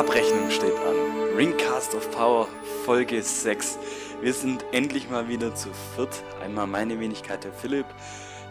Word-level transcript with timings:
Abrechnung 0.00 0.50
steht 0.50 0.78
an. 0.78 1.36
Ringcast 1.36 1.94
of 1.94 2.10
Power 2.12 2.48
Folge 2.86 3.22
6. 3.22 3.78
Wir 4.22 4.32
sind 4.32 4.64
endlich 4.72 5.10
mal 5.10 5.28
wieder 5.28 5.54
zu 5.54 5.68
viert. 5.94 6.24
Einmal 6.42 6.66
meine 6.66 6.98
Wenigkeit, 6.98 7.44
der 7.44 7.52
Philipp. 7.52 7.84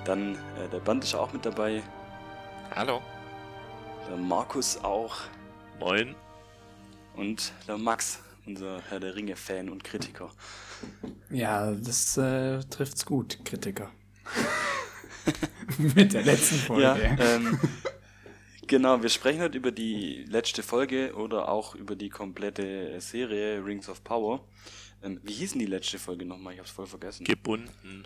Dann 0.06 0.36
äh, 0.36 0.70
der 0.72 0.78
Band 0.78 1.04
ist 1.04 1.16
auch 1.16 1.34
mit 1.34 1.48
dabei. 1.48 1.82
Hallo. 2.76 3.02
Der 4.08 4.18
Markus 4.18 4.78
auch. 4.84 5.16
Moin. 5.80 6.14
Und 7.16 7.52
der 7.68 7.80
Max, 7.80 8.20
unser 8.46 8.84
Herr 8.88 9.00
der 9.00 9.16
Ringe-Fan 9.16 9.70
und 9.70 9.84
Kritiker. 9.84 10.30
Ja, 11.32 11.72
das 11.72 12.16
äh, 12.18 12.60
trifft's 12.66 13.08
gut, 13.08 13.44
Kritiker. 13.44 13.90
Mit 15.80 16.14
der 16.14 16.22
letzten 16.22 16.58
Folge. 16.58 16.84
Ja, 16.84 16.96
ähm, 16.96 17.60
genau, 18.70 19.02
wir 19.02 19.10
sprechen 19.10 19.42
heute 19.42 19.58
über 19.58 19.72
die 19.72 20.24
letzte 20.30 20.64
Folge 20.64 21.14
oder 21.16 21.50
auch 21.50 21.76
über 21.76 21.98
die 21.98 22.10
komplette 22.10 23.02
Serie 23.02 23.66
Rings 23.66 23.90
of 23.90 24.04
Power. 24.06 24.48
Ähm, 25.04 25.20
wie 25.24 25.34
hieß 25.34 25.52
denn 25.52 25.60
die 25.60 25.66
letzte 25.66 26.00
Folge 26.00 26.26
nochmal? 26.26 26.54
Ich 26.54 26.60
hab's 26.60 26.72
voll 26.72 26.88
vergessen. 26.88 27.26
Gebunden. 27.26 28.06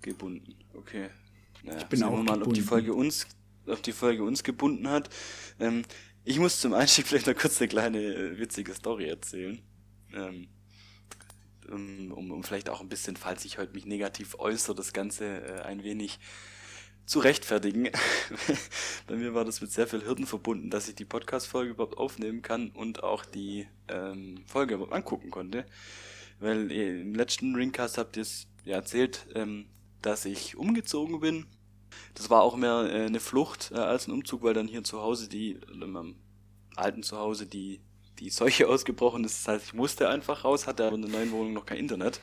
gebunden. 0.00 0.54
Okay. 0.74 1.10
Naja, 1.62 1.78
Ich 1.78 1.86
bin 1.86 1.98
sehen 1.98 2.08
auch 2.08 2.12
wir 2.12 2.22
mal, 2.22 2.42
ob 2.42 2.54
die. 2.54 2.62
Folge 2.62 2.94
uns, 2.94 3.26
ob 3.66 3.82
die 3.82 3.92
Folge 3.92 4.22
uns 4.22 4.42
gebunden 4.42 4.88
hat. 4.88 5.10
Ähm, 5.60 5.82
ich 6.24 6.38
muss 6.38 6.60
zum 6.60 6.72
Einstieg 6.72 7.06
vielleicht 7.08 7.26
noch 7.26 7.36
kurz 7.36 7.60
eine 7.60 7.68
kleine 7.68 7.98
äh, 7.98 8.38
witzige 8.38 8.72
Story 8.74 9.08
erzählen. 9.08 9.60
Ähm, 10.14 10.48
um, 11.68 12.12
um, 12.12 12.30
um 12.30 12.44
vielleicht 12.44 12.70
auch 12.70 12.80
ein 12.80 12.88
bisschen, 12.88 13.16
falls 13.16 13.44
ich 13.44 13.58
heute 13.58 13.74
mich 13.74 13.84
negativ 13.84 14.36
äußere, 14.38 14.74
das 14.74 14.94
Ganze 14.94 15.24
äh, 15.24 15.60
ein 15.62 15.82
wenig 15.82 16.18
zu 17.08 17.20
rechtfertigen. 17.20 17.88
Bei 19.06 19.16
mir 19.16 19.32
war 19.32 19.46
das 19.46 19.62
mit 19.62 19.72
sehr 19.72 19.86
viel 19.86 20.04
Hürden 20.04 20.26
verbunden, 20.26 20.68
dass 20.68 20.88
ich 20.88 20.94
die 20.94 21.06
Podcast-Folge 21.06 21.70
überhaupt 21.70 21.96
aufnehmen 21.96 22.42
kann 22.42 22.68
und 22.68 23.02
auch 23.02 23.24
die 23.24 23.66
ähm, 23.88 24.44
Folge 24.46 24.74
überhaupt 24.74 24.92
angucken 24.92 25.30
konnte. 25.30 25.64
Weil 26.38 26.70
im 26.70 27.14
letzten 27.14 27.54
Ringcast 27.54 27.96
habt 27.96 28.16
ihr 28.18 28.22
es 28.22 28.46
ja 28.64 28.76
erzählt, 28.76 29.26
ähm, 29.34 29.70
dass 30.02 30.26
ich 30.26 30.56
umgezogen 30.56 31.20
bin. 31.20 31.46
Das 32.14 32.28
war 32.28 32.42
auch 32.42 32.56
mehr 32.56 32.90
äh, 32.92 33.06
eine 33.06 33.20
Flucht 33.20 33.70
äh, 33.72 33.78
als 33.78 34.06
ein 34.06 34.12
Umzug, 34.12 34.42
weil 34.42 34.54
dann 34.54 34.68
hier 34.68 34.84
zu 34.84 35.00
Hause 35.00 35.30
die, 35.30 35.58
in 35.72 35.90
meinem 35.90 36.16
alten 36.76 37.02
Zuhause 37.02 37.46
die, 37.46 37.80
die 38.18 38.28
Seuche 38.28 38.68
ausgebrochen 38.68 39.24
ist. 39.24 39.46
Das 39.46 39.54
heißt, 39.54 39.66
ich 39.68 39.72
musste 39.72 40.10
einfach 40.10 40.44
raus, 40.44 40.66
hatte 40.66 40.86
aber 40.86 40.96
in 40.96 41.02
der 41.02 41.10
neuen 41.10 41.32
Wohnung 41.32 41.54
noch 41.54 41.64
kein 41.64 41.78
Internet. 41.78 42.20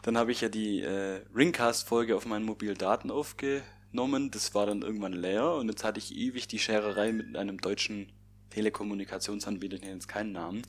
Dann 0.00 0.16
habe 0.16 0.32
ich 0.32 0.40
ja 0.40 0.48
die 0.48 0.80
äh, 0.80 1.20
Ringcast-Folge 1.36 2.16
auf 2.16 2.24
meinen 2.24 2.46
mobilen 2.46 2.78
Daten 2.78 3.10
aufgenommen. 3.10 3.64
Das 3.92 4.54
war 4.54 4.66
dann 4.66 4.82
irgendwann 4.82 5.12
leer 5.12 5.52
und 5.54 5.68
jetzt 5.68 5.84
hatte 5.84 5.98
ich 5.98 6.14
ewig 6.14 6.46
die 6.46 6.58
Schererei 6.58 7.12
mit 7.12 7.36
einem 7.36 7.58
deutschen 7.58 8.12
Telekommunikationsanbieter, 8.50 9.76
ich 9.76 9.82
nenne 9.82 9.94
jetzt 9.94 10.08
keinen 10.08 10.32
Namen, 10.32 10.62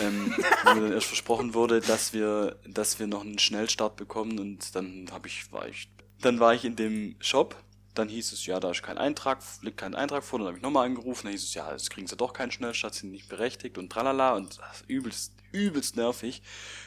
ähm, 0.00 0.34
wo 0.64 0.74
mir 0.74 0.80
dann 0.82 0.92
erst 0.92 1.08
versprochen 1.08 1.54
wurde, 1.54 1.80
dass 1.80 2.12
wir, 2.12 2.58
dass 2.66 2.98
wir 2.98 3.06
noch 3.06 3.22
einen 3.22 3.38
Schnellstart 3.38 3.96
bekommen 3.96 4.38
und 4.38 4.74
dann 4.74 5.08
habe 5.12 5.28
ich, 5.28 5.52
war 5.52 5.68
ich, 5.68 5.88
dann 6.20 6.40
war 6.40 6.54
ich 6.54 6.64
in 6.64 6.76
dem 6.76 7.16
Shop, 7.20 7.56
dann 7.94 8.08
hieß 8.08 8.32
es, 8.32 8.46
ja, 8.46 8.58
da 8.58 8.70
ist 8.70 8.82
kein 8.82 8.98
Eintrag, 8.98 9.38
liegt 9.62 9.76
kein 9.76 9.94
Eintrag 9.94 10.24
vor, 10.24 10.38
dann 10.38 10.48
habe 10.48 10.56
ich 10.56 10.62
nochmal 10.62 10.86
angerufen, 10.86 11.26
dann 11.26 11.32
hieß 11.32 11.44
es, 11.44 11.54
ja, 11.54 11.70
jetzt 11.70 11.90
kriegen 11.90 12.06
sie 12.06 12.16
doch 12.16 12.32
keinen 12.32 12.50
Schnellstart, 12.50 12.94
sind 12.94 13.12
nicht 13.12 13.28
berechtigt 13.28 13.78
und 13.78 13.90
tralala 13.90 14.34
und 14.34 14.58
das 14.58 14.80
ist 14.80 14.90
übelst, 14.90 15.32
übelst 15.52 15.96
nervig. 15.96 16.42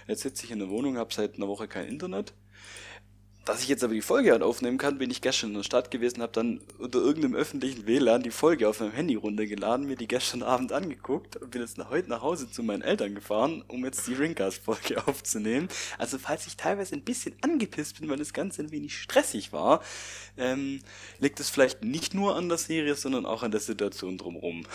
Jetzt 0.08 0.24
sitze 0.24 0.46
ich 0.46 0.52
in 0.52 0.60
der 0.60 0.70
Wohnung, 0.70 0.98
habe 0.98 1.14
seit 1.14 1.36
einer 1.36 1.48
Woche 1.48 1.68
kein 1.68 1.88
Internet. 1.88 2.34
Dass 3.48 3.62
ich 3.62 3.70
jetzt 3.70 3.82
aber 3.82 3.94
die 3.94 4.02
Folge 4.02 4.32
halt 4.34 4.44
aufnehmen 4.44 4.78
kann, 4.78 4.98
bin 4.98 5.10
ich 5.10 5.22
gestern 5.22 5.52
in 5.52 5.56
der 5.56 5.64
Stadt 5.64 5.90
gewesen, 5.90 6.22
habe 6.22 6.34
dann 6.34 6.60
unter 6.80 7.00
irgendeinem 7.00 7.34
öffentlichen 7.34 7.88
WLAN 7.88 8.22
die 8.22 8.30
Folge 8.30 8.68
auf 8.68 8.82
meinem 8.82 8.92
Handy 8.92 9.16
runtergeladen, 9.16 9.86
mir 9.88 9.96
die 9.96 10.10
gestern 10.10 10.44
Abend 10.44 10.74
angeguckt 10.74 11.38
und 11.38 11.52
bin 11.52 11.62
jetzt 11.62 11.78
nach 11.78 11.90
heute 11.90 12.10
nach 12.10 12.22
Hause 12.22 12.52
zu 12.52 12.62
meinen 12.62 12.82
Eltern 12.82 13.16
gefahren, 13.16 13.64
um 13.70 13.86
jetzt 13.86 14.06
die 14.06 14.16
Ringcast-Folge 14.16 15.08
aufzunehmen. 15.08 15.70
Also 15.98 16.18
falls 16.18 16.46
ich 16.46 16.58
teilweise 16.58 16.94
ein 16.96 17.04
bisschen 17.04 17.36
angepisst 17.42 18.02
bin, 18.02 18.10
weil 18.10 18.18
das 18.18 18.34
Ganze 18.34 18.64
ein 18.64 18.72
wenig 18.72 18.98
stressig 18.98 19.54
war, 19.54 19.82
ähm, 20.36 20.82
liegt 21.20 21.40
es 21.40 21.50
vielleicht 21.50 21.86
nicht 21.86 22.14
nur 22.14 22.36
an 22.36 22.50
der 22.50 22.58
Serie, 22.58 22.96
sondern 22.96 23.26
auch 23.26 23.44
an 23.44 23.52
der 23.52 23.62
Situation 23.62 24.18
drumherum. 24.18 24.66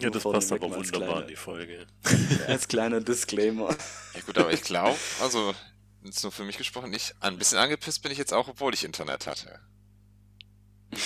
Ja, 0.00 0.08
das 0.08 0.22
passt 0.22 0.52
aber 0.52 0.70
wunderbar 0.70 0.88
kleiner- 1.08 1.20
in 1.22 1.28
die 1.28 1.36
Folge. 1.36 1.86
Als 2.46 2.66
kleiner 2.68 3.02
Disclaimer. 3.02 3.76
Ja 4.14 4.20
gut, 4.24 4.38
aber 4.38 4.52
ich 4.52 4.62
glaube, 4.62 4.96
also 5.20 5.54
jetzt 6.02 6.22
nur 6.22 6.32
für 6.32 6.44
mich 6.44 6.58
gesprochen, 6.58 6.92
ich 6.92 7.14
ein 7.20 7.38
bisschen 7.38 7.58
angepisst 7.58 8.02
bin 8.02 8.12
ich 8.12 8.18
jetzt 8.18 8.32
auch, 8.32 8.48
obwohl 8.48 8.74
ich 8.74 8.84
Internet 8.84 9.26
hatte. 9.26 9.60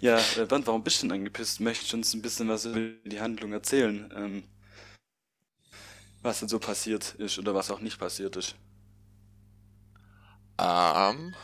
Ja, 0.00 0.18
äh, 0.36 0.44
Bernd, 0.44 0.66
warum 0.66 0.84
bist 0.84 1.02
du 1.02 1.06
denn 1.06 1.18
angepisst? 1.18 1.60
Möchtest 1.60 1.92
du 1.92 1.96
uns 1.96 2.12
ein 2.14 2.22
bisschen 2.22 2.48
was 2.48 2.66
über 2.66 2.78
die 3.04 3.20
Handlung 3.20 3.52
erzählen? 3.52 4.12
Ähm, 4.14 4.44
was 6.22 6.40
denn 6.40 6.48
so 6.48 6.58
passiert 6.58 7.14
ist 7.14 7.38
oder 7.38 7.54
was 7.54 7.70
auch 7.70 7.80
nicht 7.80 7.98
passiert 7.98 8.36
ist? 8.36 8.56
Ähm, 10.58 11.34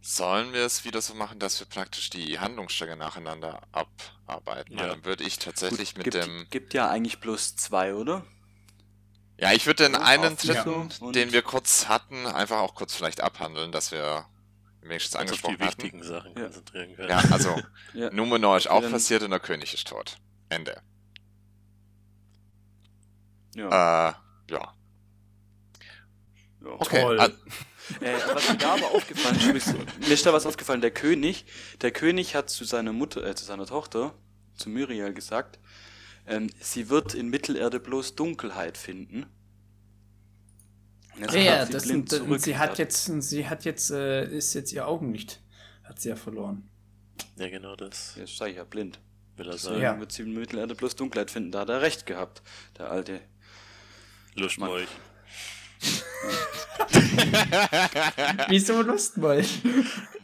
sollen 0.00 0.52
wir 0.52 0.64
es 0.64 0.84
wieder 0.84 1.00
so 1.00 1.14
machen, 1.14 1.38
dass 1.38 1.60
wir 1.60 1.66
praktisch 1.66 2.10
die 2.10 2.38
Handlungsstränge 2.38 2.96
nacheinander 2.96 3.60
abarbeiten? 3.72 4.78
Ja. 4.78 4.88
Dann 4.88 5.04
würde 5.04 5.24
ich 5.24 5.38
tatsächlich 5.38 5.94
Gut, 5.94 5.98
mit 5.98 6.12
gibt, 6.12 6.24
dem... 6.24 6.46
gibt 6.50 6.74
ja 6.74 6.88
eigentlich 6.88 7.20
bloß 7.20 7.56
zwei, 7.56 7.94
oder? 7.94 8.24
Ja, 9.42 9.52
ich 9.52 9.66
würde 9.66 9.82
den 9.84 9.96
einen 9.96 10.36
dritten, 10.36 10.88
den 11.12 11.32
wir 11.32 11.42
kurz 11.42 11.88
hatten, 11.88 12.26
einfach 12.26 12.58
auch 12.60 12.74
kurz 12.76 12.94
vielleicht 12.94 13.20
abhandeln, 13.20 13.72
dass 13.72 13.90
wir 13.90 14.24
wenigstens 14.82 15.20
Uns 15.20 15.32
auf 15.32 15.40
die 15.40 15.46
angesprochen 15.48 15.66
hatten. 15.66 15.82
wichtigen 15.82 16.02
Sachen 16.04 16.32
Ja. 16.36 16.42
konzentrieren 16.44 16.94
können. 16.96 17.08
Ja, 17.08 17.18
also 17.30 17.60
Ja. 17.94 18.10
Numenor 18.10 18.56
ist 18.56 18.68
auch 18.70 18.88
passiert 18.88 19.22
und 19.24 19.30
der 19.30 19.40
König 19.40 19.74
ist 19.74 19.88
tot. 19.88 20.16
Ende. 20.48 20.80
Ja. 23.54 24.10
Äh, 24.10 24.12
ja. 24.52 24.74
Okay. 26.64 27.02
Toll. 27.02 27.20
Ah, 27.20 27.28
Äh, 28.00 28.14
was 28.32 28.48
mir 28.48 28.56
da 28.56 28.74
aber 28.74 28.92
aufgefallen 28.92 29.34
ist, 29.36 29.46
mir 29.46 29.56
ist- 29.56 29.74
mir 29.98 30.14
ist 30.14 30.24
da 30.24 30.32
was 30.32 30.46
aufgefallen, 30.46 30.80
der 30.80 30.92
König, 30.92 31.44
der 31.80 31.90
König 31.90 32.36
hat 32.36 32.48
zu 32.48 32.64
seiner 32.64 32.92
Mutter, 32.92 33.26
äh, 33.26 33.34
zu 33.34 33.44
seiner 33.44 33.66
Tochter, 33.66 34.14
zu 34.54 34.70
Muriel 34.70 35.12
gesagt, 35.12 35.58
ähm, 36.26 36.50
sie 36.60 36.88
wird 36.88 37.14
in 37.14 37.28
Mittelerde 37.28 37.80
bloß 37.80 38.14
Dunkelheit 38.14 38.78
finden. 38.78 39.26
Und 41.14 41.22
jetzt 41.22 41.34
Ja, 41.34 41.40
ja, 41.40 41.58
hat 41.58 41.66
sie 41.66 41.72
das 41.74 41.82
sind, 41.84 42.12
und 42.12 42.40
sie 42.40 42.56
hat 42.56 42.78
jetzt, 42.78 43.04
sie 43.22 43.46
hat 43.48 43.64
jetzt, 43.64 43.90
äh, 43.90 44.26
ist 44.28 44.54
jetzt 44.54 44.72
ihr 44.72 44.86
Augenlicht, 44.86 45.42
hat 45.84 46.00
sie 46.00 46.08
ja 46.08 46.16
verloren. 46.16 46.68
Ja, 47.36 47.48
genau 47.48 47.76
das 47.76 48.14
Jetzt 48.16 48.36
sag 48.36 48.48
ich 48.50 48.56
ja 48.56 48.64
blind. 48.64 48.98
will 49.36 49.48
er 49.48 49.58
sagen. 49.58 49.80
Ja. 49.80 49.98
wird 49.98 50.12
sie 50.12 50.22
in 50.22 50.32
Mittelerde 50.34 50.74
bloß 50.74 50.96
Dunkelheit 50.96 51.30
finden. 51.30 51.52
Da 51.52 51.60
hat 51.60 51.68
er 51.68 51.82
recht 51.82 52.06
gehabt, 52.06 52.42
der 52.78 52.90
alte. 52.90 53.20
Euch. 54.70 54.88
Wieso 58.48 58.82
Lustmolch? 58.82 59.60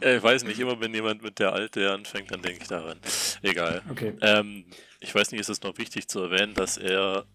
Äh, 0.01 0.17
ich 0.17 0.23
weiß 0.23 0.43
nicht, 0.43 0.59
immer 0.59 0.79
wenn 0.79 0.93
jemand 0.93 1.21
mit 1.21 1.39
der 1.39 1.53
Alte 1.53 1.91
anfängt, 1.91 2.31
dann 2.31 2.41
denke 2.41 2.61
ich 2.61 2.67
daran. 2.67 2.99
Egal. 3.41 3.81
Okay. 3.89 4.13
Ähm, 4.21 4.65
ich 4.99 5.13
weiß 5.13 5.31
nicht, 5.31 5.41
ist 5.41 5.49
es 5.49 5.61
noch 5.61 5.77
wichtig 5.77 6.07
zu 6.07 6.21
erwähnen, 6.21 6.53
dass 6.53 6.77
er 6.77 7.25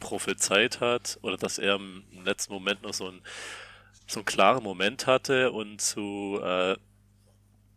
prophezeit 0.00 0.80
hat 0.80 1.18
oder 1.22 1.36
dass 1.36 1.58
er 1.58 1.76
im 1.76 2.04
letzten 2.24 2.52
Moment 2.52 2.82
noch 2.82 2.94
so, 2.94 3.08
ein, 3.08 3.22
so 4.06 4.20
einen 4.20 4.26
klaren 4.26 4.62
Moment 4.62 5.06
hatte 5.06 5.52
und 5.52 5.80
zu 5.80 6.40
äh, 6.42 6.76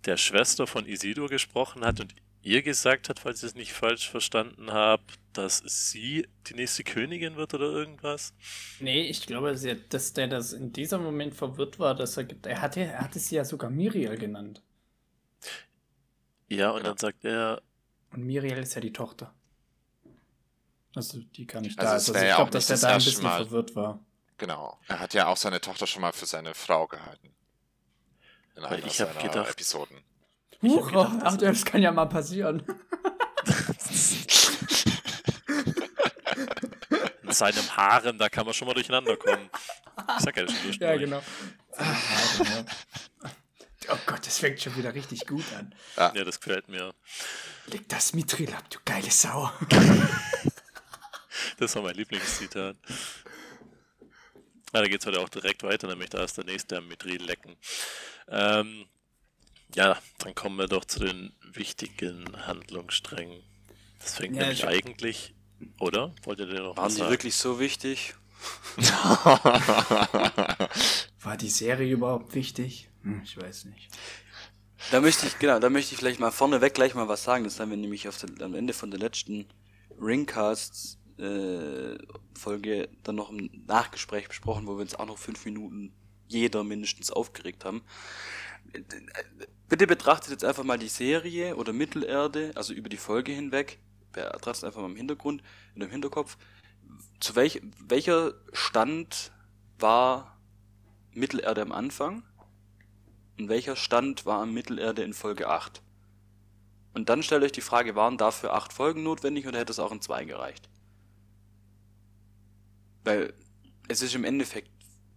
der 0.06 0.18
Schwester 0.18 0.68
von 0.68 0.86
Isidor 0.86 1.30
gesprochen 1.30 1.86
hat 1.86 2.00
und 2.00 2.14
ihr 2.42 2.62
gesagt 2.64 3.10
hat, 3.10 3.20
falls 3.20 3.44
ich 3.44 3.50
es 3.50 3.56
nicht 3.56 3.74
falsch 3.74 4.10
verstanden 4.10 4.72
habe, 4.72 5.04
dass 5.34 5.60
sie 5.66 6.28
die 6.48 6.54
nächste 6.56 6.84
Königin 6.84 7.36
wird 7.36 7.54
oder 7.54 7.66
irgendwas. 7.68 8.34
Nee, 8.80 9.04
ich 9.04 9.26
glaube, 9.26 9.56
hat, 9.58 9.94
dass 9.94 10.14
der 10.14 10.28
das 10.28 10.54
in 10.54 10.72
diesem 10.74 11.04
Moment 11.04 11.36
verwirrt 11.36 11.80
war, 11.80 11.96
dass 11.96 12.18
er, 12.18 12.28
er 12.46 12.62
hatte, 12.62 12.82
er 12.82 13.02
hatte 13.02 13.20
sie 13.20 13.36
ja 13.36 13.46
sogar 13.46 13.70
Miriel 13.70 14.18
genannt. 14.18 14.62
Ja, 16.48 16.72
und 16.72 16.78
Genau. 16.78 16.90
dann 16.90 16.98
sagt 16.98 17.24
er, 17.26 17.62
Und 18.12 18.24
Miriel 18.26 18.58
ist 18.58 18.74
ja 18.74 18.82
die 18.82 18.94
Tochter. 18.94 19.34
Also, 20.96 21.20
die 21.20 21.46
gar 21.46 21.62
nicht 21.62 21.78
Also 21.80 21.88
da. 21.88 21.94
Also, 21.94 22.14
ich 22.16 22.22
ja 22.22 22.36
glaube, 22.38 22.42
auch 22.44 22.50
dass 22.52 22.64
nicht 22.64 22.70
er 22.70 22.74
das 22.74 22.82
da 22.82 22.88
ein 22.88 22.94
erste 22.96 23.10
bisschen 23.12 23.24
Mal. 23.24 23.38
verwirrt 23.44 23.76
war. 23.76 24.00
Genau. 24.38 24.80
Er 24.88 25.00
hat 25.00 25.14
ja 25.14 25.28
auch 25.28 25.38
seine 25.38 25.62
Tochter 25.62 25.86
schon 25.86 26.02
mal 26.02 26.14
für 26.14 26.26
seine 26.26 26.56
Frau 26.56 26.88
gehalten. 26.88 27.30
In 28.56 28.64
Weil 28.64 28.78
einer 28.78 28.86
ich 28.88 29.00
hab 29.00 29.14
seiner 29.14 29.28
gedacht- 29.30 29.52
Episoden. 29.52 29.98
Huch, 30.62 30.88
gedacht, 30.88 31.20
ach, 31.24 31.38
das 31.38 31.64
kann 31.66 31.82
ja 31.82 31.92
mal 31.92 32.06
passieren. 32.06 32.64
in 37.24 37.32
seinem 37.32 37.78
Haaren, 37.78 38.18
da 38.18 38.28
kann 38.30 38.46
man 38.46 38.54
schon 38.54 38.68
mal 38.68 38.74
durcheinander 38.74 39.16
kommen. 39.18 39.50
Ich 40.18 40.24
sag 40.24 40.36
ja 40.38 40.48
schon 40.48 40.58
durch. 40.64 40.78
Ja, 40.78 40.98
genau. 40.98 41.22
Oh 43.92 43.98
Gott, 44.06 44.26
das 44.26 44.38
fängt 44.40 44.62
schon 44.62 44.76
wieder 44.76 44.94
richtig 44.94 45.26
gut 45.26 45.46
an. 45.58 45.74
Ja, 45.98 46.24
das 46.24 46.40
gefällt 46.40 46.68
mir. 46.68 46.94
Leg 47.68 47.88
das 47.88 48.14
Mithril 48.14 48.54
ab, 48.54 48.70
du 48.70 48.80
geile 48.86 49.12
Sau. 49.12 49.52
Das 51.58 51.76
war 51.76 51.82
mein 51.82 51.96
Lieblingszitat. 51.96 52.78
Ja, 54.74 54.82
da 54.82 54.88
geht's 54.88 55.06
heute 55.06 55.20
auch 55.20 55.30
direkt 55.30 55.64
weiter, 55.64 55.88
nämlich 55.88 56.10
da 56.10 56.24
ist 56.24 56.38
der 56.38 56.46
nächste 56.46 56.78
am 56.78 56.88
Mithril 56.88 57.22
lecken. 57.22 57.58
Ähm, 58.30 58.86
ja, 59.76 59.98
dann 60.20 60.36
kommen 60.36 60.58
wir 60.58 60.68
doch 60.68 60.86
zu 60.86 61.00
den 61.00 61.32
wichtigen 61.52 62.26
Handlungssträngen. 62.48 63.42
Das 64.00 64.16
fängt 64.16 64.36
Ja, 64.36 64.44
nämlich 64.44 64.60
ich- 64.64 64.68
eigentlich, 64.68 65.34
oder? 65.80 66.14
Wollt 66.24 66.40
ihr 66.40 66.46
denn 66.48 66.64
noch 66.64 66.78
Waren 66.78 66.90
sagen? 66.90 67.10
wirklich 67.12 67.36
so 67.36 67.60
wichtig? 67.60 68.16
War 71.22 71.38
die 71.38 71.50
Serie 71.50 71.92
überhaupt 71.94 72.34
wichtig? 72.36 72.90
Hm, 73.04 73.22
ich 73.24 73.38
weiß 73.38 73.66
nicht. 73.66 73.90
Da 74.92 75.02
möchte 75.02 75.28
ich, 75.28 75.38
genau, 75.40 75.60
da 75.60 75.70
möchte 75.70 75.94
ich 75.94 76.00
vielleicht 76.00 76.20
mal 76.22 76.32
vorneweg 76.32 76.74
gleich 76.74 76.96
mal 76.96 77.08
was 77.10 77.24
sagen. 77.24 77.44
Das 77.44 77.60
haben 77.60 77.70
wir 77.72 77.78
nämlich 77.78 78.08
auf 78.08 78.18
der, 78.18 78.46
am 78.46 78.56
Ende 78.56 78.74
von 78.74 78.92
der 78.92 79.00
letzten 79.00 79.48
Ringcasts 80.00 80.98
äh, 81.18 81.98
Folge 82.34 82.88
dann 83.04 83.16
noch 83.16 83.30
im 83.30 83.50
Nachgespräch 83.68 84.30
besprochen, 84.30 84.68
wo 84.68 84.76
wir 84.78 84.82
uns 84.82 84.96
auch 84.96 85.06
noch 85.08 85.18
fünf 85.18 85.44
Minuten 85.44 85.94
jeder 86.30 86.64
mindestens 86.64 87.12
aufgeregt 87.12 87.66
haben. 87.66 87.82
Bitte 89.70 89.86
betrachtet 89.86 90.32
jetzt 90.32 90.44
einfach 90.44 90.64
mal 90.64 90.80
die 90.80 90.88
Serie 90.88 91.56
oder 91.56 91.74
Mittelerde, 91.74 92.52
also 92.56 92.74
über 92.74 92.90
die 92.90 92.98
Folge 92.98 93.32
hinweg. 93.32 93.80
Betrachtet 94.12 94.64
einfach 94.64 94.82
mal 94.82 94.90
im 94.90 94.96
Hintergrund, 94.96 95.44
in 95.76 95.82
dem 95.82 95.92
Hinterkopf. 95.92 96.38
Zu 97.20 97.36
welch, 97.36 97.62
welcher 97.80 98.34
Stand 98.52 99.32
war 99.78 100.40
Mittelerde 101.14 101.62
am 101.62 101.72
Anfang? 101.72 102.24
Und 103.38 103.48
welcher 103.48 103.76
Stand 103.76 104.26
war 104.26 104.42
am 104.42 104.56
Mittelerde 104.56 105.04
in 105.04 105.14
Folge 105.14 105.48
8? 105.48 105.84
Und 106.96 107.10
dann 107.10 107.22
stellt 107.22 107.44
euch 107.44 107.52
die 107.52 107.62
Frage, 107.62 107.96
waren 107.96 108.18
dafür 108.18 108.54
acht 108.54 108.74
Folgen 108.74 109.04
notwendig 109.04 109.48
oder 109.48 109.60
hätte 109.60 109.72
es 109.72 109.80
auch 109.80 109.92
in 109.92 110.02
zwei 110.02 110.26
gereicht? 110.26 110.68
Weil 113.04 113.36
es 113.88 114.02
ist 114.02 114.16
im 114.16 114.24
Endeffekt 114.24 114.72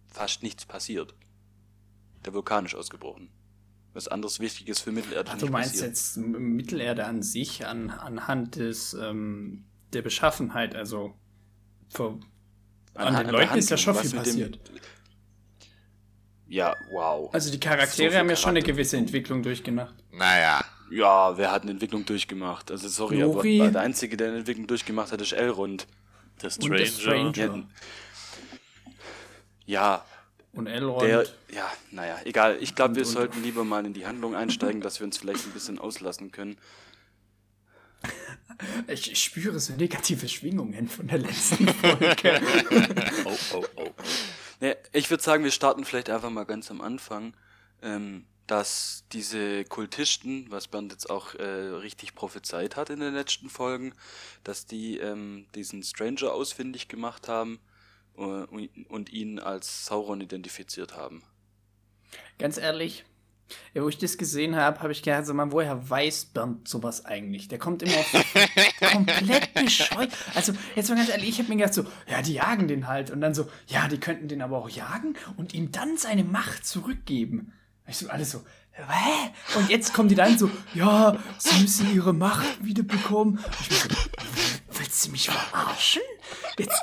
fast 0.09 0.43
nichts 0.43 0.67
passiert. 0.67 1.15
Der 2.27 2.35
Vulkan 2.35 2.67
ist 2.67 2.75
ausgebrochen. 2.75 3.31
Was 3.95 4.09
anderes 4.09 4.41
Wichtiges 4.41 4.81
für 4.81 4.91
Mittelerde 4.93 5.29
Ach, 5.31 5.35
nicht 5.35 5.47
du 5.47 5.53
meinst 5.53 5.73
passiert. 5.73 5.89
jetzt 5.91 6.17
Mittelerde 6.17 7.05
an 7.05 7.23
sich, 7.23 7.67
an, 7.67 7.91
anhand 7.91 8.57
des, 8.57 8.95
ähm, 8.95 9.65
der 9.93 10.01
Beschaffenheit, 10.03 10.75
also 10.75 11.15
vor, 11.91 12.19
an, 12.95 13.15
An- 13.15 13.27
den 13.27 13.33
Leuten 13.33 13.59
ist 13.59 13.69
ja 13.71 13.77
schon 13.77 13.95
viel 13.95 14.11
dem- 14.11 14.19
passiert. 14.19 14.61
Ja, 16.49 16.75
wow. 16.91 17.33
Also 17.35 17.51
die 17.51 17.61
Charaktere 17.61 18.13
So 18.13 18.19
haben 18.19 18.29
ja 18.31 18.37
schon 18.37 18.51
eine 18.51 18.63
gewisse 18.63 18.97
Entwicklung 18.97 19.43
durchgemacht. 19.43 19.95
naja. 20.11 20.65
Ja, 20.91 21.39
wer 21.39 21.51
hat 21.51 21.63
eine 21.63 21.71
Entwicklung 21.71 22.05
durchgemacht? 22.05 22.71
Also 22.71 22.87
sorry, 22.87 23.17
Nori. 23.17 23.63
aber 23.63 23.71
der 23.71 23.81
Einzige, 23.81 24.15
der 24.19 24.29
eine 24.29 24.39
Entwicklung 24.41 24.67
durchgemacht 24.67 25.11
hat, 25.11 25.23
ist 25.23 25.33
Elrond. 25.33 25.87
Der 26.43 26.51
Und 26.61 26.71
der 26.71 26.85
Stranger. 26.85 27.33
Stranger. 27.33 27.69
Ja, 29.65 30.05
Und 30.53 30.67
Elrond. 30.67 31.03
der, 31.03 31.27
ja, 31.51 31.73
naja, 31.91 32.19
egal. 32.25 32.59
Ich 32.61 32.75
glaube, 32.75 32.91
Und- 32.91 32.97
wir 32.97 33.07
und- 33.07 33.13
sollten 33.13 33.43
lieber 33.43 33.65
mal 33.65 33.87
in 33.87 33.95
die 33.95 34.07
Handlung 34.07 34.35
einsteigen, 34.35 34.81
dass 34.83 35.01
wir 35.01 35.07
uns 35.07 35.17
vielleicht 35.19 35.47
ein 35.47 35.53
bisschen 35.53 35.79
auslassen 35.79 36.31
können. 36.31 36.59
ich, 38.89 39.11
ich 39.13 39.23
spüre 39.23 39.59
so 39.61 39.73
negative 39.75 40.29
Schwingungen 40.29 40.89
von 40.89 41.07
der 41.09 41.19
letzten 41.19 41.69
Folge. 41.69 42.41
Oh, 43.25 43.37
oh, 43.55 43.65
oh. 43.77 43.91
Ne, 44.61 44.77
ich 44.93 45.09
würde 45.11 45.23
sagen, 45.23 45.45
wir 45.45 45.51
starten 45.51 45.85
vielleicht 45.85 46.11
einfach 46.11 46.31
mal 46.31 46.45
ganz 46.45 46.71
am 46.71 46.81
Anfang, 46.81 47.35
ähm, 47.83 48.27
dass 48.47 49.05
diese 49.13 49.65
Kultisten, 49.65 50.51
was 50.51 50.69
Bernd 50.69 50.93
jetzt 50.93 51.09
auch 51.09 51.35
äh, 51.35 51.43
richtig 51.45 52.15
prophezeit 52.15 52.77
hat 52.77 52.91
in 52.91 53.01
den 53.01 53.15
letzten 53.15 53.49
Folgen, 53.49 53.95
dass 54.45 54.67
die 54.67 54.99
ähm, 54.99 55.47
diesen 55.55 55.83
Stranger 55.83 56.33
ausfindig 56.33 56.89
gemacht 56.89 57.29
haben 57.29 57.61
und, 58.15 58.71
und 58.89 59.13
ihn 59.13 59.39
als 59.39 59.87
Sauron 59.87 60.21
identifiziert 60.21 60.97
haben. 60.97 61.23
Ganz 62.39 62.59
ehrlich, 62.59 63.05
ja, 63.75 63.83
wo 63.83 63.89
ich 63.89 63.99
das 63.99 64.19
gesehen 64.19 64.57
habe, 64.57 64.81
habe 64.81 64.93
ich 64.93 65.03
gedacht, 65.03 65.27
so, 65.27 65.35
man, 65.35 65.53
woher 65.53 65.89
weiß 65.89 66.27
Bernd 66.27 66.69
sowas 66.69 67.05
eigentlich? 67.05 67.49
Der 67.49 67.59
kommt 67.59 67.83
immer 67.83 67.97
auf 67.97 68.13
komplett 68.93 69.55
bescheuert. 69.55 70.13
Also, 70.35 70.53
jetzt 70.75 70.89
mal 70.89 70.97
ganz 70.97 71.11
ehrlich, 71.11 71.29
ich 71.29 71.39
habe 71.39 71.49
mir 71.49 71.57
gedacht, 71.57 71.75
so, 71.75 71.85
ja, 72.09 72.23
die 72.23 72.35
jagen 72.35 72.69
den 72.69 72.87
halt. 72.87 73.11
Und 73.11 73.21
dann 73.21 73.35
so, 73.35 73.49
ja, 73.67 73.89
die 73.89 73.99
könnten 73.99 74.29
den 74.29 74.43
aber 74.43 74.59
auch 74.59 74.69
jagen 74.69 75.15
und 75.37 75.55
ihm 75.55 75.73
dann 75.73 75.97
seine 75.97 76.25
Macht 76.25 76.67
zurückgeben. 76.67 77.53
Ich 77.87 77.99
so, 77.99 78.09
alles 78.09 78.31
so, 78.31 78.43
hä? 78.73 79.31
Und 79.57 79.69
jetzt 79.71 79.93
kommen 79.95 80.09
die 80.09 80.15
dann 80.15 80.39
so, 80.39 80.51
ja, 80.75 81.17
sie 81.39 81.61
müssen 81.61 81.95
ihre 81.95 82.13
Macht 82.13 82.65
wiederbekommen. 82.65 83.43
Ich 83.61 83.69
bin 83.69 83.79
so, 83.79 83.89
willst 84.79 85.07
du 85.07 85.11
mich 85.11 85.29
verarschen? 85.29 86.03
Jetzt, 86.59 86.81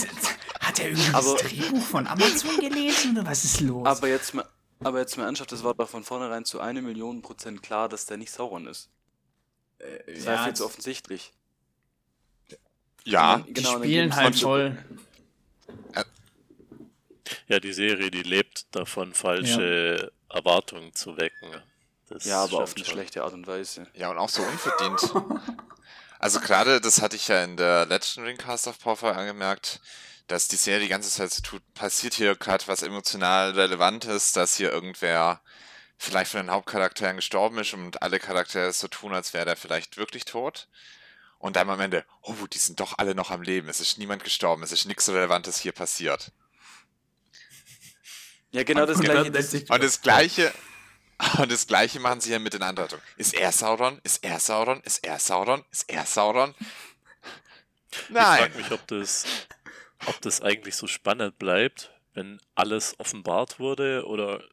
jetzt 0.00 0.28
hat 0.60 0.78
er 0.78 0.88
irgendwie 0.90 1.14
Aber- 1.14 1.32
das 1.34 1.42
Drehbuch 1.42 1.82
von 1.84 2.06
Amazon 2.06 2.58
gelesen 2.60 3.16
oder 3.18 3.26
was 3.26 3.44
ist 3.44 3.60
los? 3.60 3.86
Aber 3.86 4.08
jetzt 4.08 4.34
mal, 4.34 4.44
aber 4.80 5.00
jetzt 5.00 5.16
mal 5.16 5.24
ernsthaft, 5.24 5.52
das 5.52 5.62
war 5.64 5.74
doch 5.74 5.88
von 5.88 6.04
vornherein 6.04 6.44
zu 6.44 6.60
eine 6.60 6.82
Million 6.82 7.22
Prozent 7.22 7.62
klar, 7.62 7.88
dass 7.88 8.06
der 8.06 8.16
nicht 8.16 8.32
Sauron 8.32 8.66
ist. 8.66 8.88
Das 10.06 10.26
war 10.26 10.34
ja, 10.34 10.44
viel 10.44 10.54
zu 10.54 10.64
offensichtlich. 10.64 11.32
Ja. 13.04 13.38
Dann- 13.38 13.46
die 13.46 13.52
genau, 13.54 13.72
dann 13.72 13.78
spielen 13.82 14.10
geben's 14.10 14.16
halt 14.16 14.38
voll. 14.38 14.78
Ja, 17.48 17.60
die 17.60 17.72
Serie, 17.72 18.10
die 18.10 18.22
lebt 18.22 18.66
davon, 18.74 19.12
falsche 19.14 20.12
Erwartungen 20.32 20.94
zu 20.94 21.16
wecken. 21.16 21.62
Das 22.08 22.24
Ja, 22.24 22.44
aber 22.44 22.62
auf 22.62 22.74
eine 22.74 22.84
schon. 22.84 22.94
schlechte 22.94 23.22
Art 23.22 23.32
und 23.32 23.46
Weise. 23.46 23.86
Ja, 23.94 24.10
und 24.10 24.18
auch 24.18 24.28
so 24.28 24.42
unverdient. 24.42 25.00
Also 26.18 26.38
gerade, 26.38 26.80
das 26.80 27.02
hatte 27.02 27.16
ich 27.16 27.26
ja 27.26 27.42
in 27.42 27.56
der 27.56 27.84
letzten 27.86 28.22
Ringcast 28.22 28.68
of 28.68 28.78
Power 28.78 29.16
angemerkt, 29.16 29.80
dass 30.28 30.46
die 30.46 30.54
Serie 30.54 30.82
die 30.82 30.88
ganze 30.88 31.10
Zeit 31.10 31.32
so 31.32 31.42
tut, 31.42 31.62
passiert 31.74 32.14
hier 32.14 32.36
gerade 32.36 32.64
was 32.68 32.82
emotional 32.82 33.50
Relevantes, 33.50 34.30
dass 34.30 34.54
hier 34.54 34.70
irgendwer 34.70 35.40
vielleicht 35.98 36.30
von 36.30 36.40
den 36.40 36.52
Hauptcharakteren 36.52 37.16
gestorben 37.16 37.58
ist 37.58 37.74
und 37.74 38.02
alle 38.02 38.20
Charaktere 38.20 38.72
so 38.72 38.86
tun, 38.86 39.12
als 39.14 39.34
wäre 39.34 39.46
der 39.46 39.56
vielleicht 39.56 39.96
wirklich 39.96 40.24
tot. 40.24 40.68
Und 41.38 41.56
dann 41.56 41.68
am 41.70 41.80
Ende, 41.80 42.04
oh, 42.22 42.46
die 42.52 42.58
sind 42.58 42.78
doch 42.78 42.98
alle 42.98 43.16
noch 43.16 43.32
am 43.32 43.42
Leben, 43.42 43.68
es 43.68 43.80
ist 43.80 43.98
niemand 43.98 44.22
gestorben, 44.22 44.62
es 44.62 44.70
ist 44.70 44.84
nichts 44.84 45.08
Relevantes 45.08 45.58
hier 45.58 45.72
passiert. 45.72 46.30
Ja, 48.52 48.62
genau 48.64 48.86
das 48.86 48.98
Und 48.98 49.04
gleiche. 49.04 49.30
Das, 49.30 49.52
Und 49.52 49.82
das 49.82 50.00
gleiche, 50.00 50.52
und 51.38 51.52
das 51.52 51.66
gleiche 51.66 52.00
machen 52.00 52.20
sie 52.20 52.32
ja 52.32 52.38
mit 52.38 52.54
den 52.54 52.62
Andeutungen. 52.62 53.02
Ist 53.16 53.34
er 53.34 53.52
Sauron? 53.52 54.00
Ist 54.04 54.24
er 54.24 54.40
Sauron? 54.40 54.80
Ist 54.84 55.04
er 55.04 55.18
Sauron? 55.18 55.64
Ist 55.70 55.90
er 55.90 56.06
Sauron? 56.06 56.54
Ich 58.16 58.28
Nein. 58.28 58.30
frage 58.30 58.56
mich, 58.56 58.72
ob 58.72 58.86
das, 58.86 59.28
ob 60.04 60.20
das 60.22 60.42
eigentlich 60.42 60.76
so 60.76 60.86
spannend 60.88 61.38
bleibt, 61.38 61.92
wenn 62.14 62.40
alles 62.54 62.98
offenbart 63.00 63.58
wurde 63.60 64.06
oder 64.06 64.44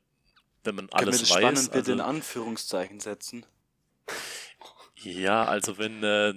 wenn 0.63 0.75
man 0.75 0.89
können 0.95 1.11
wir 1.11 1.17
alles 1.17 1.19
das 1.19 1.29
weiß. 1.29 1.35
spannend 1.35 1.71
bitte 1.71 1.93
in 1.93 1.99
Also, 1.99 2.01
Anführungszeichen 2.01 2.99
setzen? 2.99 3.43
ja, 4.95 5.45
also 5.45 5.77
wenn, 5.77 6.03
äh, 6.03 6.33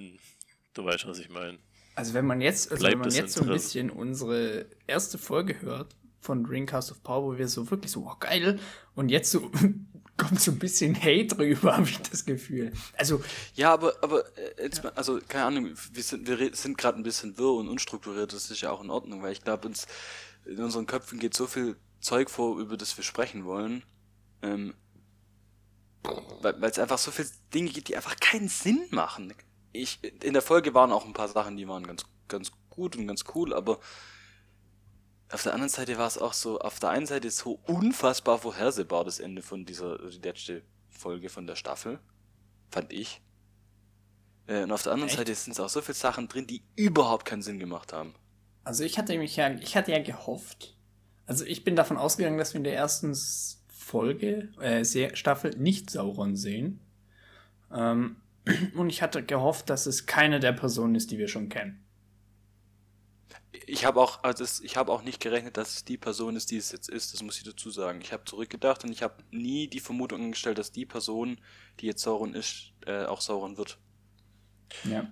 du 0.75 0.85
weißt, 0.85 1.07
was 1.07 1.19
ich 1.19 1.29
meine. 1.29 1.59
Also 1.95 2.15
wenn 2.15 2.27
man 2.27 2.41
jetzt, 2.41 2.71
also 2.73 2.87
Bleibt 2.87 2.89
wenn 2.89 2.99
man 2.99 3.15
jetzt 3.15 3.35
so 3.35 3.45
ein 3.45 3.51
bisschen 3.51 3.91
unsere 3.91 4.67
erste 4.87 5.19
Folge 5.19 5.61
hört 5.61 5.95
von 6.23 6.45
Dreamcast 6.45 6.93
of 6.93 7.03
Power, 7.03 7.35
wo 7.35 7.39
wir 7.39 7.49
so 7.49 7.71
wirklich 7.71 7.91
so, 7.91 8.07
oh 8.09 8.17
geil, 8.19 8.59
und 8.95 9.11
jetzt 9.11 9.31
so 9.31 9.51
kommt 10.17 10.41
so 10.41 10.53
ein 10.53 10.59
bisschen 10.59 10.95
Hate 10.95 11.37
rüber, 11.37 11.77
habe 11.77 11.89
ich 11.89 11.99
das 11.99 12.25
Gefühl. 12.25 12.73
Also, 12.97 13.23
Ja, 13.55 13.73
aber, 13.73 13.95
aber 14.03 14.25
äh, 14.39 14.63
jetzt 14.65 14.85
mal, 14.85 14.93
also 14.95 15.19
keine 15.29 15.45
Ahnung, 15.47 15.75
wir 15.93 16.03
sind, 16.03 16.27
wir 16.29 16.55
sind 16.55 16.79
gerade 16.79 16.97
ein 16.99 17.03
bisschen 17.03 17.37
wirr 17.37 17.55
und 17.55 17.69
unstrukturiert, 17.69 18.33
das 18.33 18.51
ist 18.51 18.61
ja 18.61 18.71
auch 18.71 18.83
in 18.83 18.91
Ordnung, 18.91 19.23
weil 19.23 19.33
ich 19.33 19.43
glaube, 19.43 19.67
uns 19.69 19.87
in 20.45 20.59
unseren 20.61 20.87
Köpfen 20.87 21.19
geht 21.19 21.35
so 21.35 21.47
viel 21.47 21.77
Zeug 22.01 22.31
vor, 22.31 22.59
über 22.59 22.77
das 22.77 22.97
wir 22.97 23.05
sprechen 23.05 23.45
wollen. 23.45 23.83
Ähm, 24.43 24.75
weil 26.41 26.61
weil 26.61 26.71
es 26.71 26.79
einfach 26.79 26.99
so 26.99 27.11
viele 27.11 27.29
Dinge 27.55 27.71
gibt, 27.71 27.89
die 27.89 27.97
einfach 27.97 28.17
keinen 28.19 28.49
Sinn 28.49 28.87
machen. 28.91 29.35
Ich, 29.73 30.01
in 30.23 30.33
der 30.33 30.43
Folge 30.43 30.75
waren 30.75 30.93
auch 30.93 31.07
ein 31.07 31.13
paar 31.13 31.29
Sachen, 31.29 31.57
die 31.57 31.69
waren 31.69 31.87
ganz, 31.87 32.05
ganz 32.29 32.51
gut 32.71 32.97
und 32.97 33.07
ganz 33.07 33.25
cool, 33.35 33.55
aber 33.55 33.79
auf 35.33 35.43
der 35.43 35.55
anderen 35.55 35.71
Seite 35.71 35.97
war 35.99 36.07
es 36.07 36.19
auch 36.19 36.35
so, 36.35 36.61
auf 36.61 36.79
der 36.79 36.91
einen 36.91 37.07
Seite 37.07 37.31
so 37.31 37.59
unfassbar 37.67 38.39
vorhersehbar 38.39 39.05
das 39.05 39.19
Ende 39.19 39.43
von 39.43 39.65
dieser, 39.65 39.99
die 39.99 40.19
letzte 40.19 40.63
Folge 40.91 41.29
von 41.29 41.47
der 41.47 41.57
Staffel 41.57 41.99
fand 42.71 42.93
ich. 42.93 43.21
Äh, 44.47 44.65
und 44.65 44.73
auf 44.73 44.83
der 44.83 44.93
anderen 44.93 45.09
Echt? 45.09 45.19
Seite 45.19 45.35
sind 45.35 45.59
auch 45.59 45.69
so 45.69 45.81
viele 45.81 45.95
Sachen 45.95 46.29
drin, 46.29 46.47
die 46.47 46.63
überhaupt 46.77 47.25
keinen 47.25 47.43
Sinn 47.43 47.59
gemacht 47.59 47.93
haben. 47.93 48.15
also 48.65 48.85
ich 48.85 48.99
hatte 48.99 49.17
mich 49.19 49.37
ja, 49.37 49.51
ich 49.53 49.77
hatte 49.77 49.93
ja 49.93 50.03
gehofft, 50.03 50.77
also 51.27 51.45
ich 51.45 51.65
bin 51.65 51.77
davon 51.77 51.97
ausgegangen, 51.97 52.39
dass 52.39 52.53
wir 52.53 52.59
in 52.59 52.65
der 52.65 52.77
ersten 52.77 53.15
Folge, 53.69 54.49
äh, 54.61 54.85
Staffel 55.15 55.57
nicht 55.57 55.91
Sauron 55.91 56.37
sehen. 56.37 56.81
Ähm, 57.73 58.17
und 58.77 58.91
ich 58.91 59.03
hatte 59.03 59.23
gehofft, 59.23 59.71
dass 59.71 59.87
es 59.87 60.07
keine 60.07 60.41
der 60.41 60.53
Personen 60.53 60.95
ist, 60.95 61.11
die 61.11 61.19
wir 61.19 61.29
schon 61.29 61.49
kennen. 61.49 61.85
Ich 63.67 63.85
habe 63.85 64.01
auch, 64.01 64.23
also 64.25 64.43
es, 64.45 64.61
ich 64.61 64.77
habe 64.77 64.91
auch 64.93 65.03
nicht 65.03 65.21
gerechnet, 65.21 65.57
dass 65.57 65.77
es 65.77 65.85
die 65.85 65.97
Person 65.99 66.37
ist, 66.37 66.51
die 66.51 66.57
es 66.57 66.73
jetzt 66.73 66.89
ist. 66.89 67.13
Das 67.15 67.23
muss 67.23 67.37
ich 67.39 67.45
dazu 67.45 67.71
sagen. 67.71 68.01
Ich 68.03 68.13
habe 68.13 68.25
zurückgedacht 68.25 68.85
und 68.85 68.91
ich 68.93 69.03
habe 69.03 69.23
nie 69.31 69.69
die 69.69 69.81
Vermutung 69.81 70.23
angestellt, 70.25 70.59
dass 70.59 70.73
die 70.73 70.87
Person, 70.87 71.41
die 71.81 71.87
jetzt 71.87 72.03
Sauron 72.03 72.35
ist, 72.35 72.73
äh, 72.87 73.05
auch 73.05 73.21
Sauron 73.21 73.57
wird. 73.57 73.79
Ja. 74.85 75.07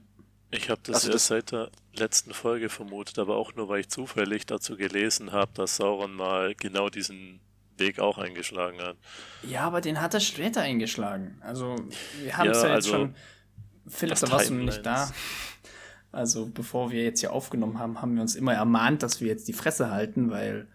Ich 0.51 0.69
habe 0.69 0.81
das 0.83 0.97
Also 0.97 1.09
erst 1.09 1.15
das- 1.15 1.27
seit 1.29 1.53
der 1.53 1.71
letzten 1.95 2.35
Folge 2.35 2.69
vermutet, 2.71 3.19
aber 3.19 3.37
auch 3.37 3.55
nur, 3.55 3.69
weil 3.69 3.81
ich 3.81 3.89
zufällig 3.89 4.47
dazu 4.47 4.77
gelesen 4.77 5.33
habe, 5.33 5.53
dass 5.55 5.77
Sauron 5.77 6.13
mal 6.15 6.55
genau 6.57 6.89
diesen 6.89 7.41
Weg 7.77 8.01
auch 8.01 8.19
eingeschlagen 8.19 8.81
hat. 8.83 8.97
Ja, 9.43 9.63
aber 9.63 9.81
den 9.81 10.01
hat 10.01 10.13
er 10.13 10.21
später 10.21 10.61
eingeschlagen. 10.63 11.39
Also, 11.41 11.77
wir 12.21 12.37
haben 12.37 12.47
Ja, 12.47 12.53
es 12.53 12.63
ja, 12.63 12.69
jetzt 12.69 12.75
also- 12.75 12.91
schon 12.91 13.15
Philipp, 13.87 14.11
Das 14.11 14.21
da 14.21 14.31
warst 14.33 14.51
du 14.51 14.55
noch 14.55 14.65
nicht 14.65 14.85
da. 14.85 15.11
Also, 16.13 16.47
bevor 16.47 16.91
wir 16.91 17.05
jetzt 17.05 17.21
hier 17.21 17.33
aufgenommen 17.33 17.79
haben, 17.79 18.03
haben 18.03 18.15
wir 18.15 18.23
uns 18.23 18.35
immer 18.35 18.55
ermahnt, 18.55 19.03
dass 19.03 19.21
wir 19.21 19.29
jetzt 19.29 19.47
die 19.49 19.53
Fresse 19.53 19.91
halten, 19.91 20.31
weil 20.31 20.67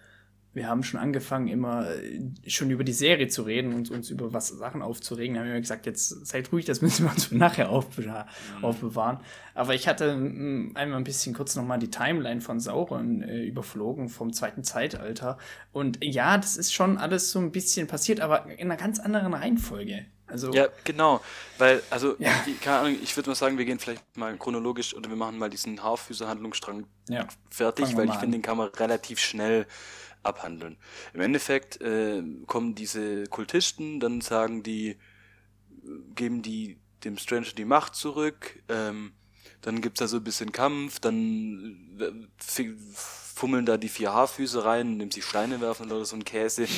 wir 0.55 0.69
haben 0.69 0.83
schon 0.83 1.01
angefangen, 1.01 1.49
immer 1.49 1.85
äh, 1.89 2.21
schon 2.47 2.71
über 2.71 2.85
die 2.85 2.93
Serie 2.93 3.27
zu 3.27 3.41
reden 3.43 3.73
und 3.73 3.91
uns 3.91 4.09
über 4.09 4.31
was 4.31 4.47
Sachen 4.47 4.81
aufzuregen. 4.81 5.33
Da 5.35 5.41
haben 5.41 5.47
wir 5.47 5.53
immer 5.53 5.61
gesagt, 5.61 5.85
jetzt 5.85 6.25
seid 6.25 6.51
ruhig, 6.53 6.63
das 6.63 6.81
müssen 6.81 7.05
wir 7.05 7.11
uns 7.11 7.25
für 7.25 7.35
nachher 7.35 7.69
aufbewahren. 7.69 8.29
aufbewahren. 8.61 9.19
Aber 9.53 9.75
ich 9.75 9.89
hatte 9.89 10.15
mm, 10.15 10.71
einmal 10.75 10.97
ein 10.97 11.03
bisschen 11.03 11.33
kurz 11.33 11.57
nochmal 11.57 11.77
die 11.77 11.91
Timeline 11.91 12.39
von 12.39 12.61
Sauron 12.61 13.21
äh, 13.21 13.43
überflogen 13.43 14.07
vom 14.07 14.31
zweiten 14.31 14.63
Zeitalter. 14.63 15.37
Und 15.73 15.99
ja, 16.01 16.37
das 16.37 16.55
ist 16.55 16.73
schon 16.73 16.97
alles 16.97 17.31
so 17.31 17.39
ein 17.39 17.51
bisschen 17.51 17.87
passiert, 17.87 18.21
aber 18.21 18.45
in 18.49 18.71
einer 18.71 18.77
ganz 18.77 18.99
anderen 18.99 19.33
Reihenfolge. 19.33 20.05
Also, 20.27 20.51
Ja, 20.53 20.67
genau. 20.83 21.21
Weil, 21.57 21.81
also, 21.89 22.15
Ja. 22.19 22.31
die, 22.45 22.53
keine 22.55 22.79
Ahnung, 22.79 22.97
ich 23.01 23.15
würde 23.15 23.29
mal 23.29 23.35
sagen, 23.35 23.57
wir 23.57 23.65
gehen 23.65 23.79
vielleicht 23.79 24.17
mal 24.17 24.35
chronologisch 24.37 24.95
oder 24.95 25.09
wir 25.09 25.17
machen 25.17 25.37
mal 25.37 25.49
diesen 25.49 25.83
Haarfüße-Handlungsstrang 25.83 26.87
ja. 27.09 27.27
fertig, 27.49 27.95
weil 27.95 28.09
ich 28.09 28.15
finde, 28.15 28.37
den 28.37 28.41
kann 28.41 28.57
man 28.57 28.69
relativ 28.69 29.19
schnell 29.19 29.67
abhandeln. 30.23 30.77
Im 31.13 31.21
Endeffekt 31.21 31.79
äh, 31.81 32.23
kommen 32.47 32.73
diese 32.75 33.25
Kultisten, 33.25 33.99
dann 33.99 34.21
sagen 34.21 34.63
die, 34.63 34.97
geben 36.15 36.41
die 36.41 36.79
dem 37.03 37.17
Stranger 37.17 37.51
die 37.55 37.65
Macht 37.65 37.95
zurück, 37.95 38.63
ähm, 38.67 39.13
dann 39.65 39.81
gibt's 39.81 39.99
da 39.99 40.07
so 40.07 40.17
ein 40.17 40.23
bisschen 40.23 40.51
Kampf, 40.51 40.99
dann 40.99 41.97
äh, 41.99 42.73
fummeln 43.33 43.65
da 43.65 43.77
die 43.77 43.89
vier 43.89 44.13
Haarfüße 44.13 44.63
rein, 44.63 44.93
indem 44.93 45.09
sie 45.09 45.23
Steine 45.23 45.59
werfen 45.59 45.91
oder 45.91 46.05
so 46.05 46.15
ein 46.15 46.23
Käse. 46.23 46.67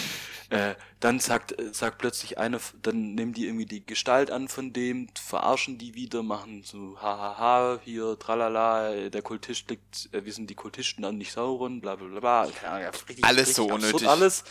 Äh, 0.50 0.76
dann 1.02 1.20
sagt, 1.20 1.60
äh, 1.60 1.74
sagt 1.74 1.98
plötzlich 1.98 2.38
einer, 2.38 2.62
dann 2.82 3.16
nehmen 3.16 3.34
die 3.34 3.48
irgendwie 3.48 3.66
die 3.66 3.86
Gestalt 3.86 4.32
an 4.32 4.48
von 4.48 4.72
dem, 4.72 5.10
verarschen 5.22 5.78
die 5.78 5.94
wieder, 5.94 6.24
machen 6.24 6.64
so 6.64 6.98
hahaha, 7.02 7.82
hier, 7.84 8.18
tralala, 8.18 9.10
der 9.10 9.22
Kultist 9.22 9.70
liegt, 9.70 10.08
äh, 10.14 10.24
wir 10.24 10.32
sind 10.32 10.50
die 10.50 10.56
Kultisten 10.56 11.04
an 11.04 11.18
nicht 11.18 11.34
Sauron, 11.34 11.82
bla 11.82 11.98
bla 11.98 12.08
bla 12.08 12.20
bla. 12.22 12.42
Ahnung, 12.44 12.92
richtig, 13.10 13.26
Alles 13.26 13.50
richtig 13.50 13.56
so 13.58 13.66
unnötig. 13.66 14.08
Alles 14.08 14.46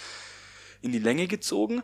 in 0.82 0.92
die 0.92 0.98
Länge 0.98 1.28
gezogen. 1.28 1.82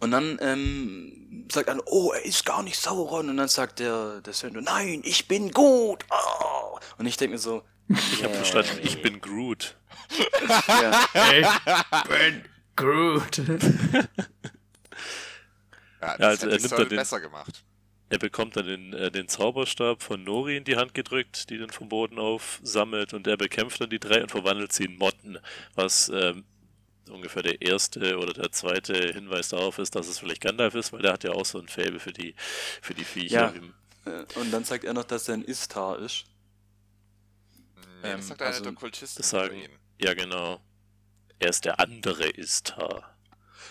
Und 0.00 0.10
dann 0.10 0.38
ähm, 0.42 1.46
sagt 1.50 1.68
einer, 1.68 1.82
oh, 1.86 2.12
er 2.12 2.24
ist 2.24 2.44
gar 2.44 2.62
nicht 2.62 2.76
Sauron. 2.78 3.28
Und 3.30 3.36
dann 3.36 3.48
sagt 3.48 3.78
der, 3.78 4.20
der 4.20 4.32
Sender, 4.32 4.60
nein, 4.60 5.02
ich 5.04 5.28
bin 5.28 5.50
gut. 5.50 6.04
Oh. 6.10 6.78
Und 6.98 7.06
ich 7.06 7.16
denke 7.16 7.34
mir 7.34 7.38
so, 7.38 7.62
Ich 7.88 8.22
habe 8.24 8.34
verstanden, 8.34 8.78
ich 8.82 9.00
bin 9.02 9.20
Groot. 9.20 9.76
ja, 10.68 11.06
Ich 11.40 12.08
bin 12.08 12.44
Groot. 12.76 13.38
Ja, 16.00 16.16
das 16.16 16.18
Ja, 16.18 16.26
also 16.28 16.46
hätte 16.46 16.50
er 16.56 16.58
nimmt 16.60 16.72
dann 16.72 16.88
den- 16.88 16.96
besser 16.98 17.20
gemacht. 17.20 17.64
Er 18.10 18.18
bekommt 18.18 18.54
dann 18.56 18.66
den, 18.66 18.92
äh, 18.92 19.10
den 19.10 19.28
Zauberstab 19.28 20.02
von 20.02 20.22
Nori 20.22 20.58
in 20.58 20.64
die 20.64 20.76
Hand 20.76 20.92
gedrückt, 20.94 21.48
die 21.50 21.56
den 21.58 21.70
vom 21.70 21.88
Boden 21.88 22.18
aufsammelt 22.18 23.14
und 23.14 23.26
er 23.26 23.36
bekämpft 23.38 23.80
dann 23.80 23.88
die 23.90 23.98
drei 23.98 24.22
und 24.22 24.30
verwandelt 24.30 24.72
sie 24.72 24.84
in 24.84 24.98
Motten, 24.98 25.38
was 25.74 26.10
ähm, 26.14 26.44
ungefähr 27.10 27.42
der 27.42 27.62
erste 27.62 28.18
oder 28.18 28.32
der 28.32 28.52
zweite 28.52 28.94
Hinweis 29.12 29.48
darauf 29.50 29.78
ist, 29.78 29.94
dass 29.94 30.08
es 30.08 30.18
vielleicht 30.18 30.42
Gandalf 30.42 30.74
ist, 30.74 30.92
weil 30.92 31.02
der 31.02 31.12
hat 31.12 31.24
ja 31.24 31.32
auch 31.32 31.44
so 31.46 31.58
ein 31.58 31.68
Faible 31.68 32.00
für 32.00 32.12
die, 32.12 32.34
für 32.82 32.94
die 32.94 33.04
Viecher. 33.04 33.52
Ja. 33.52 33.74
Äh, 34.06 34.26
Und 34.34 34.50
dann 34.52 34.64
sagt 34.64 34.84
er 34.84 34.94
noch, 34.94 35.04
dass 35.04 35.28
er 35.28 35.34
ein 35.34 35.44
Istar 35.44 35.98
ist. 35.98 36.24
Nee, 38.02 38.12
Ähm, 38.12 38.16
das 38.16 38.28
sagt 38.28 38.42
einer 38.42 38.60
also, 38.60 38.62
der 38.62 38.72
Kultisten 38.72 39.22
das 39.22 39.30
sagen, 39.30 39.68
ja 40.00 40.14
genau. 40.14 40.60
Er 41.40 41.50
ist 41.50 41.64
der 41.66 41.80
andere 41.80 42.28
Istar. 42.30 43.16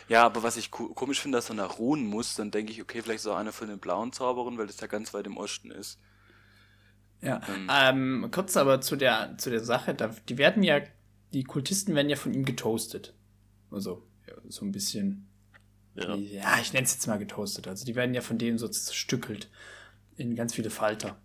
Ja, 0.08 0.24
aber 0.26 0.44
was 0.44 0.56
ich 0.58 0.72
ko 0.72 0.94
komisch 0.94 1.20
finde, 1.22 1.38
dass 1.38 1.50
er 1.50 1.56
nach 1.56 1.78
ruhen 1.80 2.06
muss, 2.06 2.36
dann 2.36 2.52
denke 2.52 2.72
ich, 2.72 2.82
okay, 2.82 3.02
vielleicht 3.02 3.20
ist 3.22 3.26
er 3.26 3.36
einer 3.38 3.52
von 3.54 3.68
den 3.68 3.80
blauen 3.80 4.12
Zauberern, 4.14 4.58
weil 4.58 4.68
das 4.68 4.80
ja 4.80 4.88
ganz 4.88 5.14
weit 5.14 5.28
im 5.28 5.36
Osten 5.38 5.72
ist. 5.72 6.00
Ja, 7.22 7.42
Ähm. 7.48 7.68
ähm, 7.70 8.30
kurz 8.32 8.58
aber 8.58 8.82
zu 8.82 8.96
der, 8.96 9.38
zu 9.38 9.50
der 9.50 9.62
Sache, 9.64 9.96
da, 9.96 10.08
die 10.30 10.38
werden 10.38 10.62
ja, 10.64 10.82
die 11.34 11.44
Kultisten 11.44 11.96
werden 11.96 12.10
ja 12.10 12.16
von 12.18 12.34
ihm 12.34 12.46
getoastet. 12.46 13.14
Also, 13.74 14.04
ja, 14.28 14.34
so 14.50 14.64
ein 14.66 14.72
bisschen, 14.72 15.28
Ja. 15.96 16.16
ja, 16.16 16.60
ich 16.62 16.74
nenne 16.74 16.86
es 16.86 16.94
jetzt 16.94 17.08
mal 17.08 17.18
getoastet. 17.20 17.68
Also, 17.68 17.86
die 17.86 17.96
werden 17.96 18.14
ja 18.14 18.22
von 18.22 18.38
denen 18.38 18.58
so 18.58 18.68
zerstückelt 18.68 19.50
in 20.18 20.36
ganz 20.36 20.54
viele 20.54 20.70
Falter. 20.70 21.18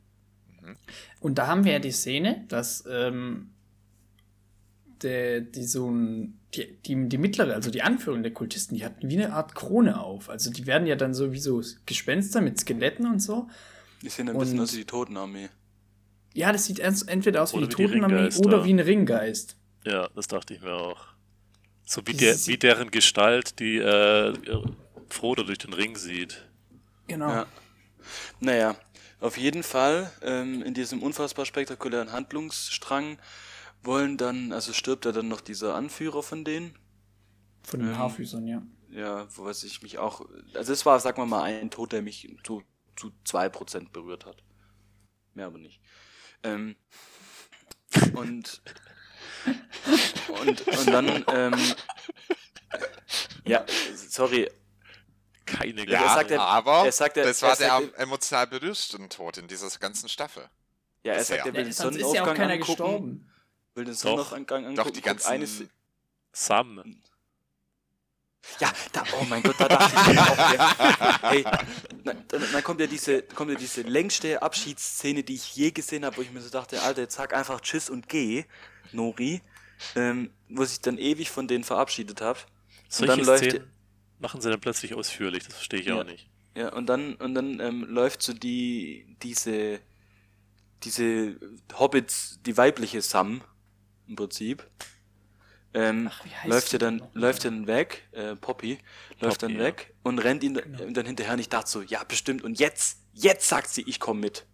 Und 1.20 1.38
da 1.38 1.46
haben 1.46 1.64
wir 1.64 1.72
ja 1.72 1.78
die 1.78 1.92
Szene, 1.92 2.44
dass 2.48 2.84
ähm, 2.90 3.50
der, 5.02 5.40
die 5.40 5.64
so 5.64 5.90
ein, 5.90 6.38
die, 6.54 6.76
die, 6.84 7.08
die 7.08 7.18
mittlere, 7.18 7.54
also 7.54 7.70
die 7.70 7.82
Anführerin 7.82 8.22
der 8.22 8.32
Kultisten, 8.32 8.74
die 8.74 8.84
hatten 8.84 9.08
wie 9.08 9.16
eine 9.22 9.32
Art 9.32 9.54
Krone 9.54 10.00
auf. 10.00 10.28
Also 10.28 10.50
die 10.50 10.66
werden 10.66 10.86
ja 10.86 10.96
dann 10.96 11.14
so 11.14 11.32
wie 11.32 11.38
so 11.38 11.62
Gespenster 11.86 12.40
mit 12.40 12.58
Skeletten 12.60 13.06
und 13.06 13.20
so. 13.20 13.48
Die 14.02 14.08
sehen 14.08 14.28
ein 14.28 14.36
bisschen 14.38 14.58
Und- 14.58 14.64
aus 14.64 14.72
wie 14.74 14.78
die 14.78 14.84
Totenarmee. 14.84 15.48
Ja, 16.34 16.52
das 16.52 16.66
sieht 16.66 16.78
entweder 16.80 17.42
aus 17.42 17.52
wie 17.52 17.58
Oder 17.58 17.66
die 17.68 17.72
wie 17.78 17.82
die 17.86 17.88
Totenarmee 18.00 18.36
oder 18.36 18.64
wie 18.64 18.72
ein 18.72 18.80
Ringgeist. 18.80 19.56
ja, 19.84 20.08
das 20.14 20.26
dachte 20.28 20.54
ich 20.54 20.60
mir 20.60 20.74
auch. 20.74 21.07
So 21.88 22.06
wie, 22.06 22.12
der, 22.12 22.36
wie 22.46 22.58
deren 22.58 22.90
Gestalt, 22.90 23.58
die 23.60 23.78
äh, 23.78 24.34
Frodo 25.08 25.42
durch 25.42 25.56
den 25.56 25.72
Ring 25.72 25.96
sieht. 25.96 26.46
Genau. 27.06 27.30
Ja. 27.30 27.46
Naja, 28.40 28.76
auf 29.20 29.38
jeden 29.38 29.62
Fall, 29.62 30.12
ähm, 30.20 30.62
in 30.62 30.74
diesem 30.74 31.02
unfassbar 31.02 31.46
spektakulären 31.46 32.12
Handlungsstrang 32.12 33.18
wollen 33.82 34.18
dann, 34.18 34.52
also 34.52 34.74
stirbt 34.74 35.06
ja 35.06 35.12
dann 35.12 35.28
noch 35.28 35.40
dieser 35.40 35.76
Anführer 35.76 36.22
von 36.22 36.44
denen. 36.44 36.78
Von 37.62 37.80
den 37.80 37.88
Ähm, 37.88 37.98
Haarfüßern, 37.98 38.46
ja. 38.46 38.62
Ja, 38.90 39.26
wo 39.34 39.46
was 39.46 39.64
ich 39.64 39.80
mich 39.80 39.96
auch, 39.96 40.28
also 40.52 40.74
es 40.74 40.84
war, 40.84 41.00
sagen 41.00 41.22
wir 41.22 41.26
mal, 41.26 41.42
ein 41.42 41.70
Tod, 41.70 41.92
der 41.92 42.02
mich 42.02 42.36
zu, 42.44 42.62
zu 42.96 43.12
2% 43.24 43.92
berührt 43.92 44.26
hat. 44.26 44.42
Mehr 45.32 45.46
aber 45.46 45.58
nicht. 45.58 45.80
Ähm, 46.42 46.76
und, 48.14 48.62
und, 50.28 50.66
und 50.66 50.86
dann, 50.86 51.24
ähm, 51.28 51.54
ja, 53.44 53.64
sorry, 54.08 54.50
Keine 55.46 55.84
Ja, 55.86 56.02
Ja, 56.02 56.14
sagt 56.14 56.30
er- 56.30 56.40
aber 56.40 56.84
er 56.84 56.92
sagt 56.92 57.16
er- 57.16 57.24
das 57.24 57.42
er 57.42 57.48
war 57.48 57.56
der 57.56 57.68
sagt 57.68 57.82
am 57.98 58.02
emotional 58.02 58.46
berührteste 58.46 58.98
Tod 59.08 59.38
in 59.38 59.48
dieser 59.48 59.68
ganzen 59.78 60.08
Staffel. 60.08 60.44
ja, 61.04 61.14
er 61.14 61.24
sagt, 61.24 61.46
er 61.46 61.52
will 61.52 61.60
ja 61.60 61.64
den 61.64 61.72
sonst 61.72 61.96
ist 61.96 62.00
ja 62.02 62.06
auch 62.06 62.12
Sonnenaufgang 62.12 62.36
keiner 62.36 62.52
angucken, 62.54 62.66
gestorben. 62.66 63.30
will 63.74 63.84
den 63.86 63.94
Doch. 63.94 64.00
Sonnenaufgang 64.00 64.66
angucken. 64.66 64.76
Doch, 64.76 64.90
die 64.90 65.00
ganzen... 65.00 65.46
Se- 65.46 65.68
Sam. 66.32 67.00
Ja, 68.60 68.72
da, 68.92 69.04
oh 69.20 69.24
mein 69.28 69.42
Gott, 69.42 69.56
da 69.58 69.68
dachte 69.68 69.94
ich 69.94 70.14
mir 70.14 70.22
auch, 70.22 70.52
ja. 70.54 71.58
Dann, 72.04 72.24
dann 72.52 72.62
kommt 72.64 72.80
ja 72.80 72.86
diese, 72.86 73.22
kommt 73.22 73.50
ja 73.50 73.56
diese 73.58 73.82
längste 73.82 74.40
Abschiedsszene, 74.42 75.22
die 75.22 75.34
ich 75.34 75.54
je 75.54 75.70
gesehen 75.70 76.04
habe, 76.04 76.16
wo 76.16 76.22
ich 76.22 76.30
mir 76.30 76.40
so 76.40 76.50
dachte, 76.50 76.82
Alter, 76.82 77.02
jetzt 77.02 77.16
sag 77.16 77.34
einfach 77.34 77.60
Tschüss 77.60 77.90
und 77.90 78.08
geh, 78.08 78.44
Nori, 78.92 79.42
ähm, 79.96 80.30
wo 80.48 80.64
sich 80.64 80.80
dann 80.80 80.98
ewig 80.98 81.30
von 81.30 81.46
denen 81.46 81.64
verabschiedet 81.64 82.20
habe. 82.20 82.38
Und 82.38 82.92
Solche 82.92 83.16
dann 83.16 83.24
läuft, 83.26 83.44
Szenen 83.44 83.72
machen 84.18 84.40
sie 84.40 84.50
dann 84.50 84.60
plötzlich 84.60 84.94
ausführlich, 84.94 85.44
das 85.44 85.54
verstehe 85.54 85.80
ich 85.80 85.86
Ja. 85.86 86.00
auch 86.00 86.04
nicht. 86.04 86.28
ja, 86.56 86.72
und 86.72 86.86
dann, 86.86 87.14
und 87.16 87.34
dann 87.34 87.60
ähm, 87.60 87.84
läuft 87.88 88.22
so 88.22 88.32
die, 88.32 89.16
diese, 89.22 89.80
diese 90.84 91.38
Hobbits, 91.78 92.38
die 92.44 92.56
weibliche 92.56 93.02
Sam, 93.02 93.42
im 94.08 94.16
Prinzip, 94.16 94.66
ähm, 95.74 96.08
Ach, 96.10 96.24
wie 96.24 96.30
heißt 96.30 96.46
läuft 96.46 96.72
ja 96.72 96.78
dann, 96.78 96.96
noch? 96.96 97.14
läuft 97.14 97.44
dann 97.44 97.66
weg, 97.66 98.08
äh, 98.12 98.36
Poppy, 98.36 98.78
läuft 99.20 99.40
Poppy, 99.40 99.52
dann 99.54 99.60
ja. 99.60 99.66
weg 99.66 99.94
und 100.02 100.18
rennt 100.18 100.42
ihn 100.42 100.54
Genau. 100.54 100.90
dann 100.90 101.06
hinterher 101.06 101.34
und 101.34 101.40
ich 101.40 101.48
dachte 101.48 101.70
so, 101.70 101.82
ja, 101.82 102.02
bestimmt, 102.04 102.42
und 102.42 102.58
jetzt, 102.58 103.00
jetzt 103.12 103.48
sagt 103.48 103.68
sie, 103.68 103.82
ich 103.86 104.00
komme 104.00 104.20
mit. 104.20 104.46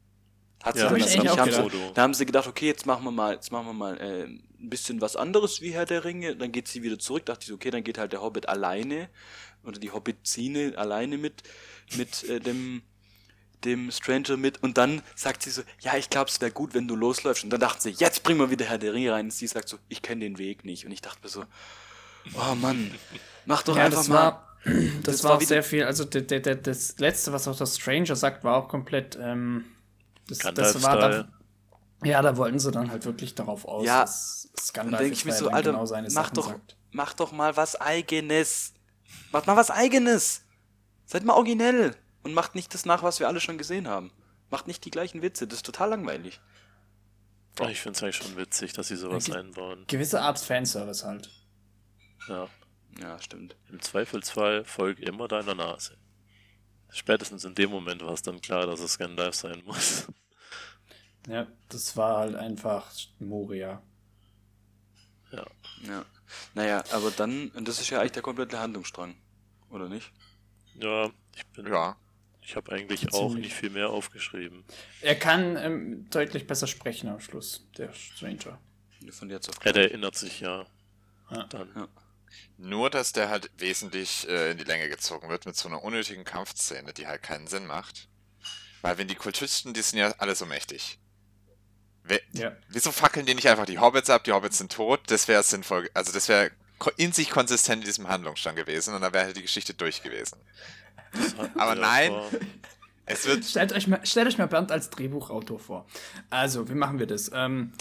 Hat 0.63 0.75
sie 0.77 0.81
Ja, 0.81 0.89
dann 0.89 0.97
ich 0.97 1.05
aber 1.05 1.13
eigentlich 1.13 1.23
nicht. 1.23 1.39
Haben 1.39 1.71
sie, 1.71 1.93
da 1.95 2.03
haben 2.03 2.15
sie 2.15 2.27
gedacht, 2.27 2.49
okay, 2.49 2.67
jetzt 2.67 2.87
machen 2.87 3.05
wir 3.05 3.11
mal, 3.11 3.35
jetzt 3.35 3.53
machen 3.53 3.67
wir 3.67 3.73
mal 3.75 3.99
äh, 4.01 4.25
ein 4.25 4.71
bisschen 4.71 5.01
was 5.01 5.15
anderes 5.15 5.61
wie 5.61 5.73
Herr 5.73 5.85
der 5.87 6.05
Ringe, 6.05 6.37
dann 6.37 6.53
geht 6.53 6.69
sie 6.69 6.83
wieder 6.83 6.99
zurück, 6.99 7.27
dachte 7.27 7.43
ich 7.43 7.49
so, 7.49 7.55
okay, 7.55 7.71
dann 7.71 7.85
geht 7.85 7.99
halt 7.99 8.13
der 8.13 8.23
Hobbit 8.23 8.49
alleine 8.49 9.11
oder 9.63 9.79
die 9.79 9.91
Hobbitine 9.91 10.73
alleine 10.77 11.19
mit, 11.19 11.43
mit 11.97 12.25
äh, 12.25 12.41
dem, 12.41 12.83
dem 13.65 13.91
Stranger 13.91 14.37
mit 14.37 14.63
und 14.63 14.79
dann 14.79 15.03
sagt 15.15 15.43
sie 15.43 15.51
so, 15.51 15.63
ja, 15.81 15.97
ich 15.97 16.11
glaube, 16.11 16.31
es 16.31 16.41
wäre 16.41 16.51
gut, 16.51 16.75
wenn 16.75 16.89
du 16.89 16.97
losläufst. 16.97 17.45
Und 17.45 17.51
dann 17.51 17.61
dachten 17.61 17.81
sie, 17.81 17.91
jetzt 17.91 18.23
bringen 18.23 18.41
wir 18.41 18.51
wieder 18.51 18.65
Herr 18.67 18.79
der 18.79 18.93
Ringe 18.93 19.13
rein. 19.13 19.27
Und 19.27 19.31
sie 19.33 19.47
sagt 19.47 19.69
so, 19.69 19.79
ich 19.89 20.03
kenne 20.03 20.21
den 20.21 20.39
Weg 20.39 20.65
nicht. 20.65 20.87
Und 20.87 20.93
ich 20.93 21.01
dachte 21.01 21.19
mir 21.23 21.29
so, 21.29 21.45
oh 22.35 22.55
Mann, 22.55 22.91
mach 23.47 23.63
doch 23.63 23.77
Ja, 23.77 23.85
einfach 23.85 23.99
das 23.99 24.09
mal. 24.09 24.15
war, 24.17 24.57
das, 24.65 25.03
das 25.03 25.25
war, 25.25 25.37
auch 25.37 25.41
sehr 25.43 25.63
viel. 25.63 25.85
Also 25.85 26.05
der, 26.05 26.23
der, 26.23 26.41
der, 26.41 26.57
das 26.57 26.99
letzte, 26.99 27.33
was 27.33 27.47
auch 27.49 27.57
der 27.57 27.67
Stranger 27.67 28.17
sagt, 28.17 28.45
war 28.45 28.57
auch 28.57 28.69
komplett. 28.69 29.19
Ähm, 29.21 29.65
das, 30.29 30.39
das 30.39 30.83
war 30.83 30.97
da, 30.97 31.29
Ja, 32.03 32.23
da 32.23 32.37
wollten 32.37 32.59
sie 32.59 32.71
dann 32.71 32.91
halt 32.91 33.05
wirklich 33.05 33.35
darauf 33.35 33.67
aus, 33.67 33.85
Ja, 33.87 34.03
dass 34.03 34.49
Skandal 34.59 35.01
denke 35.01 35.15
ich 35.15 35.25
mir 35.25 35.33
so, 35.33 35.49
Alter, 35.49 35.73
mach 35.73 35.87
Sachen 36.11 36.35
doch, 36.35 36.49
sagt. 36.49 36.77
mach 36.93 37.13
doch 37.15 37.33
mal 37.33 37.57
was 37.57 37.79
Eigenes. 37.81 38.73
Macht 39.33 39.47
mal 39.47 39.57
was 39.57 39.71
Eigenes. 39.71 40.43
Seid 41.07 41.25
mal 41.25 41.35
originell. 41.35 41.95
Und 42.25 42.35
macht 42.35 42.55
nicht 42.57 42.75
das 42.75 42.85
nach, 42.85 43.03
was 43.05 43.21
wir 43.21 43.29
alle 43.29 43.41
schon 43.41 43.59
gesehen 43.59 43.87
haben. 43.87 44.11
Macht 44.51 44.67
nicht 44.67 44.85
die 44.85 44.91
gleichen 44.91 45.23
Witze. 45.23 45.47
Das 45.47 45.59
ist 45.59 45.67
total 45.67 45.91
langweilig. 45.91 46.41
Ja, 47.61 47.69
ich 47.69 47.81
finde 47.81 47.97
es 47.97 48.03
eigentlich 48.03 48.17
schon 48.17 48.37
witzig, 48.37 48.73
dass 48.73 48.89
sie 48.89 48.97
sowas 48.97 49.29
Okay. 49.29 49.39
einbauen. 49.39 49.85
Gewisse 49.87 50.21
Art 50.21 50.39
Fanservice 50.41 51.05
halt. 51.05 51.31
Ja. 52.29 52.49
Ja, 53.01 53.21
stimmt. 53.21 53.57
Im 53.71 53.81
Zweifelsfall 53.81 54.65
folge 54.65 55.05
immer 55.05 55.29
deiner 55.29 55.55
Nase. 55.55 55.97
spätestens 56.91 57.45
in 57.45 57.55
dem 57.57 57.71
Moment 57.71 58.03
war 58.03 58.13
es 58.13 58.23
dann 58.23 58.41
klar, 58.41 58.67
dass 58.67 58.81
es 58.81 58.99
Gandalf 58.99 59.35
sein 59.37 59.63
muss. 59.65 60.07
Ja, 61.27 61.47
das 61.71 61.97
war 61.97 62.19
halt 62.19 62.35
einfach 62.35 62.93
Moria. 63.19 63.81
Ja. 65.33 65.47
Ja. 65.89 66.05
Naja, 66.53 66.85
aber 66.93 67.11
dann, 67.13 67.49
und 67.53 67.67
das 67.67 67.81
ist 67.81 67.89
ja 67.89 67.99
eigentlich 67.99 68.13
der 68.13 68.21
komplette 68.23 68.59
Handlungsstrang, 68.59 69.15
oder 69.71 69.89
nicht? 69.89 70.13
Ja, 70.75 71.11
ich 71.35 71.47
bin. 71.47 71.67
Ja. 71.67 71.97
Ich 72.47 72.57
habe 72.57 72.71
eigentlich 72.73 73.01
Ziemlich. 73.01 73.15
auch 73.15 73.35
nicht 73.35 73.55
viel 73.55 73.71
mehr 73.71 73.89
aufgeschrieben. 73.89 74.65
Er 75.01 75.15
kann 75.15 75.57
ähm, 75.57 76.09
deutlich 76.11 76.47
besser 76.47 76.67
sprechen 76.67 77.09
am 77.09 77.21
Schluss, 77.21 77.67
der 77.79 77.93
Stranger. 77.95 78.59
Von 79.11 79.31
jetzt 79.31 79.49
auf 79.49 79.57
Er 79.65 79.73
gleich. 79.73 79.87
erinnert 79.87 80.15
sich 80.17 80.41
ja. 80.41 80.67
Ja. 81.31 81.45
Dann. 81.45 81.71
Ja. 81.75 81.89
Nur, 82.59 82.91
dass 82.91 83.13
der 83.13 83.29
halt 83.31 83.51
wesentlich 83.59 84.29
äh, 84.29 84.51
in 84.51 84.59
die 84.59 84.65
Länge 84.65 84.89
gezogen 84.89 85.29
wird 85.31 85.47
mit 85.47 85.57
so 85.57 85.69
einer 85.69 85.83
unnötigen 85.83 86.25
Kampfszene, 86.25 86.93
die 86.93 87.07
halt 87.07 87.23
keinen 87.23 87.47
Sinn 87.47 87.67
macht. 87.67 88.09
Weil 88.83 88.99
wenn 88.99 89.09
die 89.09 89.15
Kultisten, 89.15 89.73
die 89.73 89.81
sind 89.83 89.99
ja 89.99 90.15
alle 90.19 90.35
so 90.35 90.45
mächtig. 90.47 90.99
Wer, 92.03 92.21
Ja. 92.33 92.55
Wieso 92.69 92.93
fackeln 92.93 93.25
die 93.25 93.35
nicht 93.35 93.49
einfach 93.49 93.67
die 93.67 93.79
Hobbits 93.79 94.11
ab? 94.11 94.25
Die 94.25 94.33
Hobbits 94.33 94.59
sind 94.59 94.71
tot. 94.73 95.01
Das 95.07 95.29
wäre 95.29 95.43
sinnvoll. 95.43 95.89
Also 95.95 96.13
das 96.13 96.29
wäre 96.29 96.51
in 96.99 97.13
sich 97.13 97.31
konsistent 97.31 97.83
in 97.83 97.87
diesem 97.87 98.09
Handlungsstand 98.09 98.57
gewesen 98.57 98.95
und 98.95 99.01
dann 99.01 99.13
wäre 99.15 99.25
halt 99.25 99.37
die 99.37 99.43
Geschichte 99.43 99.73
durch 99.73 100.03
gewesen. 100.03 100.39
Aber 101.57 101.75
ja, 101.75 101.81
nein. 101.81 102.13
Es 103.07 103.27
wird 103.27 103.45
Stellt 103.45 103.73
euch, 103.73 103.87
mal, 103.87 104.01
stellt 104.05 104.27
euch 104.29 104.39
mal 104.39 104.47
Bernd 104.47 104.73
als 104.73 104.89
Drehbuchautor 104.91 105.59
vor. 105.59 105.87
Also, 106.31 106.69
wie 106.71 106.75
machen 106.75 106.99
wir 106.99 107.07
das? 107.07 107.31
Ähm, 107.35 107.73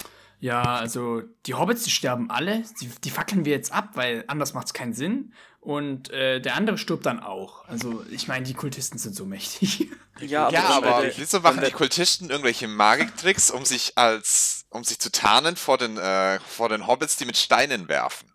ja, 0.41 0.61
also 0.61 1.21
die 1.45 1.53
Hobbits, 1.53 1.83
die 1.83 1.91
sterben 1.91 2.29
alle. 2.29 2.63
Die, 2.81 2.87
die 3.03 3.09
fackeln 3.09 3.45
wir 3.45 3.53
jetzt 3.53 3.71
ab, 3.71 3.91
weil 3.93 4.25
anders 4.27 4.53
macht 4.53 4.67
es 4.67 4.73
keinen 4.73 4.93
Sinn. 4.93 5.33
Und 5.61 6.09
äh, 6.11 6.41
der 6.41 6.55
andere 6.55 6.77
stirbt 6.77 7.05
dann 7.05 7.21
auch. 7.21 7.63
Also, 7.69 8.03
ich 8.11 8.27
meine, 8.27 8.45
die 8.45 8.53
Kultisten 8.53 8.97
sind 8.97 9.15
so 9.15 9.25
mächtig. 9.25 9.89
Ja, 10.19 10.47
ja, 10.51 10.65
aber 10.65 10.85
wäre 10.99 11.01
der- 11.07 11.17
wieso 11.17 11.39
machen 11.39 11.63
die 11.65 11.71
Kultisten 11.71 12.29
irgendwelche 12.29 12.67
Magiktricks, 12.67 13.49
um 13.49 13.65
sich 13.65 13.97
als, 13.97 14.65
um 14.69 14.83
sich 14.83 14.99
zu 14.99 15.11
tarnen 15.11 15.55
vor 15.55 15.79
den, 15.79 15.97
äh, 15.97 16.39
vor 16.41 16.69
den 16.69 16.85
Hobbits, 16.85 17.15
die 17.17 17.25
mit 17.25 17.35
Steinen 17.35 17.87
werfen? 17.87 18.31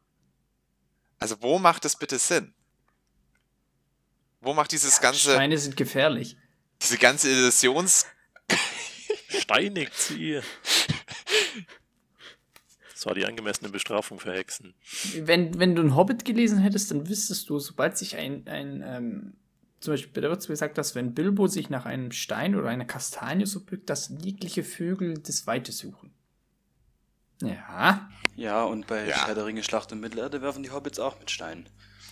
Also 1.21 1.37
wo 1.41 1.61
macht 1.61 1.85
das 1.85 1.97
bitte 1.97 2.19
Sinn? 2.19 2.53
Wo 4.41 4.55
macht 4.55 4.73
dieses 4.73 5.01
ganze, 5.01 5.33
Steine 5.33 5.59
sind 5.59 5.77
gefährlich. 5.77 6.37
diese 6.83 6.99
ganze 6.99 7.29
Illusions, 7.31 8.07
Steinigt 9.29 9.95
sie. 9.95 10.41
Das 12.93 13.07
war 13.07 13.15
die 13.15 13.25
angemessene 13.27 13.69
Bestrafung 13.71 14.19
für 14.19 14.33
Hexen. 14.33 14.75
Wenn, 15.21 15.59
wenn 15.59 15.75
du 15.77 15.83
einen 15.83 15.95
Hobbit 15.95 16.25
gelesen 16.25 16.59
hättest, 16.59 16.91
dann 16.91 17.09
wüsstest 17.09 17.49
du, 17.49 17.59
sobald 17.59 17.97
sich 17.97 18.17
ein, 18.17 18.47
ein 18.49 18.83
ähm, 18.85 19.35
zum 19.81 19.93
Beispiel, 19.93 20.23
da 20.23 20.29
wird 20.31 20.47
gesagt, 20.47 20.77
dass 20.79 20.95
wenn 20.95 21.15
Bilbo 21.15 21.47
sich 21.47 21.71
nach 21.71 21.87
einem 21.87 22.11
Stein 22.11 22.57
oder 22.57 22.69
einer 22.69 22.85
Kastanie 22.85 23.47
so 23.47 23.61
bückt, 23.61 23.89
dass 23.89 24.13
jegliche 24.21 24.65
Vögel 24.65 25.15
das 25.19 25.47
Weite 25.47 25.71
suchen. 25.71 26.13
Ja, 27.41 28.11
Ja, 28.35 28.65
und 28.65 28.89
bei 28.89 29.07
Ja. 29.07 29.27
Herr 29.27 29.35
der 29.37 29.47
Ringe 29.47 29.63
Schlacht 29.63 29.93
um 29.93 30.01
Mittelerde 30.01 30.43
werfen 30.43 30.65
die 30.65 30.71
Hobbits 30.71 30.99
auch 30.99 31.19
mit 31.21 31.31
Steinen. 31.31 31.69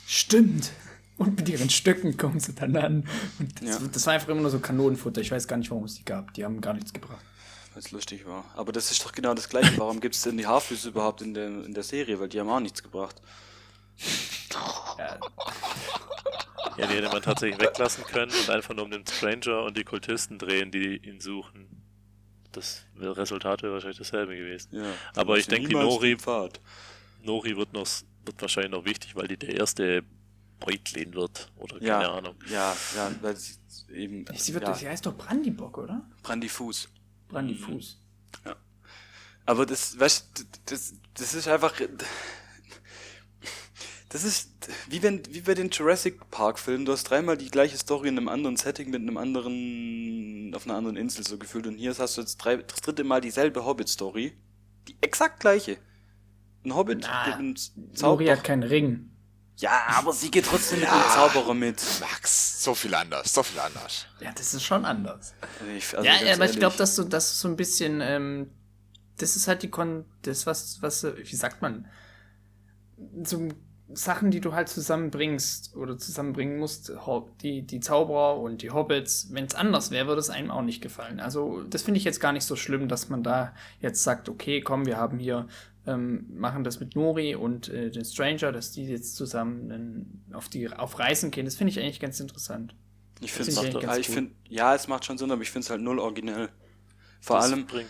stimmt. 0.06 0.70
Und 1.18 1.36
mit 1.38 1.48
ihren 1.48 1.70
Stöcken 1.70 2.16
kommen 2.16 2.40
sie 2.40 2.52
dann 2.52 2.76
an. 2.76 3.08
Und 3.38 3.62
das, 3.62 3.80
Ja. 3.80 3.88
das 3.90 4.06
war 4.06 4.14
einfach 4.14 4.28
immer 4.28 4.42
nur 4.42 4.50
so 4.50 4.58
Kanonenfutter. 4.58 5.20
Ich 5.22 5.30
weiß 5.30 5.48
gar 5.48 5.56
nicht, 5.56 5.70
warum 5.70 5.84
es 5.84 5.94
die 5.94 6.04
gab. 6.04 6.34
Die 6.34 6.44
haben 6.44 6.60
gar 6.60 6.74
nichts 6.74 6.92
gebracht. 6.92 7.24
Weil 7.72 7.82
es 7.82 7.90
lustig 7.90 8.26
war. 8.26 8.44
Aber 8.54 8.72
das 8.72 8.90
ist 8.90 9.04
doch 9.04 9.12
genau 9.12 9.32
das 9.34 9.48
Gleiche. 9.48 9.78
Warum 9.78 10.00
gibt 10.00 10.14
es 10.14 10.22
denn 10.22 10.36
die 10.36 10.46
Haarfüße 10.46 10.88
überhaupt 10.90 11.22
in 11.22 11.32
der, 11.34 11.46
in 11.64 11.72
der 11.74 11.82
Serie? 11.82 12.20
Weil 12.20 12.28
die 12.28 12.38
haben 12.40 12.50
auch 12.50 12.60
nichts 12.60 12.82
gebracht. 12.82 13.16
Ja, 14.98 15.18
Ja, 16.78 16.86
die 16.86 16.94
hätte 16.94 17.08
man 17.08 17.22
tatsächlich 17.22 17.58
weglassen 17.60 18.04
können 18.04 18.32
und 18.32 18.50
einfach 18.50 18.74
nur 18.74 18.84
um 18.84 18.90
den 18.90 19.06
Stranger 19.06 19.62
und 19.62 19.76
die 19.76 19.84
Kultisten 19.84 20.38
drehen, 20.38 20.70
die 20.70 20.96
ihn 20.98 21.20
suchen. 21.20 21.66
Das 22.52 22.84
Resultat 22.98 23.62
wäre 23.62 23.72
wahrscheinlich 23.74 23.98
dasselbe 23.98 24.36
gewesen. 24.36 24.76
Ja. 24.76 24.92
Aber 25.14 25.38
ich 25.38 25.46
denke, 25.46 25.68
die 25.68 25.74
Nori-. 25.74 26.16
Nori 27.22 27.56
wird, 27.56 27.72
noch, 27.72 27.86
wird 28.24 28.40
wahrscheinlich 28.40 28.72
noch 28.72 28.84
wichtig, 28.84 29.16
weil 29.16 29.28
die 29.28 29.36
der 29.38 29.54
erste 29.56 30.02
Beutlin 30.60 31.14
wird. 31.14 31.50
Oder 31.56 31.76
keine 31.78 31.86
Ja, 31.88 32.12
Ahnung. 32.12 32.34
ja, 32.50 32.74
ja, 32.94 33.10
weil 33.20 33.36
sie 33.36 33.54
eben. 33.92 34.24
sie, 34.34 34.54
wird, 34.54 34.64
ja, 34.64 34.74
sie 34.74 34.88
heißt 34.88 35.06
doch 35.06 35.16
Brandybock, 35.16 35.78
oder? 35.78 36.08
Brandifuß. 36.22 36.88
Brandyfuß. 37.28 38.02
Aber 39.44 39.64
das, 39.66 39.98
weißt 39.98 40.38
du, 40.38 40.42
das, 40.66 40.94
das 41.14 41.34
ist 41.34 41.46
einfach. 41.48 41.72
Das 44.08 44.22
ist 44.24 44.68
wie 44.88 45.02
wenn, 45.02 45.22
wie 45.34 45.40
bei 45.40 45.54
den 45.54 45.68
Jurassic 45.70 46.30
Park 46.30 46.58
Filmen. 46.58 46.84
Du 46.84 46.92
hast 46.92 47.04
dreimal 47.04 47.36
die 47.36 47.50
gleiche 47.50 47.76
Story 47.76 48.08
in 48.08 48.16
einem 48.16 48.28
anderen 48.28 48.56
Setting 48.56 48.90
mit 48.90 49.02
einem 49.02 49.16
anderen, 49.16 50.52
auf 50.54 50.64
einer 50.64 50.76
anderen 50.76 50.96
Insel 50.96 51.24
so 51.26 51.38
gefühlt. 51.38 51.66
Und 51.66 51.76
hier 51.76 51.94
hast 51.96 52.16
du 52.16 52.20
jetzt 52.20 52.36
drei, 52.38 52.56
das 52.56 52.80
dritte 52.80 53.04
Mal 53.04 53.20
dieselbe 53.20 53.64
Hobbit-Story. 53.64 54.36
Die 54.88 54.96
exakt 55.00 55.40
gleiche. 55.40 55.78
Ein 56.64 56.74
Hobbit 56.74 57.00
Na, 57.02 57.26
mit 57.26 57.34
einem 57.34 57.54
Nori 57.76 57.94
Zauberer. 57.94 58.32
hat 58.36 58.44
keinen 58.44 58.62
Ring. 58.62 59.10
Ja, 59.58 59.86
aber 59.88 60.12
sie 60.12 60.30
geht 60.30 60.44
trotzdem 60.46 60.80
mit 60.80 60.88
einem 60.88 61.10
Zauberer 61.10 61.54
mit. 61.54 61.82
Max, 62.00 62.62
so 62.62 62.74
viel 62.74 62.94
anders, 62.94 63.32
so 63.32 63.42
viel 63.42 63.58
anders. 63.58 64.06
Ja, 64.20 64.30
das 64.32 64.52
ist 64.52 64.64
schon 64.64 64.84
anders. 64.84 65.34
Ich, 65.76 65.96
also 65.96 66.06
ja, 66.06 66.14
aber 66.14 66.22
ich 66.22 66.28
ehrlich, 66.28 66.58
glaube, 66.58 66.76
dass 66.76 66.94
so, 66.94 67.04
dass 67.04 67.40
so 67.40 67.48
ein 67.48 67.56
bisschen, 67.56 68.00
ähm, 68.02 68.50
das 69.16 69.34
ist 69.34 69.48
halt 69.48 69.62
die 69.62 69.70
Kon, 69.70 70.04
das 70.22 70.44
was, 70.46 70.82
was, 70.82 71.04
wie 71.04 71.36
sagt 71.36 71.62
man, 71.62 71.88
so 73.22 73.48
Sachen, 73.92 74.30
die 74.32 74.40
du 74.40 74.52
halt 74.52 74.68
zusammenbringst 74.68 75.76
oder 75.76 75.96
zusammenbringen 75.96 76.58
musst, 76.58 76.92
die, 77.42 77.62
die 77.62 77.78
Zauberer 77.80 78.38
und 78.40 78.62
die 78.62 78.70
Hobbits, 78.72 79.28
wenn 79.32 79.44
es 79.44 79.54
anders 79.54 79.90
wäre, 79.92 80.08
würde 80.08 80.20
es 80.20 80.28
einem 80.30 80.50
auch 80.50 80.62
nicht 80.62 80.82
gefallen. 80.82 81.20
Also, 81.20 81.62
das 81.62 81.82
finde 81.82 81.98
ich 81.98 82.04
jetzt 82.04 82.18
gar 82.20 82.32
nicht 82.32 82.44
so 82.44 82.56
schlimm, 82.56 82.88
dass 82.88 83.08
man 83.08 83.22
da 83.22 83.54
jetzt 83.80 84.02
sagt, 84.02 84.28
okay, 84.28 84.60
komm, 84.60 84.86
wir 84.86 84.96
haben 84.96 85.18
hier, 85.20 85.46
ähm, 85.86 86.26
machen 86.36 86.64
das 86.64 86.80
mit 86.80 86.96
Nori 86.96 87.36
und 87.36 87.68
äh, 87.68 87.90
den 87.90 88.04
Stranger, 88.04 88.50
dass 88.50 88.72
die 88.72 88.86
jetzt 88.86 89.14
zusammen 89.14 89.70
ähm, 89.70 90.34
auf 90.34 90.48
die 90.48 90.68
auf 90.68 90.98
Reisen 90.98 91.30
gehen. 91.30 91.44
Das 91.44 91.54
finde 91.54 91.70
ich 91.70 91.78
eigentlich 91.78 92.00
ganz 92.00 92.18
interessant. 92.18 92.74
Ich 93.20 93.32
finde 93.32 93.52
es 93.52 93.58
eigentlich 93.58 93.82
ganz 93.84 93.98
ich 93.98 94.08
find, 94.08 94.32
ja, 94.48 94.74
es 94.74 94.88
macht 94.88 95.04
schon 95.04 95.16
Sinn, 95.16 95.30
aber 95.30 95.42
ich 95.42 95.50
finde 95.52 95.64
es 95.64 95.70
halt 95.70 95.80
null 95.80 96.00
originell. 96.00 96.48
Vor 97.20 97.36
Das 97.36 97.52
allem, 97.52 97.66
bringt- 97.66 97.88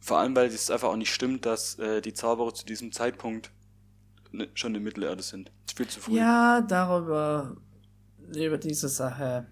vor 0.00 0.18
allem, 0.18 0.36
weil 0.36 0.48
es 0.48 0.70
einfach 0.70 0.88
auch 0.90 0.96
nicht 0.96 1.12
stimmt, 1.12 1.46
dass 1.46 1.78
äh, 1.78 2.02
die 2.02 2.12
Zauberer 2.12 2.52
zu 2.52 2.66
diesem 2.66 2.92
Zeitpunkt 2.92 3.50
schon 4.54 4.74
in 4.74 4.82
Mittelerde 4.82 5.22
sind. 5.22 5.50
Viel 5.74 5.86
zu 5.88 6.00
früh. 6.00 6.16
Ja, 6.16 6.60
darüber, 6.62 7.56
über 8.34 8.58
diese 8.58 8.88
Sache. 8.88 9.46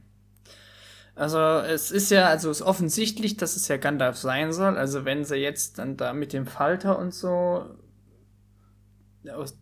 Also, 1.14 1.38
es 1.38 1.90
ist 1.90 2.10
ja, 2.10 2.26
also 2.26 2.50
es 2.50 2.60
ist 2.60 2.66
offensichtlich, 2.66 3.36
dass 3.38 3.56
es 3.56 3.68
ja 3.68 3.78
Gandalf 3.78 4.18
sein 4.18 4.52
soll. 4.52 4.76
Also, 4.76 5.04
wenn 5.04 5.24
sie 5.24 5.36
jetzt 5.36 5.78
dann 5.78 5.96
da 5.96 6.12
mit 6.12 6.32
dem 6.34 6.46
Falter 6.46 6.98
und 6.98 7.14
so, 7.14 7.64
aus, 9.32 9.58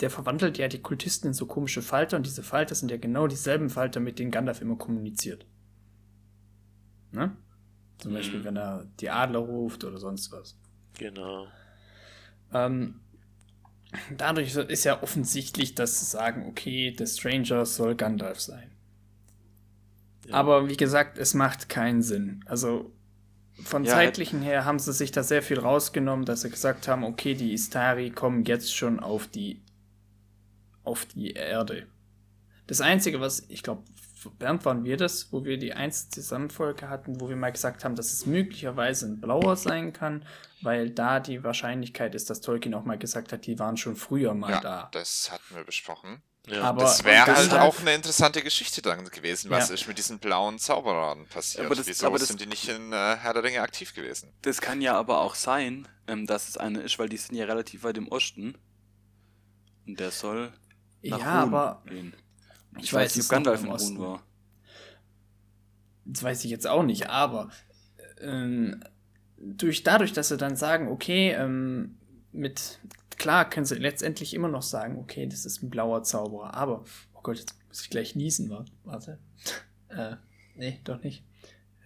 der 0.00 0.10
verwandelt 0.10 0.56
ja 0.58 0.68
die 0.68 0.80
Kultisten 0.80 1.28
in 1.28 1.34
so 1.34 1.46
komische 1.46 1.82
Falter 1.82 2.16
und 2.16 2.26
diese 2.26 2.44
Falter 2.44 2.74
sind 2.76 2.90
ja 2.90 2.96
genau 2.96 3.26
dieselben 3.26 3.70
Falter, 3.70 3.98
mit 3.98 4.20
denen 4.20 4.30
Gandalf 4.30 4.60
immer 4.60 4.76
kommuniziert. 4.76 5.46
Ne? 7.10 7.36
Zum 7.98 8.12
Beispiel, 8.12 8.38
Mhm. 8.40 8.44
wenn 8.44 8.56
er 8.56 8.84
die 9.00 9.10
Adler 9.10 9.40
ruft 9.40 9.82
oder 9.82 9.98
sonst 9.98 10.30
was. 10.30 10.56
Genau. 10.96 11.46
Ähm, 12.52 13.00
dadurch 14.16 14.54
ist 14.54 14.84
ja 14.84 15.02
offensichtlich, 15.02 15.74
dass 15.74 16.00
sie 16.00 16.06
sagen, 16.06 16.46
okay, 16.48 16.90
der 16.92 17.06
Stranger 17.06 17.64
soll 17.66 17.94
Gandalf 17.94 18.40
sein. 18.40 18.70
Ja. 20.26 20.34
Aber 20.34 20.68
wie 20.68 20.76
gesagt, 20.76 21.18
es 21.18 21.34
macht 21.34 21.68
keinen 21.68 22.02
Sinn. 22.02 22.44
Also 22.46 22.92
von 23.64 23.84
Ja, 23.84 23.92
zeitlichen 23.92 24.42
her 24.42 24.64
haben 24.64 24.78
sie 24.78 24.92
sich 24.92 25.10
da 25.10 25.22
sehr 25.22 25.42
viel 25.42 25.58
rausgenommen, 25.58 26.24
dass 26.24 26.42
sie 26.42 26.50
gesagt 26.50 26.86
haben, 26.86 27.02
okay, 27.04 27.34
die 27.34 27.52
Istari 27.52 28.10
kommen 28.10 28.44
jetzt 28.44 28.74
schon 28.74 29.00
auf 29.00 29.26
die 29.26 29.62
auf 30.84 31.04
die 31.04 31.32
Erde. 31.32 31.86
Das 32.66 32.80
Einzige, 32.80 33.20
was, 33.20 33.44
ich 33.48 33.62
glaube, 33.62 33.82
Bernd 34.38 34.64
waren 34.64 34.84
wir 34.84 34.96
das, 34.96 35.32
wo 35.32 35.44
wir 35.44 35.58
die 35.58 35.72
einzige 35.74 36.10
Zusammenfolge 36.10 36.88
hatten, 36.88 37.20
wo 37.20 37.28
wir 37.28 37.36
mal 37.36 37.52
gesagt 37.52 37.84
haben, 37.84 37.94
dass 37.96 38.12
es 38.12 38.26
möglicherweise 38.26 39.06
ein 39.06 39.20
Blauer 39.20 39.56
sein 39.56 39.92
kann, 39.92 40.24
weil 40.62 40.90
da 40.90 41.20
die 41.20 41.44
Wahrscheinlichkeit 41.44 42.14
ist, 42.14 42.28
dass 42.30 42.40
Tolkien 42.40 42.74
auch 42.74 42.84
mal 42.84 42.98
gesagt 42.98 43.32
hat, 43.32 43.46
die 43.46 43.58
waren 43.58 43.76
schon 43.76 43.96
früher 43.96 44.34
mal 44.34 44.50
Ja, 44.50 44.60
da. 44.60 44.88
das 44.92 45.30
hatten 45.30 45.54
wir 45.54 45.64
besprochen. 45.64 46.22
Ja. 46.48 46.62
Aber- 46.62 46.82
Das 46.82 47.04
wäre 47.04 47.26
halt 47.26 47.52
auch 47.52 47.78
eine 47.80 47.94
interessante 47.94 48.42
Geschichte 48.42 48.80
dann 48.80 49.04
gewesen. 49.04 49.50
Was 49.50 49.68
Ja. 49.68 49.74
ist 49.74 49.86
mit 49.86 49.98
diesen 49.98 50.18
blauen 50.18 50.58
Zauberern 50.58 51.26
passiert? 51.26 51.66
Aber 51.66 51.74
das- 51.74 51.86
Wieso 51.86 52.06
aber 52.06 52.18
das- 52.18 52.28
sind 52.28 52.40
die 52.40 52.46
nicht 52.46 52.66
in 52.68 52.92
äh, 52.92 53.16
Herr 53.16 53.34
der 53.34 53.44
Ringe 53.44 53.60
aktiv 53.60 53.94
gewesen? 53.94 54.32
Das 54.42 54.60
kann 54.62 54.80
ja 54.80 54.94
aber 54.98 55.20
auch 55.20 55.34
sein, 55.34 55.86
ähm, 56.06 56.26
dass 56.26 56.48
es 56.48 56.56
eine 56.56 56.80
ist, 56.80 56.98
weil 56.98 57.08
die 57.10 57.18
sind 57.18 57.36
ja 57.36 57.44
relativ 57.44 57.82
weit 57.84 57.98
im 57.98 58.08
Osten. 58.08 58.56
Und 59.86 60.00
der 60.00 60.10
soll 60.10 60.52
nach 61.02 61.18
Ja, 61.20 61.42
Ruhn 61.42 61.54
aber 61.54 61.82
gehen. 61.86 62.14
Ich, 62.78 62.84
Ich 62.84 62.92
weiß 62.92 63.20
ob 63.20 63.28
Gandalf 63.28 63.62
in 63.64 63.68
Osten. 63.70 63.98
war. 63.98 64.22
Das 66.04 66.22
weiß 66.22 66.44
ich 66.44 66.50
jetzt 66.50 66.66
auch 66.66 66.82
nicht, 66.82 67.08
aber 67.10 67.50
ähm, 68.20 68.82
durch, 69.36 69.82
dadurch, 69.82 70.12
dass 70.12 70.28
sie 70.28 70.36
dann 70.36 70.56
sagen, 70.56 70.88
okay, 70.88 71.32
ähm, 71.32 71.98
mit, 72.32 72.80
klar 73.18 73.48
können 73.48 73.66
sie 73.66 73.74
letztendlich 73.76 74.32
immer 74.34 74.48
noch 74.48 74.62
sagen, 74.62 74.98
okay, 74.98 75.26
das 75.26 75.44
ist 75.44 75.62
ein 75.62 75.70
blauer 75.70 76.02
Zauberer, 76.02 76.54
aber, 76.54 76.84
oh 77.14 77.20
Gott, 77.22 77.38
jetzt 77.38 77.54
muss 77.68 77.82
ich 77.82 77.90
gleich 77.90 78.16
niesen, 78.16 78.50
wa- 78.50 78.64
warte. 78.84 79.18
Äh, 79.90 80.16
nee, 80.54 80.80
doch 80.84 81.02
nicht. 81.02 81.24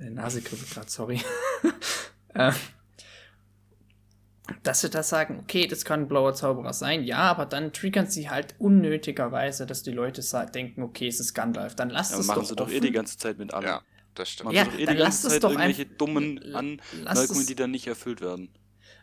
Äh, 0.01 0.11
Nase 0.11 0.43
kribbelt 0.43 0.69
gerade, 0.71 0.91
sorry. 0.91 1.21
äh, 2.35 2.51
dass 4.65 4.81
sie 4.81 4.91
da 4.91 5.03
sagen, 5.03 5.39
okay, 5.41 5.67
das 5.67 5.85
kann 5.85 6.01
ein 6.03 6.09
blauer 6.09 6.35
Zauberer 6.35 6.73
sein, 6.73 7.05
ja, 7.05 7.19
aber 7.19 7.47
dann 7.47 7.73
triggern 7.73 8.07
sie 8.09 8.29
halt 8.29 8.55
unnötigerweise, 8.59 9.67
dass 9.67 9.83
die 9.83 9.93
Leute 9.93 10.23
denken, 10.53 10.83
okay, 10.83 11.07
es 11.09 11.21
ist 11.21 11.35
Gandalf. 11.35 11.75
Dann 11.77 11.91
lasst 11.91 12.13
Ja, 12.13 12.19
es 12.19 12.27
machen 12.27 12.41
doch 12.41 12.49
sie 12.49 12.57
doch 12.57 12.71
eh 12.71 12.81
die 12.81 12.93
ganze 12.93 13.17
Zeit 13.19 13.39
mit 13.39 13.55
an. 13.55 13.63
Ja, 13.65 13.83
das 14.15 14.31
stimmt. 14.31 14.47
Machen 14.47 14.57
Ja, 14.57 14.65
sie 14.65 14.71
doch 14.71 14.79
eh 14.79 14.85
dann 14.87 14.97
die 14.97 15.03
lasst 15.03 15.23
ganze 15.23 15.27
es 15.29 15.33
Zeit 15.35 15.45
doch 15.45 15.51
irgendwelche 15.51 15.83
einfach- 15.83 15.97
dummen 15.99 16.55
Anmerkungen, 17.07 17.47
die 17.47 17.55
dann 17.55 17.71
nicht 17.71 17.87
erfüllt 17.87 18.21
werden. 18.21 18.49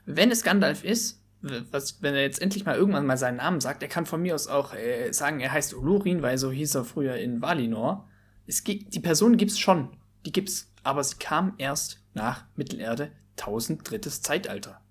Wenn 0.05 0.31
es 0.31 0.43
Gandalf 0.43 0.83
ist, 0.83 1.21
was, 1.41 2.01
wenn 2.01 2.15
er 2.15 2.21
jetzt 2.23 2.41
endlich 2.41 2.65
mal 2.65 2.75
irgendwann 2.75 3.05
mal 3.05 3.17
seinen 3.17 3.37
Namen 3.37 3.61
sagt, 3.61 3.81
er 3.81 3.87
kann 3.89 4.05
von 4.05 4.21
mir 4.21 4.35
aus 4.35 4.47
auch 4.47 4.73
äh, 4.73 5.11
sagen, 5.13 5.39
er 5.39 5.53
heißt 5.53 5.73
Ulurin, 5.73 6.21
weil 6.21 6.37
so 6.37 6.51
hieß 6.51 6.75
er 6.75 6.83
früher 6.83 7.15
in 7.15 7.41
Valinor. 7.41 8.09
Es 8.45 8.65
gibt, 8.65 8.93
die 8.93 8.99
Person 8.99 9.37
gibt's 9.37 9.57
schon, 9.57 9.95
die 10.25 10.33
gibt's, 10.33 10.69
aber 10.83 11.01
sie 11.03 11.15
kam 11.17 11.53
erst 11.57 12.01
nach 12.13 12.43
Mittelerde 12.55 13.11
1000 13.37 13.89
drittes 13.89 14.21
Zeitalter. 14.21 14.81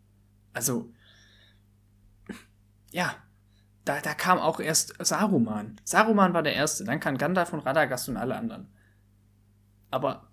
Also, 0.52 0.92
ja, 2.90 3.14
da, 3.84 4.00
da 4.00 4.14
kam 4.14 4.38
auch 4.38 4.60
erst 4.60 4.94
Saruman. 5.04 5.80
Saruman 5.84 6.34
war 6.34 6.42
der 6.42 6.54
Erste, 6.54 6.84
dann 6.84 7.00
kann 7.00 7.18
Gandalf 7.18 7.52
und 7.52 7.60
Radagast 7.60 8.08
und 8.08 8.16
alle 8.16 8.36
anderen. 8.36 8.68
Aber 9.90 10.28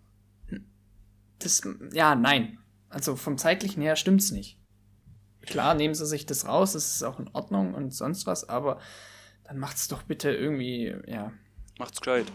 das, 1.39 1.61
ja, 1.93 2.15
nein. 2.15 2.59
Also 2.89 3.15
vom 3.15 3.37
zeitlichen 3.37 3.81
her 3.81 3.95
stimmt's 3.95 4.31
nicht. 4.31 4.59
Klar, 5.41 5.75
nehmen 5.75 5.93
sie 5.93 6.05
sich 6.05 6.25
das 6.25 6.47
raus, 6.47 6.73
das 6.73 6.95
ist 6.95 7.03
auch 7.03 7.19
in 7.19 7.29
Ordnung 7.33 7.73
und 7.73 7.93
sonst 7.93 8.25
was, 8.25 8.49
aber 8.49 8.79
dann 9.43 9.59
macht's 9.59 9.87
doch 9.87 10.03
bitte 10.03 10.31
irgendwie, 10.31 10.95
ja. 11.07 11.31
Macht's 11.77 12.01
gescheit. 12.01 12.31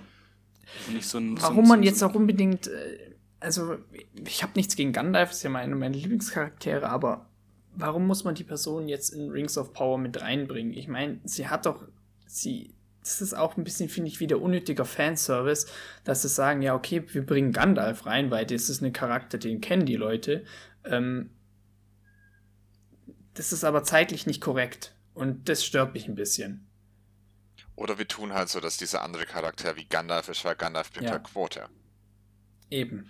So 1.01 1.01
so 1.01 1.19
Warum 1.43 1.65
ein, 1.65 1.69
man 1.69 1.81
so, 1.81 1.85
jetzt 1.85 1.99
so, 1.99 2.07
auch 2.07 2.15
unbedingt, 2.15 2.69
äh, 2.69 3.17
also 3.41 3.79
ich 4.15 4.43
habe 4.43 4.53
nichts 4.55 4.77
gegen 4.77 4.93
Gandalf, 4.93 5.33
ist 5.33 5.43
ja 5.43 5.51
meine, 5.51 5.75
meine 5.75 5.97
Lieblingscharaktere, 5.97 6.89
aber 6.89 7.30
warum 7.75 8.07
muss 8.07 8.25
man 8.25 8.35
die 8.35 8.45
Person 8.45 8.89
jetzt 8.89 9.11
in 9.11 9.31
Rings 9.31 9.57
of 9.59 9.73
Power 9.73 9.99
mit 9.99 10.21
reinbringen? 10.21 10.73
Ich 10.73 10.89
meine, 10.89 11.21
sie 11.25 11.49
hat 11.49 11.67
doch, 11.67 11.85
sie, 12.27 12.75
das 13.01 13.21
ist 13.23 13.35
auch 13.35 13.57
ein 13.57 13.65
bisschen, 13.65 13.89
finde 13.89 14.09
ich, 14.09 14.21
wieder 14.21 14.41
unnötiger 14.41 14.85
Fanservice, 14.85 15.67
dass 16.05 16.23
sie 16.23 16.29
sagen, 16.29 16.63
ja, 16.63 16.75
okay, 16.75 17.03
wir 17.13 17.25
bringen 17.25 17.53
Gandalf 17.53 18.07
rein, 18.07 18.31
weil 18.31 18.47
das 18.47 18.69
ist 18.69 18.83
ein 18.83 18.93
Charakter, 18.93 19.39
den 19.39 19.61
kennen 19.61 19.87
die 19.87 19.97
Leute. 19.97 20.45
Ähm, 20.85 21.31
das 23.35 23.53
ist 23.53 23.65
aber 23.65 23.85
zeitlich 23.85 24.27
nicht 24.27 24.41
korrekt 24.41 24.95
und 25.15 25.49
das 25.49 25.65
stört 25.65 25.95
mich 25.95 26.09
ein 26.09 26.15
bisschen. 26.15 26.67
Oder 27.77 27.99
wir 27.99 28.07
tun 28.07 28.35
halt 28.35 28.51
so, 28.51 28.61
dass 28.61 28.77
dieser 28.77 29.03
andere 29.03 29.25
Charakter 29.25 29.77
wie 29.77 29.87
Gandalf 29.87 30.29
ist, 30.29 30.45
weil 30.45 30.57
Gandalf 30.57 30.93
bringt 30.93 31.07
Ja. 31.07 31.13
halt 31.13 31.25
Quote. 31.25 31.69
Eben. 32.69 33.09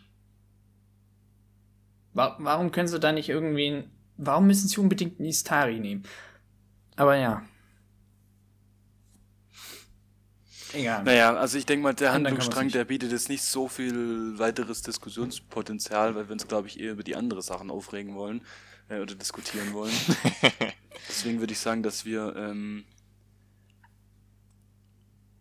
Wa 2.12 2.36
warum 2.38 2.70
können 2.70 2.88
sie 2.88 3.00
da 3.00 3.12
nicht 3.12 3.28
irgendwie. 3.28 3.84
Warum 4.22 4.46
müssen 4.46 4.68
sie 4.68 4.78
unbedingt 4.78 5.18
einen 5.18 5.28
Istari 5.28 5.80
nehmen? 5.80 6.04
Aber 6.96 7.16
ja. 7.16 7.42
Egal. 10.74 11.02
Naja, 11.04 11.34
also 11.34 11.56
ich 11.58 11.64
denke 11.66 11.82
mal, 11.82 11.94
der 11.94 12.12
Handlungsstrang, 12.12 12.68
der 12.68 12.84
bietet 12.84 13.10
jetzt 13.12 13.28
nicht 13.30 13.42
so 13.42 13.66
viel 13.66 14.38
weiteres 14.38 14.82
Diskussionspotenzial, 14.82 16.14
weil 16.14 16.28
wir 16.28 16.32
uns, 16.34 16.46
glaube 16.46 16.68
ich, 16.68 16.78
eher 16.78 16.92
über 16.92 17.02
die 17.02 17.16
andere 17.16 17.42
Sachen 17.42 17.70
aufregen 17.70 18.14
wollen 18.14 18.42
äh, 18.90 19.00
oder 19.00 19.14
diskutieren 19.14 19.72
wollen. 19.72 19.92
Deswegen 21.08 21.40
würde 21.40 21.54
ich 21.54 21.58
sagen, 21.58 21.82
dass 21.82 22.04
wir 22.04 22.36
ähm, 22.36 22.84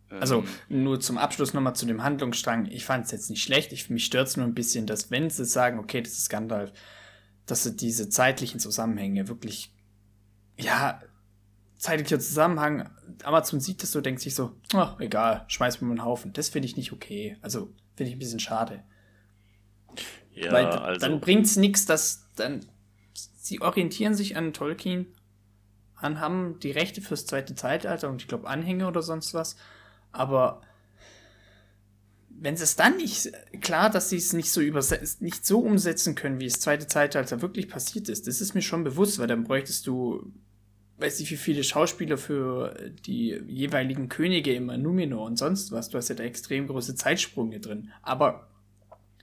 Also 0.08 0.38
ähm, 0.68 0.82
nur 0.82 1.00
zum 1.00 1.18
Abschluss 1.18 1.52
nochmal 1.52 1.76
zu 1.76 1.86
dem 1.86 2.02
Handlungsstrang. 2.02 2.66
Ich 2.66 2.84
fand 2.84 3.04
es 3.04 3.10
jetzt 3.12 3.28
nicht 3.30 3.42
schlecht. 3.42 3.72
Ich, 3.72 3.90
mich 3.90 4.06
stört 4.06 4.28
es 4.28 4.36
nur 4.36 4.46
ein 4.46 4.54
bisschen, 4.54 4.86
dass 4.86 5.10
wenn 5.10 5.28
sie 5.30 5.44
sagen, 5.44 5.78
okay, 5.78 6.00
das 6.00 6.14
ist 6.14 6.30
Gandalf, 6.30 6.72
dass 7.46 7.64
sie 7.64 7.76
diese 7.76 8.08
zeitlichen 8.08 8.60
Zusammenhänge 8.60 9.28
wirklich, 9.28 9.72
ja, 10.58 11.00
zeitlicher 11.78 12.20
Zusammenhang, 12.20 12.90
Amazon 13.24 13.60
sieht 13.60 13.82
das 13.82 13.92
so, 13.92 14.00
denkt 14.00 14.20
sich 14.20 14.34
so, 14.34 14.54
ach, 14.74 15.00
egal, 15.00 15.44
schmeiß 15.48 15.80
mir 15.80 15.88
mal 15.88 15.94
einen 15.94 16.04
Haufen. 16.04 16.32
Das 16.32 16.50
finde 16.50 16.66
ich 16.66 16.76
nicht 16.76 16.92
okay. 16.92 17.38
Also 17.40 17.72
finde 17.96 18.10
ich 18.10 18.16
ein 18.16 18.18
bisschen 18.18 18.40
schade. 18.40 18.84
Ja, 20.32 20.52
Weil 20.52 20.66
also. 20.66 21.06
dann 21.06 21.20
bringt's 21.20 21.56
nichts, 21.56 21.86
dass 21.86 22.26
dann 22.36 22.66
sie 23.14 23.60
orientieren 23.60 24.14
sich 24.14 24.36
an 24.36 24.52
Tolkien, 24.52 25.06
an 25.96 26.20
haben 26.20 26.58
die 26.60 26.70
Rechte 26.70 27.00
fürs 27.00 27.26
zweite 27.26 27.54
Zeitalter 27.54 28.08
und 28.08 28.22
ich 28.22 28.28
glaube 28.28 28.48
Anhänge 28.48 28.86
oder 28.86 29.02
sonst 29.02 29.34
was, 29.34 29.56
aber 30.12 30.62
wenn 32.42 32.54
es 32.54 32.74
dann 32.76 32.96
nicht 32.96 33.30
klar, 33.60 33.90
dass 33.90 34.08
sie 34.08 34.16
es 34.16 34.32
nicht 34.32 34.50
so 34.50 34.60
übersetzt, 34.60 35.20
nicht 35.22 35.44
so 35.44 35.60
umsetzen 35.60 36.14
können, 36.14 36.40
wie 36.40 36.48
das 36.48 36.60
zweite 36.60 36.86
Zeitalter 36.86 37.42
wirklich 37.42 37.68
passiert 37.68 38.08
ist, 38.08 38.26
das 38.26 38.40
ist 38.40 38.54
mir 38.54 38.62
schon 38.62 38.82
bewusst, 38.82 39.18
weil 39.18 39.26
dann 39.28 39.44
bräuchtest 39.44 39.86
du 39.86 40.32
weiß 41.00 41.18
nicht, 41.20 41.30
wie 41.30 41.36
viele 41.36 41.64
Schauspieler 41.64 42.18
für 42.18 42.74
die 43.06 43.40
jeweiligen 43.46 44.08
Könige 44.08 44.54
immer 44.54 44.76
Numenor 44.76 45.24
und 45.24 45.38
sonst 45.38 45.72
was. 45.72 45.88
Du 45.88 45.96
hast 45.96 46.10
ja 46.10 46.14
da 46.14 46.24
extrem 46.24 46.66
große 46.66 46.94
Zeitsprünge 46.94 47.58
drin. 47.58 47.90
Aber 48.02 48.50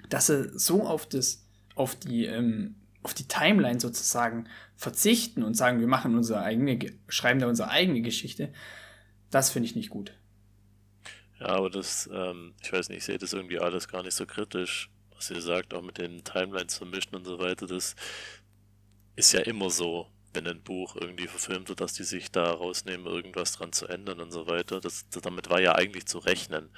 dass 0.09 0.27
sie 0.27 0.49
so 0.57 0.83
auf 0.83 1.07
das, 1.07 1.45
auf 1.75 1.95
die, 1.95 2.25
ähm, 2.25 2.75
auf 3.03 3.13
die 3.13 3.27
Timeline 3.27 3.79
sozusagen 3.79 4.47
verzichten 4.75 5.43
und 5.43 5.53
sagen, 5.53 5.79
wir 5.79 5.87
machen 5.87 6.15
unsere 6.15 6.41
eigene, 6.41 6.77
Ge- 6.77 6.93
schreiben 7.07 7.39
da 7.39 7.47
unsere 7.47 7.69
eigene 7.69 8.01
Geschichte, 8.01 8.51
das 9.29 9.51
finde 9.51 9.67
ich 9.69 9.75
nicht 9.75 9.91
gut. 9.91 10.13
Ja, 11.39 11.47
aber 11.47 11.69
das, 11.69 12.09
ähm, 12.11 12.53
ich 12.61 12.71
weiß 12.71 12.89
nicht, 12.89 12.99
ich 12.99 13.05
sehe 13.05 13.17
das 13.17 13.33
irgendwie 13.33 13.59
alles 13.59 13.87
gar 13.87 14.03
nicht 14.03 14.15
so 14.15 14.25
kritisch, 14.25 14.89
was 15.15 15.29
ihr 15.29 15.41
sagt, 15.41 15.73
auch 15.73 15.81
mit 15.81 15.97
den 15.97 16.23
Timelines 16.23 16.77
vermischen 16.77 17.15
und 17.15 17.25
so 17.25 17.39
weiter. 17.39 17.67
Das 17.67 17.95
ist 19.15 19.33
ja 19.33 19.41
immer 19.41 19.69
so, 19.69 20.07
wenn 20.33 20.47
ein 20.47 20.61
Buch 20.61 20.95
irgendwie 20.95 21.27
verfilmt 21.27 21.69
wird, 21.69 21.81
dass 21.81 21.93
die 21.93 22.03
sich 22.03 22.31
da 22.31 22.51
rausnehmen, 22.51 23.07
irgendwas 23.07 23.53
dran 23.53 23.71
zu 23.73 23.87
ändern 23.87 24.19
und 24.19 24.31
so 24.31 24.47
weiter. 24.47 24.79
Das, 24.79 25.09
das, 25.09 25.23
damit 25.23 25.49
war 25.49 25.59
ja 25.59 25.75
eigentlich 25.75 26.05
zu 26.05 26.19
rechnen. 26.19 26.69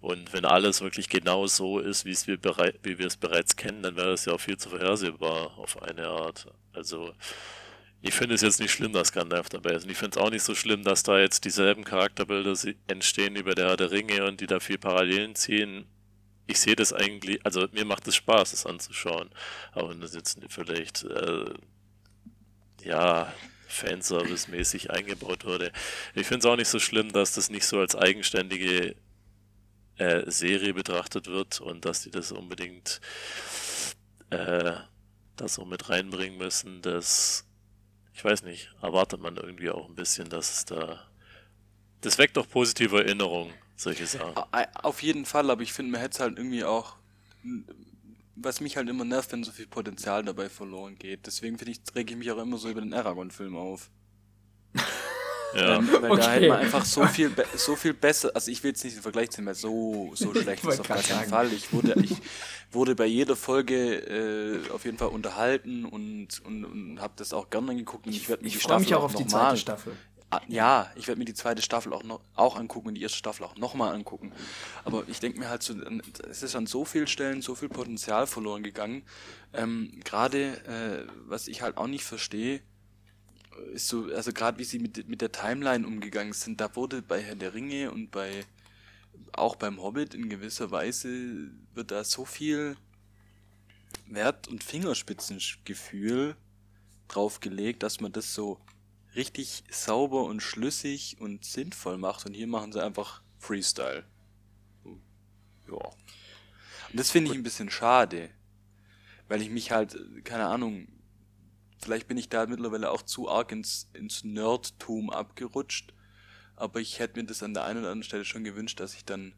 Und 0.00 0.32
wenn 0.32 0.44
alles 0.44 0.80
wirklich 0.80 1.08
genau 1.08 1.46
so 1.46 1.78
ist, 1.78 2.04
wie 2.04 2.16
wir, 2.26 2.38
berei 2.38 2.74
wie 2.82 2.98
wir 2.98 3.06
es 3.06 3.16
bereits 3.16 3.56
kennen, 3.56 3.82
dann 3.82 3.96
wäre 3.96 4.12
es 4.12 4.24
ja 4.24 4.32
auch 4.34 4.40
viel 4.40 4.56
zu 4.56 4.70
vorhersehbar 4.70 5.58
auf 5.58 5.82
eine 5.82 6.08
Art. 6.08 6.46
Also, 6.72 7.12
ich 8.02 8.14
finde 8.14 8.34
es 8.34 8.40
jetzt 8.40 8.60
nicht 8.60 8.72
schlimm, 8.72 8.92
dass 8.92 9.12
Gandalf 9.12 9.48
dabei 9.48 9.70
ist. 9.70 9.84
Und 9.84 9.90
ich 9.90 9.96
finde 9.96 10.18
es 10.18 10.24
auch 10.24 10.30
nicht 10.30 10.42
so 10.42 10.56
schlimm, 10.56 10.82
dass 10.82 11.04
da 11.04 11.20
jetzt 11.20 11.44
dieselben 11.44 11.84
Charakterbilder 11.84 12.54
entstehen 12.88 13.36
über 13.36 13.54
der 13.54 13.68
Herr 13.68 13.76
der 13.76 13.92
Ringe 13.92 14.26
und 14.26 14.40
die 14.40 14.48
da 14.48 14.58
viel 14.58 14.78
Parallelen 14.78 15.36
ziehen. 15.36 15.86
Ich 16.48 16.58
sehe 16.58 16.74
das 16.74 16.92
eigentlich, 16.92 17.44
also 17.46 17.68
mir 17.72 17.84
macht 17.84 18.08
es 18.08 18.16
Spaß, 18.16 18.50
das 18.50 18.66
anzuschauen. 18.66 19.30
Aber 19.70 19.90
wenn 19.90 20.00
das 20.00 20.14
jetzt 20.14 20.40
vielleicht, 20.48 21.04
äh, 21.04 21.54
ja, 22.82 23.32
Fanservice-mäßig 23.68 24.90
eingebaut 24.90 25.44
wurde. 25.44 25.72
Ich 26.14 26.26
finde 26.26 26.40
es 26.40 26.52
auch 26.52 26.56
nicht 26.56 26.68
so 26.68 26.78
schlimm, 26.78 27.10
dass 27.12 27.32
das 27.32 27.50
nicht 27.50 27.64
so 27.64 27.78
als 27.78 27.96
eigenständige 27.96 28.94
äh, 29.96 30.30
Serie 30.30 30.74
betrachtet 30.74 31.26
wird 31.26 31.60
und 31.60 31.84
dass 31.84 32.02
die 32.02 32.10
das 32.10 32.32
unbedingt 32.32 33.00
äh, 34.30 34.74
das 35.36 35.54
so 35.54 35.64
mit 35.64 35.88
reinbringen 35.88 36.36
müssen. 36.36 36.82
Das, 36.82 37.46
ich 38.14 38.24
weiß 38.24 38.42
nicht, 38.42 38.70
erwartet 38.82 39.20
man 39.20 39.36
irgendwie 39.36 39.70
auch 39.70 39.88
ein 39.88 39.94
bisschen, 39.94 40.28
dass 40.28 40.52
es 40.52 40.64
da. 40.64 41.00
Das 42.00 42.18
weckt 42.18 42.36
doch 42.36 42.48
positive 42.48 42.98
Erinnerungen, 43.04 43.52
solche 43.76 44.06
Sachen. 44.06 44.36
Au- 44.36 44.46
Auf 44.82 45.02
jeden 45.02 45.24
Fall, 45.24 45.50
aber 45.50 45.62
ich 45.62 45.72
finde, 45.72 45.92
man 45.92 46.00
hätte 46.00 46.14
es 46.14 46.20
halt 46.20 46.36
irgendwie 46.38 46.64
auch. 46.64 46.96
Was 48.34 48.60
mich 48.60 48.76
halt 48.76 48.88
immer 48.88 49.04
nervt, 49.04 49.30
wenn 49.32 49.44
so 49.44 49.52
viel 49.52 49.66
Potenzial 49.66 50.24
dabei 50.24 50.48
verloren 50.48 50.96
geht. 50.98 51.26
Deswegen 51.26 51.58
finde 51.58 51.72
ich, 51.72 51.80
rege 51.94 52.12
ich 52.12 52.18
mich 52.18 52.30
auch 52.30 52.38
immer 52.38 52.56
so 52.58 52.68
über 52.70 52.80
den 52.80 52.94
Aragorn-Film 52.94 53.56
auf. 53.56 53.90
Ja, 55.54 55.82
weil 56.00 56.00
da 56.00 56.08
Okay. 56.08 56.30
hätte 56.30 56.48
man 56.48 56.58
einfach 56.60 56.82
so 56.82 57.04
viel, 57.08 57.30
so 57.56 57.76
viel 57.76 57.92
besser. 57.92 58.30
Also 58.34 58.50
ich 58.50 58.62
will 58.62 58.70
jetzt 58.70 58.82
nicht 58.84 58.96
den 58.96 59.02
Vergleich 59.02 59.28
ziehen, 59.32 59.44
weil 59.44 59.54
so, 59.54 60.10
so 60.14 60.32
schlecht 60.42 60.64
ist 60.64 60.80
auf 60.80 60.88
gar 60.88 60.96
keinen 61.02 61.28
sagen. 61.28 61.28
Fall. 61.28 61.52
Ich 61.52 61.70
wurde, 61.74 61.94
ich 62.02 62.16
wurde 62.74 62.94
bei 62.94 63.06
jeder 63.06 63.36
Folge 63.36 63.96
äh, 64.66 64.70
auf 64.70 64.84
jeden 64.84 64.98
Fall 64.98 65.08
unterhalten 65.08 65.84
und, 65.84 66.40
und, 66.44 66.64
und 66.64 67.00
habe 67.00 67.12
das 67.16 67.32
auch 67.32 67.50
gerne 67.50 67.74
geguckt. 67.76 68.06
Und 68.06 68.12
ich 68.14 68.28
werde 68.28 68.42
mir 68.42 68.50
die 68.50 68.56
Ich 68.56 68.62
freue 68.62 68.78
mich 68.78 68.88
Staffel 68.88 69.00
auch 69.02 69.04
auf 69.06 69.14
die 69.14 69.26
zweite 69.26 69.44
mal- 69.44 69.56
Staffel. 69.56 69.92
Ah, 70.30 70.40
Ja, 70.48 70.90
ich 70.96 71.08
werde 71.08 71.18
mir 71.18 71.26
die 71.26 71.34
zweite 71.34 71.60
Staffel 71.60 71.92
auch 71.92 72.04
noch 72.04 72.20
auch 72.34 72.56
angucken 72.56 72.88
und 72.88 72.94
die 72.94 73.02
erste 73.02 73.18
Staffel 73.18 73.44
auch 73.44 73.56
nochmal 73.56 73.94
angucken. 73.94 74.32
Aber 74.84 75.04
ich 75.06 75.20
denke 75.20 75.38
mir 75.38 75.50
halt 75.50 75.62
so, 75.62 75.74
es 76.30 76.42
ist 76.42 76.56
an 76.56 76.66
so 76.66 76.86
vielen 76.86 77.06
Stellen 77.06 77.42
so 77.42 77.54
viel 77.54 77.68
Potenzial 77.68 78.26
verloren 78.26 78.62
gegangen. 78.62 79.02
Ähm, 79.52 80.00
gerade, 80.04 80.56
äh, 80.66 81.06
was 81.26 81.48
ich 81.48 81.60
halt 81.60 81.76
auch 81.76 81.86
nicht 81.86 82.04
verstehe, 82.04 82.60
ist 83.74 83.88
so, 83.88 84.06
also 84.14 84.32
gerade 84.32 84.58
wie 84.58 84.64
sie 84.64 84.78
mit, 84.78 85.06
mit 85.06 85.20
der 85.20 85.30
Timeline 85.32 85.86
umgegangen 85.86 86.32
sind, 86.32 86.62
da 86.62 86.74
wurde 86.74 87.02
bei 87.02 87.20
Herr 87.20 87.34
der 87.34 87.52
Ringe 87.52 87.90
und 87.90 88.10
bei 88.10 88.46
auch 89.32 89.56
beim 89.56 89.80
Hobbit 89.80 90.14
in 90.14 90.28
gewisser 90.28 90.70
Weise 90.70 91.50
wird 91.74 91.90
da 91.90 92.04
so 92.04 92.24
viel 92.24 92.76
Wert 94.06 94.48
und 94.48 94.62
Fingerspitzengefühl 94.64 96.36
drauf 97.08 97.40
gelegt, 97.40 97.82
dass 97.82 98.00
man 98.00 98.12
das 98.12 98.34
so 98.34 98.60
richtig 99.14 99.64
sauber 99.70 100.24
und 100.24 100.42
schlüssig 100.42 101.20
und 101.20 101.44
sinnvoll 101.44 101.98
macht 101.98 102.26
und 102.26 102.34
hier 102.34 102.46
machen 102.46 102.72
sie 102.72 102.82
einfach 102.82 103.22
Freestyle. 103.38 104.04
Ja. 105.68 105.74
Und 105.74 107.00
das 107.00 107.10
finde 107.10 107.30
ich 107.30 107.36
ein 107.36 107.42
bisschen 107.42 107.70
schade, 107.70 108.30
weil 109.28 109.42
ich 109.42 109.50
mich 109.50 109.70
halt, 109.70 109.96
keine 110.24 110.46
Ahnung, 110.46 110.88
vielleicht 111.82 112.08
bin 112.08 112.16
ich 112.16 112.28
da 112.28 112.46
mittlerweile 112.46 112.90
auch 112.90 113.02
zu 113.02 113.28
arg 113.28 113.52
ins, 113.52 113.88
ins 113.92 114.24
Nerdtum 114.24 115.10
abgerutscht, 115.10 115.94
aber 116.56 116.80
ich 116.80 116.98
hätte 116.98 117.18
mir 117.20 117.26
das 117.26 117.42
an 117.42 117.54
der 117.54 117.64
einen 117.64 117.80
oder 117.80 117.88
anderen 117.88 118.02
Stelle 118.04 118.24
schon 118.24 118.44
gewünscht, 118.44 118.80
dass 118.80 118.94
ich 118.94 119.04
dann 119.04 119.34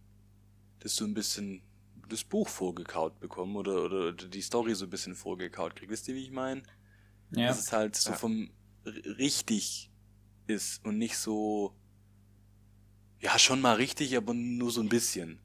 das 0.81 0.94
so 0.96 1.05
ein 1.05 1.14
bisschen 1.14 1.62
das 2.09 2.24
Buch 2.24 2.48
vorgekaut 2.48 3.18
bekomme 3.20 3.59
oder, 3.59 3.85
oder 3.85 4.12
die 4.12 4.42
Story 4.42 4.74
so 4.74 4.85
ein 4.85 4.90
bisschen 4.90 5.14
vorgekaut 5.14 5.77
kriege. 5.77 5.90
Wisst 5.90 6.07
ihr, 6.09 6.14
wie 6.14 6.24
ich 6.24 6.31
meine? 6.31 6.62
Ja. 7.31 7.48
Dass 7.48 7.59
es 7.59 7.72
halt 7.72 7.96
so 7.96 8.11
Ja. 8.11 8.16
vom 8.16 8.50
r- 8.85 9.18
richtig 9.18 9.90
ist 10.46 10.85
und 10.85 10.98
nicht 10.98 11.16
so 11.16 11.74
ja 13.20 13.38
schon 13.38 13.61
mal 13.62 13.77
richtig, 13.77 14.16
aber 14.16 14.35
nur 14.35 14.70
so 14.70 14.83
ein 14.83 14.90
bisschen. 14.90 15.40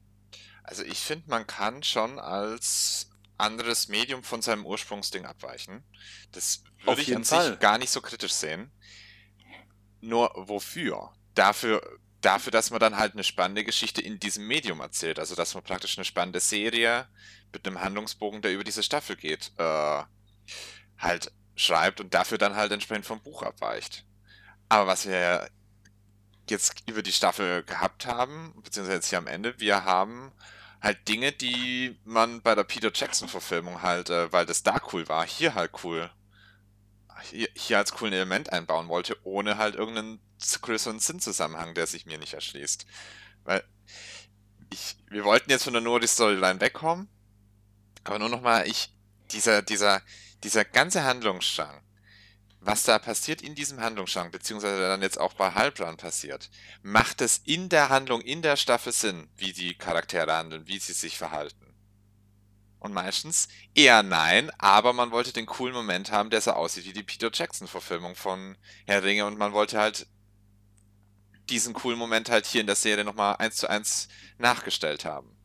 Also 0.62 0.82
ich 0.82 0.98
finde, 0.98 1.30
man 1.30 1.46
kann 1.46 1.82
schon 1.82 2.18
als 2.18 3.08
anderes 3.38 3.88
Medium 3.88 4.22
von 4.22 4.42
seinem 4.42 4.66
Ursprungsding 4.66 5.24
abweichen. 5.24 5.82
Das 6.32 6.62
würde 6.84 7.00
ich 7.00 7.16
an 7.16 7.24
Fall. 7.24 7.52
sich 7.52 7.58
gar 7.58 7.78
nicht 7.78 7.90
so 7.90 8.02
kritisch 8.02 8.32
sehen. 8.34 8.70
Nur 10.02 10.30
wofür? 10.36 11.10
Dafür, 11.34 11.80
dafür, 12.20 12.52
dass 12.52 12.70
man 12.70 12.80
dann 12.80 12.96
halt 12.96 13.14
eine 13.14 13.24
spannende 13.24 13.64
Geschichte 13.64 14.00
in 14.00 14.18
diesem 14.18 14.46
Medium 14.46 14.80
erzählt. 14.80 15.18
Also 15.18 15.34
dass 15.34 15.54
man 15.54 15.62
praktisch 15.64 15.96
eine 15.98 16.04
spannende 16.04 16.40
Serie 16.40 17.08
mit 17.52 17.66
einem 17.66 17.80
Handlungsbogen, 17.80 18.42
der 18.42 18.52
über 18.52 18.64
diese 18.64 18.82
Staffel 18.82 19.16
geht, 19.16 19.52
äh, 19.58 20.02
halt 20.98 21.32
schreibt 21.56 22.00
und 22.00 22.14
dafür 22.14 22.38
dann 22.38 22.56
halt 22.56 22.72
entsprechend 22.72 23.06
vom 23.06 23.22
Buch 23.22 23.42
abweicht. 23.42 24.04
Aber 24.68 24.86
was 24.86 25.06
wir 25.06 25.50
jetzt 26.48 26.88
über 26.88 27.02
die 27.02 27.12
Staffel 27.12 27.62
gehabt 27.64 28.06
haben, 28.06 28.54
beziehungsweise 28.62 28.96
jetzt 28.96 29.08
hier 29.08 29.18
am 29.18 29.26
Ende, 29.26 29.58
wir 29.58 29.84
haben 29.84 30.32
halt 30.80 31.08
Dinge, 31.08 31.32
die 31.32 31.98
man 32.04 32.40
bei 32.42 32.54
der 32.54 32.64
Peter 32.64 32.90
Jackson-Verfilmung 32.92 33.82
halt, 33.82 34.10
äh, 34.10 34.32
weil 34.32 34.46
das 34.46 34.62
da 34.62 34.80
cool 34.92 35.08
war, 35.08 35.26
hier 35.26 35.54
halt 35.54 35.72
cool, 35.84 36.10
hier, 37.22 37.48
hier 37.54 37.78
als 37.78 37.92
coolen 37.92 38.12
Element 38.12 38.52
einbauen 38.52 38.88
wollte, 38.88 39.16
ohne 39.24 39.58
halt 39.58 39.74
irgendeinen 39.74 40.20
größeren 40.60 40.98
Sinnzusammenhang, 40.98 41.74
der 41.74 41.86
sich 41.86 42.06
mir 42.06 42.18
nicht 42.18 42.34
erschließt. 42.34 42.86
Weil 43.44 43.64
ich, 44.70 44.96
wir 45.08 45.24
wollten 45.24 45.50
jetzt 45.50 45.64
von 45.64 45.72
der 45.72 45.82
Nori-Storyline 45.82 46.60
wegkommen, 46.60 47.08
aber 48.04 48.18
nur 48.18 48.28
nochmal, 48.28 48.66
ich, 48.66 48.92
dieser, 49.32 49.62
dieser, 49.62 50.02
dieser 50.42 50.64
ganze 50.64 51.04
Handlungsstrang, 51.04 51.82
was 52.60 52.82
da 52.84 52.98
passiert 52.98 53.42
in 53.42 53.54
diesem 53.54 53.80
Handlungsstrang, 53.80 54.30
beziehungsweise 54.30 54.80
dann 54.80 55.02
jetzt 55.02 55.18
auch 55.18 55.32
bei 55.34 55.52
Halbrand 55.52 56.00
passiert, 56.00 56.50
macht 56.82 57.20
es 57.20 57.38
in 57.44 57.68
der 57.68 57.88
Handlung, 57.88 58.20
in 58.20 58.42
der 58.42 58.56
Staffel 58.56 58.92
Sinn, 58.92 59.28
wie 59.36 59.52
die 59.52 59.76
Charaktere 59.76 60.32
handeln, 60.32 60.66
wie 60.66 60.78
sie 60.78 60.92
sich 60.92 61.16
verhalten? 61.16 61.74
Und 62.78 62.94
meistens 62.94 63.48
eher 63.74 64.02
nein, 64.02 64.50
aber 64.58 64.92
man 64.92 65.10
wollte 65.10 65.32
den 65.32 65.46
coolen 65.46 65.74
Moment 65.74 66.10
haben, 66.10 66.30
der 66.30 66.40
so 66.40 66.52
aussieht 66.52 66.86
wie 66.86 66.94
die 66.94 67.02
Peter 67.02 67.30
Jackson-Verfilmung 67.32 68.14
von 68.14 68.56
Herr 68.86 69.02
Ringe 69.02 69.26
und 69.26 69.38
man 69.38 69.52
wollte 69.52 69.78
halt 69.78 70.06
diesen 71.50 71.74
coolen 71.74 71.98
Moment 71.98 72.30
halt 72.30 72.46
hier 72.46 72.60
in 72.60 72.66
der 72.66 72.76
Serie 72.76 73.04
nochmal 73.04 73.36
eins 73.36 73.56
zu 73.56 73.68
eins 73.68 74.08
nachgestellt 74.38 75.04
haben. 75.04 75.36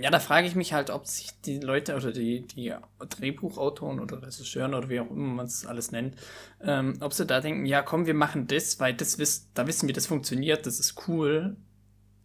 Ja, 0.00 0.10
da 0.10 0.18
frage 0.18 0.48
ich 0.48 0.56
mich 0.56 0.72
halt, 0.72 0.90
ob 0.90 1.06
sich 1.06 1.28
die 1.44 1.60
Leute 1.60 1.94
oder 1.94 2.10
die, 2.10 2.46
die 2.48 2.74
Drehbuchautoren 2.98 4.00
oder 4.00 4.22
Regisseuren 4.22 4.74
oder 4.74 4.88
wie 4.88 4.98
auch 4.98 5.10
immer 5.10 5.34
man 5.34 5.46
es 5.46 5.64
alles 5.66 5.92
nennt, 5.92 6.16
ähm, 6.60 6.96
ob 7.00 7.12
sie 7.12 7.26
da 7.26 7.40
denken, 7.40 7.64
ja 7.64 7.80
komm, 7.82 8.06
wir 8.06 8.14
machen 8.14 8.48
das, 8.48 8.80
weil 8.80 8.94
das 8.94 9.18
wiss, 9.18 9.50
da 9.54 9.68
wissen 9.68 9.86
wir, 9.86 9.94
das 9.94 10.06
funktioniert, 10.06 10.66
das 10.66 10.80
ist 10.80 11.06
cool. 11.06 11.56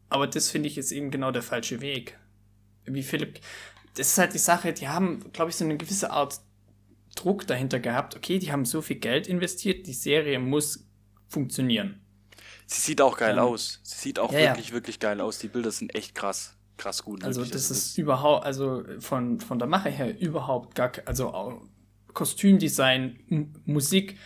Aber 0.10 0.26
das 0.26 0.50
finde 0.50 0.68
ich 0.68 0.80
ist 0.80 0.92
eben 0.92 1.12
genau 1.12 1.32
der 1.32 1.44
falsche 1.44 1.82
Weg. 1.82 2.18
Wie 2.86 3.04
Philipp, 3.04 3.40
das 3.96 4.08
ist 4.08 4.18
halt 4.18 4.34
die 4.34 4.40
Sache, 4.40 4.74
die 4.74 4.88
haben, 4.88 5.32
glaube 5.32 5.52
ich, 5.52 5.56
so 5.56 5.64
eine 5.64 5.78
gewisse 5.78 6.10
Art 6.10 6.40
Druck 7.16 7.46
dahinter 7.46 7.80
gehabt. 7.80 8.16
Okay, 8.16 8.40
die 8.40 8.52
haben 8.52 8.66
so 8.66 8.82
viel 8.82 8.98
Geld 8.98 9.28
investiert, 9.28 9.86
die 9.86 9.94
Serie 9.94 10.40
muss 10.40 10.88
funktionieren. 11.28 12.02
Sie 12.72 12.82
sieht 12.82 13.02
auch 13.02 13.18
geil 13.18 13.34
Ähm, 13.34 13.40
aus. 13.40 13.80
Sie 13.82 13.98
sieht 13.98 14.20
auch 14.20 14.32
ja, 14.32 14.40
ja. 14.40 14.50
wirklich, 14.52 14.72
wirklich 14.72 15.00
geil 15.00 15.20
aus. 15.22 15.40
Die 15.40 15.48
Bilder 15.48 15.72
sind 15.72 15.96
echt 15.96 16.14
krass. 16.14 16.56
Krass 16.78 17.04
gut. 17.04 17.24
Also 17.24 17.42
wirklich. 17.42 17.54
das 17.54 17.72
ist 17.72 17.98
überhaupt, 17.98 18.46
also 18.46 18.84
von, 19.00 19.40
von 19.40 19.58
der 19.58 19.68
Mache 19.68 19.90
her 19.90 20.20
überhaupt 20.20 20.76
gar, 20.76 20.92
also 21.06 21.62
Kostümdesign, 22.14 23.20
M 23.30 23.54
Musik, 23.66 24.18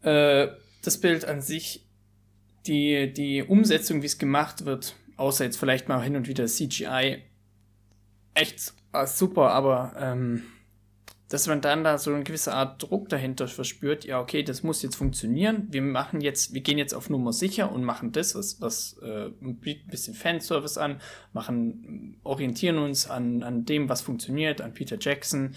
äh, 0.00 0.48
das 0.82 0.98
Bild 0.98 1.26
an 1.26 1.42
sich, 1.42 1.86
die, 2.66 3.12
die 3.12 3.42
Umsetzung, 3.42 4.00
wie 4.00 4.06
es 4.06 4.16
gemacht 4.16 4.64
wird, 4.64 4.96
außer 5.18 5.44
jetzt 5.44 5.58
vielleicht 5.58 5.86
mal 5.86 6.02
hin 6.02 6.16
und 6.16 6.26
wieder 6.26 6.46
CGI, 6.46 7.22
echt 8.32 8.72
äh, 8.94 9.06
super, 9.06 9.50
aber 9.50 9.94
ähm, 9.98 10.44
dass 11.34 11.48
man 11.48 11.60
dann 11.60 11.82
da 11.82 11.98
so 11.98 12.14
eine 12.14 12.22
gewisse 12.22 12.54
Art 12.54 12.80
Druck 12.80 13.08
dahinter 13.08 13.48
verspürt, 13.48 14.04
ja, 14.04 14.20
okay, 14.20 14.44
das 14.44 14.62
muss 14.62 14.82
jetzt 14.82 14.94
funktionieren, 14.94 15.66
wir 15.68 15.82
machen 15.82 16.20
jetzt, 16.20 16.54
wir 16.54 16.60
gehen 16.60 16.78
jetzt 16.78 16.94
auf 16.94 17.10
Nummer 17.10 17.32
sicher 17.32 17.72
und 17.72 17.82
machen 17.82 18.12
das, 18.12 18.36
was, 18.36 18.60
was 18.60 18.98
äh, 19.02 19.30
bietet 19.40 19.88
ein 19.88 19.90
bisschen 19.90 20.14
Fanservice 20.14 20.78
an, 20.78 21.00
machen, 21.32 22.20
orientieren 22.22 22.78
uns 22.78 23.10
an, 23.10 23.42
an 23.42 23.64
dem, 23.64 23.88
was 23.88 24.00
funktioniert, 24.00 24.60
an 24.60 24.74
Peter 24.74 24.96
Jackson, 24.96 25.56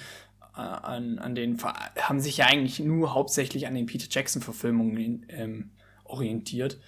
äh, 0.56 0.62
an, 0.62 1.20
an 1.20 1.36
den, 1.36 1.62
haben 1.62 2.22
sich 2.22 2.38
ja 2.38 2.48
eigentlich 2.48 2.80
nur 2.80 3.14
hauptsächlich 3.14 3.68
an 3.68 3.76
den 3.76 3.86
Peter 3.86 4.08
Jackson-Verfilmungen 4.10 5.28
ähm, 5.30 5.70
orientiert. 6.06 6.80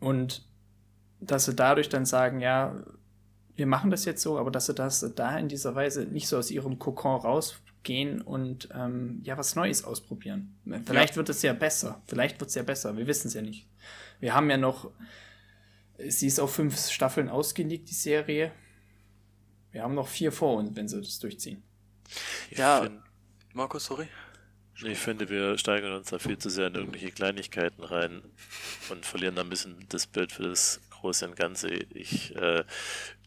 Und 0.00 0.46
dass 1.18 1.46
sie 1.46 1.54
dadurch 1.54 1.88
dann 1.88 2.04
sagen, 2.04 2.40
ja, 2.40 2.76
wir 3.56 3.66
machen 3.66 3.90
das 3.90 4.04
jetzt 4.04 4.20
so, 4.20 4.38
aber 4.38 4.50
dass 4.50 4.66
sie 4.66 4.74
das 4.74 5.14
da 5.14 5.38
in 5.38 5.48
dieser 5.48 5.74
Weise 5.74 6.04
nicht 6.04 6.28
so 6.28 6.36
aus 6.36 6.50
ihrem 6.50 6.78
Kokon 6.78 7.22
rausgehen 7.84 8.20
und 8.22 8.68
ähm, 8.74 9.20
ja 9.24 9.36
was 9.36 9.54
Neues 9.56 9.84
ausprobieren. 9.84 10.56
Vielleicht 10.86 11.16
wird 11.16 11.28
es 11.28 11.42
ja 11.42 11.52
besser. 11.52 12.02
Vielleicht 12.06 12.40
wird 12.40 12.48
es 12.48 12.54
ja 12.54 12.62
besser. 12.62 12.96
Wir 12.96 13.06
wissen 13.06 13.28
es 13.28 13.34
ja 13.34 13.42
nicht. 13.42 13.66
Wir 14.20 14.34
haben 14.34 14.48
ja 14.50 14.56
noch, 14.56 14.90
sie 15.98 16.26
ist 16.26 16.40
auf 16.40 16.54
fünf 16.54 16.78
Staffeln 16.90 17.28
ausgelegt, 17.28 17.90
die 17.90 17.94
Serie. 17.94 18.52
Wir 19.72 19.82
haben 19.82 19.94
noch 19.94 20.08
vier 20.08 20.32
vor 20.32 20.56
uns, 20.58 20.74
wenn 20.76 20.88
sie 20.88 21.00
das 21.00 21.18
durchziehen. 21.18 21.62
Ich 22.50 22.58
Ja. 22.58 22.82
find- 22.82 23.00
Markus, 23.52 23.84
sorry. 23.86 24.08
Ich 24.84 24.98
finde, 24.98 25.28
wir 25.28 25.56
steigern 25.56 25.92
uns 25.92 26.10
da 26.10 26.18
viel 26.18 26.36
zu 26.36 26.50
sehr 26.50 26.66
in 26.66 26.74
irgendwelche 26.74 27.12
Kleinigkeiten 27.12 27.84
rein 27.84 28.22
und 28.90 29.06
verlieren 29.06 29.36
da 29.36 29.42
ein 29.42 29.48
bisschen 29.48 29.76
das 29.88 30.06
Bild 30.08 30.32
für 30.32 30.42
das 30.42 30.80
Große 31.04 31.26
und 31.26 31.36
Ganze. 31.36 31.68
Ich 31.68 32.34
äh, 32.34 32.64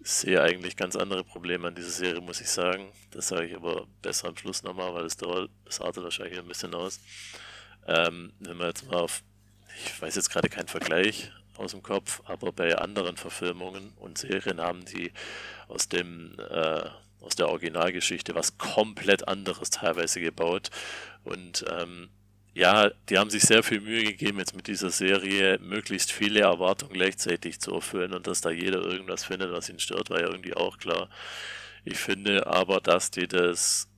sehe 0.02 0.42
eigentlich 0.42 0.78
ganz 0.78 0.96
andere 0.96 1.24
Probleme 1.24 1.68
an 1.68 1.76
dieser 1.76 1.92
Serie, 1.92 2.22
muss 2.22 2.42
ich 2.42 2.50
sagen. 2.50 2.92
Das 3.12 3.28
sage 3.28 3.46
ich 3.46 3.56
aber 3.56 3.86
besser 4.02 4.30
am 4.30 4.36
Schluss 4.36 4.64
nochmal, 4.64 4.96
weil 4.96 5.06
es 5.06 5.16
dauert, 5.16 5.52
das 5.64 5.80
artet 5.80 6.04
wahrscheinlich 6.04 6.40
ein 6.40 6.48
bisschen 6.48 6.74
aus. 6.74 7.00
Ähm, 7.86 8.34
wenn 8.40 8.58
wir 8.58 8.66
jetzt 8.66 8.90
mal 8.90 8.98
auf, 8.98 9.22
ich 9.86 10.02
weiß 10.02 10.16
jetzt 10.16 10.32
gerade 10.32 10.50
keinen 10.50 10.68
Vergleich 10.68 11.32
aus 11.56 11.70
dem 11.70 11.84
Kopf, 11.84 12.24
aber 12.26 12.52
bei 12.52 12.76
anderen 12.76 13.16
Verfilmungen 13.16 13.94
und 13.98 14.18
Serien 14.18 14.60
haben 14.60 14.84
die 14.86 15.12
aus 15.68 15.88
dem 15.88 16.36
äh, 16.50 16.90
aus 17.22 17.36
der 17.36 17.50
Originalgeschichte 17.50 18.34
was 18.34 18.58
komplett 18.58 19.28
anderes 19.28 19.70
teilweise 19.70 20.20
gebaut. 20.20 20.72
Und 21.24 21.64
ähm, 21.70 22.10
ja, 22.58 22.90
die 23.10 23.20
haben 23.20 23.30
sich 23.30 23.44
sehr 23.44 23.62
viel 23.62 23.82
Mühe 23.82 24.04
gegeben, 24.04 24.40
jetzt 24.40 24.56
mit 24.56 24.66
dieser 24.66 24.90
Serie 24.90 25.60
möglichst 25.60 26.12
viele 26.12 26.40
Erwartungen 26.40 26.94
gleichzeitig 26.94 27.60
zu 27.60 27.72
erfüllen 27.72 28.16
und 28.16 28.26
dass 28.26 28.42
da 28.42 28.50
jeder 28.50 28.82
irgendwas 28.82 29.26
findet, 29.26 29.52
was 29.52 29.70
ihn 29.70 29.80
stört, 29.80 30.10
war 30.10 30.20
ja 30.20 30.28
irgendwie 30.28 30.56
auch 30.56 30.80
klar. 30.80 31.08
Ich 31.86 32.00
finde 32.00 32.48
aber, 32.48 32.82
dass 32.82 33.12
die 33.12 33.28
das, 33.28 33.90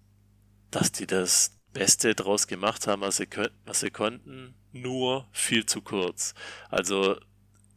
dass 0.71 0.91
die 0.91 1.07
das 1.07 1.57
Beste 1.71 2.15
draus 2.15 2.47
gemacht 2.47 2.85
haben, 2.85 3.01
was 3.01 3.15
sie, 3.15 3.29
was 3.63 3.79
sie 3.79 3.91
konnten, 3.91 4.55
nur 4.73 5.29
viel 5.31 5.65
zu 5.65 5.81
kurz. 5.81 6.33
Also 6.67 7.17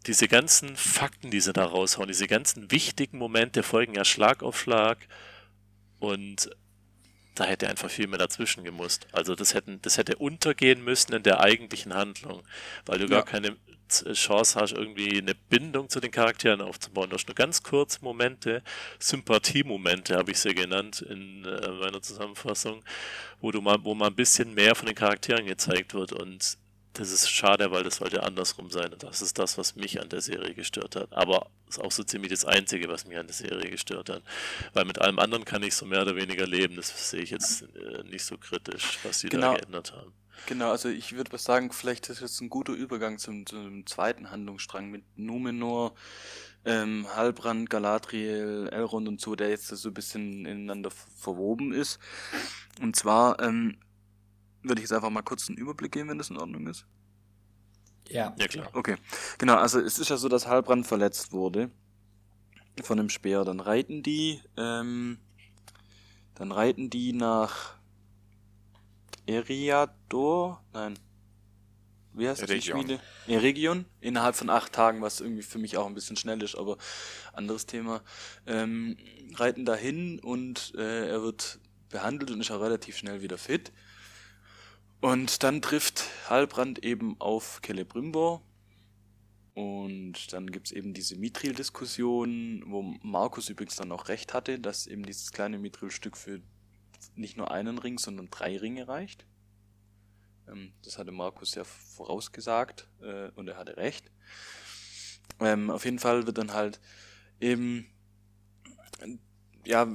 diese 0.08 0.26
ganzen 0.26 0.74
Fakten, 0.74 1.30
die 1.30 1.40
sie 1.40 1.52
da 1.52 1.64
raushauen, 1.64 2.08
diese 2.08 2.26
ganzen 2.26 2.72
wichtigen 2.72 3.18
Momente 3.18 3.62
folgen 3.62 3.94
ja 3.94 4.04
Schlag 4.04 4.42
auf 4.42 4.58
Schlag 4.58 4.98
und 6.00 6.50
da 7.34 7.44
hätte 7.44 7.68
einfach 7.68 7.90
viel 7.90 8.06
mehr 8.06 8.18
dazwischen 8.18 8.64
gemusst. 8.64 9.06
Also 9.12 9.34
das 9.34 9.54
hätten, 9.54 9.80
das 9.82 9.96
hätte 9.98 10.16
untergehen 10.16 10.84
müssen 10.84 11.14
in 11.14 11.22
der 11.22 11.40
eigentlichen 11.40 11.94
Handlung, 11.94 12.42
weil 12.86 12.98
du 12.98 13.08
gar 13.08 13.20
Ja. 13.20 13.24
keine 13.24 13.56
Z- 13.88 14.12
Chance 14.14 14.58
hast, 14.60 14.72
irgendwie 14.72 15.18
eine 15.18 15.34
Bindung 15.34 15.88
zu 15.90 16.00
den 16.00 16.10
Charakteren 16.10 16.60
aufzubauen. 16.62 17.10
Du 17.10 17.14
hast 17.16 17.28
nur 17.28 17.34
ganz 17.34 17.62
kurz 17.62 18.00
Momente, 18.00 18.62
Sympathiemomente 18.98 20.16
habe 20.16 20.30
ich 20.30 20.38
sie 20.38 20.54
genannt 20.54 21.02
in 21.02 21.44
äh, 21.44 21.68
meiner 21.72 22.00
Zusammenfassung, 22.02 22.82
wo 23.40 23.50
du 23.50 23.60
mal, 23.60 23.78
wo 23.82 23.94
mal 23.94 24.06
ein 24.08 24.14
bisschen 24.14 24.54
mehr 24.54 24.74
von 24.74 24.86
den 24.86 24.94
Charakteren 24.94 25.46
gezeigt 25.46 25.94
wird 25.94 26.12
und 26.12 26.56
das 26.94 27.10
ist 27.10 27.30
schade, 27.30 27.70
weil 27.70 27.84
das 27.84 27.96
sollte 27.96 28.22
andersrum 28.22 28.70
sein. 28.70 28.92
Und 28.92 29.02
das 29.02 29.22
ist 29.22 29.38
das, 29.38 29.56
was 29.58 29.76
mich 29.76 30.00
an 30.00 30.08
der 30.08 30.20
Serie 30.20 30.54
gestört 30.54 30.96
hat. 30.96 31.12
Aber 31.12 31.46
ist 31.68 31.80
auch 31.80 31.92
so 31.92 32.04
ziemlich 32.04 32.30
das 32.30 32.44
Einzige, 32.44 32.88
was 32.88 33.06
mich 33.06 33.16
an 33.18 33.26
der 33.26 33.34
Serie 33.34 33.70
gestört 33.70 34.10
hat. 34.10 34.22
Weil 34.74 34.84
mit 34.84 35.00
allem 35.00 35.18
anderen 35.18 35.44
kann 35.44 35.62
ich 35.62 35.74
so 35.74 35.86
mehr 35.86 36.02
oder 36.02 36.16
weniger 36.16 36.46
leben. 36.46 36.76
Das 36.76 37.10
sehe 37.10 37.22
ich 37.22 37.30
jetzt 37.30 37.62
äh, 37.62 38.02
nicht 38.04 38.24
so 38.24 38.36
kritisch, 38.36 38.98
was 39.04 39.20
sie 39.20 39.28
Genau. 39.28 39.52
da 39.52 39.58
geändert 39.58 39.92
haben. 39.92 40.12
Genau, 40.46 40.70
also 40.70 40.88
ich 40.88 41.12
würde 41.14 41.32
was 41.32 41.44
sagen, 41.44 41.70
vielleicht 41.72 42.08
ist 42.08 42.20
jetzt 42.20 42.40
ein 42.40 42.50
guter 42.50 42.72
Übergang 42.72 43.18
zum, 43.18 43.46
zum 43.46 43.86
zweiten 43.86 44.30
Handlungsstrang 44.30 44.90
mit 44.90 45.04
Numenor, 45.16 45.94
ähm, 46.64 47.06
Halbrand, 47.14 47.70
Galadriel, 47.70 48.68
Elrond 48.72 49.06
und 49.08 49.20
so, 49.20 49.36
der 49.36 49.50
jetzt 49.50 49.68
so 49.68 49.88
ein 49.88 49.94
bisschen 49.94 50.44
ineinander 50.46 50.90
ver- 50.90 51.06
verwoben 51.16 51.72
ist. 51.72 52.00
Und 52.80 52.96
zwar 52.96 53.40
ähm, 53.40 53.78
würde 54.62 54.80
ich 54.80 54.84
jetzt 54.88 54.92
einfach 54.92 55.10
mal 55.10 55.22
kurz 55.22 55.48
einen 55.48 55.58
Überblick 55.58 55.92
geben, 55.92 56.08
wenn 56.10 56.18
das 56.18 56.30
in 56.30 56.38
Ordnung 56.38 56.66
ist. 56.66 56.86
Ja. 58.08 58.34
Ja, 58.38 58.48
klar. 58.48 58.68
Okay, 58.72 58.96
genau, 59.38 59.56
also 59.56 59.80
es 59.80 59.98
ist 59.98 60.10
ja 60.10 60.16
so, 60.16 60.28
dass 60.28 60.46
Halbrand 60.46 60.86
verletzt 60.86 61.32
wurde 61.32 61.70
von 62.82 62.98
einem 62.98 63.08
Speer. 63.08 63.44
Dann 63.44 63.60
reiten 63.60 64.02
die, 64.02 64.40
ähm, 64.56 65.18
dann 66.34 66.52
reiten 66.52 66.90
die 66.90 67.12
nach 67.12 67.76
Eriador, 69.26 70.62
nein, 70.72 70.98
wie 72.14 72.28
heißt 72.28 72.42
die 72.42 72.46
Eregion. 72.46 72.80
Schmiede? 72.80 73.00
Eregion, 73.26 73.84
innerhalb 74.00 74.36
von 74.36 74.50
acht 74.50 74.72
Tagen, 74.72 75.00
was 75.00 75.20
irgendwie 75.20 75.42
für 75.42 75.58
mich 75.58 75.76
auch 75.76 75.86
ein 75.86 75.94
bisschen 75.94 76.16
schnell 76.16 76.42
ist, 76.42 76.56
aber 76.56 76.76
anderes 77.32 77.66
Thema. 77.66 78.02
Ähm, 78.46 78.96
reiten 79.34 79.64
dahin 79.64 80.18
und 80.18 80.74
äh, 80.76 81.08
er 81.08 81.22
wird 81.22 81.58
behandelt 81.88 82.30
und 82.30 82.40
ist 82.40 82.50
auch 82.50 82.60
relativ 82.60 82.96
schnell 82.96 83.22
wieder 83.22 83.38
fit. 83.38 83.72
Und 85.02 85.42
dann 85.42 85.60
trifft 85.60 86.04
Halbrand 86.30 86.84
eben 86.84 87.20
auf 87.20 87.60
Celebrimbor. 87.66 88.40
Und 89.54 90.32
dann 90.32 90.46
gibt's 90.52 90.70
eben 90.70 90.94
diese 90.94 91.16
Mithril-Diskussion, 91.16 92.62
wo 92.68 92.82
Markus 93.02 93.48
übrigens 93.48 93.74
dann 93.74 93.90
auch 93.90 94.06
recht 94.06 94.32
hatte, 94.32 94.60
dass 94.60 94.86
eben 94.86 95.04
dieses 95.04 95.32
kleine 95.32 95.58
Mithril-Stück 95.58 96.16
für 96.16 96.40
nicht 97.16 97.36
nur 97.36 97.50
einen 97.50 97.78
Ring, 97.78 97.98
sondern 97.98 98.30
drei 98.30 98.56
Ringe 98.56 98.86
reicht. 98.86 99.26
Ähm, 100.46 100.72
das 100.84 100.98
hatte 100.98 101.10
Markus 101.10 101.56
ja 101.56 101.64
vorausgesagt 101.64 102.88
äh, 103.00 103.30
und 103.30 103.48
er 103.48 103.56
hatte 103.56 103.76
recht. 103.76 104.08
Ähm, 105.40 105.70
auf 105.70 105.84
jeden 105.84 105.98
Fall 105.98 106.28
wird 106.28 106.38
dann 106.38 106.52
halt 106.52 106.80
eben 107.40 107.88
ja, 109.64 109.86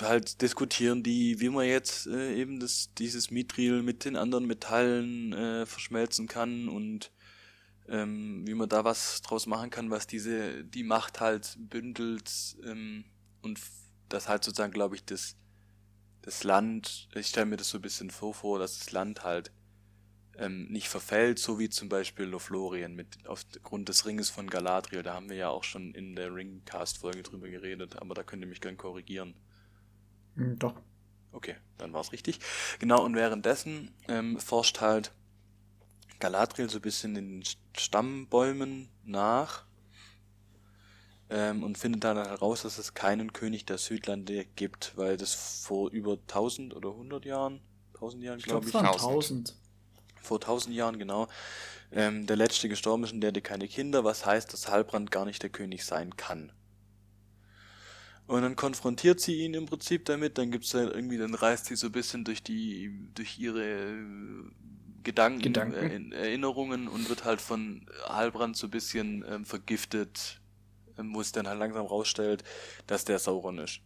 halt 0.00 0.40
diskutieren 0.40 1.02
die, 1.02 1.40
wie 1.40 1.50
man 1.50 1.66
jetzt 1.66 2.06
äh, 2.06 2.34
eben 2.34 2.60
das, 2.60 2.90
dieses 2.94 3.30
Mithril 3.30 3.82
mit 3.82 4.04
den 4.04 4.16
anderen 4.16 4.46
Metallen 4.46 5.32
äh, 5.32 5.66
verschmelzen 5.66 6.26
kann 6.26 6.68
und 6.68 7.12
ähm, 7.88 8.46
wie 8.46 8.54
man 8.54 8.68
da 8.68 8.84
was 8.84 9.20
draus 9.22 9.46
machen 9.46 9.70
kann, 9.70 9.90
was 9.90 10.06
diese, 10.06 10.64
die 10.64 10.84
Macht 10.84 11.20
halt 11.20 11.56
bündelt 11.58 12.56
ähm, 12.64 13.04
und 13.42 13.60
das 14.08 14.28
halt 14.28 14.44
sozusagen, 14.44 14.72
glaube 14.72 14.96
ich, 14.96 15.04
das, 15.04 15.36
das 16.22 16.44
Land, 16.44 17.08
ich 17.14 17.26
stelle 17.26 17.46
mir 17.46 17.56
das 17.56 17.68
so 17.68 17.78
ein 17.78 17.82
bisschen 17.82 18.10
vor, 18.10 18.32
vor, 18.32 18.58
dass 18.58 18.78
das 18.78 18.92
Land 18.92 19.24
halt 19.24 19.52
ähm, 20.38 20.66
nicht 20.70 20.88
verfällt, 20.88 21.38
so 21.38 21.58
wie 21.58 21.68
zum 21.70 21.88
Beispiel 21.88 22.26
Lothlorien 22.26 22.94
mit 22.94 23.26
aufgrund 23.26 23.88
des 23.88 24.06
Ringes 24.06 24.30
von 24.30 24.48
Galadriel. 24.50 25.02
Da 25.02 25.14
haben 25.14 25.28
wir 25.30 25.36
ja 25.36 25.48
auch 25.50 25.64
schon 25.64 25.94
in 25.94 26.16
der 26.16 26.34
Ringcast-Folge 26.34 27.22
drüber 27.22 27.48
geredet, 27.48 27.96
aber 28.00 28.14
da 28.14 28.22
könnt 28.22 28.42
ihr 28.42 28.48
mich 28.48 28.60
gern 28.60 28.76
korrigieren. 28.76 29.34
Hm, 30.36 30.56
Doch. 30.58 30.74
Okay, 31.32 31.56
dann 31.78 31.92
war's 31.92 32.12
richtig. 32.12 32.38
Genau, 32.78 33.04
und 33.04 33.14
währenddessen 33.14 33.90
ähm, 34.08 34.38
forscht 34.38 34.80
halt 34.80 35.12
Galadriel 36.20 36.70
so 36.70 36.78
ein 36.78 36.82
bisschen 36.82 37.16
in 37.16 37.28
den 37.40 37.42
St- 37.42 37.56
Stammbäumen 37.76 38.88
nach 39.02 39.64
ähm, 41.30 41.62
und 41.62 41.78
findet 41.78 42.04
dann 42.04 42.16
heraus, 42.16 42.62
dass 42.62 42.78
es 42.78 42.94
keinen 42.94 43.32
König 43.32 43.64
der 43.66 43.78
Südlande 43.78 44.44
gibt, 44.56 44.96
weil 44.96 45.16
das 45.16 45.34
vor 45.34 45.90
über 45.90 46.18
1000 46.18 46.74
oder 46.74 46.90
100 46.90 47.24
Jahren, 47.24 47.60
1000 47.94 48.24
Jahren 48.24 48.40
Ich 48.40 48.46
glaube, 48.46 48.64
glaube 48.64 48.66
es 48.66 48.70
ich, 48.70 48.74
waren 48.74 48.90
1000. 48.90 49.54
1000. 50.20 50.26
vor 50.26 50.40
1000 50.40 50.76
Jahren 50.76 50.98
genau, 50.98 51.28
ähm, 51.92 52.26
der 52.26 52.36
letzte 52.36 52.68
gestorben 52.68 53.04
ist 53.04 53.12
und 53.12 53.20
der 53.22 53.28
hatte 53.28 53.42
keine 53.42 53.68
Kinder, 53.68 54.04
was 54.04 54.26
heißt, 54.26 54.52
dass 54.52 54.68
Halbrand 54.68 55.10
gar 55.10 55.24
nicht 55.26 55.42
der 55.42 55.50
König 55.50 55.84
sein 55.84 56.16
kann. 56.16 56.52
Und 58.26 58.42
dann 58.42 58.54
konfrontiert 58.54 59.20
sie 59.20 59.40
ihn 59.40 59.54
im 59.54 59.66
Prinzip 59.66 60.04
damit, 60.04 60.38
dann 60.38 60.50
gibt's 60.52 60.72
halt 60.74 60.94
irgendwie, 60.94 61.18
dann 61.18 61.34
reist 61.34 61.66
sie 61.66 61.74
so 61.74 61.86
ein 61.88 61.92
bisschen 61.92 62.24
durch 62.24 62.42
die, 62.42 62.92
durch 63.14 63.38
ihre 63.38 63.96
Gedanken, 65.02 65.42
Gedanken. 65.42 65.72
Äh, 65.72 65.86
in- 65.96 66.12
Erinnerungen 66.12 66.86
und 66.88 67.08
wird 67.08 67.24
halt 67.24 67.40
von 67.40 67.86
Halbrand 68.08 68.56
so 68.56 68.66
ein 68.68 68.70
bisschen 68.70 69.24
ähm, 69.28 69.44
vergiftet, 69.44 70.40
ähm, 70.98 71.14
wo 71.14 71.20
es 71.20 71.32
dann 71.32 71.48
halt 71.48 71.58
langsam 71.58 71.86
rausstellt, 71.86 72.44
dass 72.86 73.04
der 73.04 73.18
Sauron 73.18 73.58
ist. 73.58 73.80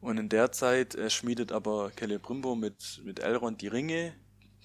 Und 0.00 0.18
in 0.18 0.28
der 0.28 0.52
Zeit 0.52 0.94
äh, 0.94 1.10
schmiedet 1.10 1.52
aber 1.52 1.92
Celebrimbor 1.98 2.56
mit, 2.56 3.00
mit 3.04 3.18
Elrond 3.20 3.60
die 3.60 3.68
Ringe, 3.68 4.14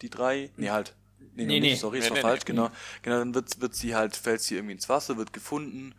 die 0.02 0.10
drei. 0.10 0.52
Nee, 0.58 0.70
halt. 0.70 0.96
Nee, 1.36 1.46
Nee, 1.46 1.46
nee, 1.46 1.60
nee. 1.60 1.70
nicht, 1.72 1.80
sorry, 1.82 2.00
ist 2.00 2.06
Nee, 2.06 2.10
noch 2.10 2.16
nee, 2.18 2.22
falsch, 2.22 2.42
nee. 2.42 2.54
genau. 2.54 2.72
Genau, 3.02 3.20
dann 3.20 3.36
wird, 3.36 3.60
wird 3.60 3.76
sie 3.76 3.96
halt, 3.96 4.16
fällt 4.16 4.42
sie 4.42 4.56
irgendwie 4.56 4.74
ins 4.74 4.88
Wasser, 4.88 5.18
wird 5.18 5.34
gefunden 5.34 5.94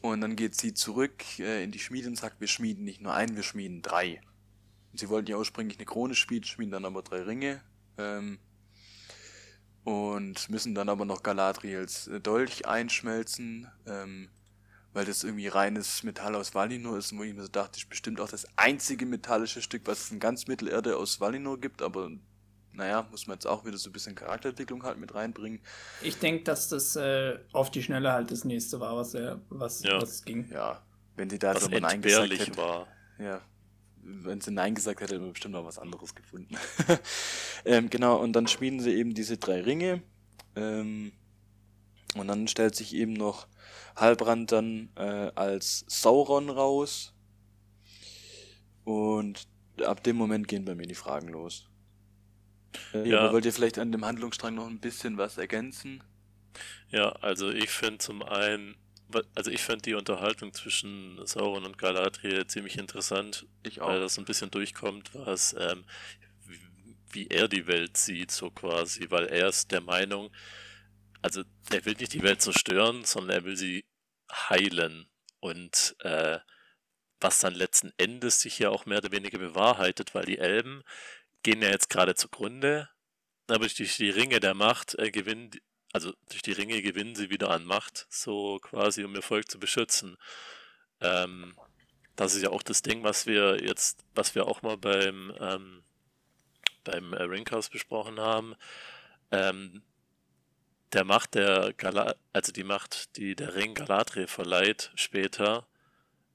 und 0.00 0.20
dann 0.20 0.34
geht 0.36 0.56
sie 0.56 0.74
zurück 0.74 1.38
äh, 1.38 1.62
in 1.62 1.70
die 1.70 1.78
Schmiede 1.78 2.08
und 2.08 2.16
sagt, 2.16 2.40
wir 2.40 2.48
schmieden 2.48 2.84
nicht 2.84 3.00
nur 3.00 3.14
einen, 3.14 3.36
wir 3.36 3.42
schmieden 3.42 3.82
drei. 3.82 4.20
Und 4.92 4.98
sie 4.98 5.08
wollten 5.08 5.30
ja 5.30 5.36
ursprünglich 5.36 5.78
eine 5.78 5.86
Krone 5.86 6.14
schmieden, 6.14 6.44
schmieden 6.44 6.72
dann 6.72 6.84
aber 6.84 7.02
drei 7.02 7.22
Ringe. 7.22 7.62
Ähm, 7.98 8.38
und 9.84 10.48
müssen 10.50 10.74
dann 10.74 10.88
aber 10.88 11.04
noch 11.04 11.22
Galadriels 11.22 12.08
äh, 12.08 12.20
Dolch 12.20 12.66
einschmelzen, 12.66 13.68
ähm, 13.86 14.28
weil 14.92 15.04
das 15.04 15.24
irgendwie 15.24 15.48
reines 15.48 16.02
Metall 16.02 16.34
aus 16.34 16.54
Valinor 16.54 16.98
ist, 16.98 17.16
wo 17.16 17.22
ich 17.22 17.34
mir 17.34 17.42
so 17.42 17.48
dachte, 17.48 17.78
ist 17.78 17.88
bestimmt 17.88 18.20
auch 18.20 18.28
das 18.28 18.46
einzige 18.56 19.06
metallische 19.06 19.62
Stück, 19.62 19.82
was 19.86 20.00
es 20.04 20.10
in 20.10 20.18
ganz 20.20 20.46
Mittelerde 20.48 20.96
aus 20.96 21.20
Valinor 21.20 21.60
gibt, 21.60 21.80
aber 21.82 22.10
naja, 22.72 23.06
muss 23.10 23.26
man 23.26 23.34
jetzt 23.36 23.46
auch 23.46 23.64
wieder 23.64 23.76
so 23.76 23.90
ein 23.90 23.92
bisschen 23.92 24.14
Charakterentwicklung 24.14 24.82
halt 24.84 24.98
mit 24.98 25.14
reinbringen. 25.14 25.60
Ich 26.02 26.18
denke, 26.18 26.44
dass 26.44 26.68
das 26.68 26.96
äh, 26.96 27.38
auf 27.52 27.70
die 27.70 27.82
Schnelle 27.82 28.12
halt 28.12 28.30
das 28.30 28.44
nächste 28.44 28.80
war, 28.80 28.96
was, 28.96 29.14
er, 29.14 29.40
was, 29.48 29.82
Ja. 29.82 30.00
was 30.00 30.24
ging. 30.24 30.48
Ja, 30.50 30.82
wenn 31.16 31.28
sie 31.30 31.38
da 31.38 31.54
Was 31.54 31.62
jetzt 31.62 31.72
aber 31.72 31.80
Nein 31.80 32.00
gesagt 32.02 32.30
hätte, 32.32 32.56
war. 32.56 32.86
ja, 33.18 33.42
wenn 34.02 34.40
sie 34.40 34.50
Nein 34.52 34.74
gesagt 34.74 35.00
hätte, 35.00 35.14
hätte 35.14 35.22
man 35.22 35.32
bestimmt 35.32 35.54
noch 35.54 35.64
was 35.64 35.78
anderes 35.78 36.14
gefunden. 36.14 36.56
ähm, 37.64 37.90
genau, 37.90 38.18
und 38.20 38.32
dann 38.34 38.46
schmieden 38.46 38.80
sie 38.80 38.94
eben 38.94 39.14
diese 39.14 39.36
drei 39.36 39.60
Ringe. 39.62 40.02
Ähm, 40.56 41.12
und 42.16 42.26
dann 42.26 42.48
stellt 42.48 42.74
sich 42.74 42.94
eben 42.94 43.12
noch 43.12 43.46
Halbrand 43.96 44.50
dann 44.52 44.90
äh, 44.96 45.30
als 45.34 45.84
Sauron 45.88 46.50
raus. 46.50 47.14
Und 48.84 49.46
ab 49.84 50.02
dem 50.02 50.16
Moment 50.16 50.48
gehen 50.48 50.64
bei 50.64 50.74
mir 50.74 50.86
die 50.86 50.94
Fragen 50.94 51.28
los. 51.28 51.69
Äh, 52.92 53.08
Ja. 53.08 53.20
aber 53.20 53.32
wollt 53.32 53.44
ihr 53.44 53.52
vielleicht 53.52 53.78
an 53.78 53.92
dem 53.92 54.04
Handlungsstrang 54.04 54.54
noch 54.54 54.66
ein 54.66 54.80
bisschen 54.80 55.16
was 55.18 55.38
ergänzen? 55.38 56.02
Ja, 56.90 57.10
also 57.20 57.50
ich 57.50 57.70
finde 57.70 57.98
zum 57.98 58.22
einen, 58.22 58.76
also 59.34 59.50
ich 59.50 59.62
fand 59.62 59.86
die 59.86 59.94
Unterhaltung 59.94 60.52
zwischen 60.52 61.24
Sauron 61.26 61.64
und 61.64 61.78
Galadriel 61.78 62.46
ziemlich 62.46 62.78
interessant, 62.78 63.46
weil 63.76 64.00
das 64.00 64.18
ein 64.18 64.24
bisschen 64.24 64.50
durchkommt, 64.50 65.10
was, 65.14 65.54
ähm, 65.58 65.84
wie- 66.46 66.96
wie 67.12 67.26
er 67.28 67.48
die 67.48 67.66
Welt 67.66 67.96
sieht, 67.96 68.30
so 68.30 68.50
quasi, 68.50 69.10
weil 69.10 69.26
er 69.26 69.48
ist 69.48 69.70
der 69.72 69.80
Meinung, 69.80 70.30
also 71.22 71.42
er 71.70 71.84
will 71.84 71.94
nicht 71.98 72.14
die 72.14 72.22
Welt 72.22 72.42
zerstören, 72.42 73.04
sondern 73.04 73.36
er 73.38 73.44
will 73.44 73.56
sie 73.56 73.84
heilen 74.32 75.08
und 75.40 75.96
äh, 76.00 76.38
was 77.20 77.38
dann 77.40 77.54
letzten 77.54 77.92
Endes 77.98 78.40
sich 78.40 78.58
ja 78.58 78.70
auch 78.70 78.86
mehr 78.86 78.98
oder 78.98 79.12
weniger 79.12 79.38
bewahrheitet, 79.38 80.14
weil 80.14 80.24
die 80.24 80.38
Elben 80.38 80.82
gehen 81.42 81.62
ja 81.62 81.70
jetzt 81.70 81.90
gerade 81.90 82.14
zugrunde, 82.14 82.88
aber 83.48 83.66
durch 83.68 83.96
die 83.96 84.10
Ringe 84.10 84.40
der 84.40 84.54
Macht 84.54 84.98
äh, 84.98 85.10
gewinnen, 85.10 85.50
also 85.92 86.12
durch 86.28 86.42
die 86.42 86.52
Ringe 86.52 86.82
gewinnen 86.82 87.14
sie 87.14 87.30
wieder 87.30 87.50
an 87.50 87.64
Macht, 87.64 88.06
so 88.10 88.58
quasi, 88.60 89.04
um 89.04 89.14
ihr 89.14 89.22
Volk 89.22 89.50
zu 89.50 89.58
beschützen. 89.58 90.16
Ähm, 91.00 91.56
das 92.16 92.34
ist 92.34 92.42
ja 92.42 92.50
auch 92.50 92.62
das 92.62 92.82
Ding, 92.82 93.02
was 93.02 93.26
wir 93.26 93.62
jetzt, 93.62 94.04
was 94.14 94.34
wir 94.34 94.46
auch 94.46 94.62
mal 94.62 94.76
beim, 94.76 95.32
ähm, 95.40 95.82
beim 96.84 97.12
äh, 97.14 97.22
Ringcast 97.22 97.72
besprochen 97.72 98.20
haben. 98.20 98.54
Ähm, 99.30 99.82
der 100.92 101.04
Macht 101.04 101.34
der 101.34 101.72
Gala 101.74 102.14
also 102.32 102.52
die 102.52 102.64
Macht, 102.64 103.16
die 103.16 103.34
der 103.36 103.54
Ring 103.54 103.74
Galadriel 103.74 104.26
verleiht 104.26 104.90
später, 104.96 105.66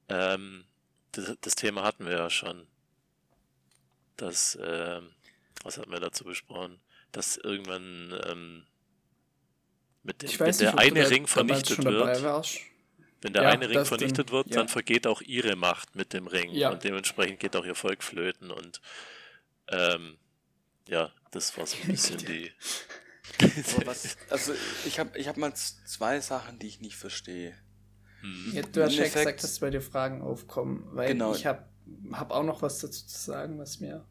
ähm, 0.08 0.64
das, 1.12 1.36
das 1.40 1.54
Thema 1.54 1.82
hatten 1.82 2.06
wir 2.06 2.16
ja 2.16 2.30
schon. 2.30 2.66
Das, 4.16 4.58
ähm, 4.62 5.10
was 5.62 5.78
hatten 5.78 5.90
wir 5.90 6.00
dazu 6.00 6.24
besprochen? 6.24 6.80
Dass 7.12 7.36
irgendwann 7.36 8.18
ähm, 8.26 8.66
mit 10.02 10.22
dem, 10.22 10.28
Ich 10.30 10.40
wenn 10.40 10.48
weiß 10.48 10.58
der 10.58 10.72
nicht, 10.74 10.74
ob 10.74 10.80
du 10.80 10.86
eine 11.00 11.10
Ring 11.10 11.26
vernichtet 11.26 11.84
wird, 11.84 12.22
wenn 13.22 13.32
der 13.32 13.42
Ja, 13.42 13.48
eine 13.50 13.68
Ring 13.68 13.84
vernichtet 13.84 14.30
wird, 14.30 14.48
ja. 14.48 14.56
dann 14.56 14.68
vergeht 14.68 15.06
auch 15.06 15.20
ihre 15.22 15.56
Macht 15.56 15.96
mit 15.96 16.12
dem 16.12 16.26
Ring 16.26 16.50
Ja. 16.52 16.70
und 16.70 16.84
dementsprechend 16.84 17.40
geht 17.40 17.56
auch 17.56 17.64
ihr 17.64 17.74
Volk 17.74 18.02
flöten 18.02 18.50
und 18.50 18.80
ähm, 19.68 20.16
ja, 20.88 21.12
das 21.32 21.56
war 21.58 21.66
so 21.66 21.76
ein 21.82 21.88
bisschen 21.88 22.18
die. 22.18 22.52
Aber 23.76 23.86
was, 23.86 24.16
also 24.30 24.54
ich 24.84 24.98
habe 25.00 25.18
ich 25.18 25.26
hab 25.26 25.36
mal 25.36 25.52
zwei 25.54 26.20
Sachen, 26.20 26.58
die 26.60 26.68
ich 26.68 26.80
nicht 26.80 26.96
verstehe. 26.96 27.56
Hm. 28.20 28.52
Ja, 28.54 28.62
du 28.62 28.84
hast 28.84 28.94
ja 28.94 29.04
gesagt, 29.04 29.42
dass 29.42 29.58
bei 29.58 29.70
dir 29.70 29.82
Fragen 29.82 30.22
aufkommen, 30.22 30.86
weil 30.92 31.08
Genau. 31.08 31.34
ich 31.34 31.44
habe 31.44 31.68
hab 32.12 32.30
auch 32.32 32.44
noch 32.44 32.62
was 32.62 32.78
dazu 32.78 33.06
zu 33.06 33.18
sagen, 33.18 33.58
was 33.58 33.80
mir. 33.80 34.04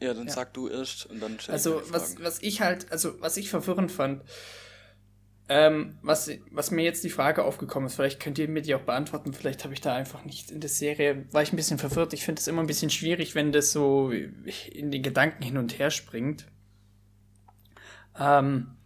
Ja, 0.00 0.14
dann 0.14 0.26
Ja. 0.28 0.32
sag 0.32 0.54
du 0.54 0.68
erst 0.68 1.06
und 1.06 1.20
dann 1.20 1.38
Also, 1.48 1.82
was, 1.90 2.20
was 2.22 2.40
ich 2.42 2.60
halt, 2.60 2.90
also, 2.92 3.20
was 3.20 3.36
ich 3.36 3.50
verwirrend 3.50 3.90
fand, 3.90 4.22
ähm, 5.50 5.98
was, 6.02 6.30
was 6.50 6.70
mir 6.70 6.82
jetzt 6.84 7.02
die 7.04 7.10
Frage 7.10 7.42
aufgekommen 7.42 7.86
ist, 7.86 7.94
vielleicht 7.94 8.20
könnt 8.20 8.38
ihr 8.38 8.48
mir 8.48 8.60
die 8.62 8.74
auch 8.74 8.82
beantworten, 8.82 9.32
vielleicht 9.32 9.64
habe 9.64 9.72
ich 9.72 9.80
da 9.80 9.94
einfach 9.94 10.24
nicht 10.24 10.50
in 10.50 10.60
der 10.60 10.68
Serie, 10.68 11.24
war 11.32 11.42
ich 11.42 11.52
ein 11.52 11.56
bisschen 11.56 11.78
verwirrt. 11.78 12.12
Ich 12.12 12.24
finde 12.24 12.38
es 12.40 12.46
immer 12.46 12.60
ein 12.62 12.66
bisschen 12.66 12.90
schwierig, 12.90 13.34
wenn 13.34 13.50
das 13.50 13.72
so 13.72 14.10
in 14.10 14.90
den 14.90 15.02
Gedanken 15.02 15.42
hin 15.42 15.56
und 15.56 15.78
her 15.78 15.90
springt. 15.90 16.46
Ähm, 18.18 18.76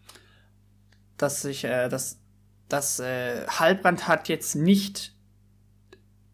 dass 1.17 1.45
ich, 1.45 1.65
äh, 1.65 1.89
dass, 1.89 2.21
dass 2.69 3.01
äh, 3.01 3.47
Halbrand 3.49 4.07
hat 4.07 4.29
jetzt 4.29 4.55
nicht 4.55 5.12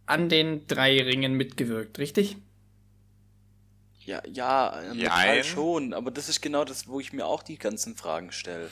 an 0.09 0.29
den 0.29 0.67
drei 0.67 1.03
Ringen 1.03 1.35
mitgewirkt, 1.35 1.99
richtig? 1.99 2.37
Ja, 4.05 4.23
ja, 4.27 4.81
im. 4.91 5.01
Teil 5.01 5.45
schon, 5.45 5.93
aber 5.93 6.11
das 6.11 6.29
ist 6.29 6.41
genau 6.41 6.65
das, 6.65 6.89
wo 6.89 6.99
ich 6.99 7.13
mir 7.13 7.27
auch 7.27 7.43
die 7.43 7.59
ganzen 7.59 7.95
Fragen 7.95 8.33
stelle. 8.33 8.71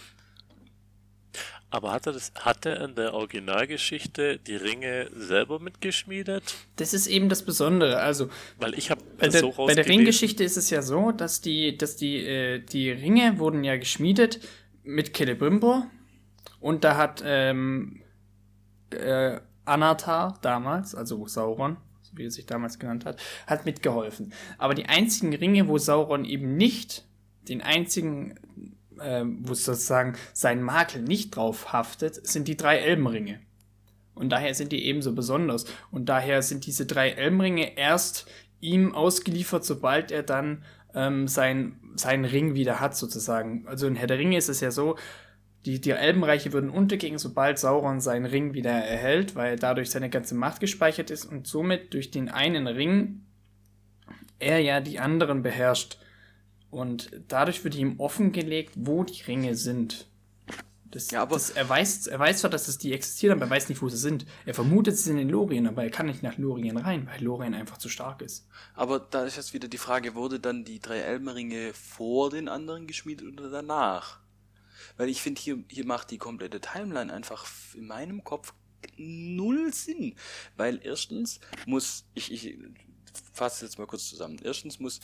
Aber 1.69 1.93
hat 1.93 2.07
er, 2.07 2.13
das, 2.13 2.33
hat 2.37 2.65
er 2.65 2.81
in 2.83 2.95
der 2.95 3.13
Originalgeschichte 3.13 4.39
die 4.39 4.57
Ringe 4.57 5.11
selber 5.15 5.59
mitgeschmiedet? 5.59 6.55
Das 6.77 6.95
ist 6.95 7.07
eben 7.07 7.29
das 7.29 7.43
Besondere. 7.43 7.99
Also, 7.99 8.31
Weil 8.59 8.79
ich 8.79 8.91
habe 8.91 9.03
Bei 9.19 9.29
der, 9.29 9.41
so 9.41 9.53
bei 9.53 9.75
der. 9.75 9.87
Ringgeschichte 9.87 10.43
ist 10.43 10.57
es 10.57 10.71
ja 10.71 10.81
so, 10.81 11.13
dass 11.13 11.43
die, 11.43 11.77
dass 11.77 11.97
die, 11.97 12.25
äh, 12.25 12.61
die 12.61 12.91
Ringe 12.91 13.39
wurden 13.39 13.63
ja 13.63 13.77
geschmiedet 13.77 14.41
mit 14.85 15.15
Celebrimbor 15.15 15.91
und 16.61 16.85
da 16.85 16.97
hat 16.97 17.23
ähm, 17.27 18.01
äh, 18.91 19.41
Anatar 19.67 20.39
damals, 20.43 20.95
also 20.95 21.27
Sauron, 21.27 21.77
wie 22.13 22.25
er 22.25 22.31
sich 22.31 22.47
damals 22.47 22.79
genannt 22.79 23.05
hat, 23.05 23.21
hat 23.47 23.67
mitgeholfen. 23.67 24.33
Aber 24.59 24.75
die 24.75 24.87
einzigen 24.87 25.35
Ringe, 25.35 25.69
wo 25.69 25.79
Sauron 25.79 26.25
eben 26.25 26.57
nicht, 26.57 27.05
den 27.49 27.63
einzigen, 27.63 28.39
äh, 28.99 29.25
wo 29.25 29.55
sozusagen 29.55 30.17
sein 30.33 30.63
Makel 30.63 31.03
nicht 31.03 31.37
drauf 31.37 31.73
haftet, 31.73 32.27
sind 32.27 32.49
die 32.49 32.57
drei 32.57 32.79
Elbenringe. 32.79 33.41
Und 34.15 34.31
daher 34.31 34.55
sind 34.55 34.73
die 34.73 34.87
ebenso 34.87 35.15
besonders. 35.15 35.67
Und 35.91 36.09
daher 36.09 36.41
sind 36.43 36.65
diese 36.67 36.87
drei 36.87 37.11
Elbenringe 37.11 37.77
erst 37.77 38.27
ihm 38.61 38.95
ausgeliefert, 38.95 39.65
sobald 39.65 40.11
er 40.11 40.23
dann 40.23 40.65
ähm, 40.95 41.29
sein, 41.29 41.79
seinen 41.97 42.25
Ring 42.25 42.55
wieder 42.55 42.81
hat, 42.81 42.97
sozusagen. 42.97 43.67
Also 43.69 43.87
in 43.87 43.95
Herr 43.95 44.07
der 44.07 44.19
Ringe 44.19 44.39
ist 44.39 44.49
es 44.49 44.61
ja 44.61 44.71
so, 44.71 44.97
die, 45.67 45.81
die 45.81 45.91
Elbenreiche 45.91 46.53
würden 46.53 46.71
untergehen, 46.71 47.19
sobald 47.19 47.59
Sauron 47.59 48.01
seinen 48.01 48.25
Ring 48.27 48.55
wieder 48.55 48.71
erhält, 48.71 49.35
weil 49.35 49.57
dadurch 49.57 49.91
seine 49.91 50.09
ganze 50.09 50.35
Macht 50.37 50.61
gespeichert 50.61 51.11
ist 51.11 51.25
und 51.27 51.47
somit 51.47 51.93
durch 51.93 52.11
den 52.11 52.29
einen 52.29 52.67
Ring 52.69 53.23
er 54.39 54.61
ja 54.61 54.81
die 54.81 54.99
anderen 55.01 55.43
beherrscht. 55.43 55.99
Und 56.71 57.11
dadurch 57.29 57.65
wird 57.65 57.75
ihm 57.75 57.99
offengelegt, 57.99 58.75
wo 58.77 59.03
die 59.03 59.23
Ringe 59.23 59.55
sind. 59.55 60.07
Das, 60.91 61.11
Ja, 61.11 61.23
aber- 61.23 61.35
das, 61.35 61.51
er, 61.51 61.69
weiß, 61.69 62.07
er 62.07 62.19
weiß 62.19 62.41
zwar, 62.41 62.51
dass 62.51 62.69
es 62.69 62.79
die 62.79 62.93
existieren, 62.93 63.37
aber 63.39 63.47
er 63.47 63.51
weiß 63.51 63.69
nicht, 63.69 63.83
wo 63.83 63.89
sie 63.89 63.97
sind. 63.97 64.25
Er 64.45 64.55
vermutet, 64.55 64.97
sie 64.97 65.05
sind 65.05 65.19
in 65.19 65.29
Lorien, 65.31 65.67
aber 65.67 65.83
er 65.85 65.91
kann 65.91 66.07
nicht 66.07 66.23
nach 66.23 66.39
Lorien 66.39 66.77
rein, 66.77 67.09
weil 67.11 67.23
Lorien 67.23 67.55
einfach 67.55 67.79
zu 67.79 67.89
stark 67.89 68.23
ist. 68.23 68.47
Aber 68.75 69.01
da 69.01 69.25
ist 69.25 69.37
jetzt 69.37 69.53
wieder 69.53 69.69
die 69.69 69.79
Frage, 69.79 70.15
wurde 70.15 70.39
dann 70.39 70.65
die 70.65 70.79
drei 70.81 70.99
Elbenringe 70.99 71.73
vor 71.75 72.31
den 72.31 72.49
anderen 72.49 72.87
geschmiedet 72.87 73.27
oder 73.33 73.51
danach? 73.51 74.21
Weil 74.97 75.09
ich 75.09 75.21
finde, 75.23 75.41
hier, 75.41 75.63
hier 75.71 75.85
macht 75.87 76.11
die 76.11 76.19
komplette 76.19 76.61
Timeline 76.61 77.13
einfach 77.13 77.47
in 77.75 77.87
meinem 77.87 78.25
Kopf 78.25 78.55
null 78.97 79.73
Sinn. 79.73 80.17
Weil 80.57 80.81
erstens 80.83 81.41
muss, 81.67 82.07
ich, 82.15 82.33
ich 82.33 82.59
fasse 83.33 83.65
jetzt 83.65 83.79
mal 83.79 83.87
kurz 83.87 84.09
zusammen. 84.09 84.39
Erstens 84.43 84.79
muss 84.81 85.01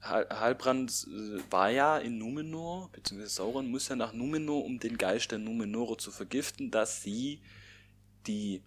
Hal- 0.00 0.28
Halbrand 0.30 1.06
äh, 1.10 1.40
war 1.50 1.70
ja 1.70 1.98
in 1.98 2.18
Numenor, 2.18 2.90
beziehungsweise 2.92 3.34
Sauron 3.34 3.70
muss 3.70 3.88
ja 3.88 3.96
nach 3.96 4.12
Numenor, 4.12 4.64
um 4.64 4.78
den 4.78 4.98
Geist 4.98 5.32
der 5.32 5.38
Numenorer 5.38 5.98
zu 5.98 6.10
vergiften, 6.10 6.70
dass 6.70 7.02
sie 7.02 7.40
die 8.26 8.62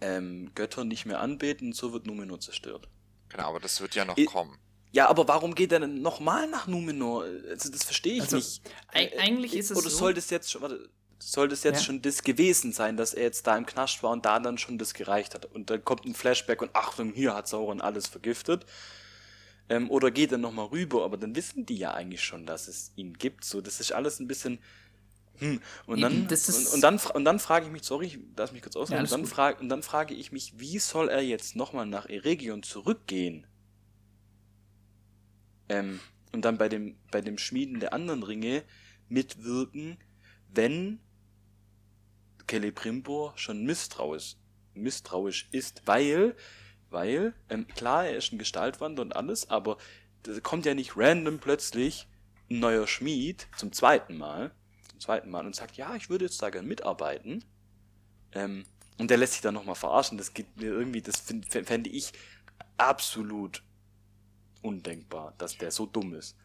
ähm, 0.00 0.50
Götter 0.54 0.84
nicht 0.84 1.04
mehr 1.04 1.20
anbeten 1.20 1.68
und 1.68 1.74
so 1.74 1.92
wird 1.92 2.06
Numenor 2.06 2.40
zerstört. 2.40 2.88
Genau, 3.28 3.48
aber 3.48 3.60
das 3.60 3.80
wird 3.80 3.94
ja 3.94 4.04
noch 4.04 4.16
I- 4.16 4.24
kommen. 4.24 4.58
Ja, 4.92 5.08
aber 5.08 5.28
warum 5.28 5.54
geht 5.54 5.70
er 5.72 5.80
denn 5.80 6.02
nochmal 6.02 6.48
nach 6.48 6.66
Numenor? 6.66 7.24
Also 7.48 7.70
das 7.70 7.84
verstehe 7.84 8.14
ich 8.14 8.22
Also, 8.22 8.36
nicht. 8.36 8.62
eig- 8.92 9.16
eigentlich 9.18 9.54
ist 9.54 9.70
es 9.70 9.76
Oder 9.78 9.88
so- 9.90 9.96
soll 9.98 10.14
das 10.14 10.30
jetzt 10.30 10.50
schon, 10.50 10.62
warte, 10.62 10.88
soll 11.20 11.48
das 11.48 11.62
jetzt 11.62 11.80
Ja. 11.80 11.84
schon 11.84 12.02
das 12.02 12.22
gewesen 12.24 12.72
sein, 12.72 12.96
dass 12.96 13.14
er 13.14 13.22
jetzt 13.24 13.46
da 13.46 13.56
im 13.56 13.66
Knast 13.66 14.02
war 14.02 14.10
und 14.10 14.24
da 14.24 14.40
dann 14.40 14.58
schon 14.58 14.78
das 14.78 14.94
gereicht 14.94 15.34
hat? 15.34 15.46
Und 15.46 15.70
dann 15.70 15.84
kommt 15.84 16.06
ein 16.06 16.14
Flashback 16.14 16.60
und 16.62 16.74
Achtung, 16.74 17.12
hier 17.12 17.34
hat 17.34 17.46
Sauron 17.46 17.80
alles 17.80 18.06
vergiftet. 18.08 18.66
Ähm, 19.68 19.88
oder 19.90 20.10
geht 20.10 20.32
er 20.32 20.38
nochmal 20.38 20.66
rüber, 20.66 21.04
aber 21.04 21.16
dann 21.16 21.36
wissen 21.36 21.64
die 21.66 21.76
ja 21.76 21.94
eigentlich 21.94 22.24
schon, 22.24 22.44
dass 22.44 22.66
es 22.66 22.90
ihn 22.96 23.14
gibt. 23.14 23.44
So, 23.44 23.60
das 23.60 23.78
ist 23.78 23.92
alles 23.92 24.18
ein 24.18 24.26
bisschen. 24.26 24.58
Hm. 25.38 25.60
Und 25.86 26.00
dann, 26.00 26.26
und, 26.28 26.72
und 26.74 26.80
dann, 26.82 26.98
und 27.14 27.24
dann 27.24 27.38
frage 27.38 27.66
ich 27.66 27.72
mich, 27.72 27.84
sorry, 27.84 28.18
lass 28.36 28.50
mich 28.52 28.62
kurz 28.62 28.74
ausreden, 28.76 28.98
alles 28.98 29.12
und, 29.12 29.22
dann 29.22 29.28
frage, 29.30 29.60
und 29.60 29.68
dann 29.68 29.82
frage 29.84 30.14
ich 30.14 30.32
mich, 30.32 30.54
wie 30.58 30.78
soll 30.80 31.08
er 31.08 31.20
jetzt 31.22 31.54
nochmal 31.54 31.86
nach 31.86 32.06
Eregion 32.08 32.62
zurückgehen? 32.64 33.46
Ähm, 35.70 36.00
und 36.32 36.44
dann 36.44 36.58
bei 36.58 36.68
dem, 36.68 36.96
bei 37.10 37.20
dem 37.20 37.38
Schmieden 37.38 37.80
der 37.80 37.94
anderen 37.94 38.24
Ringe 38.24 38.64
mitwirken, 39.08 39.96
wenn 40.52 41.00
Celebrimbor 42.48 43.32
schon 43.36 43.64
misstrauisch, 43.64 44.36
misstrauisch 44.74 45.48
ist, 45.52 45.82
weil, 45.86 46.36
weil, 46.90 47.34
ähm, 47.48 47.68
klar, 47.68 48.06
er 48.06 48.16
ist 48.16 48.32
ein 48.32 48.38
Gestaltwandler 48.38 49.02
und 49.02 49.14
alles, 49.14 49.48
aber 49.48 49.78
da 50.24 50.38
kommt 50.40 50.66
ja 50.66 50.74
nicht 50.74 50.96
random 50.96 51.38
plötzlich 51.38 52.08
ein 52.50 52.58
neuer 52.58 52.88
Schmied 52.88 53.46
zum 53.56 53.72
zweiten 53.72 54.18
Mal, 54.18 54.50
zum 54.90 54.98
zweiten 54.98 55.30
Mal 55.30 55.46
und 55.46 55.54
sagt, 55.54 55.76
ja, 55.76 55.94
ich 55.94 56.10
würde 56.10 56.24
jetzt 56.24 56.42
da 56.42 56.50
gern 56.50 56.66
mitarbeiten. 56.66 57.44
Ähm, 58.32 58.64
und 58.98 59.08
der 59.08 59.18
lässt 59.18 59.34
sich 59.34 59.42
dann 59.42 59.54
nochmal 59.54 59.76
verarschen. 59.76 60.18
Das 60.18 60.34
geht 60.34 60.56
mir 60.56 60.66
irgendwie, 60.66 61.00
das 61.00 61.20
fände 61.20 61.90
ich 61.90 62.12
absolut 62.76 63.62
undenkbar, 64.62 65.34
dass 65.38 65.58
der 65.58 65.70
so 65.70 65.86
dumm 65.86 66.14
ist. 66.14 66.36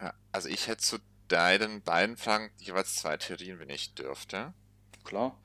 Ja, 0.00 0.14
also 0.32 0.48
ich 0.48 0.66
hätte 0.66 0.82
zu 0.82 0.98
deinen 1.28 1.82
beiden 1.82 2.16
Fragen 2.16 2.50
jeweils 2.58 2.96
zwei 2.96 3.16
Theorien, 3.16 3.58
wenn 3.58 3.70
ich 3.70 3.94
dürfte. 3.94 4.52
Klar. 5.04 5.38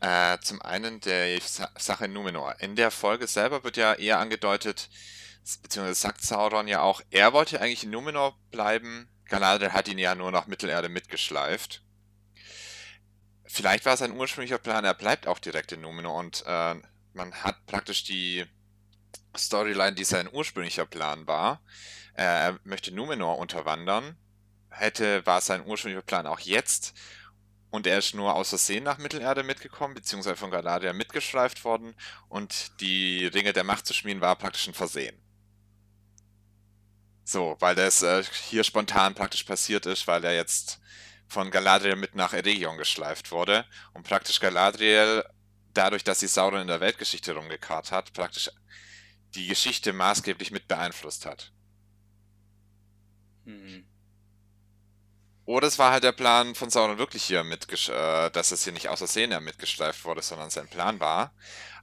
Äh, 0.00 0.38
zum 0.40 0.60
einen 0.62 1.00
der 1.00 1.40
Sa 1.40 1.70
Sache 1.78 2.06
in 2.06 2.12
Numenor. 2.12 2.56
In 2.60 2.76
der 2.76 2.90
Folge 2.90 3.26
selber 3.26 3.64
wird 3.64 3.76
ja 3.76 3.94
eher 3.94 4.18
angedeutet, 4.18 4.90
beziehungsweise 5.62 6.00
sagt 6.00 6.22
Sauron 6.22 6.68
ja 6.68 6.82
auch, 6.82 7.00
er 7.10 7.32
wollte 7.32 7.60
eigentlich 7.60 7.84
in 7.84 7.90
Numenor 7.90 8.38
bleiben. 8.50 9.08
Galadriel 9.26 9.72
hat 9.72 9.88
ihn 9.88 9.98
ja 9.98 10.14
nur 10.14 10.30
nach 10.30 10.46
Mittelerde 10.46 10.88
mitgeschleift. 10.88 11.82
Vielleicht 13.44 13.86
war 13.86 13.96
sein 13.96 14.12
ursprünglicher 14.12 14.58
Plan, 14.58 14.84
er 14.84 14.94
bleibt 14.94 15.26
auch 15.26 15.38
direkt 15.38 15.72
in 15.72 15.80
Numenor 15.80 16.16
und 16.16 16.44
äh, 16.46 16.74
man 17.14 17.34
hat 17.34 17.66
praktisch 17.66 18.04
die 18.04 18.46
Storyline, 19.36 19.94
die 19.94 20.04
sein 20.04 20.28
ursprünglicher 20.32 20.86
Plan 20.86 21.26
war. 21.26 21.60
Äh, 22.14 22.22
er 22.22 22.58
möchte 22.64 22.94
Numenor 22.94 23.38
unterwandern. 23.38 24.16
Hätte, 24.70 25.24
war 25.26 25.40
sein 25.40 25.64
ursprünglicher 25.64 26.04
Plan 26.04 26.26
auch 26.26 26.40
jetzt. 26.40 26.94
Und 27.70 27.86
er 27.86 27.98
ist 27.98 28.14
nur 28.14 28.34
aus 28.34 28.48
Versehen 28.48 28.84
nach 28.84 28.98
Mittelerde 28.98 29.42
mitgekommen, 29.42 29.94
beziehungsweise 29.94 30.36
von 30.36 30.50
Galadriel 30.50 30.94
mitgeschleift 30.94 31.64
worden. 31.64 31.94
Und 32.28 32.80
die 32.80 33.26
Ringe 33.26 33.52
der 33.52 33.64
Macht 33.64 33.86
zu 33.86 33.94
schmieden 33.94 34.22
war 34.22 34.36
praktisch 34.36 34.66
ein 34.66 34.74
Versehen. 34.74 35.16
So, 37.24 37.56
weil 37.60 37.74
das 37.74 38.02
äh, 38.02 38.24
hier 38.48 38.64
spontan 38.64 39.14
praktisch 39.14 39.44
passiert 39.44 39.84
ist, 39.84 40.06
weil 40.06 40.24
er 40.24 40.34
jetzt 40.34 40.80
von 41.28 41.50
Galadriel 41.50 41.94
mit 41.94 42.14
nach 42.14 42.32
Eregion 42.32 42.78
geschleift 42.78 43.30
wurde. 43.32 43.66
Und 43.92 44.04
praktisch 44.04 44.40
Galadriel, 44.40 45.24
dadurch, 45.74 46.04
dass 46.04 46.20
sie 46.20 46.26
Sauron 46.26 46.62
in 46.62 46.68
der 46.68 46.80
Weltgeschichte 46.80 47.34
rumgekarrt 47.34 47.92
hat, 47.92 48.14
praktisch 48.14 48.50
die 49.34 49.46
Geschichte 49.46 49.92
maßgeblich 49.92 50.50
mit 50.50 50.68
beeinflusst 50.68 51.26
hat. 51.26 51.52
Hm. 53.44 53.86
Oder 55.44 55.66
es 55.66 55.78
war 55.78 55.92
halt 55.92 56.04
der 56.04 56.12
Plan 56.12 56.54
von 56.54 56.68
Sauron 56.68 56.98
wirklich 56.98 57.24
hier 57.24 57.42
mitgesch 57.42 57.88
äh, 57.88 58.28
dass 58.30 58.52
es 58.52 58.64
hier 58.64 58.72
nicht 58.74 58.90
aus 58.90 58.98
Versehen 58.98 59.32
er 59.32 59.40
mitgeschleift 59.40 60.04
wurde, 60.04 60.20
sondern 60.20 60.50
sein 60.50 60.68
Plan 60.68 61.00
war. 61.00 61.32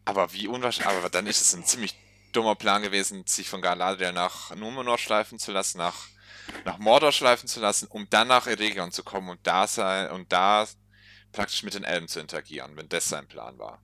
Aber 0.05 0.33
wie 0.33 0.47
unwahrscheinlich, 0.47 0.97
aber 0.97 1.09
dann 1.09 1.25
ist 1.25 1.41
es 1.41 1.55
ein 1.55 1.65
ziemlich 1.65 1.95
dummer 2.31 2.55
Plan 2.55 2.83
gewesen, 2.83 3.25
sich 3.25 3.49
von 3.49 3.61
Galadriel 3.61 4.13
nach 4.13 4.55
Numenor 4.55 4.99
schleifen 4.99 5.39
zu 5.39 5.51
lassen, 5.51 5.79
nach, 5.79 5.95
nach 6.63 6.77
Mordor 6.77 7.11
schleifen 7.11 7.47
zu 7.47 7.59
lassen, 7.59 7.87
um 7.87 8.07
dann 8.09 8.27
nach 8.27 8.45
Eregion 8.45 8.91
zu 8.91 9.03
kommen 9.03 9.29
und 9.29 9.39
da 9.47 9.65
sein, 9.65 10.11
und 10.11 10.31
da 10.31 10.67
praktisch 11.31 11.63
mit 11.63 11.73
den 11.73 11.83
Elben 11.83 12.07
zu 12.07 12.19
interagieren, 12.19 12.77
wenn 12.77 12.89
das 12.89 13.09
sein 13.09 13.27
Plan 13.27 13.57
war. 13.57 13.81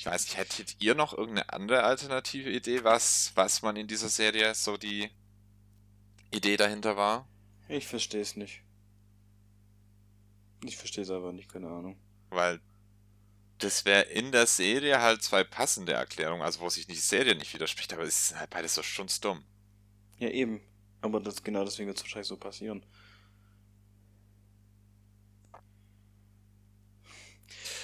Ich 0.00 0.06
weiß 0.06 0.24
nicht, 0.24 0.38
hättet 0.38 0.76
ihr 0.80 0.94
noch 0.94 1.12
irgendeine 1.12 1.52
andere 1.52 1.82
alternative 1.82 2.48
Idee, 2.48 2.84
was, 2.84 3.32
was 3.34 3.60
man 3.60 3.76
in 3.76 3.86
dieser 3.86 4.08
Serie 4.08 4.54
so 4.54 4.78
die 4.78 5.10
Idee 6.30 6.56
dahinter 6.56 6.96
war? 6.96 7.28
Ich 7.68 7.86
verstehe 7.86 8.22
es 8.22 8.34
nicht. 8.34 8.62
Ich 10.64 10.78
verstehe 10.78 11.04
es 11.04 11.10
aber 11.10 11.34
nicht, 11.34 11.52
keine 11.52 11.68
Ahnung. 11.68 12.00
Weil 12.30 12.62
das 13.58 13.84
wäre 13.84 14.04
in 14.04 14.32
der 14.32 14.46
Serie 14.46 15.02
halt 15.02 15.22
zwei 15.22 15.44
passende 15.44 15.92
Erklärungen, 15.92 16.40
also 16.40 16.60
wo 16.60 16.70
sich 16.70 16.86
die 16.86 16.94
Serie 16.94 17.34
nicht 17.34 17.52
widerspricht, 17.52 17.92
aber 17.92 18.04
es 18.04 18.30
ist 18.30 18.36
halt 18.38 18.48
beides 18.48 18.76
so 18.76 18.82
strunzdumm. 18.82 19.44
Ja, 20.18 20.30
eben. 20.30 20.62
Aber 21.02 21.20
das, 21.20 21.44
genau 21.44 21.62
deswegen 21.62 21.88
wird 21.88 21.98
es 21.98 22.04
wahrscheinlich 22.04 22.28
so 22.28 22.38
passieren. 22.38 22.82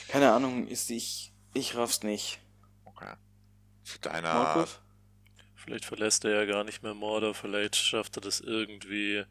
Keine 0.09 0.33
Ahnung, 0.33 0.67
ist 0.67 0.89
ich. 0.91 1.36
Ich 1.57 1.75
raff's 1.75 2.03
nicht. 2.03 2.39
Okay. 2.85 3.15
Zu 3.83 3.99
deiner. 4.01 4.35
Markus? 4.35 4.79
Vielleicht 5.55 5.87
verlässt 5.87 6.27
er 6.27 6.33
ja 6.33 6.45
gar 6.45 6.65
nicht 6.65 6.83
mehr 6.83 6.93
Mordor, 6.93 7.35
vielleicht 7.35 7.77
schafft 7.77 8.19
er 8.19 8.21
das 8.21 8.41
irgendwie. 8.41 9.25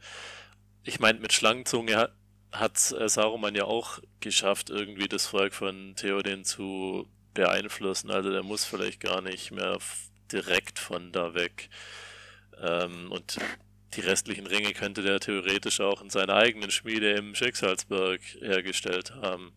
Ich 0.84 0.99
meine, 0.99 1.19
mit 1.19 1.34
Schlangenzunge 1.34 2.09
hat, 2.51 2.78
Saruman 2.78 3.53
ja 3.53 3.65
auch 3.65 3.99
geschafft, 4.21 4.71
irgendwie 4.71 5.07
das 5.07 5.28
Volk 5.28 5.53
von 5.53 5.95
Theoden 5.95 6.45
zu 6.45 7.07
beeinflussen. 7.36 8.09
Also 8.09 8.32
der 8.32 8.41
muss 8.41 8.65
vielleicht 8.65 9.01
gar 9.01 9.21
nicht 9.21 9.51
mehr 9.51 9.78
direkt 10.32 10.80
von 10.80 11.11
da 11.11 11.36
weg. 11.36 11.69
Ähm, 12.59 13.11
und 13.11 13.38
die 13.93 14.01
restlichen 14.01 14.47
Ringe 14.47 14.73
könnte 14.73 15.03
der 15.03 15.19
theoretisch 15.19 15.80
auch 15.80 16.01
in 16.01 16.09
seiner 16.09 16.36
eigenen 16.36 16.71
Schmiede 16.71 17.11
im 17.11 17.36
Schicksalsberg 17.36 18.21
hergestellt 18.41 19.11
haben. 19.13 19.53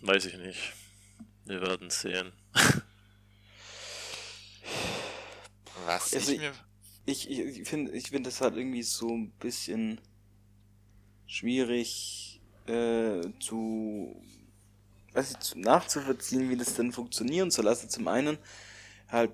Weiß 0.00 0.26
ich 0.26 0.38
nicht. 0.38 0.72
Wir 1.44 1.60
werden 1.60 1.90
sehen. 1.90 2.32
Was 5.86 6.12
Also 6.14 6.32
ich 6.32 6.38
mir. 6.38 6.52
Ich, 7.06 7.30
ich, 7.30 7.38
ich 7.38 7.68
finde 7.68 7.92
ich 7.92 8.10
find 8.10 8.26
das 8.26 8.42
halt 8.42 8.56
irgendwie 8.56 8.82
so 8.82 9.08
ein 9.08 9.30
bisschen 9.30 9.98
schwierig 11.26 12.40
äh, 12.66 13.22
zu, 13.40 14.22
weiß 15.14 15.30
ich, 15.30 15.38
zu 15.38 15.58
nachzuvollziehen, 15.58 16.50
wie 16.50 16.56
das 16.56 16.74
denn 16.74 16.92
funktionieren 16.92 17.50
soll. 17.50 17.66
Also 17.66 17.88
zum 17.88 18.08
einen 18.08 18.38
halt, 19.08 19.32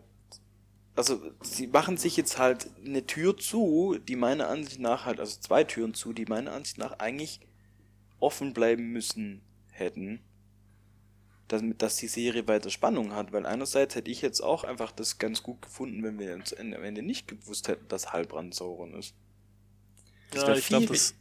also 0.95 1.33
sie 1.43 1.67
machen 1.67 1.97
sich 1.97 2.17
jetzt 2.17 2.39
halt 2.39 2.71
eine 2.85 3.05
Tür 3.07 3.37
zu, 3.37 3.99
die 3.99 4.17
meiner 4.17 4.49
Ansicht 4.49 4.79
nach 4.79 5.05
halt, 5.05 5.19
also 5.19 5.41
zwei 5.41 5.65
Türen 5.65 5.95
zu, 5.95 6.13
die 6.13 6.27
meiner 6.27 6.53
Ansicht 6.53 6.79
nach 6.79 7.01
eigentlich 7.01 7.41
offen 8.21 8.55
bleiben 8.55 8.93
müssen 8.93 9.43
hätten, 9.73 10.21
damit 11.49 11.83
dass 11.83 11.97
die 11.97 12.09
Serie 12.09 12.47
weiter 12.49 12.71
Spannung 12.71 13.15
hat, 13.15 13.33
weil 13.33 13.47
einerseits 13.47 13.95
hätte 13.95 14.11
ich 14.11 14.23
jetzt 14.23 14.41
auch 14.41 14.65
einfach 14.65 14.93
das 14.93 15.19
ganz 15.19 15.43
gut 15.43 15.63
gefunden, 15.63 16.03
wenn 16.03 16.19
wir 16.19 16.35
uns 16.35 16.55
am 16.55 16.73
Ende 16.73 17.03
nicht 17.03 17.29
gewusst 17.29 17.69
hätten, 17.69 17.89
dass 17.89 18.13
Halbrand 18.13 18.55
Sauron 18.55 18.95
ist. 18.95 19.15
Das 20.31 20.43
Ja, 20.45 20.55
ich 20.55 20.67
glaube, 20.69 20.87
das, 20.87 21.15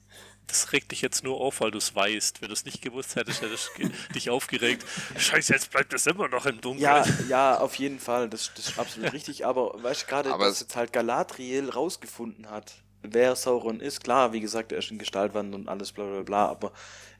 das 0.48 0.72
regt 0.72 0.92
dich 0.92 1.02
jetzt 1.02 1.24
nur 1.24 1.40
auf, 1.40 1.62
weil 1.62 1.72
du 1.72 1.78
es 1.78 1.94
weißt. 1.94 2.42
Wenn 2.42 2.48
du 2.48 2.54
es 2.54 2.66
nicht 2.66 2.82
gewusst 2.82 3.16
hättest, 3.16 3.42
hättest 3.42 3.72
du 3.78 3.90
dich 4.14 4.30
aufgeregt. 4.30 4.86
Scheiße, 5.18 5.54
jetzt 5.54 5.72
bleibt 5.72 5.94
es 5.94 6.08
immer 6.08 6.28
noch 6.28 6.46
im 6.46 6.62
Dunkeln. 6.62 6.84
Ja, 6.84 7.06
ja, 7.30 7.60
auf 7.60 7.76
jeden 7.76 8.00
Fall, 8.00 8.30
das, 8.30 8.52
das 8.56 8.70
ist 8.70 8.80
absolut 8.80 9.12
richtig, 9.14 9.46
aber 9.46 9.82
weißt 9.84 10.04
du, 10.04 10.08
gerade, 10.08 10.30
dass 10.30 10.62
jetzt 10.62 10.76
halt 10.76 10.94
Galadriel 10.94 11.70
rausgefunden 11.70 12.50
hat, 12.50 12.76
wer 13.02 13.36
Sauron 13.36 13.82
ist, 13.82 14.04
klar, 14.04 14.32
wie 14.34 14.40
gesagt, 14.40 14.72
er 14.72 14.80
ist 14.80 14.90
in 14.90 14.98
Gestaltwand 14.98 15.54
und 15.54 15.68
alles 15.68 15.92
bla 15.92 16.06
bla 16.06 16.24
bla, 16.24 16.48
aber 16.48 16.72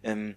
ähm, 0.04 0.36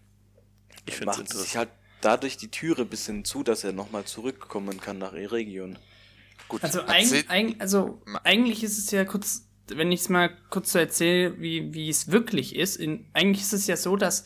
ich 0.84 0.96
finde 0.96 1.12
es 1.12 1.16
sich 1.16 1.26
interessant. 1.28 1.56
halt 1.56 1.70
dadurch 2.06 2.36
die 2.36 2.50
Türe 2.50 2.82
ein 2.82 2.88
bisschen 2.88 3.24
zu, 3.24 3.42
dass 3.42 3.64
er 3.64 3.72
nochmal 3.72 4.04
zurückkommen 4.04 4.80
kann 4.80 4.98
nach 4.98 5.12
Eregion. 5.12 5.76
Gut, 6.48 6.62
Also, 6.62 6.82
eig, 6.86 7.28
eig, 7.28 7.56
also 7.58 8.00
eigentlich 8.22 8.62
ist 8.62 8.78
es 8.78 8.92
ja 8.92 9.04
kurz, 9.04 9.48
wenn 9.66 9.90
ich 9.90 10.02
es 10.02 10.08
mal 10.08 10.30
kurz 10.48 10.70
so 10.70 10.78
erzähle, 10.78 11.40
wie, 11.40 11.74
wie 11.74 11.88
es 11.88 12.12
wirklich 12.12 12.54
ist. 12.54 12.76
In, 12.76 13.06
eigentlich 13.12 13.42
ist 13.42 13.52
es 13.52 13.66
ja 13.66 13.76
so, 13.76 13.96
dass, 13.96 14.24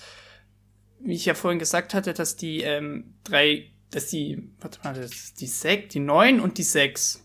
wie 1.00 1.14
ich 1.14 1.24
ja 1.24 1.32
vorhin 1.32 1.58
gesagt 1.58 1.94
hatte, 1.94 2.12
dass 2.12 2.36
die 2.36 2.60
ähm, 2.60 3.14
drei, 3.24 3.70
dass 3.90 4.08
die, 4.08 4.52
warte 4.60 4.80
mal, 4.84 4.92
das, 4.92 5.32
die 5.32 5.46
sechs, 5.46 5.94
die 5.94 6.00
neun 6.00 6.40
und 6.40 6.58
die 6.58 6.64
sechs, 6.64 7.24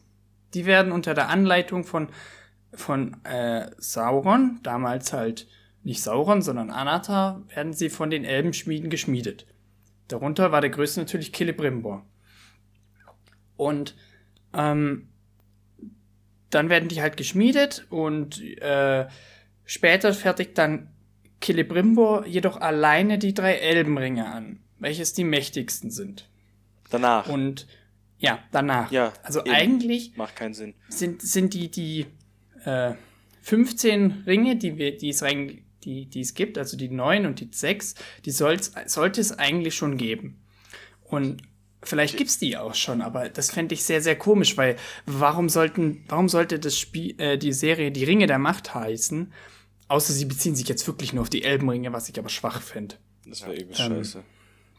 die 0.54 0.66
werden 0.66 0.94
unter 0.94 1.14
der 1.14 1.28
Anleitung 1.28 1.84
von, 1.84 2.08
von 2.74 3.22
äh, 3.26 3.70
Sauron, 3.78 4.62
damals 4.64 5.12
halt 5.12 5.48
nicht 5.84 6.02
Sauron, 6.02 6.42
sondern 6.42 6.72
Anatar, 6.72 7.44
werden 7.54 7.74
sie 7.74 7.90
von 7.90 8.10
den 8.10 8.24
Elbenschmieden 8.24 8.90
geschmiedet. 8.90 9.46
Darunter 10.08 10.52
war 10.52 10.62
der 10.62 10.70
größte 10.70 11.00
natürlich 11.00 11.34
Celebrimbor. 11.34 12.06
Und 13.58 13.96
ähm, 14.54 15.10
dann 16.50 16.70
werden 16.70 16.90
die 16.90 17.02
halt 17.02 17.18
geschmiedet 17.18 17.86
und 17.90 18.42
äh, 18.60 19.08
später 19.66 20.14
fertigt 20.14 20.58
dann 20.58 20.90
Celebrimbor 21.44 22.26
jedoch 22.26 22.58
alleine 22.58 23.18
die 23.18 23.34
drei 23.34 23.56
Elbenringe 23.56 24.26
an, 24.26 24.60
welches 24.80 25.14
die 25.14 25.24
mächtigsten 25.24 25.92
sind. 25.92 26.30
Danach. 26.90 27.28
Und 27.28 27.68
ja, 28.18 28.40
danach. 28.52 28.92
Ja, 28.92 29.14
also 29.24 29.42
eben. 29.42 29.54
eigentlich 29.54 30.16
Macht 30.16 30.36
keinen 30.36 30.54
Sinn. 30.54 30.74
sind, 30.88 31.22
sind 31.22 31.54
die, 31.54 31.70
die 31.70 32.06
äh, 32.64 32.94
15 33.42 34.24
Ringe, 34.26 34.56
die, 34.56 34.78
wir, 34.78 34.98
die, 34.98 35.10
es 35.10 35.22
rein, 35.22 35.65
die, 35.86 36.08
die 36.08 36.22
es 36.22 36.34
gibt, 36.34 36.58
also 36.58 36.76
die 36.78 36.90
9 36.90 37.26
und 37.26 37.40
die 37.40 37.50
6, 37.52 37.96
die 38.26 38.32
soll's, 38.32 38.72
sollte 38.88 39.22
es 39.22 39.38
eigentlich 39.38 39.76
schon 39.76 39.98
geben. 39.98 40.42
Und 41.04 41.44
vielleicht 41.84 42.18
gibt's 42.18 42.40
die 42.40 42.58
auch 42.58 42.74
schon, 42.76 43.02
aber 43.02 43.30
das 43.30 43.52
fände 43.52 43.76
ich 43.76 43.84
sehr, 43.84 44.02
sehr 44.02 44.18
komisch, 44.18 44.58
weil 44.58 44.76
warum 45.06 45.50
sollten, 45.50 46.04
warum 46.08 46.28
sollte 46.28 46.60
das 46.60 46.78
Spiel, 46.78 47.20
äh, 47.20 47.38
die 47.38 47.54
Serie 47.54 47.92
Die 47.92 48.04
Ringe 48.04 48.28
der 48.28 48.40
Macht 48.40 48.74
heißen? 48.74 49.32
Außer 49.88 50.14
sie 50.14 50.26
beziehen 50.26 50.56
sich 50.56 50.68
jetzt 50.68 50.88
wirklich 50.88 51.14
nur 51.14 51.22
auf 51.22 51.30
die 51.30 51.44
Elbenringe, 51.44 51.94
was 51.94 52.10
ich 52.10 52.18
aber 52.18 52.30
schwach 52.30 52.62
finde. 52.62 52.96
Das 53.26 53.44
wäre 53.44 53.56
eben 53.56 53.70
Ähm, 53.70 53.76
scheiße. 53.76 54.24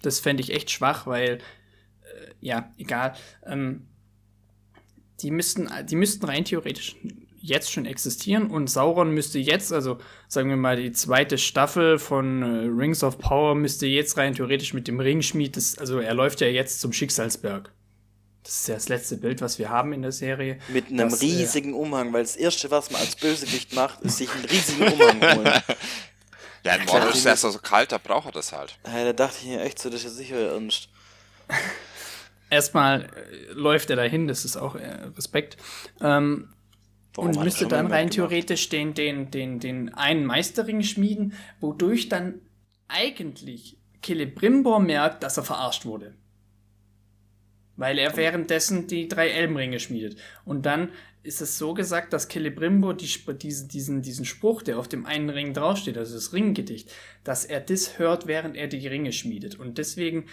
Das 0.03 0.19
fände 0.19 0.43
ich 0.43 0.53
echt 0.53 0.71
schwach, 0.71 1.07
weil, 1.07 1.39
äh, 1.39 2.33
ja, 2.41 2.73
egal. 2.77 3.15
Ähm, 3.45 3.87
die, 5.21 5.31
müssten, 5.31 5.71
die 5.87 5.97
müssten 5.97 6.27
rein 6.27 6.45
theoretisch 6.45 6.97
jetzt 7.47 7.73
schon 7.73 7.87
existieren 7.87 8.51
und 8.51 8.69
Sauron 8.69 9.13
müsste 9.13 9.39
jetzt, 9.39 9.73
also 9.73 9.99
sagen 10.29 10.49
wir 10.49 10.57
mal, 10.57 10.77
die 10.77 10.93
zweite 10.93 11.39
Staffel 11.39 11.99
von 11.99 12.43
äh, 12.43 12.67
Rings 12.69 13.05
of 13.05 13.19
Power 13.19 13.55
müsste 13.55 13.87
jetzt 13.87 14.17
rein 14.17 14.35
theoretisch 14.35 14.75
mit 14.75 14.89
dem 14.89 15.01
Ringschmied, 15.01 15.57
das, 15.57 15.79
also 15.79 16.01
er 16.01 16.15
läuft 16.15 16.41
ja 16.41 16.49
jetzt 16.49 16.81
zum 16.81 16.93
Schicksalsberg. 16.93 17.71
Das 18.43 18.61
ist 18.61 18.69
ja 18.69 18.75
das 18.75 18.89
letzte 18.89 19.17
Bild, 19.17 19.41
was 19.41 19.59
wir 19.59 19.71
haben 19.71 19.93
in 19.93 20.03
der 20.03 20.13
Serie. 20.13 20.59
Mit 20.69 20.89
einem 20.89 21.11
das, 21.11 21.21
äh, 21.21 21.27
riesigen 21.27 21.75
Umhang, 21.75 22.13
weil 22.13 22.23
das 22.23 22.37
erste, 22.37 22.71
was 22.71 22.91
man 22.91 23.01
als 23.01 23.17
Bösewicht 23.17 23.75
macht, 23.75 24.01
ist 24.03 24.19
sich 24.19 24.31
einen 24.31 24.45
riesigen 24.45 24.93
Umhang 24.93 25.37
holen. 25.37 25.53
ja, 26.65 26.75
in 26.75 26.85
Mordor 26.85 27.11
ist 27.11 27.19
es 27.19 27.25
ja 27.25 27.37
so 27.37 27.59
kalt, 27.59 27.93
da 27.93 27.99
braucht 27.99 28.27
er 28.27 28.33
das 28.33 28.53
halt. 28.53 28.79
Hey, 28.85 29.05
da 29.05 29.13
dachte 29.13 29.39
ich 29.43 29.49
mir 29.49 29.63
echt 29.63 29.79
so, 29.79 29.91
das 29.91 30.01
ist 30.01 30.05
ja 30.05 30.11
sicher 30.11 30.53
ernst. 30.53 30.89
Erstmal 32.49 33.05
äh, 33.05 33.53
läuft 33.53 33.91
er 33.91 33.97
dahin, 33.97 34.29
das 34.29 34.45
ist 34.45 34.57
auch 34.57 34.77
äh, 34.77 34.87
Respekt. 35.17 35.57
Ähm, 36.01 36.49
Warum 37.17 37.31
und 37.31 37.43
müsste 37.43 37.67
dann 37.67 37.87
rein 37.87 38.11
theoretisch 38.11 38.69
den, 38.69 38.95
den, 38.95 39.31
den, 39.31 39.59
den 39.59 39.95
einen 39.95 40.25
Meisterring 40.27 40.83
schmieden, 40.83 41.33
wodurch 41.61 42.09
dann 42.09 42.41
eigentlich 42.89 43.79
Celebrimbor 44.05 44.79
merkt, 44.81 45.23
dass 45.23 45.37
er 45.37 45.43
verarscht 45.43 45.85
wurde. 45.87 46.15
Weil 47.77 47.99
er 47.99 48.17
währenddessen 48.17 48.87
die 48.87 49.09
drei 49.09 49.29
Elbenringe 49.29 49.81
schmiedet. 49.81 50.17
Und 50.45 50.65
dann 50.65 50.91
ist 51.23 51.41
es 51.41 51.59
so 51.59 51.75
gesagt, 51.75 52.13
dass 52.13 52.29
Celebrimbor 52.29 52.95
die, 52.95 53.07
Sp- 53.11 53.37
diese, 53.37 53.67
diesen, 53.67 54.01
diesen 54.01 54.25
Spruch, 54.25 54.63
der 54.63 54.79
auf 54.79 54.87
dem 54.87 55.05
einen 55.07 55.29
Ring 55.29 55.53
draufsteht, 55.53 55.99
also 55.99 56.15
das 56.15 56.33
Ringgedicht, 56.33 56.91
dass 57.25 57.45
er 57.45 57.61
das 57.61 57.99
hört, 57.99 58.27
während 58.27 58.57
er 58.57 58.69
die 58.69 58.87
Ringe 58.87 59.13
schmiedet. 59.13 59.59
Und 59.59 59.79
deswegen 59.79 60.27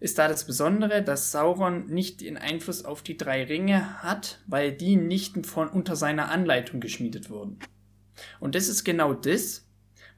ist 0.00 0.18
da 0.18 0.28
das 0.28 0.44
Besondere, 0.46 1.02
dass 1.02 1.30
Sauron 1.30 1.86
nicht 1.86 2.22
den 2.22 2.36
Einfluss 2.38 2.84
auf 2.84 3.02
die 3.02 3.16
drei 3.16 3.44
Ringe 3.44 4.02
hat, 4.02 4.40
weil 4.46 4.72
die 4.72 4.96
nicht 4.96 5.46
von 5.46 5.68
unter 5.68 5.94
seiner 5.96 6.30
Anleitung 6.30 6.80
geschmiedet 6.80 7.30
wurden. 7.30 7.58
Und 8.40 8.54
das 8.54 8.68
ist 8.68 8.84
genau 8.84 9.12
das, 9.12 9.66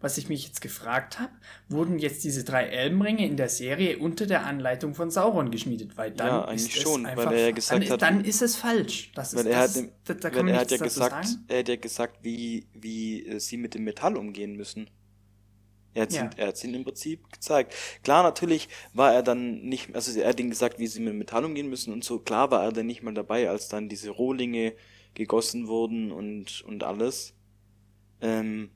was 0.00 0.18
ich 0.18 0.28
mich 0.28 0.44
jetzt 0.46 0.60
gefragt 0.60 1.20
habe. 1.20 1.32
Wurden 1.68 1.98
jetzt 1.98 2.24
diese 2.24 2.42
drei 2.42 2.64
Elbenringe 2.66 3.24
in 3.26 3.36
der 3.36 3.48
Serie 3.48 3.98
unter 3.98 4.26
der 4.26 4.44
Anleitung 4.46 4.94
von 4.94 5.10
Sauron 5.10 5.50
geschmiedet? 5.52 5.96
Weil 5.96 6.10
dann 6.10 6.26
Ja, 6.26 6.44
eigentlich 6.44 6.68
ist 6.70 6.76
es 6.76 6.82
schon, 6.82 7.04
weil 7.04 7.10
einfach, 7.10 7.32
er 7.32 7.38
ja 7.46 7.50
gesagt 7.52 7.82
dann, 7.84 7.90
hat- 7.90 8.02
dann 8.02 8.24
ist 8.24 8.42
es 8.42 8.56
falsch. 8.56 9.12
Das 9.14 9.32
ist, 9.32 9.38
Weil 9.38 9.46
er 9.52 9.60
das, 9.62 9.70
hat, 9.70 9.76
dem, 9.76 9.92
da, 10.04 10.14
da 10.14 10.34
weil 10.34 10.48
er 10.48 10.58
hat 10.60 10.70
ja 10.72 10.76
gesagt, 10.78 11.28
er 11.48 11.58
hat 11.60 11.68
ja 11.68 11.76
gesagt, 11.76 12.18
wie, 12.22 12.66
wie 12.74 13.26
äh, 13.26 13.38
sie 13.38 13.56
mit 13.56 13.74
dem 13.74 13.84
Metall 13.84 14.16
umgehen 14.16 14.56
müssen. 14.56 14.90
Er 15.94 16.02
hat 16.02 16.12
Ja. 16.12 16.22
ihn, 16.22 16.30
er 16.36 16.48
hat 16.48 16.62
ihnen 16.64 16.74
im 16.74 16.84
Prinzip 16.84 17.30
gezeigt. 17.32 17.74
Klar, 18.02 18.22
natürlich 18.22 18.68
war 18.94 19.12
er 19.12 19.22
dann 19.22 19.60
nicht, 19.62 19.94
also 19.94 20.18
er 20.18 20.28
hat 20.30 20.40
ihnen 20.40 20.50
gesagt, 20.50 20.78
wie 20.78 20.86
sie 20.86 21.00
mit 21.00 21.14
Metall 21.14 21.44
umgehen 21.44 21.68
müssen 21.68 21.92
und 21.92 22.04
so. 22.04 22.18
Klar 22.20 22.50
war 22.50 22.62
er 22.64 22.72
dann 22.72 22.86
nicht 22.86 23.02
mal 23.02 23.14
dabei, 23.14 23.48
als 23.50 23.68
dann 23.68 23.88
diese 23.88 24.10
Rohlinge 24.10 24.74
gegossen 25.14 25.68
wurden 25.68 26.10
und, 26.12 26.62
und 26.62 26.84
alles. 26.84 27.34
Ähm, 28.20 28.70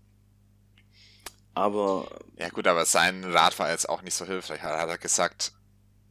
aber 1.55 2.09
Ja 2.39 2.49
gut, 2.51 2.67
aber 2.67 2.85
sein 2.85 3.25
Rat 3.25 3.59
war 3.59 3.71
jetzt 3.71 3.89
auch 3.89 4.03
nicht 4.03 4.15
so 4.15 4.27
hilfreich. 4.27 4.61
Er 4.63 4.79
hat 4.79 5.01
gesagt, 5.01 5.53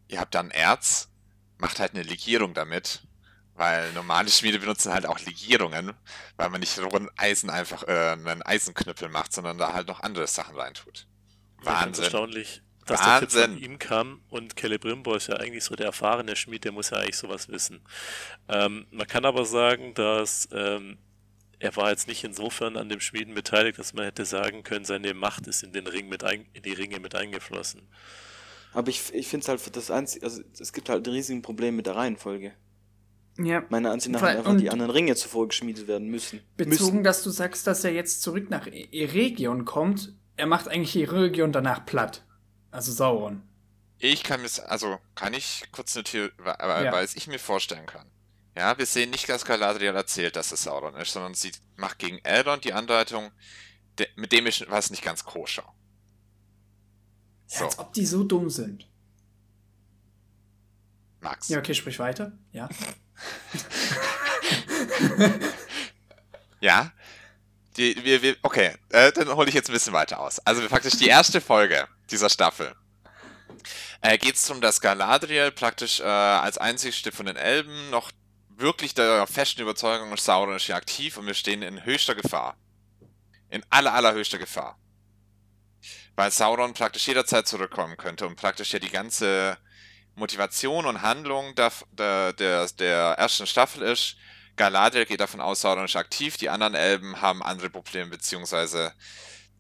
ihr 0.08 0.20
habt 0.20 0.36
dann 0.36 0.52
Erz, 0.52 1.10
macht 1.58 1.80
halt 1.80 1.94
eine 1.94 2.04
Legierung 2.04 2.54
damit 2.54 3.05
Weil 3.56 3.94
normale 3.94 4.30
Schmiede 4.30 4.60
benutzen 4.60 4.92
halt 4.92 5.06
auch 5.06 5.20
Legierungen, 5.20 5.94
weil 6.36 6.50
man 6.50 6.60
nicht 6.60 6.78
rohen 6.78 7.10
Eisen 7.16 7.50
einfach 7.50 7.88
äh, 7.88 8.12
einen 8.12 8.42
Eisenknüppel 8.42 9.08
macht, 9.08 9.32
sondern 9.32 9.58
da 9.58 9.74
halt 9.74 9.88
noch 9.88 10.02
andere 10.02 10.28
Sachen 10.28 10.58
reintut. 10.58 11.08
Wahnsinn. 11.62 12.04
erstaunlich, 12.04 12.62
dass 12.86 13.02
der 13.02 13.20
Tipp 13.22 13.32
von 13.32 13.42
Wahnsinn. 13.42 13.64
ihm 13.64 13.80
kam 13.80 14.22
und 14.30 14.60
Celebrimbor 14.60 15.16
ist 15.16 15.28
ja 15.28 15.38
eigentlich 15.38 15.64
so 15.64 15.76
der 15.76 15.88
erfahrene 15.88 16.36
Schmied, 16.36 16.66
der 16.66 16.74
muss 16.74 16.90
ja 16.90 16.98
eigentlich 16.98 17.18
sowas 17.18 17.50
wissen. 17.50 17.82
Ähm, 18.50 18.88
man 18.92 19.08
kann 19.08 19.26
aber 19.26 19.46
sagen, 19.46 19.94
dass 19.94 20.50
ähm, 20.52 20.98
er 21.60 21.76
war 21.76 21.90
jetzt 21.90 22.08
nicht 22.08 22.24
insofern 22.24 22.78
an 22.78 22.90
dem 22.90 23.00
Schmieden 23.00 23.34
beteiligt, 23.34 23.80
dass 23.80 23.94
man 23.94 24.06
hätte 24.06 24.26
sagen 24.26 24.64
können, 24.64 24.86
seine 24.86 25.14
Macht 25.14 25.48
ist 25.48 25.64
in 25.64 25.72
den 25.72 25.88
Ring 25.88 26.10
mit 26.10 26.24
ein, 26.24 26.46
in 26.54 26.64
die 26.64 26.74
Ringe 26.74 27.00
mit 27.00 27.16
eingeflossen. 27.16 27.82
Aber 28.74 28.90
ich, 28.90 29.14
ich 29.14 29.28
finde 29.28 29.44
es 29.44 29.48
halt 29.48 29.62
für 29.62 29.72
das 29.72 29.90
einzige, 29.90 30.26
also 30.26 30.42
es 30.60 30.74
gibt 30.74 30.90
halt 30.90 31.08
ein 31.08 31.14
riesiges 31.14 31.42
Problem 31.42 31.78
mit 31.78 31.86
der 31.86 31.96
Reihenfolge. 31.96 32.54
Ja. 33.38 33.64
Meiner 33.70 33.92
Ansicht 33.92 34.12
nach 34.14 34.22
hätten 34.22 34.38
einfach 34.40 34.58
die 34.58 34.70
anderen 34.70 34.92
Ringe 34.92 35.16
zuvor 35.16 35.48
geschmiedet 35.50 35.88
werden 35.88 36.08
müssen. 36.10 36.40
Bezogen, 36.56 37.04
dass 37.04 37.22
du 37.24 37.30
sagst, 37.32 37.68
dass 37.68 37.84
er 37.84 37.92
jetzt 37.92 38.22
zurück 38.22 38.50
nach 38.50 38.68
E- 38.68 38.88
Eregion 38.92 39.66
kommt, 39.66 40.14
er 40.38 40.48
macht 40.48 40.68
eigentlich 40.70 40.96
Eregion 40.96 41.52
danach 41.52 41.86
platt. 41.86 42.26
Also 42.72 42.92
Sauron. 42.94 43.42
Ich 43.98 44.24
kann 44.24 44.42
mir, 44.42 44.50
also 44.70 44.98
kann 45.16 45.34
ich 45.34 45.64
kurz 45.72 45.96
eine 45.96 46.04
Theorie, 46.04 46.32
weil 46.38 46.86
Ja. 46.86 46.92
weil 46.92 47.04
es 47.06 47.16
ich 47.16 47.28
mir 47.28 47.40
vorstellen 47.40 47.86
kann. 47.86 48.10
Ja, 48.58 48.78
wir 48.78 48.86
sehen 48.86 49.10
nicht, 49.10 49.28
dass 49.28 49.44
Galadriel 49.44 49.94
erzählt, 49.96 50.38
dass 50.38 50.52
es 50.54 50.64
Sauron 50.64 50.96
ist, 50.96 51.12
sondern 51.12 51.34
sie 51.34 51.52
macht 51.76 52.00
gegen 52.00 52.20
Elrond 52.20 52.64
die 52.64 52.72
Andeutung, 52.74 53.32
de, 54.00 54.08
mit 54.16 54.32
dem 54.32 54.46
ist 54.48 54.70
was 54.70 54.92
nicht 54.92 55.04
ganz 55.04 55.26
koscher. 55.26 55.64
Ja, 57.50 57.60
So, 57.60 57.66
Als 57.66 57.80
ob 57.80 57.92
die 57.94 58.06
so 58.06 58.24
dumm 58.24 58.50
sind. 58.50 58.88
Max. 61.20 61.50
Ja, 61.50 61.60
okay, 61.60 61.74
sprich 61.74 62.00
weiter. 62.00 62.32
Ja. 62.52 62.70
Ja. 66.66 66.92
Die, 67.78 68.04
wir, 68.04 68.22
wir, 68.22 68.38
okay, 68.42 68.74
äh, 68.90 69.12
dann 69.12 69.30
hole 69.36 69.50
ich 69.50 69.54
jetzt 69.54 69.70
ein 69.70 69.74
bisschen 69.74 69.94
weiter 69.94 70.20
aus. 70.20 70.40
Also 70.40 70.68
praktisch 70.68 70.98
die 70.98 71.08
erste 71.08 71.42
Folge 71.42 71.88
dieser 72.10 72.30
Staffel. 72.30 72.74
Äh, 74.02 74.18
Geht 74.18 74.36
es 74.36 74.48
darum, 74.48 74.62
dass 74.62 74.82
Galadriel 74.82 75.52
praktisch 75.52 76.00
äh, 76.00 76.04
als 76.04 76.58
einzigste 76.58 77.12
von 77.12 77.26
den 77.26 77.36
Elben 77.36 77.90
noch 77.90 78.12
wirklich 78.50 78.94
der 78.94 79.28
festen 79.28 79.62
Überzeugung 79.62 80.14
ist, 80.14 80.26
Sauron 80.26 80.56
ist 80.56 80.66
hier 80.66 80.76
aktiv 80.76 81.18
und 81.18 81.28
wir 81.28 81.34
stehen 81.34 81.62
in 81.62 81.84
höchster 81.84 82.16
Gefahr. 82.16 82.56
In 83.50 83.64
aller, 83.70 83.94
allerhöchster 83.94 84.38
Gefahr. 84.38 84.80
Weil 86.16 86.32
Sauron 86.32 86.74
praktisch 86.74 87.08
jederzeit 87.08 87.48
zurückkommen 87.48 87.98
könnte 87.98 88.26
und 88.26 88.38
praktisch 88.38 88.72
ja 88.72 88.80
die 88.80 88.90
ganze 88.90 89.58
Motivation 90.16 90.86
und 90.86 91.02
Handlung 91.02 91.56
der, 91.56 91.72
der, 92.34 92.68
der, 92.68 93.16
ersten 93.18 93.48
Staffel 93.48 93.84
ist, 93.84 94.16
Galadriel 94.56 95.06
geht 95.06 95.20
davon 95.20 95.42
aus, 95.42 95.62
Sauron 95.62 95.86
ist 95.86 95.96
aktiv, 95.96 96.38
die 96.38 96.50
anderen 96.50 96.76
Elben 96.76 97.22
haben 97.22 97.44
andere 97.44 97.70
Probleme, 97.70 98.12
beziehungsweise 98.12 98.94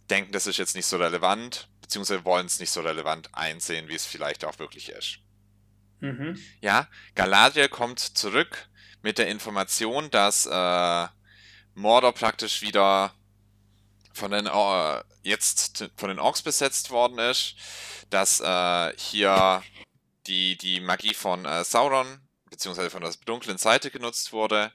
denken, 0.09 0.31
das 0.31 0.47
ist 0.47 0.57
jetzt 0.57 0.75
nicht 0.75 0.85
so 0.85 0.97
relevant, 0.97 1.67
beziehungsweise 1.81 2.23
wollen 2.23 2.45
es 2.45 2.59
nicht 2.59 2.69
so 2.69 2.81
relevant 2.81 3.29
einsehen, 3.33 3.89
wie 3.89 3.95
es 3.95 4.05
vielleicht 4.05 4.45
auch 4.45 4.57
wirklich 4.59 4.89
ist. 4.89 5.19
Mhm. 5.99 6.39
Ja, 6.61 6.87
Galadriel 7.15 7.67
kommt 7.67 7.99
zurück 7.99 8.69
mit 9.01 9.17
der 9.17 9.27
Information, 9.27 10.09
dass 10.11 10.45
äh, 10.45 11.07
Mordor 11.73 12.13
praktisch 12.13 12.61
wieder 12.61 13.13
von 14.13 14.31
den 14.31 14.47
äh, 14.47 15.03
jetzt 15.23 15.89
von 15.97 16.09
den 16.09 16.19
Orks 16.19 16.41
besetzt 16.41 16.91
worden 16.91 17.19
ist, 17.19 17.55
dass 18.09 18.39
äh, 18.39 18.93
hier 18.97 19.61
die, 20.27 20.57
die 20.57 20.79
Magie 20.79 21.13
von 21.13 21.45
äh, 21.45 21.63
Sauron 21.63 22.19
beziehungsweise 22.49 22.89
von 22.89 23.01
der 23.01 23.13
dunklen 23.25 23.57
Seite 23.57 23.91
genutzt 23.91 24.31
wurde. 24.31 24.71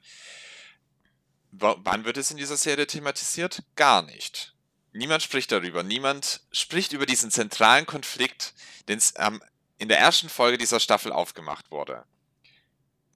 W 1.53 1.75
wann 1.79 2.05
wird 2.05 2.17
es 2.17 2.31
in 2.31 2.37
dieser 2.37 2.57
Serie 2.57 2.87
thematisiert? 2.87 3.63
Gar 3.75 4.03
nicht. 4.03 4.55
Niemand 4.93 5.23
spricht 5.23 5.53
darüber. 5.53 5.83
Niemand 5.83 6.43
spricht 6.53 6.93
über 6.93 7.07
diesen 7.07 7.31
zentralen 7.31 7.87
Konflikt, 7.87 8.55
den 8.89 9.01
ähm, 9.17 9.43
in 9.79 9.89
der 9.89 9.99
ersten 9.99 10.29
Folge 10.29 10.59
dieser 10.59 10.81
Staffel 10.81 11.13
aufgemacht 11.13 11.71
wurde. 11.71 12.05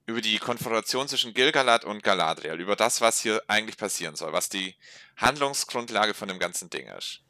Über 0.07 0.21
die 0.21 0.37
Konfrontation 0.37 1.07
zwischen 1.07 1.33
Gilgalad 1.33 1.83
und 1.83 2.03
Galadriel, 2.03 2.59
über 2.59 2.75
das, 2.75 3.01
was 3.01 3.21
hier 3.21 3.43
eigentlich 3.47 3.77
passieren 3.77 4.15
soll, 4.15 4.33
was 4.33 4.49
die 4.49 4.75
Handlungsgrundlage 5.17 6.13
von 6.13 6.27
dem 6.27 6.39
ganzen 6.39 6.69
Ding 6.69 6.87
ist. 6.87 7.21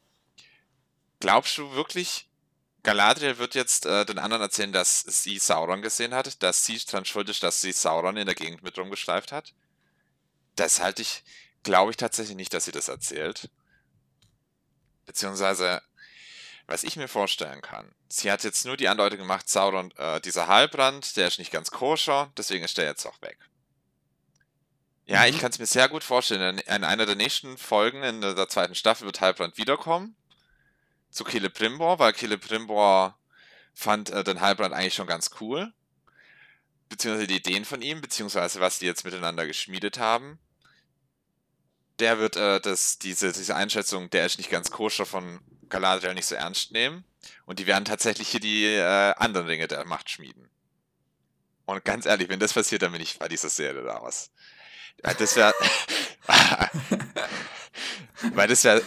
Glaubst 1.20 1.56
du 1.58 1.72
wirklich, 1.72 2.25
Galadriel 2.86 3.38
wird 3.38 3.56
jetzt 3.56 3.84
äh, 3.84 4.06
den 4.06 4.20
anderen 4.20 4.42
erzählen, 4.42 4.70
dass 4.72 5.00
sie 5.00 5.40
Sauron 5.40 5.82
gesehen 5.82 6.14
hat, 6.14 6.40
dass 6.44 6.64
sie 6.64 6.78
dran 6.78 7.04
schuld 7.04 7.28
ist, 7.28 7.42
dass 7.42 7.60
sie 7.60 7.72
Sauron 7.72 8.16
in 8.16 8.26
der 8.26 8.36
Gegend 8.36 8.62
mit 8.62 8.78
rumgeschleift 8.78 9.32
hat? 9.32 9.54
Das 10.54 10.80
halte 10.80 11.02
ich, 11.02 11.24
glaube 11.64 11.90
ich 11.90 11.96
tatsächlich 11.96 12.36
nicht, 12.36 12.54
dass 12.54 12.64
sie 12.66 12.70
das 12.70 12.86
erzählt. 12.86 13.50
Beziehungsweise, 15.04 15.82
was 16.68 16.84
ich 16.84 16.94
mir 16.94 17.08
vorstellen 17.08 17.60
kann, 17.60 17.92
sie 18.08 18.30
hat 18.30 18.44
jetzt 18.44 18.64
nur 18.64 18.76
die 18.76 18.86
Andeutung 18.86 19.18
gemacht, 19.18 19.48
Sauron, 19.48 19.90
äh, 19.96 20.20
dieser 20.20 20.46
Halbrand, 20.46 21.16
der 21.16 21.26
ist 21.26 21.40
nicht 21.40 21.50
ganz 21.50 21.72
koscher, 21.72 22.30
deswegen 22.36 22.64
ist 22.64 22.78
der 22.78 22.84
jetzt 22.84 23.04
auch 23.04 23.20
weg. 23.20 23.38
Ja, 25.06 25.26
ich 25.26 25.36
Mhm. 25.36 25.40
kann 25.40 25.50
es 25.50 25.58
mir 25.58 25.66
sehr 25.66 25.88
gut 25.88 26.04
vorstellen. 26.04 26.58
In, 26.58 26.76
in 26.76 26.84
einer 26.84 27.04
der 27.04 27.16
nächsten 27.16 27.58
Folgen 27.58 28.04
in 28.04 28.20
der, 28.20 28.34
der 28.34 28.48
zweiten 28.48 28.76
Staffel 28.76 29.06
wird 29.06 29.20
Halbrand 29.20 29.56
wiederkommen. 29.56 30.14
Zu 31.16 31.24
Celebrimbor, 31.24 31.98
weil 31.98 32.14
Celebrimbor 32.14 33.18
fand 33.72 34.10
äh, 34.10 34.22
den 34.22 34.42
Halbrand 34.42 34.74
eigentlich 34.74 34.92
schon 34.92 35.06
ganz 35.06 35.30
cool. 35.40 35.72
Beziehungsweise 36.90 37.26
die 37.26 37.36
Ideen 37.36 37.64
von 37.64 37.80
ihm, 37.80 38.02
beziehungsweise 38.02 38.60
was 38.60 38.80
die 38.80 38.84
jetzt 38.84 39.06
miteinander 39.06 39.46
geschmiedet 39.46 39.98
haben. 39.98 40.38
Der 42.00 42.18
wird 42.18 42.36
äh, 42.36 42.60
das, 42.60 42.98
diese, 42.98 43.32
diese 43.32 43.56
Einschätzung, 43.56 44.10
der 44.10 44.26
ist 44.26 44.36
nicht 44.36 44.50
ganz 44.50 44.70
koscher 44.70 45.06
von 45.06 45.40
Galadriel 45.70 46.12
nicht 46.12 46.26
so 46.26 46.34
ernst 46.34 46.72
nehmen. 46.72 47.02
Und 47.46 47.60
die 47.60 47.66
werden 47.66 47.86
tatsächlich 47.86 48.28
hier 48.28 48.40
die 48.40 48.66
äh, 48.66 49.14
anderen 49.16 49.46
Ringe 49.46 49.68
der 49.68 49.86
Macht 49.86 50.10
schmieden. 50.10 50.50
Und 51.64 51.82
ganz 51.86 52.04
ehrlich, 52.04 52.28
wenn 52.28 52.40
das 52.40 52.52
passiert, 52.52 52.82
dann 52.82 52.92
bin 52.92 53.00
ich 53.00 53.18
bei 53.18 53.28
dieser 53.28 53.48
Serie 53.48 53.86
raus. 53.86 54.30
Weil 55.02 55.14
das 55.14 55.34
wäre. 55.34 55.54
weil 58.34 58.48
das 58.48 58.64
wäre 58.64 58.82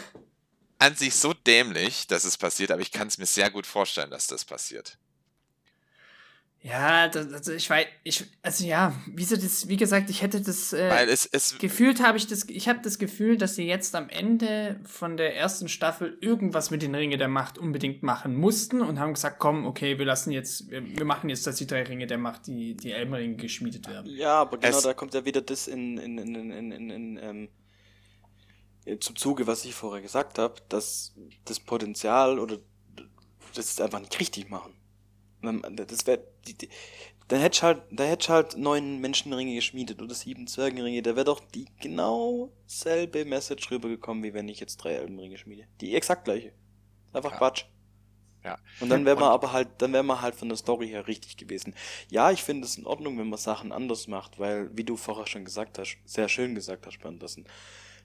an 0.80 0.96
sich 0.96 1.14
so 1.16 1.34
dämlich, 1.34 2.08
dass 2.08 2.24
es 2.24 2.38
passiert, 2.38 2.72
aber 2.72 2.82
ich 2.82 2.92
kann 2.92 3.08
es 3.08 3.18
mir 3.18 3.26
sehr 3.26 3.52
gut 3.52 3.68
vorstellen, 3.68 4.10
dass 4.10 4.28
das 4.28 4.46
passiert. 4.46 4.98
Ja, 6.62 7.08
das, 7.08 7.32
also 7.32 7.54
ich 7.54 7.70
weiß, 7.70 7.86
ich, 8.04 8.26
also 8.42 8.66
ja, 8.66 8.94
wie 9.08 9.24
sie 9.24 9.38
das, 9.38 9.70
wie 9.70 9.78
gesagt, 9.78 10.10
ich 10.10 10.22
hätte 10.22 10.42
das, 10.42 10.74
äh, 10.74 10.90
Weil 10.90 11.08
es, 11.08 11.26
es 11.26 11.58
gefühlt 11.58 12.04
habe 12.04 12.18
ich 12.18 12.28
das, 12.28 12.44
ich 12.50 12.68
habe 12.68 12.80
das 12.84 13.00
Gefühl, 13.00 13.38
dass 13.38 13.56
sie 13.56 13.66
jetzt 13.66 13.96
am 13.96 14.10
Ende 14.10 14.78
von 14.84 15.16
der 15.16 15.38
ersten 15.38 15.70
Staffel 15.70 16.18
irgendwas 16.20 16.70
mit 16.70 16.82
den 16.82 16.94
Ringe 16.94 17.18
der 17.18 17.30
Macht 17.30 17.58
unbedingt 17.58 18.04
machen 18.04 18.36
mussten 18.36 18.82
und 18.82 19.00
haben 19.00 19.14
gesagt, 19.14 19.40
komm, 19.40 19.66
okay, 19.66 20.00
wir 20.00 20.06
lassen 20.06 20.32
jetzt, 20.34 20.70
wir, 20.70 20.86
wir 20.86 21.06
machen 21.06 21.30
jetzt, 21.30 21.48
dass 21.48 21.56
die 21.56 21.68
drei 21.68 21.84
Ringe 21.84 22.08
der 22.08 22.18
Macht, 22.18 22.48
die, 22.48 22.76
die 22.76 22.92
Elbenringe 22.92 23.38
geschmiedet 23.38 23.88
werden. 23.88 24.14
Ja, 24.14 24.42
aber 24.42 24.58
genau 24.58 24.76
Es- 24.80 24.84
da 24.84 24.94
kommt 24.94 25.14
ja 25.14 25.24
wieder 25.24 25.42
das 25.42 25.70
in, 25.70 25.98
in, 25.98 26.18
in, 26.18 26.36
in, 26.36 26.52
in, 26.52 26.72
in, 26.74 26.90
in 26.90 27.18
ähm, 27.22 27.44
äh, 27.46 27.48
zum 29.00 29.16
Zuge, 29.16 29.48
was 29.48 29.66
ich 29.66 29.76
vorher 29.76 30.02
gesagt 30.02 30.38
habe, 30.40 30.56
dass 30.70 31.16
das 31.46 31.60
Potenzial 31.60 32.40
oder 32.40 32.60
das 33.56 33.66
ist 33.66 33.82
einfach 33.82 34.00
nicht 34.00 34.20
richtig 34.20 34.50
machen. 34.50 34.74
Das 35.42 36.06
wäre, 36.06 36.24
dann 37.30 37.40
hätte 37.40 37.62
halt, 37.62 37.82
da 37.92 38.04
hätte 38.04 38.34
halt 38.34 38.58
neun 38.58 39.00
Menschenringe 39.00 39.56
geschmiedet 39.56 40.02
oder 40.02 40.14
sieben 40.14 40.48
Zwergenringe, 40.48 41.02
da 41.02 41.16
wäre 41.16 41.26
doch 41.26 41.40
die 41.40 41.68
genau 41.80 42.52
selbe 42.66 43.24
Message 43.26 43.70
rübergekommen, 43.72 44.24
wie 44.24 44.34
wenn 44.34 44.50
ich 44.50 44.60
jetzt 44.60 44.78
drei 44.78 44.94
Elbenringe 44.94 45.38
schmiede. 45.38 45.66
Die 45.80 45.96
exakt 45.96 46.26
gleiche. 46.26 46.54
Einfach 47.14 47.32
Ja. 47.32 47.38
Quatsch. 47.38 47.66
Ja. 48.44 48.58
Und 48.80 48.90
dann 48.90 49.06
wäre 49.06 49.20
man 49.20 49.32
aber 49.32 49.52
halt, 49.52 49.68
dann 49.80 49.92
wäre 49.92 50.04
man 50.04 50.22
halt 50.22 50.36
von 50.36 50.48
der 50.48 50.58
Story 50.58 50.88
her 50.88 51.08
richtig 51.08 51.38
gewesen. 51.38 51.76
Ja, 52.10 52.32
ich 52.32 52.42
finde 52.42 52.66
es 52.66 52.78
in 52.78 52.86
Ordnung, 52.86 53.18
wenn 53.20 53.30
man 53.30 53.38
Sachen 53.38 53.72
anders 53.72 54.08
macht, 54.08 54.40
weil, 54.40 54.76
wie 54.76 54.86
du 54.86 54.96
vorher 54.96 55.28
schon 55.28 55.44
gesagt 55.44 55.78
hast, 55.78 55.98
sehr 56.06 56.30
schön 56.30 56.56
gesagt 56.56 56.88
hast, 56.88 57.00
Bernd, 57.00 57.22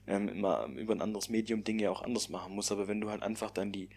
ähm, 0.07 0.27
immer 0.27 0.65
über 0.67 0.93
ein 0.93 1.01
anderes 1.01 1.29
Medium 1.29 1.63
Dinge 1.63 1.91
auch 1.91 2.01
anders 2.01 2.29
machen 2.29 2.53
muss. 2.53 2.71
Aber 2.71 2.87
wenn 2.87 3.01
du 3.01 3.09
halt 3.09 3.23
einfach 3.23 3.51
dann 3.51 3.71
die 3.71 3.89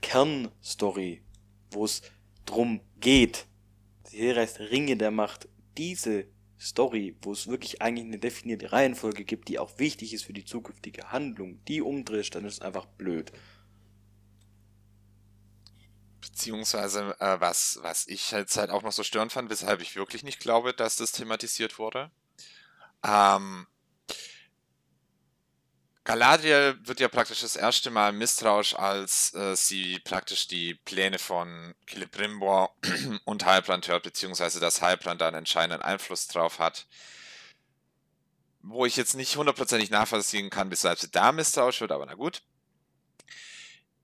Kernstory, 0.00 1.22
wo 1.70 1.84
es 1.84 2.02
drum 2.44 2.80
geht, 3.00 3.46
die 4.10 4.18
Serie 4.18 4.42
heißt 4.42 4.60
Ringe 4.60 4.96
der 4.96 5.10
Macht, 5.10 5.48
diese 5.76 6.26
Story, 6.58 7.16
wo 7.22 7.32
es 7.32 7.48
wirklich 7.48 7.82
eigentlich 7.82 8.06
eine 8.06 8.18
definierte 8.18 8.72
Reihenfolge 8.72 9.24
gibt, 9.24 9.48
die 9.48 9.58
auch 9.58 9.78
wichtig 9.78 10.14
ist 10.14 10.24
für 10.24 10.32
die 10.32 10.44
zukünftige 10.44 11.10
Handlung, 11.10 11.62
die 11.66 11.82
umdrehst, 11.82 12.34
dann 12.34 12.44
ist 12.44 12.54
es 12.54 12.60
einfach 12.60 12.86
blöd. 12.86 13.32
Beziehungsweise, 16.20 17.14
äh, 17.20 17.40
was, 17.40 17.78
was 17.82 18.06
ich 18.08 18.30
jetzt 18.30 18.56
halt 18.56 18.70
auch 18.70 18.82
noch 18.82 18.92
so 18.92 19.02
störend 19.02 19.32
fand, 19.32 19.50
weshalb 19.50 19.82
ich 19.82 19.96
wirklich 19.96 20.22
nicht 20.22 20.40
glaube, 20.40 20.72
dass 20.72 20.96
das 20.96 21.12
thematisiert 21.12 21.78
wurde. 21.78 22.10
Ähm, 23.04 23.66
Galadriel 26.06 26.78
wird 26.84 27.00
ja 27.00 27.08
praktisch 27.08 27.40
das 27.40 27.56
erste 27.56 27.90
Mal 27.90 28.12
misstrauisch, 28.12 28.76
als 28.76 29.34
äh, 29.34 29.56
sie 29.56 29.98
praktisch 29.98 30.46
die 30.46 30.74
Pläne 30.74 31.18
von 31.18 31.74
Celebrimbor 31.90 32.76
und 33.24 33.44
Halbrand 33.44 33.88
hört, 33.88 34.04
beziehungsweise 34.04 34.60
dass 34.60 34.82
Halbrand 34.82 35.20
da 35.20 35.26
einen 35.26 35.38
entscheidenden 35.38 35.82
Einfluss 35.82 36.28
drauf 36.28 36.60
hat. 36.60 36.86
wo 38.62 38.86
ich 38.86 38.96
jetzt 38.96 39.14
nicht 39.14 39.36
hundertprozentig 39.36 39.90
nachvollziehen 39.90 40.48
kann, 40.50 40.70
weshalb 40.70 40.98
sie 40.98 41.10
da 41.10 41.32
misstrauisch 41.32 41.80
wird, 41.80 41.92
aber 41.92 42.06
na 42.06 42.14
gut. 42.14 42.42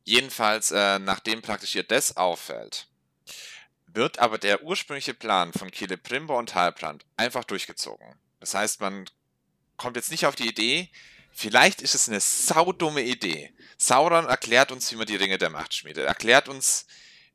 Jedenfalls, 0.04 0.72
äh, 0.72 0.98
nachdem 0.98 1.40
praktisch 1.40 1.74
ihr 1.76 1.84
das 1.84 2.16
auffällt, 2.16 2.88
wird 3.86 4.18
aber 4.18 4.38
der 4.38 4.64
ursprüngliche 4.64 5.14
Plan 5.14 5.52
von 5.52 5.72
Celebrimbor 5.72 6.38
und 6.38 6.54
Halbrand 6.56 7.04
einfach 7.16 7.44
durchgezogen. 7.44 8.18
Das 8.40 8.54
heißt, 8.54 8.80
man 8.80 9.08
kommt 9.76 9.96
jetzt 9.96 10.10
nicht 10.10 10.26
auf 10.26 10.34
die 10.34 10.48
Idee, 10.48 10.90
vielleicht 11.32 11.82
ist 11.82 11.94
es 11.94 12.08
eine 12.08 12.20
saudumme 12.20 13.02
Idee. 13.02 13.52
Sauron 13.76 14.26
erklärt 14.26 14.72
uns, 14.72 14.90
wie 14.92 14.96
man 14.96 15.06
die 15.06 15.16
Ringe 15.16 15.38
der 15.38 15.50
Macht 15.50 15.74
schmiedet. 15.74 16.06
Erklärt 16.06 16.48
uns, 16.48 16.86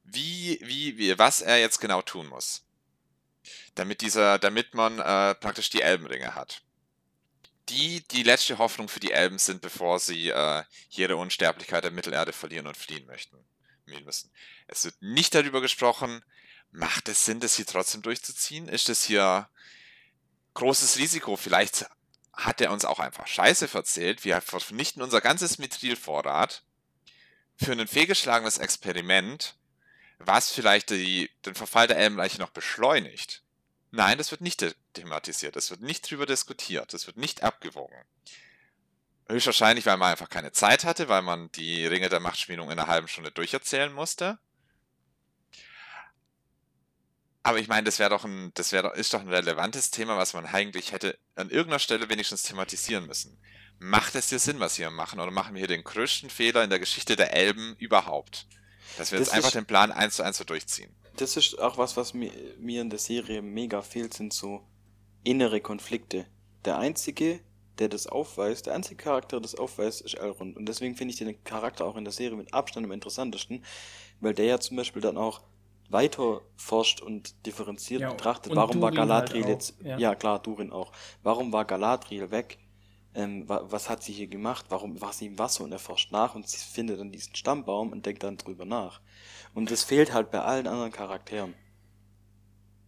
wie, 0.03 0.59
wie, 0.61 0.97
wie, 0.97 1.17
was 1.19 1.41
er 1.41 1.59
jetzt 1.59 1.79
genau 1.79 2.01
tun 2.01 2.27
muss. 2.27 2.63
Damit 3.75 4.01
dieser, 4.01 4.39
damit 4.39 4.73
man 4.73 4.99
äh, 4.99 5.35
praktisch 5.35 5.69
die 5.69 5.81
Elbenringe 5.81 6.35
hat. 6.35 6.61
Die 7.69 8.01
die 8.07 8.23
letzte 8.23 8.57
Hoffnung 8.57 8.87
für 8.87 9.01
die 9.01 9.11
Elben 9.11 9.39
sind, 9.39 9.61
bevor 9.61 9.99
sie 9.99 10.29
äh, 10.29 10.63
ihre 10.91 11.17
Unsterblichkeit 11.17 11.83
der 11.83 11.91
Mittelerde 11.91 12.31
verlieren 12.31 12.67
und 12.67 12.77
fliehen 12.77 13.05
möchten. 13.05 13.37
Müssen. 14.03 14.29
Es 14.67 14.83
wird 14.83 15.01
nicht 15.01 15.33
darüber 15.33 15.61
gesprochen, 15.61 16.21
macht 16.71 17.07
es 17.07 17.23
Sinn, 17.25 17.39
das 17.39 17.55
hier 17.55 17.65
trotzdem 17.65 18.01
durchzuziehen? 18.01 18.67
Ist 18.67 18.89
das 18.89 19.03
hier 19.03 19.49
großes 20.55 20.97
Risiko? 20.97 21.37
Vielleicht 21.37 21.85
hat 22.38 22.61
er 22.61 22.71
uns 22.71 22.85
auch 22.85 22.99
einfach 22.99 23.27
Scheiße 23.27 23.67
verzählt. 23.67 24.23
Wir 24.23 24.39
vernichten 24.41 25.01
unser 25.01 25.21
ganzes 25.21 25.57
Mithrilvorrat 25.57 26.63
für 27.55 27.71
ein 27.71 27.88
fehlgeschlagenes 27.88 28.59
Experiment, 28.59 29.55
was 30.19 30.51
vielleicht 30.51 30.91
die, 30.91 31.29
den 31.45 31.55
Verfall 31.55 31.88
der 31.88 31.97
Elbenleiche 31.97 32.39
noch 32.39 32.51
beschleunigt. 32.51 33.43
Nein, 33.89 34.17
das 34.19 34.31
wird 34.31 34.41
nicht 34.41 34.63
thematisiert, 34.93 35.55
das 35.55 35.71
wird 35.71 35.81
nicht 35.81 36.09
drüber 36.09 36.25
diskutiert, 36.25 36.93
das 36.93 37.07
wird 37.07 37.17
nicht 37.17 37.41
abgewogen. 37.43 37.97
Höchstwahrscheinlich, 39.29 39.85
weil 39.85 39.97
man 39.97 40.11
einfach 40.11 40.29
keine 40.29 40.51
Zeit 40.51 40.85
hatte, 40.85 41.09
weil 41.09 41.21
man 41.21 41.51
die 41.53 41.85
Ringe 41.85 42.09
der 42.09 42.19
Machtschmiedung 42.19 42.69
in 42.69 42.79
einer 42.79 42.88
halben 42.88 43.07
Stunde 43.07 43.31
durcherzählen 43.31 43.91
musste. 43.91 44.38
Aber 47.47 47.59
ich 47.59 47.69
meine, 47.69 47.85
das 47.85 47.97
wäre 47.97 48.09
doch 48.09 48.25
ein, 48.25 48.51
das 48.55 48.73
wäre 48.73 48.93
ist 48.97 49.13
doch 49.13 49.21
ein 49.21 49.29
relevantes 49.29 49.89
Thema, 49.89 50.17
was 50.17 50.33
man 50.33 50.45
eigentlich 50.45 50.91
hätte 50.91 51.17
an 51.35 51.49
irgendeiner 51.49 51.79
Stelle 51.79 52.09
wenigstens 52.09 52.43
thematisieren 52.43 53.07
müssen. 53.07 53.39
Macht 53.79 54.15
es 54.15 54.27
dir 54.27 54.37
Sinn, 54.37 54.59
was 54.59 54.77
wir 54.77 54.89
machen, 54.89 55.21
oder 55.21 55.31
machen 55.31 55.53
wir 55.53 55.59
hier 55.59 55.69
den 55.69 55.85
größten 55.85 56.29
Fehler 56.29 56.65
in 56.65 56.69
der 56.69 56.79
Geschichte 56.79 57.15
der 57.15 57.33
Elben 57.33 57.77
überhaupt? 57.79 58.47
Dass 58.97 59.13
wir 59.13 59.19
jetzt 59.19 59.29
das 59.29 59.33
einfach 59.33 59.51
den 59.51 59.65
Plan 59.65 59.93
eins 59.93 60.17
zu 60.17 60.23
eins 60.23 60.37
so 60.37 60.43
durchziehen. 60.43 60.93
Das 61.15 61.37
ist 61.37 61.57
auch 61.57 61.77
was, 61.77 61.95
was 61.95 62.13
mir, 62.13 62.33
mir 62.59 62.81
in 62.81 62.89
der 62.89 62.99
Serie 62.99 63.41
mega 63.41 63.81
fehlt, 63.81 64.13
sind 64.13 64.33
so 64.33 64.67
innere 65.23 65.61
Konflikte. 65.61 66.25
Der 66.65 66.77
einzige, 66.79 67.39
der 67.79 67.87
das 67.87 68.07
aufweist, 68.07 68.65
der 68.65 68.73
einzige 68.75 68.97
Charakter, 68.97 69.37
der 69.37 69.43
das 69.43 69.55
aufweist, 69.55 70.01
ist 70.01 70.15
Elrond. 70.15 70.57
Und 70.57 70.65
deswegen 70.65 70.97
finde 70.97 71.13
ich 71.13 71.19
den 71.19 71.41
Charakter 71.45 71.85
auch 71.85 71.95
in 71.95 72.03
der 72.03 72.11
Serie 72.11 72.35
mit 72.35 72.53
Abstand 72.53 72.85
am 72.85 72.91
interessantesten, 72.91 73.63
weil 74.19 74.33
der 74.33 74.45
ja 74.45 74.59
zum 74.59 74.75
Beispiel 74.75 75.01
dann 75.01 75.15
auch 75.15 75.43
weiter 75.89 76.41
forscht 76.55 77.01
und 77.01 77.45
differenziert 77.45 78.01
ja, 78.01 78.09
betrachtet, 78.09 78.51
und 78.51 78.57
warum 78.57 78.79
Durin 78.79 78.81
war 78.81 78.91
Galadriel 78.91 79.43
halt 79.43 79.53
jetzt, 79.53 79.81
ja. 79.83 79.97
ja. 79.97 80.15
klar, 80.15 80.39
Durin 80.39 80.71
auch, 80.71 80.91
warum 81.23 81.53
war 81.53 81.65
Galadriel 81.65 82.31
weg, 82.31 82.59
ähm, 83.13 83.47
wa 83.47 83.61
was 83.69 83.89
hat 83.89 84.03
sie 84.03 84.13
hier 84.13 84.27
gemacht, 84.27 84.65
warum 84.69 85.01
war 85.01 85.13
sie 85.13 85.27
im 85.27 85.39
Wasser 85.39 85.63
und 85.63 85.71
er 85.71 85.79
forscht 85.79 86.11
nach 86.11 86.35
und 86.35 86.47
sie 86.47 86.57
findet 86.57 86.99
dann 86.99 87.11
diesen 87.11 87.35
Stammbaum 87.35 87.91
und 87.91 88.05
denkt 88.05 88.23
dann 88.23 88.38
drüber 88.38 88.65
nach. 88.65 89.01
Und 89.53 89.71
das 89.71 89.83
fehlt 89.83 90.13
halt 90.13 90.29
bei 90.29 90.41
allen 90.41 90.67
anderen 90.67 90.91
Charakteren. 90.91 91.55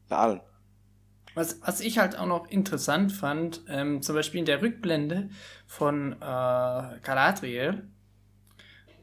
Bei 0.08 0.18
allen. 0.18 0.42
Was, 1.36 1.62
was 1.62 1.80
ich 1.80 2.00
halt 2.00 2.18
auch 2.18 2.26
noch 2.26 2.48
interessant 2.48 3.12
fand, 3.12 3.62
ähm, 3.70 4.02
zum 4.02 4.16
Beispiel 4.16 4.40
in 4.40 4.46
der 4.46 4.62
Rückblende 4.62 5.30
von 5.68 6.14
äh, 6.14 6.16
Galadriel, 6.20 7.88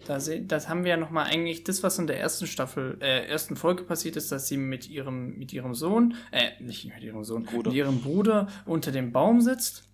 da 0.06 0.18
das 0.18 0.68
haben 0.68 0.84
wir 0.84 0.90
ja 0.90 0.96
nochmal 0.96 1.26
eigentlich 1.26 1.64
das, 1.64 1.82
was 1.82 1.98
in 1.98 2.06
der 2.06 2.20
ersten 2.20 2.46
Staffel, 2.46 2.98
äh, 3.00 3.26
ersten 3.26 3.56
Folge 3.56 3.82
passiert 3.84 4.16
ist, 4.16 4.32
dass 4.32 4.48
sie 4.48 4.56
mit 4.56 4.88
ihrem, 4.88 5.36
mit 5.38 5.52
ihrem 5.52 5.74
Sohn, 5.74 6.14
äh, 6.30 6.50
nicht 6.62 6.84
mit 6.86 7.02
ihrem 7.02 7.24
Sohn, 7.24 7.44
Bruder. 7.44 7.70
mit 7.70 7.76
ihrem 7.76 8.00
Bruder 8.00 8.48
unter 8.64 8.92
dem 8.92 9.12
Baum 9.12 9.40
sitzt. 9.40 9.84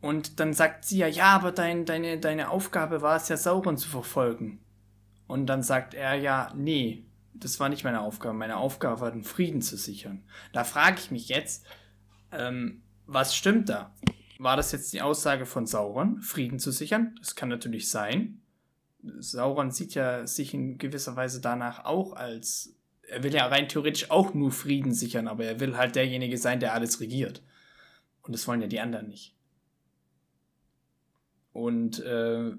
Und 0.00 0.38
dann 0.38 0.52
sagt 0.52 0.84
sie 0.84 0.98
ja, 0.98 1.06
ja, 1.06 1.26
aber 1.28 1.50
dein, 1.50 1.86
deine, 1.86 2.18
deine 2.18 2.50
Aufgabe 2.50 3.00
war 3.00 3.16
es 3.16 3.28
ja, 3.28 3.36
Sauron 3.36 3.78
zu 3.78 3.88
verfolgen. 3.88 4.60
Und 5.26 5.46
dann 5.46 5.62
sagt 5.62 5.94
er 5.94 6.14
ja, 6.14 6.52
nee, 6.54 7.06
das 7.32 7.58
war 7.58 7.68
nicht 7.68 7.84
meine 7.84 8.00
Aufgabe. 8.00 8.34
Meine 8.34 8.58
Aufgabe 8.58 9.00
war, 9.00 9.10
den 9.10 9.24
Frieden 9.24 9.62
zu 9.62 9.76
sichern. 9.76 10.22
Da 10.52 10.64
frage 10.64 10.98
ich 10.98 11.10
mich 11.10 11.28
jetzt, 11.28 11.64
ähm, 12.32 12.82
was 13.06 13.34
stimmt 13.34 13.68
da? 13.68 13.94
War 14.38 14.56
das 14.56 14.72
jetzt 14.72 14.92
die 14.92 15.02
Aussage 15.02 15.46
von 15.46 15.66
Sauron, 15.66 16.20
Frieden 16.20 16.58
zu 16.58 16.70
sichern? 16.70 17.14
Das 17.20 17.34
kann 17.34 17.48
natürlich 17.48 17.88
sein. 17.90 18.42
Sauron 19.18 19.70
sieht 19.70 19.94
ja 19.94 20.26
sich 20.26 20.54
in 20.54 20.78
gewisser 20.78 21.16
Weise 21.16 21.40
danach 21.40 21.84
auch 21.84 22.14
als, 22.14 22.74
er 23.02 23.22
will 23.22 23.34
ja 23.34 23.46
rein 23.46 23.68
theoretisch 23.68 24.10
auch 24.10 24.34
nur 24.34 24.50
Frieden 24.50 24.92
sichern, 24.92 25.28
aber 25.28 25.44
er 25.44 25.60
will 25.60 25.76
halt 25.76 25.94
derjenige 25.96 26.38
sein, 26.38 26.60
der 26.60 26.74
alles 26.74 27.00
regiert. 27.00 27.42
Und 28.22 28.32
das 28.34 28.46
wollen 28.48 28.62
ja 28.62 28.66
die 28.66 28.80
anderen 28.80 29.08
nicht. 29.08 29.34
Und 31.52 32.00
äh, 32.00 32.52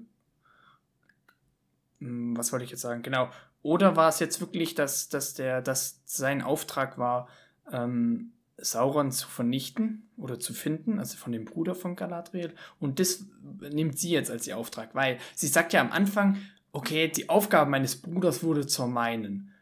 hm, 1.98 2.36
was 2.36 2.52
wollte 2.52 2.64
ich 2.64 2.70
jetzt 2.70 2.82
sagen? 2.82 3.02
Genau. 3.02 3.30
Oder 3.62 3.96
war 3.96 4.08
es 4.08 4.20
jetzt 4.20 4.40
wirklich, 4.40 4.74
dass, 4.74 5.08
dass 5.08 5.34
der, 5.34 5.60
dass 5.60 6.00
sein 6.04 6.42
Auftrag 6.42 6.98
war, 6.98 7.28
ähm, 7.72 8.32
Sauron 8.58 9.12
zu 9.12 9.28
vernichten 9.28 10.08
oder 10.16 10.40
zu 10.40 10.54
finden, 10.54 10.98
also 10.98 11.16
von 11.16 11.32
dem 11.32 11.44
Bruder 11.44 11.74
von 11.74 11.94
Galadriel. 11.94 12.54
Und 12.80 12.98
das 13.00 13.26
nimmt 13.60 13.98
sie 13.98 14.10
jetzt 14.10 14.30
als 14.30 14.46
ihr 14.46 14.56
Auftrag, 14.56 14.94
weil 14.94 15.18
sie 15.34 15.48
sagt 15.48 15.72
ja 15.72 15.80
am 15.80 15.92
Anfang, 15.92 16.38
okay, 16.72 17.08
die 17.08 17.28
Aufgabe 17.28 17.70
meines 17.70 17.96
Bruders 17.96 18.42
wurde 18.42 18.66
zur 18.66 18.86
meinen. 18.86 19.52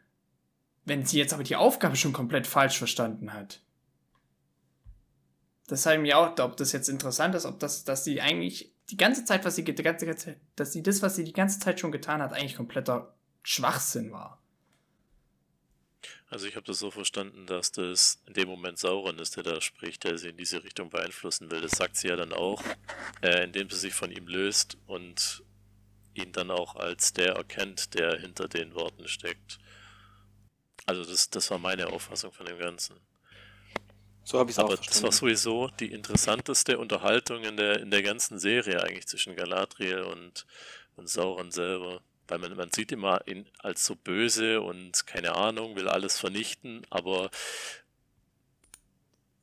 Wenn 0.85 1.05
sie 1.05 1.17
jetzt 1.17 1.33
aber 1.33 1.43
die 1.43 1.55
Aufgabe 1.55 1.95
schon 1.95 2.13
komplett 2.13 2.47
falsch 2.47 2.77
verstanden 2.77 3.33
hat. 3.33 3.61
Das 5.67 5.85
habe 5.85 5.95
ich 5.95 6.01
mir 6.01 6.17
auch, 6.17 6.37
ob 6.39 6.57
das 6.57 6.71
jetzt 6.71 6.89
interessant 6.89 7.35
ist, 7.35 7.45
ob 7.45 7.59
das, 7.59 7.83
dass 7.83 8.03
sie 8.03 8.21
eigentlich 8.21 8.71
die 8.91 8.97
ganze 8.97 9.25
Zeit, 9.25 9.45
was 9.45 9.55
sie, 9.55 9.63
die 9.63 9.73
ganze, 9.81 10.37
dass 10.55 10.73
sie 10.73 10.83
das, 10.83 11.01
was 11.01 11.15
sie 11.15 11.23
die 11.23 11.33
ganze 11.33 11.59
Zeit 11.59 11.79
schon 11.79 11.91
getan 11.91 12.21
hat, 12.21 12.33
eigentlich 12.33 12.55
kompletter 12.55 13.15
Schwachsinn 13.41 14.11
war. 14.11 14.39
Also 16.29 16.47
ich 16.47 16.55
habe 16.55 16.65
das 16.65 16.79
so 16.79 16.91
verstanden, 16.91 17.45
dass 17.45 17.71
das 17.71 18.21
in 18.27 18.33
dem 18.33 18.49
Moment 18.49 18.79
Sauron 18.79 19.19
ist, 19.19 19.35
der 19.37 19.43
da 19.43 19.61
spricht, 19.61 20.03
der 20.03 20.17
sie 20.17 20.29
in 20.29 20.37
diese 20.37 20.63
Richtung 20.63 20.89
beeinflussen 20.89 21.51
will. 21.51 21.61
Das 21.61 21.71
sagt 21.71 21.97
sie 21.97 22.07
ja 22.07 22.15
dann 22.15 22.33
auch, 22.33 22.61
äh, 23.21 23.43
indem 23.43 23.69
sie 23.69 23.77
sich 23.77 23.93
von 23.93 24.11
ihm 24.11 24.27
löst 24.27 24.77
und 24.87 25.43
ihn 26.13 26.31
dann 26.31 26.51
auch 26.51 26.75
als 26.75 27.13
der 27.13 27.33
erkennt, 27.33 27.93
der 27.93 28.19
hinter 28.19 28.47
den 28.47 28.73
Worten 28.73 29.07
steckt. 29.07 29.59
Also 30.85 31.03
das, 31.03 31.29
das 31.29 31.49
war 31.51 31.57
meine 31.57 31.87
Auffassung 31.87 32.31
von 32.31 32.45
dem 32.45 32.57
Ganzen. 32.57 32.95
So 34.23 34.39
habe 34.39 34.49
ich 34.49 34.57
es 34.57 34.63
auch 34.63 34.67
verstanden. 34.67 34.91
das 34.91 35.03
war 35.03 35.11
sowieso 35.11 35.67
die 35.79 35.91
interessanteste 35.91 36.79
Unterhaltung 36.79 37.43
in 37.43 37.57
der, 37.57 37.79
in 37.79 37.91
der 37.91 38.01
ganzen 38.01 38.39
Serie 38.39 38.81
eigentlich 38.81 39.07
zwischen 39.07 39.35
Galadriel 39.35 40.01
und, 40.01 40.47
und 40.95 41.07
Sauron 41.07 41.51
selber. 41.51 42.01
Weil 42.27 42.39
man, 42.39 42.55
man 42.55 42.71
sieht 42.71 42.91
immer 42.91 43.27
ihn 43.27 43.47
als 43.59 43.85
so 43.85 43.95
böse 43.95 44.61
und 44.61 45.05
keine 45.05 45.35
Ahnung, 45.35 45.75
will 45.75 45.87
alles 45.87 46.19
vernichten, 46.19 46.85
aber 46.89 47.29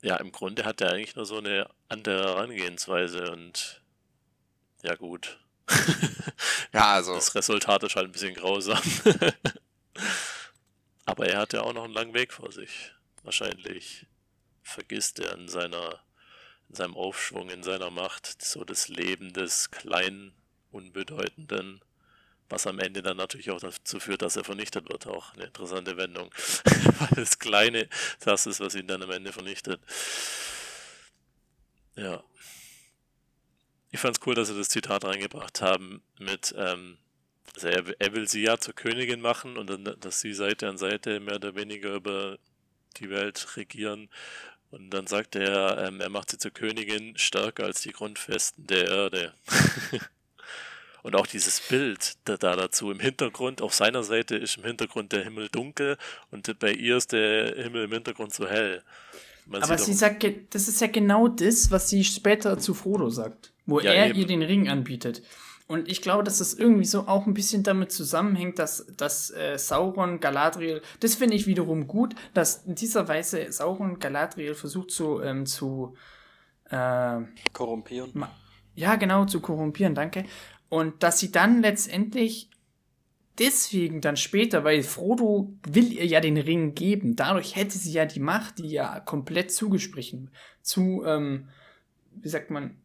ja, 0.02 0.16
im 0.16 0.32
Grunde 0.32 0.64
hat 0.64 0.80
er 0.80 0.92
eigentlich 0.92 1.14
nur 1.14 1.26
so 1.26 1.38
eine 1.38 1.68
andere 1.88 2.24
Herangehensweise 2.24 3.30
und 3.30 3.82
ja 4.82 4.96
gut. 4.96 5.38
ja, 6.72 6.94
also. 6.94 7.14
Das 7.14 7.36
Resultat 7.36 7.84
ist 7.84 7.94
halt 7.94 8.08
ein 8.08 8.12
bisschen 8.12 8.34
grausam. 8.34 8.82
aber 11.06 11.26
er 11.28 11.38
hat 11.38 11.52
ja 11.52 11.60
auch 11.62 11.72
noch 11.72 11.84
einen 11.84 11.94
langen 11.94 12.14
Weg 12.14 12.32
vor 12.32 12.50
sich. 12.50 12.92
Wahrscheinlich 13.22 14.06
vergisst 14.62 15.20
er 15.20 15.34
in 15.38 15.48
seiner 15.48 16.00
in 16.68 16.76
seinem 16.76 16.96
Aufschwung, 16.96 17.50
in 17.50 17.62
seiner 17.62 17.90
Macht, 17.90 18.42
so 18.42 18.64
das 18.64 18.88
Leben 18.88 19.34
des 19.34 19.70
kleinen, 19.70 20.32
unbedeutenden 20.70 21.82
was 22.48 22.66
am 22.66 22.78
Ende 22.78 23.02
dann 23.02 23.16
natürlich 23.16 23.50
auch 23.50 23.60
dazu 23.60 23.98
führt, 23.98 24.22
dass 24.22 24.36
er 24.36 24.44
vernichtet 24.44 24.88
wird. 24.88 25.06
Auch 25.06 25.34
eine 25.34 25.44
interessante 25.44 25.96
Wendung. 25.96 26.30
Weil 26.64 27.24
das 27.24 27.38
Kleine 27.38 27.88
das 28.20 28.46
ist, 28.46 28.60
was 28.60 28.74
ihn 28.74 28.86
dann 28.86 29.02
am 29.02 29.10
Ende 29.10 29.32
vernichtet. 29.32 29.80
Ja. 31.96 32.22
Ich 33.90 34.00
fand 34.00 34.16
es 34.16 34.26
cool, 34.26 34.34
dass 34.34 34.48
sie 34.48 34.56
das 34.56 34.70
Zitat 34.70 35.04
reingebracht 35.04 35.60
haben 35.60 36.02
mit, 36.18 36.54
ähm, 36.56 36.98
also 37.54 37.68
er, 37.68 37.84
er, 37.98 38.14
will 38.14 38.26
sie 38.26 38.42
ja 38.42 38.58
zur 38.58 38.74
Königin 38.74 39.20
machen 39.20 39.58
und 39.58 39.68
dann, 39.68 39.96
dass 40.00 40.20
sie 40.20 40.32
Seite 40.32 40.68
an 40.68 40.78
Seite 40.78 41.20
mehr 41.20 41.36
oder 41.36 41.54
weniger 41.54 41.94
über 41.94 42.38
die 42.96 43.10
Welt 43.10 43.56
regieren. 43.56 44.08
Und 44.70 44.88
dann 44.90 45.06
sagt 45.06 45.36
er, 45.36 45.86
ähm, 45.86 46.00
er 46.00 46.08
macht 46.08 46.30
sie 46.30 46.38
zur 46.38 46.50
Königin 46.50 47.16
stärker 47.18 47.64
als 47.64 47.82
die 47.82 47.92
Grundfesten 47.92 48.66
der 48.66 48.88
Erde. 48.88 49.34
Und 51.02 51.16
auch 51.16 51.26
dieses 51.26 51.60
Bild 51.60 52.14
da, 52.24 52.36
da, 52.36 52.54
dazu 52.54 52.90
im 52.90 53.00
Hintergrund, 53.00 53.60
auf 53.60 53.74
seiner 53.74 54.04
Seite 54.04 54.36
ist 54.36 54.56
im 54.56 54.64
Hintergrund 54.64 55.12
der 55.12 55.24
Himmel 55.24 55.48
dunkel 55.48 55.98
und 56.30 56.58
bei 56.60 56.72
ihr 56.72 56.96
ist 56.96 57.12
der 57.12 57.56
Himmel 57.56 57.84
im 57.84 57.92
Hintergrund 57.92 58.32
so 58.32 58.48
hell. 58.48 58.82
Man 59.46 59.62
Aber 59.62 59.76
sie 59.78 59.92
sagt, 59.92 60.24
das 60.50 60.68
ist 60.68 60.80
ja 60.80 60.86
genau 60.86 61.26
das, 61.28 61.70
was 61.70 61.88
sie 61.88 62.04
später 62.04 62.58
zu 62.58 62.74
Frodo 62.74 63.10
sagt, 63.10 63.52
wo 63.66 63.80
Ja, 63.80 63.92
er 63.92 64.10
eben. 64.10 64.18
ihr 64.20 64.26
den 64.26 64.42
Ring 64.42 64.68
anbietet. 64.68 65.22
Und 65.66 65.88
ich 65.90 66.02
glaube, 66.02 66.22
dass 66.22 66.38
das 66.38 66.54
irgendwie 66.54 66.84
so 66.84 67.06
auch 67.08 67.26
ein 67.26 67.34
bisschen 67.34 67.62
damit 67.62 67.92
zusammenhängt, 67.92 68.58
dass, 68.58 68.86
dass 68.96 69.30
äh, 69.30 69.58
Sauron 69.58 70.20
Galadriel, 70.20 70.82
das 71.00 71.14
finde 71.14 71.34
ich 71.34 71.46
wiederum 71.46 71.86
gut, 71.86 72.14
dass 72.34 72.64
in 72.66 72.74
dieser 72.74 73.08
Weise 73.08 73.50
Sauron 73.50 73.98
Galadriel 73.98 74.54
versucht 74.54 74.90
zu, 74.90 75.20
ähm, 75.22 75.46
zu 75.46 75.96
äh, 76.70 77.20
Korrumpieren. 77.52 78.12
Ja, 78.74 78.96
genau, 78.96 79.24
zu 79.26 79.40
korrumpieren, 79.40 79.94
danke. 79.94 80.24
Und 80.72 81.02
dass 81.02 81.18
sie 81.18 81.30
dann 81.30 81.60
letztendlich 81.60 82.48
deswegen 83.38 84.00
dann 84.00 84.16
später, 84.16 84.64
weil 84.64 84.82
Frodo 84.82 85.52
will 85.68 85.92
ihr 85.92 86.06
ja 86.06 86.18
den 86.18 86.38
Ring 86.38 86.74
geben, 86.74 87.14
dadurch 87.14 87.56
hätte 87.56 87.76
sie 87.76 87.92
ja 87.92 88.06
die 88.06 88.20
Macht, 88.20 88.58
die 88.58 88.70
ja 88.70 88.98
komplett 89.00 89.52
zugesprochen, 89.52 90.30
zu, 90.62 91.04
ähm, 91.04 91.50
wie 92.14 92.28
sagt 92.30 92.50
man, 92.50 92.78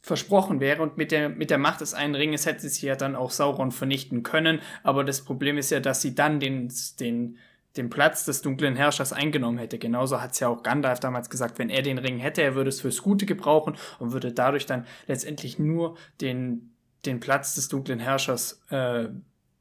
versprochen 0.00 0.60
wäre 0.60 0.80
und 0.80 0.96
mit 0.96 1.10
der, 1.10 1.28
mit 1.28 1.50
der 1.50 1.58
Macht 1.58 1.80
des 1.80 1.92
einen 1.92 2.14
Ringes 2.14 2.46
hätte 2.46 2.68
sie 2.68 2.86
ja 2.86 2.94
dann 2.94 3.16
auch 3.16 3.32
Sauron 3.32 3.72
vernichten 3.72 4.22
können, 4.22 4.60
aber 4.84 5.02
das 5.02 5.22
Problem 5.22 5.58
ist 5.58 5.72
ja, 5.72 5.80
dass 5.80 6.02
sie 6.02 6.14
dann 6.14 6.38
den, 6.38 6.72
den, 7.00 7.38
den 7.76 7.90
Platz 7.90 8.24
des 8.24 8.42
dunklen 8.42 8.76
Herrschers 8.76 9.12
eingenommen 9.12 9.58
hätte. 9.58 9.78
Genauso 9.78 10.22
hat 10.22 10.34
es 10.34 10.38
ja 10.38 10.46
auch 10.46 10.62
Gandalf 10.62 11.00
damals 11.00 11.30
gesagt, 11.30 11.58
wenn 11.58 11.68
er 11.68 11.82
den 11.82 11.98
Ring 11.98 12.18
hätte, 12.18 12.42
er 12.42 12.54
würde 12.54 12.68
es 12.68 12.80
fürs 12.80 13.02
Gute 13.02 13.26
gebrauchen 13.26 13.74
und 13.98 14.12
würde 14.12 14.32
dadurch 14.32 14.66
dann 14.66 14.86
letztendlich 15.08 15.58
nur 15.58 15.96
den, 16.20 16.73
den 17.06 17.20
Platz 17.20 17.54
des 17.54 17.68
dunklen 17.68 17.98
Herrschers, 17.98 18.60
äh, 18.70 19.08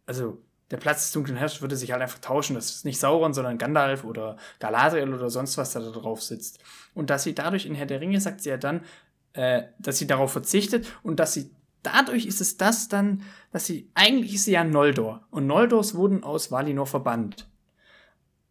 also 0.06 0.42
der 0.72 0.78
Platz 0.78 1.04
des 1.04 1.12
dunklen 1.12 1.38
Herrschers 1.38 1.62
würde 1.62 1.76
sich 1.76 1.92
halt 1.92 2.02
einfach 2.02 2.20
tauschen. 2.20 2.56
Das 2.56 2.72
ist 2.72 2.86
nicht 2.86 3.00
Sauron, 3.00 3.34
sondern 3.34 3.58
Gandalf 3.58 4.04
oder 4.04 4.38
Galadriel 4.60 5.14
oder 5.14 5.30
sonst 5.30 5.58
was, 5.58 5.72
da 5.74 5.80
drauf 5.80 6.24
sitzt. 6.24 6.60
Und 6.94 7.10
dass 7.10 7.24
sie 7.24 7.36
dadurch 7.36 7.66
in 7.66 7.76
Herr 7.76 7.86
der 7.86 8.02
Ringe 8.02 8.20
sagt 8.20 8.42
sie 8.42 8.50
ja 8.50 8.58
dann, 8.58 8.82
äh, 9.34 9.64
dass 9.78 9.98
sie 9.98 10.08
darauf 10.08 10.32
verzichtet 10.32 10.88
und 11.04 11.20
dass 11.20 11.34
sie 11.34 11.52
dadurch 11.84 12.26
ist 12.26 12.42
es 12.42 12.58
das 12.58 12.88
dann, 12.88 13.24
dass 13.52 13.66
sie 13.66 13.92
eigentlich 13.94 14.34
ist 14.34 14.46
sie 14.46 14.54
ja 14.54 14.64
Noldor 14.64 15.28
und 15.30 15.46
Noldors 15.48 15.96
wurden 15.96 16.24
aus 16.24 16.50
Valinor 16.52 16.88
verbannt. 16.88 17.48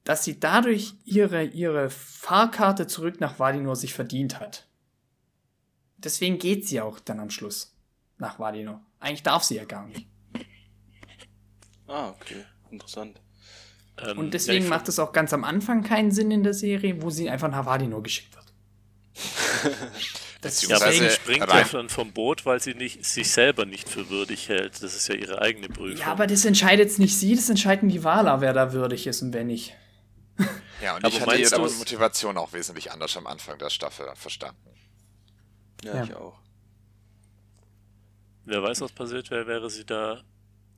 Dass 0.04 0.24
sie 0.24 0.38
dadurch 0.38 0.94
ihre, 1.04 1.44
ihre 1.44 1.88
Fahrkarte 1.90 2.86
zurück 2.86 3.20
nach 3.20 3.38
Valinor 3.38 3.76
sich 3.76 3.94
verdient 3.94 4.38
hat. 4.38 4.68
Deswegen 5.96 6.38
geht 6.38 6.66
sie 6.66 6.80
auch 6.80 7.00
dann 7.00 7.20
am 7.20 7.30
Schluss 7.30 7.71
nach 8.22 8.38
Valinor. 8.38 8.80
Eigentlich 9.00 9.22
darf 9.22 9.42
sie 9.44 9.56
ja 9.56 9.64
gar 9.66 9.86
nicht. 9.86 10.06
Ah, 11.86 12.08
okay. 12.10 12.44
Interessant. 12.70 13.20
ähm, 13.98 14.16
Und 14.18 14.24
ja, 14.26 14.30
deswegen 14.30 14.64
ich 14.64 14.70
macht 14.70 14.88
es 14.88 14.98
auch 14.98 15.12
ganz 15.12 15.32
am 15.34 15.44
Anfang 15.44 15.82
keinen 15.82 16.10
Sinn 16.10 16.30
in 16.30 16.42
der 16.42 16.54
Serie, 16.54 17.02
wo 17.02 17.10
sie 17.10 17.28
einfach 17.28 17.50
nach 17.50 17.66
Valinor 17.66 18.02
geschickt 18.02 18.34
wird. 18.34 18.46
Ja, 20.68 20.80
sie 20.90 21.08
springt 21.10 21.48
rein- 21.48 21.64
ja 21.66 21.68
dann 21.70 21.88
vom 21.88 22.10
Boot, 22.12 22.44
weil 22.44 22.58
sie 22.60 22.74
nicht, 22.74 23.04
sich 23.04 23.30
selber 23.30 23.64
nicht 23.64 23.88
für 23.88 24.08
würdig 24.10 24.48
hält. 24.48 24.82
Das 24.82 24.96
ist 24.96 25.06
ja 25.06 25.14
ihre 25.14 25.40
eigene 25.40 25.68
Prüfung. 25.68 25.98
ja, 25.98 26.06
aber 26.06 26.26
das 26.26 26.44
entscheidet 26.44 26.98
nicht 26.98 27.16
sie, 27.16 27.36
das 27.36 27.48
entscheiden 27.48 27.88
die 27.88 28.02
Wahler, 28.02 28.40
wer 28.40 28.52
da 28.52 28.72
würdig 28.72 29.06
ist 29.06 29.22
und 29.22 29.32
wer 29.34 29.44
nicht. 29.44 29.72
Ja, 30.82 30.96
und 30.96 31.04
Aber 31.04 31.14
ich 31.14 31.20
hatte 31.20 31.36
ihre 31.36 31.70
Motivation 31.70 32.36
auch 32.38 32.52
wesentlich 32.52 32.90
anders 32.90 33.16
am 33.16 33.28
Anfang 33.28 33.56
der 33.58 33.70
Staffel 33.70 34.06
verstanden. 34.16 34.68
Ja, 35.84 35.94
Ja. 35.98 36.02
ich 36.02 36.14
auch. 36.16 36.36
Wer 38.44 38.62
weiß, 38.62 38.80
was 38.80 38.92
passiert 38.92 39.30
wäre, 39.30 39.46
wäre 39.46 39.70
sie 39.70 39.84
da 39.84 40.22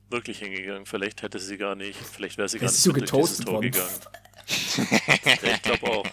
wirklich 0.09 0.39
hingegangen. 0.39 0.85
Vielleicht 0.85 1.21
hätte 1.23 1.39
sie 1.39 1.57
gar 1.57 1.75
nicht, 1.75 1.97
vielleicht 1.99 2.37
wäre 2.37 2.47
sie 2.49 2.59
gar 2.59 2.67
nicht 2.67 2.75
sie 2.75 2.81
so 2.89 2.93
mit 2.93 3.11
durch 3.11 3.23
dieses 3.23 3.39
getoastet 3.39 3.45
Tor 3.45 3.53
worden. 3.55 3.71
gegangen. 3.71 5.43
ja, 5.43 5.53
ich 5.55 5.61
glaube 5.63 5.87
auch. 5.91 6.05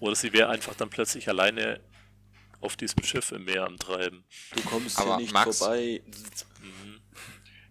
Oder 0.00 0.14
sie 0.16 0.32
wäre 0.32 0.48
einfach 0.48 0.74
dann 0.74 0.90
plötzlich 0.90 1.28
alleine 1.28 1.80
auf 2.60 2.76
diesem 2.76 3.02
Schiff 3.04 3.30
im 3.32 3.44
Meer 3.44 3.64
am 3.64 3.76
Treiben. 3.78 4.24
Du 4.54 4.62
kommst 4.62 4.98
Aber 4.98 5.16
hier 5.16 5.24
nicht 5.24 5.32
Max- 5.34 5.58
vorbei. 5.58 6.02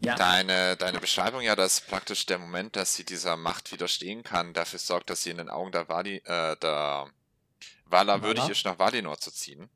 Ja, 0.01 0.15
Deine, 0.15 0.75
deine 0.75 0.99
Beschreibung 0.99 1.41
ja, 1.41 1.55
dass 1.55 1.79
praktisch 1.79 2.25
der 2.25 2.37
Moment, 2.37 2.75
dass 2.75 2.93
sie 2.93 3.05
dieser 3.05 3.37
Macht 3.37 3.71
widerstehen 3.71 4.21
kann, 4.21 4.53
dafür 4.53 4.77
sorgt, 4.79 5.09
dass 5.09 5.23
sie 5.23 5.29
in 5.29 5.37
den 5.37 5.49
Augen 5.49 5.71
der 5.71 5.87
Vali, 5.87 6.17
äh, 6.25 6.57
der 6.57 7.09
Valar? 7.85 8.21
würdig 8.21 8.49
ist, 8.49 8.65
nach 8.65 8.77
Valinor 8.77 9.17
zu 9.17 9.31
ziehen. 9.31 9.69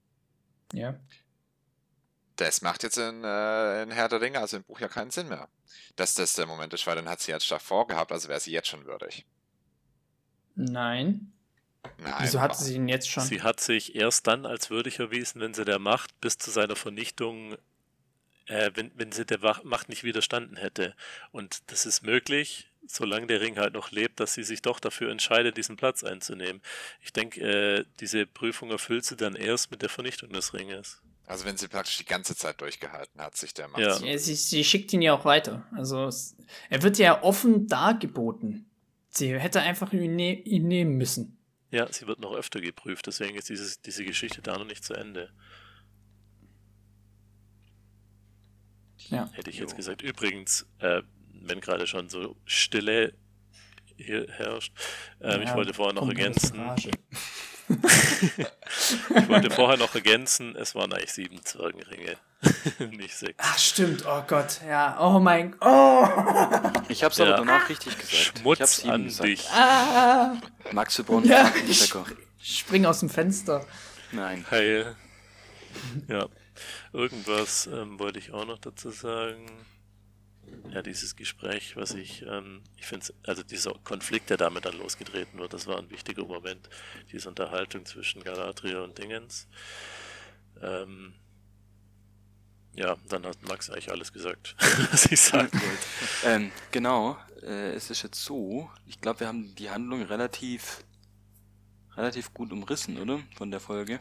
ja. 0.74 1.00
Das 2.38 2.62
macht 2.62 2.84
jetzt 2.84 2.98
in, 2.98 3.24
äh, 3.24 3.84
in 3.84 3.92
Herr 3.92 4.08
der 4.10 4.22
Ringe, 4.22 4.40
also 4.40 4.58
im 4.58 4.64
Buch 4.64 4.80
ja 4.80 4.88
keinen 4.88 5.12
Sinn 5.12 5.28
mehr. 5.28 5.50
Dass 5.96 6.14
das 6.14 6.34
der 6.34 6.46
Moment 6.46 6.74
ist, 6.74 6.86
weil 6.88 6.96
dann 6.96 7.10
hat 7.10 7.20
sie 7.20 7.32
jetzt 7.32 7.50
davor 7.52 7.88
gehabt, 7.88 8.12
also 8.12 8.30
wäre 8.30 8.40
sie 8.40 8.52
jetzt 8.52 8.68
schon 8.68 8.86
würdig. 8.86 9.26
Nein. 10.56 11.32
Nein. 12.00 12.14
Wieso 12.20 12.42
hat 12.42 12.58
sie 12.58 12.76
ihn 12.76 12.88
jetzt 12.88 13.10
schon? 13.10 13.24
Sie 13.24 13.42
hat 13.42 13.60
sich 13.60 13.96
erst 13.96 14.28
dann 14.28 14.46
als 14.46 14.70
würdig 14.70 15.00
erwiesen, 15.00 15.42
wenn 15.42 15.54
sie 15.54 15.66
der 15.66 15.80
Macht 15.80 16.20
bis 16.22 16.38
zu 16.38 16.52
seiner 16.52 16.76
Vernichtung, 16.76 17.58
äh, 18.46 18.72
wenn, 18.76 18.92
wenn 18.96 19.12
sie 19.12 19.26
der 19.26 19.42
Wach- 19.42 19.64
Macht 19.64 19.90
nicht 19.90 20.04
widerstanden 20.04 20.58
hätte. 20.58 20.96
Und 21.32 21.72
das 21.72 21.86
ist 21.86 22.04
möglich, 22.04 22.70
solange 22.86 23.28
der 23.28 23.42
Ring 23.42 23.58
halt 23.58 23.74
noch 23.74 23.92
lebt, 23.92 24.20
dass 24.20 24.34
sie 24.34 24.44
sich 24.44 24.62
doch 24.62 24.80
dafür 24.80 25.12
entscheidet, 25.12 25.58
diesen 25.58 25.76
Platz 25.76 26.04
einzunehmen. 26.04 26.62
Ich 27.02 27.14
denke, 27.14 27.42
äh, 27.42 27.86
diese 28.00 28.26
Prüfung 28.26 28.70
erfüllt 28.70 29.06
sie 29.06 29.16
dann 29.16 29.36
erst 29.36 29.72
mit 29.72 29.82
der 29.82 29.90
Vernichtung 29.90 30.32
des 30.32 30.54
Ringes. 30.54 31.02
Also 31.28 31.44
wenn 31.44 31.58
sie 31.58 31.68
praktisch 31.68 31.98
die 31.98 32.06
ganze 32.06 32.36
Zeit 32.38 32.62
durchgehalten 32.62 33.22
hat, 33.22 33.36
sich 33.36 33.54
der 33.54 33.68
Macht 33.68 33.82
Ja. 33.82 34.00
Ja, 34.00 34.18
sie, 34.18 34.34
sie 34.34 34.64
schickt 34.64 34.94
ihn 34.94 35.02
ja 35.02 35.14
auch 35.14 35.26
weiter. 35.26 35.68
Also 35.76 36.06
es, 36.06 36.38
er 36.70 36.82
wird 36.82 36.98
ja 36.98 37.22
offen 37.22 37.68
dargeboten. 37.68 38.66
Sie 39.10 39.38
hätte 39.38 39.60
einfach 39.62 39.92
ihn, 39.92 40.16
ne 40.16 40.40
ihn 40.40 40.68
nehmen 40.70 40.96
müssen. 40.98 41.38
Ja, 41.70 41.92
sie 41.92 42.08
wird 42.08 42.20
noch 42.22 42.34
öfter 42.34 42.62
geprüft, 42.62 43.08
deswegen 43.08 43.36
ist 43.36 43.50
dieses, 43.50 43.82
diese 43.82 44.06
Geschichte 44.06 44.42
da 44.42 44.58
noch 44.58 44.66
nicht 44.66 44.86
zu 44.86 44.94
Ende. 44.94 45.30
Ja. 49.10 49.30
Hätte 49.34 49.50
ich 49.50 49.58
jetzt 49.60 49.72
Jo. 49.72 49.78
gesagt. 49.78 50.02
Übrigens, 50.02 50.66
äh, 50.80 51.02
wenn 51.42 51.60
gerade 51.60 51.88
schon 51.88 52.10
so 52.10 52.38
Stille 52.46 53.14
hier 53.98 54.28
herrscht, 54.30 54.74
ich 55.20 55.26
Ja, 55.26 55.56
wollte 55.56 55.74
vorher 55.74 55.94
noch 55.94 56.08
ergänzen. 56.08 56.58
ich 57.70 59.28
wollte 59.30 59.50
vorher 59.52 59.78
noch 59.78 59.94
ergänzen, 59.94 60.56
es 60.56 60.74
waren 60.76 60.94
eigentlich 60.94 61.12
sieben 61.12 61.44
Zwergenringe, 61.44 62.16
nicht 62.92 63.16
sechs. 63.16 63.36
Ach, 63.40 63.58
stimmt. 63.58 64.06
Oh 64.08 64.24
Gott. 64.28 64.62
Ja. 64.68 64.98
Oh 65.00 65.20
mein 65.20 65.56
Oh. 65.60 66.08
Ich 66.88 67.04
hab's 67.04 67.18
Ja. 67.18 67.26
aber 67.26 67.38
danach 67.38 67.68
richtig 67.70 67.98
gesagt. 67.98 68.14
ich 68.36 68.42
Schmutz 68.42 68.86
an 68.86 69.04
gesagt. 69.06 69.28
dich. 69.30 69.50
Ah. 69.52 70.38
Max 70.72 71.02
Braun, 71.04 71.26
Ja. 71.26 71.46
Faktenchecker. 71.46 72.06
Spring 72.42 72.86
aus 72.86 73.02
dem 73.02 73.10
Fenster. 73.10 73.66
Nein. 74.12 74.46
Heil. 74.50 74.96
Ja, 76.08 76.28
irgendwas 76.94 77.68
ähm, 77.68 78.00
wollte 78.00 78.20
ich 78.20 78.32
auch 78.32 78.46
noch 78.46 78.58
dazu 78.60 78.90
sagen. 78.92 79.46
Ja, 80.72 80.82
dieses 80.82 81.16
Gespräch, 81.16 81.76
was 81.76 81.94
ich, 81.94 82.24
ähm, 82.24 82.62
ich 82.78 82.86
finde, 82.86 83.08
also 83.26 83.44
dieser 83.44 83.74
Konflikt, 83.84 84.30
der 84.30 84.38
damit 84.38 84.66
dann 84.66 84.78
losgetreten 84.78 85.40
wird, 85.40 85.54
das 85.54 85.68
war 85.68 85.78
ein 85.78 85.90
wichtiger 85.90 86.26
Moment. 86.26 86.70
Diese 87.12 87.30
Unterhaltung 87.30 87.86
zwischen 87.86 88.24
Galadriel 88.24 88.78
und 88.78 88.98
Dingens. 88.98 89.48
Ähm, 90.62 91.14
ja, 92.76 92.96
dann 93.10 93.26
hat 93.26 93.42
Max 93.48 93.70
eigentlich 93.70 93.92
alles 93.92 94.14
gesagt, 94.14 94.56
was 94.92 95.06
ich 95.06 95.20
sagen 95.20 95.52
wollte. 95.52 95.88
Ähm, 96.26 96.52
genau. 96.72 97.18
Äh, 97.42 97.72
es 97.74 97.90
ist 97.90 98.04
jetzt 98.04 98.24
so, 98.24 98.70
ich 98.86 99.02
glaube, 99.02 99.22
wir 99.22 99.28
haben 99.28 99.56
die 99.56 99.70
Handlung 99.70 100.04
relativ 100.04 100.84
relativ 101.98 102.34
gut 102.34 102.52
umrissen, 102.52 102.98
oder? 102.98 103.20
Von 103.36 103.52
der 103.52 103.60
Folge. 103.60 104.00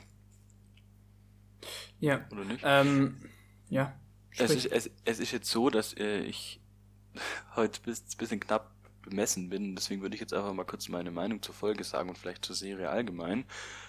Ja. 1.98 2.26
Oder 2.30 2.44
nicht? 2.44 2.60
Ähm. 2.62 3.30
Ja. 3.68 3.98
Es 4.38 4.50
ist, 4.50 4.66
es, 4.66 4.90
es 5.04 5.18
ist 5.18 5.32
jetzt 5.32 5.50
so, 5.50 5.70
dass 5.70 5.94
äh, 5.94 6.20
ich 6.20 6.60
heute 7.56 7.80
bis 7.80 8.02
bisschen 8.16 8.40
knapp 8.40 8.72
bemessen 9.02 9.48
bin. 9.48 9.74
Deswegen 9.74 10.02
würde 10.02 10.14
ich 10.14 10.20
jetzt 10.20 10.34
einfach 10.34 10.52
mal 10.52 10.64
kurz 10.64 10.88
meine 10.88 11.10
Meinung 11.10 11.42
zur 11.42 11.54
Folge 11.54 11.84
sagen 11.84 12.08
und 12.08 12.18
vielleicht 12.18 12.44
zur 12.44 12.56
Serie 12.56 12.90
allgemein 12.90 13.44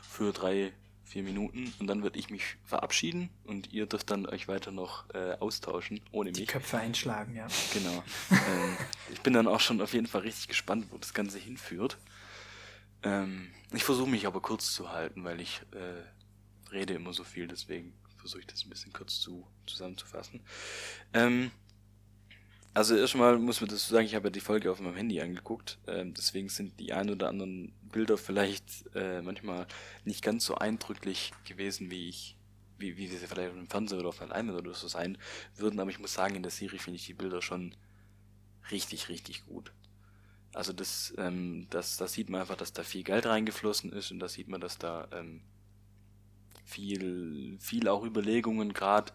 für 0.08 0.32
drei, 0.32 0.74
vier 1.04 1.24
Minuten. 1.24 1.74
Und 1.80 1.88
dann 1.88 2.04
würde 2.04 2.20
ich 2.20 2.30
mich 2.30 2.58
verabschieden 2.64 3.30
und 3.44 3.74
ihr 3.74 3.86
dürft 3.88 4.12
dann 4.12 4.26
euch 4.26 4.48
weiter 4.48 4.72
noch 4.72 5.10
äh, 5.14 5.34
austauschen, 5.40 6.02
ohne 6.12 6.32
die 6.32 6.42
mich. 6.42 6.50
Köpfe 6.50 6.78
einschlagen, 6.78 7.36
ja. 7.36 7.48
Genau. 7.74 8.04
ähm, 8.32 8.78
ich 9.12 9.22
bin 9.22 9.34
dann 9.34 9.48
auch 9.48 9.60
schon 9.60 9.82
auf 9.82 9.94
jeden 9.94 10.08
Fall 10.08 10.22
richtig 10.22 10.48
gespannt, 10.48 10.88
wo 10.92 10.98
das 10.98 11.14
Ganze 11.14 11.40
hinführt. 11.40 11.98
Ähm, 13.04 13.50
ich 13.74 13.84
versuche 13.84 14.10
mich 14.10 14.28
aber 14.28 14.42
kurz 14.42 14.74
zu 14.74 14.92
halten, 14.92 15.24
weil 15.24 15.42
ich 15.42 15.62
äh, 15.72 16.72
rede 16.72 16.94
immer 16.94 17.14
so 17.14 17.24
viel, 17.24 17.48
deswegen 17.48 17.94
versuche 18.28 18.42
ich 18.42 18.48
das 18.48 18.66
ein 18.66 18.70
bisschen 18.70 18.92
kurz 18.92 19.22
zu, 19.22 19.48
zusammenzufassen. 19.66 20.42
Ähm, 21.14 21.50
also 22.74 22.96
erstmal 22.96 23.40
muss 23.40 23.62
man 23.62 23.70
das 23.70 23.88
sagen, 23.88 24.06
ich 24.06 24.16
habe 24.16 24.28
ja 24.28 24.32
die 24.32 24.42
Folge 24.42 24.70
auf 24.70 24.82
meinem 24.82 24.96
Handy 24.96 25.22
angeguckt, 25.22 25.80
ähm, 25.88 26.14
deswegen 26.14 26.50
sind 26.50 26.80
die 26.80 26.94
ein 26.94 27.10
oder 27.10 27.30
anderen 27.30 27.74
Bilder 27.82 28.18
vielleicht 28.18 28.86
äh, 28.94 29.22
manchmal 29.22 29.66
nicht 30.04 30.22
ganz 30.22 30.46
so 30.46 30.56
eindrücklich 30.56 31.32
gewesen, 31.46 31.90
wie 31.90 32.10
ich, 32.10 32.38
wie, 32.78 32.98
wie 32.98 33.08
sie 33.08 33.18
vielleicht 33.18 33.50
auf 33.50 33.56
dem 33.56 33.70
Fernseher 33.70 34.00
oder 34.00 34.10
auf 34.10 34.20
der 34.20 34.28
Leinwand 34.28 34.60
oder 34.60 34.74
so 34.74 34.88
sein 34.90 35.18
würden, 35.56 35.80
aber 35.80 35.90
ich 35.90 36.00
muss 36.00 36.14
sagen, 36.14 36.36
in 36.36 36.44
der 36.44 36.52
Serie 36.52 36.80
finde 36.80 36.98
ich 36.98 37.06
die 37.06 37.14
Bilder 37.14 37.42
schon 37.42 37.76
richtig, 38.70 39.08
richtig 39.08 39.46
gut. 39.46 39.72
Also 40.54 40.74
das, 40.74 41.14
ähm, 41.18 41.68
das, 41.70 41.98
das 41.98 42.14
sieht 42.14 42.30
man 42.30 42.42
einfach, 42.42 42.58
dass 42.58 42.74
da 42.74 42.84
viel 42.84 43.04
Geld 43.04 43.26
reingeflossen 43.26 43.94
ist 43.94 44.12
und 44.12 44.20
da 44.20 44.28
sieht 44.28 44.50
man, 44.50 44.60
dass 44.60 44.78
da 44.78 45.08
ähm, 45.14 45.42
viel, 46.68 47.58
viel 47.60 47.88
auch 47.88 48.04
Überlegungen 48.04 48.74
gerade 48.74 49.12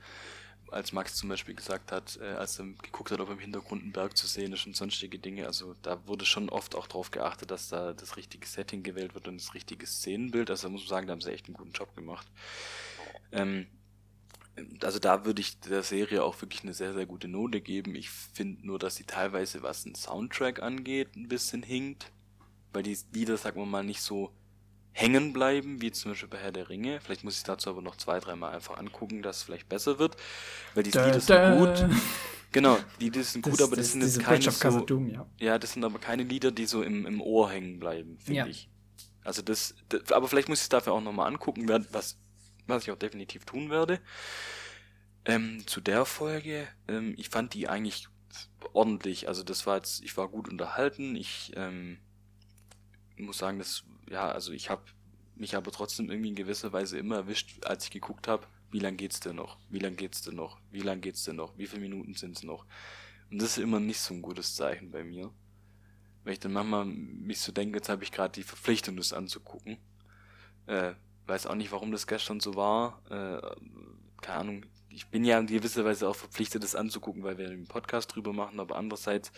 als 0.73 0.93
Max 0.93 1.15
zum 1.15 1.29
Beispiel 1.29 1.55
gesagt 1.55 1.93
hat, 1.93 2.19
äh, 2.21 2.33
als 2.33 2.59
er 2.59 2.65
geguckt 2.83 3.11
hat, 3.11 3.21
ob 3.21 3.31
im 3.31 3.39
Hintergrund 3.39 3.85
ein 3.85 3.93
Berg 3.93 4.17
zu 4.17 4.27
sehen 4.27 4.53
ist 4.53 4.67
und 4.67 4.75
sonstige 4.75 5.19
Dinge. 5.19 5.47
Also 5.47 5.75
da 5.83 6.07
wurde 6.07 6.25
schon 6.25 6.49
oft 6.49 6.75
auch 6.75 6.87
darauf 6.87 7.11
geachtet, 7.11 7.51
dass 7.51 7.69
da 7.69 7.93
das 7.93 8.17
richtige 8.17 8.47
Setting 8.47 8.83
gewählt 8.83 9.15
wird 9.15 9.29
und 9.29 9.39
das 9.39 9.55
richtige 9.55 9.87
Szenenbild. 9.87 10.51
Also 10.51 10.69
da 10.69 10.73
muss 10.73 10.83
man 10.83 10.89
sagen, 10.89 11.07
da 11.07 11.13
haben 11.13 11.21
sie 11.21 11.31
echt 11.31 11.47
einen 11.47 11.57
guten 11.57 11.73
Job 11.73 11.95
gemacht. 11.95 12.27
Ähm, 13.33 13.67
also 14.83 14.99
da 14.99 15.25
würde 15.25 15.41
ich 15.41 15.61
der 15.61 15.83
Serie 15.83 16.25
auch 16.25 16.41
wirklich 16.41 16.63
eine 16.63 16.75
sehr, 16.75 16.93
sehr 16.95 17.07
gute 17.07 17.29
Note 17.29 17.61
geben. 17.61 17.95
Ich 17.95 18.11
finde 18.11 18.67
nur, 18.67 18.79
dass 18.79 18.97
sie 18.97 19.05
teilweise, 19.05 19.63
was 19.63 19.85
den 19.85 19.95
Soundtrack 19.95 20.63
angeht, 20.63 21.17
ein 21.17 21.29
bisschen 21.29 21.63
hinkt. 21.63 22.11
Weil 22.73 22.83
die 22.83 22.97
Lieder, 23.13 23.37
sagen 23.37 23.61
wir 23.61 23.67
mal, 23.67 23.85
nicht 23.85 24.01
so 24.01 24.33
hängen 24.93 25.33
bleiben, 25.33 25.81
wie 25.81 25.91
zum 25.91 26.13
Beispiel 26.13 26.29
bei 26.29 26.39
Herr 26.39 26.53
der 26.53 26.69
Ringe. 26.69 27.01
Vielleicht 27.01 27.25
muss 27.25 27.37
ich 27.37 27.45
dazu 27.45 27.71
aber 27.71 27.83
noch 27.83 27.97
zwei, 27.97 28.21
dreimal 28.21 28.55
einfach 28.55 28.77
angucken, 28.79 29.23
dass 29.23 29.39
es 29.39 29.43
vielleicht 29.45 29.69
besser 29.69 29.99
wird. 29.99 30.17
Weil 30.75 30.83
die 30.83 30.91
da, 30.91 31.07
Lieder 31.07 31.21
sind 31.21 31.59
gut. 31.59 31.97
Genau, 32.53 32.79
die 33.01 33.05
Lieder 33.05 33.23
sind 33.23 33.47
das, 33.47 33.53
gut, 33.53 33.63
aber 33.63 33.77
das, 33.77 33.87
das 33.87 33.93
sind 33.93 34.03
jetzt 34.03 34.61
keine 34.61 34.79
so, 34.79 34.85
Doom, 34.85 35.09
ja. 35.09 35.27
ja. 35.39 35.59
das 35.59 35.73
sind 35.73 35.85
aber 35.85 35.99
keine 35.99 36.23
Lieder, 36.23 36.51
die 36.51 36.67
so 36.67 36.83
im, 36.83 37.07
im 37.07 37.23
Ohr 37.23 37.51
hängen 37.51 37.81
bleiben, 37.81 38.19
finde 38.19 38.41
ja. 38.41 38.47
ich. 38.47 38.69
Also 39.25 39.41
das, 39.41 39.75
das, 39.89 40.13
aber 40.13 40.29
vielleicht 40.29 40.51
muss 40.51 40.59
ich 40.59 40.65
es 40.65 40.69
dafür 40.69 40.93
auch 40.93 41.01
nochmal 41.01 41.29
angucken, 41.29 41.67
was, 41.69 42.19
was 42.67 42.83
ich 42.83 42.91
auch 42.91 42.99
definitiv 42.99 43.47
tun 43.47 43.71
werde. 43.71 44.01
Ähm, 45.25 45.63
zu 45.67 45.81
der 45.81 46.05
Folge, 46.05 46.69
ähm, 46.89 47.15
ich 47.17 47.31
fand 47.31 47.55
die 47.55 47.69
eigentlich 47.69 48.09
ordentlich. 48.73 49.29
Also 49.29 49.43
das 49.43 49.67
war 49.67 49.77
jetzt, 49.77 50.03
ich 50.03 50.17
war 50.17 50.29
gut 50.29 50.49
unterhalten. 50.49 51.17
Ich 51.17 51.53
ähm, 51.57 51.99
muss 53.19 53.39
sagen, 53.39 53.59
das 53.59 53.85
ja, 54.11 54.31
also 54.31 54.53
ich 54.53 54.71
habe 54.71 54.83
mich 55.37 55.57
aber 55.57 55.71
trotzdem 55.73 56.11
irgendwie 56.11 56.31
in 56.31 56.35
gewisser 56.35 56.73
Weise 56.73 56.99
immer 56.99 57.17
erwischt, 57.17 57.65
als 57.65 57.85
ich 57.85 57.91
geguckt 57.91 58.29
habe, 58.29 58.47
wie 58.71 58.79
lang 58.79 58.97
geht's 58.97 59.21
denn 59.21 59.37
noch? 59.37 59.59
Wie 59.69 59.79
lang 59.79 59.97
geht's 59.97 60.23
denn 60.23 60.37
noch? 60.37 60.59
Wie 60.71 60.81
lang 60.81 61.01
geht's 61.01 61.25
denn 61.25 61.37
noch? 61.37 61.57
Wie 61.59 61.67
viele 61.67 61.83
Minuten 61.83 62.15
sind's 62.15 62.43
noch? 62.43 62.65
Und 63.31 63.41
das 63.41 63.57
ist 63.57 63.63
immer 63.63 63.81
nicht 63.81 64.01
so 64.01 64.15
ein 64.15 64.23
gutes 64.23 64.55
Zeichen 64.55 64.91
bei 64.91 65.05
mir. 65.05 65.31
Weil 66.25 66.35
ich 66.35 66.41
dann 66.41 66.53
manchmal 66.53 66.85
mich 66.85 67.41
so 67.41 67.53
denke, 67.53 67.79
jetzt 67.79 67.89
habe 67.89 68.05
ich 68.05 68.13
gerade 68.13 68.33
die 68.33 68.43
Verpflichtung, 68.43 68.97
das 68.97 69.13
anzugucken. 69.13 69.79
Äh, 70.67 70.93
weiß 71.27 71.47
auch 71.47 71.55
nicht, 71.55 71.73
warum 71.73 71.93
das 71.93 72.07
gestern 72.07 72.41
so 72.41 72.55
war. 72.55 73.03
Äh, 73.11 73.41
keine 74.21 74.39
Ahnung. 74.39 74.67
Ich 74.89 75.09
bin 75.09 75.25
ja 75.25 75.39
in 75.39 75.47
gewisser 75.47 75.85
Weise 75.85 76.09
auch 76.09 76.17
verpflichtet, 76.17 76.63
das 76.63 76.75
anzugucken, 76.75 77.23
weil 77.25 77.39
wir 77.39 77.49
einen 77.49 77.67
Podcast 77.67 78.15
drüber 78.15 78.33
machen, 78.33 78.61
aber 78.61 78.77
andererseits 78.77 79.33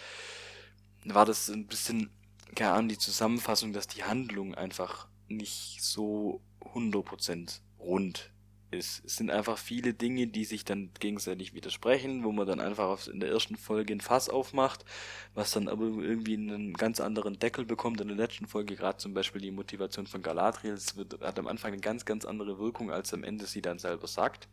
war 1.05 1.25
das 1.25 1.49
ein 1.49 1.67
bisschen 1.67 2.11
keine 2.55 2.73
Ahnung, 2.73 2.89
die 2.89 2.99
Zusammenfassung, 2.99 3.73
dass 3.73 3.87
die 3.87 4.05
Handlung 4.05 4.55
einfach 4.55 5.09
nicht 5.29 5.83
so 5.83 6.41
100% 6.61 7.61
rund 7.79 8.31
ist. 8.71 9.03
Es 9.05 9.17
sind 9.17 9.31
einfach 9.31 9.59
viele 9.59 9.95
Dinge, 9.95 10.27
die 10.27 10.45
sich 10.45 10.65
dann 10.65 10.91
gegenseitig 10.99 11.55
widersprechen, 11.55 12.25
wo 12.25 12.33
man 12.33 12.47
dann 12.47 12.61
einfach 12.61 13.07
in 13.07 13.21
der 13.21 13.31
ersten 13.31 13.57
Folge 13.57 13.95
ein 13.95 14.01
Fass 14.01 14.29
aufmacht, 14.29 14.85
was 15.35 15.53
dann 15.53 15.69
aber 15.69 15.85
irgendwie 15.85 16.35
einen 16.35 16.75
ganz 16.75 17.01
anderen 17.01 17.39
Deckel 17.39 17.65
bekommt. 17.65 18.01
In 18.01 18.09
der 18.09 18.17
letzten 18.17 18.47
Folge 18.47 18.77
gerade 18.77 18.99
zum 18.99 19.15
Beispiel 19.15 19.41
die 19.41 19.51
Motivation 19.51 20.07
von 20.07 20.23
Galadriel, 20.23 20.73
es 20.73 20.97
wird, 20.97 21.21
hat 21.21 21.39
am 21.39 21.47
Anfang 21.47 21.73
eine 21.73 21.81
ganz, 21.81 22.05
ganz 22.05 22.25
andere 22.25 22.59
Wirkung, 22.59 22.91
als 22.91 23.15
am 23.15 23.25
Ende 23.25 23.47
sie 23.47 23.63
dann 23.63 23.79
selber 23.79 24.07
sagt. 24.07 24.49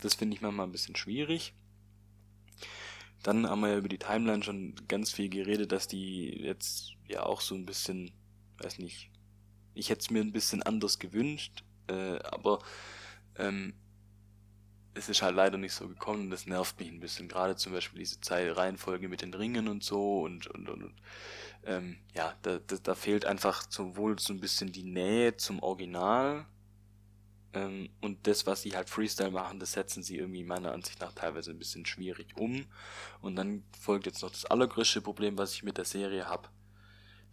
Das 0.00 0.14
finde 0.14 0.34
ich 0.34 0.42
manchmal 0.42 0.66
ein 0.66 0.72
bisschen 0.72 0.96
schwierig. 0.96 1.54
Dann 3.22 3.48
haben 3.48 3.60
wir 3.60 3.70
ja 3.70 3.78
über 3.78 3.88
die 3.88 3.98
Timeline 3.98 4.42
schon 4.42 4.74
ganz 4.88 5.10
viel 5.10 5.28
geredet, 5.28 5.72
dass 5.72 5.88
die 5.88 6.42
jetzt 6.42 6.93
ja 7.08 7.24
auch 7.24 7.40
so 7.40 7.54
ein 7.54 7.66
bisschen, 7.66 8.12
weiß 8.58 8.78
nicht, 8.78 9.10
ich 9.74 9.90
hätte 9.90 10.00
es 10.00 10.10
mir 10.10 10.20
ein 10.20 10.32
bisschen 10.32 10.62
anders 10.62 10.98
gewünscht, 10.98 11.64
äh, 11.88 12.18
aber 12.22 12.60
ähm, 13.36 13.74
es 14.94 15.08
ist 15.08 15.22
halt 15.22 15.34
leider 15.34 15.58
nicht 15.58 15.72
so 15.72 15.88
gekommen 15.88 16.22
und 16.22 16.30
das 16.30 16.46
nervt 16.46 16.78
mich 16.78 16.88
ein 16.88 17.00
bisschen. 17.00 17.28
Gerade 17.28 17.56
zum 17.56 17.72
Beispiel 17.72 17.98
diese 17.98 18.20
Zeit 18.20 18.56
Reihenfolge 18.56 19.08
mit 19.08 19.22
den 19.22 19.34
Ringen 19.34 19.66
und 19.66 19.82
so 19.82 20.22
und, 20.22 20.46
und, 20.46 20.68
und, 20.68 20.84
und 20.84 20.94
ähm, 21.64 21.96
ja, 22.14 22.34
da, 22.42 22.58
da, 22.58 22.76
da 22.76 22.94
fehlt 22.94 23.24
einfach 23.24 23.64
sowohl 23.68 24.18
so 24.18 24.32
ein 24.32 24.40
bisschen 24.40 24.70
die 24.70 24.84
Nähe 24.84 25.36
zum 25.36 25.60
Original, 25.60 26.46
ähm, 27.54 27.88
und 28.00 28.26
das, 28.26 28.46
was 28.46 28.62
sie 28.62 28.76
halt 28.76 28.90
Freestyle 28.90 29.30
machen, 29.30 29.60
das 29.60 29.72
setzen 29.72 30.02
sie 30.02 30.16
irgendwie 30.18 30.44
meiner 30.44 30.72
Ansicht 30.72 31.00
nach 31.00 31.12
teilweise 31.12 31.52
ein 31.52 31.58
bisschen 31.58 31.86
schwierig 31.86 32.36
um. 32.36 32.66
Und 33.20 33.36
dann 33.36 33.62
folgt 33.80 34.06
jetzt 34.06 34.22
noch 34.22 34.30
das 34.30 34.44
allergrößte 34.44 35.00
Problem, 35.00 35.38
was 35.38 35.54
ich 35.54 35.62
mit 35.62 35.78
der 35.78 35.84
Serie 35.84 36.26
habe, 36.26 36.48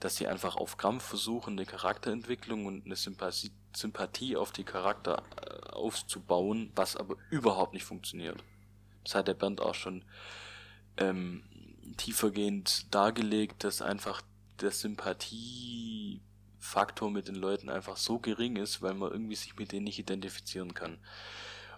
dass 0.02 0.18
sie 0.18 0.28
einfach 0.28 0.56
auf 0.56 0.78
Krampf 0.78 1.04
versuchen, 1.04 1.54
eine 1.54 1.66
Charakterentwicklung 1.66 2.66
und 2.66 2.86
eine 2.86 2.96
Sympathie, 2.96 3.52
Sympathie 3.74 4.36
auf 4.36 4.52
die 4.52 4.66
Charakter 4.66 5.24
äh, 5.42 5.70
aufzubauen, 5.70 6.72
was 6.76 6.98
aber 6.98 7.16
überhaupt 7.30 7.74
nicht 7.74 7.86
funktioniert. 7.86 8.44
Das 9.06 9.16
hat 9.16 9.28
der 9.28 9.36
Bernd 9.36 9.62
auch 9.62 9.76
schon 9.76 10.04
ähm, 10.98 11.44
tiefergehend 11.98 12.94
dargelegt, 12.94 13.64
dass 13.64 13.82
einfach 13.82 14.22
der 14.60 14.72
Sympathie 14.72 16.22
Faktor 16.60 17.10
mit 17.10 17.28
den 17.28 17.36
Leuten 17.36 17.70
einfach 17.70 17.98
so 17.98 18.20
gering 18.20 18.56
ist, 18.56 18.82
weil 18.82 18.94
man 18.94 19.12
irgendwie 19.12 19.36
sich 19.36 19.56
mit 19.56 19.72
denen 19.72 19.86
nicht 19.86 20.00
identifizieren 20.00 20.74
kann. 20.74 21.00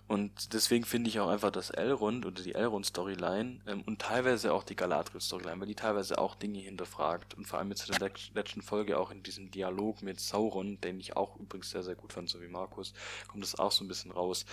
Und 0.08 0.54
deswegen 0.54 0.84
finde 0.84 1.10
ich 1.10 1.20
auch 1.22 1.30
einfach 1.30 1.50
das 1.50 1.70
Elrond 1.70 2.26
oder 2.26 2.44
die 2.44 2.56
Elrond-Storyline 2.56 3.62
ähm, 3.66 3.84
und 3.86 4.00
teilweise 4.00 4.54
auch 4.54 4.64
die 4.64 4.76
Galadriel-Storyline, 4.76 5.62
weil 5.62 5.68
die 5.68 5.76
teilweise 5.76 6.18
auch 6.18 6.36
Dinge 6.36 6.60
hinterfragt 6.60 7.36
und 7.36 7.48
vor 7.48 7.60
allem 7.60 7.70
jetzt 7.70 7.90
in 7.90 7.98
der 7.98 8.12
letzten 8.34 8.62
Folge 8.62 9.00
auch 9.00 9.12
in 9.12 9.24
diesem 9.24 9.50
Dialog 9.50 10.02
mit 10.02 10.20
Sauron, 10.20 10.80
den 10.82 11.00
ich 11.00 11.16
auch 11.16 11.40
übrigens 11.40 11.70
sehr, 11.70 11.84
sehr 11.84 11.96
gut 11.96 12.12
fand, 12.12 12.30
so 12.30 12.42
wie 12.42 12.50
Markus, 12.50 12.94
kommt 13.28 13.44
das 13.44 13.56
auch 13.56 13.72
so 13.72 13.86
ein 13.86 13.88
bisschen 13.88 14.12
raus. 14.12 14.46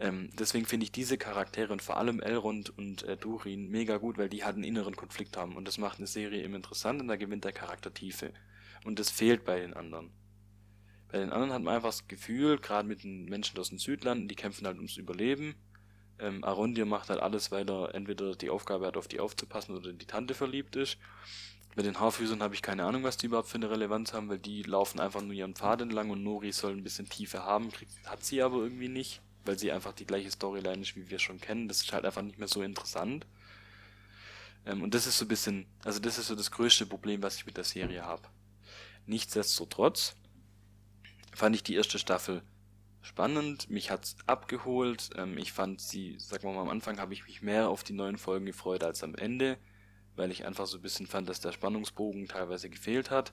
Ähm, 0.00 0.30
deswegen 0.38 0.64
finde 0.64 0.84
ich 0.84 0.92
diese 0.92 1.18
Charaktere 1.18 1.72
und 1.72 1.82
vor 1.82 1.98
allem 1.98 2.20
Elrond 2.20 2.76
und 2.78 3.02
äh, 3.02 3.18
Durin 3.18 3.68
mega 3.68 3.98
gut, 3.98 4.16
weil 4.16 4.30
die 4.30 4.44
halt 4.44 4.54
einen 4.54 4.64
inneren 4.64 4.96
Konflikt 4.96 5.36
haben 5.36 5.56
und 5.56 5.68
das 5.68 5.76
macht 5.76 5.98
eine 5.98 6.06
Serie 6.06 6.42
eben 6.42 6.54
interessant 6.54 7.02
und 7.02 7.08
da 7.08 7.16
gewinnt 7.16 7.44
der 7.44 7.52
Charakter 7.52 7.92
Tiefe. 7.92 8.32
Und 8.84 8.98
das 8.98 9.10
fehlt 9.10 9.44
bei 9.44 9.60
den 9.60 9.74
anderen. 9.74 10.10
Bei 11.08 11.18
den 11.18 11.30
anderen 11.30 11.52
hat 11.52 11.62
man 11.62 11.74
einfach 11.74 11.90
das 11.90 12.08
Gefühl, 12.08 12.58
gerade 12.58 12.88
mit 12.88 13.04
den 13.04 13.26
Menschen 13.26 13.58
aus 13.58 13.68
den 13.68 13.78
Südlanden, 13.78 14.28
die 14.28 14.34
kämpfen 14.34 14.66
halt 14.66 14.76
ums 14.76 14.96
Überleben. 14.96 15.54
Ähm, 16.18 16.42
Arondir 16.42 16.86
macht 16.86 17.10
halt 17.10 17.20
alles, 17.20 17.50
weil 17.50 17.68
er 17.70 17.94
entweder 17.94 18.34
die 18.34 18.50
Aufgabe 18.50 18.86
hat, 18.86 18.96
auf 18.96 19.08
die 19.08 19.20
aufzupassen 19.20 19.76
oder 19.76 19.90
in 19.90 19.98
die 19.98 20.06
Tante 20.06 20.34
verliebt 20.34 20.76
ist. 20.76 20.98
Bei 21.76 21.82
den 21.82 22.00
Haarfüßern 22.00 22.42
habe 22.42 22.54
ich 22.54 22.62
keine 22.62 22.84
Ahnung, 22.84 23.02
was 23.02 23.18
die 23.18 23.26
überhaupt 23.26 23.48
für 23.48 23.56
eine 23.56 23.70
Relevanz 23.70 24.14
haben, 24.14 24.30
weil 24.30 24.38
die 24.38 24.62
laufen 24.62 24.98
einfach 24.98 25.20
nur 25.20 25.34
ihren 25.34 25.54
Pfad 25.54 25.82
entlang 25.82 26.08
und 26.08 26.22
Nori 26.22 26.50
soll 26.50 26.72
ein 26.72 26.82
bisschen 26.82 27.08
Tiefe 27.08 27.44
haben, 27.44 27.70
kriegt, 27.70 27.92
hat 28.06 28.24
sie 28.24 28.40
aber 28.40 28.56
irgendwie 28.56 28.88
nicht, 28.88 29.20
weil 29.44 29.58
sie 29.58 29.70
einfach 29.70 29.92
die 29.92 30.06
gleiche 30.06 30.30
Storyline 30.30 30.80
ist, 30.80 30.96
wie 30.96 31.10
wir 31.10 31.18
schon 31.18 31.38
kennen. 31.38 31.68
Das 31.68 31.82
ist 31.82 31.92
halt 31.92 32.06
einfach 32.06 32.22
nicht 32.22 32.38
mehr 32.38 32.48
so 32.48 32.62
interessant. 32.62 33.26
Ähm, 34.64 34.82
und 34.82 34.94
das 34.94 35.06
ist 35.06 35.18
so 35.18 35.26
ein 35.26 35.28
bisschen, 35.28 35.66
also 35.84 36.00
das 36.00 36.16
ist 36.16 36.28
so 36.28 36.34
das 36.34 36.50
größte 36.50 36.86
Problem, 36.86 37.22
was 37.22 37.36
ich 37.36 37.44
mit 37.44 37.58
der 37.58 37.64
Serie 37.64 38.04
habe. 38.04 38.22
Nichtsdestotrotz 39.04 40.16
fand 41.36 41.54
ich 41.54 41.62
die 41.62 41.74
erste 41.74 41.98
Staffel 41.98 42.42
spannend, 43.02 43.70
mich 43.70 43.90
hat's 43.90 44.16
abgeholt. 44.26 45.10
Ähm, 45.16 45.38
ich 45.38 45.52
fand 45.52 45.80
sie, 45.80 46.16
sag 46.18 46.42
mal 46.42 46.56
am 46.56 46.70
Anfang 46.70 46.98
habe 46.98 47.12
ich 47.12 47.26
mich 47.26 47.42
mehr 47.42 47.68
auf 47.68 47.84
die 47.84 47.92
neuen 47.92 48.18
Folgen 48.18 48.46
gefreut 48.46 48.82
als 48.82 49.04
am 49.04 49.14
Ende, 49.14 49.58
weil 50.16 50.32
ich 50.32 50.44
einfach 50.46 50.66
so 50.66 50.78
ein 50.78 50.82
bisschen 50.82 51.06
fand, 51.06 51.28
dass 51.28 51.40
der 51.40 51.52
Spannungsbogen 51.52 52.26
teilweise 52.26 52.70
gefehlt 52.70 53.10
hat. 53.10 53.32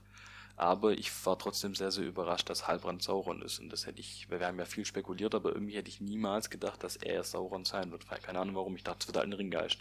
Aber 0.55 0.91
ich 0.91 1.09
war 1.25 1.39
trotzdem 1.39 1.73
sehr, 1.73 1.89
sehr 1.91 2.05
überrascht, 2.05 2.47
dass 2.49 2.67
Halbrand 2.67 3.01
Sauron 3.01 3.41
ist. 3.41 3.57
Und 3.57 3.71
das 3.71 3.87
hätte 3.87 4.01
ich, 4.01 4.29
wir 4.29 4.45
haben 4.45 4.59
ja 4.59 4.65
viel 4.65 4.85
spekuliert, 4.85 5.33
aber 5.33 5.53
irgendwie 5.53 5.75
hätte 5.75 5.89
ich 5.89 5.99
niemals 5.99 6.51
gedacht, 6.51 6.83
dass 6.83 6.95
er 6.97 7.23
Sauron 7.23 7.65
sein 7.65 7.91
wird. 7.91 8.07
Keine 8.07 8.37
Ahnung 8.37 8.53
warum, 8.55 8.75
ich 8.75 8.83
dachte, 8.83 8.99
es 8.99 9.07
wird 9.07 9.17
ein 9.17 9.33
Ringgeist. 9.33 9.79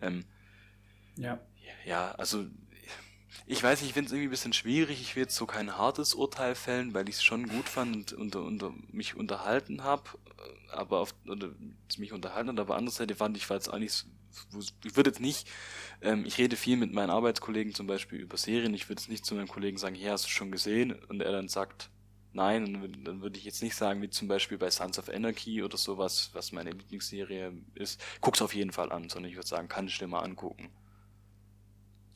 Ähm, 0.00 0.24
ja. 1.16 1.40
Ja, 1.84 2.12
also 2.12 2.46
ich 3.46 3.62
weiß, 3.62 3.82
ich 3.82 3.92
finde 3.92 4.06
es 4.06 4.12
irgendwie 4.12 4.28
ein 4.28 4.30
bisschen 4.30 4.52
schwierig. 4.52 5.00
Ich 5.00 5.16
will 5.16 5.22
jetzt 5.24 5.36
so 5.36 5.46
kein 5.46 5.76
hartes 5.76 6.14
Urteil 6.14 6.54
fällen, 6.54 6.94
weil 6.94 7.08
ich 7.08 7.16
es 7.16 7.22
schon 7.22 7.48
gut 7.48 7.68
fand 7.68 8.12
und, 8.12 8.36
und, 8.36 8.62
und 8.62 8.94
mich 8.94 9.16
unterhalten 9.16 9.84
habe, 9.84 10.04
aber 10.72 11.00
auf, 11.00 11.14
mich 11.98 12.12
unterhalten 12.12 12.50
hat, 12.50 12.60
aber 12.60 12.76
andererseits 12.76 13.16
fand 13.16 13.36
ich, 13.36 13.48
war 13.48 13.56
jetzt 13.56 13.68
auch 13.68 13.78
nicht 13.78 14.06
ich 14.84 14.96
würde 14.96 15.10
jetzt 15.10 15.20
nicht, 15.20 15.48
ähm, 16.02 16.24
ich 16.24 16.38
rede 16.38 16.56
viel 16.56 16.76
mit 16.76 16.92
meinen 16.92 17.10
Arbeitskollegen 17.10 17.74
zum 17.74 17.86
Beispiel 17.86 18.20
über 18.20 18.36
Serien, 18.36 18.74
ich 18.74 18.88
würde 18.88 19.00
jetzt 19.00 19.10
nicht 19.10 19.24
zu 19.24 19.34
meinem 19.34 19.48
Kollegen 19.48 19.76
sagen, 19.76 19.94
hier 19.94 20.12
hast 20.12 20.26
du 20.26 20.28
schon 20.28 20.52
gesehen 20.52 20.92
und 21.08 21.20
er 21.20 21.32
dann 21.32 21.48
sagt, 21.48 21.90
nein, 22.32 23.02
dann 23.04 23.22
würde 23.22 23.38
ich 23.38 23.44
jetzt 23.44 23.62
nicht 23.62 23.74
sagen, 23.74 24.02
wie 24.02 24.10
zum 24.10 24.28
Beispiel 24.28 24.58
bei 24.58 24.70
Sons 24.70 24.98
of 24.98 25.08
Anarchy 25.08 25.62
oder 25.62 25.76
sowas, 25.76 26.30
was 26.32 26.52
meine 26.52 26.70
Lieblingsserie 26.70 27.52
ist, 27.74 28.00
guck's 28.20 28.42
auf 28.42 28.54
jeden 28.54 28.72
Fall 28.72 28.92
an, 28.92 29.08
sondern 29.08 29.30
ich 29.30 29.36
würde 29.36 29.48
sagen, 29.48 29.68
kann 29.68 29.88
ich 29.88 29.98
dir 29.98 30.06
mal 30.06 30.20
angucken. 30.20 30.70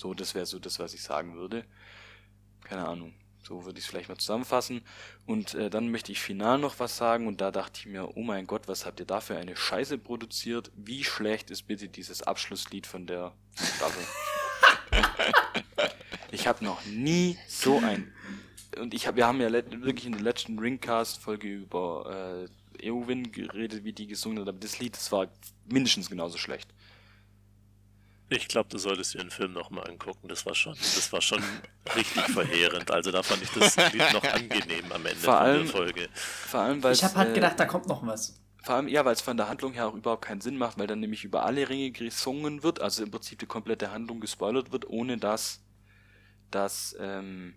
So, 0.05 0.12
das 0.12 0.34
wäre 0.34 0.44
so 0.44 0.59
das, 0.59 0.78
was 0.80 0.92
ich 0.92 1.02
sagen 1.02 1.34
würde. 1.34 1.64
Keine 2.62 2.86
Ahnung. 2.86 3.14
So 3.42 3.64
würde 3.64 3.78
ich 3.78 3.86
es 3.86 3.90
vielleicht 3.90 4.11
mal 4.11 4.18
zusammenfassen. 4.18 4.82
Und 5.24 5.55
äh, 5.55 5.70
dann 5.70 5.90
möchte 5.90 6.12
ich 6.12 6.20
final 6.20 6.59
noch 6.59 6.78
was 6.78 6.98
sagen. 6.98 7.26
Und 7.26 7.40
da 7.40 7.50
dachte 7.50 7.80
ich 7.80 7.86
mir, 7.86 8.14
oh 8.14 8.22
mein 8.22 8.46
Gott, 8.46 8.68
was 8.68 8.84
habt 8.84 9.00
ihr 9.00 9.07
da 9.07 9.22
für 9.22 9.38
eine 9.38 9.57
Scheiße 9.57 9.96
produziert? 9.96 10.70
Wie 10.76 11.05
schlecht 11.05 11.50
ist 11.50 11.62
bitte 11.62 11.88
dieses 11.88 12.22
Abschlusslied 12.22 12.86
von 12.86 13.07
der 13.07 13.32
Staffel? 13.55 14.05
Ich 16.30 16.48
habe 16.48 16.64
noch 16.64 16.84
nie 16.84 17.38
so 17.46 17.78
ein. 17.78 18.12
Und 18.76 18.92
ich 18.92 19.07
hab, 19.07 19.14
wir 19.14 19.24
haben 19.24 19.40
ja 19.40 19.52
wirklich 19.52 20.05
in 20.05 20.12
der 20.12 20.20
letzten 20.20 20.59
Ringcast-Folge 20.59 21.46
über 21.48 22.48
äh, 22.80 22.88
Eowyn 22.88 23.30
geredet, 23.30 23.84
wie 23.84 23.92
die 23.92 24.09
gesungen 24.09 24.40
hat, 24.40 24.48
aber 24.48 24.59
das 24.59 24.80
Lied, 24.80 24.96
das 24.96 25.12
war 25.12 25.28
mindestens 25.66 26.11
genauso 26.11 26.36
schlecht. 26.36 26.74
Ich 28.30 28.48
glaube, 28.48 28.68
du 28.70 28.78
solltest 28.78 29.14
dir 29.14 29.18
den 29.18 29.30
Film 29.30 29.52
nochmal 29.52 29.88
angucken. 29.88 30.28
Das 30.28 30.46
war 30.46 30.54
schon, 30.54 30.74
das 30.74 31.12
war 31.12 31.20
schon 31.20 31.42
richtig 31.94 32.22
verheerend. 32.24 32.90
Also 32.90 33.10
da 33.10 33.22
fand 33.22 33.42
ich 33.42 33.50
das 33.50 33.76
Lied 33.92 34.12
noch 34.12 34.24
angenehm 34.24 34.90
am 34.90 35.04
Ende 35.04 35.20
vor 35.20 35.38
allem, 35.38 35.64
der 35.64 35.72
Folge. 35.72 36.08
Vor 36.14 36.60
allem, 36.60 36.82
weil 36.82 36.94
ich 36.94 37.04
habe 37.04 37.14
halt 37.16 37.30
äh, 37.30 37.34
gedacht, 37.34 37.60
da 37.60 37.66
kommt 37.66 37.86
noch 37.86 38.06
was. 38.06 38.40
Vor 38.62 38.76
allem, 38.76 38.88
ja, 38.88 39.04
weil 39.04 39.12
es 39.12 39.20
von 39.20 39.36
der 39.36 39.48
Handlung 39.48 39.74
her 39.74 39.88
auch 39.88 39.94
überhaupt 39.94 40.24
keinen 40.24 40.40
Sinn 40.40 40.56
macht, 40.56 40.78
weil 40.78 40.86
dann 40.86 41.00
nämlich 41.00 41.22
über 41.22 41.44
alle 41.44 41.68
Ringe 41.68 41.90
gesungen 41.90 42.62
wird, 42.62 42.80
also 42.80 43.02
im 43.02 43.10
Prinzip 43.10 43.38
die 43.38 43.46
komplette 43.46 43.92
Handlung 43.92 44.20
gespoilert 44.20 44.72
wird, 44.72 44.88
ohne 44.88 45.18
dass, 45.18 45.62
dass, 46.50 46.96
ähm, 46.98 47.54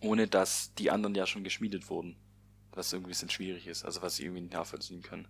ohne 0.00 0.28
dass 0.28 0.74
die 0.74 0.92
anderen 0.92 1.16
ja 1.16 1.26
schon 1.26 1.42
geschmiedet 1.42 1.90
wurden. 1.90 2.16
Was 2.70 2.92
irgendwie 2.92 3.08
ein 3.08 3.14
bisschen 3.14 3.30
schwierig 3.30 3.66
ist, 3.66 3.84
also 3.84 4.00
was 4.00 4.18
ich 4.18 4.24
irgendwie 4.24 4.42
nicht 4.42 4.54
nachvollziehen 4.54 5.02
kann. 5.02 5.26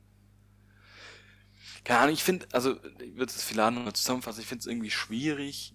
Keine 1.84 2.00
Ahnung, 2.00 2.14
ich 2.14 2.22
finde, 2.22 2.46
also, 2.52 2.76
ich 3.00 3.16
würde 3.16 3.26
es 3.26 3.42
vielleicht 3.42 3.74
nochmal 3.74 3.92
zusammenfassen, 3.92 4.40
ich 4.40 4.46
finde 4.46 4.60
es 4.60 4.66
irgendwie 4.66 4.90
schwierig, 4.90 5.74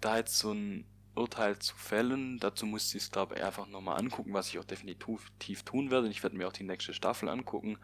da 0.00 0.18
jetzt 0.18 0.38
so 0.38 0.52
ein 0.52 0.84
Urteil 1.14 1.58
zu 1.58 1.74
fällen. 1.76 2.38
Dazu 2.38 2.66
muss 2.66 2.94
ich 2.94 3.02
es, 3.02 3.10
glaube 3.10 3.36
ich, 3.36 3.42
einfach 3.42 3.66
nochmal 3.66 3.98
angucken, 3.98 4.34
was 4.34 4.48
ich 4.48 4.58
auch 4.58 4.64
definitiv 4.64 5.62
tun 5.64 5.90
werde. 5.90 6.08
Ich 6.08 6.22
werde 6.22 6.36
mir 6.36 6.46
auch 6.46 6.52
die 6.52 6.64
nächste 6.64 6.92
Staffel 6.92 7.28
angucken. 7.28 7.78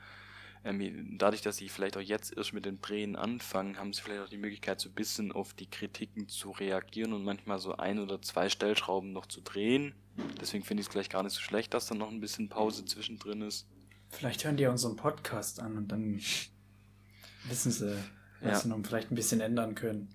Ähm, 0.64 1.18
dadurch, 1.18 1.42
dass 1.42 1.56
sie 1.56 1.68
vielleicht 1.68 1.96
auch 1.96 2.02
jetzt 2.02 2.36
erst 2.36 2.52
mit 2.52 2.64
den 2.64 2.80
Drehen 2.80 3.16
anfangen, 3.16 3.78
haben 3.78 3.92
sie 3.92 4.02
vielleicht 4.02 4.22
auch 4.22 4.28
die 4.28 4.36
Möglichkeit, 4.36 4.80
so 4.80 4.88
ein 4.88 4.94
bisschen 4.94 5.32
auf 5.32 5.54
die 5.54 5.68
Kritiken 5.68 6.28
zu 6.28 6.52
reagieren 6.52 7.12
und 7.12 7.24
manchmal 7.24 7.58
so 7.58 7.76
ein 7.76 7.98
oder 7.98 8.22
zwei 8.22 8.48
Stellschrauben 8.48 9.12
noch 9.12 9.26
zu 9.26 9.40
drehen. 9.40 9.94
Deswegen 10.40 10.62
finde 10.62 10.82
ich 10.82 10.86
es 10.86 10.92
vielleicht 10.92 11.10
gar 11.10 11.24
nicht 11.24 11.32
so 11.32 11.40
schlecht, 11.40 11.74
dass 11.74 11.86
da 11.86 11.96
noch 11.96 12.10
ein 12.10 12.20
bisschen 12.20 12.48
Pause 12.48 12.84
zwischendrin 12.84 13.42
ist. 13.42 13.66
Vielleicht 14.08 14.44
hören 14.44 14.56
die 14.56 14.64
ja 14.64 14.70
unseren 14.70 14.94
Podcast 14.94 15.58
an 15.58 15.76
und 15.78 15.88
dann 15.88 16.20
wissen 17.48 17.72
sie, 17.72 17.96
was 18.40 18.50
ja. 18.50 18.58
sie 18.60 18.68
noch 18.68 18.78
vielleicht 18.84 19.10
ein 19.10 19.14
bisschen 19.14 19.40
ändern 19.40 19.74
können. 19.74 20.08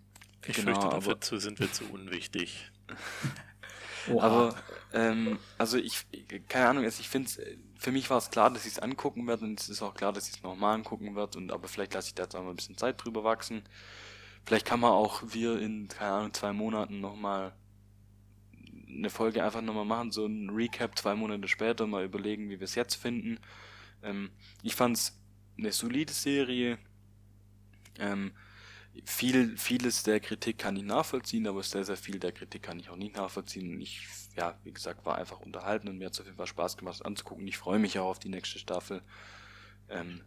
Ich 0.45 0.55
genau, 0.55 0.79
fürchte, 0.79 1.15
dafür 1.15 1.39
sind 1.39 1.59
wir 1.59 1.71
zu 1.71 1.85
unwichtig. 1.85 2.71
Aber, 4.07 4.55
ähm, 4.93 5.37
also 5.57 5.77
ich, 5.77 6.05
keine 6.47 6.69
Ahnung, 6.69 6.85
also 6.85 7.01
ich 7.01 7.09
finde 7.09 7.29
für 7.77 7.91
mich 7.91 8.09
war 8.09 8.17
es 8.17 8.29
klar, 8.29 8.49
dass 8.49 8.65
ich 8.65 8.73
es 8.73 8.79
angucken 8.79 9.27
werde 9.27 9.45
und 9.45 9.59
es 9.59 9.69
ist 9.69 9.81
auch 9.81 9.93
klar, 9.93 10.13
dass 10.13 10.27
ich 10.27 10.35
es 10.35 10.43
nochmal 10.43 10.75
angucken 10.75 11.15
werde 11.15 11.37
und 11.37 11.51
aber 11.51 11.67
vielleicht 11.67 11.93
lasse 11.93 12.09
ich 12.09 12.15
da 12.15 12.23
jetzt 12.23 12.35
auch 12.35 12.43
mal 12.43 12.51
ein 12.51 12.55
bisschen 12.55 12.77
Zeit 12.77 13.03
drüber 13.03 13.23
wachsen. 13.23 13.63
Vielleicht 14.45 14.65
kann 14.65 14.79
man 14.79 14.91
auch 14.91 15.23
wir 15.27 15.59
in, 15.59 15.87
keine 15.87 16.11
Ahnung, 16.11 16.33
zwei 16.33 16.53
Monaten 16.53 16.99
nochmal 16.99 17.53
eine 18.87 19.09
Folge 19.09 19.43
einfach 19.43 19.61
nochmal 19.61 19.85
machen, 19.85 20.11
so 20.11 20.25
ein 20.25 20.49
Recap 20.49 20.97
zwei 20.97 21.15
Monate 21.15 21.47
später, 21.47 21.85
mal 21.85 22.05
überlegen, 22.05 22.49
wie 22.49 22.59
wir 22.59 22.65
es 22.65 22.75
jetzt 22.75 22.95
finden. 22.95 23.39
Ähm, 24.01 24.31
ich 24.63 24.75
fand 24.75 24.97
es 24.97 25.19
eine 25.57 25.71
solide 25.71 26.13
Serie. 26.13 26.79
Ähm, 27.99 28.33
viel, 29.05 29.57
vieles 29.57 30.03
der 30.03 30.19
Kritik 30.19 30.57
kann 30.57 30.75
ich 30.75 30.83
nachvollziehen, 30.83 31.47
aber 31.47 31.61
sehr, 31.63 31.83
sehr 31.83 31.97
viel 31.97 32.19
der 32.19 32.31
Kritik 32.31 32.63
kann 32.63 32.79
ich 32.79 32.89
auch 32.89 32.95
nicht 32.95 33.15
nachvollziehen. 33.15 33.79
Ich, 33.79 34.07
ja, 34.35 34.57
wie 34.63 34.71
gesagt, 34.71 35.05
war 35.05 35.17
einfach 35.17 35.39
unterhalten 35.39 35.87
und 35.87 35.97
mir 35.97 36.05
hat 36.05 36.13
es 36.13 36.19
auf 36.19 36.25
jeden 36.25 36.37
Fall 36.37 36.47
Spaß 36.47 36.77
gemacht 36.77 37.05
anzugucken. 37.05 37.47
Ich 37.47 37.57
freue 37.57 37.79
mich 37.79 37.99
auch 37.99 38.07
auf 38.07 38.19
die 38.19 38.29
nächste 38.29 38.59
Staffel, 38.59 39.01
ähm, 39.89 40.21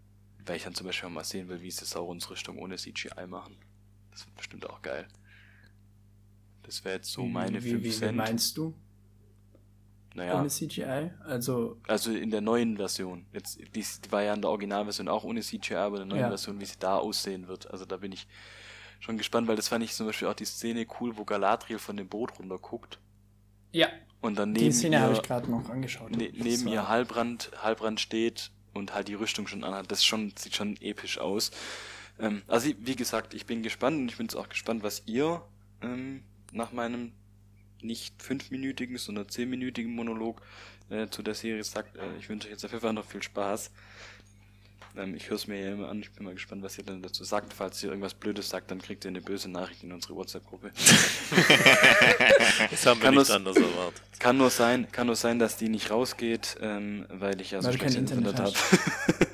weil 0.44 0.56
ich 0.56 0.64
dann 0.64 0.74
zum 0.74 0.86
Beispiel 0.86 1.08
mal 1.08 1.24
sehen 1.24 1.48
will, 1.48 1.60
wie 1.62 1.70
sie 1.70 1.84
Saurons 1.84 2.30
Rüstung 2.30 2.58
ohne 2.58 2.76
CGI 2.76 3.26
machen. 3.26 3.56
Das 4.10 4.26
wird 4.26 4.36
bestimmt 4.36 4.68
auch 4.68 4.82
geil. 4.82 5.08
Das 6.62 6.84
wäre 6.84 6.96
jetzt 6.96 7.10
so 7.10 7.24
meine 7.24 7.62
wie, 7.64 7.70
5 7.70 7.84
wie, 7.84 7.90
Cent. 7.90 8.12
Wie 8.12 8.16
meinst 8.16 8.56
du? 8.56 8.74
Naja. 10.20 10.38
Ohne 10.38 10.48
CGI? 10.48 11.12
Also. 11.24 11.78
Also 11.88 12.12
in 12.12 12.30
der 12.30 12.42
neuen 12.42 12.76
Version. 12.76 13.24
Jetzt, 13.32 13.58
die, 13.58 13.80
die 13.80 14.12
war 14.12 14.22
ja 14.22 14.34
in 14.34 14.42
der 14.42 14.50
Originalversion 14.50 15.08
auch 15.08 15.24
ohne 15.24 15.40
CGI, 15.40 15.76
aber 15.76 15.96
in 15.96 16.02
der 16.02 16.06
neuen 16.08 16.20
ja. 16.20 16.28
Version, 16.28 16.60
wie 16.60 16.66
sie 16.66 16.78
da 16.78 16.98
aussehen 16.98 17.48
wird. 17.48 17.70
Also 17.70 17.86
da 17.86 17.96
bin 17.96 18.12
ich 18.12 18.26
schon 18.98 19.16
gespannt, 19.16 19.48
weil 19.48 19.56
das 19.56 19.68
fand 19.68 19.82
ich 19.82 19.94
zum 19.94 20.06
Beispiel 20.06 20.28
auch 20.28 20.34
die 20.34 20.44
Szene 20.44 20.86
cool, 21.00 21.16
wo 21.16 21.24
Galadriel 21.24 21.78
von 21.78 21.96
dem 21.96 22.06
Boot 22.06 22.38
runter 22.38 22.58
guckt. 22.58 22.98
Ja. 23.72 23.88
Und 24.20 24.38
dann 24.38 24.52
neben 24.52 24.66
die 24.66 24.72
Szene 24.72 25.00
habe 25.00 25.14
ich 25.14 25.22
gerade 25.22 25.50
noch 25.50 25.70
angeschaut. 25.70 26.10
Ne, 26.10 26.30
neben 26.34 26.68
ihr 26.68 26.86
Halbrand, 26.86 27.50
Halbrand 27.56 27.98
steht 27.98 28.50
und 28.74 28.92
halt 28.92 29.08
die 29.08 29.14
Rüstung 29.14 29.46
schon 29.46 29.64
anhat. 29.64 29.90
Das 29.90 30.04
schon, 30.04 30.34
sieht 30.36 30.54
schon 30.54 30.76
episch 30.82 31.16
aus. 31.16 31.50
Ähm, 32.18 32.42
also 32.46 32.70
wie 32.78 32.94
gesagt, 32.94 33.32
ich 33.32 33.46
bin 33.46 33.62
gespannt 33.62 33.96
und 33.96 34.10
ich 34.10 34.18
bin 34.18 34.26
jetzt 34.26 34.36
auch 34.36 34.50
gespannt, 34.50 34.82
was 34.82 35.04
ihr 35.06 35.40
ähm, 35.80 36.24
nach 36.52 36.72
meinem 36.72 37.12
nicht 37.82 38.22
fünfminütigen, 38.22 38.96
sondern 38.98 39.28
zehnminütigen 39.28 39.92
Monolog 39.92 40.42
äh, 40.90 41.08
zu 41.08 41.22
der 41.22 41.34
Serie 41.34 41.64
sagt. 41.64 41.96
Äh, 41.96 42.16
ich 42.18 42.28
wünsche 42.28 42.48
euch 42.48 42.52
jetzt 42.52 42.64
auf 42.64 42.72
jeden 42.72 42.82
Fall 42.82 42.92
noch 42.92 43.06
viel 43.06 43.22
Spaß. 43.22 43.70
Ähm, 44.96 45.14
ich 45.14 45.28
höre 45.28 45.36
es 45.36 45.46
mir 45.46 45.60
ja 45.60 45.72
immer 45.72 45.88
an, 45.88 46.00
ich 46.00 46.10
bin 46.10 46.24
mal 46.24 46.34
gespannt, 46.34 46.62
was 46.62 46.76
ihr 46.78 46.84
dann 46.84 47.02
dazu 47.02 47.24
sagt. 47.24 47.52
Falls 47.52 47.82
ihr 47.82 47.90
irgendwas 47.90 48.14
Blödes 48.14 48.48
sagt, 48.48 48.70
dann 48.70 48.80
kriegt 48.80 49.04
ihr 49.04 49.08
eine 49.10 49.20
böse 49.20 49.48
Nachricht 49.48 49.82
in 49.84 49.92
unsere 49.92 50.16
WhatsApp-Gruppe. 50.16 50.72
das 52.70 52.86
haben 52.86 53.00
wir 53.00 53.04
kann 53.04 53.14
nicht 53.14 53.28
nur, 53.28 53.36
anders 53.36 53.56
erwartet. 53.56 54.02
Kann 54.18 54.36
nur 54.36 54.50
sein, 54.50 54.90
kann 54.90 55.06
nur 55.06 55.16
sein, 55.16 55.38
dass 55.38 55.56
die 55.56 55.68
nicht 55.68 55.90
rausgeht, 55.90 56.56
ähm, 56.60 57.06
weil 57.08 57.40
ich 57.40 57.52
ja 57.52 57.62
so 57.62 57.70
kein 57.70 57.94
Internet, 57.94 58.26
Internet 58.28 58.40
habe. 58.40 58.54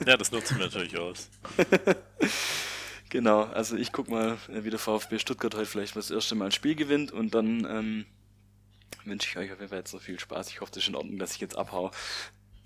ja, 0.06 0.16
das 0.16 0.30
nutzen 0.30 0.58
wir 0.58 0.66
natürlich 0.66 0.98
aus. 0.98 1.30
genau, 3.08 3.44
also 3.44 3.76
ich 3.76 3.92
guck 3.92 4.10
mal, 4.10 4.36
äh, 4.48 4.64
wie 4.64 4.70
der 4.70 4.78
VfB 4.78 5.18
Stuttgart 5.18 5.54
heute 5.54 5.66
vielleicht 5.66 5.96
das 5.96 6.10
erste 6.10 6.34
Mal 6.34 6.46
ein 6.46 6.52
Spiel 6.52 6.74
gewinnt 6.74 7.12
und 7.12 7.34
dann 7.34 7.66
ähm, 7.68 8.06
wünsche 9.04 9.28
ich 9.28 9.36
euch 9.36 9.52
auf 9.52 9.58
jeden 9.58 9.68
Fall 9.68 9.78
jetzt 9.78 9.90
so 9.90 9.98
viel 9.98 10.18
Spaß. 10.18 10.50
Ich 10.50 10.60
hoffe, 10.60 10.72
das 10.72 10.82
ist 10.82 10.88
in 10.88 10.96
Ordnung, 10.96 11.18
dass 11.18 11.34
ich 11.34 11.40
jetzt 11.40 11.56
abhau. 11.56 11.90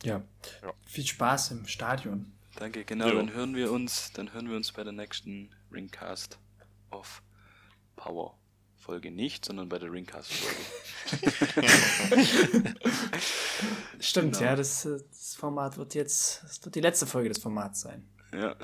Ja. 0.02 0.22
ja. 0.62 0.72
Viel 0.86 1.06
Spaß 1.06 1.52
im 1.52 1.66
Stadion. 1.66 2.32
Danke, 2.56 2.84
genau, 2.84 3.08
jo. 3.08 3.14
dann 3.14 3.32
hören 3.32 3.54
wir 3.54 3.70
uns, 3.70 4.12
dann 4.12 4.32
hören 4.32 4.48
wir 4.48 4.56
uns 4.56 4.72
bei 4.72 4.82
der 4.82 4.92
nächsten 4.92 5.54
Ringcast 5.72 6.38
of 6.90 7.22
Power. 7.96 8.36
Folge 8.80 9.10
nicht, 9.10 9.44
sondern 9.44 9.68
bei 9.68 9.78
der 9.78 9.92
Ringcast-Folge. 9.92 10.56
Stimmt, 14.00 14.32
genau. 14.38 14.44
ja, 14.44 14.56
das, 14.56 14.82
das, 14.82 15.34
Format 15.36 15.76
wird 15.76 15.94
jetzt, 15.94 16.42
das 16.42 16.64
wird 16.64 16.74
die 16.74 16.80
letzte 16.80 17.06
Folge 17.06 17.28
des 17.28 17.38
Formats 17.38 17.82
sein. 17.82 18.08
Ja. 18.32 18.56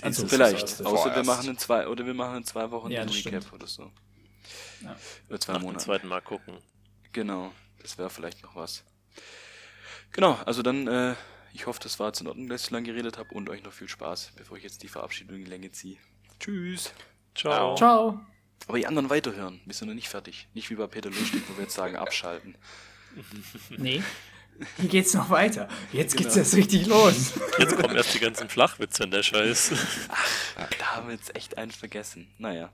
Also 0.00 0.26
vielleicht. 0.26 0.84
Außer 0.84 1.14
wir 1.14 1.24
machen 1.24 1.50
in 1.50 1.58
zwei 1.58 1.86
oder 1.86 2.06
wir 2.06 2.14
machen 2.14 2.38
in 2.38 2.44
zwei 2.44 2.70
Wochen 2.70 2.90
ja, 2.90 3.04
den 3.04 3.10
Recap 3.10 3.42
stimmt. 3.42 3.52
oder 3.52 3.66
so. 3.66 3.92
Ja. 4.82 4.96
Über 5.28 5.38
zwei 5.38 5.52
Nach 5.52 5.60
Monate. 5.60 5.84
zweiten 5.84 6.08
Mal 6.08 6.22
gucken. 6.22 6.56
Genau, 7.12 7.52
das 7.80 7.98
wäre 7.98 8.10
vielleicht 8.10 8.42
noch 8.42 8.56
was. 8.56 8.84
Genau, 10.12 10.38
also 10.44 10.62
dann 10.62 10.86
äh, 10.88 11.14
ich 11.54 11.66
hoffe, 11.66 11.80
das 11.82 11.98
war 11.98 12.08
jetzt 12.08 12.20
in 12.20 12.26
Ordnung, 12.26 12.48
dass 12.48 12.62
ich 12.62 12.68
so 12.68 12.74
lange 12.74 12.86
geredet 12.86 13.18
habe 13.18 13.34
und 13.34 13.50
euch 13.50 13.62
noch 13.62 13.72
viel 13.72 13.88
Spaß, 13.88 14.32
bevor 14.36 14.56
ich 14.56 14.62
jetzt 14.62 14.82
die 14.82 14.88
Verabschiedung 14.88 15.36
in 15.36 15.44
die 15.44 15.50
Länge 15.50 15.70
ziehe. 15.70 15.98
Tschüss. 16.40 16.92
Ciao. 17.34 17.76
Ciao. 17.76 18.20
Aber 18.68 18.78
die 18.78 18.86
anderen 18.86 19.10
weiterhören. 19.10 19.60
Wir 19.64 19.74
sind 19.74 19.88
noch 19.88 19.94
nicht 19.94 20.08
fertig. 20.08 20.48
Nicht 20.54 20.70
wie 20.70 20.76
bei 20.76 20.86
Peter 20.86 21.10
Lustig, 21.10 21.42
wo 21.48 21.56
wir 21.56 21.64
jetzt 21.64 21.74
sagen, 21.74 21.96
abschalten. 21.96 22.56
Nee. 23.76 24.02
Hier 24.78 24.88
geht's 24.88 25.12
noch 25.12 25.28
weiter. 25.28 25.68
Jetzt 25.92 26.12
genau. 26.12 26.24
geht's 26.24 26.36
erst 26.36 26.54
richtig 26.54 26.86
los. 26.86 27.32
Jetzt 27.58 27.76
kommen 27.76 27.96
erst 27.96 28.14
die 28.14 28.20
ganzen 28.20 28.48
Flachwitze 28.48 29.04
in 29.04 29.10
der 29.10 29.22
Scheiß. 29.22 29.72
Ach, 30.56 30.70
da 30.78 30.96
haben 30.96 31.08
wir 31.08 31.14
jetzt 31.14 31.34
echt 31.34 31.58
einen 31.58 31.72
vergessen. 31.72 32.32
Naja, 32.38 32.70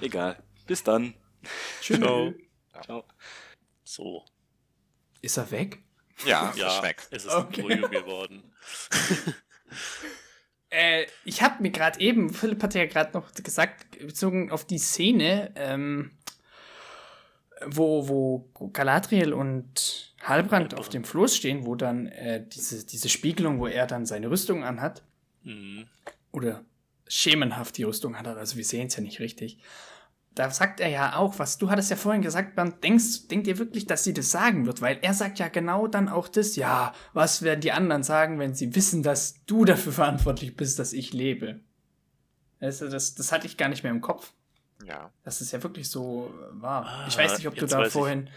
egal. 0.00 0.42
Bis 0.66 0.82
dann. 0.82 1.14
Tschüss. 1.80 1.98
Ciao. 1.98 2.32
Ciao. 2.84 3.04
So. 3.86 4.24
Ist 5.22 5.36
er 5.36 5.50
weg? 5.52 5.78
Ja, 6.26 6.52
ja 6.56 6.70
schmeckt. 6.70 7.06
Es 7.10 7.24
ist 7.24 7.32
okay. 7.32 7.62
ein 7.62 7.82
Brühe 7.82 7.88
geworden. 7.88 8.42
äh, 10.70 11.06
ich 11.24 11.40
habe 11.40 11.62
mir 11.62 11.70
gerade 11.70 12.00
eben, 12.00 12.34
Philipp 12.34 12.62
hatte 12.62 12.80
ja 12.80 12.86
gerade 12.86 13.12
noch 13.16 13.32
gesagt, 13.32 13.98
bezogen 13.98 14.50
auf 14.50 14.64
die 14.64 14.78
Szene, 14.78 15.52
ähm, 15.54 16.10
wo, 17.64 18.08
wo 18.08 18.68
Galadriel 18.72 19.32
und 19.32 20.14
Halbrand 20.20 20.74
auf 20.74 20.88
dem 20.88 21.04
Floß 21.04 21.36
stehen, 21.36 21.64
wo 21.64 21.76
dann 21.76 22.06
äh, 22.06 22.44
diese, 22.44 22.84
diese 22.84 23.08
Spiegelung, 23.08 23.60
wo 23.60 23.68
er 23.68 23.86
dann 23.86 24.04
seine 24.04 24.28
Rüstung 24.30 24.64
anhat, 24.64 25.04
mhm. 25.44 25.86
oder 26.32 26.64
schemenhaft 27.06 27.76
die 27.76 27.84
Rüstung 27.84 28.18
hat, 28.18 28.26
also 28.26 28.56
wir 28.56 28.64
sehen 28.64 28.88
es 28.88 28.96
ja 28.96 29.02
nicht 29.02 29.20
richtig 29.20 29.60
da 30.36 30.50
sagt 30.50 30.80
er 30.80 30.88
ja 30.88 31.16
auch, 31.16 31.38
was 31.38 31.56
du 31.56 31.70
hattest 31.70 31.90
ja 31.90 31.96
vorhin 31.96 32.20
gesagt, 32.20 32.56
Bernd, 32.56 32.84
denkst, 32.84 33.26
denkt 33.28 33.46
ihr 33.46 33.56
wirklich, 33.56 33.86
dass 33.86 34.04
sie 34.04 34.12
das 34.12 34.30
sagen 34.30 34.66
wird? 34.66 34.82
Weil 34.82 34.98
er 35.00 35.14
sagt 35.14 35.38
ja 35.38 35.48
genau 35.48 35.86
dann 35.86 36.10
auch 36.10 36.28
das, 36.28 36.56
ja, 36.56 36.92
was 37.14 37.40
werden 37.40 37.62
die 37.62 37.72
anderen 37.72 38.02
sagen, 38.02 38.38
wenn 38.38 38.54
sie 38.54 38.74
wissen, 38.74 39.02
dass 39.02 39.42
du 39.46 39.64
dafür 39.64 39.92
verantwortlich 39.92 40.54
bist, 40.54 40.78
dass 40.78 40.92
ich 40.92 41.14
lebe? 41.14 41.60
Also 42.60 42.88
das, 42.88 43.14
das 43.14 43.32
hatte 43.32 43.46
ich 43.46 43.56
gar 43.56 43.70
nicht 43.70 43.82
mehr 43.82 43.90
im 43.90 44.02
Kopf. 44.02 44.34
Ja. 44.84 45.10
Das 45.24 45.40
ist 45.40 45.52
ja 45.52 45.62
wirklich 45.62 45.88
so 45.88 46.30
wahr. 46.52 46.84
Ah, 46.86 47.06
ich 47.08 47.16
weiß 47.16 47.38
nicht, 47.38 47.48
ob 47.48 47.54
du 47.54 47.66
da 47.66 47.88
vorhin, 47.88 48.28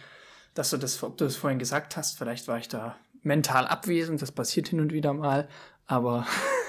dass 0.53 0.69
du 0.69 0.77
das, 0.77 1.03
ob 1.03 1.17
du 1.17 1.25
das 1.25 1.35
vorhin 1.35 1.59
gesagt 1.59 1.97
hast, 1.97 2.17
vielleicht 2.17 2.47
war 2.47 2.59
ich 2.59 2.69
da 2.69 2.95
mental 3.23 3.67
abwesend, 3.67 4.21
das 4.21 4.31
passiert 4.31 4.69
hin 4.69 4.79
und 4.79 4.93
wieder 4.93 5.11
mal, 5.11 5.49
aber 5.85 6.25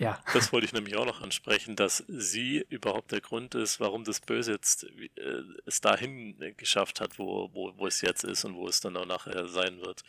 Ja. 0.00 0.18
Das 0.32 0.50
wollte 0.50 0.64
ich 0.64 0.72
nämlich 0.72 0.96
auch 0.96 1.04
noch 1.04 1.20
ansprechen, 1.20 1.76
dass 1.76 2.02
sie 2.08 2.64
überhaupt 2.70 3.12
der 3.12 3.20
Grund 3.20 3.54
ist, 3.54 3.80
warum 3.80 4.02
das 4.02 4.20
Böse 4.20 4.52
jetzt 4.52 4.84
äh, 4.84 5.42
es 5.66 5.82
dahin 5.82 6.54
geschafft 6.56 7.02
hat, 7.02 7.18
wo, 7.18 7.50
wo, 7.52 7.76
wo 7.76 7.86
es 7.86 8.00
jetzt 8.00 8.24
ist 8.24 8.46
und 8.46 8.54
wo 8.54 8.66
es 8.66 8.80
dann 8.80 8.96
auch 8.96 9.04
nachher 9.04 9.46
sein 9.46 9.82
wird. 9.82 10.02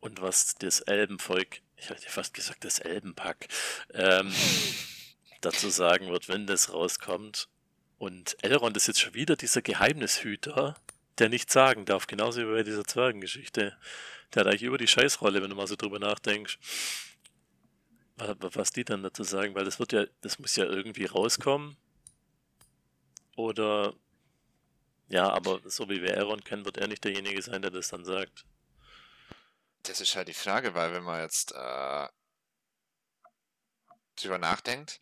Und 0.00 0.20
was 0.20 0.56
das 0.56 0.80
Elbenvolk, 0.80 1.62
ich 1.78 1.88
hätte 1.88 2.10
fast 2.10 2.34
gesagt, 2.34 2.64
das 2.64 2.80
Elbenpack, 2.80 3.48
ähm, 3.94 4.30
dazu 5.40 5.70
sagen 5.70 6.10
wird, 6.10 6.28
wenn 6.28 6.46
das 6.46 6.70
rauskommt. 6.70 7.48
Und 7.96 8.36
Elrond 8.42 8.76
ist 8.76 8.88
jetzt 8.88 9.00
schon 9.00 9.14
wieder 9.14 9.36
dieser 9.36 9.62
Geheimnishüter, 9.62 10.76
der 11.16 11.30
nichts 11.30 11.54
sagen 11.54 11.86
darf, 11.86 12.08
genauso 12.08 12.42
wie 12.42 12.52
bei 12.52 12.62
dieser 12.62 12.84
Zwergengeschichte. 12.84 13.74
Der 14.34 14.40
hat 14.40 14.48
eigentlich 14.48 14.64
über 14.64 14.76
die 14.76 14.86
Scheißrolle, 14.86 15.40
wenn 15.40 15.48
du 15.48 15.56
mal 15.56 15.66
so 15.66 15.76
drüber 15.76 15.98
nachdenkst 15.98 16.58
was 18.16 18.70
die 18.70 18.84
dann 18.84 19.02
dazu 19.02 19.24
sagen, 19.24 19.54
weil 19.54 19.64
das 19.64 19.78
wird 19.78 19.92
ja, 19.92 20.06
das 20.20 20.38
muss 20.38 20.56
ja 20.56 20.64
irgendwie 20.64 21.06
rauskommen. 21.06 21.76
Oder 23.36 23.94
ja, 25.08 25.28
aber 25.30 25.60
so 25.64 25.88
wie 25.88 26.02
wir 26.02 26.16
Aaron 26.18 26.44
kennen, 26.44 26.64
wird 26.64 26.78
er 26.78 26.88
nicht 26.88 27.04
derjenige 27.04 27.42
sein, 27.42 27.62
der 27.62 27.70
das 27.70 27.88
dann 27.88 28.04
sagt. 28.04 28.44
Das 29.82 30.00
ist 30.00 30.16
halt 30.16 30.28
die 30.28 30.34
Frage, 30.34 30.74
weil 30.74 30.92
wenn 30.92 31.02
man 31.02 31.20
jetzt 31.20 31.52
äh, 31.52 32.08
drüber 34.16 34.38
nachdenkt, 34.38 34.98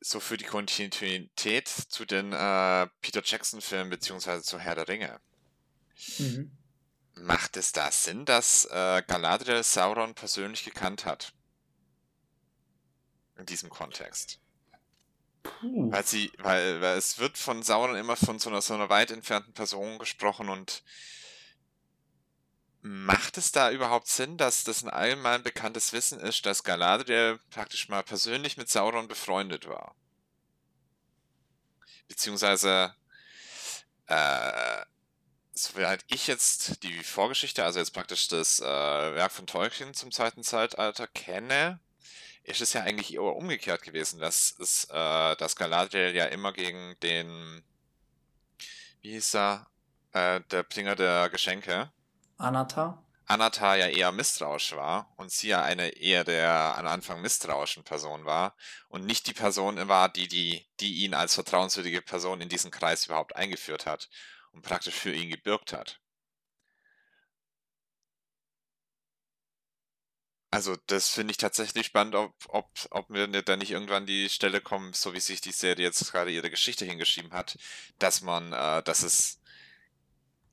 so 0.00 0.20
für 0.20 0.36
die 0.36 0.44
Kontinuität 0.44 1.68
zu 1.68 2.04
den 2.04 2.32
äh, 2.32 2.86
Peter 3.00 3.22
Jackson-Filmen 3.24 3.90
beziehungsweise 3.90 4.42
zu 4.42 4.58
Herr 4.58 4.74
der 4.74 4.88
Ringe. 4.88 5.20
Mhm. 6.18 6.50
Macht 7.18 7.56
es 7.56 7.72
da 7.72 7.90
Sinn, 7.90 8.24
dass 8.26 8.66
äh, 8.66 9.02
Galadriel 9.06 9.62
Sauron 9.62 10.14
persönlich 10.14 10.64
gekannt 10.64 11.06
hat? 11.06 11.32
In 13.38 13.46
diesem 13.46 13.70
Kontext. 13.70 14.38
Puh. 15.42 15.90
Weil 15.90 16.04
sie, 16.04 16.30
weil, 16.38 16.80
weil 16.80 16.98
es 16.98 17.18
wird 17.18 17.38
von 17.38 17.62
Sauron 17.62 17.96
immer 17.96 18.16
von 18.16 18.38
so 18.38 18.50
einer, 18.50 18.60
so 18.60 18.74
einer 18.74 18.90
weit 18.90 19.10
entfernten 19.10 19.54
Person 19.54 19.98
gesprochen 19.98 20.48
und 20.48 20.82
macht 22.82 23.38
es 23.38 23.50
da 23.50 23.70
überhaupt 23.70 24.08
Sinn, 24.08 24.36
dass 24.36 24.64
das 24.64 24.82
ein 24.82 24.90
allgemein 24.90 25.42
bekanntes 25.42 25.92
Wissen 25.92 26.20
ist, 26.20 26.44
dass 26.46 26.64
Galadriel 26.64 27.40
praktisch 27.50 27.88
mal 27.88 28.02
persönlich 28.02 28.56
mit 28.56 28.68
Sauron 28.68 29.08
befreundet 29.08 29.66
war? 29.66 29.94
Beziehungsweise, 32.08 32.94
äh, 34.06 34.84
soweit 35.58 36.04
ich 36.08 36.26
jetzt 36.26 36.82
die 36.82 37.02
Vorgeschichte, 37.02 37.64
also 37.64 37.78
jetzt 37.78 37.92
praktisch 37.92 38.28
das 38.28 38.60
äh, 38.60 38.64
Werk 38.64 39.32
von 39.32 39.46
Tolkien 39.46 39.94
zum 39.94 40.12
zweiten 40.12 40.42
Zeitalter 40.42 41.06
kenne, 41.06 41.80
ist 42.44 42.60
es 42.60 42.74
ja 42.74 42.82
eigentlich 42.82 43.14
eher 43.14 43.22
umgekehrt 43.22 43.82
gewesen, 43.82 44.20
dass 44.20 44.54
es, 44.60 44.84
äh, 44.90 45.36
dass 45.36 45.56
Galadriel 45.56 46.14
ja 46.14 46.26
immer 46.26 46.52
gegen 46.52 46.96
den, 47.02 47.64
wie 49.00 49.12
hieß 49.12 49.34
er, 49.34 49.66
äh, 50.12 50.40
der 50.50 50.62
Bringer 50.62 50.94
der 50.94 51.30
Geschenke? 51.30 51.90
Anatar? 52.36 53.02
Anatar 53.24 53.76
ja 53.76 53.88
eher 53.88 54.12
misstrauisch 54.12 54.76
war 54.76 55.12
und 55.16 55.32
sie 55.32 55.48
ja 55.48 55.62
eine 55.62 55.88
eher 55.88 56.22
der 56.22 56.76
am 56.78 56.86
Anfang 56.86 57.20
misstrauischen 57.22 57.82
Person 57.82 58.24
war 58.24 58.54
und 58.88 59.04
nicht 59.04 59.26
die 59.26 59.32
Person 59.32 59.88
war, 59.88 60.08
die, 60.08 60.28
die, 60.28 60.64
die 60.78 61.02
ihn 61.04 61.14
als 61.14 61.34
vertrauenswürdige 61.34 62.02
Person 62.02 62.40
in 62.40 62.48
diesen 62.48 62.70
Kreis 62.70 63.06
überhaupt 63.06 63.34
eingeführt 63.34 63.86
hat 63.86 64.08
und 64.56 64.62
praktisch 64.62 64.94
für 64.94 65.12
ihn 65.12 65.30
gebürgt 65.30 65.72
hat. 65.72 66.00
Also 70.50 70.76
das 70.86 71.10
finde 71.10 71.32
ich 71.32 71.36
tatsächlich 71.36 71.86
spannend, 71.86 72.14
ob, 72.14 72.32
ob, 72.48 72.70
ob 72.90 73.10
wir 73.10 73.26
da 73.28 73.56
nicht 73.56 73.72
irgendwann 73.72 74.06
die 74.06 74.30
Stelle 74.30 74.62
kommen, 74.62 74.94
so 74.94 75.12
wie 75.12 75.20
sich 75.20 75.42
die 75.42 75.52
Serie 75.52 75.84
jetzt 75.84 76.10
gerade 76.10 76.30
ihre 76.30 76.50
Geschichte 76.50 76.86
hingeschrieben 76.86 77.32
hat, 77.32 77.58
dass 77.98 78.22
man, 78.22 78.54
äh, 78.54 78.82
dass 78.82 79.02
es 79.02 79.40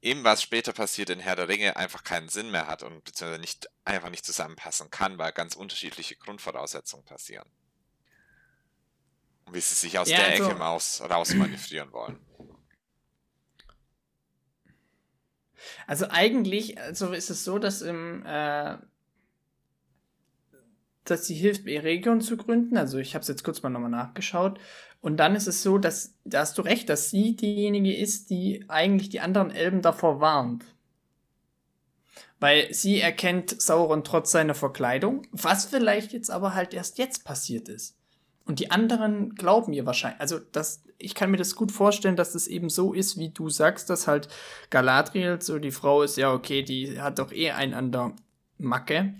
eben 0.01 0.25
was 0.25 0.41
später 0.41 0.73
passiert 0.73 1.09
in 1.09 1.19
Herr 1.19 1.38
der 1.38 1.47
Ringe 1.47 1.77
einfach 1.77 2.03
keinen 2.03 2.27
Sinn 2.27 2.51
mehr 2.51 2.67
hat 2.67 2.84
und 2.84 3.05
beziehungsweise 3.05 3.39
nicht 3.39 3.69
einfach 3.85 4.09
nicht 4.09 4.25
zusammenpassen 4.25 4.91
kann, 4.91 5.17
weil 5.17 5.31
ganz 5.31 5.55
unterschiedliche 5.55 6.17
Grundvoraussetzungen 6.17 7.05
passieren. 7.05 7.49
Und 9.45 9.53
wie 9.53 9.61
sie 9.61 9.75
sich 9.75 9.97
aus 9.97 10.09
ja, 10.09 10.17
der 10.17 10.27
also, 10.31 10.45
Ecke 10.49 10.55
Maus 10.55 11.01
rausmanövrieren 11.01 11.93
wollen. 11.93 12.19
Also 15.88 16.07
eigentlich, 16.10 16.80
also 16.80 17.11
ist 17.11 17.30
es 17.30 17.43
so, 17.43 17.60
dass 17.60 17.81
im, 17.81 18.26
äh, 18.26 18.77
dass 21.03 21.27
sie 21.27 21.35
hilft, 21.35 21.68
Eregion 21.68 22.22
zu 22.22 22.38
gründen. 22.38 22.77
Also 22.77 22.97
ich 22.97 23.14
habe 23.15 23.22
es 23.22 23.27
jetzt 23.27 23.43
kurz 23.43 23.61
mal 23.61 23.69
nochmal 23.69 23.89
nachgeschaut. 23.89 24.60
Und 25.01 25.18
dann 25.18 25.35
ist 25.35 25.47
es 25.47 25.64
so, 25.64 25.77
dass, 25.77 26.18
da 26.23 26.39
hast 26.39 26.57
du 26.57 26.61
recht, 26.61 26.88
dass 26.88 27.10
sie 27.10 27.35
diejenige 27.35 27.95
ist, 27.95 28.30
die 28.30 28.64
eigentlich 28.69 29.10
die 29.10 29.19
anderen 29.19 29.51
Elben 29.51 29.81
davor 29.81 30.22
warnt. 30.22 30.64
Weil 32.39 32.73
sie 32.73 33.01
erkennt 33.01 33.61
Sauron 33.61 34.03
trotz 34.03 34.31
seiner 34.31 34.53
Verkleidung, 34.53 35.27
was 35.31 35.65
vielleicht 35.65 36.14
jetzt 36.14 36.30
aber 36.30 36.53
halt 36.55 36.73
erst 36.73 36.97
jetzt 36.97 37.26
passiert 37.26 37.68
ist. 37.68 37.97
Und 38.45 38.59
die 38.59 38.71
anderen 38.71 39.35
glauben 39.35 39.73
ihr 39.73 39.85
wahrscheinlich. 39.85 40.19
Also, 40.19 40.39
das, 40.39 40.83
ich 40.97 41.15
kann 41.15 41.31
mir 41.31 41.37
das 41.37 41.55
gut 41.55 41.71
vorstellen, 41.71 42.15
dass 42.15 42.33
das 42.33 42.47
eben 42.47 42.69
so 42.69 42.93
ist, 42.93 43.17
wie 43.17 43.29
du 43.29 43.49
sagst, 43.49 43.89
dass 43.89 44.07
halt 44.07 44.27
Galadriel 44.69 45.41
so 45.41 45.59
die 45.59 45.71
Frau 45.71 46.03
ist, 46.03 46.17
ja, 46.17 46.33
okay, 46.33 46.61
die 46.61 46.99
hat 46.99 47.19
doch 47.19 47.31
eh 47.31 47.51
ein 47.51 47.73
an 47.73 47.91
der 47.91 48.13
Macke. 48.57 49.13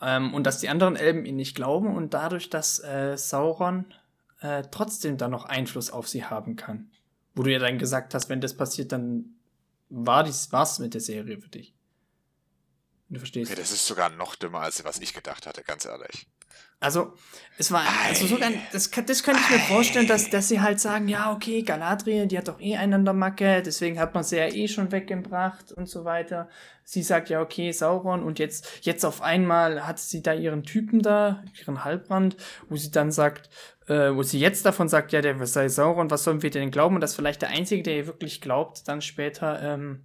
Ähm, 0.00 0.34
und 0.34 0.46
dass 0.46 0.58
die 0.58 0.68
anderen 0.68 0.96
Elben 0.96 1.24
ihn 1.24 1.36
nicht 1.36 1.54
glauben 1.54 1.94
und 1.94 2.14
dadurch, 2.14 2.50
dass 2.50 2.78
äh, 2.80 3.16
Sauron 3.16 3.86
äh, 4.40 4.62
trotzdem 4.70 5.16
da 5.16 5.28
noch 5.28 5.44
Einfluss 5.44 5.90
auf 5.90 6.08
sie 6.08 6.24
haben 6.24 6.56
kann. 6.56 6.90
Wo 7.34 7.42
du 7.42 7.52
ja 7.52 7.58
dann 7.58 7.78
gesagt 7.78 8.14
hast, 8.14 8.28
wenn 8.28 8.40
das 8.40 8.56
passiert, 8.56 8.92
dann 8.92 9.36
war 9.88 10.24
dies 10.24 10.52
was 10.52 10.78
mit 10.78 10.94
der 10.94 11.00
Serie 11.00 11.38
für 11.38 11.48
dich. 11.48 11.75
Du 13.08 13.18
verstehst. 13.18 13.50
Okay, 13.50 13.60
das 13.60 13.70
ist 13.70 13.86
sogar 13.86 14.10
noch 14.10 14.34
dümmer, 14.34 14.60
als 14.60 14.84
was 14.84 14.98
ich 14.98 15.14
gedacht 15.14 15.46
hatte, 15.46 15.62
ganz 15.62 15.84
ehrlich. 15.84 16.26
Also, 16.78 17.14
es 17.56 17.72
war, 17.72 17.82
also 18.04 18.26
sogar, 18.26 18.50
das, 18.70 18.90
das 18.90 19.22
könnte 19.22 19.40
ich 19.40 19.50
mir 19.50 19.58
vorstellen, 19.60 20.06
dass, 20.06 20.28
dass 20.28 20.48
sie 20.48 20.60
halt 20.60 20.78
sagen, 20.78 21.08
ja, 21.08 21.32
okay, 21.32 21.62
Galadriel, 21.62 22.26
die 22.26 22.36
hat 22.36 22.48
doch 22.48 22.60
eh 22.60 22.76
einander 22.76 23.14
Macke, 23.14 23.62
deswegen 23.62 23.98
hat 23.98 24.14
man 24.14 24.24
sie 24.24 24.36
ja 24.36 24.46
eh 24.46 24.68
schon 24.68 24.92
weggebracht 24.92 25.72
und 25.72 25.88
so 25.88 26.04
weiter. 26.04 26.50
Sie 26.84 27.02
sagt 27.02 27.30
ja, 27.30 27.40
okay, 27.40 27.72
Sauron 27.72 28.22
und 28.22 28.38
jetzt, 28.38 28.84
jetzt 28.84 29.04
auf 29.04 29.22
einmal 29.22 29.86
hat 29.86 29.98
sie 29.98 30.22
da 30.22 30.34
ihren 30.34 30.64
Typen 30.64 31.00
da, 31.00 31.42
ihren 31.58 31.82
Halbrand, 31.82 32.36
wo 32.68 32.76
sie 32.76 32.90
dann 32.90 33.10
sagt, 33.10 33.48
äh, 33.86 34.14
wo 34.14 34.22
sie 34.22 34.38
jetzt 34.38 34.66
davon 34.66 34.88
sagt, 34.88 35.12
ja, 35.12 35.22
der 35.22 35.46
sei 35.46 35.68
Sauron, 35.68 36.10
was 36.10 36.24
sollen 36.24 36.42
wir 36.42 36.50
denn 36.50 36.70
glauben? 36.70 36.96
Und 36.96 37.00
dass 37.00 37.14
vielleicht 37.14 37.40
der 37.40 37.50
Einzige, 37.50 37.82
der 37.82 37.96
ihr 37.96 38.06
wirklich 38.06 38.42
glaubt, 38.42 38.86
dann 38.86 39.00
später, 39.00 39.62
ähm, 39.62 40.04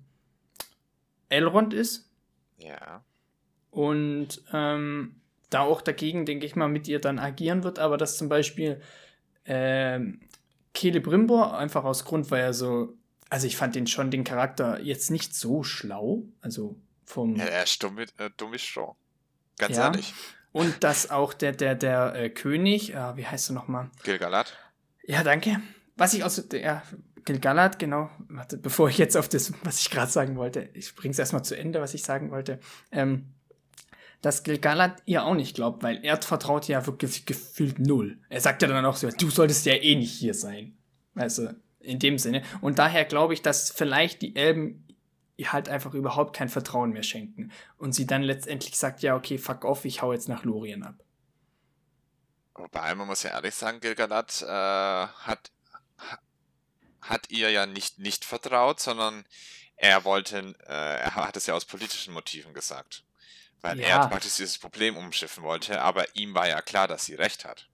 Elrond 1.28 1.74
ist. 1.74 2.11
Ja. 2.62 3.04
Und, 3.70 4.44
ähm, 4.54 5.22
da 5.52 5.62
auch 5.62 5.82
dagegen, 5.82 6.26
denke 6.26 6.46
ich 6.46 6.56
mal, 6.56 6.70
mit 6.70 6.88
ihr 6.88 7.00
dann 7.00 7.20
agieren 7.20 7.64
wird, 7.64 7.78
aber 7.78 7.98
dass 7.98 8.18
zum 8.18 8.30
Beispiel 8.30 8.82
ähm, 9.46 10.22
Celebrimbor 10.76 11.58
einfach 11.58 11.84
aus 11.84 12.06
Grund, 12.06 12.32
weil 12.32 12.42
er 12.42 12.54
so, 12.54 12.98
also 13.30 13.48
ich 13.48 13.58
fand 13.58 13.76
den 13.76 13.86
schon 13.86 14.12
den 14.12 14.24
Charakter 14.24 14.80
jetzt 14.82 15.12
nicht 15.12 15.36
so 15.36 15.64
schlau, 15.64 16.24
also 16.42 16.80
vom. 17.06 17.36
Ja, 17.36 17.46
er 17.46 17.64
ist 17.64 17.84
dumm, 17.84 18.00
äh, 18.00 18.08
dumm 18.38 18.54
ist 18.54 18.66
schon. 18.66 18.96
Ganz 19.58 19.78
ja. 19.78 19.86
ehrlich. 19.86 20.14
Und 20.54 20.84
dass 20.84 21.12
auch 21.12 21.34
der, 21.34 21.52
der, 21.52 21.76
der 21.76 22.16
äh, 22.16 22.30
König, 22.30 22.94
äh, 22.94 23.18
wie 23.18 23.26
heißt 23.26 23.50
er 23.52 23.54
nochmal? 23.54 23.90
Gilgalad. 24.04 24.58
Ja, 25.04 25.24
danke. 25.24 25.62
Was 25.98 26.14
ich 26.14 26.24
aus, 26.24 26.44
ja, 26.54 26.84
Gilgalad, 27.26 27.80
genau. 27.80 28.10
Warte, 28.30 28.58
bevor 28.58 28.90
ich 28.90 28.98
jetzt 28.98 29.18
auf 29.18 29.30
das, 29.30 29.54
was 29.64 29.80
ich 29.80 29.90
gerade 29.90 30.12
sagen 30.12 30.36
wollte, 30.36 30.70
ich 30.74 30.96
bring's 30.96 31.20
erstmal 31.20 31.44
zu 31.44 31.58
Ende, 31.58 31.82
was 31.82 31.94
ich 31.94 32.04
sagen 32.04 32.32
wollte. 32.32 32.60
Ähm, 32.92 33.34
dass 34.22 34.44
Gilgalad 34.44 35.02
ihr 35.06 35.24
auch 35.24 35.34
nicht 35.34 35.56
glaubt, 35.56 35.84
weil 35.84 36.04
er 36.04 36.22
vertraut 36.22 36.68
ja 36.68 36.86
wirklich 36.86 37.26
gefühlt 37.26 37.80
null. 37.80 38.20
Er 38.30 38.42
sagt 38.42 38.62
ja 38.62 38.68
dann 38.68 38.86
auch 38.86 38.96
so, 38.96 39.10
du 39.10 39.30
solltest 39.30 39.66
ja 39.66 39.74
eh 39.74 39.96
nicht 39.96 40.14
hier 40.14 40.34
sein. 40.34 40.78
Du, 41.16 41.56
in 41.80 42.00
dem 42.00 42.18
Sinne. 42.18 42.44
Und 42.62 42.80
daher 42.80 43.06
glaube 43.06 43.34
ich, 43.34 43.42
dass 43.42 43.72
vielleicht 43.72 44.22
die 44.22 44.36
Elben 44.36 44.88
ihr 45.38 45.52
halt 45.52 45.70
einfach 45.70 45.94
überhaupt 45.94 46.36
kein 46.36 46.50
Vertrauen 46.50 46.92
mehr 46.92 47.04
schenken. 47.04 47.52
Und 47.78 47.94
sie 47.94 48.06
dann 48.06 48.22
letztendlich 48.22 48.78
sagt, 48.78 49.02
ja, 49.02 49.16
okay, 49.16 49.38
fuck 49.38 49.66
off, 49.66 49.86
ich 49.86 50.02
hau 50.02 50.14
jetzt 50.14 50.30
nach 50.30 50.44
Lorien 50.44 50.84
ab. 50.84 50.96
Wobei, 52.54 52.94
man 52.94 53.08
muss 53.08 53.24
ja 53.24 53.32
ehrlich 53.32 53.56
sagen, 53.56 53.80
Gilgalad 53.80 54.44
äh, 54.44 54.46
hat, 54.48 55.52
hat 57.02 57.30
ihr 57.30 57.52
ja 57.52 57.66
nicht 57.66 58.00
nicht 58.00 58.26
vertraut, 58.26 58.80
sondern 58.80 59.26
er 59.82 60.06
wollte, 60.06 60.56
äh, 60.68 61.00
er 61.02 61.16
hat 61.16 61.36
es 61.36 61.48
ja 61.48 61.56
aus 61.56 61.66
politischen 61.66 62.14
Motiven 62.14 62.54
gesagt. 62.54 63.04
Weil 63.62 63.80
ja. 63.80 63.88
er 63.88 64.08
praktisch 64.08 64.36
dieses 64.38 64.58
Problem 64.58 64.96
umschiffen 64.98 65.44
wollte, 65.44 65.82
aber 65.82 66.16
ihm 66.16 66.34
war 66.34 66.48
ja 66.48 66.62
klar, 66.62 66.88
dass 66.88 67.06
sie 67.06 67.16
recht 67.16 67.46
hat. 67.46 67.68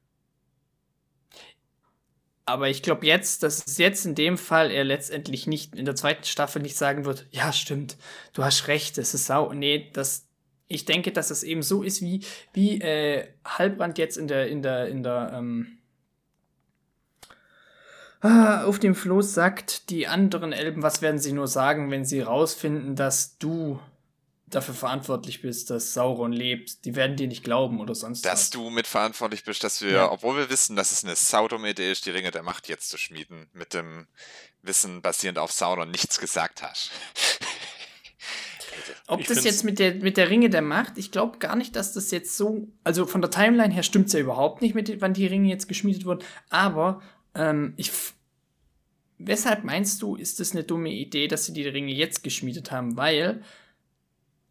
Aber 2.46 2.70
ich 2.70 2.82
glaube 2.82 3.06
jetzt, 3.06 3.44
dass 3.44 3.66
es 3.66 3.78
jetzt 3.78 4.06
in 4.06 4.16
dem 4.16 4.38
Fall 4.38 4.72
er 4.72 4.86
letztendlich 4.86 5.48
nicht 5.48 5.76
in 5.76 5.84
der 5.84 5.98
zweiten 5.98 6.24
Staffel 6.24 6.62
nicht 6.62 6.78
sagen 6.78 7.04
wird, 7.04 7.28
ja, 7.32 7.52
stimmt, 7.52 7.98
du 8.32 8.44
hast 8.44 8.70
recht, 8.70 8.98
es 8.98 9.14
ist 9.14 9.26
sau. 9.26 9.52
Nee, 9.52 9.90
das, 9.92 10.26
ich 10.70 10.86
denke, 10.86 11.12
dass 11.12 11.30
es 11.30 11.44
eben 11.44 11.62
so 11.62 11.84
ist, 11.84 12.02
wie, 12.02 12.26
wie 12.54 12.80
äh, 12.80 13.28
Halbrand 13.44 13.98
jetzt 13.98 14.16
in 14.16 14.30
der, 14.30 14.48
in 14.48 14.62
der, 14.62 14.88
in 14.88 15.04
der, 15.04 15.34
ähm, 15.34 15.77
auf 18.22 18.80
dem 18.80 18.96
Floß 18.96 19.34
sagt, 19.34 19.90
die 19.90 20.08
anderen 20.08 20.52
Elben, 20.54 20.82
was 20.82 21.02
werden 21.02 21.20
sie 21.20 21.34
nur 21.34 21.48
sagen, 21.48 21.92
wenn 21.92 22.04
sie 22.06 22.22
rausfinden, 22.22 22.96
dass 22.96 23.38
du 23.38 23.80
dafür 24.48 24.74
verantwortlich 24.74 25.42
bist, 25.42 25.70
dass 25.70 25.94
Sauron 25.94 26.32
lebt. 26.32 26.86
Die 26.86 26.96
werden 26.96 27.18
dir 27.18 27.28
nicht 27.28 27.44
glauben 27.44 27.82
oder 27.82 27.94
sonst 27.96 28.24
Dass 28.26 28.32
was. 28.44 28.50
du 28.52 28.70
mitverantwortlich 28.70 29.44
bist, 29.44 29.64
dass 29.64 29.82
wir, 29.82 29.92
Ja. 29.92 30.12
obwohl 30.12 30.38
wir 30.38 30.50
wissen, 30.50 30.76
dass 30.78 30.92
es 30.94 31.04
eine 31.04 31.16
saudumme 31.18 31.70
Idee 31.72 31.92
ist, 31.92 32.06
die 32.06 32.12
Ringe 32.12 32.32
der 32.32 32.44
Macht 32.44 32.70
jetzt 32.70 32.90
zu 32.90 32.98
schmieden, 32.98 33.48
mit 33.54 33.74
dem 33.74 34.08
Wissen 34.62 35.02
basierend 35.02 35.38
auf 35.38 35.52
Sauron 35.52 35.92
nichts 35.92 36.18
gesagt 36.20 36.64
hast. 36.64 36.92
Ob 39.08 39.20
Ich 39.22 39.28
das 39.28 39.44
jetzt 39.44 39.64
mit 39.64 39.80
der, 39.80 39.96
mit 39.96 40.18
der 40.18 40.30
Ringe 40.30 40.50
der 40.50 40.62
Macht, 40.62 40.98
ich 40.98 41.12
glaube 41.12 41.40
gar 41.40 41.56
nicht, 41.56 41.76
dass 41.76 41.94
das 41.94 42.12
jetzt 42.12 42.36
so. 42.38 42.68
Also 42.84 43.06
von 43.06 43.22
der 43.22 43.32
Timeline 43.32 43.74
her 43.74 43.84
stimmt 43.84 44.08
es 44.08 44.14
ja 44.14 44.20
überhaupt 44.20 44.62
nicht, 44.62 44.76
mit, 44.76 45.02
wann 45.02 45.14
die 45.14 45.28
Ringe 45.28 45.50
jetzt 45.50 45.68
geschmiedet 45.68 46.06
wurden. 46.06 46.24
Aber 46.50 47.02
ähm, 47.38 47.74
ich. 47.78 47.92
Weshalb 49.20 49.64
meinst 49.64 50.02
du, 50.04 50.16
ist 50.16 50.40
es 50.40 50.52
eine 50.52 50.64
dumme 50.64 50.92
Idee, 50.92 51.28
dass 51.28 51.46
sie 51.46 51.54
die 51.54 51.68
Ringe 51.68 51.92
jetzt 51.92 52.24
geschmiedet 52.24 52.72
haben? 52.72 52.98
Weil 52.98 53.42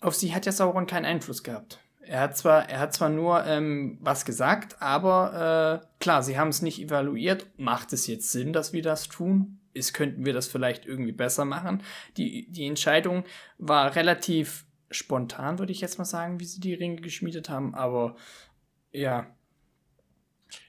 auf 0.01 0.15
sie 0.15 0.35
hat 0.35 0.45
ja 0.45 0.53
Sauron 0.53 0.89
keinen 0.89 1.05
Einfluss 1.05 1.45
gehabt. 1.45 1.79
Er 2.01 2.21
hat 2.21 2.37
zwar, 2.37 2.69
er 2.69 2.79
hat 2.81 2.95
zwar 2.95 3.09
nur 3.09 3.45
ähm, 3.47 3.99
was 4.01 4.25
gesagt, 4.25 4.81
aber 4.81 5.83
äh, 5.83 5.87
klar, 5.99 6.23
sie 6.23 6.39
haben 6.39 6.49
es 6.49 6.63
nicht 6.63 6.81
evaluiert. 6.81 7.47
Macht 7.59 7.93
es 7.93 8.07
jetzt 8.07 8.31
Sinn, 8.31 8.53
dass 8.53 8.73
wir 8.73 8.83
das 8.83 9.09
tun? 9.09 9.61
Ist, 9.73 9.93
könnten 9.93 10.25
wir 10.25 10.33
das 10.33 10.47
vielleicht 10.47 10.87
irgendwie 10.87 11.13
besser 11.13 11.45
machen? 11.45 11.83
Die, 12.17 12.51
die 12.51 12.67
Entscheidung 12.67 13.25
war 13.59 13.95
relativ 13.97 14.67
spontan, 14.91 15.59
würde 15.59 15.73
ich 15.73 15.81
jetzt 15.81 15.99
mal 15.99 16.05
sagen, 16.05 16.41
wie 16.41 16.45
sie 16.45 16.61
die 16.61 16.75
Ringe 16.75 17.01
geschmiedet 17.01 17.49
haben, 17.49 17.75
aber 17.75 18.17
ja. 18.93 19.27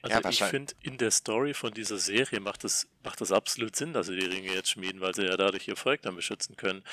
Also 0.02 0.20
Ja, 0.20 0.28
ich 0.28 0.42
finde, 0.42 0.74
in 0.82 0.98
der 0.98 1.10
Story 1.10 1.54
von 1.54 1.72
dieser 1.72 1.98
Serie 1.98 2.40
macht 2.40 2.64
es 2.64 2.88
macht 3.02 3.20
das 3.20 3.32
absolut 3.32 3.76
Sinn, 3.76 3.92
dass 3.92 4.06
sie 4.06 4.18
die 4.18 4.26
Ringe 4.26 4.52
jetzt 4.52 4.70
schmieden, 4.70 5.00
weil 5.00 5.14
sie 5.14 5.24
ja 5.24 5.36
dadurch 5.36 5.68
ihr 5.68 5.76
Volk 5.76 6.02
dann 6.02 6.16
beschützen 6.16 6.56
können. 6.56 6.84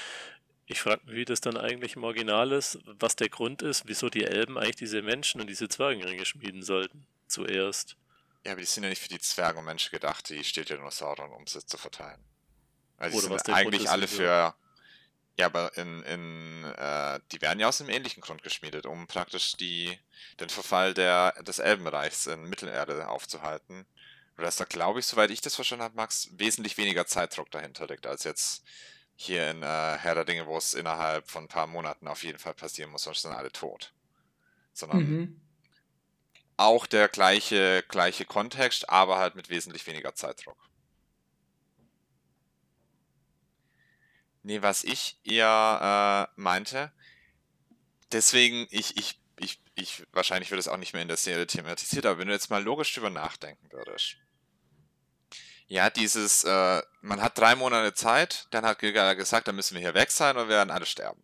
Ich 0.67 0.81
frage 0.81 1.05
mich, 1.05 1.15
wie 1.15 1.25
das 1.25 1.41
dann 1.41 1.57
eigentlich 1.57 1.95
im 1.95 2.03
Original 2.03 2.51
ist, 2.51 2.79
was 2.85 3.15
der 3.15 3.29
Grund 3.29 3.61
ist, 3.61 3.87
wieso 3.87 4.09
die 4.09 4.23
Elben 4.23 4.57
eigentlich 4.57 4.77
diese 4.77 5.01
Menschen 5.01 5.41
und 5.41 5.47
diese 5.47 5.69
Zwergenringe 5.69 6.25
schmieden 6.25 6.63
sollten. 6.63 7.05
Zuerst. 7.27 7.97
Ja, 8.45 8.51
aber 8.51 8.61
die 8.61 8.67
sind 8.67 8.83
ja 8.83 8.89
nicht 8.89 9.01
für 9.01 9.09
die 9.09 9.19
Zwerge 9.19 9.59
und 9.59 9.65
Menschen 9.65 9.91
gedacht, 9.91 10.29
die 10.29 10.43
steht 10.43 10.69
ja 10.69 10.77
nur 10.77 10.91
Sauron, 10.91 11.31
um 11.31 11.47
sie 11.47 11.65
zu 11.65 11.77
verteilen. 11.77 12.19
Die 12.99 13.13
Oder 13.13 13.29
was 13.31 13.41
sind 13.43 13.53
eigentlich 13.53 13.83
ist, 13.83 13.89
alle 13.89 14.07
für. 14.07 14.55
Ja, 15.37 15.47
aber 15.47 15.75
in, 15.77 16.01
in 16.03 16.63
äh, 16.77 17.19
die 17.31 17.41
werden 17.41 17.59
ja 17.59 17.67
aus 17.67 17.81
einem 17.81 17.89
ähnlichen 17.89 18.21
Grund 18.21 18.41
geschmiedet, 18.41 18.85
um 18.85 19.07
praktisch 19.07 19.57
die, 19.57 19.97
den 20.39 20.49
Verfall 20.49 20.93
der, 20.93 21.33
des 21.43 21.59
Elbenreichs 21.59 22.25
in 22.27 22.43
Mittelerde 22.45 23.09
aufzuhalten. 23.09 23.85
Und 24.37 24.43
dass 24.43 24.55
da, 24.57 24.65
glaube 24.65 24.99
ich, 24.99 25.05
soweit 25.05 25.31
ich 25.31 25.41
das 25.41 25.55
verstanden 25.55 25.83
habe, 25.83 25.95
Max, 25.95 26.29
wesentlich 26.33 26.77
weniger 26.77 27.05
Zeitdruck 27.05 27.51
dahinter 27.51 27.87
liegt, 27.87 28.07
als 28.07 28.23
jetzt 28.23 28.63
hier 29.15 29.49
in 29.51 29.63
äh, 29.63 29.65
Herr 29.97 30.15
der 30.15 30.25
Dinge, 30.25 30.47
wo 30.47 30.57
es 30.57 30.73
innerhalb 30.73 31.29
von 31.29 31.45
ein 31.45 31.47
paar 31.49 31.67
Monaten 31.67 32.07
auf 32.07 32.23
jeden 32.23 32.39
Fall 32.39 32.53
passieren 32.53 32.91
muss, 32.91 33.03
sonst 33.03 33.21
sind 33.23 33.33
alle 33.33 33.51
tot. 33.51 33.93
Sondern 34.73 35.01
Mhm. 35.01 35.41
auch 36.57 36.85
der 36.85 37.07
gleiche, 37.07 37.83
gleiche 37.87 38.25
Kontext, 38.25 38.89
aber 38.89 39.17
halt 39.17 39.35
mit 39.35 39.49
wesentlich 39.49 39.87
weniger 39.87 40.15
Zeitdruck. 40.15 40.57
Nee, 44.45 44.61
was 44.61 44.84
ich 44.84 45.17
eher 45.23 46.30
äh, 46.30 46.39
meinte, 46.39 46.91
deswegen, 48.11 48.67
ich, 48.69 48.95
ich, 48.95 49.19
ich, 49.39 49.59
ich, 49.73 50.03
wahrscheinlich 50.11 50.51
wird 50.51 50.59
es 50.59 50.67
auch 50.67 50.77
nicht 50.77 50.93
mehr 50.93 51.01
in 51.01 51.07
der 51.07 51.17
Serie 51.17 51.47
thematisiert, 51.47 52.05
aber 52.05 52.19
wenn 52.19 52.27
du 52.27 52.34
jetzt 52.35 52.51
mal 52.51 52.63
logisch 52.63 52.93
drüber 52.93 53.09
nachdenken 53.09 53.72
würdest. 53.72 54.17
Ja, 55.65 55.89
dieses, 55.89 56.43
äh, 56.43 56.84
man 57.01 57.23
hat 57.23 57.39
drei 57.39 57.55
Monate 57.55 57.95
Zeit, 57.95 58.45
dann 58.51 58.67
hat 58.67 58.77
Gilgalad 58.77 59.17
gesagt, 59.17 59.47
dann 59.47 59.55
müssen 59.55 59.73
wir 59.73 59.81
hier 59.81 59.95
weg 59.95 60.11
sein 60.11 60.35
oder 60.35 60.47
wir 60.47 60.57
werden 60.57 60.69
alle 60.69 60.85
sterben. 60.85 61.23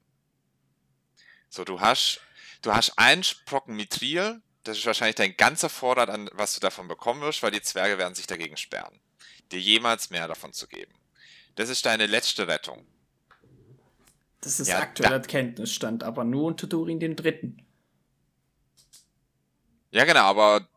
So, 1.48 1.64
du 1.64 1.80
hast, 1.80 2.22
du 2.64 2.73
hast 2.73 2.98
einen 2.98 3.23
Brocken 3.45 3.76
Mithril, 3.76 4.41
das 4.64 4.80
ist 4.80 4.88
wahrscheinlich 4.88 5.18
dein 5.18 5.38
ganzer 5.38 5.69
Vorrat 5.69 6.10
an, 6.10 6.27
was 6.34 6.56
du 6.56 6.60
davon 6.60 6.88
bekommen 6.88 7.22
wirst, 7.22 7.43
weil 7.43 7.52
die 7.52 7.61
Zwerge 7.61 7.99
werden 7.99 8.15
sich 8.15 8.26
dagegen 8.26 8.57
sperren, 8.57 8.99
dir 9.52 9.60
jemals 9.60 10.10
mehr 10.10 10.27
davon 10.27 10.53
zu 10.53 10.68
geben. 10.68 10.95
Das 11.53 11.69
ist 11.69 11.85
deine 11.85 12.07
letzte 12.07 12.48
Rettung. 12.48 12.88
Das 14.41 14.59
ist 14.59 14.69
Ja, 14.69 14.80
aktueller 14.80 15.19
Kenntnisstand, 15.19 16.03
aber 16.03 16.23
nur 16.23 16.45
unter 16.45 16.68
Durin 16.68 16.99
den 16.99 17.15
Dritten. 17.15 17.65
Ja, 19.91 20.05
genau, 20.05 20.22
aber 20.22 20.68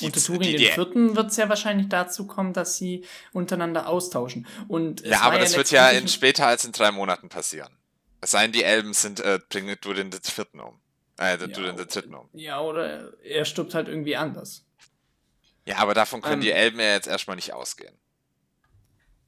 die, 0.00 0.06
unter 0.06 0.20
die, 0.20 0.26
Turin 0.26 0.40
die, 0.42 0.56
den 0.56 0.72
Vierten 0.72 1.16
wird 1.16 1.30
es 1.30 1.36
ja 1.36 1.48
wahrscheinlich 1.48 1.88
dazu 1.88 2.26
kommen, 2.26 2.52
dass 2.52 2.76
sie 2.76 3.04
untereinander 3.32 3.88
austauschen. 3.88 4.46
Und 4.68 5.00
ja, 5.02 5.20
aber 5.20 5.38
das 5.38 5.56
wird 5.56 5.70
ja 5.70 5.90
in 5.90 6.08
später 6.08 6.46
als 6.46 6.64
in 6.64 6.72
drei 6.72 6.92
Monaten 6.92 7.28
passieren. 7.28 7.76
Es 8.20 8.30
sei 8.30 8.42
denn, 8.42 8.52
die 8.52 8.62
Elben 8.62 8.94
sind, 8.94 9.20
äh, 9.20 9.40
bringen 9.48 9.76
du 9.80 9.92
den 9.92 10.12
vierten 10.12 10.60
um. 10.60 10.80
Äh, 11.18 11.38
du 11.38 11.46
Ja, 11.46 11.72
den 11.72 11.76
dritten 11.76 12.14
um. 12.14 12.28
Ja, 12.32 12.60
oder 12.60 13.12
er 13.22 13.44
stirbt 13.44 13.74
halt 13.74 13.88
irgendwie 13.88 14.16
anders. 14.16 14.64
Ja, 15.66 15.78
aber 15.78 15.94
davon 15.94 16.20
können 16.20 16.34
Ähm, 16.34 16.40
die 16.40 16.50
Elben 16.50 16.78
ja 16.78 16.94
jetzt 16.94 17.08
erstmal 17.08 17.36
nicht 17.36 17.52
ausgehen. 17.52 17.96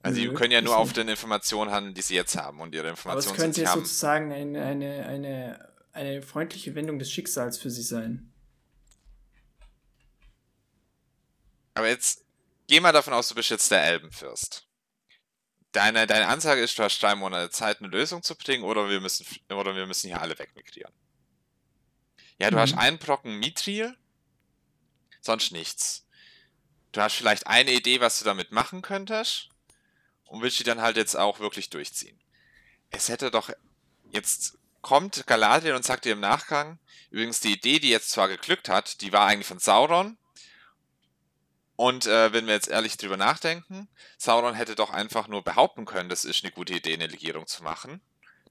Also 0.05 0.21
die 0.21 0.27
Nö, 0.27 0.35
können 0.35 0.53
ja 0.53 0.61
nur 0.61 0.77
auf 0.77 0.93
den 0.93 1.09
Informationen 1.09 1.71
handeln, 1.71 1.95
die 1.95 2.03
sie 2.03 2.15
jetzt 2.15 2.37
haben. 2.37 2.61
Und 2.61 2.75
ihre 2.75 2.89
Aber 2.89 2.93
es 2.93 2.99
Informationen, 2.99 3.53
die 3.53 3.63
könnte 3.63 3.81
sozusagen 3.81 4.33
eine, 4.33 4.63
eine, 4.63 5.07
eine, 5.07 5.73
eine 5.93 6.21
freundliche 6.21 6.75
Wendung 6.75 6.99
des 6.99 7.11
Schicksals 7.11 7.57
für 7.57 7.71
sie 7.71 7.83
sein. 7.83 8.31
Aber 11.73 11.89
jetzt 11.89 12.23
geh 12.67 12.81
mal 12.81 12.93
davon 12.93 13.15
aus, 13.15 13.29
du 13.29 13.35
bist 13.35 13.49
jetzt 13.49 13.71
der 13.71 13.83
Elbenfürst. 13.83 14.67
Deine, 15.73 16.07
deine 16.07 16.29
Ansage 16.29 16.61
ist, 16.61 16.79
du 16.79 16.83
hast 16.83 17.03
drei 17.03 17.15
Monate 17.15 17.49
Zeit, 17.49 17.79
eine 17.81 17.89
Lösung 17.89 18.23
zu 18.23 18.37
bringen, 18.37 18.63
oder 18.63 18.91
wir 18.91 19.01
müssen, 19.01 19.27
oder 19.51 19.75
wir 19.75 19.87
müssen 19.87 20.09
hier 20.09 20.21
alle 20.21 20.39
wegmigrieren. 20.39 20.93
Ja, 22.39 22.51
du 22.51 22.57
Mhm. 22.57 22.61
hast 22.61 22.75
einen 22.75 22.99
Brocken 22.99 23.39
Mithril, 23.39 23.97
sonst 25.23 25.51
nichts. 25.51 26.07
Du 26.93 27.01
hast 27.01 27.15
vielleicht 27.15 27.47
eine 27.47 27.73
Idee, 27.73 28.01
was 28.01 28.19
du 28.19 28.27
damit 28.27 28.53
machen 28.53 28.83
könntest, 28.83 29.49
und 30.27 30.43
willst 30.43 30.59
die 30.59 30.65
dann 30.65 30.81
halt 30.81 30.97
jetzt 30.97 31.17
auch 31.17 31.41
wirklich 31.41 31.71
durchziehen. 31.71 32.19
Es 32.91 33.09
hätte 33.09 33.31
doch 33.31 33.51
jetzt 34.11 34.59
kommt 34.81 35.27
Galadriel 35.27 35.75
und 35.75 35.85
sagt 35.85 36.05
dir 36.05 36.13
im 36.13 36.21
Nachgang, 36.21 36.79
übrigens 37.11 37.41
die 37.41 37.53
Idee, 37.53 37.79
die 37.79 37.89
jetzt 37.89 38.11
zwar 38.11 38.29
geglückt 38.29 38.69
hat, 38.69 39.01
die 39.01 39.13
war 39.13 39.27
eigentlich 39.27 39.47
von 39.47 39.59
Sauron, 39.59 40.19
und 41.77 42.07
äh, 42.07 42.33
wenn 42.33 42.47
wir 42.47 42.55
jetzt 42.55 42.69
ehrlich 42.69 42.97
drüber 42.97 43.17
nachdenken, 43.17 43.89
Sauron 44.17 44.55
hätte 44.55 44.77
doch 44.77 44.91
einfach 44.91 45.27
nur 45.27 45.43
behaupten 45.43 45.87
können, 45.87 46.09
das 46.09 46.25
ist 46.25 46.45
eine 46.45 46.53
gute 46.53 46.75
Idee, 46.75 46.95
eine 46.95 47.09
Legierung 47.09 47.47
zu 47.47 47.65
machen. 47.65 48.01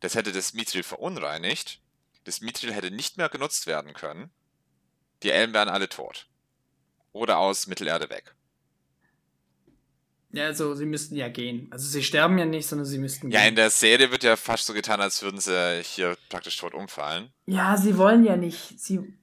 Das 0.02 0.16
hätte 0.16 0.34
das 0.34 0.54
Mithril 0.54 0.84
verunreinigt. 0.84 1.80
Das 2.26 2.42
Mithril 2.42 2.74
hätte 2.74 2.92
nicht 2.92 3.18
mehr 3.18 3.30
genutzt 3.30 3.66
werden 3.66 3.94
können. 3.94 4.32
Die 5.24 5.32
Elben 5.32 5.54
wären 5.54 5.70
alle 5.70 5.88
tot. 5.88 6.28
Oder 7.14 7.38
aus 7.38 7.68
Mittelerde 7.68 8.10
weg. 8.10 8.36
Ja, 10.34 10.46
also 10.48 10.74
sie 10.74 10.86
müssten 10.88 11.16
ja 11.16 11.30
gehen. 11.30 11.68
Also 11.72 11.88
sie 11.88 12.04
sterben 12.04 12.38
ja 12.40 12.46
nicht, 12.46 12.68
sondern 12.68 12.86
sie 12.88 12.98
müssten 12.98 13.30
Ja, 13.32 13.42
in 13.42 13.46
gehen. 13.50 13.56
der 13.56 13.70
Serie 13.70 14.10
wird 14.12 14.24
ja 14.24 14.36
fast 14.36 14.66
so 14.66 14.74
getan, 14.74 15.00
als 15.00 15.22
würden 15.22 15.40
sie 15.40 15.82
hier 15.84 16.18
praktisch 16.30 16.58
tot 16.58 16.74
umfallen. 16.74 17.32
Ja, 17.46 17.78
sie 17.78 17.98
wollen 17.98 18.24
ja 18.26 18.36
nicht. 18.36 18.80
Sie. 18.80 19.14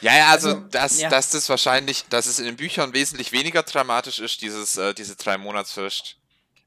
Ja, 0.00 0.16
ja, 0.16 0.28
also, 0.30 0.48
Also, 0.48 0.60
dass, 0.68 1.00
ja. 1.00 1.10
dass 1.10 1.30
das 1.30 1.48
wahrscheinlich, 1.50 2.04
dass 2.08 2.26
es 2.26 2.38
in 2.38 2.46
den 2.46 2.56
Büchern 2.56 2.94
wesentlich 2.94 3.32
weniger 3.32 3.62
dramatisch 3.62 4.18
ist, 4.18 4.40
dieses, 4.40 4.78
äh, 4.78 4.94
diese 4.94 5.14
drei 5.16 5.36
Monatsfrist, 5.36 6.16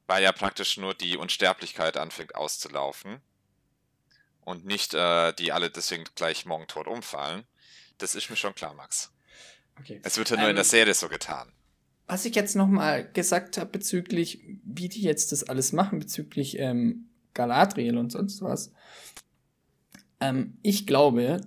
weil 0.06 0.22
ja 0.22 0.30
praktisch 0.30 0.76
nur 0.76 0.94
die 0.94 1.16
Unsterblichkeit 1.16 1.96
anfängt 1.96 2.36
auszulaufen 2.36 3.20
und 4.42 4.66
nicht 4.66 4.94
äh, 4.94 5.32
die 5.32 5.50
alle 5.50 5.68
deswegen 5.70 6.04
gleich 6.14 6.46
morgen 6.46 6.68
tot 6.68 6.86
umfallen. 6.86 7.44
Das 7.98 8.14
ist 8.14 8.30
mir 8.30 8.36
schon 8.36 8.54
klar, 8.54 8.74
Max. 8.74 9.10
Okay. 9.80 10.00
Es 10.04 10.16
wird 10.16 10.30
ja 10.30 10.36
nur 10.36 10.44
in 10.44 10.50
Ähm, 10.50 10.56
der 10.56 10.64
Serie 10.64 10.94
so 10.94 11.08
getan. 11.08 11.52
Was 12.06 12.24
ich 12.24 12.34
jetzt 12.34 12.54
nochmal 12.54 13.10
gesagt 13.12 13.56
habe 13.58 13.70
bezüglich, 13.70 14.42
wie 14.64 14.88
die 14.88 15.02
jetzt 15.02 15.32
das 15.32 15.44
alles 15.44 15.72
machen, 15.72 15.98
bezüglich 15.98 16.58
ähm, 16.58 17.06
Galadriel 17.32 17.96
und 17.96 18.10
sonst 18.10 18.42
was. 18.42 18.72
Ähm, 20.20 20.58
ich 20.62 20.86
glaube, 20.86 21.40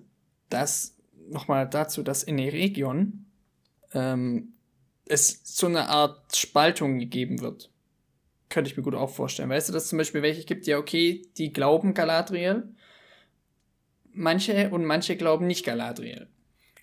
dass 0.49 0.95
nochmal 1.29 1.69
dazu, 1.69 2.03
dass 2.03 2.23
in 2.23 2.37
der 2.37 2.53
Region 2.53 3.25
ähm, 3.93 4.53
es 5.05 5.41
so 5.43 5.67
eine 5.67 5.89
Art 5.89 6.35
Spaltung 6.35 6.99
gegeben 6.99 7.39
wird. 7.41 7.71
Könnte 8.49 8.69
ich 8.69 8.77
mir 8.77 8.83
gut 8.83 8.95
auch 8.95 9.09
vorstellen. 9.09 9.49
Weißt 9.49 9.69
du, 9.69 9.73
dass 9.73 9.89
zum 9.89 9.97
Beispiel 9.97 10.21
welche 10.21 10.45
gibt, 10.45 10.67
ja, 10.67 10.77
okay, 10.77 11.25
die 11.37 11.51
glauben 11.51 11.93
Galadriel, 11.93 12.63
manche 14.13 14.69
und 14.69 14.85
manche 14.85 15.15
glauben 15.17 15.47
nicht 15.47 15.65
Galadriel. 15.65 16.27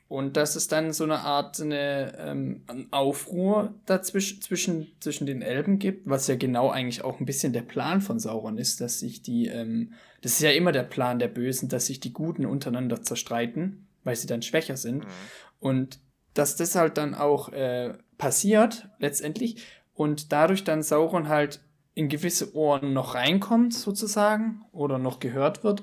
Und 0.06 0.36
das 0.36 0.54
ist 0.54 0.70
dann 0.70 0.92
so 0.92 1.04
eine 1.04 1.20
Art 1.20 1.60
eine, 1.60 2.16
ähm, 2.18 2.62
ein 2.66 2.86
Aufruhr 2.90 3.74
dazwischen 3.86 4.42
zwischen, 4.42 4.92
zwischen 5.00 5.26
den 5.26 5.40
Elben 5.40 5.78
gibt, 5.78 6.08
was 6.08 6.26
ja 6.26 6.36
genau 6.36 6.70
eigentlich 6.70 7.02
auch 7.02 7.20
ein 7.20 7.26
bisschen 7.26 7.52
der 7.52 7.62
Plan 7.62 8.00
von 8.00 8.18
Sauron 8.18 8.58
ist, 8.58 8.80
dass 8.80 9.00
sich 9.00 9.22
die, 9.22 9.48
ähm, 9.48 9.94
das 10.20 10.32
ist 10.32 10.42
ja 10.42 10.50
immer 10.50 10.72
der 10.72 10.82
Plan 10.82 11.18
der 11.18 11.28
Bösen, 11.28 11.68
dass 11.68 11.86
sich 11.86 12.00
die 12.00 12.12
Guten 12.12 12.44
untereinander 12.44 13.02
zerstreiten, 13.02 13.86
weil 14.04 14.14
sie 14.14 14.26
dann 14.26 14.42
schwächer 14.42 14.76
sind. 14.76 15.04
Mhm. 15.04 15.10
Und 15.58 15.98
dass 16.34 16.56
das 16.56 16.74
halt 16.74 16.98
dann 16.98 17.14
auch 17.14 17.48
äh, 17.50 17.94
passiert, 18.18 18.88
letztendlich, 18.98 19.64
und 19.94 20.32
dadurch 20.32 20.64
dann 20.64 20.82
Sauron 20.82 21.28
halt 21.28 21.60
in 21.94 22.08
gewisse 22.08 22.54
Ohren 22.54 22.92
noch 22.92 23.14
reinkommt, 23.14 23.72
sozusagen, 23.72 24.62
oder 24.72 24.98
noch 24.98 25.18
gehört 25.18 25.64
wird 25.64 25.82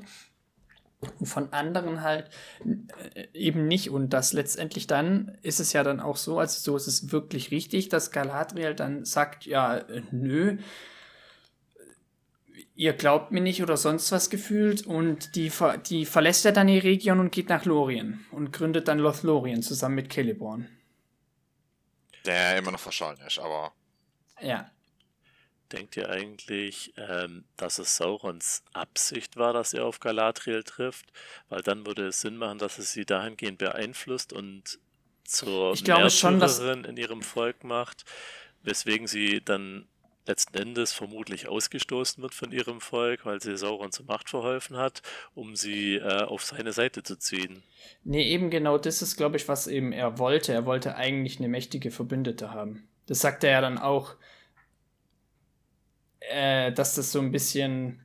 von 1.24 1.52
anderen 1.54 2.02
halt 2.02 2.30
äh, 3.16 3.28
eben 3.34 3.68
nicht. 3.68 3.90
Und 3.90 4.10
das 4.10 4.34
letztendlich 4.34 4.88
dann 4.88 5.38
ist 5.42 5.60
es 5.60 5.74
ja 5.74 5.84
dann 5.84 6.00
auch 6.00 6.18
so, 6.18 6.40
also 6.40 6.60
so 6.60 6.78
ist 6.78 6.88
es 6.88 7.12
wirklich 7.12 7.52
richtig, 7.52 7.90
dass 7.90 8.12
Galadriel 8.12 8.76
dann 8.76 9.06
sagt, 9.06 9.46
ja, 9.46 9.78
äh, 9.78 10.02
nö, 10.12 10.58
ihr 12.76 12.94
glaubt 12.94 13.32
mir 13.32 13.42
nicht 13.42 13.62
oder 13.62 13.78
sonst 13.78 14.12
was 14.12 14.30
gefühlt 14.30 14.86
und 14.86 15.36
die, 15.36 15.50
ver 15.50 15.78
die 15.78 16.06
verlässt 16.06 16.46
ja 16.46 16.52
dann 16.52 16.68
die 16.68 16.80
Region 16.80 17.20
und 17.20 17.32
geht 17.32 17.50
nach 17.50 17.66
Lorien 17.66 18.26
und 18.32 18.52
gründet 18.54 18.88
dann 18.88 19.00
Lothlorien 19.00 19.62
zusammen 19.62 19.96
mit 19.96 20.12
Celeborn. 20.12 20.68
Der 22.26 22.58
immer 22.58 22.72
noch 22.72 22.80
verschollen 22.80 23.20
ist, 23.26 23.40
aber 23.40 23.74
Ja. 24.42 24.70
Denkt 25.72 25.96
ihr 25.98 26.10
eigentlich, 26.10 26.94
ähm, 26.98 27.46
dass 27.58 27.80
es 27.80 27.96
Saurons 27.98 28.64
Absicht 28.74 29.38
war, 29.38 29.54
dass 29.54 29.74
er 29.74 29.86
auf 29.86 30.00
Galadriel 30.00 30.64
trifft? 30.64 31.06
Weil 31.50 31.62
dann 31.62 31.86
würde 31.86 32.08
es 32.08 32.22
Sinn 32.22 32.38
machen, 32.38 32.58
dass 32.60 32.78
es 32.78 32.92
sie 32.92 33.06
dahingehend 33.06 33.58
beeinflusst 33.58 34.34
und 34.34 34.80
zur 35.24 35.74
Ich 35.74 35.84
glaube 35.84 36.10
schon, 36.10 36.40
dass- 36.40 36.60
Märtyrerin 36.60 36.84
in 36.86 36.98
ihrem 36.98 37.22
Volk 37.22 37.64
macht, 37.64 38.04
weswegen 38.64 39.08
sie 39.08 39.42
dann 39.44 39.88
letzten 40.28 40.58
Endes 40.58 40.94
vermutlich 40.94 41.48
ausgestoßen 41.48 42.22
wird 42.22 42.36
von 42.36 42.52
ihrem 42.52 42.80
Volk, 42.80 43.26
weil 43.26 43.42
sie 43.42 43.58
Sauron 43.58 43.92
zur 43.92 44.06
Macht 44.06 44.30
verholfen 44.30 44.78
hat, 44.78 45.02
um 45.34 45.56
sie 45.56 45.96
äh, 45.96 46.24
auf 46.24 46.44
seine 46.44 46.74
Seite 46.74 47.02
zu 47.02 47.18
ziehen. 47.18 47.64
Nee, 48.04 48.30
eben 48.30 48.50
genau 48.52 48.78
das 48.78 49.02
ist, 49.02 49.16
glaube 49.18 49.38
ich, 49.38 49.48
was 49.48 49.66
eben 49.68 49.92
er 49.92 50.20
wollte. 50.20 50.54
Er 50.54 50.66
wollte 50.66 50.96
eigentlich 50.96 51.40
eine 51.40 51.48
mächtige 51.48 51.90
Verbündete 51.92 52.52
haben. 52.52 52.88
Das 53.08 53.20
sagt 53.22 53.44
er 53.44 53.52
ja 53.52 53.62
dann 53.62 53.80
auch, 53.80 54.16
äh, 56.22 56.72
dass 56.72 56.96
das 56.96 57.12
so 57.12 57.20
ein 57.20 57.32
bisschen, 57.32 58.02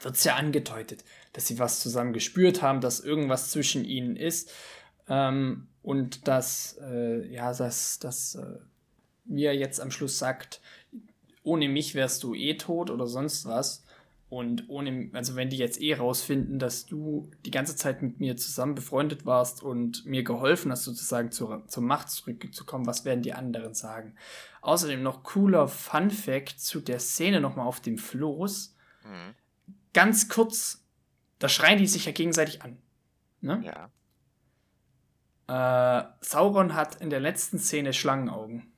wird 0.00 0.16
es 0.16 0.24
ja 0.24 0.36
angedeutet, 0.36 1.04
dass 1.32 1.46
sie 1.46 1.58
was 1.58 1.80
zusammen 1.80 2.12
gespürt 2.12 2.62
haben, 2.62 2.80
dass 2.80 3.00
irgendwas 3.00 3.50
zwischen 3.50 3.84
ihnen 3.84 4.16
ist. 4.16 4.50
Ähm, 5.08 5.68
und 5.82 6.26
dass, 6.28 6.78
äh, 6.80 7.26
ja, 7.26 7.52
dass, 7.52 7.98
dass 7.98 8.36
äh, 8.36 8.58
er 9.36 9.54
jetzt 9.54 9.80
am 9.80 9.90
Schluss 9.90 10.18
sagt, 10.18 10.60
ohne 11.42 11.68
mich 11.68 11.94
wärst 11.94 12.22
du 12.22 12.34
eh 12.34 12.56
tot 12.56 12.90
oder 12.90 13.06
sonst 13.06 13.44
was. 13.44 13.84
Und 14.28 14.68
ohne, 14.68 15.10
also 15.12 15.36
wenn 15.36 15.50
die 15.50 15.58
jetzt 15.58 15.80
eh 15.80 15.94
rausfinden, 15.94 16.58
dass 16.58 16.86
du 16.86 17.30
die 17.44 17.50
ganze 17.50 17.76
Zeit 17.76 18.02
mit 18.02 18.20
mir 18.20 18.36
zusammen 18.36 18.74
befreundet 18.74 19.26
warst 19.26 19.62
und 19.62 20.04
mir 20.06 20.24
geholfen 20.24 20.72
hast, 20.72 20.84
sozusagen 20.84 21.30
zur, 21.30 21.66
zur 21.68 21.82
Macht 21.82 22.10
zurückzukommen, 22.10 22.86
was 22.86 23.04
werden 23.04 23.22
die 23.22 23.32
anderen 23.32 23.74
sagen? 23.74 24.16
Außerdem 24.62 25.02
noch 25.02 25.22
cooler 25.22 25.68
Fun 25.68 26.10
Fact 26.10 26.58
zu 26.58 26.80
der 26.80 26.98
Szene 26.98 27.40
nochmal 27.40 27.66
auf 27.66 27.80
dem 27.80 27.98
Floß. 27.98 28.74
mhm. 29.04 29.34
Ganz 29.92 30.28
kurz, 30.28 30.84
da 31.38 31.48
schreien 31.48 31.78
die 31.78 31.86
sich 31.86 32.06
ja 32.06 32.12
gegenseitig 32.12 32.62
an. 32.62 32.78
Ne? 33.40 33.62
ja. 33.62 33.90
Äh, 35.46 36.04
Sauron 36.20 36.74
hat 36.74 37.00
in 37.00 37.10
der 37.10 37.20
letzten 37.20 37.58
Szene 37.58 37.92
Schlangenaugen. 37.92 38.73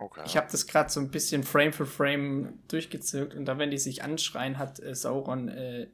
Okay. 0.00 0.22
Ich 0.24 0.36
habe 0.36 0.48
das 0.50 0.66
gerade 0.66 0.90
so 0.90 0.98
ein 0.98 1.10
bisschen 1.10 1.44
Frame 1.44 1.74
für 1.74 1.84
Frame 1.84 2.58
durchgezirkt 2.68 3.34
und 3.34 3.44
da, 3.44 3.58
wenn 3.58 3.70
die 3.70 3.76
sich 3.76 4.02
anschreien, 4.02 4.56
hat 4.56 4.80
äh, 4.80 4.94
Sauron 4.94 5.48
äh, 5.48 5.88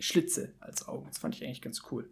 Schlitze 0.00 0.52
als 0.58 0.88
Augen. 0.88 1.06
Das 1.06 1.18
fand 1.18 1.36
ich 1.36 1.44
eigentlich 1.44 1.62
ganz 1.62 1.82
cool. 1.92 2.10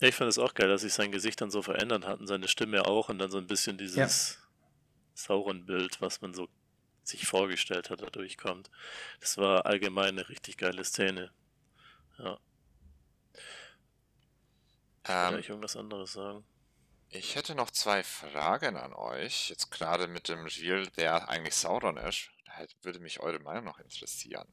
Ja, 0.00 0.08
ich 0.08 0.14
fand 0.14 0.28
es 0.28 0.38
auch 0.38 0.52
geil, 0.52 0.68
dass 0.68 0.82
sich 0.82 0.92
sein 0.92 1.10
Gesicht 1.10 1.40
dann 1.40 1.50
so 1.50 1.62
verändert 1.62 2.06
hat 2.06 2.20
und 2.20 2.26
seine 2.26 2.48
Stimme 2.48 2.86
auch 2.86 3.08
und 3.08 3.18
dann 3.18 3.30
so 3.30 3.38
ein 3.38 3.46
bisschen 3.46 3.78
dieses 3.78 4.38
Sauron-Bild, 5.14 6.02
was 6.02 6.20
man 6.20 6.34
so 6.34 6.48
sich 7.02 7.26
vorgestellt 7.26 7.88
hat, 7.88 8.02
da 8.02 8.06
durchkommt. 8.06 8.70
Das 9.20 9.38
war 9.38 9.64
allgemein 9.64 10.18
eine 10.18 10.28
richtig 10.28 10.58
geile 10.58 10.84
Szene. 10.84 11.30
Ja, 12.18 12.38
kann 15.04 15.34
ähm, 15.34 15.40
ich 15.40 15.48
irgendwas 15.48 15.76
anderes 15.76 16.12
sagen? 16.12 16.44
Ich 17.14 17.34
hätte 17.34 17.54
noch 17.54 17.70
zwei 17.70 18.02
Fragen 18.02 18.76
an 18.76 18.92
euch. 18.92 19.48
Jetzt 19.50 19.70
gerade 19.70 20.06
mit 20.08 20.28
dem 20.28 20.40
Reveal, 20.44 20.86
der 20.96 21.28
eigentlich 21.28 21.54
Sauron 21.54 21.96
ist. 21.96 22.30
Da 22.46 22.64
würde 22.82 23.00
mich 23.00 23.20
eure 23.20 23.38
Meinung 23.40 23.64
noch 23.64 23.78
interessieren. 23.80 24.46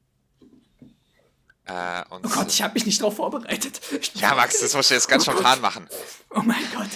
Äh, 1.64 2.02
Oh 2.10 2.18
Gott, 2.20 2.48
ich 2.48 2.60
habe 2.62 2.74
mich 2.74 2.86
nicht 2.86 3.00
drauf 3.00 3.16
vorbereitet. 3.16 3.80
ja, 4.14 4.34
Max, 4.34 4.60
das 4.60 4.74
musst 4.74 4.90
du 4.90 4.94
jetzt 4.94 5.08
ganz 5.08 5.24
spontan 5.24 5.60
machen. 5.60 5.88
Oh 6.30 6.40
mein 6.40 6.64
Gott. 6.74 6.90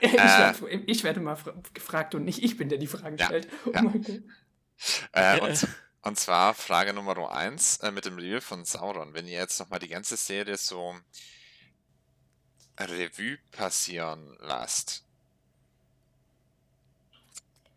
Ich, 0.00 0.12
Äh. 0.12 0.16
werd, 0.16 0.62
ich 0.86 1.04
werde 1.04 1.20
mal 1.20 1.36
fra- 1.36 1.54
gefragt 1.74 2.14
und 2.14 2.24
nicht 2.24 2.42
ich 2.42 2.56
bin, 2.56 2.68
der 2.68 2.78
die 2.78 2.86
Fragen 2.88 3.16
Ja, 3.16 3.26
stellt. 3.26 3.48
Oh 3.66 3.70
ja. 3.72 3.82
mein 3.82 4.02
Gott. 4.02 4.22
Äh, 5.12 5.40
und, 5.40 5.68
und 6.02 6.18
zwar 6.18 6.54
Frage 6.54 6.92
Nummer 6.92 7.30
eins 7.32 7.78
äh, 7.78 7.90
mit 7.92 8.04
dem 8.04 8.16
Reveal 8.16 8.40
von 8.40 8.64
Sauron. 8.64 9.14
Wenn 9.14 9.26
ihr 9.26 9.38
jetzt 9.38 9.58
nochmal 9.60 9.78
die 9.80 9.88
ganze 9.88 10.16
Serie 10.16 10.56
so 10.56 10.96
Revue 12.78 13.38
passieren 13.52 14.36
lasst, 14.40 15.04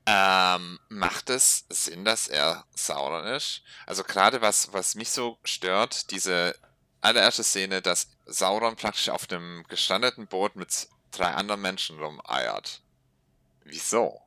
ähm, 0.05 0.79
macht 0.89 1.29
es 1.29 1.65
Sinn, 1.69 2.05
dass 2.05 2.27
er 2.27 2.65
Sauron 2.73 3.25
ist? 3.27 3.61
Also 3.85 4.03
gerade 4.03 4.41
was, 4.41 4.73
was 4.73 4.95
mich 4.95 5.09
so 5.09 5.37
stört, 5.43 6.11
diese 6.11 6.55
allererste 7.01 7.43
Szene, 7.43 7.81
dass 7.81 8.09
Sauron 8.25 8.75
praktisch 8.75 9.09
auf 9.09 9.27
dem 9.27 9.63
gestrandeten 9.67 10.27
Boot 10.27 10.55
mit 10.55 10.87
drei 11.11 11.33
anderen 11.33 11.61
Menschen 11.61 11.99
rumeiert. 11.99 12.81
Wieso? 13.63 14.21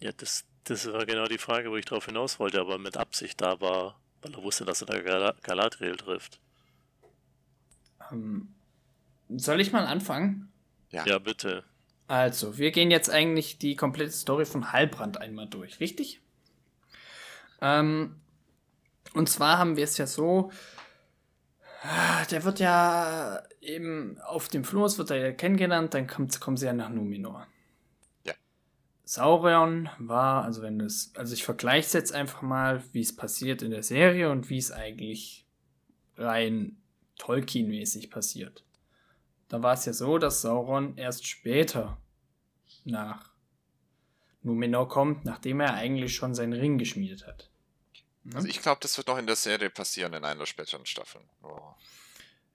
Ja, 0.00 0.12
das, 0.12 0.44
das 0.64 0.86
war 0.92 1.06
genau 1.06 1.26
die 1.26 1.38
Frage, 1.38 1.70
wo 1.70 1.76
ich 1.76 1.84
drauf 1.84 2.06
hinaus 2.06 2.38
wollte, 2.38 2.60
aber 2.60 2.78
mit 2.78 2.96
Absicht 2.96 3.40
da 3.40 3.60
war, 3.60 4.00
weil 4.20 4.34
er 4.34 4.42
wusste, 4.42 4.64
dass 4.64 4.82
er 4.82 4.86
da 4.86 5.00
Gal 5.00 5.34
Galadriel 5.42 5.96
trifft. 5.96 6.40
Ähm, 8.10 8.54
soll 9.28 9.60
ich 9.60 9.72
mal 9.72 9.86
anfangen? 9.86 10.52
Ja. 10.90 11.06
Ja, 11.06 11.18
bitte. 11.18 11.64
Also, 12.12 12.58
wir 12.58 12.72
gehen 12.72 12.90
jetzt 12.90 13.08
eigentlich 13.08 13.56
die 13.56 13.74
komplette 13.74 14.12
Story 14.12 14.44
von 14.44 14.70
Halbrand 14.70 15.16
einmal 15.16 15.48
durch, 15.48 15.80
richtig? 15.80 16.20
Ähm, 17.62 18.20
und 19.14 19.30
zwar 19.30 19.56
haben 19.56 19.78
wir 19.78 19.84
es 19.84 19.96
ja 19.96 20.06
so, 20.06 20.52
ah, 21.82 22.22
der 22.26 22.44
wird 22.44 22.60
ja 22.60 23.42
eben 23.62 24.20
auf 24.26 24.48
dem 24.48 24.62
Floß, 24.62 24.98
wird 24.98 25.08
er 25.08 25.16
ja 25.16 25.32
kennengelernt, 25.32 25.94
dann 25.94 26.06
kommt, 26.06 26.38
kommen 26.38 26.58
sie 26.58 26.66
ja 26.66 26.74
nach 26.74 26.90
Numenor. 26.90 27.46
Ja. 28.26 28.34
Sauron 29.04 29.88
war, 29.96 30.44
also 30.44 30.60
wenn 30.60 30.82
es, 30.82 31.12
also 31.16 31.32
ich 31.32 31.44
vergleiche 31.44 31.86
es 31.86 31.92
jetzt 31.94 32.12
einfach 32.12 32.42
mal, 32.42 32.84
wie 32.92 33.00
es 33.00 33.16
passiert 33.16 33.62
in 33.62 33.70
der 33.70 33.82
Serie 33.82 34.30
und 34.30 34.50
wie 34.50 34.58
es 34.58 34.70
eigentlich 34.70 35.46
rein 36.18 36.76
Tolkien-mäßig 37.16 38.10
passiert. 38.10 38.66
Da 39.48 39.62
war 39.62 39.72
es 39.72 39.86
ja 39.86 39.94
so, 39.94 40.18
dass 40.18 40.42
Sauron 40.42 40.98
erst 40.98 41.26
später 41.26 41.96
nach 42.84 43.30
Numenor 44.42 44.88
kommt, 44.88 45.24
nachdem 45.24 45.60
er 45.60 45.74
eigentlich 45.74 46.14
schon 46.14 46.34
seinen 46.34 46.52
Ring 46.52 46.78
geschmiedet 46.78 47.26
hat. 47.26 47.50
Ne? 48.24 48.36
Also 48.36 48.48
ich 48.48 48.60
glaube, 48.60 48.80
das 48.80 48.96
wird 48.96 49.08
noch 49.08 49.18
in 49.18 49.26
der 49.26 49.36
Serie 49.36 49.70
passieren 49.70 50.12
in 50.14 50.24
einer 50.24 50.40
der 50.40 50.46
späteren 50.46 50.86
Staffeln. 50.86 51.24
Oh. 51.42 51.74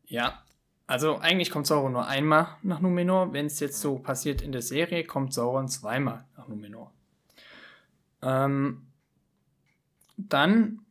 Ja, 0.05 0.43
also 0.85 1.17
eigentlich 1.17 1.51
kommt 1.51 1.67
Sauron 1.67 1.91
nur 1.91 2.07
einmal 2.07 2.57
nach 2.61 2.79
Numenor. 2.79 3.33
Wenn 3.33 3.47
es 3.47 3.59
jetzt 3.59 3.81
so 3.81 3.99
passiert 3.99 4.41
in 4.41 4.51
der 4.51 4.61
Serie, 4.61 5.03
kommt 5.03 5.33
Sauron 5.33 5.67
zweimal 5.67 6.25
nach 6.37 6.47
Numenor. 6.47 6.93
Ähm, 8.21 8.87
dann 10.15 10.85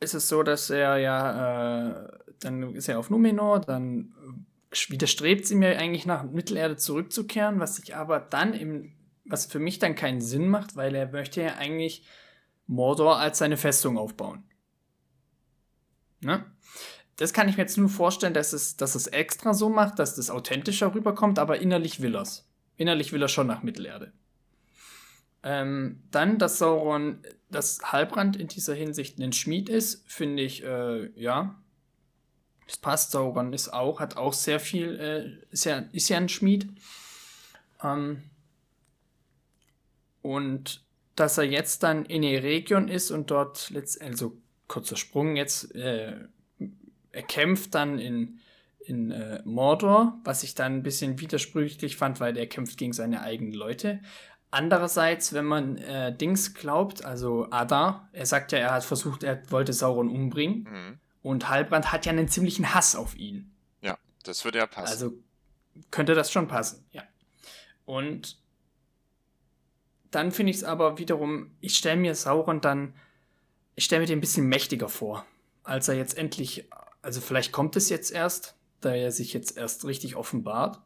ist 0.00 0.14
es 0.14 0.28
so, 0.28 0.42
dass 0.42 0.70
er 0.70 0.96
ja, 0.98 1.88
äh, 1.88 2.18
dann 2.40 2.74
ist 2.74 2.88
er 2.88 3.00
auf 3.00 3.10
Numenor, 3.10 3.60
dann 3.60 4.46
widerstrebt 4.70 5.46
sie 5.46 5.54
mir 5.54 5.78
eigentlich 5.78 6.06
nach 6.06 6.24
Mittelerde 6.24 6.76
zurückzukehren, 6.76 7.60
was 7.60 7.76
sich 7.76 7.96
aber 7.96 8.20
dann 8.20 8.52
im, 8.54 8.92
was 9.24 9.46
für 9.46 9.58
mich 9.58 9.78
dann 9.78 9.94
keinen 9.94 10.20
Sinn 10.20 10.48
macht, 10.48 10.76
weil 10.76 10.94
er 10.94 11.10
möchte 11.10 11.42
ja 11.42 11.56
eigentlich 11.56 12.04
Mordor 12.66 13.18
als 13.18 13.38
seine 13.38 13.56
Festung 13.56 13.96
aufbauen. 13.96 14.44
Ne? 16.20 16.44
Das 17.16 17.32
kann 17.32 17.48
ich 17.48 17.56
mir 17.56 17.64
jetzt 17.64 17.78
nur 17.78 17.88
vorstellen, 17.88 18.34
dass 18.34 18.52
es, 18.52 18.76
dass 18.76 18.94
es 18.94 19.08
extra 19.08 19.54
so 19.54 19.68
macht, 19.68 19.98
dass 19.98 20.14
das 20.14 20.30
authentischer 20.30 20.94
rüberkommt, 20.94 21.38
aber 21.38 21.60
innerlich 21.60 22.00
will 22.00 22.14
er's. 22.14 22.48
Innerlich 22.76 23.12
will 23.12 23.22
er 23.22 23.28
schon 23.28 23.48
nach 23.48 23.62
Mittelerde. 23.62 24.12
Ähm, 25.42 26.02
dann, 26.10 26.38
dass 26.38 26.58
Sauron, 26.58 27.22
dass 27.50 27.80
Halbrand 27.82 28.36
in 28.36 28.48
dieser 28.48 28.74
Hinsicht 28.74 29.18
ein 29.18 29.32
Schmied 29.32 29.68
ist, 29.68 30.04
finde 30.06 30.42
ich, 30.42 30.62
äh, 30.62 31.10
ja, 31.20 31.60
Das 32.68 32.76
passt. 32.76 33.10
Sauron 33.10 33.52
ist 33.52 33.72
auch, 33.72 33.98
hat 33.98 34.16
auch 34.16 34.34
sehr 34.34 34.60
viel, 34.60 35.00
äh, 35.00 35.52
ist, 35.52 35.64
ja, 35.64 35.84
ist 35.92 36.08
ja 36.10 36.18
ein 36.18 36.28
Schmied. 36.28 36.68
Ähm, 37.82 38.22
und 40.22 40.84
dass 41.16 41.38
er 41.38 41.44
jetzt 41.44 41.82
dann 41.82 42.04
in 42.04 42.22
Eregion 42.22 42.88
ist 42.88 43.10
und 43.10 43.30
dort, 43.30 43.72
also 44.00 44.36
kurzer 44.68 44.96
Sprung 44.96 45.34
jetzt, 45.34 45.74
äh, 45.74 46.14
er 47.10 47.22
kämpft 47.22 47.74
dann 47.74 47.98
in, 47.98 48.38
in 48.80 49.10
äh, 49.10 49.40
Mordor, 49.44 50.18
was 50.24 50.42
ich 50.42 50.54
dann 50.54 50.74
ein 50.74 50.82
bisschen 50.82 51.18
widersprüchlich 51.20 51.96
fand, 51.96 52.20
weil 52.20 52.36
er 52.36 52.46
kämpft 52.46 52.76
gegen 52.76 52.92
seine 52.92 53.22
eigenen 53.22 53.54
Leute. 53.54 54.00
Andererseits, 54.50 55.32
wenn 55.32 55.46
man 55.46 55.78
äh, 55.78 56.14
Dings 56.14 56.52
glaubt, 56.52 57.04
also 57.04 57.48
Ada, 57.50 58.08
er 58.12 58.26
sagt 58.26 58.52
ja, 58.52 58.58
er 58.58 58.72
hat 58.74 58.84
versucht, 58.84 59.22
er 59.22 59.50
wollte 59.50 59.72
Sauron 59.72 60.10
umbringen. 60.10 60.68
Mhm. 60.70 61.00
Und 61.28 61.50
Halbrand 61.50 61.92
hat 61.92 62.06
ja 62.06 62.12
einen 62.12 62.26
ziemlichen 62.26 62.72
Hass 62.72 62.96
auf 62.96 63.14
ihn. 63.14 63.54
Ja, 63.82 63.98
das 64.22 64.46
würde 64.46 64.60
ja 64.60 64.66
passen. 64.66 64.90
Also 64.90 65.12
könnte 65.90 66.14
das 66.14 66.32
schon 66.32 66.48
passen, 66.48 66.86
ja. 66.90 67.02
Und 67.84 68.38
dann 70.10 70.32
finde 70.32 70.52
ich 70.52 70.56
es 70.56 70.64
aber 70.64 70.96
wiederum, 70.96 71.50
ich 71.60 71.76
stelle 71.76 71.98
mir 71.98 72.14
Sauron 72.14 72.62
dann, 72.62 72.94
ich 73.74 73.84
stelle 73.84 74.00
mir 74.00 74.06
den 74.06 74.16
ein 74.16 74.22
bisschen 74.22 74.48
mächtiger 74.48 74.88
vor, 74.88 75.26
als 75.64 75.88
er 75.88 75.96
jetzt 75.96 76.16
endlich, 76.16 76.66
also 77.02 77.20
vielleicht 77.20 77.52
kommt 77.52 77.76
es 77.76 77.90
jetzt 77.90 78.10
erst, 78.10 78.56
da 78.80 78.94
er 78.94 79.12
sich 79.12 79.34
jetzt 79.34 79.58
erst 79.58 79.84
richtig 79.84 80.16
offenbart. 80.16 80.80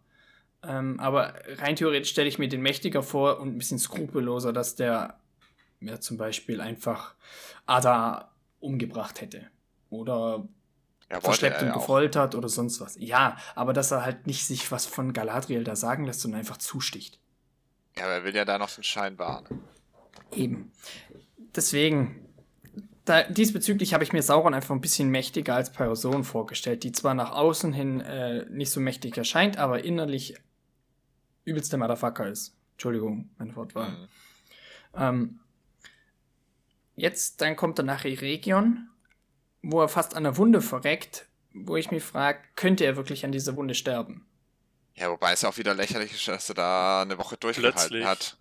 Ähm, 0.65 0.99
aber 0.99 1.35
rein 1.59 1.77
theoretisch 1.77 2.11
stelle 2.11 2.29
ich 2.29 2.41
mir 2.41 2.49
den 2.49 2.63
mächtiger 2.63 3.05
vor 3.05 3.39
und 3.39 3.51
ein 3.51 3.59
bisschen 3.59 3.79
skrupelloser, 3.79 4.53
dass 4.53 4.75
der 4.75 5.21
ja 5.79 6.01
zum 6.01 6.17
Beispiel 6.17 6.61
einfach 6.61 7.15
Ada 7.65 8.33
umgebracht 8.59 9.21
hätte. 9.21 9.52
Oder 9.93 10.49
ja, 11.11 11.21
verschleppt 11.21 11.63
und 11.63 11.73
gefoltert 11.75 12.35
oder 12.35 12.49
sonst 12.49 12.81
was. 12.81 12.97
Ja, 12.99 13.37
aber 13.55 13.75
dass 13.75 13.91
er 13.91 14.05
halt 14.05 14.27
nicht 14.27 14.47
sich 14.47 14.73
was 14.73 14.87
von 14.87 15.13
Galadriel 15.13 15.65
da 15.65 15.77
sagen 15.77 16.07
lässt, 16.07 16.23
sondern 16.23 16.41
einfach 16.41 16.57
zusticht. 16.57 17.21
Ja, 17.99 18.05
aber 18.05 18.15
er 18.15 18.25
will 18.25 18.35
ja 18.35 18.47
da 18.47 18.57
noch 18.57 18.71
den 18.71 18.85
Schein 18.85 19.19
wahren. 19.19 19.61
Eben. 20.33 20.73
Deswegen, 21.55 22.27
da, 23.05 23.25
diesbezüglich 23.25 23.93
habe 23.93 24.03
ich 24.03 24.15
mir 24.15 24.23
Sauron 24.23 24.55
einfach 24.55 24.75
ein 24.75 24.81
bisschen 24.81 25.11
mächtiger 25.11 25.55
als 25.55 25.71
Person 25.71 26.25
vorgestellt, 26.25 26.85
die 26.85 26.93
zwar 26.93 27.13
nach 27.13 27.33
außen 27.33 27.75
hin 27.75 28.01
äh, 28.01 28.47
nicht 28.49 28.71
so 28.71 28.81
mächtig 28.81 29.15
erscheint, 29.19 29.59
aber 29.59 29.85
innerlich 29.85 30.37
übelster 31.45 31.77
Motherfucker 31.77 32.27
ist. 32.29 32.57
Entschuldigung, 32.73 33.29
mein 33.37 33.55
Wortwahl. 33.55 33.91
Mhm. 33.91 34.09
Ähm, 34.95 35.41
jetzt, 36.97 37.43
dann 37.43 37.57
kommt 37.57 37.79
er 37.79 37.85
nach 37.85 38.07
Eregion, 38.07 38.89
wo 39.63 39.81
er 39.81 39.89
fast 39.89 40.15
an 40.15 40.25
der 40.25 40.37
Wunde 40.37 40.61
verreckt, 40.61 41.27
wo 41.55 41.77
ich 41.77 41.91
mich 41.91 42.03
frage, 42.03 42.41
könnte 42.57 42.85
er 42.85 42.97
wirklich 42.97 43.25
an 43.25 43.33
dieser 43.33 43.57
Wunde 43.57 43.75
sterben? 43.75 44.27
Ja, 44.95 45.11
wobei 45.11 45.33
es 45.33 45.45
auch 45.45 45.57
wieder 45.57 45.75
lächerlich 45.75 46.13
ist, 46.13 46.29
dass 46.29 46.49
er 46.49 46.55
da 46.55 47.03
eine 47.03 47.19
Woche 47.19 47.37
durchgehalten 47.37 47.79
Plötzlich. 47.79 48.05
hat. 48.05 48.37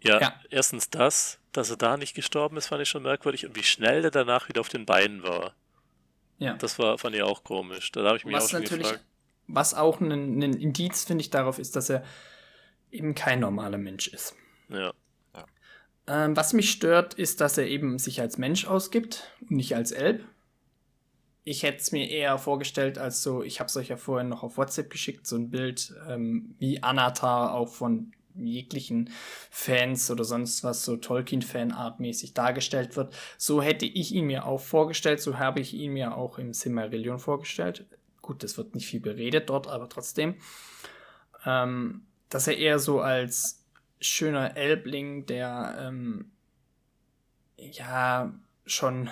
Ja, 0.00 0.20
ja, 0.20 0.40
erstens 0.50 0.90
das, 0.90 1.38
dass 1.52 1.70
er 1.70 1.76
da 1.76 1.96
nicht 1.96 2.14
gestorben 2.14 2.56
ist, 2.58 2.66
fand 2.66 2.82
ich 2.82 2.88
schon 2.88 3.02
merkwürdig 3.02 3.46
und 3.46 3.56
wie 3.56 3.62
schnell 3.62 4.02
der 4.02 4.10
danach 4.10 4.48
wieder 4.48 4.60
auf 4.60 4.68
den 4.68 4.84
Beinen 4.84 5.22
war. 5.22 5.54
Ja. 6.38 6.54
Das 6.54 6.78
war, 6.78 6.98
fand 6.98 7.16
ich 7.16 7.22
auch 7.22 7.44
komisch. 7.44 7.90
Da 7.92 8.04
habe 8.04 8.18
ich 8.18 8.24
mich 8.24 8.34
Was 8.34 8.44
auch 8.44 8.50
schon 8.50 8.64
gefragt. 8.64 9.04
Was 9.46 9.74
auch 9.74 10.00
ein, 10.00 10.42
ein 10.42 10.54
Indiz, 10.54 11.04
finde 11.04 11.22
ich, 11.22 11.30
darauf 11.30 11.58
ist, 11.58 11.76
dass 11.76 11.88
er 11.88 12.04
eben 12.90 13.14
kein 13.14 13.40
normaler 13.40 13.78
Mensch 13.78 14.08
ist. 14.08 14.34
Ja. 14.68 14.92
Ähm, 16.08 16.36
was 16.36 16.52
mich 16.52 16.70
stört, 16.70 17.14
ist, 17.14 17.40
dass 17.40 17.58
er 17.58 17.66
eben 17.66 17.98
sich 17.98 18.20
als 18.20 18.38
Mensch 18.38 18.66
ausgibt 18.66 19.24
und 19.40 19.52
nicht 19.52 19.74
als 19.74 19.92
Elb. 19.92 20.24
Ich 21.44 21.62
hätte 21.62 21.78
es 21.78 21.92
mir 21.92 22.08
eher 22.08 22.38
vorgestellt 22.38 22.98
als 22.98 23.22
so, 23.22 23.42
ich 23.42 23.60
habe 23.60 23.68
es 23.68 23.76
euch 23.76 23.88
ja 23.88 23.96
vorhin 23.96 24.28
noch 24.28 24.42
auf 24.42 24.56
WhatsApp 24.56 24.90
geschickt, 24.90 25.26
so 25.26 25.36
ein 25.36 25.50
Bild, 25.50 25.94
ähm, 26.08 26.54
wie 26.58 26.82
Anatar 26.82 27.54
auch 27.54 27.68
von 27.68 28.12
jeglichen 28.34 29.10
Fans 29.50 30.10
oder 30.10 30.24
sonst 30.24 30.62
was 30.64 30.84
so 30.84 30.96
Tolkien-Fan-artmäßig 30.96 32.34
dargestellt 32.34 32.96
wird. 32.96 33.14
So 33.38 33.62
hätte 33.62 33.86
ich 33.86 34.12
ihn 34.12 34.26
mir 34.26 34.44
auch 34.46 34.60
vorgestellt, 34.60 35.20
so 35.20 35.38
habe 35.38 35.60
ich 35.60 35.72
ihn 35.74 35.92
mir 35.92 36.16
auch 36.16 36.38
im 36.38 36.52
Silmarillion 36.52 37.18
vorgestellt. 37.18 37.86
Gut, 38.20 38.42
das 38.42 38.58
wird 38.58 38.74
nicht 38.74 38.86
viel 38.86 39.00
beredet 39.00 39.48
dort, 39.48 39.68
aber 39.68 39.88
trotzdem. 39.88 40.34
Ähm, 41.44 42.06
dass 42.28 42.48
er 42.48 42.58
eher 42.58 42.78
so 42.78 43.00
als 43.00 43.64
schöner 44.00 44.56
Elbling, 44.56 45.26
der 45.26 45.76
ähm, 45.80 46.30
ja 47.56 48.32
schon 48.64 49.10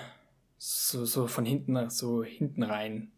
so, 0.57 1.05
so 1.05 1.27
von 1.27 1.45
hinten 1.45 1.89
so 1.89 2.23
hinten 2.23 2.63
rein 2.63 3.11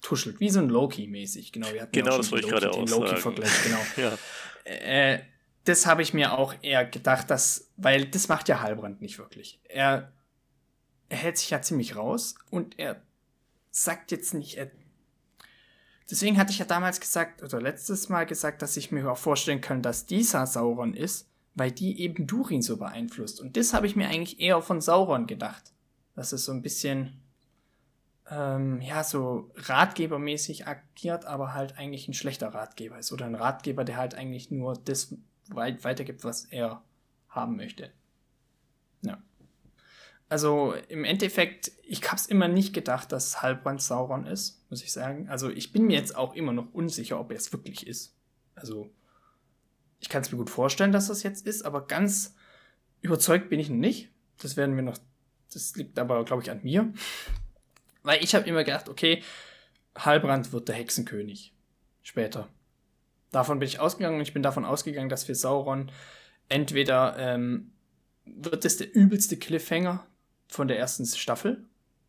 tuschelt, 0.00 0.40
wie 0.40 0.50
so 0.50 0.60
ein 0.60 0.68
Loki-mäßig. 0.68 1.52
Genau, 1.52 1.72
wir 1.72 1.82
hatten 1.82 1.92
genau, 1.92 2.16
das 2.16 2.30
wollte 2.32 2.46
ich 2.46 2.52
gerade 2.52 2.70
auch 2.70 2.88
Loki-Vergleich, 2.88 3.50
genau. 3.64 3.80
ja. 3.96 4.18
äh, 4.64 5.20
das 5.64 5.86
habe 5.86 6.02
ich 6.02 6.12
mir 6.12 6.36
auch 6.36 6.54
eher 6.62 6.84
gedacht, 6.84 7.30
dass, 7.30 7.70
weil 7.76 8.06
das 8.06 8.28
macht 8.28 8.48
ja 8.48 8.60
Halbrand 8.60 9.00
nicht 9.00 9.18
wirklich. 9.18 9.60
Er, 9.68 10.12
er 11.08 11.16
hält 11.16 11.38
sich 11.38 11.50
ja 11.50 11.62
ziemlich 11.62 11.94
raus 11.94 12.34
und 12.50 12.78
er 12.78 13.00
sagt 13.70 14.10
jetzt 14.10 14.34
nicht, 14.34 14.58
er 14.58 14.70
Deswegen 16.10 16.38
hatte 16.38 16.52
ich 16.52 16.58
ja 16.58 16.64
damals 16.64 17.00
gesagt, 17.00 17.42
oder 17.42 17.60
letztes 17.60 18.08
Mal 18.08 18.26
gesagt, 18.26 18.62
dass 18.62 18.76
ich 18.76 18.92
mir 18.92 19.10
auch 19.10 19.18
vorstellen 19.18 19.60
kann, 19.60 19.82
dass 19.82 20.06
dieser 20.06 20.46
Sauron 20.46 20.94
ist, 20.94 21.28
weil 21.54 21.70
die 21.70 22.00
eben 22.00 22.26
Durin 22.26 22.62
so 22.62 22.76
beeinflusst. 22.76 23.40
Und 23.40 23.56
das 23.56 23.74
habe 23.74 23.86
ich 23.86 23.96
mir 23.96 24.08
eigentlich 24.08 24.40
eher 24.40 24.60
von 24.62 24.80
Sauron 24.80 25.26
gedacht. 25.26 25.72
Dass 26.14 26.32
es 26.32 26.44
so 26.44 26.52
ein 26.52 26.62
bisschen, 26.62 27.20
ähm, 28.30 28.80
ja, 28.80 29.04
so 29.04 29.50
ratgebermäßig 29.56 30.66
agiert, 30.66 31.24
aber 31.24 31.54
halt 31.54 31.78
eigentlich 31.78 32.08
ein 32.08 32.14
schlechter 32.14 32.48
Ratgeber 32.48 32.98
ist. 32.98 33.12
Oder 33.12 33.26
ein 33.26 33.34
Ratgeber, 33.34 33.84
der 33.84 33.96
halt 33.96 34.14
eigentlich 34.14 34.50
nur 34.50 34.74
das 34.74 35.14
weitergibt, 35.48 36.24
was 36.24 36.44
er 36.46 36.82
haben 37.28 37.56
möchte. 37.56 37.90
Ja. 39.02 39.18
Also 40.32 40.72
im 40.88 41.04
Endeffekt, 41.04 41.72
ich 41.82 42.02
habe 42.04 42.16
es 42.16 42.24
immer 42.24 42.48
nicht 42.48 42.72
gedacht, 42.72 43.12
dass 43.12 43.42
Halbrand 43.42 43.82
Sauron 43.82 44.24
ist, 44.24 44.64
muss 44.70 44.82
ich 44.82 44.90
sagen. 44.90 45.28
Also 45.28 45.50
ich 45.50 45.72
bin 45.72 45.88
mir 45.88 45.98
jetzt 45.98 46.16
auch 46.16 46.34
immer 46.34 46.54
noch 46.54 46.72
unsicher, 46.72 47.20
ob 47.20 47.32
er 47.32 47.36
es 47.36 47.52
wirklich 47.52 47.86
ist. 47.86 48.16
Also 48.54 48.90
ich 50.00 50.08
kann 50.08 50.22
es 50.22 50.32
mir 50.32 50.38
gut 50.38 50.48
vorstellen, 50.48 50.90
dass 50.90 51.08
das 51.08 51.22
jetzt 51.22 51.46
ist, 51.46 51.66
aber 51.66 51.86
ganz 51.86 52.34
überzeugt 53.02 53.50
bin 53.50 53.60
ich 53.60 53.68
nicht. 53.68 54.08
Das 54.38 54.56
werden 54.56 54.74
wir 54.74 54.82
noch, 54.82 54.96
das 55.52 55.76
liegt 55.76 55.98
aber, 55.98 56.24
glaube 56.24 56.40
ich, 56.40 56.50
an 56.50 56.60
mir. 56.62 56.94
Weil 58.02 58.24
ich 58.24 58.34
habe 58.34 58.48
immer 58.48 58.64
gedacht, 58.64 58.88
okay, 58.88 59.22
Halbrand 59.98 60.50
wird 60.54 60.66
der 60.66 60.76
Hexenkönig. 60.76 61.52
Später. 62.00 62.48
Davon 63.32 63.58
bin 63.58 63.68
ich 63.68 63.80
ausgegangen 63.80 64.16
und 64.16 64.22
ich 64.22 64.32
bin 64.32 64.42
davon 64.42 64.64
ausgegangen, 64.64 65.10
dass 65.10 65.24
für 65.24 65.34
Sauron 65.34 65.92
entweder 66.48 67.18
ähm, 67.18 67.72
wird 68.24 68.64
es 68.64 68.78
der 68.78 68.94
übelste 68.94 69.36
Cliffhanger, 69.36 70.06
von 70.52 70.68
der 70.68 70.78
ersten 70.78 71.06
Staffel, 71.06 71.64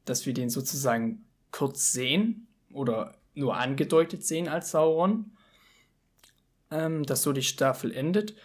dass 0.05 0.25
wir 0.25 0.33
den 0.33 0.49
sozusagen 0.49 1.25
kurz 1.51 1.91
sehen 1.91 2.47
oder 2.71 3.15
nur 3.35 3.55
angedeutet 3.57 4.23
sehen 4.23 4.47
als 4.47 4.71
Sauron, 4.71 5.35
ähm, 6.71 7.03
dass 7.05 7.23
so 7.23 7.33
die 7.33 7.43
Staffel 7.43 7.91
endet. 7.91 8.35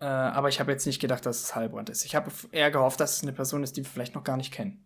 Äh, 0.00 0.06
aber 0.06 0.48
ich 0.48 0.60
habe 0.60 0.72
jetzt 0.72 0.86
nicht 0.86 1.00
gedacht, 1.00 1.24
dass 1.24 1.42
es 1.42 1.54
Halbrand 1.54 1.90
ist. 1.90 2.04
Ich 2.04 2.14
habe 2.14 2.30
eher 2.50 2.70
gehofft, 2.70 3.00
dass 3.00 3.16
es 3.16 3.22
eine 3.22 3.32
Person 3.32 3.62
ist, 3.62 3.76
die 3.76 3.84
wir 3.84 3.90
vielleicht 3.90 4.14
noch 4.14 4.24
gar 4.24 4.36
nicht 4.36 4.52
kennen. 4.52 4.84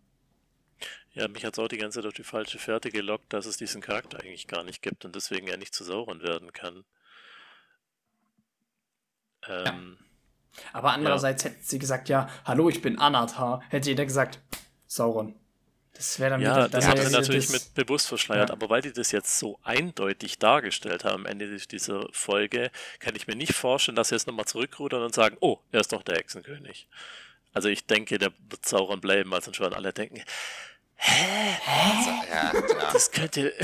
Ja, 1.13 1.27
mich 1.27 1.45
hat 1.45 1.55
es 1.55 1.59
auch 1.59 1.69
die 1.69 1.79
ganze 1.79 1.99
Zeit 1.99 2.07
auf 2.07 2.15
die 2.15 2.23
falsche 2.23 2.59
Fährte 2.59 2.91
gelockt, 2.91 3.33
dass 3.33 3.47
es 3.47 3.57
diesen 3.57 3.81
Charakter 3.81 4.21
eigentlich 4.21 4.47
gar 4.47 4.63
nicht 4.63 4.83
gibt 4.83 5.05
und 5.05 5.17
deswegen 5.17 5.49
er 5.49 5.57
nicht 5.57 5.75
zu 5.75 5.83
Sauron 5.83 6.23
werden 6.23 6.53
kann. 6.53 6.85
Ähm, 9.49 9.97
ja. 9.99 10.08
Aber 10.73 10.93
andererseits 10.93 11.45
ja. 11.45 11.51
hätte 11.51 11.63
sie 11.63 11.79
gesagt, 11.79 12.09
ja, 12.09 12.29
hallo, 12.45 12.69
ich 12.69 12.83
bin 12.83 12.99
Anatar, 12.99 13.63
hätte 13.69 13.91
jeder 13.91 14.05
gesagt, 14.05 14.41
Sauron. 14.87 15.35
Das 15.99 16.21
wäre 16.21 16.31
dann 16.31 16.41
ja, 16.41 16.55
wieder, 16.55 16.69
das 16.69 16.87
haben 16.87 17.01
sie 17.01 17.11
natürlich 17.11 17.51
mit 17.51 17.75
bewusst 17.75 18.07
verschleiert, 18.07 18.51
ja. 18.51 18.55
aber 18.55 18.71
weil 18.71 18.83
die 18.83 18.93
das 18.93 19.11
jetzt 19.11 19.37
so 19.37 19.59
eindeutig 19.65 20.39
dargestellt 20.39 21.05
haben 21.05 21.23
am 21.23 21.27
Ende 21.27 21.57
dieser 21.57 22.07
Folge, 22.13 22.71
kann 23.01 23.17
ich 23.17 23.27
mir 23.27 23.35
nicht 23.35 23.53
vorstellen, 23.53 23.97
dass 23.97 24.11
sie 24.11 24.15
jetzt 24.15 24.29
nochmal 24.29 24.45
zurückrudern 24.45 25.03
und 25.03 25.13
sagen, 25.13 25.37
oh, 25.41 25.59
er 25.73 25.81
ist 25.81 25.93
doch 25.93 26.05
der 26.05 26.15
Hexenkönig. 26.15 26.87
Also 27.53 27.69
ich 27.69 27.87
denke, 27.87 28.19
der 28.19 28.31
wird 28.49 28.65
Sauron 28.65 29.01
bleiben, 29.01 29.31
weil 29.33 29.43
sonst 29.43 29.59
werden 29.59 29.75
alle 29.75 29.93
denken, 29.93 30.23
Hä? 31.01 31.57
Also, 31.65 32.11
ja, 32.29 32.53
ja. 32.53 32.93
Das 32.93 33.13
könnte 33.13 33.55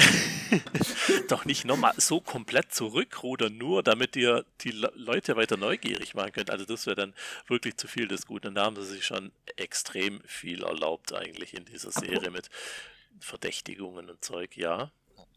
doch 1.28 1.44
nicht 1.44 1.64
nochmal 1.64 1.92
so 1.96 2.20
komplett 2.20 2.72
zurückrudern, 2.72 3.56
nur 3.58 3.82
damit 3.82 4.14
ihr 4.14 4.44
die 4.60 4.70
Le 4.70 4.92
Leute 4.94 5.34
weiter 5.36 5.56
neugierig 5.56 6.14
machen 6.14 6.32
könnt. 6.32 6.50
Also 6.50 6.64
das 6.64 6.86
wäre 6.86 6.96
dann 6.96 7.14
wirklich 7.48 7.76
zu 7.76 7.88
viel 7.88 8.06
des 8.06 8.26
Guten. 8.26 8.48
Und 8.48 8.54
da 8.54 8.64
haben 8.64 8.76
sie 8.76 8.86
sich 8.86 9.04
schon 9.04 9.32
extrem 9.56 10.20
viel 10.24 10.62
erlaubt 10.62 11.12
eigentlich 11.12 11.54
in 11.54 11.64
dieser 11.64 11.90
Serie 11.90 12.30
mit 12.30 12.50
Verdächtigungen 13.18 14.10
und 14.10 14.24
Zeug, 14.24 14.56
ja. 14.56 14.92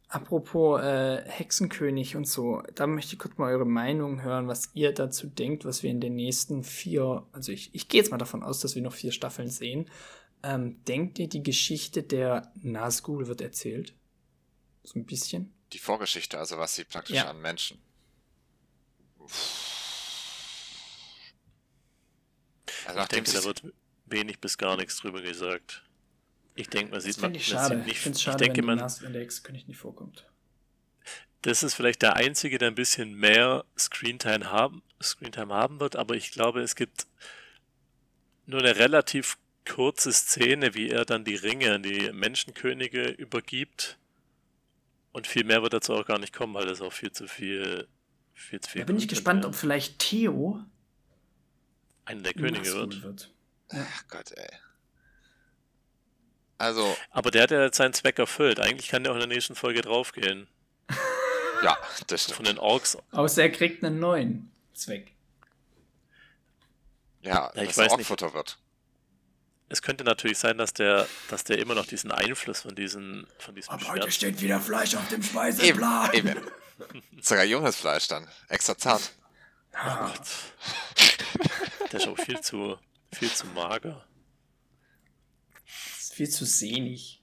Apropos 0.10 0.82
äh, 0.82 1.22
Hexenkönig 1.28 2.16
und 2.16 2.28
so, 2.28 2.64
da 2.76 2.88
möchte 2.88 3.14
ich 3.14 3.20
kurz 3.20 3.38
mal 3.38 3.52
eure 3.52 3.66
Meinung 3.66 4.22
hören, 4.22 4.48
was 4.48 4.70
ihr 4.74 4.94
dazu 4.94 5.28
denkt, 5.28 5.66
was 5.66 5.84
wir 5.84 5.90
in 5.90 6.00
den 6.00 6.16
nächsten 6.16 6.64
vier, 6.64 7.26
also 7.34 7.52
ich, 7.52 7.76
ich 7.76 7.90
gehe 7.90 8.02
jetzt 8.02 8.12
mal 8.12 8.18
davon 8.18 8.42
aus, 8.42 8.62
dass 8.62 8.76
wir 8.76 8.82
noch 8.82 8.94
vier 8.94 9.12
Staffeln 9.12 9.50
sehen, 9.50 9.90
Ähm, 10.44 10.84
denkt 10.86 11.20
ihr, 11.20 11.28
die 11.28 11.44
Geschichte 11.44 12.04
der 12.04 12.52
Nazgul 12.56 13.28
wird 13.28 13.42
erzählt? 13.42 13.94
So 14.84 15.00
ein 15.00 15.06
bisschen? 15.06 15.54
Die 15.74 15.80
Vorgeschichte, 15.80 16.38
also 16.38 16.58
was 16.58 16.76
sie 16.76 16.86
praktisch 16.86 17.18
Ja. 17.18 17.30
an 17.30 17.42
Menschen. 17.42 17.80
Also 22.86 23.02
Ich 23.02 23.08
denke, 23.08 23.32
da 23.32 23.44
wird 23.44 23.64
wenig 24.06 24.40
bis 24.40 24.58
gar 24.58 24.78
nichts 24.78 24.98
drüber 24.98 25.22
gesagt. 25.22 25.84
Ich 26.56 26.70
denke, 26.70 26.92
man 26.92 26.98
Das 26.98 27.04
sieht 27.04 27.22
man, 27.22 27.36
ich 27.36 27.50
man 27.54 27.60
schade. 27.60 27.76
sieht 27.78 27.86
nicht, 27.86 27.98
ich 27.98 28.06
es 28.06 28.16
ich 28.18 28.24
schade, 28.24 28.38
denke, 28.38 28.58
wenn, 28.60 28.78
man, 28.78 28.80
wenn 29.02 29.14
der 29.14 29.22
Ex-König 29.22 29.68
nicht 29.68 29.78
vorkommt. 29.78 30.26
das 31.42 31.64
ist 31.64 31.74
vielleicht 31.76 32.02
der 32.02 32.16
einzige, 32.16 32.58
der 32.58 32.70
ein 32.70 32.76
bisschen 32.76 33.14
mehr 33.16 33.66
Screentime 33.78 34.52
haben, 34.52 34.82
Screentime 35.02 35.54
haben 35.54 35.80
wird, 35.80 35.96
aber 35.96 36.16
ich 36.16 36.32
glaube, 36.32 36.62
es 36.62 36.76
gibt 36.76 37.06
nur 38.46 38.62
eine 38.62 38.78
relativ 38.78 39.38
kurze 39.68 40.12
Szene, 40.14 40.74
wie 40.74 40.90
er 40.90 41.06
dann 41.06 41.24
die 41.26 41.36
Ringe 41.36 41.74
an 41.76 41.84
die 41.84 42.12
Menschenkönige 42.12 43.04
übergibt. 43.10 43.98
Und 45.12 45.28
viel 45.28 45.44
mehr 45.44 45.62
wird 45.64 45.74
dazu 45.74 45.94
auch 45.94 46.06
gar 46.06 46.20
nicht 46.20 46.34
kommen, 46.34 46.54
weil 46.54 46.66
das 46.68 46.82
auch 46.82 46.94
viel 46.94 47.12
zu 47.12 47.28
viel, 47.28 47.88
viel 48.34 48.60
zu 48.62 48.70
viel 48.70 48.82
Da 48.82 48.86
bin 48.86 48.98
ich 48.98 49.08
gespannt, 49.08 49.42
wäre. 49.44 49.50
ob 49.50 49.56
vielleicht 49.56 50.00
Theo 50.00 50.60
einer 52.06 52.22
der 52.22 52.34
Könige 52.34 52.74
wird. 52.74 53.02
wird. 53.04 53.32
Ach 53.70 54.08
Gott, 54.10 54.32
ey. 54.32 54.50
Also, 56.60 56.96
Aber 57.12 57.30
der 57.32 57.44
hat 57.44 57.52
ja 57.52 57.64
jetzt 57.64 57.78
seinen 57.78 57.94
Zweck 57.94 58.18
erfüllt. 58.20 58.60
Eigentlich 58.60 58.88
kann 58.90 59.04
der 59.04 59.12
auch 59.12 59.16
in 59.16 59.22
der 59.22 59.28
nächsten 59.28 59.56
Folge 59.56 59.82
draufgehen. 59.82 60.48
ja, 61.64 61.78
das 62.08 62.26
Von 62.26 62.34
stimmt. 62.34 62.48
den 62.50 62.58
Orks. 62.60 62.98
Außer 63.12 63.44
er 63.44 63.52
kriegt 63.52 63.84
einen 63.84 64.00
neuen 64.00 64.52
Zweck. 64.74 65.12
Ja, 67.22 67.52
Ja, 67.56 67.62
ich 67.62 67.68
dass 67.70 67.78
er 67.78 67.86
weiß 67.86 67.98
nicht. 67.98 68.10
Wird. 68.34 68.58
Es 69.70 69.82
könnte 69.82 70.04
natürlich 70.06 70.38
sein, 70.38 70.58
dass 70.58 70.74
der, 70.74 71.08
dass 71.30 71.44
der 71.44 71.60
immer 71.60 71.76
noch 71.76 71.86
diesen 71.86 72.12
Einfluss 72.12 72.62
von 72.62 72.74
diesen, 72.76 73.28
von 73.38 73.54
diesem 73.54 73.78
Schwert. 73.80 74.14
steht 74.14 74.40
wieder 74.42 74.62
Fleisch 74.62 74.96
auf 74.96 75.08
dem 75.10 75.16
Eben, 75.22 75.24
Speiseplan. 75.24 76.14
eben. 76.14 76.42
Sogar 77.22 77.44
junges 77.44 77.76
Fleisch 77.76 78.08
dann. 78.08 78.28
Extra 78.48 78.78
zart. 78.78 79.12
Ah, 79.74 80.14
Der 81.92 82.00
ist 82.00 82.08
auch 82.08 82.18
viel 82.18 82.40
zu, 82.40 82.78
viel 83.14 83.30
zu 83.32 83.46
mager. 83.48 84.06
ist 86.00 86.14
viel 86.14 86.30
zu 86.30 86.46
sehnig. 86.46 87.22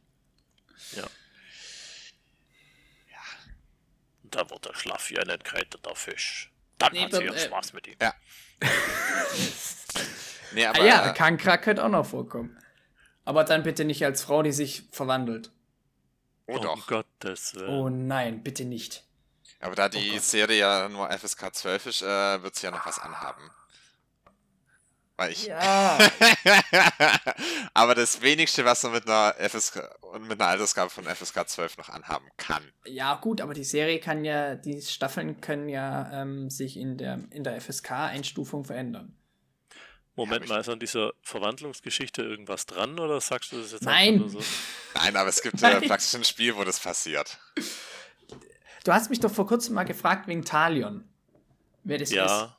Ja. 0.96 1.04
Und 4.22 4.34
da 4.34 4.48
wird 4.50 4.66
er 4.66 4.74
schlaff 4.76 5.08
wie 5.10 5.18
ein 5.18 5.28
entgleiteter 5.30 5.94
Fisch. 5.96 6.50
Dann 6.78 6.92
Nee, 6.92 7.04
hat 7.04 7.12
sie 7.14 7.22
ihren 7.24 7.34
äh, 7.36 7.46
Spaß 7.46 7.72
mit 7.72 7.86
ihm. 7.86 7.96
Nee, 10.54 10.66
aber 10.66 10.80
ah 10.80 10.86
ja, 10.86 11.12
Kankra 11.12 11.56
könnte 11.56 11.84
auch 11.84 11.88
noch 11.88 12.06
vorkommen. 12.06 12.56
Aber 13.24 13.44
dann 13.44 13.62
bitte 13.62 13.84
nicht 13.84 14.04
als 14.04 14.22
Frau, 14.22 14.42
die 14.42 14.52
sich 14.52 14.84
verwandelt. 14.92 15.50
oh 16.46 16.56
um 16.56 16.62
doch. 16.62 16.86
Gottes 16.86 17.54
Willen. 17.54 17.68
Oh 17.68 17.88
nein, 17.88 18.42
bitte 18.42 18.64
nicht. 18.64 19.04
Aber 19.60 19.74
da 19.74 19.88
die 19.88 20.10
Gott. 20.10 20.22
Serie 20.22 20.58
ja 20.58 20.88
nur 20.88 21.10
FSK 21.10 21.54
12 21.54 21.86
ist, 21.86 22.02
äh, 22.02 22.42
wird 22.42 22.54
sie 22.54 22.66
ja 22.66 22.70
noch 22.70 22.84
was 22.86 22.98
anhaben. 22.98 23.50
Weil 25.16 25.30
ich. 25.30 25.46
Ja. 25.46 25.96
aber 27.74 27.94
das 27.94 28.20
wenigste, 28.20 28.64
was 28.64 28.82
man 28.82 28.92
mit 28.92 29.08
einer 29.08 29.34
FSK 29.38 29.88
und 30.02 30.28
mit 30.28 30.40
einer 30.40 30.50
Altersgabe 30.50 30.90
von 30.90 31.04
FSK 31.04 31.48
12 31.48 31.78
noch 31.78 31.88
anhaben 31.88 32.28
kann. 32.36 32.62
ja, 32.84 33.14
gut, 33.14 33.40
aber 33.40 33.54
die 33.54 33.64
Serie 33.64 34.00
kann 34.00 34.24
ja, 34.24 34.56
die 34.56 34.82
Staffeln 34.82 35.40
können 35.40 35.68
ja 35.68 36.10
ähm, 36.12 36.50
sich 36.50 36.76
in 36.76 36.98
der, 36.98 37.20
in 37.30 37.44
der 37.44 37.60
FSK-Einstufung 37.60 38.64
verändern. 38.64 39.16
Moment 40.16 40.44
Ja, 40.48 40.54
mal, 40.54 40.60
ist 40.60 40.68
an 40.68 40.78
dieser 40.78 41.12
Verwandlungsgeschichte 41.22 42.22
irgendwas 42.22 42.66
dran 42.66 42.98
oder 43.00 43.20
sagst 43.20 43.52
du 43.52 43.60
das 43.60 43.72
jetzt 43.72 43.82
Nein. 43.82 44.14
einfach 44.14 44.32
nur 44.32 44.42
so? 44.42 44.48
Nein, 44.94 45.16
aber 45.16 45.28
es 45.28 45.42
gibt 45.42 45.62
äh, 45.62 45.80
praktisch 45.80 46.14
ein 46.14 46.24
Spiel, 46.24 46.54
wo 46.56 46.62
das 46.64 46.78
passiert. 46.80 47.38
Du 48.84 48.92
hast 48.92 49.10
mich 49.10 49.18
doch 49.20 49.32
vor 49.32 49.46
kurzem 49.46 49.74
mal 49.74 49.84
gefragt 49.84 50.28
wegen 50.28 50.44
Talion. 50.44 51.08
Wer 51.82 51.98
das 51.98 52.10
ist. 52.10 52.14
Ja, 52.16 52.56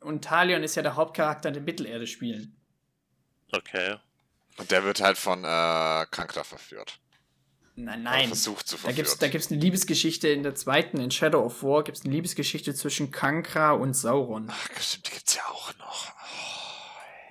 Und 0.00 0.24
Talion 0.24 0.62
ist 0.62 0.74
ja 0.74 0.82
der 0.82 0.96
Hauptcharakter 0.96 1.50
der 1.50 1.62
Mittelerde 1.62 2.06
spielen. 2.06 2.56
okay. 3.52 3.96
Und 4.56 4.70
der 4.70 4.84
wird 4.84 5.00
halt 5.00 5.16
von 5.16 5.38
äh, 5.42 6.06
Kankra 6.10 6.44
verführt. 6.44 6.98
Nein, 7.84 8.02
nein. 8.02 8.28
versucht 8.28 8.66
zu 8.68 8.76
Da 8.76 8.80
verführen. 8.82 8.96
gibt's, 8.96 9.18
da 9.18 9.28
gibt's 9.28 9.50
eine 9.50 9.60
Liebesgeschichte 9.60 10.28
in 10.28 10.42
der 10.42 10.54
zweiten, 10.54 10.98
in 11.00 11.10
Shadow 11.10 11.44
of 11.44 11.62
War, 11.62 11.84
gibt's 11.84 12.02
eine 12.04 12.12
Liebesgeschichte 12.14 12.74
zwischen 12.74 13.10
Kankra 13.10 13.72
und 13.72 13.94
Sauron. 13.94 14.46
Ach, 14.50 14.68
stimmt, 14.80 15.06
die 15.08 15.12
gibt's 15.12 15.34
ja 15.36 15.42
auch 15.50 15.76
noch. 15.78 16.12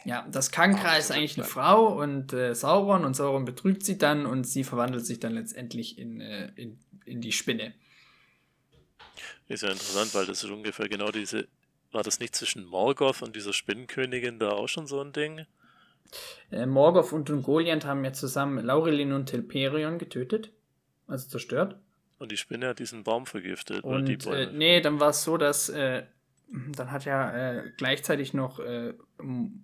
Ja, 0.06 0.26
das 0.32 0.52
Kankra 0.52 0.96
Oh, 0.96 1.00
ist 1.00 1.12
eigentlich 1.12 1.38
eine 1.38 1.46
Frau 1.46 1.88
und 1.88 2.34
äh, 2.34 2.56
Sauron 2.56 3.06
und 3.06 3.16
Sauron 3.16 3.46
betrügt 3.46 3.84
sie 3.84 3.98
dann 3.98 4.26
und 4.26 4.46
sie 4.46 4.64
verwandelt 4.64 5.06
sich 5.06 5.20
dann 5.20 5.34
letztendlich 5.34 5.98
in, 6.00 6.22
äh, 6.22 6.52
in, 6.56 6.80
in 7.06 7.22
die 7.22 7.32
Spinne. 7.32 7.74
Ist 9.48 9.64
ja 9.64 9.70
interessant, 9.70 10.14
weil 10.16 10.26
das 10.26 10.44
ist 10.44 10.50
ungefähr 10.50 10.88
genau 10.88 11.12
diese. 11.12 11.48
War 11.92 12.04
das 12.04 12.20
nicht 12.20 12.36
zwischen 12.36 12.66
Morgoth 12.66 13.24
und 13.24 13.36
dieser 13.36 13.52
Spinnenkönigin 13.52 14.38
da 14.40 14.52
auch 14.52 14.68
schon 14.68 14.86
so 14.86 15.02
ein 15.02 15.12
Ding? 15.12 15.46
Äh, 16.52 16.66
Morgoth 16.66 17.14
und 17.14 17.30
Ungoliant 17.30 17.86
haben 17.86 18.04
ja 18.04 18.14
zusammen 18.14 18.64
Laurelin 18.66 19.14
und 19.14 19.28
Telperion 19.28 19.98
getötet, 19.98 20.52
also 21.08 21.28
zerstört. 21.28 21.78
Und 22.18 22.32
die 22.32 22.38
Spinne 22.38 22.68
hat 22.68 22.80
diesen 22.80 23.04
Baum 23.04 23.26
vergiftet. 23.26 23.84
oder 23.84 24.02
die 24.02 24.14
Und 24.14 24.26
Bäume. 24.26 24.42
äh, 24.42 24.52
nee, 24.54 24.82
dann 24.82 25.00
war 25.00 25.10
es 25.10 25.24
so, 25.24 25.38
dass 25.38 25.70
äh, 25.70 26.04
dann 26.52 26.92
hat 26.92 27.06
ja 27.06 27.32
äh, 27.32 27.72
gleichzeitig 27.78 28.34
noch 28.34 28.60
äh, 28.60 28.94
ähm, 29.20 29.64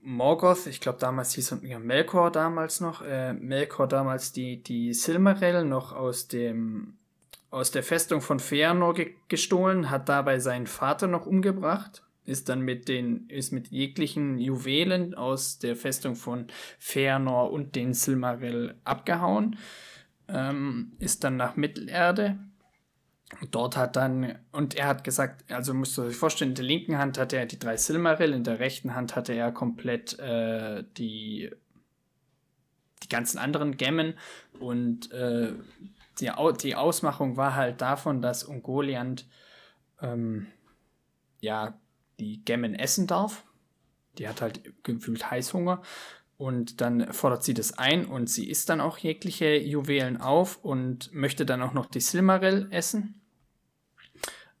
Morgoth, 0.00 0.66
ich 0.66 0.80
glaube 0.80 0.98
damals 0.98 1.34
hieß 1.34 1.52
er 1.52 1.64
ja, 1.64 1.78
Melkor 1.78 2.30
damals 2.32 2.80
noch, 2.80 3.02
äh, 3.02 3.34
Melkor 3.34 3.88
damals 3.88 4.32
die, 4.32 4.62
die 4.62 4.94
Silmaril 4.94 5.64
noch 5.64 5.92
aus 5.92 6.28
dem 6.28 6.94
aus 7.50 7.70
der 7.70 7.82
Festung 7.82 8.20
von 8.20 8.40
Feanor 8.40 8.94
ge 8.94 9.14
gestohlen, 9.28 9.90
hat 9.90 10.08
dabei 10.08 10.38
seinen 10.38 10.66
Vater 10.66 11.06
noch 11.06 11.26
umgebracht, 11.26 12.02
ist 12.28 12.48
dann 12.48 12.60
mit 12.60 12.88
den, 12.88 13.28
ist 13.28 13.52
mit 13.52 13.68
jeglichen 13.68 14.38
Juwelen 14.38 15.14
aus 15.14 15.58
der 15.58 15.76
Festung 15.76 16.14
von 16.14 16.46
Feanor 16.78 17.50
und 17.50 17.74
den 17.74 17.94
Silmaril 17.94 18.74
abgehauen 18.84 19.56
ähm, 20.28 20.92
ist 20.98 21.24
dann 21.24 21.36
nach 21.36 21.56
Mittelerde. 21.56 22.38
Dort 23.50 23.76
hat 23.76 23.96
dann, 23.96 24.38
und 24.52 24.74
er 24.74 24.86
hat 24.86 25.04
gesagt, 25.04 25.52
also 25.52 25.74
müsst 25.74 25.98
ihr 25.98 26.04
euch 26.04 26.16
vorstellen, 26.16 26.52
in 26.52 26.54
der 26.54 26.64
linken 26.64 26.98
Hand 26.98 27.18
hatte 27.18 27.36
er 27.36 27.46
die 27.46 27.58
drei 27.58 27.76
Silmaril, 27.76 28.32
in 28.32 28.44
der 28.44 28.58
rechten 28.58 28.94
Hand 28.94 29.16
hatte 29.16 29.34
er 29.34 29.52
komplett 29.52 30.18
äh, 30.18 30.84
die, 30.96 31.50
die 33.02 33.08
ganzen 33.08 33.38
anderen 33.38 33.76
Gemmen. 33.76 34.14
Und 34.58 35.12
äh, 35.12 35.52
die, 36.20 36.30
die 36.62 36.74
Ausmachung 36.74 37.36
war 37.36 37.54
halt 37.54 37.80
davon, 37.82 38.22
dass 38.22 38.44
Ungoliant 38.44 39.26
ähm, 40.00 40.46
ja 41.40 41.78
die 42.18 42.44
Gemmen 42.44 42.74
essen 42.74 43.06
darf. 43.06 43.44
Die 44.18 44.28
hat 44.28 44.40
halt 44.40 44.72
gefühlt 44.82 45.30
Heißhunger. 45.30 45.82
Und 46.36 46.80
dann 46.80 47.12
fordert 47.12 47.42
sie 47.42 47.54
das 47.54 47.78
ein 47.78 48.06
und 48.06 48.30
sie 48.30 48.48
isst 48.48 48.68
dann 48.68 48.80
auch 48.80 48.98
jegliche 48.98 49.56
Juwelen 49.56 50.20
auf 50.20 50.64
und 50.64 51.12
möchte 51.12 51.44
dann 51.44 51.62
auch 51.62 51.72
noch 51.72 51.86
die 51.86 52.00
Silmaril 52.00 52.68
essen. 52.70 53.20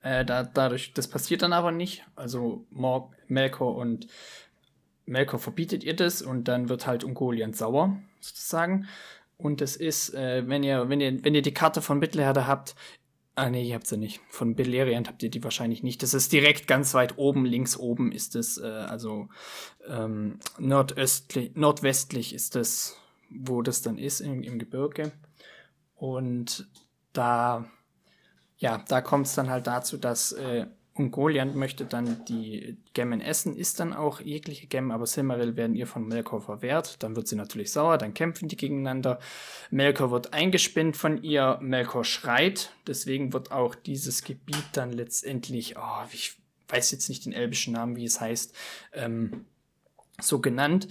Äh, 0.00 0.24
da, 0.24 0.42
dadurch, 0.42 0.92
das 0.92 1.06
passiert 1.06 1.42
dann 1.42 1.52
aber 1.52 1.70
nicht. 1.70 2.04
Also 2.16 2.66
Mor 2.70 3.12
Melkor 3.28 3.76
und 3.76 4.08
Melkor 5.06 5.38
verbietet 5.38 5.84
ihr 5.84 5.94
das 5.94 6.20
und 6.20 6.48
dann 6.48 6.68
wird 6.68 6.86
halt 6.86 7.04
Ungoliant 7.04 7.56
sauer, 7.56 7.96
sozusagen. 8.20 8.88
Und 9.36 9.60
es 9.62 9.76
ist, 9.76 10.14
äh, 10.14 10.48
wenn 10.48 10.64
ihr, 10.64 10.88
wenn 10.88 11.00
ihr, 11.00 11.24
wenn 11.24 11.34
ihr 11.34 11.42
die 11.42 11.54
Karte 11.54 11.80
von 11.80 12.00
Mittelerde 12.00 12.48
habt, 12.48 12.74
ah 13.38 13.50
nee, 13.50 13.62
ihr 13.62 13.74
habt 13.76 13.86
sie 13.86 13.96
nicht. 13.96 14.20
Von 14.28 14.56
Beleriand 14.56 15.08
habt 15.08 15.22
ihr 15.22 15.30
die 15.30 15.42
wahrscheinlich 15.44 15.82
nicht. 15.82 16.02
Das 16.02 16.12
ist 16.12 16.32
direkt 16.32 16.66
ganz 16.66 16.92
weit 16.94 17.18
oben, 17.18 17.44
links 17.44 17.76
oben 17.76 18.10
ist 18.10 18.34
es, 18.34 18.58
äh, 18.58 18.66
also 18.66 19.28
ähm, 19.86 20.40
nordöstlich, 20.58 21.52
nordwestlich 21.54 22.34
ist 22.34 22.56
das, 22.56 22.96
wo 23.30 23.62
das 23.62 23.80
dann 23.82 23.96
ist, 23.96 24.20
im, 24.20 24.42
im 24.42 24.58
Gebirge. 24.58 25.12
Und 25.94 26.68
da, 27.12 27.70
ja, 28.56 28.84
da 28.88 29.00
kommt 29.00 29.26
es 29.26 29.34
dann 29.34 29.50
halt 29.50 29.68
dazu, 29.68 29.98
dass 29.98 30.32
äh, 30.32 30.66
Ungoliant 30.98 31.54
möchte 31.54 31.84
dann 31.84 32.24
die 32.26 32.76
Gemmen 32.92 33.20
essen, 33.20 33.56
isst 33.56 33.78
dann 33.80 33.92
auch 33.92 34.20
jegliche 34.20 34.66
Gemmen, 34.66 34.90
aber 34.90 35.06
Silmaril 35.06 35.56
werden 35.56 35.76
ihr 35.76 35.86
von 35.86 36.06
Melkor 36.06 36.40
verwehrt. 36.40 37.02
Dann 37.02 37.14
wird 37.14 37.28
sie 37.28 37.36
natürlich 37.36 37.70
sauer, 37.70 37.98
dann 37.98 38.14
kämpfen 38.14 38.48
die 38.48 38.56
gegeneinander. 38.56 39.20
Melkor 39.70 40.10
wird 40.10 40.32
eingespinnt 40.34 40.96
von 40.96 41.22
ihr, 41.22 41.58
Melkor 41.60 42.04
schreit. 42.04 42.72
Deswegen 42.86 43.32
wird 43.32 43.52
auch 43.52 43.74
dieses 43.74 44.24
Gebiet 44.24 44.64
dann 44.72 44.92
letztendlich, 44.92 45.76
oh, 45.76 46.04
ich 46.12 46.36
weiß 46.68 46.90
jetzt 46.90 47.08
nicht 47.08 47.24
den 47.24 47.32
elbischen 47.32 47.74
Namen, 47.74 47.96
wie 47.96 48.04
es 48.04 48.20
heißt, 48.20 48.54
ähm, 48.92 49.44
so 50.20 50.40
genannt. 50.40 50.88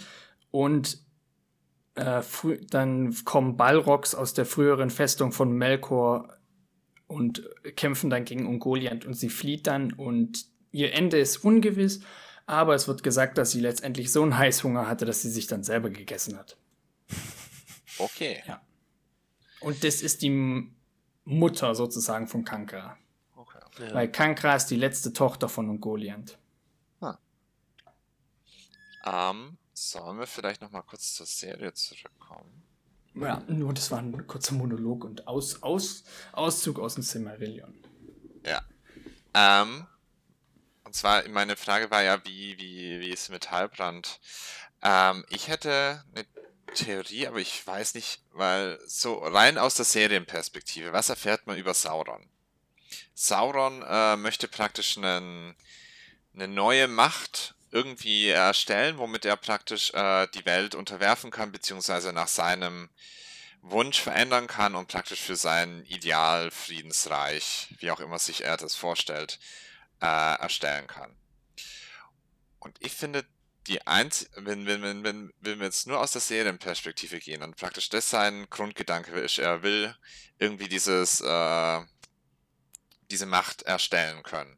Und 0.52 1.00
äh, 1.96 2.22
dann 2.70 3.16
kommen 3.26 3.58
Balrogs 3.58 4.16
aus 4.16 4.34
der 4.34 4.46
früheren 4.46 4.90
Festung 4.90 5.32
von 5.32 5.52
Melkor 5.52 6.37
und 7.08 7.44
kämpfen 7.76 8.10
dann 8.10 8.26
gegen 8.26 8.46
Ungoliant 8.46 9.06
und 9.06 9.14
sie 9.14 9.30
flieht 9.30 9.68
dann 9.68 9.94
und 9.94 10.46
ihr 10.72 10.94
Ende 10.94 11.18
ist 11.18 11.38
ungewiss, 11.38 12.02
Aber 12.46 12.76
es 12.76 12.88
wird 12.88 13.04
gesagt, 13.04 13.38
dass 13.38 13.52
sie 13.52 13.60
letztendlich 13.60 14.12
so 14.12 14.24
einen 14.24 14.38
Heißhunger 14.38 14.88
hatte, 14.88 15.04
dass 15.06 15.22
sie 15.22 15.30
sich 15.30 15.48
dann 15.48 15.64
selber 15.64 15.90
gegessen 15.90 16.38
hat. 16.38 16.58
Okay. 18.00 18.44
Ja. 18.46 18.62
Und 19.60 19.84
das 19.84 20.04
ist 20.04 20.22
die 20.22 20.70
Mutter 21.24 21.74
sozusagen 21.74 22.28
von 22.28 22.46
Kankra. 22.46 22.96
okay. 23.36 23.58
Ja. 23.80 23.94
Weil 23.96 24.12
Kankra 24.12 24.56
ist 24.56 24.68
die 24.68 24.76
letzte 24.76 25.14
Tochter 25.14 25.50
von 25.50 25.68
Ungoliant. 25.68 26.38
Ähm, 29.08 29.58
sollen 29.74 30.20
wir 30.20 30.28
vielleicht 30.28 30.62
noch 30.62 30.72
mal 30.72 30.82
kurz 30.82 31.14
zur 31.14 31.26
Serie 31.26 31.74
zurückkommen? 31.74 32.64
Ja, 33.20 33.42
nur 33.48 33.74
das 33.74 33.90
war 33.92 34.00
ein 34.00 34.28
kurzer 34.28 34.54
Monolog 34.54 35.04
und 35.04 35.28
Aus, 35.28 35.64
Aus, 35.64 36.04
Auszug 36.34 36.80
aus 36.80 36.96
dem 36.96 37.04
Silmarillion. 37.04 37.74
Ja. 38.46 38.62
Ähm, 39.34 39.88
und 40.84 40.96
zwar, 40.96 41.28
meine 41.30 41.56
Frage 41.56 41.90
war 41.92 42.04
ja, 42.04 42.24
wie, 42.26 42.58
wie, 42.58 43.00
wie 43.00 43.10
ist 43.10 43.30
mit 43.30 43.52
Halbrand? 43.52 44.20
Ähm, 44.82 45.26
ich 45.30 45.48
hätte 45.48 46.04
eine 46.14 46.26
Theorie, 46.76 47.28
aber 47.28 47.40
ich 47.40 47.66
weiß 47.66 47.96
nicht, 47.96 48.22
weil 48.32 48.80
so 48.86 49.16
rein 49.16 49.58
aus 49.58 49.76
der 49.76 49.86
Serienperspektive, 49.86 50.94
was 50.94 51.10
erfährt 51.10 51.48
man 51.48 51.58
über 51.58 51.74
Sauron? 51.74 52.30
Sauron 53.16 53.84
äh, 53.88 54.16
möchte 54.16 54.48
praktisch 54.48 54.98
einen, 54.98 55.56
eine 56.34 56.48
neue 56.48 56.88
Macht 56.88 57.56
irgendwie 57.78 58.30
erstellen, 58.30 58.98
womit 58.98 59.24
er 59.24 59.38
praktisch 59.38 59.94
äh, 59.94 60.28
die 60.34 60.46
Welt 60.46 60.74
unterwerfen 60.74 61.30
kann, 61.30 61.52
beziehungsweise 61.52 62.12
nach 62.12 62.28
seinem 62.28 62.90
Wunsch 63.62 64.02
verändern 64.02 64.48
kann 64.48 64.74
und 64.76 64.88
praktisch 64.88 65.22
für 65.22 65.36
sein 65.36 65.84
Ideal 65.86 66.50
Friedensreich, 66.50 67.68
wie 67.80 67.92
auch 67.92 68.00
immer 68.00 68.18
sich 68.18 68.44
er 68.44 68.58
das 68.58 68.76
vorstellt, 68.76 69.40
äh, 70.02 70.40
erstellen 70.40 70.88
kann. 70.88 71.16
Und 72.60 72.76
ich 72.80 72.94
finde, 72.94 73.26
die 73.68 73.86
einz 73.86 74.28
wenn, 74.36 74.66
wenn, 74.66 74.82
wenn, 74.82 75.04
wenn, 75.04 75.34
wenn 75.42 75.60
wir 75.60 75.66
jetzt 75.66 75.86
nur 75.86 76.00
aus 76.00 76.14
der 76.14 76.22
Serienperspektive 76.22 77.20
gehen 77.20 77.44
und 77.44 77.58
praktisch 77.58 77.90
das 77.90 78.10
sein 78.10 78.48
Grundgedanke 78.50 79.20
ist, 79.20 79.38
er 79.38 79.62
will 79.62 79.96
irgendwie 80.40 80.70
dieses, 80.70 81.22
äh, 81.22 81.82
diese 83.12 83.26
Macht 83.28 83.64
erstellen 83.64 84.24
können, 84.24 84.58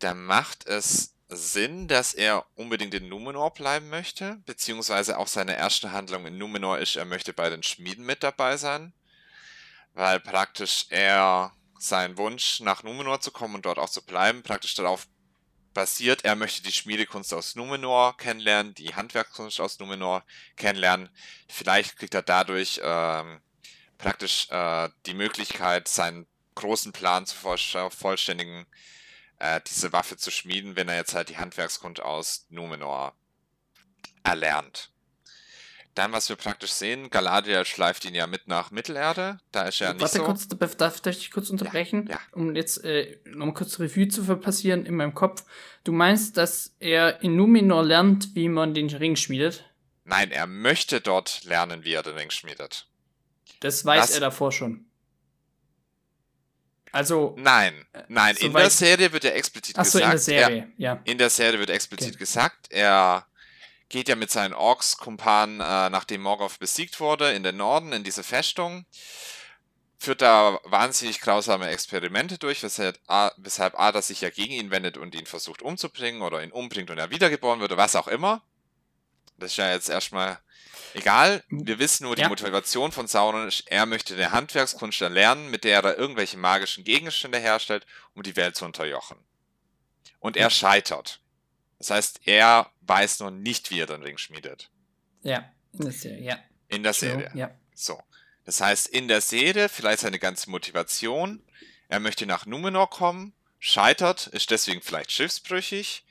dann 0.00 0.24
macht 0.24 0.66
es 0.66 1.15
Sinn, 1.28 1.88
dass 1.88 2.14
er 2.14 2.46
unbedingt 2.54 2.94
in 2.94 3.08
Numenor 3.08 3.52
bleiben 3.52 3.88
möchte, 3.88 4.40
beziehungsweise 4.46 5.18
auch 5.18 5.26
seine 5.26 5.56
erste 5.56 5.92
Handlung 5.92 6.26
in 6.26 6.38
Numenor 6.38 6.78
ist, 6.78 6.96
er 6.96 7.04
möchte 7.04 7.32
bei 7.32 7.50
den 7.50 7.62
Schmieden 7.62 8.06
mit 8.06 8.22
dabei 8.22 8.56
sein, 8.56 8.92
weil 9.94 10.20
praktisch 10.20 10.86
er 10.90 11.52
seinen 11.78 12.16
Wunsch 12.16 12.60
nach 12.60 12.82
Numenor 12.82 13.20
zu 13.20 13.32
kommen 13.32 13.56
und 13.56 13.66
dort 13.66 13.78
auch 13.78 13.90
zu 13.90 14.04
bleiben, 14.04 14.42
praktisch 14.42 14.74
darauf 14.74 15.08
basiert, 15.74 16.24
er 16.24 16.36
möchte 16.36 16.62
die 16.62 16.72
Schmiedekunst 16.72 17.34
aus 17.34 17.54
Numenor 17.54 18.16
kennenlernen, 18.16 18.74
die 18.74 18.94
Handwerkskunst 18.94 19.60
aus 19.60 19.78
Numenor 19.78 20.24
kennenlernen. 20.56 21.10
Vielleicht 21.48 21.98
kriegt 21.98 22.14
er 22.14 22.22
dadurch 22.22 22.80
ähm, 22.82 23.40
praktisch 23.98 24.48
äh, 24.50 24.88
die 25.04 25.12
Möglichkeit, 25.12 25.86
seinen 25.88 26.26
großen 26.54 26.92
Plan 26.92 27.26
zu 27.26 27.36
voll- 27.36 27.90
vollständigen, 27.90 28.66
äh, 29.38 29.60
diese 29.66 29.92
Waffe 29.92 30.16
zu 30.16 30.30
schmieden, 30.30 30.76
wenn 30.76 30.88
er 30.88 30.96
jetzt 30.96 31.14
halt 31.14 31.28
die 31.28 31.38
Handwerkskunst 31.38 32.00
aus 32.00 32.46
Numenor 32.50 33.14
erlernt. 34.22 34.90
Dann, 35.96 36.12
was 36.12 36.28
wir 36.28 36.36
praktisch 36.36 36.72
sehen, 36.72 37.08
Galadriel 37.08 37.64
schleift 37.64 38.04
ihn 38.04 38.14
ja 38.14 38.26
mit 38.26 38.48
nach 38.48 38.70
Mittelerde. 38.70 39.38
Da 39.50 39.62
ist 39.62 39.80
er 39.80 39.94
nicht 39.94 40.02
Warte 40.02 40.18
so. 40.18 40.24
kurz, 40.24 40.46
darf, 40.46 41.00
darf 41.00 41.16
ich 41.16 41.30
kurz 41.30 41.48
unterbrechen? 41.48 42.08
ja. 42.10 42.20
Um 42.32 42.54
jetzt 42.54 42.84
äh, 42.84 43.18
noch 43.24 43.46
mal 43.46 43.54
kurz 43.54 43.80
Revue 43.80 44.08
zu 44.08 44.22
passieren 44.36 44.84
in 44.84 44.94
meinem 44.94 45.14
Kopf. 45.14 45.44
Du 45.84 45.92
meinst, 45.92 46.36
dass 46.36 46.74
er 46.80 47.22
in 47.22 47.34
Numenor 47.36 47.82
lernt, 47.82 48.34
wie 48.34 48.50
man 48.50 48.74
den 48.74 48.90
Ring 48.90 49.16
schmiedet? 49.16 49.64
Nein, 50.04 50.32
er 50.32 50.46
möchte 50.46 51.00
dort 51.00 51.44
lernen, 51.44 51.82
wie 51.84 51.94
er 51.94 52.02
den 52.02 52.14
Ring 52.14 52.30
schmiedet. 52.30 52.88
Das 53.60 53.82
weiß 53.82 54.02
Was? 54.02 54.10
er 54.10 54.20
davor 54.20 54.52
schon. 54.52 54.84
Also, 56.96 57.34
Nein, 57.36 57.86
nein, 58.08 58.36
in 58.36 58.54
der 58.54 58.70
Serie 58.70 59.12
wird 59.12 59.24
ja 59.24 59.30
explizit 59.32 59.78
ach 59.78 59.84
so, 59.84 59.98
gesagt, 59.98 60.04
in 60.04 60.10
der 60.10 60.18
Serie, 60.18 60.72
ja. 60.78 60.92
Er, 60.94 61.00
in 61.04 61.18
der 61.18 61.28
Serie 61.30 61.58
wird 61.60 61.68
explizit 61.70 62.14
Okay. 62.14 62.18
gesagt, 62.18 62.72
er 62.72 63.26
geht 63.90 64.08
ja 64.08 64.16
mit 64.16 64.30
seinen 64.30 64.54
Orks-Kumpanen, 64.54 65.60
äh, 65.60 65.90
nachdem 65.90 66.22
Morgoth 66.22 66.58
besiegt 66.58 66.98
wurde, 66.98 67.32
in 67.32 67.42
den 67.42 67.58
Norden, 67.58 67.92
in 67.92 68.02
diese 68.02 68.22
Festung, 68.22 68.86
führt 69.98 70.22
da 70.22 70.58
wahnsinnig 70.64 71.20
grausame 71.20 71.68
Experimente 71.68 72.38
durch, 72.38 72.62
weshalb, 72.62 72.98
A- 73.08 73.32
weshalb 73.36 73.78
Ada 73.78 74.00
sich 74.02 74.22
ja 74.22 74.30
gegen 74.30 74.52
ihn 74.54 74.70
wendet 74.70 74.96
und 74.96 75.14
ihn 75.14 75.26
versucht 75.26 75.60
umzubringen 75.62 76.22
oder 76.22 76.42
ihn 76.42 76.52
umbringt 76.52 76.90
und 76.90 76.98
er 76.98 77.10
wiedergeboren 77.10 77.60
wird 77.60 77.72
oder 77.72 77.82
was 77.82 77.96
auch 77.96 78.08
immer. 78.08 78.42
Das 79.38 79.50
ist 79.52 79.56
ja 79.58 79.70
jetzt 79.72 79.90
erstmal 79.90 80.38
egal. 80.96 81.42
Wir 81.48 81.78
wissen 81.78 82.04
nur, 82.04 82.16
die 82.16 82.22
Ja. 82.22 82.28
Motivation 82.28 82.92
von 82.92 83.06
Sauron 83.06 83.48
ist, 83.48 83.64
er 83.66 83.86
möchte 83.86 84.14
eine 84.14 84.32
Handwerkskunst 84.32 85.00
erlernen, 85.00 85.50
mit 85.50 85.64
der 85.64 85.82
er 85.82 85.98
irgendwelche 85.98 86.36
magischen 86.36 86.84
Gegenstände 86.84 87.38
herstellt, 87.38 87.86
um 88.14 88.22
die 88.22 88.36
Welt 88.36 88.56
zu 88.56 88.64
unterjochen. 88.64 89.18
Und 90.18 90.36
er 90.36 90.50
scheitert. 90.50 91.20
Das 91.78 91.90
heißt, 91.90 92.20
er 92.24 92.70
weiß 92.80 93.20
noch 93.20 93.30
nicht, 93.30 93.70
wie 93.70 93.80
er 93.80 93.86
den 93.86 94.02
Ring 94.02 94.18
schmiedet. 94.18 94.70
Ja, 95.22 95.50
in 95.72 95.80
der 95.80 95.92
Serie, 95.92 96.22
ja. 96.22 96.38
In 96.68 96.82
der 96.82 96.92
Serie. 96.94 97.30
Ja. 97.34 97.50
So. 97.74 98.02
Das 98.44 98.60
heißt, 98.60 98.86
in 98.88 99.08
der 99.08 99.20
Serie 99.20 99.68
vielleicht 99.68 100.00
seine 100.00 100.18
ganze 100.18 100.50
Motivation. 100.50 101.42
Er 101.88 102.00
möchte 102.00 102.26
nach 102.26 102.46
Numenor 102.46 102.90
kommen, 102.90 103.34
scheitert, 103.58 104.28
ist 104.28 104.50
deswegen 104.50 104.80
vielleicht 104.80 105.12
schiffsbrüchig. 105.12 106.04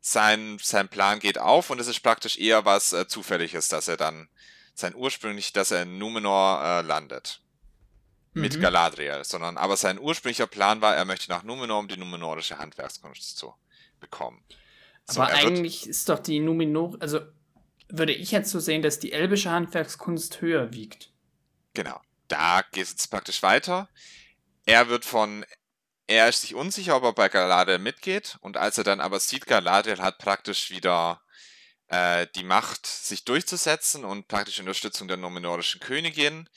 Sein, 0.00 0.58
sein 0.62 0.88
Plan 0.88 1.18
geht 1.18 1.38
auf 1.38 1.70
und 1.70 1.80
es 1.80 1.86
ist 1.88 2.00
praktisch 2.00 2.38
eher 2.38 2.64
was 2.64 2.92
äh, 2.92 3.08
Zufälliges, 3.08 3.68
dass 3.68 3.88
er 3.88 3.96
dann 3.96 4.28
sein 4.74 4.94
ursprünglich, 4.94 5.52
dass 5.52 5.70
er 5.70 5.82
in 5.82 5.98
Numenor 5.98 6.62
äh, 6.62 6.82
landet. 6.82 7.42
Mit 8.34 8.56
Mhm. 8.56 8.60
Galadriel, 8.60 9.24
sondern 9.24 9.56
aber 9.56 9.76
sein 9.76 9.98
ursprünglicher 9.98 10.46
Plan 10.46 10.80
war, 10.80 10.94
er 10.94 11.04
möchte 11.04 11.30
nach 11.30 11.42
Numenor, 11.42 11.80
um 11.80 11.88
die 11.88 11.96
numenorische 11.96 12.58
Handwerkskunst 12.58 13.36
zu 13.36 13.54
bekommen. 13.98 14.44
So, 15.06 15.22
Aber 15.22 15.32
er 15.32 15.38
eigentlich 15.38 15.86
ist 15.88 16.08
doch 16.08 16.18
die 16.18 16.38
Numenor, 16.38 16.96
also 17.00 17.20
würde 17.88 18.12
ich 18.12 18.30
jetzt 18.30 18.50
so 18.50 18.60
sehen, 18.60 18.82
dass 18.82 19.00
die 19.00 19.12
elbische 19.12 19.50
Handwerkskunst 19.50 20.40
höher 20.40 20.72
wiegt. 20.72 21.10
Genau. 21.74 22.00
Da 22.28 22.62
geht 22.72 22.84
es 22.84 22.90
jetzt 22.90 23.10
praktisch 23.10 23.42
weiter. 23.42 23.88
Er 24.66 24.88
wird 24.88 25.04
von. 25.04 25.44
Er 26.08 26.26
ist 26.30 26.40
sich 26.40 26.54
unsicher, 26.54 26.96
ob 26.96 27.04
er 27.04 27.12
bei 27.12 27.28
Galadriel 27.28 27.78
mitgeht. 27.78 28.38
Und 28.40 28.56
als 28.56 28.78
er 28.78 28.84
dann 28.84 29.00
aber 29.00 29.20
sieht, 29.20 29.46
Galadriel 29.46 29.98
hat 29.98 30.16
praktisch 30.16 30.70
wieder 30.70 31.20
äh, 31.88 32.26
die 32.34 32.44
Macht, 32.44 32.86
sich 32.86 33.24
durchzusetzen 33.24 34.06
und 34.06 34.26
praktisch 34.26 34.58
Unterstützung 34.58 35.06
der 35.06 35.18
numenorischen 35.18 35.80
Königin. 35.80 36.48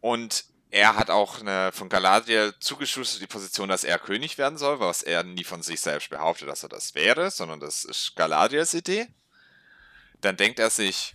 Und 0.00 0.46
er 0.70 0.96
hat 0.96 1.10
auch 1.10 1.40
eine 1.40 1.70
von 1.70 1.88
Galadriel 1.88 2.52
zugeschusterte 2.58 3.28
Position, 3.28 3.68
dass 3.68 3.84
er 3.84 4.00
König 4.00 4.36
werden 4.36 4.58
soll, 4.58 4.80
was 4.80 5.04
er 5.04 5.22
nie 5.22 5.44
von 5.44 5.62
sich 5.62 5.80
selbst 5.80 6.10
behauptet, 6.10 6.48
dass 6.48 6.64
er 6.64 6.68
das 6.68 6.96
wäre, 6.96 7.30
sondern 7.30 7.60
das 7.60 7.84
ist 7.84 8.16
Galadriels 8.16 8.74
Idee. 8.74 9.06
Dann 10.20 10.36
denkt 10.36 10.58
er 10.58 10.70
sich, 10.70 11.14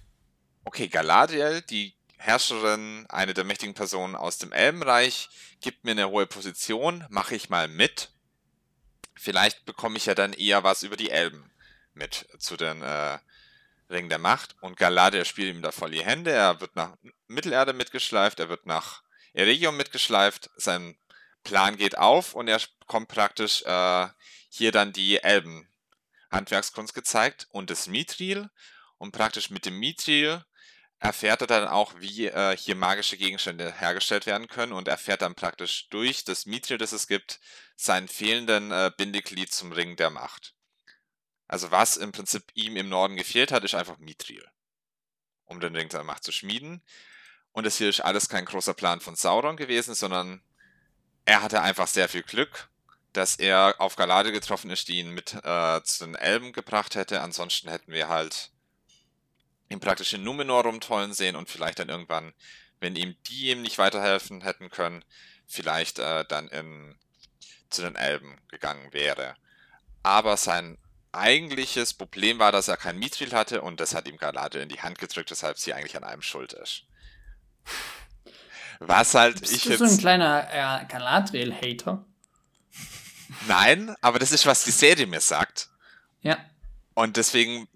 okay, 0.64 0.88
Galadriel, 0.88 1.62
die 1.64 1.99
Herrscherin, 2.20 3.06
eine 3.08 3.34
der 3.34 3.46
mächtigen 3.46 3.74
Personen 3.74 4.16
aus 4.16 4.38
dem 4.38 4.52
Elbenreich, 4.52 5.30
gibt 5.62 5.86
mir 5.86 5.92
eine 5.92 6.10
hohe 6.10 6.28
Position, 6.28 7.06
mache 7.10 7.34
ich 7.34 7.50
mal 7.50 7.70
mit. 7.70 8.12
Vielleicht 9.16 9.66
bekomme 9.66 9.96
ich 9.98 10.06
ja 10.06 10.16
dann 10.16 10.34
eher 10.34 10.64
was 10.64 10.84
über 10.84 10.98
die 10.98 11.12
Elben 11.12 11.50
mit 11.94 12.28
zu 12.38 12.58
den 12.58 12.82
äh, 12.82 13.20
Ringen 13.90 14.10
der 14.10 14.20
Macht. 14.20 14.58
Und 14.60 14.76
Galadriel 14.76 15.24
spielt 15.24 15.56
ihm 15.56 15.62
da 15.62 15.72
voll 15.72 15.92
die 15.92 16.04
Hände. 16.04 16.32
Er 16.32 16.60
wird 16.60 16.76
nach 16.76 16.98
Mittelerde 17.28 17.72
mitgeschleift, 17.72 18.42
er 18.42 18.50
wird 18.50 18.66
nach 18.66 19.02
Eregion 19.32 19.78
mitgeschleift. 19.78 20.50
Sein 20.58 20.98
Plan 21.46 21.78
geht 21.78 21.98
auf 21.98 22.36
und 22.36 22.50
er 22.50 22.60
bekommt 22.82 23.08
praktisch 23.08 23.64
äh, 23.64 24.08
hier 24.50 24.74
dann 24.74 24.92
die 24.92 25.24
Elben 25.24 25.70
Handwerkskunst 26.32 26.94
gezeigt 26.94 27.48
und 27.52 27.70
das 27.70 27.88
Mithril. 27.88 28.50
Und 28.98 29.14
praktisch 29.14 29.50
mit 29.50 29.66
dem 29.66 29.80
Mithril 29.80 30.44
erfährt 31.00 31.42
er 31.42 31.48
dann 31.48 31.68
auch, 31.68 31.94
wie 32.00 32.28
äh, 32.28 32.56
hier 32.58 32.76
magische 32.76 33.18
Gegenstände 33.18 33.72
hergestellt 33.72 34.26
werden 34.26 34.48
können 34.48 34.74
und 34.74 34.88
erfährt 34.88 35.22
dann 35.22 35.36
praktisch 35.36 35.88
durch 35.90 36.26
das 36.26 36.46
Mithril, 36.46 36.78
das 36.78 36.92
es 36.92 37.08
gibt, 37.08 37.40
seinen 37.76 38.08
fehlenden 38.08 38.72
äh, 38.72 38.92
Bindeglied 38.96 39.52
zum 39.52 39.72
Ring 39.72 39.96
der 39.96 40.10
Macht. 40.10 40.54
Also 41.48 41.72
was 41.72 41.98
im 41.98 42.12
Prinzip 42.12 42.44
ihm 42.54 42.76
im 42.76 42.90
Norden 42.90 43.16
gefehlt 43.16 43.52
hat, 43.52 43.64
ist 43.64 43.76
einfach 43.76 43.98
Mithril, 43.98 44.46
um 45.46 45.60
den 45.60 45.76
Ring 45.76 45.90
der 45.90 46.04
Macht 46.04 46.24
zu 46.24 46.32
schmieden. 46.32 46.84
Und 47.54 47.66
das 47.66 47.78
hier 47.78 47.90
ist 47.90 48.02
alles 48.02 48.30
kein 48.30 48.46
großer 48.46 48.74
Plan 48.74 49.00
von 49.00 49.16
Sauron 49.16 49.58
gewesen, 49.58 49.96
sondern 49.96 50.42
er 51.26 51.42
hatte 51.42 51.62
einfach 51.62 51.88
sehr 51.88 52.10
viel 52.10 52.24
Glück, 52.24 52.70
dass 53.14 53.38
er 53.38 53.76
auf 53.80 53.96
Galadriel 53.96 54.34
getroffen 54.34 54.70
ist, 54.70 54.88
die 54.90 55.00
ihn 55.00 55.12
mit 55.12 55.34
äh, 55.34 55.82
zu 55.84 56.06
den 56.06 56.16
Elben 56.16 56.52
gebracht 56.52 56.96
hätte. 56.96 57.22
Ansonsten 57.22 57.70
hätten 57.70 57.92
wir 57.92 58.10
halt 58.10 58.52
ihn 59.70 59.80
praktisch 59.80 60.14
in 60.14 60.24
Numenor 60.24 60.64
rumtollen 60.64 61.14
sehen 61.14 61.36
und 61.36 61.50
vielleicht 61.50 61.80
dann 61.80 61.90
irgendwann, 61.90 62.34
wenn 62.80 62.96
ihm 62.96 63.16
die 63.28 63.50
ihm 63.52 63.62
nicht 63.62 63.78
weiterhelfen 63.78 64.42
hätten 64.42 64.70
können, 64.70 65.04
vielleicht 65.48 66.00
äh, 66.00 66.26
dann 66.28 66.48
in, 66.50 66.98
zu 67.70 67.82
den 67.84 67.96
Elben 67.96 68.40
gegangen 68.50 68.92
wäre. 68.94 69.36
aber 70.04 70.38
sein 70.38 70.78
eigentliches 71.12 71.94
Problem 71.94 72.40
war, 72.40 72.52
dass 72.52 72.68
er 72.68 72.78
kein 72.78 73.00
Mithril 73.00 73.34
hatte 73.34 73.62
und 73.64 73.80
das 73.80 73.96
hat 73.96 74.08
ihm 74.08 74.18
Galadriel 74.18 74.64
in 74.64 74.70
die 74.70 74.82
Hand 74.82 75.00
gedrückt, 75.00 75.32
weshalb 75.32 75.58
sie 75.58 75.74
eigentlich 75.74 75.98
an 75.98 76.04
einem 76.04 76.22
schuld 76.22 76.54
ist. 76.54 76.84
Was 78.80 79.14
halt 79.16 79.42
Bist 79.42 79.54
ich 79.54 79.64
du 79.64 79.70
jetzt. 79.72 79.80
so 79.80 79.86
ein 79.86 79.98
kleiner 79.98 80.48
äh, 80.52 80.86
Galadriel-Hater? 80.86 82.06
Nein, 83.48 83.96
aber 84.02 84.20
das 84.20 84.32
ist, 84.32 84.46
was 84.46 84.64
die 84.64 84.72
Serie 84.72 85.08
mir 85.08 85.20
sagt. 85.20 85.70
Ja. 86.22 86.38
Und 87.00 87.16
deswegen 87.16 87.70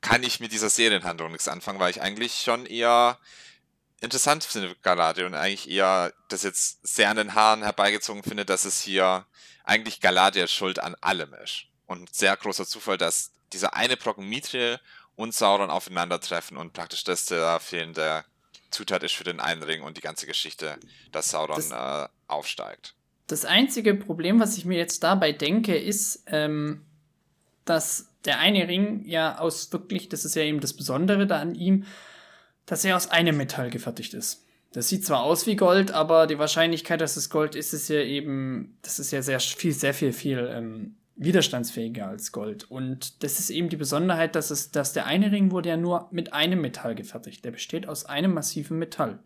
kann 0.00 0.22
ich 0.22 0.40
mit 0.40 0.50
dieser 0.50 0.70
Serienhandlung 0.70 1.30
nichts 1.30 1.46
anfangen, 1.46 1.78
weil 1.78 1.90
ich 1.90 2.00
eigentlich 2.00 2.36
schon 2.36 2.64
eher 2.64 3.18
interessant 4.00 4.44
finde, 4.44 4.74
Galadriel, 4.80 5.26
und 5.26 5.34
eigentlich 5.34 5.68
eher 5.68 6.14
das 6.30 6.42
jetzt 6.42 6.78
sehr 6.82 7.10
an 7.10 7.18
den 7.18 7.34
Haaren 7.34 7.64
herbeigezogen 7.64 8.22
finde, 8.22 8.46
dass 8.46 8.64
es 8.64 8.80
hier 8.80 9.26
eigentlich 9.64 10.00
Galadriel 10.00 10.48
schuld 10.48 10.78
an 10.78 10.96
allem 11.02 11.34
ist. 11.44 11.64
Und 11.84 12.14
sehr 12.14 12.34
großer 12.34 12.64
Zufall, 12.64 12.96
dass 12.96 13.32
dieser 13.52 13.74
eine 13.74 13.98
Brocken 13.98 14.26
Mithril 14.26 14.80
und 15.16 15.34
Sauron 15.34 15.68
aufeinandertreffen 15.68 16.56
und 16.56 16.72
praktisch 16.72 17.04
das 17.04 17.26
der 17.26 17.60
fehlende 17.60 18.24
Zutat 18.70 19.02
ist 19.02 19.12
für 19.12 19.24
den 19.24 19.40
einen 19.40 19.64
Ring 19.64 19.82
und 19.82 19.98
die 19.98 20.02
ganze 20.02 20.24
Geschichte, 20.24 20.78
dass 21.10 21.28
Sauron 21.28 21.60
äh, 21.70 22.08
aufsteigt. 22.26 22.94
Das 23.26 23.44
einzige 23.44 23.94
Problem, 23.94 24.40
was 24.40 24.56
ich 24.56 24.64
mir 24.64 24.78
jetzt 24.78 25.02
dabei 25.02 25.32
denke, 25.32 25.76
ist, 25.76 26.22
ähm, 26.28 26.86
dass 27.66 28.11
der 28.24 28.38
eine 28.38 28.68
Ring 28.68 29.04
ja 29.04 29.38
aus 29.38 29.72
wirklich, 29.72 30.08
das 30.08 30.24
ist 30.24 30.34
ja 30.36 30.42
eben 30.42 30.60
das 30.60 30.74
Besondere 30.74 31.26
da 31.26 31.40
an 31.40 31.54
ihm, 31.54 31.84
dass 32.66 32.84
er 32.84 32.96
aus 32.96 33.10
einem 33.10 33.36
Metall 33.36 33.70
gefertigt 33.70 34.14
ist. 34.14 34.46
Das 34.72 34.88
sieht 34.88 35.04
zwar 35.04 35.22
aus 35.22 35.46
wie 35.46 35.56
Gold, 35.56 35.90
aber 35.90 36.26
die 36.26 36.38
Wahrscheinlichkeit, 36.38 37.00
dass 37.00 37.16
es 37.16 37.28
Gold 37.28 37.54
ist, 37.54 37.74
ist 37.74 37.88
ja 37.88 38.00
eben, 38.00 38.78
das 38.82 38.98
ist 38.98 39.10
ja 39.10 39.20
sehr 39.20 39.38
viel, 39.40 39.72
sehr 39.72 39.92
viel, 39.92 40.12
viel 40.12 40.48
ähm, 40.50 40.96
widerstandsfähiger 41.16 42.08
als 42.08 42.32
Gold. 42.32 42.70
Und 42.70 43.22
das 43.22 43.38
ist 43.38 43.50
eben 43.50 43.68
die 43.68 43.76
Besonderheit, 43.76 44.34
dass 44.34 44.50
es, 44.50 44.70
dass 44.70 44.94
der 44.94 45.04
eine 45.06 45.30
Ring 45.30 45.50
wurde 45.50 45.68
ja 45.68 45.76
nur 45.76 46.08
mit 46.10 46.32
einem 46.32 46.60
Metall 46.62 46.94
gefertigt. 46.94 47.44
Der 47.44 47.50
besteht 47.50 47.86
aus 47.86 48.06
einem 48.06 48.32
massiven 48.32 48.78
Metall. 48.78 49.18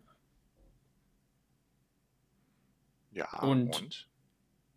Ja, 3.11 3.39
Und- 3.41 3.81
und? 3.81 4.07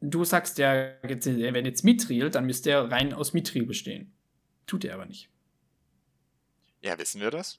Du 0.00 0.24
sagst 0.24 0.58
ja, 0.58 0.72
wäre 1.02 1.60
jetzt 1.64 1.84
Mithril, 1.84 2.30
dann 2.30 2.46
müsste 2.46 2.70
er 2.70 2.90
rein 2.90 3.12
aus 3.12 3.32
Mithril 3.32 3.66
bestehen. 3.66 4.12
Tut 4.66 4.84
er 4.84 4.94
aber 4.94 5.06
nicht. 5.06 5.28
Ja, 6.80 6.98
wissen 6.98 7.20
wir 7.20 7.30
das? 7.30 7.58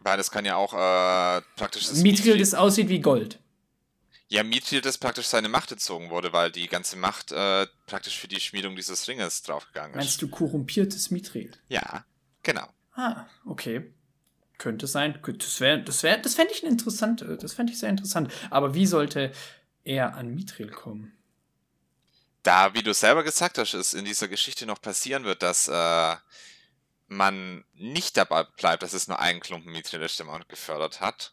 Weil 0.00 0.16
das 0.18 0.30
kann 0.30 0.44
ja 0.44 0.56
auch 0.56 0.74
äh, 0.74 1.42
praktisch 1.56 1.88
das 1.88 2.02
Mithril, 2.02 2.34
Mithril- 2.34 2.40
das 2.40 2.54
aussieht 2.54 2.88
wie 2.88 3.00
Gold. 3.00 3.40
Ja, 4.28 4.42
Mithril, 4.42 4.82
das 4.82 4.98
praktisch 4.98 5.26
seine 5.26 5.48
Macht 5.48 5.72
entzogen 5.72 6.10
wurde, 6.10 6.34
weil 6.34 6.52
die 6.52 6.68
ganze 6.68 6.96
Macht 6.96 7.32
äh, 7.32 7.66
praktisch 7.86 8.18
für 8.18 8.28
die 8.28 8.40
Schmiedung 8.40 8.76
dieses 8.76 9.08
Ringes 9.08 9.42
draufgegangen 9.42 9.92
ist. 9.92 9.96
Meinst 9.96 10.20
du 10.20 10.28
korrumpiertes 10.28 11.10
Mithril? 11.10 11.50
Ja, 11.68 12.04
genau. 12.42 12.68
Ah, 12.92 13.24
okay. 13.46 13.94
Könnte 14.58 14.86
sein. 14.86 15.18
Das 15.38 15.60
wäre, 15.60 15.82
das 15.82 16.02
wäre, 16.02 16.20
das 16.20 16.34
fände 16.34 16.52
ich 16.52 16.62
interessant, 16.64 17.24
das 17.40 17.54
fände 17.54 17.72
ich 17.72 17.78
sehr 17.78 17.88
interessant. 17.88 18.30
Aber 18.50 18.74
wie 18.74 18.86
sollte 18.86 19.32
er 19.88 20.14
an 20.14 20.34
Mithril 20.34 20.70
kommen? 20.70 21.16
Da, 22.42 22.74
wie 22.74 22.82
du 22.82 22.94
selber 22.94 23.24
gesagt 23.24 23.58
hast, 23.58 23.74
es 23.74 23.94
in 23.94 24.04
dieser 24.04 24.28
Geschichte 24.28 24.66
noch 24.66 24.80
passieren 24.80 25.24
wird, 25.24 25.42
dass 25.42 25.66
äh, 25.68 26.16
man 27.08 27.64
nicht 27.74 28.16
dabei 28.16 28.44
bleibt, 28.44 28.82
dass 28.82 28.92
es 28.92 29.08
nur 29.08 29.18
einen 29.18 29.40
Klumpen 29.40 29.72
Mithril 29.72 30.02
ist, 30.02 30.20
den 30.20 30.26
man 30.26 30.44
gefördert 30.46 31.00
hat, 31.00 31.32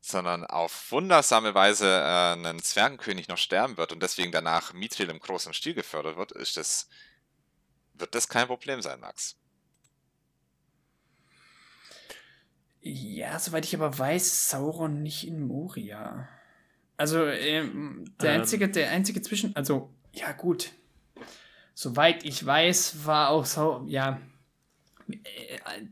sondern 0.00 0.44
auf 0.46 0.92
wundersame 0.92 1.54
Weise 1.54 1.86
äh, 1.86 2.32
einen 2.32 2.62
Zwergenkönig 2.62 3.28
noch 3.28 3.38
sterben 3.38 3.76
wird 3.76 3.92
und 3.92 4.02
deswegen 4.02 4.32
danach 4.32 4.72
Mithril 4.72 5.10
im 5.10 5.18
großen 5.18 5.52
Stil 5.52 5.74
gefördert 5.74 6.16
wird, 6.16 6.32
ist 6.32 6.56
das, 6.56 6.88
wird 7.94 8.14
das 8.14 8.28
kein 8.28 8.46
Problem 8.46 8.82
sein, 8.82 9.00
Max. 9.00 9.36
Ja, 12.80 13.40
soweit 13.40 13.64
ich 13.64 13.74
aber 13.74 13.98
weiß, 13.98 14.48
Sauron 14.48 15.02
nicht 15.02 15.26
in 15.26 15.44
Moria. 15.44 16.28
Also, 16.96 17.24
ähm, 17.26 18.04
der 18.20 18.34
Ähm. 18.34 18.40
einzige, 18.40 18.68
der 18.68 18.90
einzige 18.90 19.22
Zwischen, 19.22 19.54
also, 19.54 19.90
ja, 20.12 20.32
gut. 20.32 20.72
Soweit 21.74 22.24
ich 22.24 22.44
weiß, 22.44 23.04
war 23.04 23.28
auch 23.30 23.44
Sauron, 23.44 23.88
ja, 23.88 24.20
äh, 25.08 25.16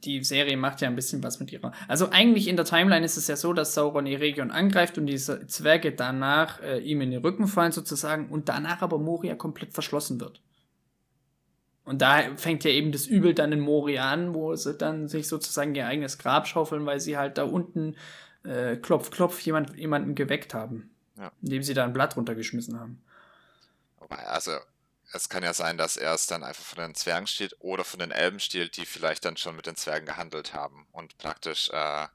die 0.02 0.24
Serie 0.24 0.56
macht 0.56 0.80
ja 0.80 0.88
ein 0.88 0.96
bisschen 0.96 1.22
was 1.22 1.40
mit 1.40 1.52
ihrer. 1.52 1.72
Also, 1.88 2.10
eigentlich 2.10 2.48
in 2.48 2.56
der 2.56 2.64
Timeline 2.64 3.04
ist 3.04 3.18
es 3.18 3.28
ja 3.28 3.36
so, 3.36 3.52
dass 3.52 3.74
Sauron 3.74 4.06
Eregion 4.06 4.50
angreift 4.50 4.96
und 4.96 5.06
diese 5.06 5.46
Zwerge 5.46 5.92
danach 5.92 6.62
äh, 6.62 6.78
ihm 6.78 7.02
in 7.02 7.10
den 7.10 7.20
Rücken 7.20 7.46
fallen, 7.48 7.72
sozusagen, 7.72 8.28
und 8.30 8.48
danach 8.48 8.80
aber 8.80 8.98
Moria 8.98 9.34
komplett 9.34 9.74
verschlossen 9.74 10.20
wird. 10.20 10.40
Und 11.84 12.00
da 12.00 12.34
fängt 12.36 12.64
ja 12.64 12.70
eben 12.70 12.92
das 12.92 13.06
Übel 13.06 13.34
dann 13.34 13.52
in 13.52 13.60
Moria 13.60 14.10
an, 14.10 14.34
wo 14.34 14.56
sie 14.56 14.72
dann 14.72 15.06
sich 15.06 15.28
sozusagen 15.28 15.74
ihr 15.74 15.86
eigenes 15.86 16.16
Grab 16.16 16.48
schaufeln, 16.48 16.86
weil 16.86 16.98
sie 16.98 17.18
halt 17.18 17.36
da 17.36 17.44
unten 17.44 17.96
äh, 18.42 18.76
klopf, 18.76 19.10
klopf 19.10 19.38
jemand, 19.40 19.76
jemanden 19.76 20.14
geweckt 20.14 20.54
haben. 20.54 20.93
Ja. 21.16 21.32
Indem 21.42 21.62
sie 21.62 21.74
da 21.74 21.84
ein 21.84 21.92
Blatt 21.92 22.16
runtergeschmissen 22.16 22.78
haben. 22.78 23.02
Wobei, 23.98 24.18
also, 24.26 24.58
es 25.12 25.28
kann 25.28 25.44
ja 25.44 25.54
sein, 25.54 25.78
dass 25.78 25.96
er 25.96 26.12
es 26.14 26.26
dann 26.26 26.42
einfach 26.42 26.64
von 26.64 26.78
den 26.78 26.94
Zwergen 26.94 27.26
stiehlt 27.26 27.54
oder 27.60 27.84
von 27.84 28.00
den 28.00 28.10
Elben 28.10 28.40
stiehlt, 28.40 28.76
die 28.76 28.86
vielleicht 28.86 29.24
dann 29.24 29.36
schon 29.36 29.56
mit 29.56 29.66
den 29.66 29.76
Zwergen 29.76 30.06
gehandelt 30.06 30.54
haben. 30.54 30.86
Und 30.92 31.16
praktisch, 31.18 31.70
äh, 31.70 32.08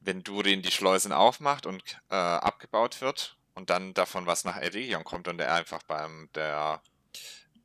wenn 0.00 0.22
Durin 0.22 0.62
die 0.62 0.70
Schleusen 0.70 1.12
aufmacht 1.12 1.66
und 1.66 1.82
äh, 2.10 2.14
abgebaut 2.14 3.00
wird 3.00 3.36
und 3.54 3.70
dann 3.70 3.94
davon 3.94 4.26
was 4.26 4.44
nach 4.44 4.56
Eregion 4.56 5.04
kommt 5.04 5.28
und 5.28 5.40
er 5.40 5.54
einfach 5.54 5.82
beim 5.82 6.30
der 6.34 6.80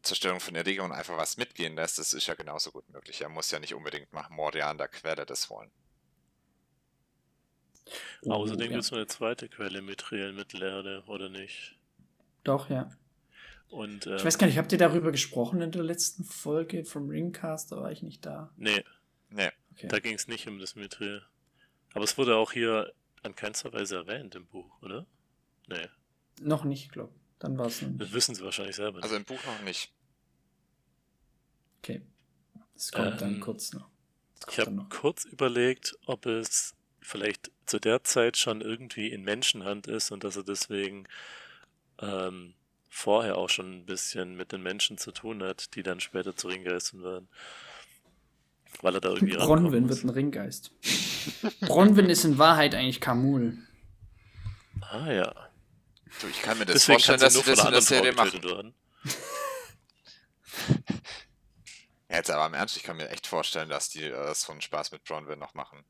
Zerstörung 0.02 0.42
von 0.42 0.56
Eregion 0.56 0.92
einfach 0.92 1.18
was 1.18 1.38
mitgehen 1.38 1.76
lässt, 1.76 1.98
das 1.98 2.14
ist 2.14 2.28
ja 2.28 2.34
genauso 2.34 2.72
gut 2.72 2.90
möglich. 2.90 3.22
Er 3.22 3.30
muss 3.30 3.52
ja 3.52 3.60
nicht 3.60 3.74
unbedingt 3.74 4.12
nach 4.12 4.30
Moria 4.30 4.70
an 4.70 4.78
der 4.78 4.90
Quelle 4.90 5.26
das 5.26 5.50
wollen. 5.50 5.72
Außerdem 8.26 8.66
ja. 8.68 8.72
gibt 8.74 8.84
es 8.84 8.92
noch 8.92 8.98
eine 8.98 9.08
zweite 9.08 9.50
Quelle 9.50 9.82
Mithril 9.82 10.30
in 10.30 10.36
Mittelerde, 10.36 11.04
oder 11.08 11.30
nicht? 11.30 11.78
Doch, 12.44 12.70
ja. 12.70 12.90
Und, 13.70 14.06
ähm, 14.08 14.16
Ich 14.18 14.26
weiß 14.26 14.38
gar 14.38 14.48
nicht, 14.48 14.58
habt 14.58 14.72
ihr 14.72 14.78
darüber 14.78 15.12
gesprochen 15.12 15.62
in 15.62 15.72
der 15.72 15.84
letzten 15.84 16.24
Folge 16.24 16.86
vom 16.86 17.10
Ringcast? 17.10 17.72
Da 17.72 17.78
war 17.78 17.92
ich 17.92 18.02
nicht 18.04 18.26
da. 18.26 18.52
Nee, 18.58 18.84
Nee, 19.30 19.50
Okay. 19.72 19.88
da 19.88 20.00
ging 20.00 20.14
es 20.14 20.28
nicht 20.28 20.48
um 20.48 20.60
das 20.60 20.76
Mithril. 20.76 21.24
Aber 21.94 22.04
es 22.04 22.18
wurde 22.18 22.36
auch 22.36 22.52
hier 22.52 22.94
an 23.24 23.36
keinster 23.36 23.74
Weise 23.74 23.96
erwähnt 23.96 24.36
im 24.36 24.46
Buch, 24.46 24.82
oder? 24.84 25.06
Nee, 25.68 25.88
Noch 26.42 26.64
nicht, 26.66 26.92
glaub. 26.92 27.12
Dann 27.40 27.58
war 27.58 27.66
es 27.68 27.84
das 27.98 28.14
wissen 28.14 28.36
sie 28.36 28.44
wahrscheinlich 28.44 28.76
selber 28.76 28.98
nicht. 28.98 29.04
also 29.04 29.16
im 29.16 29.26
Buch 29.26 29.44
noch 29.46 29.62
nicht. 29.64 29.92
Okay. 31.80 32.02
Das 32.76 32.92
kommt 32.92 33.22
dann 33.22 33.36
Ähm, 33.36 33.40
kurz 33.40 33.74
noch. 33.74 33.90
Ich 34.50 34.60
habe 34.60 34.72
dann 34.76 34.90
kurz 34.90 35.26
überlegt, 35.26 35.98
ob 36.06 36.26
es 36.26 36.76
vielleicht 37.04 37.52
zu 37.66 37.80
der 37.80 38.04
Zeit 38.04 38.38
schon 38.38 38.62
irgendwie 38.62 39.10
in 39.12 39.24
Menschenhand 39.24 39.88
ist 39.88 40.12
und 40.12 40.24
dass 40.24 40.36
er 40.36 40.44
deswegen 40.44 41.08
ähm, 42.00 42.54
vorher 42.90 43.38
auch 43.38 43.50
schon 43.50 43.80
ein 43.80 43.86
bisschen 43.86 44.36
mit 44.36 44.52
den 44.52 44.62
Menschen 44.62 44.98
zu 44.98 45.12
tun 45.12 45.44
hat, 45.44 45.76
die 45.76 45.84
dann 45.84 46.00
später 46.00 46.36
zu 46.36 46.48
Ringgeistern 46.48 47.04
werden. 47.04 47.28
Weil 48.82 48.96
er 48.96 49.02
da 49.02 49.10
irgendwie 49.10 49.36
Bronwyn 49.36 49.84
muss. 49.84 49.98
wird 49.98 50.06
ein 50.06 50.10
Ringgeist. 50.10 50.72
Bronwyn 51.62 52.10
ist 52.10 52.24
in 52.26 52.38
Wahrheit 52.38 52.76
eigentlich 52.76 53.02
Kamul. 53.02 53.58
Ah 54.82 55.12
ja. 55.12 55.34
Du, 56.22 56.28
ich 56.28 56.42
kann 56.42 56.58
mir 56.58 56.66
das 56.66 56.74
Deswegen 56.76 57.00
vorstellen, 57.00 57.20
dass 57.20 57.34
sie 57.34 57.42
von 57.44 57.56
das 57.56 57.66
in 57.66 57.72
der 57.72 57.82
Serie 57.82 58.14
machen. 58.14 58.32
getötet 58.32 58.52
werden. 58.52 58.74
Ja, 62.10 62.18
jetzt 62.18 62.30
aber 62.30 62.46
im 62.46 62.54
Ernst, 62.54 62.78
ich 62.78 62.84
kann 62.84 62.98
mir 62.98 63.10
echt 63.10 63.26
vorstellen, 63.26 63.70
dass 63.70 63.90
die 63.90 64.04
äh, 64.04 64.34
so 64.36 64.52
einen 64.52 64.62
Spaß 64.62 64.92
mit 64.92 65.04
Bronwyn 65.04 65.40
noch 65.40 65.56
machen. 65.56 65.84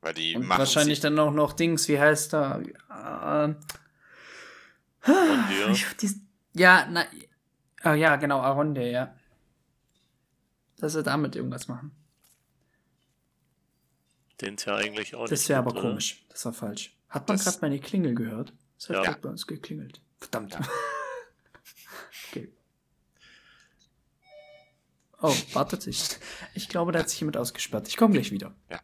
Weil 0.00 0.14
die 0.14 0.36
Und 0.36 0.46
machen 0.46 0.60
wahrscheinlich 0.60 1.00
dann 1.00 1.18
auch 1.18 1.32
noch 1.32 1.52
Dings, 1.52 1.88
wie 1.88 1.98
heißt 1.98 2.34
er? 2.34 2.62
Äh, 2.90 3.54
ich, 5.72 5.86
die, 6.00 6.20
ja, 6.54 6.86
na, 6.90 7.04
ah, 7.82 7.94
ja, 7.94 8.16
genau, 8.16 8.40
Aronde, 8.40 8.88
ja. 8.90 9.14
Dass 10.78 10.92
sie 10.92 11.02
damit 11.02 11.34
irgendwas 11.34 11.66
machen. 11.68 11.90
Den 14.40 14.54
es 14.54 14.64
ja 14.66 14.76
eigentlich 14.76 15.16
auch 15.16 15.26
Das 15.28 15.48
wäre 15.48 15.58
aber 15.58 15.72
oder? 15.72 15.80
komisch. 15.80 16.24
Das 16.28 16.44
war 16.44 16.52
falsch. 16.52 16.96
Hat 17.08 17.26
man 17.26 17.36
Das- 17.36 17.44
gerade 17.44 17.58
meine 17.62 17.80
Klingel 17.80 18.14
gehört? 18.14 18.52
Es 18.78 18.88
hat 18.88 19.04
Ja. 19.04 19.16
bei 19.20 19.28
uns 19.30 19.46
geklingelt. 19.48 20.00
Verdammt. 20.18 20.52
Ja. 20.54 20.60
okay. 22.30 22.52
Oh, 25.20 25.34
wartet 25.52 25.82
sich. 25.82 26.00
Ich 26.54 26.68
glaube, 26.68 26.92
da 26.92 27.00
hat 27.00 27.10
sich 27.10 27.18
jemand 27.18 27.36
ausgesperrt. 27.36 27.88
Ich 27.88 27.96
komme 27.96 28.14
gleich 28.14 28.30
wieder. 28.30 28.54
äh, 28.68 28.78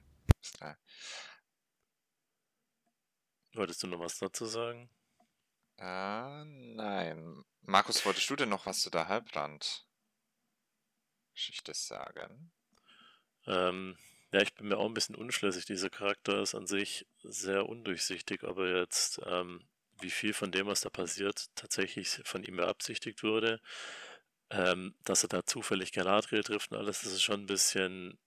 Wolltest 3.55 3.82
du 3.82 3.86
noch 3.86 4.01
was 4.01 4.18
dazu 4.18 4.44
sagen? 4.44 4.90
äh, 5.78 6.44
nein. 6.44 7.44
Markus, 7.62 8.05
wolltest 8.05 8.28
du 8.31 8.36
denn 8.36 8.48
noch 8.48 8.66
was 8.66 8.81
zu 8.81 8.90
der 8.90 9.09
Halbrand 9.09 9.86
Geschichte 11.35 11.74
sagen? 11.74 12.52
Ähm, 13.47 13.97
ja, 14.32 14.40
ich 14.43 14.55
bin 14.55 14.68
mir 14.68 14.78
auch 14.78 14.86
ein 14.86 14.94
bisschen 14.94 15.14
unschlüssig. 15.16 15.64
Dieser 15.66 15.90
Charakter 15.90 16.43
ist 16.43 16.55
an 16.55 16.66
sich 16.66 17.06
sehr 17.22 17.68
undurchsichtig, 17.68 18.44
aber 18.44 18.68
jetzt, 18.76 19.20
ähm, 19.26 19.66
wie 20.01 20.10
viel 20.10 20.35
von 20.35 20.51
dem, 20.52 20.66
was 20.66 20.81
da 20.82 20.90
passiert, 20.90 21.47
tatsächlich 21.55 22.20
von 22.24 22.43
ihm 22.44 22.56
beabsichtigt 22.56 23.22
wurde. 23.22 23.60
ähm, 24.51 24.94
dass 25.05 25.22
er 25.24 25.28
da 25.28 25.44
zufällig 25.47 25.93
Galadriel 25.93 26.43
trifft 26.44 26.72
und 26.72 26.78
alles, 26.78 27.02
das 27.02 27.12
ist 27.12 27.22
schon 27.22 27.43
ein 27.43 27.47
bisschen, 27.47 28.18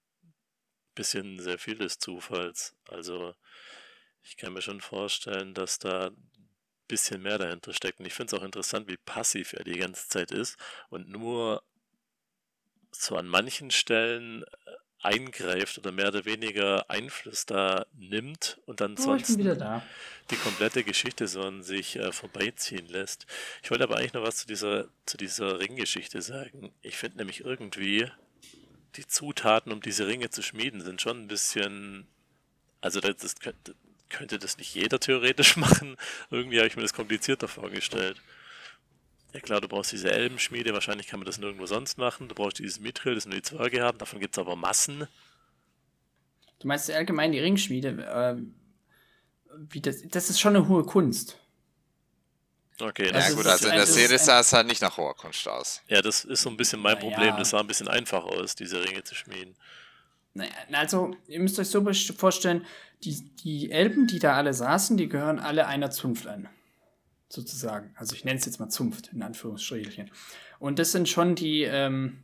bisschen 0.96 1.40
sehr 1.40 1.58
viel 1.60 1.78
des 1.78 1.98
Zufalls. 2.00 2.76
Also 2.90 3.34
ich 4.28 4.38
kann 4.38 4.54
mir 4.54 4.62
schon 4.62 4.82
vorstellen, 4.82 5.54
dass 5.54 5.80
da 5.80 6.08
ein 6.08 6.16
bisschen 6.88 7.22
mehr 7.22 7.38
dahinter 7.38 7.74
steckt. 7.74 8.00
Und 8.00 8.06
ich 8.06 8.14
finde 8.14 8.36
es 8.36 8.40
auch 8.42 8.46
interessant, 8.46 8.88
wie 8.88 8.98
passiv 8.98 9.54
er 9.54 9.64
die 9.64 9.78
ganze 9.80 10.08
Zeit 10.10 10.32
ist 10.32 10.58
und 10.90 11.10
nur 11.10 11.64
so 12.92 13.16
an 13.16 13.28
manchen 13.28 13.72
Stellen 13.72 14.44
äh, 14.44 14.48
eingreift 15.02 15.78
oder 15.78 15.92
mehr 15.92 16.08
oder 16.10 16.26
weniger 16.26 16.90
Einfluss 16.90 17.46
da 17.46 17.86
nimmt 17.94 18.60
und 18.66 18.82
dann 18.82 18.96
Oh, 18.98 19.02
sonst 19.02 19.28
bin 19.28 19.38
wieder 19.40 19.56
da. 19.56 19.84
die 20.32 20.36
komplette 20.38 20.84
Geschichte 20.84 21.28
so 21.28 21.42
an 21.44 21.64
sich 21.64 21.96
äh, 21.98 22.12
vorbeiziehen 22.12 22.88
lässt. 22.88 23.28
Ich 23.64 23.70
wollte 23.72 23.84
aber 23.84 23.98
eigentlich 23.98 24.14
noch 24.14 24.24
was 24.24 24.38
zu 24.38 24.48
dieser, 24.48 24.88
zu 25.06 25.18
dieser 25.18 25.60
Ringgeschichte 25.60 26.22
sagen. 26.22 26.74
Ich 26.82 26.98
finde 26.98 27.18
nämlich 27.18 27.42
irgendwie, 27.42 28.10
die 28.96 29.06
Zutaten, 29.08 29.72
um 29.72 29.82
diese 29.82 30.08
Ringe 30.08 30.30
zu 30.32 30.42
schmieden, 30.42 30.82
sind 30.82 31.02
schon 31.02 31.22
ein 31.24 31.28
bisschen. 31.28 32.08
Also, 32.82 33.00
das, 33.00 33.18
das 33.18 33.36
könnte, 34.10 34.40
das 34.40 34.58
nicht 34.58 34.74
jeder 34.74 35.00
theoretisch 35.00 35.58
machen. 35.58 35.98
Irgendwie 36.32 36.58
habe 36.58 36.68
ich 36.68 36.76
mir 36.76 36.82
das 36.82 36.94
komplizierter 36.94 37.48
vorgestellt. 37.48 38.22
Ja 39.34 39.40
klar, 39.42 39.62
du 39.62 39.68
brauchst 39.68 39.92
diese 39.92 40.12
Elbenschmiede, 40.12 40.74
wahrscheinlich 40.74 41.08
kann 41.08 41.20
man 41.20 41.26
das 41.28 41.38
nirgendwo 41.38 41.66
sonst 41.66 41.98
machen. 41.98 42.28
Du 42.30 42.36
brauchst 42.36 42.60
dieses 42.60 42.80
Mithril, 42.80 43.16
das 43.16 43.26
nur 43.26 43.36
die 43.36 43.42
Zwerge 43.42 43.84
haben, 43.84 43.98
davon 43.98 44.20
gibt 44.20 44.36
es 44.36 44.40
aber 44.40 44.56
Massen. 44.56 45.08
Du 46.60 46.68
meinst 46.68 46.90
allgemein 46.90 47.32
die 47.32 47.40
Ringschmiede, 47.40 48.08
ähm, 48.12 48.56
wie 49.70 49.82
das, 49.82 50.02
das 50.08 50.30
ist 50.30 50.40
schon 50.40 50.56
eine 50.56 50.68
hohe 50.68 50.84
Kunst. 50.86 51.38
Okay, 52.80 53.10
Ja 53.10 53.14
Also 53.14 53.36
gut, 53.36 53.46
es 53.46 53.56
ist 53.56 53.66
also 53.66 53.68
in 53.70 53.74
der 53.74 53.84
es 53.84 53.90
ist 53.90 53.96
Serie 53.96 54.20
sah 54.20 54.40
es 54.40 54.54
halt 54.54 54.68
nicht 54.68 54.82
nach 54.82 54.98
hoher 54.98 55.16
Kunst 55.16 55.48
aus. 55.48 55.82
Ja, 55.88 56.02
das 56.02 56.24
ist 56.26 56.42
so 56.42 56.50
ein 56.50 56.58
bisschen 56.58 56.80
mein 56.80 56.94
Na 56.96 57.00
Problem. 57.00 57.30
ja. 57.30 57.38
Das 57.38 57.50
sah 57.52 57.60
ein 57.60 57.68
bisschen 57.68 57.88
einfach 57.88 58.24
aus, 58.24 58.56
diese 58.56 58.84
Ringe 58.84 59.04
zu 59.04 59.16
schmieden. 59.16 59.56
Naja, 60.34 60.52
Also, 60.74 61.16
ihr 61.28 61.40
müsst 61.40 61.58
euch 61.60 61.70
so 61.70 61.84
vorstellen, 62.16 62.66
die, 63.04 63.30
die 63.44 63.72
Elben, 63.72 64.08
die 64.08 64.20
da 64.20 64.34
alle 64.36 64.54
saßen, 64.54 64.98
die 64.98 65.08
gehören 65.10 65.40
alle 65.40 65.68
einer 65.68 65.92
Zunft 65.92 66.28
an. 66.28 66.48
Sozusagen. 67.30 67.94
Also 67.98 68.16
ich 68.16 68.24
nenne 68.24 68.40
es 68.40 68.46
jetzt 68.46 68.60
mal 68.60 68.70
Zunft, 68.70 69.12
in 69.14 69.22
Anführungsstrichelchen. 69.22 70.10
Und 70.60 70.80
das 70.80 70.92
sind 70.94 71.10
schon 71.10 71.36
die, 71.36 71.64
ähm, 71.64 72.24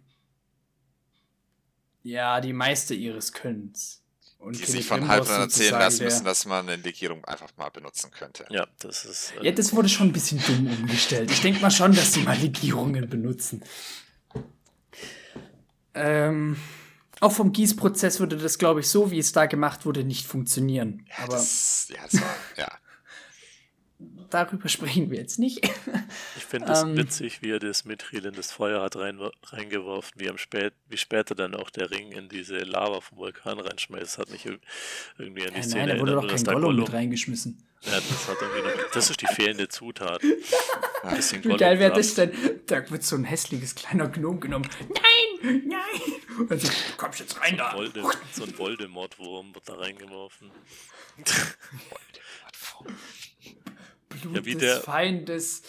ja, 2.04 2.40
die 2.42 2.54
Meister 2.54 2.96
ihres 2.96 3.34
Könnens. 3.34 4.00
Und 4.40 4.60
Die 4.60 4.66
sich 4.66 4.86
von 4.86 5.08
Halbrand 5.08 5.40
erzählen 5.44 5.72
lassen 5.72 6.04
müssen, 6.04 6.26
dass 6.26 6.46
man 6.46 6.68
eine 6.68 6.82
Legierung 6.82 7.24
einfach 7.24 7.50
mal 7.56 7.70
benutzen 7.70 8.12
könnte. 8.12 8.46
Ja, 8.50 8.68
das 8.80 9.06
ist. 9.06 9.34
äh, 9.40 9.46
Ja, 9.46 9.52
das 9.54 9.74
wurde 9.74 9.88
schon 9.88 10.08
ein 10.08 10.14
bisschen 10.14 10.42
dumm 10.46 10.68
umgestellt. 10.68 11.32
Ich 11.32 11.42
denke 11.42 11.62
mal 11.62 11.72
schon, 11.72 11.94
dass 11.96 12.14
sie 12.14 12.22
mal 12.24 12.38
Legierungen 12.38 13.10
benutzen. 13.10 13.64
Ähm, 15.94 16.58
auch 17.24 17.32
vom 17.32 17.52
Gießprozess 17.52 18.20
würde 18.20 18.38
das, 18.38 18.58
glaube 18.58 18.82
ich, 18.82 18.90
so 18.90 19.10
wie 19.12 19.20
es 19.20 19.32
da 19.32 19.46
gemacht 19.46 19.86
wurde, 19.86 20.04
nicht 20.04 20.28
funktionieren. 20.28 21.06
Ja, 21.10 21.24
Aber 21.24 21.36
das, 21.36 21.88
ja, 21.90 22.02
das 22.04 22.22
war, 22.22 22.36
ja. 22.58 22.68
Darüber 24.34 24.68
sprechen 24.70 25.10
wir 25.12 25.18
jetzt 25.20 25.40
nicht. 25.40 25.64
Ich 26.38 26.46
finde 26.46 26.72
es 26.72 26.82
Ähm. 26.84 26.98
witzig, 26.98 27.42
wie 27.42 27.52
er 27.52 27.60
das 27.60 27.86
Mithril 27.86 28.26
in 28.26 28.34
das 28.34 28.52
Feuer 28.52 28.82
hat 28.82 28.96
rein, 28.96 29.20
reingeworfen, 29.46 30.12
wie, 30.20 30.30
am 30.30 30.38
spät, 30.38 30.74
wie 30.90 30.98
später 30.98 31.36
dann 31.36 31.56
auch 31.56 31.70
der 31.70 31.92
Ring 31.92 32.12
in 32.12 32.30
diese 32.30 32.58
Lava 32.58 33.02
vom 33.02 33.18
Vulkan 33.20 33.60
reinschmeißt. 33.60 34.04
Das 34.04 34.18
hat 34.18 34.30
mich 34.30 34.46
ir- 34.46 34.60
irgendwie 35.18 35.44
an 35.48 35.54
die 35.54 35.58
Ja, 35.60 35.64
Szene 35.64 35.86
nein, 35.88 35.96
da 35.96 36.02
wurde 36.02 36.12
erinnert, 36.14 36.32
doch 36.32 36.46
kein 36.46 36.54
Gollum 36.62 36.76
mit 36.76 36.86
Gollum- 36.88 36.94
reingeschmissen. 36.96 37.68
Ja, 37.82 37.96
das, 37.96 38.28
hat 38.30 38.38
irgendwie 38.42 38.62
noch, 38.62 38.92
das 38.94 39.10
ist 39.10 39.22
die 39.22 39.28
fehlende 39.28 39.68
Zutat. 39.68 40.22
Ein 41.04 41.16
bisschen 41.18 41.44
Wie 41.44 41.58
geil 41.58 41.80
wäre 41.80 41.94
das 41.94 42.14
denn? 42.16 42.32
Da 42.68 42.90
wird 42.90 43.04
so 43.04 43.18
ein 43.18 43.26
hässliches 43.26 43.76
kleiner 43.76 44.08
Gnome 44.08 44.40
genommen. 44.40 44.70
Nein, 44.80 45.64
nein. 45.68 46.48
Und 46.50 46.62
so, 46.62 46.70
kommst 46.96 47.20
jetzt 47.20 47.42
rein 47.42 47.58
da. 47.58 47.76
So 48.32 48.46
ein 48.46 48.58
Voldemort-Wurm 48.58 49.54
wird 49.54 49.68
da 49.68 49.74
reingeworfen. 49.76 50.50
Blut 54.22 54.36
Ja, 54.36 54.46
wie 54.46 54.54
des 54.54 54.62
der- 54.62 54.82
Feindes, 54.82 55.62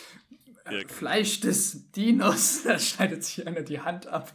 äh, 0.66 0.82
Ja. 0.82 0.88
Fleisch 0.88 1.40
des 1.40 1.90
Dieners. 1.92 2.62
Da 2.64 2.78
schneidet 2.78 3.24
sich 3.24 3.46
einer 3.46 3.62
die 3.62 3.80
Hand 3.80 4.06
ab. 4.06 4.32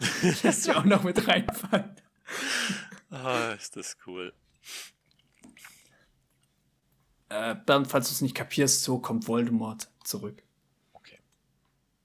Lässt 0.42 0.64
sie 0.64 0.72
auch 0.72 0.84
noch 0.84 1.02
mit 1.02 1.26
reinfallen. 1.26 1.96
Ah, 3.10 3.52
ist 3.52 3.74
das 3.76 3.96
cool. 4.06 4.32
Äh, 7.30 7.56
Bernd, 7.66 7.88
falls 7.88 8.08
du 8.08 8.12
es 8.14 8.20
nicht 8.22 8.34
kapierst, 8.34 8.82
so 8.84 8.98
kommt 8.98 9.28
Voldemort 9.28 9.88
zurück. 10.04 10.42
Okay. 10.94 11.18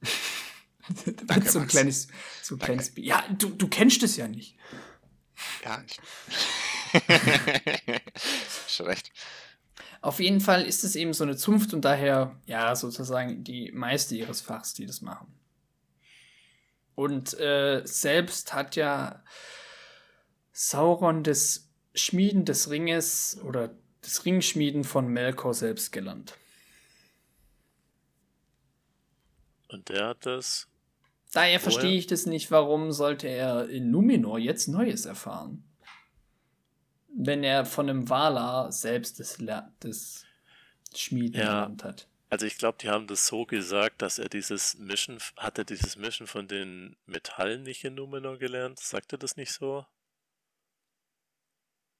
Danke, 1.28 1.50
so 1.50 1.60
ein 1.60 1.68
kleines, 1.68 2.08
so 2.42 2.56
ein 2.56 2.60
kleines. 2.60 2.92
Ja, 2.96 3.24
du, 3.38 3.50
du 3.50 3.68
kennst 3.70 4.04
es 4.04 4.18
ja 4.18 4.28
nicht. 4.28 4.58
Ja, 5.64 5.82
ich. 5.86 5.98
Schon 8.68 8.86
recht. 8.88 9.12
Auf 10.04 10.20
jeden 10.20 10.42
Fall 10.42 10.66
ist 10.66 10.84
es 10.84 10.98
eben 10.98 11.14
so 11.14 11.24
eine 11.24 11.38
Zunft 11.38 11.74
und 11.74 11.86
daher, 11.86 12.38
ja, 12.46 12.76
sozusagen 12.76 13.46
die 13.46 13.72
Meister 13.72 14.16
ihres 14.16 14.42
Fachs, 14.42 14.74
die 14.74 14.86
das 14.86 15.00
machen. 15.00 15.34
Und 16.94 17.40
äh, 17.40 17.84
selbst 17.86 18.54
hat 18.54 18.76
ja 18.76 19.24
Sauron 20.52 21.24
das 21.24 21.70
Schmieden 21.96 22.44
des 22.44 22.70
Ringes 22.70 23.40
oder 23.46 23.74
das 24.02 24.26
Ringschmieden 24.26 24.84
von 24.84 25.08
Melkor 25.08 25.54
selbst 25.54 25.94
gelernt. 25.94 26.38
Und 29.70 29.88
der 29.88 30.10
hat 30.10 30.26
das. 30.26 30.68
Daher 31.32 31.62
verstehe 31.62 31.98
ich 31.98 32.08
das 32.08 32.26
nicht, 32.26 32.52
warum 32.52 32.92
sollte 32.92 33.30
er 33.30 33.70
in 33.70 33.90
Numenor 33.90 34.38
jetzt 34.38 34.68
Neues 34.68 35.06
erfahren? 35.06 35.64
Wenn 37.16 37.44
er 37.44 37.66
von 37.66 37.90
einem 37.90 38.10
Valar 38.10 38.72
selbst 38.72 39.20
das, 39.20 39.38
das 39.80 40.26
Schmieden 40.96 41.40
Ja. 41.40 41.46
gelernt 41.66 41.84
hat. 41.84 42.08
Also 42.30 42.48
ich 42.48 42.58
glaube, 42.58 42.80
die 42.82 42.90
haben 42.90 43.06
das 43.06 43.28
so 43.28 43.46
gesagt, 43.46 44.02
dass 44.02 44.18
er 44.18 44.28
dieses 44.30 44.76
Mischen, 44.80 45.20
hat 45.38 45.60
er 45.60 45.66
dieses 45.66 45.96
Mischen 45.98 46.26
von 46.26 46.48
den 46.48 46.96
Metallen 47.06 47.62
nicht 47.64 47.84
in 47.84 47.94
Numenor 47.96 48.40
gelernt? 48.40 48.80
Sagt 48.80 49.12
er 49.12 49.20
das 49.20 49.38
nicht 49.38 49.52
so? 49.52 49.86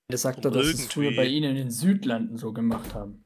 Das 0.08 0.24
sagt 0.24 0.40
Um 0.40 0.46
er, 0.46 0.52
dass 0.52 0.66
es 0.68 0.88
früher 0.92 1.06
irgendwie- 1.12 1.18
bei 1.18 1.26
ihnen 1.28 1.52
in 1.52 1.56
den 1.56 1.72
Südlanden 1.72 2.38
so 2.38 2.52
gemacht 2.52 2.94
haben. 2.96 3.24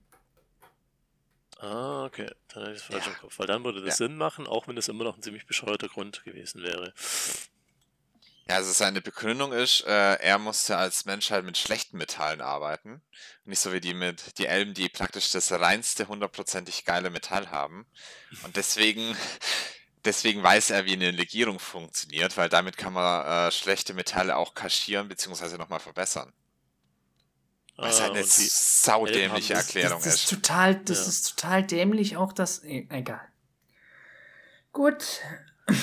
Ah, 1.60 2.06
okay. 2.06 2.30
Dann 2.50 2.64
habe 2.64 2.74
ich 2.74 2.80
es 2.80 2.84
falsch 2.84 3.06
Ja. 3.06 3.12
im 3.14 3.18
Kopf. 3.18 3.40
Weil 3.40 3.48
dann 3.48 3.64
würde 3.64 3.80
das 3.82 3.98
Ja. 4.00 4.08
Sinn 4.08 4.18
machen, 4.18 4.46
auch 4.46 4.68
wenn 4.68 4.78
es 4.78 4.88
immer 4.90 5.04
noch 5.06 5.16
ein 5.16 5.24
ziemlich 5.24 5.46
bescheuerter 5.48 5.88
Grund 5.88 6.24
gewesen 6.24 6.62
wäre. 6.62 6.94
Ja, 8.50 8.56
also 8.56 8.72
seine 8.72 9.02
Begründung 9.02 9.52
ist, 9.52 9.84
äh, 9.86 10.14
er 10.16 10.38
musste 10.40 10.78
als 10.78 11.04
Mensch 11.06 11.32
halt 11.32 11.44
mit 11.46 11.58
schlechten 11.58 11.98
Metallen 11.98 12.40
arbeiten. 12.42 13.02
Nicht 13.44 13.60
so 13.60 13.74
wie 13.74 13.82
die 13.82 13.94
mit 13.94 14.38
die 14.38 14.46
Elben, 14.46 14.74
die 14.74 14.88
praktisch 14.90 15.32
das 15.32 15.52
reinste, 15.52 16.08
hundertprozentig 16.08 16.86
geile 16.86 17.10
Metall 17.10 17.52
haben. 17.52 17.86
Und 18.44 18.56
deswegen, 18.56 19.18
deswegen 20.06 20.42
weiß 20.44 20.70
er, 20.70 20.86
wie 20.86 20.94
eine 20.94 21.12
Legierung 21.12 21.60
funktioniert, 21.60 22.38
weil 22.38 22.48
damit 22.48 22.78
kann 22.78 22.94
man 22.94 23.26
äh, 23.26 23.52
schlechte 23.52 23.94
Metalle 23.94 24.38
auch 24.38 24.54
kaschieren 24.54 25.10
bzw. 25.10 25.58
nochmal 25.58 25.82
verbessern. 25.82 26.32
Was 27.76 28.00
halt 28.00 28.12
Ah, 28.12 28.14
eine 28.14 28.24
und 28.24 28.38
die, 28.38 28.48
saudämliche 28.50 29.54
das- 29.54 29.66
Erklärung 29.66 29.98
das, 30.02 30.06
das 30.06 30.16
ist 30.16 30.24
ist. 30.24 30.30
total, 30.30 30.76
das 30.86 31.00
Ja. 31.00 31.06
ist 31.10 31.24
total 31.36 31.64
dämlich, 31.68 32.16
auch 32.18 32.32
das. 32.32 32.64
e- 32.64 32.88
Egal. 32.90 33.28
Gut. 34.72 35.20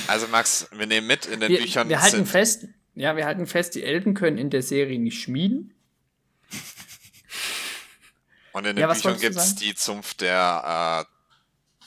Also 0.07 0.29
Max, 0.29 0.69
wir 0.73 0.87
nehmen 0.87 1.07
mit, 1.07 1.27
in 1.27 1.41
den 1.41 1.51
Wir, 1.51 1.61
Büchern 1.61 1.89
wir 1.89 2.01
halten 2.01 2.27
fest, 2.27 2.67
ja, 2.95 3.17
wir 3.17 3.27
halten 3.27 3.47
fest, 3.47 3.75
die 3.75 3.83
Elben 3.83 4.15
können 4.15 4.39
in 4.39 4.51
der 4.51 4.63
Serie 4.63 4.99
nicht 4.99 5.23
schmieden. 5.23 5.75
Und 8.53 8.67
in 8.67 8.77
den 8.77 8.83
Ja, 8.83 8.93
Büchern 8.93 9.19
gibt 9.19 9.37
es 9.37 9.57
die 9.57 9.75
Zunft 9.75 10.21
der 10.21 11.07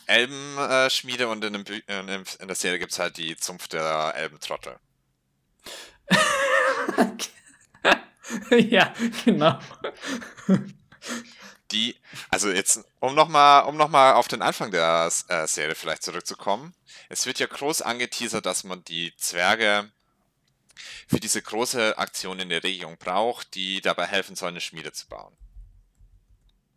äh, 0.07 0.13
Elbenschmiede 0.13 1.27
und 1.27 1.43
in, 1.43 1.63
Bü 1.63 1.79
in, 1.87 2.07
in 2.07 2.47
der 2.47 2.55
Serie 2.55 2.79
gibt 2.79 2.91
es 2.91 2.99
halt 2.99 3.17
die 3.17 3.35
Zunft 3.37 3.73
der 3.73 4.13
Elbentrottel. 4.15 4.77
ja, 8.51 8.93
genau. 9.25 9.59
Die, 11.71 11.95
also 12.29 12.49
jetzt, 12.49 12.85
um 12.99 13.15
nochmal 13.15 13.65
um 13.65 13.75
noch 13.75 13.89
mal 13.89 14.13
auf 14.13 14.27
den 14.27 14.41
Anfang 14.41 14.71
der 14.71 15.11
äh, 15.27 15.47
Serie 15.47 15.75
vielleicht 15.75 16.03
zurückzukommen. 16.03 16.73
Es 17.09 17.25
wird 17.25 17.39
ja 17.39 17.47
groß 17.47 17.81
angeteasert, 17.81 18.45
dass 18.45 18.63
man 18.63 18.83
die 18.83 19.15
Zwerge 19.17 19.89
für 21.07 21.19
diese 21.19 21.41
große 21.41 21.97
Aktion 21.97 22.39
in 22.39 22.49
der 22.49 22.63
Region 22.63 22.97
braucht, 22.97 23.55
die 23.55 23.81
dabei 23.81 24.05
helfen 24.05 24.35
soll, 24.35 24.49
eine 24.49 24.61
Schmiede 24.61 24.91
zu 24.91 25.07
bauen. 25.07 25.35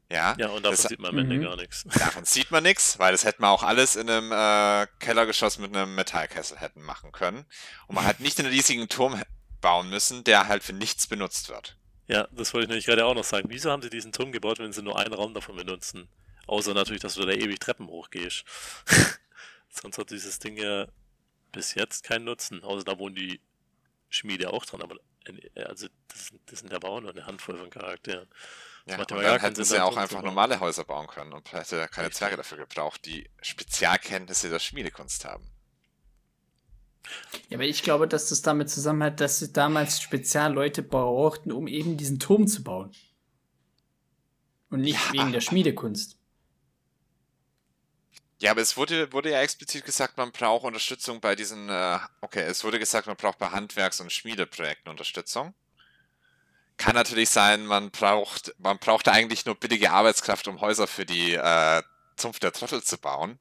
Ja, 0.08 0.34
ja, 0.38 0.48
und 0.48 0.64
davon 0.64 0.76
das- 0.76 0.82
sieht 0.88 0.98
man 0.98 1.10
am 1.12 1.18
Ende 1.18 1.36
Mhm. 1.36 1.42
gar 1.42 1.56
nichts. 1.56 1.84
Davon 1.98 2.24
sieht 2.24 2.50
man 2.50 2.64
nichts, 2.64 2.98
weil 2.98 3.12
das 3.12 3.24
hätten 3.24 3.42
wir 3.42 3.48
auch 3.50 3.62
alles 3.62 3.94
in 3.94 4.10
einem 4.10 4.32
äh, 4.32 4.88
Kellergeschoss 4.98 5.58
mit 5.58 5.74
einem 5.76 5.94
Metallkessel 5.94 6.58
hätten 6.58 6.82
machen 6.82 7.12
können. 7.12 7.44
Und 7.86 7.94
man 7.94 8.04
hat 8.04 8.18
nicht 8.18 8.38
einen 8.40 8.48
riesigen 8.48 8.88
Turm 8.88 9.22
bauen 9.60 9.88
müssen, 9.88 10.24
der 10.24 10.48
halt 10.48 10.64
für 10.64 10.72
nichts 10.72 11.06
benutzt 11.06 11.48
wird. 11.48 11.76
Ja, 12.08 12.26
das 12.32 12.52
wollte 12.54 12.64
ich 12.64 12.68
nämlich 12.70 12.86
gerade 12.86 13.04
auch 13.06 13.14
noch 13.14 13.22
sagen. 13.22 13.50
Wieso 13.50 13.70
haben 13.70 13.82
sie 13.82 13.90
diesen 13.90 14.10
Turm 14.10 14.32
gebaut, 14.32 14.58
wenn 14.58 14.72
sie 14.72 14.82
nur 14.82 14.98
einen 14.98 15.14
Raum 15.14 15.32
davon 15.32 15.54
benutzen? 15.54 16.08
Außer 16.48 16.74
natürlich, 16.74 17.02
dass 17.02 17.14
du 17.14 17.24
da 17.24 17.30
ewig 17.32 17.60
Treppen 17.60 17.86
hochgehst. 17.86 18.44
Sonst 19.70 19.98
hat 19.98 20.10
dieses 20.10 20.38
Ding 20.38 20.56
ja 20.56 20.88
bis 21.52 21.74
jetzt 21.74 22.04
keinen 22.04 22.24
Nutzen, 22.24 22.62
außer 22.62 22.84
da 22.84 22.98
wohnen 22.98 23.14
die 23.14 23.40
Schmiede 24.08 24.52
auch 24.52 24.64
dran, 24.64 24.82
aber 24.82 24.96
äh, 25.24 25.62
also 25.62 25.88
das, 26.08 26.30
das 26.46 26.60
sind 26.60 26.72
aber 26.72 26.88
auch 26.88 27.00
nur 27.00 27.10
eine 27.10 27.26
Handvoll 27.26 27.56
von 27.56 27.70
Charakteren. 27.70 28.28
Ja, 28.86 28.98
und 28.98 29.10
dann 29.10 29.40
hätten 29.40 29.54
Sinn, 29.56 29.64
sie 29.64 29.74
da 29.76 29.84
auch 29.84 29.90
drum 29.90 29.98
einfach 30.02 30.22
normale 30.22 30.58
Häuser 30.58 30.84
bauen 30.84 31.06
können 31.06 31.32
und 31.32 31.52
hätte 31.52 31.76
er 31.76 31.88
keine 31.88 32.06
Richtig. 32.08 32.18
Zwerge 32.18 32.36
dafür 32.36 32.58
gebraucht, 32.58 33.04
die 33.04 33.28
Spezialkenntnisse 33.42 34.48
der 34.48 34.58
Schmiedekunst 34.58 35.24
haben. 35.24 35.50
Ja, 37.48 37.56
aber 37.56 37.64
ich 37.64 37.82
glaube, 37.82 38.08
dass 38.08 38.28
das 38.28 38.42
damit 38.42 38.70
zusammenhängt, 38.70 39.20
dass 39.20 39.38
sie 39.38 39.52
damals 39.52 40.00
Spezialleute 40.00 40.82
brauchten, 40.82 41.52
um 41.52 41.66
eben 41.66 41.96
diesen 41.96 42.18
Turm 42.18 42.46
zu 42.46 42.62
bauen. 42.62 42.92
Und 44.70 44.82
nicht 44.82 45.12
wegen 45.12 45.32
der 45.32 45.40
Schmiedekunst. 45.40 46.19
Ja, 48.40 48.52
aber 48.52 48.62
es 48.62 48.76
wurde, 48.76 49.12
wurde 49.12 49.30
ja 49.30 49.40
explizit 49.42 49.84
gesagt, 49.84 50.16
man 50.16 50.32
braucht 50.32 50.64
Unterstützung 50.64 51.20
bei 51.20 51.36
diesen, 51.36 51.68
äh, 51.68 51.98
okay, 52.22 52.40
es 52.40 52.64
wurde 52.64 52.78
gesagt, 52.78 53.06
man 53.06 53.16
braucht 53.16 53.38
bei 53.38 53.50
Handwerks- 53.50 54.00
und 54.00 54.10
Schmiedeprojekten 54.10 54.90
Unterstützung. 54.90 55.54
Kann 56.78 56.94
natürlich 56.94 57.28
sein, 57.28 57.66
man 57.66 57.90
braucht, 57.90 58.54
man 58.58 58.78
braucht 58.78 59.08
eigentlich 59.08 59.44
nur 59.44 59.56
billige 59.56 59.90
Arbeitskraft, 59.90 60.48
um 60.48 60.62
Häuser 60.62 60.86
für 60.86 61.04
die 61.04 61.34
äh, 61.34 61.82
Zunft 62.16 62.42
der 62.42 62.52
Trottel 62.52 62.82
zu 62.82 62.96
bauen. 62.96 63.38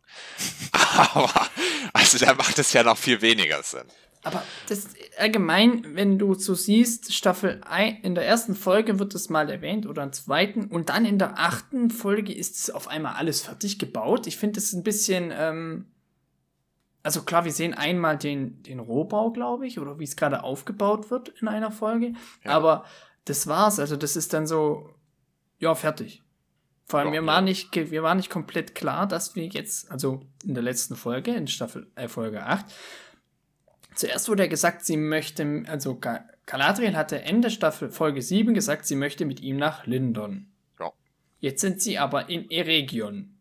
Aber, 0.74 1.50
also 1.94 2.18
da 2.18 2.34
macht 2.34 2.60
es 2.60 2.74
ja 2.74 2.84
noch 2.84 2.98
viel 2.98 3.22
weniger 3.22 3.64
Sinn. 3.64 3.90
Aber 4.24 4.44
das 4.68 4.88
allgemein, 5.18 5.96
wenn 5.96 6.20
du 6.20 6.34
so 6.34 6.54
siehst, 6.54 7.14
Staffel 7.14 7.62
1, 7.66 8.00
in 8.04 8.16
der 8.16 8.26
ersten 8.26 8.54
Folge 8.54 9.00
wird 9.00 9.16
es 9.16 9.30
mal 9.30 9.50
erwähnt 9.50 9.86
oder 9.86 10.04
in 10.04 10.10
der 10.10 10.14
zweiten 10.14 10.66
und 10.68 10.90
dann 10.90 11.06
in 11.06 11.18
der 11.20 11.40
achten 11.40 11.90
Folge 11.90 12.34
ist 12.34 12.58
es 12.58 12.70
auf 12.70 12.90
einmal 12.90 13.14
alles 13.16 13.42
fertig 13.42 13.80
gebaut. 13.80 14.28
Ich 14.28 14.36
finde 14.38 14.60
es 14.60 14.74
ein 14.74 14.84
bisschen, 14.84 15.32
ähm, 15.34 15.86
also 17.02 17.22
klar, 17.22 17.46
wir 17.46 17.54
sehen 17.54 17.74
einmal 17.74 18.18
den, 18.18 18.62
den 18.64 18.80
Rohbau, 18.80 19.32
glaube 19.32 19.66
ich, 19.66 19.80
oder 19.80 20.00
wie 20.00 20.04
es 20.04 20.18
gerade 20.18 20.44
aufgebaut 20.44 21.10
wird 21.12 21.30
in 21.42 21.48
einer 21.48 21.72
Folge, 21.72 22.14
Ja. 22.44 22.52
aber 22.52 22.84
das 23.26 23.48
war's. 23.48 23.80
Also 23.80 23.96
das 23.96 24.18
ist 24.18 24.34
dann 24.34 24.48
so, 24.48 24.90
ja, 25.60 25.76
fertig. 25.76 26.24
Vor 26.88 27.00
allem, 27.00 27.14
Ja, 27.14 27.22
mir 27.22 27.28
war 27.28 27.42
nicht, 27.42 27.72
ge- 27.72 27.86
mir 27.86 28.04
war 28.04 28.16
nicht 28.16 28.30
komplett 28.30 28.76
klar, 28.76 29.08
dass 29.08 29.36
wir 29.36 29.46
jetzt, 29.48 29.90
also 29.92 30.22
in 30.44 30.56
der 30.56 30.64
letzten 30.64 30.96
Folge, 30.98 31.32
in 31.36 31.48
Staffel, 31.48 31.90
äh, 31.96 32.08
Folge 32.10 32.44
8, 32.46 32.66
Zuerst 34.00 34.30
wurde 34.30 34.44
ja 34.44 34.50
gesagt, 34.50 34.86
sie 34.86 34.96
möchte, 34.96 35.66
also 35.68 36.00
Ga- 36.00 36.24
Galadriel 36.46 36.96
hatte 36.96 37.22
Ende 37.22 37.50
Staffel 37.50 37.90
Folge 37.92 38.22
7 38.22 38.54
gesagt, 38.54 38.86
sie 38.86 38.96
möchte 38.96 39.26
mit 39.26 39.42
ihm 39.42 39.58
nach 39.58 39.88
Lindon. 39.88 40.48
Ja. 40.80 40.94
Jetzt 41.42 41.60
sind 41.60 41.82
sie 41.82 41.98
aber 41.98 42.30
in 42.30 42.50
Eregion. 42.50 43.36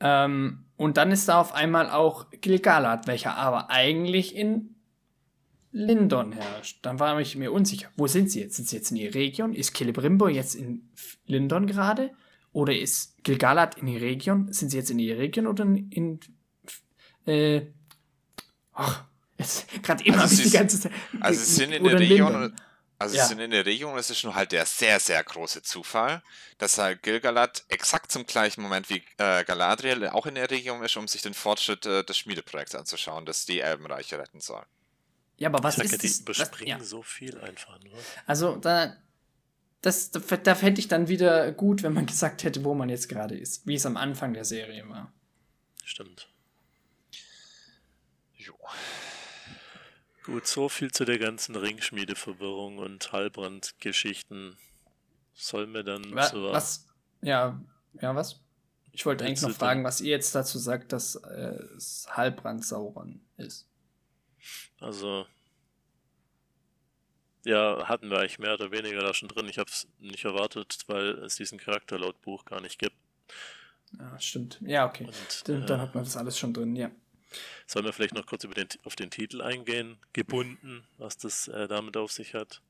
Ähm, 0.00 0.66
und 0.76 0.98
dann 0.98 1.10
ist 1.10 1.26
da 1.26 1.40
auf 1.40 1.54
einmal 1.54 1.88
auch 1.88 2.26
Gilgalad, 2.42 3.06
welcher 3.06 3.34
aber 3.38 3.70
eigentlich 3.70 4.36
in 4.36 4.74
Lindon 5.72 6.32
herrscht. 6.32 6.80
Dann 6.82 7.00
war 7.00 7.18
ich 7.18 7.34
mir 7.34 7.50
unsicher. 7.50 7.88
Wo 7.96 8.08
sind 8.08 8.30
sie 8.30 8.40
jetzt? 8.40 8.56
Sind 8.56 8.68
sie 8.68 8.76
jetzt 8.76 8.90
in 8.90 8.98
Eregion? 8.98 9.54
Ist 9.54 9.74
Celebrimbor 9.74 10.28
jetzt 10.28 10.54
in 10.54 10.90
Lindon 11.24 11.66
gerade? 11.66 12.10
Oder 12.52 12.76
ist 12.76 13.24
Gilgalad 13.24 13.78
in 13.78 13.88
Eregion? 13.88 14.52
Sind 14.52 14.68
sie 14.68 14.76
jetzt 14.76 14.90
in 14.90 14.98
Eregion 14.98 15.46
oder 15.46 15.64
in, 15.64 15.88
in 15.88 16.20
äh, 17.24 17.62
ach, 18.78 19.04
gerade 19.82 20.04
eben 20.04 20.14
Also 20.18 20.22
habe 20.24 20.32
ich 20.32 20.38
sie 20.38 20.44
die 20.44 20.50
ganze 20.56 20.80
Zeit. 20.80 20.92
Also 21.20 21.40
sie 21.44 21.54
sind 21.54 21.72
in 21.72 21.84
der 21.84 21.98
Region, 21.98 22.32
Lindon. 22.32 22.56
also 22.98 23.16
Ja. 23.16 23.26
sind 23.26 23.40
in 23.40 23.50
der 23.50 23.66
Region, 23.66 23.96
es 23.98 24.10
ist 24.10 24.18
schon 24.18 24.34
halt 24.34 24.52
der 24.52 24.66
sehr, 24.66 24.98
sehr 25.00 25.22
große 25.22 25.62
Zufall, 25.62 26.22
dass 26.58 26.78
halt 26.78 27.02
Gilgalad 27.02 27.64
exakt 27.68 28.10
zum 28.10 28.26
gleichen 28.26 28.62
Moment 28.62 28.88
wie 28.90 29.02
äh, 29.18 29.44
Galadriel 29.44 30.08
auch 30.08 30.26
in 30.26 30.34
der 30.34 30.50
Region 30.50 30.82
ist, 30.82 30.96
um 30.96 31.06
sich 31.06 31.22
den 31.22 31.34
Fortschritt 31.34 31.86
äh, 31.86 32.02
des 32.04 32.18
Schmiedeprojekts 32.18 32.74
anzuschauen, 32.74 33.26
das 33.26 33.46
die 33.46 33.60
Elbenreiche 33.60 34.18
retten 34.18 34.40
soll. 34.40 34.64
Ja, 35.36 35.48
aber 35.50 35.62
was 35.62 35.78
ich 35.78 35.84
ist 35.84 36.02
die 36.02 36.08
das? 36.08 36.18
überspringen 36.20 36.80
Was, 36.80 36.86
ja. 36.86 36.88
so 36.90 37.02
viel 37.02 37.38
einfach 37.40 37.78
nur. 37.84 37.94
Also 38.26 38.56
da, 38.56 38.96
das, 39.82 40.10
da, 40.10 40.18
da 40.18 40.54
fände 40.56 40.80
ich 40.80 40.88
dann 40.88 41.06
wieder 41.06 41.52
gut, 41.52 41.84
wenn 41.84 41.92
man 41.92 42.06
gesagt 42.12 42.42
hätte, 42.42 42.64
wo 42.64 42.74
man 42.74 42.88
jetzt 42.88 43.08
gerade 43.08 43.36
ist, 43.36 43.64
wie 43.66 43.76
es 43.76 43.86
am 43.86 43.96
Anfang 43.96 44.34
der 44.34 44.44
Serie 44.44 44.88
war. 44.88 45.12
Stimmt. 45.84 46.28
Jo. 48.48 48.56
Gut, 50.24 50.46
so 50.46 50.68
viel 50.68 50.90
zu 50.90 51.04
der 51.04 51.18
ganzen 51.18 51.54
Ringschmiedeverwirrung 51.54 52.78
und 52.78 53.12
Halbrand-Geschichten. 53.12 54.56
Sollen 55.34 55.72
wir 55.74 55.82
dann 55.84 56.14
Wa- 56.14 56.22
zur 56.22 56.52
Was? 56.52 56.86
Ja, 57.20 57.60
ja, 58.00 58.14
was? 58.14 58.40
Ich 58.92 59.06
wollte 59.06 59.24
eigentlich 59.24 59.42
noch 59.42 59.50
fragen, 59.52 59.84
was 59.84 60.00
ihr 60.00 60.10
jetzt 60.10 60.34
dazu 60.34 60.58
sagt, 60.58 60.92
dass 60.92 61.14
äh, 61.14 61.58
es 61.76 62.06
Halbrand 62.10 62.64
Sauron 62.64 63.20
ist. 63.36 63.68
Also, 64.80 65.26
ja, 67.44 67.86
hatten 67.88 68.10
wir 68.10 68.18
eigentlich 68.18 68.38
mehr 68.38 68.54
oder 68.54 68.70
weniger 68.72 69.00
da 69.00 69.14
schon 69.14 69.28
drin. 69.28 69.46
Ich 69.48 69.58
habe 69.58 69.70
es 69.70 69.86
nicht 69.98 70.24
erwartet, 70.24 70.78
weil 70.88 71.10
es 71.24 71.36
diesen 71.36 71.58
Charakter 71.58 71.98
laut 71.98 72.20
Buch 72.22 72.44
gar 72.44 72.60
nicht 72.60 72.78
gibt. 72.78 72.96
Ja, 73.98 74.18
stimmt. 74.20 74.58
Ja, 74.62 74.86
okay. 74.86 75.04
Und, 75.06 75.48
Dann, 75.48 75.66
dann 75.66 75.80
äh, 75.80 75.82
hat 75.82 75.94
man 75.94 76.04
das 76.04 76.16
alles 76.16 76.38
schon 76.38 76.52
drin, 76.52 76.74
ja. 76.76 76.90
Sollen 77.66 77.84
wir 77.84 77.92
vielleicht 77.92 78.14
noch 78.14 78.26
kurz 78.26 78.44
über 78.44 78.54
den, 78.54 78.68
auf 78.84 78.96
den 78.96 79.10
Titel 79.10 79.42
eingehen? 79.42 79.98
Gebunden, 80.12 80.86
was 80.96 81.18
das 81.18 81.48
äh, 81.48 81.68
damit 81.68 81.96
auf 81.96 82.12
sich 82.12 82.34
hat. 82.34 82.62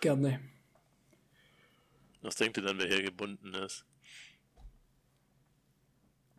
Gerne. 0.00 0.40
Was 2.22 2.36
denkt 2.36 2.56
ihr 2.56 2.62
denn, 2.62 2.78
wer 2.78 2.86
hier 2.86 3.02
gebunden 3.02 3.54
ist? 3.54 3.84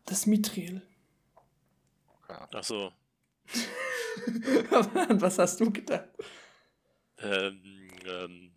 Das 0.06 0.26
Mithril. 0.26 0.82
Ja. 2.28 2.48
Achso, 2.54 2.94
was 5.10 5.40
hast 5.40 5.60
du 5.60 5.72
gedacht? 5.72 6.10
ähm, 7.20 7.90
ähm, 8.06 8.52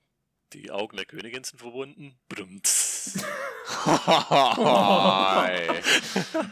die 0.53 0.71
Augen 0.71 0.97
der 0.97 1.07
Königin 1.07 1.45
sind 1.45 1.59
verbunden. 1.59 2.19
Brumms. 2.29 3.25
Ei. 3.87 5.69
Ei, 5.69 5.83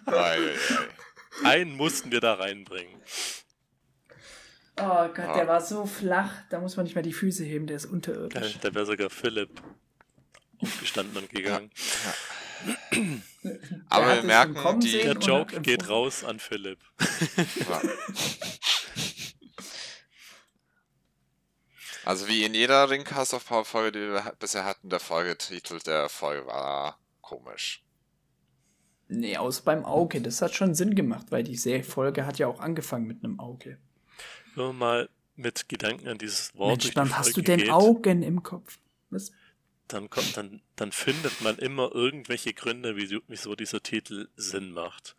ei, 0.06 0.39
ei. 0.39 0.55
Einen 1.44 1.76
mussten 1.76 2.10
wir 2.10 2.20
da 2.20 2.34
reinbringen. 2.34 3.00
Oh 4.78 5.08
Gott, 5.08 5.18
Ah. 5.18 5.34
der 5.34 5.48
war 5.48 5.60
so 5.60 5.84
flach, 5.86 6.32
da 6.48 6.58
muss 6.60 6.76
man 6.76 6.84
nicht 6.84 6.94
mehr 6.94 7.02
die 7.02 7.12
Füße 7.12 7.44
heben, 7.44 7.66
der 7.66 7.76
ist 7.76 7.86
unterirdisch. 7.86 8.58
Da 8.60 8.74
wäre 8.74 8.86
sogar 8.86 9.10
Philipp 9.10 9.60
aufgestanden 10.62 11.16
und 11.18 11.30
gegangen. 11.30 11.70
Aber 13.88 14.16
wir 14.16 14.22
merken, 14.22 14.80
die. 14.80 14.92
Der 14.92 15.14
Joke 15.18 15.60
geht 15.60 15.88
raus 15.88 16.24
an 16.24 16.38
Philipp. 16.38 16.78
Ja. 17.68 17.80
Also 22.04 22.28
wie 22.28 22.44
in 22.44 22.54
jeder 22.54 22.88
Ringcast 22.88 23.34
of 23.34 23.46
Power 23.46 23.64
Folge, 23.64 23.92
die 23.92 23.98
wir 24.12 24.32
bisher 24.38 24.64
hatten, 24.64 24.88
der 24.88 25.00
Folgetitel 25.00 25.78
der 25.80 26.08
Folge 26.08 26.46
war 26.46 26.98
komisch. 27.20 27.84
Nee, 29.10 29.36
aus 29.36 29.62
beim 29.62 29.84
Auge, 29.84 30.20
das 30.20 30.40
hat 30.40 30.54
schon 30.54 30.74
Sinn 30.74 30.94
gemacht, 30.94 31.26
weil 31.30 31.42
die 31.42 31.56
Se- 31.56 31.82
Folge 31.82 32.26
hat 32.26 32.38
ja 32.38 32.46
auch 32.46 32.60
angefangen 32.60 33.06
mit 33.06 33.24
einem 33.24 33.40
Auge. 33.40 33.76
Wenn 34.54 34.66
man 34.68 34.76
mal 34.78 35.08
mit 35.36 35.68
Gedanken 35.68 36.08
an 36.08 36.18
dieses 36.18 36.54
Wort 36.54 36.84
Mensch, 36.84 36.94
dann 36.94 37.16
hast 37.18 37.36
du 37.36 37.42
denn 37.42 37.58
geht, 37.60 37.70
Augen 37.70 38.22
im 38.22 38.42
Kopf. 38.42 38.78
Was? 39.10 39.32
dann 39.88 40.08
kommt, 40.08 40.36
dann, 40.36 40.60
dann 40.76 40.92
findet 40.92 41.40
man 41.40 41.58
immer 41.58 41.92
irgendwelche 41.92 42.52
Gründe, 42.54 42.96
wieso, 42.96 43.18
wieso 43.26 43.56
dieser 43.56 43.82
Titel 43.82 44.28
Sinn 44.36 44.70
macht. 44.70 45.16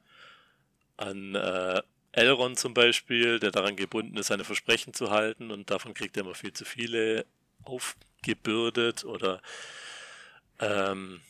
An 0.95 1.35
äh, 1.35 1.81
Elrond 2.13 2.57
zum 2.57 2.73
Beispiel, 2.73 3.39
der 3.39 3.51
daran 3.51 3.75
gebunden 3.75 4.15
ist, 4.17 4.27
seine 4.27 4.43
Versprechen 4.45 4.93
zu 4.93 5.09
halten 5.09 5.51
und 5.51 5.69
davon 5.69 5.93
kriegt 5.93 6.15
er 6.15 6.23
immer 6.23 6.35
viel 6.35 6.53
zu 6.53 6.63
viele 6.63 7.25
aufgebürdet 7.63 9.03
oder 9.03 9.41
ähm, 10.59 11.21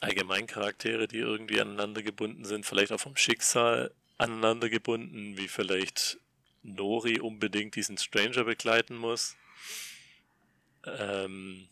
allgemein 0.00 0.46
Charaktere, 0.46 1.08
die 1.08 1.18
irgendwie 1.18 1.60
aneinander 1.60 2.02
gebunden 2.02 2.44
sind, 2.44 2.66
vielleicht 2.66 2.92
auch 2.92 3.00
vom 3.00 3.16
Schicksal 3.16 3.92
aneinander 4.16 4.68
gebunden, 4.68 5.36
wie 5.36 5.48
vielleicht 5.48 6.18
Nori 6.62 7.20
unbedingt 7.20 7.76
diesen 7.76 7.98
Stranger 7.98 8.44
begleiten 8.44 8.96
muss. 8.96 9.36
Ähm, 10.84 11.68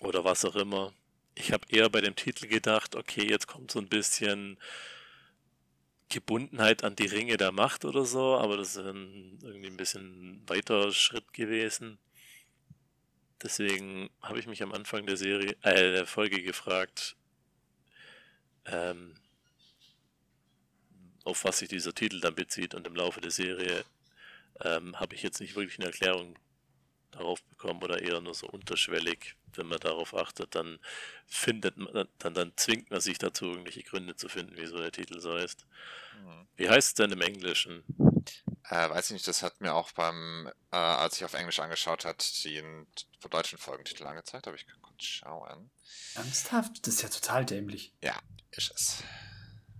oder 0.00 0.24
was 0.24 0.44
auch 0.44 0.56
immer. 0.56 0.92
Ich 1.34 1.52
habe 1.52 1.66
eher 1.68 1.88
bei 1.88 2.00
dem 2.00 2.16
Titel 2.16 2.46
gedacht, 2.48 2.96
okay, 2.96 3.28
jetzt 3.28 3.46
kommt 3.46 3.70
so 3.70 3.78
ein 3.78 3.88
bisschen 3.88 4.58
Gebundenheit 6.08 6.84
an 6.84 6.96
die 6.96 7.06
Ringe 7.06 7.36
der 7.36 7.52
Macht 7.52 7.84
oder 7.84 8.04
so, 8.04 8.36
aber 8.36 8.56
das 8.56 8.76
ist 8.76 8.76
irgendwie 8.76 9.66
ein 9.66 9.76
bisschen 9.76 10.42
weiter 10.48 10.90
Schritt 10.92 11.32
gewesen. 11.32 11.98
Deswegen 13.42 14.10
habe 14.22 14.38
ich 14.38 14.46
mich 14.46 14.62
am 14.62 14.72
Anfang 14.72 15.06
der 15.06 15.16
Serie, 15.16 15.56
äh, 15.62 15.92
der 15.92 16.06
Folge 16.06 16.42
gefragt, 16.42 17.16
ähm, 18.64 19.14
auf 21.24 21.44
was 21.44 21.58
sich 21.58 21.68
dieser 21.68 21.94
Titel 21.94 22.20
dann 22.20 22.34
bezieht 22.34 22.74
und 22.74 22.86
im 22.86 22.96
Laufe 22.96 23.20
der 23.20 23.30
Serie 23.30 23.84
ähm, 24.62 24.98
habe 24.98 25.14
ich 25.14 25.22
jetzt 25.22 25.40
nicht 25.40 25.54
wirklich 25.54 25.78
eine 25.78 25.86
Erklärung 25.86 26.36
darauf 27.10 27.42
bekommen 27.44 27.82
oder 27.82 28.02
eher 28.02 28.20
nur 28.20 28.34
so 28.34 28.46
unterschwellig, 28.48 29.36
wenn 29.54 29.66
man 29.66 29.78
darauf 29.78 30.14
achtet, 30.14 30.54
dann 30.54 30.78
findet 31.26 31.76
man, 31.76 32.08
dann, 32.18 32.34
dann 32.34 32.52
zwingt 32.56 32.90
man 32.90 33.00
sich 33.00 33.18
dazu, 33.18 33.46
irgendwelche 33.46 33.82
Gründe 33.82 34.16
zu 34.16 34.28
finden, 34.28 34.54
wieso 34.56 34.78
der 34.78 34.92
Titel 34.92 35.20
so 35.20 35.34
heißt. 35.34 35.66
Mhm. 36.22 36.48
Wie 36.56 36.68
heißt 36.68 36.88
es 36.88 36.94
denn 36.94 37.12
im 37.12 37.20
Englischen? 37.20 37.84
Äh, 38.70 38.90
weiß 38.90 39.06
ich 39.06 39.12
nicht, 39.12 39.28
das 39.28 39.42
hat 39.42 39.60
mir 39.60 39.74
auch 39.74 39.92
beim, 39.92 40.50
äh, 40.72 40.76
als 40.76 41.16
ich 41.16 41.24
auf 41.24 41.34
Englisch 41.34 41.58
angeschaut 41.58 42.04
hat, 42.04 42.44
den 42.44 42.86
deutschen 43.30 43.58
Folgentitel 43.58 44.06
angezeigt, 44.06 44.46
aber 44.46 44.56
ich 44.56 44.66
kann 44.66 44.80
kurz 44.82 45.04
schauen. 45.04 45.70
Ernsthaft? 46.14 46.86
Das 46.86 46.94
ist 46.94 47.02
ja 47.02 47.08
total 47.08 47.46
dämlich. 47.46 47.94
Ja, 48.02 48.18
ist 48.50 48.72
es. 48.74 49.02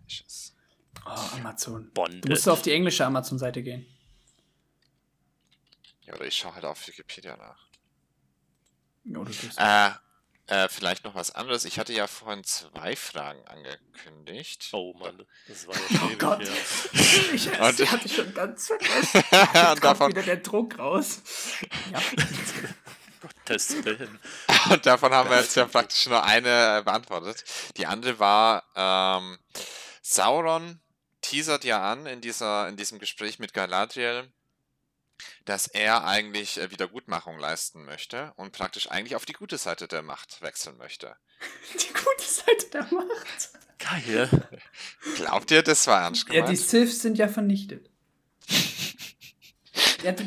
Ist 0.07 0.25
es. 0.27 0.57
Oh, 1.05 1.37
Amazon. 1.37 1.93
Bonded. 1.93 2.25
Du 2.25 2.29
musst 2.31 2.49
auf 2.49 2.63
die 2.63 2.73
englische 2.73 3.05
Amazon-Seite 3.05 3.63
gehen. 3.63 3.87
Ja, 6.03 6.15
oder 6.15 6.25
ich 6.25 6.37
schaue 6.37 6.55
halt 6.55 6.65
auf 6.65 6.87
Wikipedia 6.89 7.37
nach. 7.37 7.69
Ja, 9.05 9.19
Oder. 9.19 9.31
Äh, 9.31 10.08
äh, 10.49 10.69
vielleicht 10.69 11.05
noch 11.05 11.15
was 11.15 11.31
anderes. 11.35 11.65
Ich 11.65 11.79
hatte 11.79 11.93
ja 11.93 12.07
vorhin 12.07 12.43
zwei 12.45 12.97
Fragen 12.97 13.41
angekündigt. 13.47 14.69
Oh 14.73 14.95
Mann, 14.99 15.25
das 15.47 15.67
war 15.67 15.75
ja 15.77 15.81
Oh 16.03 16.07
ewig 16.09 16.19
Gott. 16.19 16.41
her. 16.41 16.53
Ich 17.35 17.49
Und- 17.49 17.91
hatte 17.93 18.07
ich 18.07 18.15
schon 18.17 18.35
ganz 18.35 18.67
vergessen. 18.67 19.23
Und 19.31 19.53
Kommt 19.53 19.85
davon, 19.85 20.11
wieder 20.11 20.23
der 20.23 20.37
Druck 20.39 20.79
raus. 20.79 21.21
Ja. 21.93 22.01
Test 23.45 23.73
hin. 23.83 24.19
und 24.71 24.87
davon 24.87 25.13
haben 25.13 25.29
wir 25.31 25.41
jetzt 25.41 25.57
ja 25.57 25.65
praktisch 25.67 26.07
nur 26.07 26.23
eine 26.23 26.79
äh, 26.79 26.83
beantwortet. 26.83 27.43
Die 27.77 27.87
andere 27.87 28.19
war, 28.21 28.63
ähm, 28.77 29.39
Sauron 30.03 30.81
teasert 31.21 31.65
ja 31.65 31.83
an 31.91 32.07
in, 32.07 32.21
dieser, 32.21 32.69
in 32.69 32.77
diesem 32.77 32.99
Gespräch 33.01 33.39
mit 33.41 33.55
Galadriel, 33.55 34.31
dass 35.45 35.67
er 35.67 36.05
eigentlich 36.05 36.59
äh, 36.59 36.71
Wiedergutmachung 36.71 37.39
leisten 37.39 37.85
möchte 37.85 38.33
und 38.37 38.53
praktisch 38.53 38.91
eigentlich 38.91 39.17
auf 39.17 39.25
die 39.25 39.33
gute 39.33 39.59
Seite 39.59 39.89
der 39.89 40.03
Macht 40.03 40.43
wechseln 40.43 40.77
möchte. 40.79 41.17
Die 41.75 41.93
gute 41.93 42.25
Seite 42.25 42.67
der 42.73 42.83
Macht. 42.93 43.51
Geil. 43.79 44.29
Glaubt 45.17 45.51
ihr, 45.51 45.63
das 45.63 45.87
war 45.87 46.03
ernst 46.03 46.27
Ja, 46.29 46.35
die 46.35 46.41
gemeint? 46.41 46.59
Siths 46.59 47.01
sind 47.01 47.17
ja 47.17 47.29
vernichtet. 47.29 47.89
ja, 50.03 50.13
du, 50.13 50.25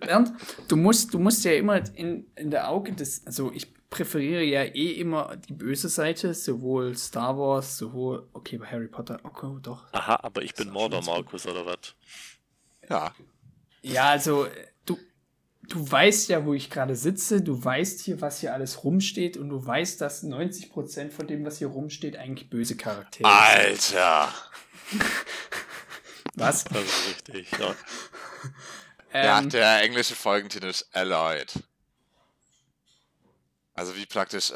Bernd, 0.00 0.32
du 0.68 0.76
musst, 0.76 1.14
du 1.14 1.18
musst 1.18 1.44
ja 1.44 1.52
immer 1.52 1.82
in, 1.96 2.30
in 2.36 2.50
der 2.50 2.68
Auge 2.68 2.92
des, 2.92 3.26
also 3.26 3.50
ich 3.52 3.72
präferiere 3.88 4.42
ja 4.42 4.64
eh 4.64 4.92
immer 4.92 5.36
die 5.36 5.54
böse 5.54 5.88
Seite, 5.88 6.34
sowohl 6.34 6.96
Star 6.96 7.38
Wars, 7.38 7.78
sowohl, 7.78 8.28
okay, 8.32 8.58
bei 8.58 8.66
Harry 8.66 8.88
Potter, 8.88 9.18
okay, 9.22 9.56
doch. 9.62 9.84
Aha, 9.92 10.20
aber 10.22 10.42
ich 10.42 10.54
bin 10.54 10.70
Mordor, 10.70 11.02
Markus, 11.04 11.46
oder 11.46 11.64
was? 11.64 11.94
ja. 12.88 13.14
Ja, 13.88 14.10
also 14.10 14.46
du, 14.86 14.98
du 15.62 15.90
weißt 15.90 16.28
ja, 16.28 16.44
wo 16.44 16.54
ich 16.54 16.70
gerade 16.70 16.96
sitze, 16.96 17.40
du 17.42 17.62
weißt 17.62 18.00
hier, 18.00 18.20
was 18.20 18.40
hier 18.40 18.52
alles 18.54 18.84
rumsteht 18.84 19.36
und 19.36 19.48
du 19.48 19.64
weißt, 19.64 20.00
dass 20.00 20.22
90% 20.22 21.10
von 21.10 21.26
dem, 21.26 21.44
was 21.44 21.58
hier 21.58 21.68
rumsteht, 21.68 22.16
eigentlich 22.16 22.50
böse 22.50 22.76
Charaktere 22.76 23.28
sind. 23.28 23.96
Alter! 23.96 24.34
Was? 26.34 26.64
Das 26.64 26.84
ist 26.84 27.08
richtig, 27.08 27.50
ja. 27.58 27.74
Ja, 29.12 29.38
Ähm, 29.40 29.50
der 29.50 29.82
englische 29.82 30.14
Folgentitel 30.14 30.66
ist 30.66 30.88
Alloyed. 30.92 31.52
Also 33.74 33.96
wie 33.96 34.06
praktisch 34.06 34.50
äh, 34.50 34.54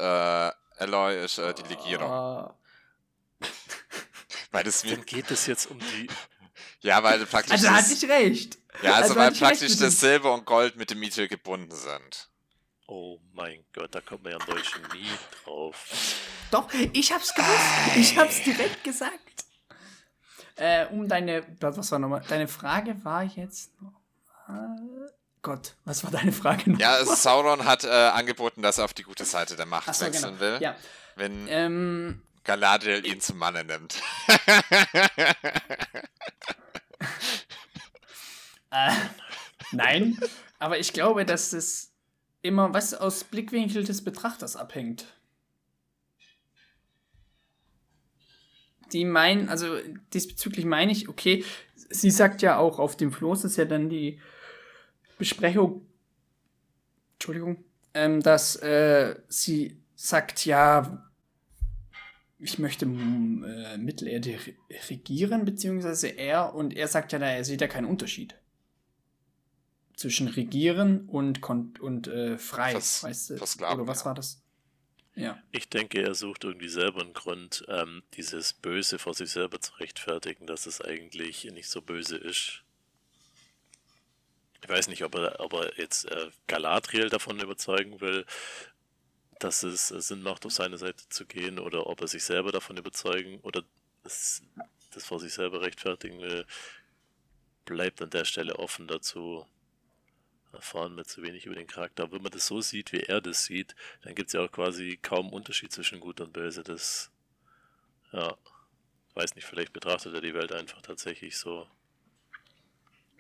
Alloy 0.79 1.25
ist 1.25 1.39
äh, 1.39 1.53
die 1.55 1.63
Legierung. 1.63 2.09
äh, 2.09 3.47
Weil 4.53 4.65
das 4.65 4.85
mir, 4.85 4.97
Dann 4.97 5.07
geht 5.07 5.31
es 5.31 5.47
jetzt 5.47 5.71
um 5.71 5.79
die. 5.79 6.09
ja, 6.83 7.03
weil 7.03 7.25
praktisch 7.27 7.53
also 7.53 7.67
das, 7.67 7.75
hatte 7.75 7.93
ich 7.95 8.09
recht. 8.09 8.59
Ja, 8.83 8.93
also, 8.95 9.03
also 9.03 9.17
weil 9.17 9.33
praktisch 9.33 9.77
das 9.77 10.01
Silber 10.01 10.33
und 10.35 10.45
Gold 10.47 10.77
mit 10.77 10.91
dem 10.91 11.01
Mithril 11.01 11.29
gebunden 11.29 11.75
sind. 11.75 12.29
Oh 12.87 13.19
mein 13.33 13.65
Gott, 13.73 13.95
da 13.95 14.01
kommt 14.01 14.25
man 14.25 14.33
ja 14.33 14.39
im 14.39 14.47
Deutschen 14.47 14.83
nie 14.93 15.09
drauf. 15.45 15.77
Doch, 16.51 16.69
ich 16.93 17.13
hab's 17.13 17.33
gewusst. 17.35 17.97
Ich 17.97 18.19
hab's 18.19 18.43
direkt 18.43 18.85
gesagt. 18.85 19.13
Äh, 20.57 20.87
um 20.87 21.09
deine, 21.09 21.47
was 21.61 21.91
war 21.91 21.99
nochmal? 21.99 22.23
Deine 22.29 22.49
Frage 22.49 23.03
war 23.05 23.23
jetzt. 23.25 23.71
Äh, 24.49 24.53
Gott, 25.41 25.75
was 25.85 26.05
war 26.05 26.11
deine 26.11 26.33
Frage 26.33 26.71
noch? 26.73 26.79
Ja, 26.79 26.99
es- 26.99 27.23
Sauron 27.23 27.65
hat 27.65 27.85
äh, 27.85 27.89
angeboten, 27.89 28.63
dass 28.63 28.79
er 28.79 28.85
auf 28.85 28.93
die 28.95 29.03
gute 29.05 29.25
Seite 29.25 29.57
der 29.57 29.67
Macht 29.67 29.89
Ach 29.89 29.95
so, 29.95 30.05
wechseln 30.05 30.39
genau. 30.39 30.41
will, 30.41 30.59
Ja, 30.61 30.77
wenn 31.17 31.47
ähm, 31.49 32.23
Galadriel 32.45 33.07
ihn 33.07 33.21
zum 33.21 33.39
Manne 33.39 33.65
nimmt. 33.65 33.97
äh, 38.73 38.93
nein, 39.73 40.19
aber 40.59 40.79
ich 40.79 40.93
glaube, 40.93 41.25
dass 41.25 41.53
es 41.53 41.93
immer, 42.43 42.75
was 42.75 42.95
aus 42.95 43.25
Blickwinkel 43.25 43.85
des 43.85 44.03
Betrachters 44.03 44.57
abhängt. 44.57 45.07
Die 48.93 49.05
meinen, 49.05 49.49
also 49.49 49.79
diesbezüglich 50.13 50.67
meine 50.67 50.93
ich, 50.93 51.09
okay, 51.09 51.45
sie 51.75 52.11
sagt 52.11 52.43
ja 52.43 52.59
auch, 52.59 52.79
auf 52.79 52.97
dem 52.97 53.13
Floß 53.13 53.45
ist 53.45 53.57
ja 53.57 53.65
dann 53.65 53.89
die 53.89 54.21
Besprechung, 55.19 55.87
Entschuldigung, 57.15 57.65
ähm, 57.95 58.21
dass 58.21 58.57
äh, 58.57 59.15
sie 59.29 59.81
sagt, 59.95 60.45
ja, 60.45 61.09
ich 62.39 62.59
möchte 62.59 62.87
mm, 62.87 63.45
äh, 63.45 63.79
Mittelerde 63.79 64.33
re- 64.33 64.55
regieren, 64.91 65.45
beziehungsweise 65.45 66.09
er, 66.09 66.55
und 66.55 66.75
er 66.75 66.89
sagt 66.89 67.13
ja, 67.13 67.19
er 67.19 67.45
sieht 67.45 67.61
ja 67.61 67.69
keinen 67.69 67.87
Unterschied 67.87 68.35
zwischen 69.97 70.29
regieren 70.29 71.09
und, 71.09 71.49
und 71.49 72.07
äh, 72.09 72.39
frei, 72.39 72.73
Vers- 72.73 73.03
weißt 73.03 73.31
du? 73.31 73.37
versklaven, 73.37 73.81
Oder 73.81 73.89
was 73.89 74.01
ja. 74.01 74.05
war 74.07 74.15
das? 74.15 74.43
Ja. 75.15 75.43
Ich 75.51 75.69
denke, 75.69 76.01
er 76.01 76.15
sucht 76.15 76.45
irgendwie 76.45 76.69
selber 76.71 77.03
einen 77.03 77.13
Grund, 77.13 77.65
ähm, 77.69 78.03
dieses 78.15 78.55
Böse 78.55 78.99
vor 78.99 79.13
sich 79.13 79.31
selber 79.31 79.61
zu 79.61 79.75
rechtfertigen, 79.75 80.47
dass 80.47 80.65
es 80.67 80.81
eigentlich 80.81 81.45
nicht 81.45 81.69
so 81.69 81.83
böse 81.83 82.17
ist. 82.17 82.63
Ich 84.63 84.69
weiß 84.69 84.89
nicht, 84.89 85.05
ob 85.05 85.15
er, 85.17 85.41
ob 85.41 85.53
er 85.53 85.77
jetzt 85.77 86.07
äh, 86.07 86.31
Galadriel 86.47 87.11
davon 87.11 87.41
überzeugen 87.41 88.01
will, 88.01 88.25
dass 89.39 89.65
es 89.65 89.91
äh, 89.91 90.01
Sinn 90.01 90.23
macht, 90.23 90.47
auf 90.47 90.53
seine 90.53 90.79
Seite 90.79 91.07
zu 91.11 91.27
gehen, 91.27 91.59
oder 91.59 91.89
ob 91.89 92.01
er 92.01 92.09
sich 92.09 92.25
selber 92.25 92.53
davon 92.53 92.79
überzeugen 92.79 93.39
oder 93.41 93.65
das, 94.05 94.43
das 94.93 95.05
vor 95.05 95.21
sich 95.21 95.35
selber 95.35 95.61
rechtfertigen 95.61 96.21
will, 96.21 96.47
bleibt 97.67 98.01
an 98.01 98.11
der 98.11 98.25
Stelle 98.25 98.59
offen 98.59 98.87
dazu. 98.87 99.47
Erfahren 100.53 100.97
wir 100.97 101.05
zu 101.05 101.23
wenig 101.23 101.47
über 101.47 101.55
den 101.55 101.67
Charakter. 101.67 102.05
Aber 102.05 102.13
wenn 102.17 102.23
man 102.23 102.33
das 102.33 102.47
so 102.47 102.61
sieht, 102.61 102.93
wie 102.93 103.01
er 103.01 103.21
das 103.21 103.45
sieht, 103.45 103.75
dann 104.03 104.15
gibt 104.15 104.29
es 104.29 104.35
ja 104.35 104.41
auch 104.41 104.53
quasi 104.53 104.99
kaum 105.01 105.33
Unterschied 105.33 105.73
zwischen 105.73 106.01
Gut 106.01 106.21
und 106.21 106.33
Böse. 106.33 106.63
Das, 106.63 107.11
ja, 108.13 108.37
weiß 109.15 109.35
nicht, 109.35 109.47
vielleicht 109.47 109.73
betrachtet 109.73 110.15
er 110.15 110.21
die 110.21 110.35
Welt 110.35 110.53
einfach 110.53 110.83
tatsächlich 110.83 111.37
so. 111.39 111.67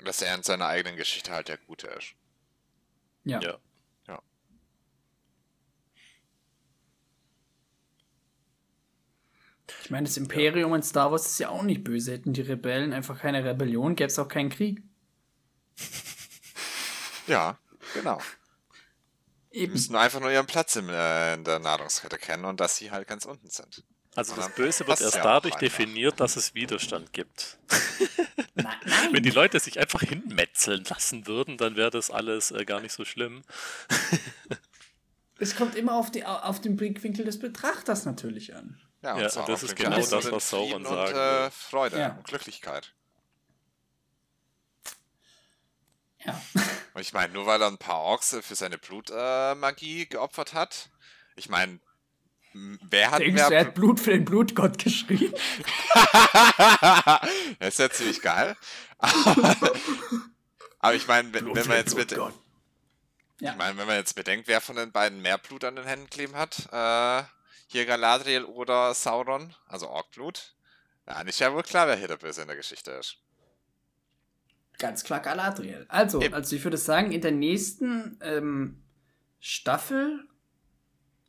dass 0.04 0.20
er 0.22 0.34
in 0.34 0.42
seiner 0.42 0.66
eigenen 0.66 0.96
Geschichte 0.96 1.32
halt 1.32 1.48
der 1.48 1.58
Gute 1.58 1.86
ist. 1.88 2.14
Ja. 3.24 3.40
Ja. 3.40 3.58
Ich 9.84 9.90
meine, 9.90 10.06
das 10.06 10.16
Imperium 10.16 10.74
in 10.74 10.82
Star 10.82 11.10
Wars 11.10 11.26
ist 11.26 11.38
ja 11.38 11.48
auch 11.48 11.62
nicht 11.62 11.84
böse. 11.84 12.12
Hätten 12.12 12.32
die 12.32 12.42
Rebellen 12.42 12.92
einfach 12.92 13.18
keine 13.18 13.44
Rebellion, 13.44 13.96
gäbe 13.96 14.08
es 14.08 14.18
auch 14.18 14.28
keinen 14.28 14.50
Krieg. 14.50 14.82
Ja, 17.32 17.58
genau. 17.94 18.20
Die 19.52 19.58
Eben. 19.58 19.72
müssen 19.72 19.96
einfach 19.96 20.20
nur 20.20 20.30
ihren 20.30 20.46
Platz 20.46 20.76
in, 20.76 20.88
äh, 20.88 21.34
in 21.34 21.44
der 21.44 21.58
Nahrungskette 21.58 22.18
kennen 22.18 22.44
und 22.44 22.60
dass 22.60 22.76
sie 22.76 22.90
halt 22.90 23.08
ganz 23.08 23.24
unten 23.24 23.50
sind. 23.50 23.84
Also 24.14 24.34
Und 24.34 24.40
das 24.40 24.54
Böse 24.54 24.86
wird 24.86 25.00
erst 25.00 25.16
ja 25.16 25.22
dadurch 25.22 25.54
definiert, 25.54 26.20
dass 26.20 26.36
es 26.36 26.54
Widerstand 26.54 27.12
gibt. 27.14 27.58
Nein. 28.54 28.76
Wenn 29.12 29.22
die 29.22 29.30
Leute 29.30 29.58
sich 29.60 29.78
einfach 29.78 30.02
hinmetzeln 30.02 30.84
lassen 30.84 31.26
würden, 31.26 31.56
dann 31.56 31.76
wäre 31.76 31.90
das 31.90 32.10
alles 32.10 32.50
äh, 32.50 32.64
gar 32.66 32.80
nicht 32.80 32.92
so 32.92 33.04
schlimm. 33.06 33.42
es 35.38 35.56
kommt 35.56 35.74
immer 35.74 35.94
auf, 35.94 36.10
die, 36.10 36.24
auf 36.26 36.60
den 36.60 36.76
Blickwinkel 36.76 37.24
des 37.24 37.38
Betrachters 37.38 38.04
natürlich 38.04 38.54
an. 38.54 38.78
Ja, 39.02 39.18
Ja, 39.18 39.28
Sauron 39.30 39.46
und 39.48 39.52
das 39.54 39.62
ist 39.62 39.76
genau 39.76 39.96
das, 39.96 40.30
was 40.30 40.50
Sauron 40.50 40.84
und 40.84 40.96
äh. 40.96 41.50
Freude 41.50 41.98
Ja. 41.98 42.10
und 42.16 42.24
Glücklichkeit. 42.24 42.92
Ja. 46.24 46.40
Und 46.94 47.00
ich 47.00 47.12
meine, 47.12 47.32
nur 47.32 47.46
weil 47.46 47.60
er 47.60 47.68
ein 47.68 47.78
paar 47.78 48.00
Orks 48.00 48.36
für 48.42 48.54
seine 48.54 48.78
Blutmagie 48.78 50.02
äh, 50.02 50.06
geopfert 50.06 50.52
hat. 50.52 50.90
Ich 51.36 51.48
meine, 51.48 51.80
wer 52.52 53.10
hat 53.10 53.20
Denkst 53.20 53.36
du, 53.36 53.42
er 53.42 53.50
mehr 53.50 53.60
hat 53.60 53.74
Blut 53.74 54.00
für 54.00 54.10
den 54.10 54.24
Blutgott 54.24 54.78
geschrieben? 54.78 55.34
das 57.58 57.68
ist 57.68 57.78
ja 57.78 57.90
ziemlich 57.90 58.20
geil. 58.20 58.56
Aber, 58.98 59.56
aber 60.80 60.94
ich 60.94 61.06
meine, 61.06 61.32
wenn, 61.32 61.54
wenn 61.54 61.66
man 61.66 61.78
jetzt 61.78 61.96
mit. 61.96 62.12
Ja. 62.12 62.30
ich 63.40 63.56
meine, 63.56 63.78
wenn 63.78 63.86
man 63.86 63.96
jetzt 63.96 64.14
bedenkt, 64.14 64.46
wer 64.48 64.60
von 64.60 64.76
den 64.76 64.92
beiden 64.92 65.22
mehr 65.22 65.38
Blut 65.38 65.64
an 65.64 65.76
den 65.76 65.86
Händen 65.86 66.10
kleben 66.10 66.36
hat, 66.36 66.68
äh, 66.72 67.24
hier 67.68 67.86
Galadriel 67.86 68.44
oder 68.44 68.92
Sauron, 68.92 69.54
also 69.66 69.88
Orkblut, 69.88 70.54
dann 71.06 71.26
ist 71.26 71.40
ja 71.40 71.52
wohl 71.54 71.62
klar, 71.62 71.88
wer 71.88 71.96
hier 71.96 72.08
der 72.08 72.18
Böse 72.18 72.42
in 72.42 72.48
der 72.48 72.56
Geschichte 72.56 72.90
ist. 72.92 73.16
Ganz 74.82 75.04
klar 75.04 75.20
Galadriel. 75.20 75.86
Also, 75.86 76.18
also 76.32 76.56
ich 76.56 76.64
würde 76.64 76.76
sagen, 76.76 77.12
in 77.12 77.20
der 77.20 77.30
nächsten 77.30 78.18
ähm, 78.20 78.82
Staffel, 79.38 80.26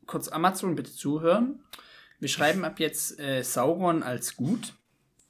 kurz 0.08 0.28
Amazon 0.28 0.74
bitte 0.74 0.92
zuhören. 0.92 1.64
Wir 2.20 2.30
schreiben 2.30 2.66
ab 2.66 2.80
jetzt 2.80 3.20
äh, 3.20 3.44
Sauron 3.44 4.02
als 4.02 4.38
gut. 4.38 4.74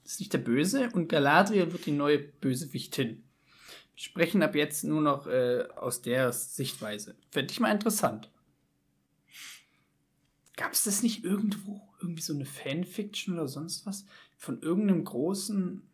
Das 0.04 0.14
ist 0.14 0.20
nicht 0.22 0.32
der 0.32 0.38
Böse 0.38 0.90
und 0.94 1.10
Galadriel 1.10 1.74
wird 1.74 1.86
die 1.86 1.92
neue 1.92 2.18
Bösewichtin. 2.18 3.26
Wir 3.94 4.02
sprechen 4.02 4.42
ab 4.42 4.56
jetzt 4.56 4.86
nur 4.86 5.02
noch 5.02 5.28
äh, 5.28 5.68
aus 5.76 6.02
der 6.02 6.32
Sichtweise. 6.32 7.18
Fände 7.30 7.52
ich 7.52 7.60
mal 7.60 7.74
interessant. 7.74 8.32
Gab 10.56 10.72
es 10.72 10.86
das 10.86 11.04
nicht 11.04 11.26
irgendwo? 11.26 11.82
Irgendwie 12.00 12.22
so 12.22 12.34
eine 12.34 12.46
Fanfiction 12.46 13.34
oder 13.34 13.50
sonst 13.50 13.86
was? 13.86 14.06
Von 14.38 14.62
irgendeinem 14.62 15.04
großen. 15.04 15.86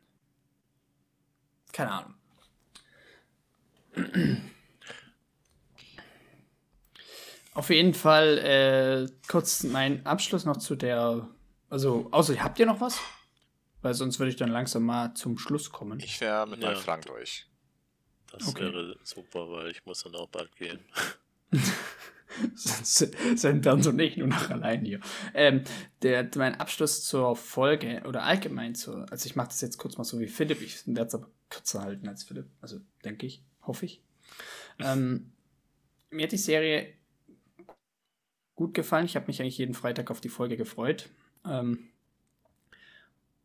Keine 1.72 1.92
Ahnung. 1.92 2.19
Auf 7.54 7.70
jeden 7.70 7.94
Fall 7.94 8.38
äh, 8.38 9.12
kurz 9.28 9.64
mein 9.64 10.06
Abschluss 10.06 10.46
noch 10.46 10.58
zu 10.58 10.76
der. 10.76 11.28
Also, 11.70 12.08
außer 12.12 12.42
habt 12.44 12.60
ihr 12.60 12.66
noch 12.66 12.80
was? 12.82 13.00
Weil 13.82 13.94
sonst 13.94 14.20
würde 14.20 14.30
ich 14.30 14.36
dann 14.36 14.50
langsam 14.50 14.84
mal 14.84 15.14
zum 15.14 15.38
Schluss 15.38 15.72
kommen. 15.72 16.00
Ich 16.00 16.20
wäre 16.22 16.48
mit 16.48 16.62
Ja. 16.62 16.70
meinen 16.70 16.82
Fragen 16.82 17.02
durch. 17.04 17.48
Das 18.32 18.48
Okay. 18.48 18.66
wäre 18.66 18.98
super, 19.04 19.50
weil 19.50 19.72
ich 19.72 19.86
muss 19.86 20.04
dann 20.04 20.16
auch 20.16 20.30
bald 20.30 20.56
gehen. 20.56 20.80
Sonst 22.54 22.96
sind 23.36 23.62
Bernd 23.62 23.88
und 23.88 24.00
ich 24.00 24.18
nur 24.18 24.28
noch 24.28 24.50
allein 24.50 24.86
hier. 24.86 25.00
Ähm, 25.34 25.64
der, 26.04 26.30
mein 26.36 26.60
Abschluss 26.60 27.04
zur 27.04 27.36
Folge 27.36 28.04
oder 28.08 28.24
allgemein 28.24 28.76
zur, 28.76 29.12
also 29.12 29.26
ich 29.26 29.36
mache 29.36 29.48
das 29.48 29.62
jetzt 29.62 29.78
kurz 29.78 29.98
mal 29.98 30.04
so 30.04 30.20
wie 30.20 30.28
Philipp, 30.28 30.62
ich 30.62 30.86
werde 30.86 31.08
es 31.08 31.16
aber 31.16 31.30
kürzer 31.50 31.82
halten 31.82 32.08
als 32.08 32.24
Philipp, 32.24 32.48
also 32.62 32.80
denke 33.04 33.26
ich, 33.26 33.44
hoffe 33.70 33.86
ich. 33.86 34.02
Ähm, 34.80 35.32
mir 36.10 36.24
hat 36.24 36.32
die 36.32 36.38
Serie 36.38 36.94
gut 38.56 38.74
gefallen. 38.74 39.06
Ich 39.06 39.16
habe 39.16 39.28
mich 39.28 39.41
eigentlich 39.41 39.58
jeden 39.58 39.74
Freitag 39.74 40.12
auf 40.12 40.20
die 40.20 40.30
Folge 40.30 40.58
gefreut. 40.58 41.10
Ähm, 41.46 41.88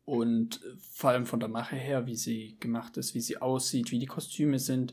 und 0.04 0.60
vor 0.78 1.10
allem 1.10 1.26
von 1.26 1.40
der 1.40 1.48
Mache 1.48 1.76
her, 1.76 2.06
wie 2.06 2.16
sie 2.16 2.56
gemacht 2.60 2.96
ist, 2.96 3.14
wie 3.14 3.20
sie 3.20 3.38
aussieht, 3.38 3.90
wie 3.90 3.98
die 3.98 4.06
Kostüme 4.06 4.58
sind. 4.58 4.92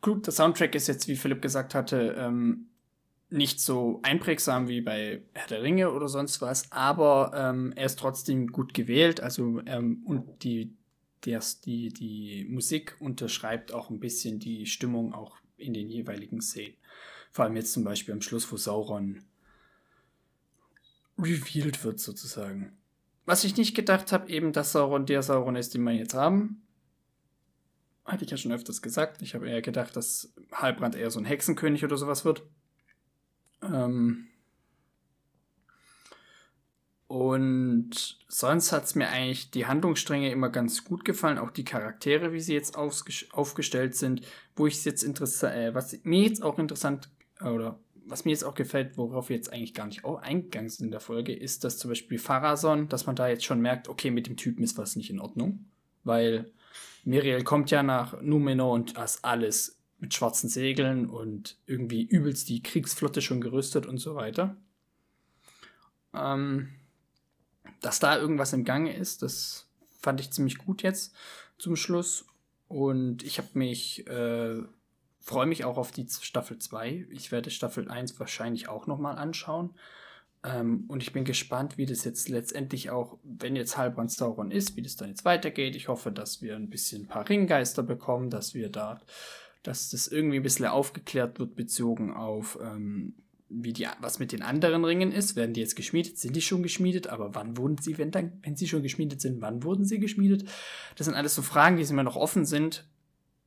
Gut, 0.00 0.26
der 0.26 0.32
Soundtrack 0.32 0.74
ist 0.74 0.88
jetzt, 0.88 1.08
wie 1.08 1.16
Philipp 1.16 1.40
gesagt 1.40 1.74
hatte, 1.74 2.16
ähm, 2.18 2.66
nicht 3.30 3.60
so 3.60 4.00
einprägsam 4.02 4.68
wie 4.68 4.82
bei 4.82 5.22
Herr 5.32 5.46
der 5.46 5.62
Ringe 5.62 5.90
oder 5.90 6.08
sonst 6.08 6.42
was, 6.42 6.70
aber 6.70 7.32
ähm, 7.34 7.72
er 7.76 7.86
ist 7.86 7.98
trotzdem 7.98 8.48
gut 8.48 8.74
gewählt. 8.74 9.20
Also 9.20 9.62
ähm, 9.64 10.02
und 10.04 10.44
die, 10.44 10.76
das, 11.22 11.60
die, 11.60 11.88
die 11.88 12.46
Musik 12.48 12.96
unterschreibt 13.00 13.72
auch 13.72 13.90
ein 13.90 14.00
bisschen 14.00 14.38
die 14.38 14.66
Stimmung 14.66 15.14
auch 15.14 15.36
in 15.56 15.72
den 15.72 15.88
jeweiligen 15.88 16.40
Szenen. 16.40 16.76
Vor 17.30 17.44
allem 17.44 17.56
jetzt 17.56 17.72
zum 17.72 17.84
Beispiel 17.84 18.12
am 18.12 18.20
Schluss, 18.20 18.50
wo 18.52 18.56
Sauron 18.56 19.22
revealed 21.18 21.82
wird 21.84 22.00
sozusagen. 22.00 22.76
Was 23.24 23.44
ich 23.44 23.56
nicht 23.56 23.74
gedacht 23.74 24.12
habe, 24.12 24.28
eben, 24.28 24.52
dass 24.52 24.72
Sauron 24.72 25.06
der 25.06 25.22
Sauron 25.22 25.56
ist, 25.56 25.74
den 25.74 25.84
wir 25.84 25.92
jetzt 25.92 26.14
haben. 26.14 26.62
Hatte 28.04 28.24
ich 28.24 28.30
ja 28.30 28.36
schon 28.36 28.52
öfters 28.52 28.82
gesagt. 28.82 29.22
Ich 29.22 29.34
habe 29.34 29.48
eher 29.48 29.62
gedacht, 29.62 29.94
dass 29.94 30.32
Halbrand 30.50 30.96
eher 30.96 31.10
so 31.10 31.20
ein 31.20 31.24
Hexenkönig 31.24 31.84
oder 31.84 31.96
sowas 31.96 32.24
wird. 32.24 32.42
Ähm 33.62 34.28
und 37.12 38.16
sonst 38.26 38.72
hat 38.72 38.84
es 38.84 38.94
mir 38.94 39.10
eigentlich 39.10 39.50
die 39.50 39.66
Handlungsstränge 39.66 40.32
immer 40.32 40.48
ganz 40.48 40.82
gut 40.82 41.04
gefallen, 41.04 41.36
auch 41.36 41.50
die 41.50 41.62
Charaktere, 41.62 42.32
wie 42.32 42.40
sie 42.40 42.54
jetzt 42.54 42.74
aufges- 42.74 43.30
aufgestellt 43.32 43.94
sind. 43.94 44.22
Wo 44.56 44.66
ich 44.66 44.76
es 44.76 44.84
jetzt 44.86 45.02
interessant, 45.02 45.54
äh, 45.54 45.74
was 45.74 45.94
mir 46.04 46.22
jetzt 46.22 46.42
auch 46.42 46.58
interessant 46.58 47.10
oder 47.42 47.78
was 48.06 48.24
mir 48.24 48.30
jetzt 48.30 48.44
auch 48.44 48.54
gefällt, 48.54 48.96
worauf 48.96 49.28
wir 49.28 49.36
jetzt 49.36 49.52
eigentlich 49.52 49.74
gar 49.74 49.88
nicht 49.88 50.06
eingegangen 50.06 50.70
sind 50.70 50.86
in 50.86 50.90
der 50.90 51.00
Folge, 51.00 51.34
ist, 51.34 51.64
dass 51.64 51.76
zum 51.76 51.90
Beispiel 51.90 52.18
Pharason, 52.18 52.88
dass 52.88 53.04
man 53.04 53.14
da 53.14 53.28
jetzt 53.28 53.44
schon 53.44 53.60
merkt, 53.60 53.90
okay, 53.90 54.10
mit 54.10 54.26
dem 54.26 54.38
Typen 54.38 54.64
ist 54.64 54.78
was 54.78 54.96
nicht 54.96 55.10
in 55.10 55.20
Ordnung, 55.20 55.66
weil 56.04 56.50
Miriel 57.04 57.44
kommt 57.44 57.70
ja 57.70 57.82
nach 57.82 58.22
Numenor 58.22 58.72
und 58.72 58.96
ist 58.96 59.22
alles 59.22 59.78
mit 59.98 60.14
schwarzen 60.14 60.48
Segeln 60.48 61.10
und 61.10 61.58
irgendwie 61.66 62.04
übelst 62.04 62.48
die 62.48 62.62
Kriegsflotte 62.62 63.20
schon 63.20 63.42
gerüstet 63.42 63.84
und 63.84 63.98
so 63.98 64.14
weiter. 64.14 64.56
Ähm, 66.14 66.70
dass 67.80 67.98
da 67.98 68.18
irgendwas 68.18 68.52
im 68.52 68.64
Gange 68.64 68.94
ist, 68.94 69.22
das 69.22 69.66
fand 70.00 70.20
ich 70.20 70.30
ziemlich 70.30 70.58
gut 70.58 70.82
jetzt 70.82 71.14
zum 71.58 71.76
Schluss. 71.76 72.26
Und 72.68 73.22
ich 73.22 73.38
habe 73.38 73.50
mich, 73.54 74.06
äh, 74.06 74.62
freue 75.20 75.46
mich 75.46 75.64
auch 75.64 75.76
auf 75.76 75.92
die 75.92 76.06
Staffel 76.08 76.58
2. 76.58 77.06
Ich 77.10 77.30
werde 77.30 77.50
Staffel 77.50 77.90
1 77.90 78.18
wahrscheinlich 78.18 78.68
auch 78.68 78.86
nochmal 78.86 79.18
anschauen. 79.18 79.74
Ähm, 80.44 80.84
und 80.88 81.02
ich 81.02 81.12
bin 81.12 81.24
gespannt, 81.24 81.78
wie 81.78 81.86
das 81.86 82.04
jetzt 82.04 82.28
letztendlich 82.28 82.90
auch, 82.90 83.18
wenn 83.22 83.54
jetzt 83.54 83.76
Halbrand 83.76 84.10
Sauron 84.10 84.50
ist, 84.50 84.76
wie 84.76 84.82
das 84.82 84.96
dann 84.96 85.08
jetzt 85.08 85.24
weitergeht. 85.24 85.76
Ich 85.76 85.88
hoffe, 85.88 86.10
dass 86.10 86.42
wir 86.42 86.56
ein 86.56 86.70
bisschen 86.70 87.02
ein 87.02 87.08
paar 87.08 87.28
Ringgeister 87.28 87.82
bekommen, 87.82 88.30
dass 88.30 88.54
wir 88.54 88.68
da, 88.68 89.00
dass 89.62 89.90
das 89.90 90.08
irgendwie 90.08 90.38
ein 90.38 90.42
bisschen 90.42 90.66
aufgeklärt 90.66 91.38
wird, 91.38 91.54
bezogen 91.54 92.12
auf, 92.12 92.58
ähm, 92.60 93.14
wie 93.54 93.72
die, 93.72 93.86
was 94.00 94.18
mit 94.18 94.32
den 94.32 94.42
anderen 94.42 94.84
Ringen 94.84 95.12
ist. 95.12 95.36
Werden 95.36 95.54
die 95.54 95.60
jetzt 95.60 95.76
geschmiedet? 95.76 96.18
Sind 96.18 96.34
die 96.34 96.42
schon 96.42 96.62
geschmiedet? 96.62 97.06
Aber 97.06 97.34
wann 97.34 97.56
wurden 97.56 97.78
sie, 97.78 97.98
wenn 97.98 98.10
dann, 98.10 98.40
wenn 98.42 98.56
sie 98.56 98.68
schon 98.68 98.82
geschmiedet 98.82 99.20
sind, 99.20 99.40
wann 99.40 99.62
wurden 99.62 99.84
sie 99.84 99.98
geschmiedet? 99.98 100.48
Das 100.96 101.06
sind 101.06 101.14
alles 101.14 101.34
so 101.34 101.42
Fragen, 101.42 101.76
die 101.76 101.82
immer 101.82 102.02
noch 102.02 102.16
offen 102.16 102.44
sind. 102.44 102.88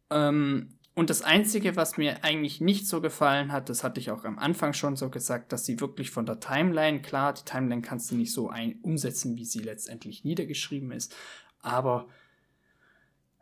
Ähm, 0.10 0.76
und 0.94 1.10
das 1.10 1.22
Einzige, 1.22 1.76
was 1.76 1.98
mir 1.98 2.24
eigentlich 2.24 2.62
nicht 2.62 2.88
so 2.88 3.02
gefallen 3.02 3.52
hat, 3.52 3.68
das 3.68 3.84
hatte 3.84 4.00
ich 4.00 4.12
auch 4.12 4.24
am 4.24 4.40
Anfang 4.40 4.72
schon 4.72 4.96
so 4.96 5.10
gesagt, 5.10 5.52
dass 5.52 5.66
sie 5.66 5.82
wirklich 5.82 6.10
von 6.10 6.26
der 6.26 6.40
Timeline, 6.40 7.02
klar, 7.02 7.34
die 7.34 7.44
Timeline 7.44 7.82
kannst 7.82 8.12
du 8.12 8.16
nicht 8.16 8.32
so 8.32 8.50
ein 8.50 8.80
umsetzen, 8.82 9.36
wie 9.36 9.44
sie 9.44 9.60
letztendlich 9.60 10.24
niedergeschrieben 10.24 10.92
ist, 10.92 11.14
aber 11.60 12.08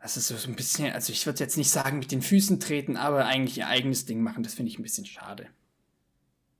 das 0.04 0.16
ist 0.16 0.28
so 0.28 0.48
ein 0.48 0.56
bisschen, 0.56 0.92
also 0.92 1.12
ich 1.12 1.24
würde 1.24 1.38
jetzt 1.38 1.56
nicht 1.56 1.70
sagen 1.70 2.00
mit 2.00 2.12
den 2.12 2.22
Füßen 2.22 2.58
treten, 2.60 2.96
aber 2.96 3.24
eigentlich 3.24 3.56
ihr 3.56 3.68
eigenes 3.68 4.04
Ding 4.04 4.20
machen, 4.20 4.42
das 4.42 4.54
finde 4.54 4.70
ich 4.70 4.78
ein 4.78 4.82
bisschen 4.82 5.06
schade. 5.06 5.46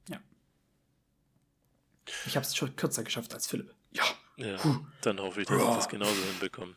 Ja. 0.09 0.18
Ich 2.26 2.36
habe 2.36 2.47
es 2.47 2.56
schon 2.56 2.76
kürzer 2.76 3.02
geschafft 3.05 3.35
als 3.35 3.47
Philipp. 3.47 3.74
Ja. 3.93 4.05
Ja, 4.36 4.56
dann 5.02 5.20
hoffe 5.20 5.43
ich, 5.43 5.47
dass 5.47 5.62
ich 5.62 5.68
das 5.68 5.89
genauso 5.89 6.20
hinbekomme. 6.24 6.74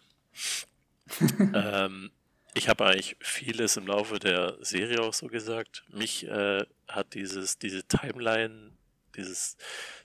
ähm, 1.54 2.12
ich 2.54 2.70
habe 2.70 2.86
eigentlich 2.86 3.18
vieles 3.20 3.78
im 3.78 3.88
Laufe 3.88 4.20
der 4.20 4.58
Serie 4.62 5.02
auch 5.02 5.14
so 5.14 5.28
gesagt. 5.28 5.84
Mich 5.90 6.28
äh, 6.28 6.66
hat 6.88 7.14
dieses, 7.16 7.58
diese 7.58 7.84
Timeline, 7.84 8.72
dieses 9.16 9.58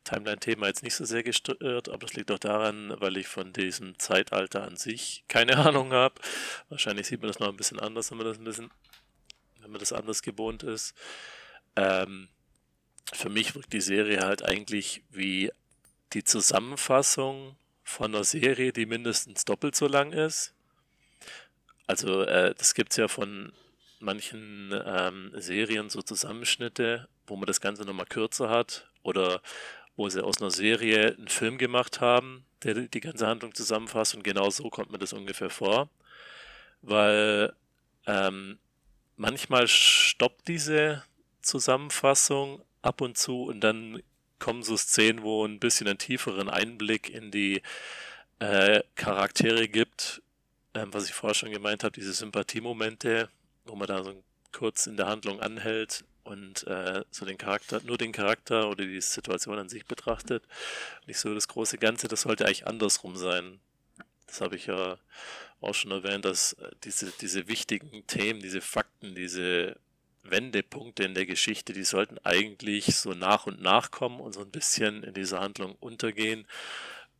Timeline-Thema 0.04 0.66
jetzt 0.66 0.82
nicht 0.82 0.94
so 0.94 1.04
sehr 1.04 1.22
gestört, 1.22 1.88
aber 1.88 1.98
das 1.98 2.14
liegt 2.14 2.30
auch 2.30 2.38
daran, 2.38 2.94
weil 3.00 3.18
ich 3.18 3.28
von 3.28 3.52
diesem 3.52 3.98
Zeitalter 3.98 4.64
an 4.64 4.76
sich 4.76 5.24
keine 5.28 5.56
Ahnung 5.66 5.92
habe. 5.92 6.14
Wahrscheinlich 6.70 7.06
sieht 7.06 7.20
man 7.20 7.28
das 7.28 7.38
noch 7.38 7.48
ein 7.48 7.56
bisschen 7.56 7.80
anders, 7.80 8.10
wenn 8.10 8.18
man 8.18 8.26
das 8.26 8.38
ein 8.38 8.44
bisschen, 8.44 8.70
wenn 9.60 9.70
man 9.70 9.80
das 9.80 9.92
anders 9.92 10.22
gewohnt 10.22 10.62
ist. 10.62 10.94
Ähm, 11.76 12.28
für 13.12 13.28
mich 13.28 13.54
wirkt 13.54 13.72
die 13.72 13.80
Serie 13.80 14.20
halt 14.20 14.44
eigentlich 14.44 15.02
wie 15.10 15.50
die 16.12 16.24
Zusammenfassung 16.24 17.56
von 17.82 18.14
einer 18.14 18.24
Serie, 18.24 18.72
die 18.72 18.86
mindestens 18.86 19.44
doppelt 19.44 19.74
so 19.74 19.86
lang 19.86 20.12
ist. 20.12 20.54
Also 21.86 22.22
äh, 22.22 22.54
das 22.54 22.74
gibt 22.74 22.92
es 22.92 22.96
ja 22.96 23.08
von 23.08 23.52
manchen 23.98 24.72
ähm, 24.84 25.32
Serien 25.36 25.90
so 25.90 26.02
Zusammenschnitte, 26.02 27.08
wo 27.26 27.36
man 27.36 27.46
das 27.46 27.60
Ganze 27.60 27.84
nochmal 27.84 28.06
kürzer 28.06 28.48
hat 28.50 28.88
oder 29.02 29.42
wo 29.96 30.08
sie 30.08 30.24
aus 30.24 30.40
einer 30.40 30.50
Serie 30.50 31.14
einen 31.16 31.28
Film 31.28 31.58
gemacht 31.58 32.00
haben, 32.00 32.44
der 32.62 32.74
die 32.74 33.00
ganze 33.00 33.26
Handlung 33.26 33.54
zusammenfasst 33.54 34.14
und 34.14 34.24
genau 34.24 34.50
so 34.50 34.70
kommt 34.70 34.90
mir 34.90 34.98
das 34.98 35.12
ungefähr 35.12 35.50
vor, 35.50 35.90
weil 36.80 37.54
ähm, 38.06 38.58
manchmal 39.16 39.68
stoppt 39.68 40.48
diese 40.48 41.04
Zusammenfassung 41.42 42.62
ab 42.82 43.00
und 43.00 43.16
zu 43.16 43.44
und 43.44 43.60
dann 43.60 44.02
kommen 44.38 44.62
so 44.62 44.76
Szenen, 44.76 45.22
wo 45.22 45.46
ein 45.46 45.60
bisschen 45.60 45.86
einen 45.86 45.98
tieferen 45.98 46.50
Einblick 46.50 47.08
in 47.08 47.30
die 47.30 47.62
äh, 48.40 48.82
Charaktere 48.96 49.68
gibt, 49.68 50.20
ähm, 50.74 50.92
was 50.92 51.06
ich 51.06 51.14
vorher 51.14 51.34
schon 51.34 51.52
gemeint 51.52 51.84
habe, 51.84 51.92
diese 51.92 52.12
Sympathiemomente, 52.12 53.28
wo 53.64 53.76
man 53.76 53.86
da 53.86 54.02
so 54.02 54.22
kurz 54.50 54.86
in 54.86 54.96
der 54.96 55.06
Handlung 55.06 55.40
anhält 55.40 56.04
und 56.24 56.66
äh, 56.66 57.04
so 57.10 57.24
den 57.24 57.38
Charakter, 57.38 57.80
nur 57.84 57.98
den 57.98 58.12
Charakter 58.12 58.68
oder 58.68 58.84
die 58.84 59.00
Situation 59.00 59.58
an 59.58 59.68
sich 59.68 59.86
betrachtet. 59.86 60.44
Nicht 61.06 61.18
so 61.18 61.34
das 61.34 61.48
große 61.48 61.78
Ganze, 61.78 62.08
das 62.08 62.22
sollte 62.22 62.44
eigentlich 62.44 62.66
andersrum 62.66 63.16
sein. 63.16 63.60
Das 64.26 64.40
habe 64.40 64.56
ich 64.56 64.66
ja 64.66 64.98
auch 65.60 65.74
schon 65.74 65.90
erwähnt, 65.92 66.24
dass 66.24 66.54
äh, 66.54 66.70
diese, 66.84 67.12
diese 67.20 67.48
wichtigen 67.48 68.06
Themen, 68.06 68.40
diese 68.40 68.60
Fakten, 68.60 69.14
diese 69.14 69.76
Wendepunkte 70.22 71.04
in 71.04 71.14
der 71.14 71.26
Geschichte, 71.26 71.72
die 71.72 71.84
sollten 71.84 72.18
eigentlich 72.24 72.96
so 72.96 73.12
nach 73.12 73.46
und 73.46 73.60
nach 73.60 73.90
kommen 73.90 74.20
und 74.20 74.32
so 74.32 74.40
ein 74.40 74.50
bisschen 74.50 75.02
in 75.02 75.14
dieser 75.14 75.40
Handlung 75.40 75.76
untergehen, 75.80 76.46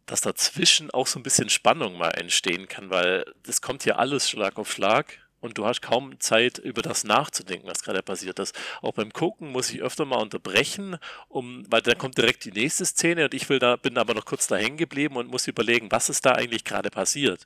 dass 0.06 0.20
dazwischen 0.20 0.90
auch 0.90 1.06
so 1.06 1.18
ein 1.18 1.22
bisschen 1.22 1.48
Spannung 1.48 1.96
mal 1.96 2.10
entstehen 2.10 2.68
kann, 2.68 2.90
weil 2.90 3.24
das 3.42 3.60
kommt 3.60 3.82
hier 3.84 3.98
alles 3.98 4.28
Schlag 4.28 4.58
auf 4.58 4.72
Schlag 4.72 5.18
und 5.42 5.58
du 5.58 5.66
hast 5.66 5.82
kaum 5.82 6.18
Zeit, 6.20 6.58
über 6.58 6.82
das 6.82 7.04
nachzudenken, 7.04 7.66
was 7.68 7.82
gerade 7.82 8.02
passiert 8.02 8.38
ist. 8.38 8.56
Auch 8.80 8.92
beim 8.92 9.12
Gucken 9.12 9.50
muss 9.50 9.70
ich 9.70 9.82
öfter 9.82 10.04
mal 10.04 10.20
unterbrechen, 10.20 10.96
um, 11.28 11.64
weil 11.68 11.82
dann 11.82 11.98
kommt 11.98 12.16
direkt 12.16 12.44
die 12.44 12.52
nächste 12.52 12.86
Szene 12.86 13.24
und 13.24 13.34
ich 13.34 13.48
will 13.48 13.58
da, 13.58 13.76
bin 13.76 13.98
aber 13.98 14.14
noch 14.14 14.24
kurz 14.24 14.46
da 14.46 14.56
hängen 14.56 14.76
geblieben 14.76 15.16
und 15.16 15.30
muss 15.30 15.48
überlegen, 15.48 15.90
was 15.90 16.08
ist 16.08 16.24
da 16.24 16.32
eigentlich 16.32 16.64
gerade 16.64 16.90
passiert. 16.90 17.44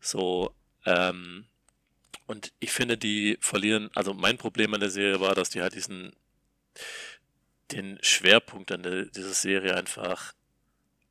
So, 0.00 0.54
ähm, 0.84 1.46
und 2.26 2.52
ich 2.58 2.72
finde, 2.72 2.98
die 2.98 3.38
verlieren, 3.40 3.90
also 3.94 4.14
mein 4.14 4.38
Problem 4.38 4.74
an 4.74 4.80
der 4.80 4.90
Serie 4.90 5.20
war, 5.20 5.34
dass 5.34 5.50
die 5.50 5.60
halt 5.62 5.74
diesen, 5.74 6.12
den 7.72 7.98
Schwerpunkt 8.02 8.72
an 8.72 8.82
der, 8.82 9.06
dieser 9.06 9.34
Serie 9.34 9.76
einfach 9.76 10.34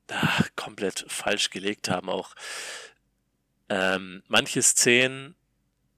ach, 0.10 0.50
komplett 0.56 1.06
falsch 1.08 1.50
gelegt 1.50 1.90
haben. 1.90 2.10
Auch 2.10 2.36
ähm, 3.70 4.24
manche 4.28 4.62
Szenen 4.62 5.36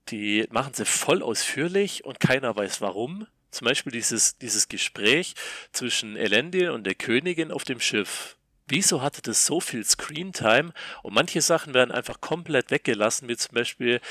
die 0.10 0.48
machen 0.52 0.74
sie 0.74 0.86
voll 0.86 1.22
ausführlich 1.22 2.06
und 2.06 2.20
keiner 2.20 2.56
weiß 2.56 2.82
warum. 2.82 3.28
Zum 3.52 3.66
Beispiel 3.66 3.92
dieses, 3.92 4.38
dieses 4.38 4.68
Gespräch 4.68 5.36
zwischen 5.72 6.16
Elendil 6.16 6.70
und 6.72 6.86
der 6.86 6.96
Königin 6.96 7.52
auf 7.52 7.64
dem 7.64 7.80
Schiff. 7.80 8.37
Wieso 8.68 9.02
hatte 9.02 9.22
das 9.22 9.46
so 9.46 9.60
viel 9.60 9.84
Screentime? 9.86 10.74
Und 11.04 11.14
manche 11.14 11.42
Sachen 11.42 11.74
werden 11.74 11.92
einfach 11.92 12.20
komplett 12.22 12.72
weggelassen, 12.72 13.28
wie 13.30 13.38
zum 13.38 13.56
Beispiel 13.56 14.02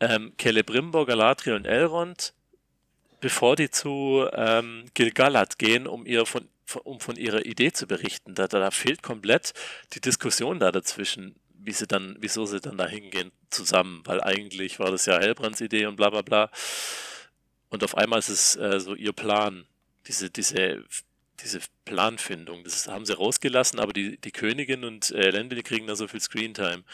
ähm, 0.00 0.32
Celebrimbor, 0.40 1.06
Galadriel 1.06 1.54
und 1.54 1.66
Elrond, 1.66 2.34
bevor 3.20 3.56
die 3.56 3.70
zu 3.70 4.28
ähm, 4.32 4.84
Gilgalad 4.94 5.58
gehen, 5.58 5.86
um 5.86 6.04
ihr 6.06 6.26
von, 6.26 6.48
um 6.84 7.00
von 7.00 7.16
ihrer 7.16 7.46
Idee 7.46 7.72
zu 7.72 7.86
berichten. 7.86 8.34
Da, 8.34 8.48
da 8.48 8.70
fehlt 8.70 9.02
komplett 9.02 9.54
die 9.94 10.00
Diskussion 10.00 10.58
da 10.58 10.72
dazwischen 10.72 11.36
wie 11.64 11.72
sie 11.72 11.86
dann, 11.86 12.16
wieso 12.18 12.44
sie 12.44 12.60
dann 12.60 12.76
da 12.76 12.86
hingehen 12.86 13.30
zusammen, 13.50 14.02
weil 14.04 14.20
eigentlich 14.20 14.78
war 14.78 14.90
das 14.90 15.06
ja 15.06 15.18
Hellbrands 15.18 15.60
Idee 15.60 15.86
und 15.86 15.96
bla 15.96 16.10
bla 16.10 16.22
bla. 16.22 16.50
Und 17.68 17.84
auf 17.84 17.96
einmal 17.96 18.18
ist 18.18 18.28
es 18.28 18.56
äh, 18.56 18.80
so 18.80 18.94
ihr 18.94 19.12
Plan, 19.12 19.64
diese, 20.06 20.30
diese, 20.30 20.84
diese 21.42 21.60
Planfindung. 21.84 22.64
Das 22.64 22.86
haben 22.88 23.06
sie 23.06 23.16
rausgelassen, 23.16 23.78
aber 23.78 23.92
die, 23.92 24.18
die 24.18 24.32
Königin 24.32 24.84
und 24.84 25.10
äh, 25.10 25.30
Lendl 25.30 25.62
kriegen 25.62 25.86
da 25.86 25.96
so 25.96 26.08
viel 26.08 26.20
Screentime, 26.20 26.84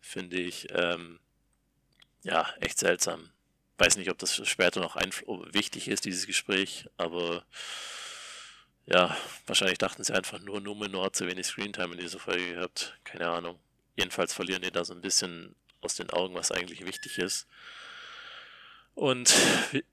finde 0.00 0.36
ich, 0.36 0.68
ähm, 0.70 1.18
ja, 2.22 2.48
echt 2.60 2.78
seltsam. 2.78 3.30
Weiß 3.78 3.96
nicht, 3.96 4.10
ob 4.10 4.18
das 4.18 4.46
später 4.48 4.80
noch 4.80 4.96
wichtig 5.52 5.88
ist, 5.88 6.04
dieses 6.04 6.26
Gespräch, 6.26 6.86
aber 6.96 7.44
ja, 8.86 9.16
wahrscheinlich 9.46 9.78
dachten 9.78 10.04
sie 10.04 10.14
einfach 10.14 10.40
nur, 10.40 10.60
Numenor 10.60 11.06
hat 11.06 11.16
zu 11.16 11.26
wenig 11.26 11.46
Screentime 11.46 11.94
in 11.94 12.00
dieser 12.00 12.18
Folge 12.18 12.54
gehabt. 12.54 12.98
Keine 13.04 13.28
Ahnung. 13.28 13.58
Jedenfalls 13.96 14.34
verlieren 14.34 14.62
die 14.62 14.70
da 14.70 14.84
so 14.84 14.92
ein 14.92 15.00
bisschen 15.00 15.54
aus 15.80 15.94
den 15.94 16.10
Augen, 16.10 16.34
was 16.34 16.52
eigentlich 16.52 16.84
wichtig 16.84 17.18
ist. 17.18 17.46
Und 18.94 19.34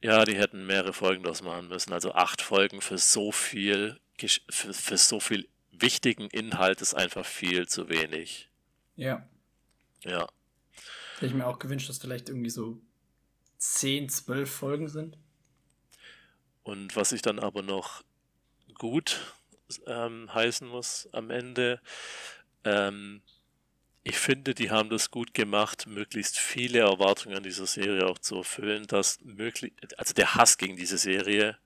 ja, 0.01 0.25
die 0.25 0.38
hätten 0.38 0.65
mehrere 0.65 0.93
Folgen 0.93 1.23
daraus 1.23 1.41
machen 1.41 1.69
müssen. 1.69 1.93
Also 1.93 2.13
acht 2.13 2.41
Folgen 2.41 2.81
für 2.81 2.97
so 2.97 3.31
viel, 3.31 3.99
für, 4.27 4.73
für 4.73 4.98
so 4.98 5.19
viel 5.19 5.48
wichtigen 5.72 6.27
Inhalt 6.30 6.81
ist 6.81 6.93
einfach 6.93 7.26
viel 7.26 7.68
zu 7.68 7.89
wenig. 7.89 8.49
Ja. 8.95 9.27
Ja. 10.03 10.27
Hätte 11.15 11.27
ich 11.27 11.34
mir 11.34 11.48
auch 11.48 11.60
gewünscht, 11.60 11.89
dass 11.89 11.99
vielleicht 11.99 12.30
irgendwie 12.30 12.49
so 12.49 12.81
zehn, 13.57 14.10
zwölf 14.10 14.52
Folgen 14.52 14.89
sind. 14.89 15.18
Und 16.64 16.95
was 16.95 17.11
ich 17.11 17.22
dann 17.22 17.39
aber 17.39 17.61
noch 17.61 18.03
gut 18.76 19.19
ähm, 19.88 20.34
heißen 20.34 20.68
muss 20.68 21.10
am 21.11 21.30
Ende, 21.30 21.81
ähm, 22.64 23.22
ich 24.03 24.18
finde, 24.18 24.56
die 24.56 24.72
haben 24.72 24.89
das 24.89 25.11
gut 25.11 25.34
gemacht, 25.34 25.85
möglichst 25.85 26.39
viele 26.39 26.80
Erwartungen 26.80 27.38
an 27.38 27.43
dieser 27.43 27.68
Serie 27.68 28.07
auch 28.07 28.18
zu 28.18 28.38
erfüllen, 28.38 28.88
dass 28.88 29.22
möglich, 29.22 29.73
also 29.98 30.14
der 30.14 30.34
Hass 30.34 30.57
gegen 30.57 30.76
diese 30.76 30.98
Serie 30.98 31.57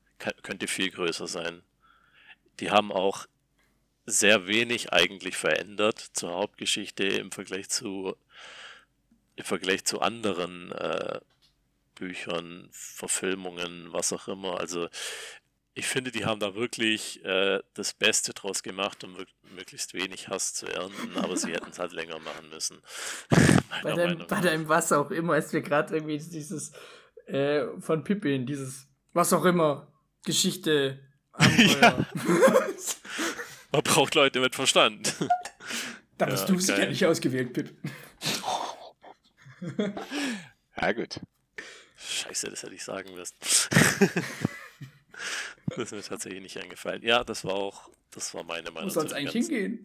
könnte 0.44 0.68
viel 0.68 0.92
größer 0.92 1.28
sein. 1.28 1.64
Die 2.60 2.72
haben 2.72 2.92
auch 2.92 3.26
sehr 4.06 4.48
wenig 4.48 4.94
eigentlich 4.94 5.36
verändert 5.36 6.00
zur 6.14 6.32
Hauptgeschichte 6.32 7.04
im 7.04 7.32
Vergleich 7.32 7.70
zu 7.70 8.16
im 9.38 9.44
Vergleich 9.44 9.84
zu 9.84 10.00
anderen 10.00 10.72
äh, 10.72 11.20
Büchern, 11.96 12.70
Verfilmungen, 12.72 13.92
was 13.92 14.14
auch 14.14 14.28
immer. 14.28 14.60
Also 14.60 14.88
ich 15.74 15.88
finde, 15.88 16.12
die 16.12 16.26
haben 16.26 16.40
da 16.40 16.56
wirklich 16.56 17.24
äh, 17.26 17.62
das 17.74 17.94
Beste 17.94 18.34
draus 18.34 18.64
gemacht, 18.64 19.04
um 19.04 19.18
möglichst 19.56 19.94
wenig 19.94 20.30
Hass 20.30 20.54
zu 20.54 20.68
ernten, 20.68 21.18
aber 21.18 21.36
sie 21.36 21.52
hätten 21.52 21.72
es 21.72 21.80
halt 21.80 21.92
länger 21.92 22.20
machen 22.20 22.50
müssen. 22.50 22.82
bei, 23.84 23.92
deinem, 23.94 24.26
bei 24.28 24.40
deinem 24.40 24.70
was 24.70 24.94
auch 24.94 25.12
immer 25.12 25.36
ist 25.36 25.54
mir 25.54 25.62
gerade 25.62 25.96
irgendwie 25.96 26.18
dieses 26.18 26.72
äh, 27.26 27.66
von 27.80 28.04
Pippin, 28.04 28.46
dieses 28.46 28.88
was 29.12 29.34
auch 29.34 29.46
immer, 29.46 29.92
Geschichte, 30.26 31.00
ja. 31.40 32.06
Man 33.72 33.84
braucht 33.84 34.16
Leute 34.16 34.40
mit 34.40 34.56
Verstand. 34.56 35.14
Da 36.18 36.28
bist 36.28 36.48
ja, 36.48 36.56
du 36.56 36.60
sicher 36.60 36.88
nicht 36.88 37.06
ausgewählt, 37.06 37.52
Pip. 37.52 37.76
ja, 40.82 40.92
gut. 40.94 41.20
Scheiße, 41.98 42.50
das 42.50 42.64
hätte 42.64 42.74
ich 42.74 42.84
sagen 42.84 43.14
müssen. 43.16 43.36
Das 45.70 45.80
ist 45.80 45.94
mir 45.94 46.02
tatsächlich 46.04 46.42
nicht 46.42 46.58
eingefallen. 46.58 47.02
Ja, 47.02 47.24
das 47.24 47.44
war 47.44 47.56
auch, 47.56 47.90
das 48.12 48.34
war 48.34 48.44
meine 48.44 48.70
Meinung. 48.70 48.90
Wo 48.90 48.94
soll 48.94 49.06
es 49.06 49.14
eigentlich 49.14 49.48
hingehen? 49.48 49.84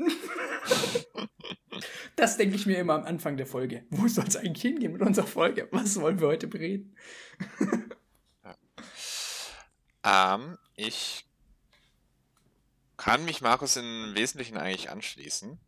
das 2.16 2.36
denke 2.36 2.56
ich 2.56 2.66
mir 2.66 2.78
immer 2.78 2.94
am 2.94 3.04
Anfang 3.04 3.36
der 3.36 3.46
Folge. 3.46 3.84
Wo 3.88 4.06
soll 4.06 4.26
es 4.26 4.36
eigentlich 4.36 4.62
hingehen 4.62 4.92
mit 4.92 5.00
unserer 5.00 5.26
Folge? 5.26 5.68
Was 5.70 5.98
wollen 6.00 6.20
wir 6.20 6.28
heute 6.28 6.48
bereden? 6.48 6.96
ja. 10.04 10.34
ähm, 10.34 10.58
ich 10.76 11.24
kann 13.00 13.24
mich 13.24 13.40
Markus 13.40 13.76
im 13.76 14.14
Wesentlichen 14.14 14.58
eigentlich 14.58 14.90
anschließen. 14.90 15.58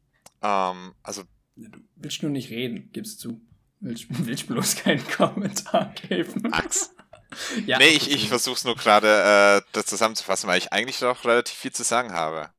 Ähm, 0.43 0.95
also. 1.03 1.23
Du 1.57 1.81
willst 1.97 2.23
nur 2.23 2.31
nicht 2.31 2.51
reden, 2.51 2.91
gibst 2.93 3.21
zu. 3.21 3.41
Willst, 3.81 4.07
willst 4.27 4.47
bloß 4.47 4.77
keinen 4.77 5.07
Kommentar 5.09 5.95
geben. 5.95 6.43
Max. 6.43 6.95
ja. 7.67 7.79
Nee, 7.79 7.89
ich, 7.89 8.11
ich 8.11 8.29
versuche 8.29 8.57
es 8.57 8.65
nur 8.65 8.77
gerade 8.77 9.63
äh, 9.63 9.69
das 9.73 9.87
zusammenzufassen, 9.87 10.47
weil 10.47 10.59
ich 10.59 10.75
eigentlich 10.75 11.01
noch 11.01 11.25
relativ 11.25 11.57
viel 11.57 11.73
zu 11.73 11.85
sagen 11.85 12.13
habe. 12.13 12.51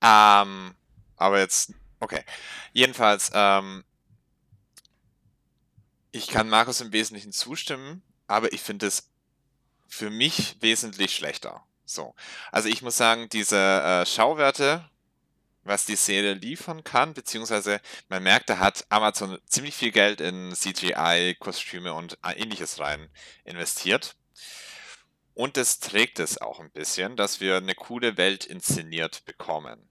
Ähm, 0.00 0.74
aber 1.16 1.40
jetzt, 1.40 1.74
okay. 2.00 2.22
Jedenfalls, 2.72 3.30
ähm, 3.34 3.84
ich 6.12 6.28
kann 6.28 6.48
Markus 6.48 6.80
im 6.80 6.92
Wesentlichen 6.92 7.32
zustimmen, 7.32 8.02
aber 8.26 8.54
ich 8.54 8.62
finde 8.62 8.86
es 8.86 9.10
für 9.86 10.08
mich 10.08 10.56
wesentlich 10.62 11.14
schlechter. 11.14 11.67
So. 11.88 12.14
Also 12.52 12.68
ich 12.68 12.82
muss 12.82 12.98
sagen, 12.98 13.28
diese 13.30 13.56
äh, 13.56 14.06
Schauwerte, 14.06 14.88
was 15.62 15.86
die 15.86 15.96
Serie 15.96 16.34
liefern 16.34 16.84
kann, 16.84 17.14
beziehungsweise 17.14 17.80
man 18.08 18.22
merkt, 18.22 18.50
da 18.50 18.58
hat 18.58 18.84
Amazon 18.90 19.38
ziemlich 19.46 19.74
viel 19.74 19.90
Geld 19.90 20.20
in 20.20 20.54
CGI, 20.54 21.36
Kostüme 21.38 21.94
und 21.94 22.18
ähnliches 22.22 22.78
rein 22.78 23.08
investiert. 23.44 24.16
Und 25.32 25.56
es 25.56 25.78
trägt 25.80 26.18
es 26.18 26.40
auch 26.40 26.60
ein 26.60 26.70
bisschen, 26.72 27.16
dass 27.16 27.40
wir 27.40 27.56
eine 27.56 27.74
coole 27.74 28.16
Welt 28.18 28.44
inszeniert 28.44 29.24
bekommen. 29.24 29.88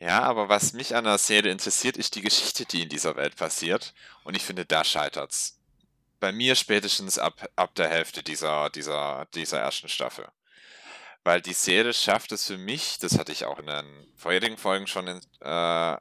Ja, 0.00 0.22
aber 0.22 0.50
was 0.50 0.74
mich 0.74 0.94
an 0.94 1.04
der 1.04 1.18
Serie 1.18 1.52
interessiert, 1.52 1.96
ist 1.96 2.14
die 2.14 2.22
Geschichte, 2.22 2.66
die 2.66 2.82
in 2.82 2.88
dieser 2.90 3.16
Welt 3.16 3.36
passiert. 3.36 3.94
Und 4.24 4.36
ich 4.36 4.42
finde, 4.42 4.66
da 4.66 4.84
scheitert's. 4.84 5.58
Bei 6.20 6.32
mir 6.32 6.56
spätestens 6.56 7.18
ab, 7.18 7.48
ab 7.56 7.74
der 7.74 7.88
Hälfte 7.88 8.22
dieser, 8.22 8.68
dieser, 8.70 9.26
dieser 9.34 9.60
ersten 9.60 9.88
Staffel 9.88 10.28
weil 11.24 11.40
die 11.40 11.54
Serie 11.54 11.94
schafft 11.94 12.32
es 12.32 12.46
für 12.46 12.58
mich, 12.58 12.98
das 12.98 13.18
hatte 13.18 13.32
ich 13.32 13.46
auch 13.46 13.58
in 13.58 13.66
den 13.66 14.12
vorherigen 14.14 14.58
Folgen 14.58 14.86
schon 14.86 15.08
in, 15.08 15.20
äh, 15.40 15.96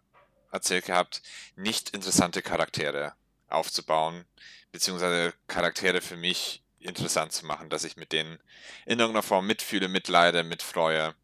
erzählt 0.52 0.86
gehabt, 0.86 1.22
nicht 1.56 1.90
interessante 1.92 2.42
Charaktere 2.42 3.14
aufzubauen, 3.48 4.26
beziehungsweise 4.72 5.34
Charaktere 5.48 6.02
für 6.02 6.18
mich 6.18 6.62
interessant 6.80 7.32
zu 7.32 7.46
machen, 7.46 7.70
dass 7.70 7.86
ich 7.86 7.96
mit 7.96 8.12
denen 8.12 8.38
in 8.86 9.00
irgendeiner 9.00 9.24
Form 9.24 9.48
mitfühle, 9.48 9.88
mitleide, 9.88 10.44
mitfreue. 10.44 11.16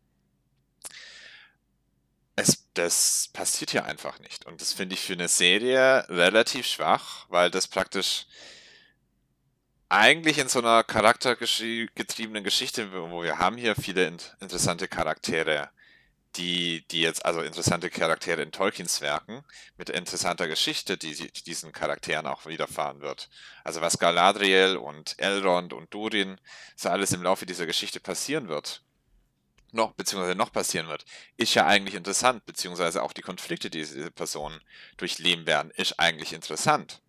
Es, 2.38 2.70
das 2.74 3.30
passiert 3.34 3.72
hier 3.72 3.84
einfach 3.84 4.20
nicht. 4.20 4.46
Und 4.46 4.62
das 4.62 4.72
finde 4.72 4.96
ich 4.96 5.02
für 5.02 5.14
eine 5.14 5.28
Serie 5.28 6.08
relativ 6.08 6.66
schwach, 6.66 7.26
weil 7.28 7.52
das 7.52 7.68
praktisch 7.68 8.28
eigentlich 9.90 10.38
in 10.38 10.48
so 10.48 10.60
einer 10.60 10.84
charaktergetriebenen 10.84 12.44
Geschichte, 12.44 12.92
wo 12.92 13.24
wir 13.24 13.40
haben 13.40 13.58
hier 13.58 13.76
viele 13.76 14.06
in 14.06 14.18
interessante 14.40 14.88
Charaktere, 14.88 15.70
die, 16.36 16.86
die 16.92 17.02
jetzt, 17.02 17.26
also 17.26 17.42
interessante 17.42 17.90
Charaktere 17.90 18.44
in 18.44 18.52
Tolkiens 18.52 19.02
Werken, 19.02 19.44
mit 19.78 19.90
interessanter 19.90 20.48
Geschichte, 20.48 20.96
die, 20.96 21.16
die 21.16 21.44
diesen 21.44 21.72
Charakteren 21.72 22.28
auch 22.28 22.46
widerfahren 22.46 23.02
wird. 23.02 23.30
Also 23.64 23.82
was 23.82 23.98
Galadriel 23.98 24.78
und 24.78 25.16
Elrond 25.18 25.74
und 25.74 25.92
Durin 25.92 26.40
so 26.76 26.90
alles 26.90 27.12
im 27.12 27.24
Laufe 27.24 27.48
dieser 27.48 27.66
Geschichte 27.66 28.00
passieren 28.00 28.48
wird, 28.48 28.84
noch, 29.72 29.94
beziehungsweise 29.94 30.36
noch 30.38 30.52
passieren 30.52 30.88
wird, 30.88 31.06
ist 31.38 31.56
ja 31.56 31.66
eigentlich 31.66 31.96
interessant, 31.96 32.46
beziehungsweise 32.46 33.02
auch 33.02 33.14
die 33.14 33.22
Konflikte, 33.22 33.72
die 33.72 33.80
diese 33.80 34.12
Personen 34.12 34.62
durchleben 34.98 35.48
werden, 35.48 35.72
ist 35.72 36.00
eigentlich 36.00 36.34
interessant 36.34 37.02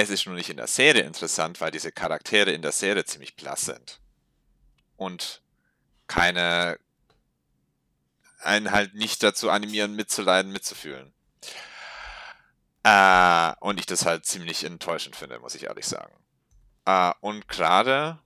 Es 0.00 0.10
ist 0.10 0.26
nur 0.26 0.36
nicht 0.36 0.48
in 0.48 0.58
der 0.58 0.68
Serie 0.68 1.02
interessant, 1.02 1.60
weil 1.60 1.72
diese 1.72 1.90
Charaktere 1.90 2.52
in 2.52 2.62
der 2.62 2.70
Serie 2.70 3.04
ziemlich 3.04 3.34
blass 3.34 3.62
sind. 3.62 3.98
Und 4.96 5.42
keine, 6.06 6.78
einen 8.38 8.70
halt 8.70 8.94
nicht 8.94 9.24
dazu 9.24 9.50
animieren, 9.50 9.96
mitzuleiden, 9.96 10.52
mitzufühlen. 10.52 11.12
Äh, 12.84 13.52
und 13.58 13.80
ich 13.80 13.86
das 13.86 14.06
halt 14.06 14.24
ziemlich 14.24 14.62
enttäuschend 14.62 15.16
finde, 15.16 15.40
muss 15.40 15.56
ich 15.56 15.64
ehrlich 15.64 15.86
sagen. 15.86 16.14
Äh, 16.84 17.10
und 17.20 17.48
gerade 17.48 18.20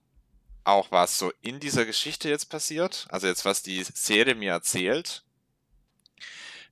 auch 0.65 0.91
was 0.91 1.17
so 1.17 1.33
in 1.41 1.59
dieser 1.59 1.87
Geschichte 1.87 2.29
jetzt 2.29 2.51
passiert, 2.51 3.07
also 3.09 3.29
jetzt 3.29 3.47
was 3.47 3.63
die 3.63 3.83
Serie 3.83 4.35
mir 4.35 4.53
erzählt, 4.53 5.25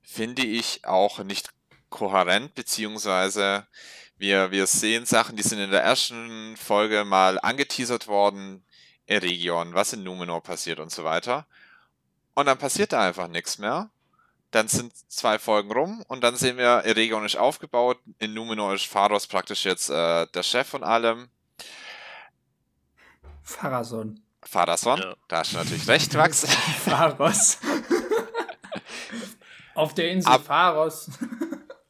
finde 0.03 0.43
ich 0.43 0.85
auch 0.85 1.23
nicht 1.23 1.49
kohärent, 1.89 2.53
beziehungsweise 2.53 3.65
wir, 4.21 4.51
wir 4.51 4.67
sehen 4.67 5.05
Sachen, 5.05 5.35
die 5.35 5.43
sind 5.43 5.59
in 5.59 5.71
der 5.71 5.81
ersten 5.83 6.55
Folge 6.55 7.03
mal 7.03 7.39
angeteasert 7.39 8.07
worden, 8.07 8.63
Eregion, 9.07 9.73
was 9.73 9.93
in 9.93 10.03
Numenor 10.03 10.41
passiert 10.43 10.79
und 10.79 10.91
so 10.91 11.03
weiter. 11.03 11.47
Und 12.35 12.45
dann 12.45 12.59
passiert 12.59 12.93
da 12.93 13.01
einfach 13.05 13.27
nichts 13.27 13.57
mehr. 13.57 13.89
Dann 14.51 14.67
sind 14.67 14.93
zwei 15.11 15.39
Folgen 15.39 15.71
rum 15.71 16.03
und 16.07 16.23
dann 16.23 16.35
sehen 16.35 16.57
wir, 16.57 16.67
Eregion 16.67 17.25
ist 17.25 17.35
aufgebaut, 17.35 17.97
in 18.19 18.33
Numenor 18.33 18.75
ist 18.75 18.85
Pharos 18.85 19.25
praktisch 19.25 19.65
jetzt 19.65 19.89
äh, 19.89 20.27
der 20.27 20.43
Chef 20.43 20.67
von 20.67 20.83
allem. 20.83 21.29
Pharason. 23.43 24.21
Pharason, 24.43 24.99
ja. 24.99 25.15
da 25.27 25.39
hast 25.39 25.53
du 25.53 25.57
natürlich 25.57 25.87
recht, 25.87 26.13
Max. 26.13 26.45
Pharos. 26.85 27.57
Auf 29.73 29.93
der 29.95 30.11
Insel 30.11 30.31
Ab 30.31 30.43
Pharos. 30.45 31.09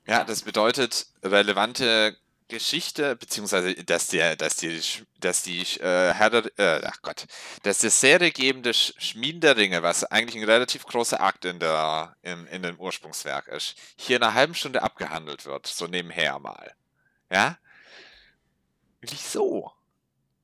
ja, 0.05 0.23
das 0.23 0.43
bedeutet, 0.43 1.07
relevante 1.23 2.15
Geschichte, 2.51 3.15
beziehungsweise 3.15 3.73
dass 3.73 4.07
die, 4.07 4.19
dass 4.37 4.57
die, 4.57 4.81
dass 5.19 5.41
die 5.41 5.61
äh, 5.79 6.13
Herr 6.13 6.29
der, 6.29 6.59
äh, 6.59 6.85
ach 6.85 7.01
Gott, 7.01 7.25
dass 7.63 7.79
der 7.79 7.89
seriegebende 7.89 8.73
Schmieden 8.73 9.41
der 9.41 9.57
Ringe, 9.57 9.81
was 9.81 10.03
eigentlich 10.03 10.35
ein 10.35 10.47
relativ 10.47 10.85
großer 10.85 11.19
Akt 11.21 11.45
in 11.45 11.59
der, 11.59 12.15
in, 12.21 12.45
in 12.47 12.61
dem 12.61 12.79
Ursprungswerk 12.79 13.47
ist, 13.47 13.75
hier 13.95 14.17
in 14.17 14.23
einer 14.23 14.33
halben 14.33 14.53
Stunde 14.53 14.83
abgehandelt 14.83 15.45
wird, 15.45 15.65
so 15.65 15.87
nebenher 15.87 16.37
mal. 16.39 16.75
Ja? 17.31 17.57
Wieso? 18.99 19.71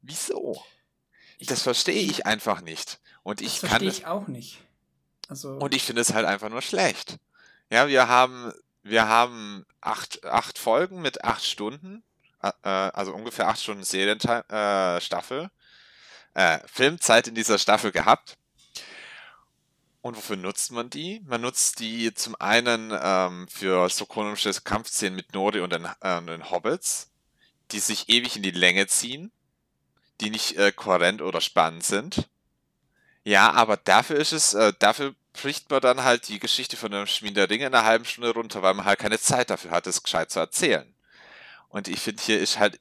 Wieso? 0.02 0.64
Das 1.42 1.62
verstehe 1.62 2.02
ich 2.02 2.26
einfach 2.26 2.62
nicht. 2.62 3.00
Und 3.24 3.42
ich 3.42 3.60
das 3.60 3.70
kann. 3.70 3.82
Verstehe 3.82 3.90
ich 3.90 4.08
auch 4.08 4.28
nicht. 4.28 4.60
Also 5.28 5.50
und 5.58 5.76
ich 5.76 5.84
finde 5.84 6.02
es 6.02 6.14
halt 6.14 6.26
einfach 6.26 6.50
nur 6.50 6.62
schlecht. 6.62 7.18
Ja, 7.70 7.90
wir 7.90 8.08
haben 8.08 8.54
wir 8.90 9.08
haben 9.08 9.66
acht, 9.82 10.24
acht 10.26 10.58
Folgen 10.58 11.02
mit 11.02 11.24
acht 11.24 11.46
Stunden, 11.46 12.04
äh, 12.42 12.52
also 12.64 13.14
ungefähr 13.14 13.48
acht 13.48 13.62
Stunden 13.62 13.84
Serienstaffel, 13.84 15.50
äh, 16.34 16.56
äh, 16.56 16.60
Filmzeit 16.68 17.28
in 17.28 17.36
dieser 17.36 17.58
Staffel 17.58 17.92
gehabt. 17.92 18.38
Und 20.02 20.16
wofür 20.16 20.38
nutzt 20.38 20.72
man 20.72 20.90
die? 20.90 21.22
Man 21.26 21.42
nutzt 21.42 21.80
die 21.80 22.14
zum 22.14 22.36
einen 22.40 22.94
ähm, 22.98 23.48
für 23.50 23.90
so 23.90 24.06
komische 24.06 24.54
Kampfszenen 24.54 25.16
mit 25.16 25.34
Nori 25.34 25.60
und 25.60 25.74
den, 25.74 25.86
äh, 26.02 26.22
den 26.22 26.50
Hobbits, 26.50 27.12
die 27.72 27.80
sich 27.80 28.08
ewig 28.08 28.38
in 28.38 28.44
die 28.44 28.52
Länge 28.52 28.88
ziehen, 28.88 29.32
die 30.22 30.30
nicht 30.30 30.58
äh, 30.58 30.72
kohärent 30.72 31.22
oder 31.22 31.42
spannend 31.42 31.84
sind. 31.84 32.30
Ja, 33.24 33.52
aber 33.52 33.76
dafür 33.76 34.16
ist 34.16 34.32
es, 34.32 34.54
äh, 34.54 34.72
dafür 34.80 35.14
bricht 35.42 35.70
man 35.70 35.82
dann 35.82 36.04
halt 36.04 36.28
die 36.28 36.40
Geschichte 36.40 36.78
von 36.78 36.92
dem 36.92 37.08
Schmied 37.08 37.38
der 37.38 37.50
Ringe 37.50 37.68
in 37.68 37.74
einer 37.74 37.86
halben 37.86 38.06
Stunde 38.06 38.32
runter, 38.32 38.62
weil 38.62 38.74
man 38.74 38.86
halt 38.86 39.00
keine 39.00 39.20
Zeit 39.20 39.50
dafür 39.50 39.72
hat, 39.72 39.88
es 39.88 40.04
gescheit 40.04 40.32
zu 40.32 40.40
erzählen. 40.40 40.94
Und 41.70 41.88
ich 41.88 42.00
finde, 42.00 42.24
hier 42.24 42.40
ist 42.40 42.60
halt 42.60 42.80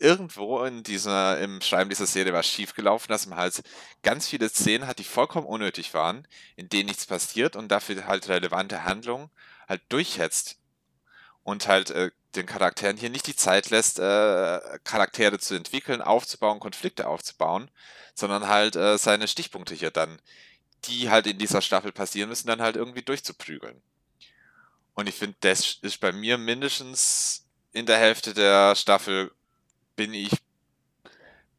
irgendwo 0.00 0.64
in 0.64 0.82
dieser, 0.82 1.40
im 1.40 1.60
Schreiben 1.60 1.90
dieser 1.90 2.06
Serie 2.06 2.32
was 2.32 2.46
schiefgelaufen, 2.46 3.08
dass 3.08 3.26
man 3.26 3.38
halt 3.38 3.62
ganz 4.02 4.28
viele 4.28 4.48
Szenen 4.48 4.86
hat, 4.86 4.98
die 4.98 5.04
vollkommen 5.04 5.46
unnötig 5.46 5.92
waren, 5.94 6.26
in 6.56 6.68
denen 6.68 6.86
nichts 6.86 7.06
passiert 7.06 7.56
und 7.56 7.68
dafür 7.68 8.06
halt 8.06 8.28
relevante 8.28 8.84
Handlungen 8.84 9.30
halt 9.68 9.82
durchhetzt 9.88 10.58
und 11.42 11.66
halt 11.66 11.90
äh, 11.90 12.10
den 12.36 12.46
Charakteren 12.46 12.96
hier 12.96 13.10
nicht 13.10 13.26
die 13.26 13.36
Zeit 13.36 13.70
lässt, 13.70 13.98
äh, 13.98 14.60
Charaktere 14.84 15.38
zu 15.38 15.54
entwickeln, 15.54 16.02
aufzubauen, 16.02 16.60
Konflikte 16.60 17.08
aufzubauen, 17.08 17.70
sondern 18.14 18.48
halt 18.48 18.76
äh, 18.76 18.98
seine 18.98 19.28
Stichpunkte 19.28 19.74
hier 19.74 19.90
dann 19.90 20.20
die 20.84 21.10
halt 21.10 21.26
in 21.26 21.38
dieser 21.38 21.62
Staffel 21.62 21.92
passieren 21.92 22.28
müssen, 22.28 22.48
dann 22.48 22.62
halt 22.62 22.76
irgendwie 22.76 23.02
durchzuprügeln. 23.02 23.82
Und 24.94 25.08
ich 25.08 25.14
finde, 25.14 25.36
das 25.40 25.78
ist 25.82 26.00
bei 26.00 26.12
mir 26.12 26.38
mindestens 26.38 27.46
in 27.72 27.86
der 27.86 27.98
Hälfte 27.98 28.34
der 28.34 28.74
Staffel 28.74 29.30
bin 29.96 30.14
ich 30.14 30.30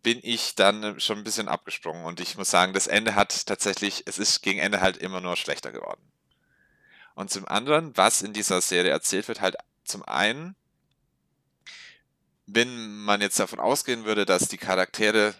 bin 0.01 0.19
ich 0.23 0.55
dann 0.55 0.99
schon 0.99 1.17
ein 1.17 1.23
bisschen 1.23 1.49
abgesprungen 1.49 2.05
und 2.05 2.19
ich 2.19 2.37
muss 2.37 2.49
sagen, 2.49 2.73
das 2.73 2.87
Ende 2.87 3.15
hat 3.15 3.45
tatsächlich, 3.45 4.03
es 4.05 4.17
ist 4.17 4.41
gegen 4.41 4.59
Ende 4.59 4.81
halt 4.81 4.97
immer 4.97 5.19
nur 5.19 5.35
schlechter 5.35 5.71
geworden. 5.71 6.01
Und 7.15 7.29
zum 7.29 7.45
anderen, 7.47 7.95
was 7.97 8.21
in 8.21 8.31
dieser 8.31 8.61
Serie 8.61 8.91
erzählt 8.91 9.27
wird, 9.27 9.41
halt 9.41 9.57
zum 9.83 10.03
einen, 10.03 10.55
wenn 12.45 12.99
man 12.99 13.21
jetzt 13.21 13.39
davon 13.39 13.59
ausgehen 13.59 14.05
würde, 14.05 14.25
dass 14.25 14.47
die 14.47 14.57
Charaktere 14.57 15.35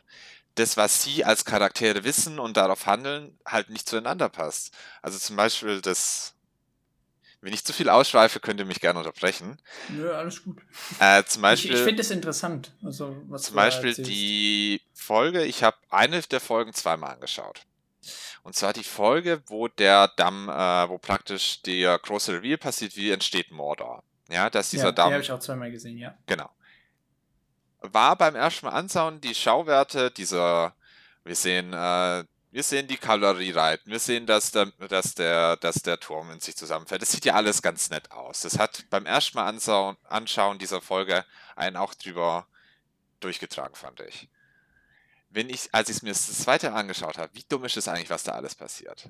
das, 0.56 0.78
was 0.78 1.04
sie 1.04 1.24
als 1.24 1.46
Charaktere 1.46 2.04
wissen 2.04 2.40
und 2.40 2.58
darauf 2.58 2.86
handeln, 2.86 3.38
halt 3.46 3.70
nicht 3.70 3.88
zueinander 3.88 4.30
passt. 4.30 4.74
Also 5.02 5.18
zum 5.18 5.36
Beispiel 5.36 5.82
das, 5.82 6.36
wenn 7.42 7.54
ich 7.54 7.64
zu 7.64 7.72
viel 7.72 7.90
ausschweife, 7.90 8.40
könnt 8.40 8.60
ihr 8.60 8.66
mich 8.66 8.82
gerne 8.82 9.00
unterbrechen. 9.00 9.58
Nö, 9.90 10.12
alles 10.12 10.44
gut. 10.44 10.58
Äh, 11.00 11.24
zum 11.24 11.42
Beispiel, 11.42 11.72
ich 11.72 11.78
ich 11.78 11.84
finde 11.84 12.02
es 12.02 12.12
interessant. 12.12 12.74
Also, 12.84 13.16
was 13.28 13.44
zum 13.44 13.56
Beispiel 13.56 13.94
die 13.94 14.82
Folge, 14.94 15.46
ich 15.46 15.64
habe 15.64 15.78
eine 15.90 16.22
der 16.22 16.42
Folgen 16.42 16.74
zweimal 16.74 17.14
angeschaut. 17.14 17.62
Und 18.44 18.56
zwar 18.56 18.74
die 18.74 18.84
Folge, 18.84 19.42
wo 19.48 19.68
der 19.68 20.08
Damm, 20.08 20.50
äh, 20.50 20.90
wo 20.90 20.98
praktisch 20.98 21.62
der 21.62 22.00
große 22.00 22.34
Reveal 22.34 22.58
passiert, 22.58 22.96
wie 22.96 23.12
entsteht 23.12 23.52
Mordor. 23.52 24.04
Ja, 24.30 24.50
dass 24.50 24.70
dieser 24.70 24.86
ja, 24.86 24.92
Damm. 24.92 25.10
Die 25.10 25.14
habe 25.14 25.24
ich 25.24 25.32
auch 25.32 25.40
zweimal 25.40 25.72
gesehen, 25.72 25.98
ja. 25.98 26.18
Genau 26.26 26.50
war 27.82 28.16
beim 28.16 28.36
ersten 28.36 28.66
Mal 28.66 28.74
anschauen 28.74 29.22
die 29.22 29.36
Schauwerte 29.36 30.12
dieser, 30.12 30.76
wir 31.24 31.36
sehen, 31.36 31.74
äh, 31.74 32.24
wir 32.52 32.64
sehen 32.64 32.88
die 32.88 32.98
Kavallerie 32.98 33.52
reiten, 33.52 33.92
wir 33.92 34.00
sehen, 34.00 34.26
dass 34.26 34.52
der, 34.52 34.68
dass, 34.90 35.14
der, 35.14 35.56
dass 35.58 35.84
der 35.84 36.00
Turm 36.00 36.32
in 36.32 36.40
sich 36.40 36.56
zusammenfällt. 36.56 37.02
Das 37.02 37.12
sieht 37.12 37.26
ja 37.26 37.36
alles 37.36 37.62
ganz 37.62 37.90
nett 37.90 38.12
aus. 38.12 38.42
Das 38.42 38.58
hat 38.58 38.86
beim 38.90 39.06
ersten 39.06 39.38
Mal 39.38 39.96
anschauen, 40.08 40.60
dieser 40.60 40.82
Folge 40.82 41.26
einen 41.56 41.78
auch 41.78 41.94
drüber 41.94 42.48
durchgetragen, 43.20 43.76
fand 43.76 44.00
ich. 44.02 44.30
Wenn 45.30 45.50
ich, 45.50 45.70
als 45.74 45.90
ich 45.90 46.02
mir 46.02 46.10
das 46.10 46.40
zweite 46.40 46.74
angeschaut 46.74 47.20
habe, 47.20 47.34
wie 47.36 47.46
dumm 47.48 47.66
ist 47.66 47.78
es 47.78 47.88
eigentlich, 47.88 48.10
was 48.10 48.24
da 48.24 48.32
alles 48.32 48.56
passiert? 48.56 49.10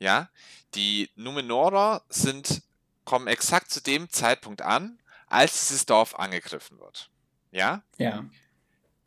Ja, 0.00 0.28
die 0.74 1.10
Numenorer 1.14 2.02
sind, 2.08 2.62
kommen 3.04 3.28
exakt 3.28 3.70
zu 3.70 3.80
dem 3.80 4.10
Zeitpunkt 4.10 4.62
an, 4.62 4.98
als 5.28 5.60
dieses 5.60 5.86
Dorf 5.86 6.16
angegriffen 6.16 6.80
wird. 6.80 7.10
Ja? 7.52 7.82
Ja. 7.98 8.24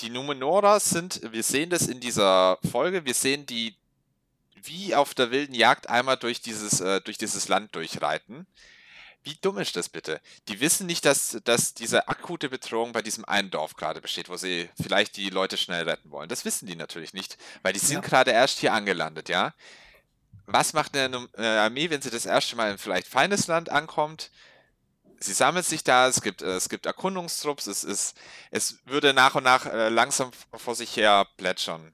Die 0.02 0.10
Numenora 0.10 0.80
sind, 0.80 1.22
wir 1.32 1.44
sehen 1.44 1.70
das 1.70 1.88
in 1.88 2.00
dieser 2.00 2.58
Folge, 2.72 3.06
wir 3.06 3.14
sehen 3.14 3.46
die 3.46 3.76
wie 4.66 4.96
auf 4.96 5.14
der 5.14 5.32
wilden 5.32 5.54
Jagd 5.54 5.90
einmal 5.90 6.18
durch 6.18 6.42
dieses, 6.42 6.80
äh, 6.80 7.02
durch 7.02 7.18
dieses 7.18 7.48
Land 7.48 7.76
durchreiten. 7.76 8.48
Wie 9.24 9.36
dumm 9.36 9.58
ist 9.58 9.76
das 9.78 9.88
bitte? 9.88 10.20
Die 10.50 10.60
wissen 10.60 10.86
nicht, 10.86 11.06
dass, 11.06 11.40
dass 11.46 11.74
diese 11.74 12.10
akute 12.10 12.50
Bedrohung 12.50 12.92
bei 12.92 13.02
diesem 13.02 13.24
einen 13.24 13.52
Dorf 13.52 13.76
gerade 13.76 14.02
besteht, 14.02 14.28
wo 14.28 14.36
sie 14.36 14.70
vielleicht 14.82 15.16
die 15.16 15.30
Leute 15.30 15.56
schnell 15.56 15.88
retten 15.88 16.12
wollen. 16.12 16.28
Das 16.28 16.44
wissen 16.44 16.68
die 16.68 16.76
natürlich 16.76 17.14
nicht, 17.14 17.38
weil 17.62 17.72
die 17.72 17.80
sind 17.80 17.96
ja. 17.96 18.02
gerade 18.02 18.32
erst 18.32 18.60
hier 18.60 18.74
angelandet, 18.74 19.30
ja? 19.30 19.54
Was 20.46 20.74
macht 20.74 20.98
eine 20.98 21.30
äh, 21.38 21.46
Armee, 21.46 21.90
wenn 21.90 22.02
sie 22.02 22.10
das 22.10 22.26
erste 22.26 22.58
Mal 22.58 22.72
in 22.72 22.78
vielleicht 22.78 23.08
feines 23.08 23.48
Land 23.48 23.70
ankommt? 23.70 24.30
Sie 25.24 25.34
sammelt 25.34 25.66
sich 25.66 25.84
da, 25.84 26.08
es 26.08 26.22
gibt, 26.22 26.42
äh, 26.42 26.56
es 26.56 26.70
gibt 26.70 26.86
Erkundungstrupps, 26.86 27.68
es 27.68 27.84
ist, 27.84 28.18
es 28.52 28.80
würde 28.86 29.14
nach 29.14 29.36
und 29.36 29.44
nach 29.44 29.66
äh, 29.66 29.90
langsam 29.90 30.32
vor 30.54 30.76
sich 30.76 30.96
her 30.96 31.28
plätschern. 31.38 31.94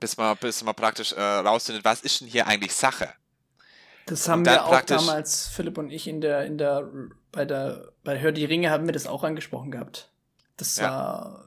Bis 0.00 0.16
man, 0.16 0.36
bis 0.36 0.62
man 0.64 0.74
praktisch 0.74 1.12
äh, 1.12 1.20
rausfindet, 1.20 1.84
was 1.84 2.00
ist 2.00 2.20
denn 2.20 2.28
hier 2.28 2.46
eigentlich 2.46 2.74
Sache? 2.74 3.12
Das 4.06 4.28
haben 4.28 4.44
wir 4.44 4.64
auch 4.64 4.80
damals, 4.82 5.46
Philipp 5.46 5.78
und 5.78 5.90
ich, 5.90 6.08
in 6.08 6.20
der, 6.20 6.44
in 6.44 6.58
der, 6.58 6.90
bei 7.30 7.44
der, 7.44 7.92
bei 8.02 8.20
Hör 8.20 8.32
die 8.32 8.44
Ringe 8.44 8.70
haben 8.70 8.86
wir 8.86 8.92
das 8.92 9.06
auch 9.06 9.22
angesprochen 9.22 9.70
gehabt. 9.70 10.10
Das 10.56 10.76
ja. 10.76 10.90
war, 10.90 11.44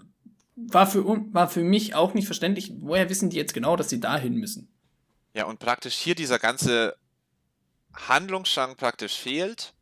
war 0.55 0.87
für, 0.87 1.05
war 1.05 1.49
für 1.49 1.63
mich 1.63 1.95
auch 1.95 2.13
nicht 2.13 2.25
verständlich. 2.25 2.71
Woher 2.79 3.09
wissen 3.09 3.29
die 3.29 3.35
jetzt 3.35 3.53
genau, 3.53 3.75
dass 3.75 3.89
sie 3.89 3.99
dahin 3.99 4.35
müssen? 4.35 4.71
Ja, 5.33 5.45
und 5.45 5.59
praktisch 5.59 5.95
hier 5.95 6.15
dieser 6.15 6.39
ganze 6.39 6.95
Handlungsstrang 7.93 8.77
praktisch 8.77 9.17
fehlt 9.17 9.74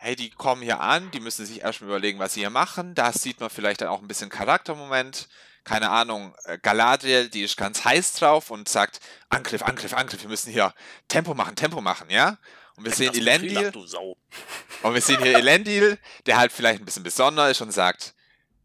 hey, 0.00 0.14
die 0.14 0.30
kommen 0.30 0.62
hier 0.62 0.80
an, 0.80 1.10
die 1.10 1.20
müssen 1.20 1.44
sich 1.44 1.60
erstmal 1.60 1.90
überlegen, 1.90 2.20
was 2.20 2.34
sie 2.34 2.40
hier 2.40 2.50
machen. 2.50 2.94
Da 2.94 3.12
sieht 3.12 3.40
man 3.40 3.50
vielleicht 3.50 3.80
dann 3.80 3.88
auch 3.88 4.00
ein 4.00 4.06
bisschen 4.06 4.30
Charaktermoment. 4.30 5.28
Keine 5.64 5.90
Ahnung, 5.90 6.34
äh, 6.44 6.56
Galadriel, 6.56 7.28
die 7.28 7.42
ist 7.42 7.56
ganz 7.56 7.84
heiß 7.84 8.14
drauf 8.14 8.50
und 8.50 8.68
sagt, 8.68 9.00
Angriff, 9.28 9.62
Angriff, 9.62 9.92
Angriff, 9.92 10.22
wir 10.22 10.30
müssen 10.30 10.52
hier 10.52 10.72
Tempo 11.08 11.34
machen, 11.34 11.56
Tempo 11.56 11.80
machen, 11.80 12.08
ja? 12.10 12.38
Und 12.76 12.84
wir 12.84 12.92
sehen 12.92 13.12
Elendil. 13.12 13.72
Und 14.82 14.94
wir 14.94 15.00
sehen 15.00 15.20
hier 15.20 15.36
Elendil, 15.36 15.98
der 16.26 16.36
halt 16.36 16.52
vielleicht 16.52 16.80
ein 16.80 16.84
bisschen 16.84 17.02
besonders 17.02 17.50
ist 17.50 17.60
und 17.60 17.72
sagt, 17.72 18.14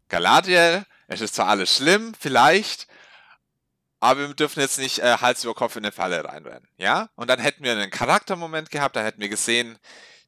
Galadriel, 0.08 0.86
es 1.08 1.20
ist 1.20 1.34
zwar 1.34 1.48
alles 1.48 1.74
schlimm, 1.74 2.14
vielleicht, 2.16 2.86
aber 3.98 4.28
wir 4.28 4.34
dürfen 4.34 4.60
jetzt 4.60 4.78
nicht 4.78 5.00
äh, 5.00 5.16
Hals 5.16 5.42
über 5.42 5.54
Kopf 5.54 5.74
in 5.74 5.84
eine 5.84 5.90
Falle 5.90 6.24
reinrennen, 6.24 6.68
ja? 6.76 7.08
Und 7.16 7.28
dann 7.28 7.40
hätten 7.40 7.64
wir 7.64 7.72
einen 7.72 7.90
Charaktermoment 7.90 8.70
gehabt, 8.70 8.94
da 8.94 9.02
hätten 9.02 9.20
wir 9.20 9.28
gesehen, 9.28 9.76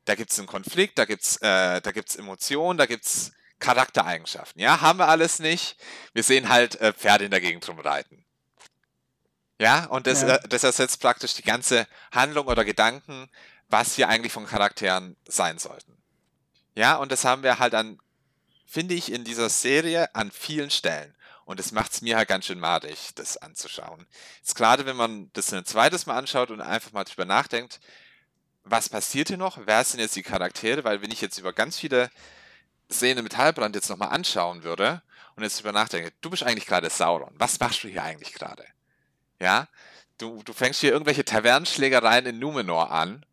da 0.07 0.15
gibt 0.15 0.33
es 0.33 0.39
einen 0.39 0.49
Konflikt, 0.49 0.99
da 0.99 1.05
gibt 1.05 1.23
es 1.25 1.37
äh, 1.39 1.81
da 1.81 1.93
gibt's 1.93 2.17
Emotionen, 2.17 2.79
da 2.79 2.87
gibt 2.87 3.05
es 3.05 3.33
Charaktereigenschaften, 3.59 4.61
ja? 4.61 4.81
Haben 4.81 4.99
wir 4.99 5.09
alles 5.09 5.39
nicht. 5.39 5.77
Wir 6.13 6.23
sehen 6.23 6.49
halt 6.49 6.81
äh, 6.81 6.93
Pferde 6.93 7.25
in 7.25 7.31
der 7.31 7.41
Gegend 7.41 7.69
rumreiten. 7.69 8.25
Ja, 9.59 9.87
und 9.87 10.07
das, 10.07 10.23
Ja. 10.23 10.37
Äh, 10.37 10.49
das 10.49 10.65
ersetzt 10.65 11.01
praktisch 11.01 11.35
die 11.35 11.43
ganze 11.43 11.87
Handlung 12.13 12.47
oder 12.47 12.65
Gedanken, 12.65 13.31
was 13.69 13.95
hier 13.95 14.09
eigentlich 14.09 14.33
von 14.33 14.47
Charakteren 14.47 15.17
sein 15.27 15.59
sollten. 15.59 15.97
Ja, 16.75 16.97
und 16.97 17.11
das 17.11 17.25
haben 17.25 17.43
wir 17.43 17.59
halt 17.59 17.75
an, 17.75 17.99
finde 18.67 18.95
ich, 18.95 19.11
in 19.11 19.25
dieser 19.25 19.49
Serie 19.49 20.15
an 20.15 20.31
vielen 20.31 20.71
Stellen. 20.71 21.15
Und 21.47 21.61
das 21.61 21.73
macht 21.73 21.93
es 21.93 22.03
mir 22.03 22.17
halt 22.17 22.29
ganz 22.29 22.45
schön 22.45 22.59
madig, 22.59 23.15
das 23.15 23.37
anzuschauen. 23.37 24.07
Jetzt 24.39 24.57
gerade, 24.57 24.85
wenn 24.85 24.97
man 24.97 25.31
das 25.33 25.53
ein 25.53 25.65
zweites 25.65 26.05
Mal 26.05 26.19
anschaut 26.19 26.51
und 26.51 26.61
einfach 26.61 26.93
mal 26.93 27.05
drüber 27.05 27.25
nachdenkt, 27.25 27.81
was 28.69 28.89
passiert 28.89 29.29
hier 29.29 29.37
noch? 29.37 29.59
Wer 29.65 29.83
sind 29.85 30.01
jetzt 30.01 30.17
die 30.17 30.23
Charaktere? 30.23 30.85
Weil 30.85 31.01
wenn 31.03 31.11
ich 31.11 31.21
jetzt 31.21 31.39
über 31.39 31.53
ganz 31.53 31.79
viele 31.79 32.11
Szenen 32.91 33.25
mit 33.25 33.37
Halbrand 33.37 33.75
jetzt 33.75 33.89
nochmal 33.89 34.11
anschauen 34.11 34.65
würde 34.65 35.03
und 35.37 35.43
jetzt 35.43 35.59
drüber 35.59 35.73
nachdenke, 35.73 36.13
du 36.21 36.31
bist 36.31 36.43
eigentlich 36.43 36.67
gerade 36.67 36.91
Sauron. 36.91 37.35
Was 37.39 37.59
machst 37.61 37.83
du 37.85 37.89
hier 37.89 38.03
eigentlich 38.03 38.33
gerade? 38.33 38.65
Ja? 39.41 39.69
Du, 40.19 40.43
du 40.43 40.53
fängst 40.53 40.81
hier 40.81 40.93
irgendwelche 40.93 41.25
Tavernenschlägereien 41.25 42.27
in 42.27 42.39
Numenor 42.39 42.91
an 42.91 43.25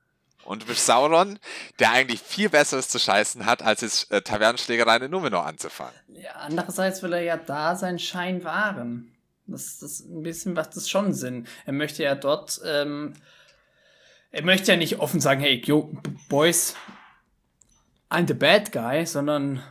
und 0.44 0.64
du 0.64 0.68
bist 0.68 0.86
Sauron, 0.86 1.40
der 1.80 1.92
eigentlich 1.92 2.22
viel 2.22 2.50
Besseres 2.50 2.90
zu 2.90 3.00
scheißen 3.00 3.46
hat, 3.46 3.62
als 3.62 3.82
jetzt 3.82 4.12
äh, 4.12 4.22
Tavernenschlägereien 4.22 5.04
in 5.04 5.12
Numenor 5.12 5.46
anzufangen. 5.46 5.96
Ja, 6.10 6.32
andererseits 6.34 7.02
will 7.02 7.14
er 7.14 7.22
ja 7.22 7.38
da 7.38 7.76
seinen 7.76 8.00
Schein 8.00 8.44
wahren. 8.44 9.16
Das 9.46 9.80
das 9.80 10.02
ein 10.02 10.24
bisschen 10.24 10.54
macht 10.54 10.76
das 10.76 10.90
schon 10.90 11.14
Sinn. 11.14 11.48
Er 11.66 11.74
möchte 11.74 12.04
ja 12.04 12.16
dort, 12.16 12.62
ähm, 12.66 13.14
er 14.34 14.44
möchte 14.44 14.72
ja 14.72 14.78
nicht 14.78 15.00
offen 15.00 15.22
sagen, 15.22 15.40
hey, 15.42 15.62
yo, 15.64 15.96
Boys, 16.28 16.76
I'm 18.10 18.28
the 18.28 18.34
bad 18.34 18.72
guy, 18.72 19.06
sondern 19.06 19.64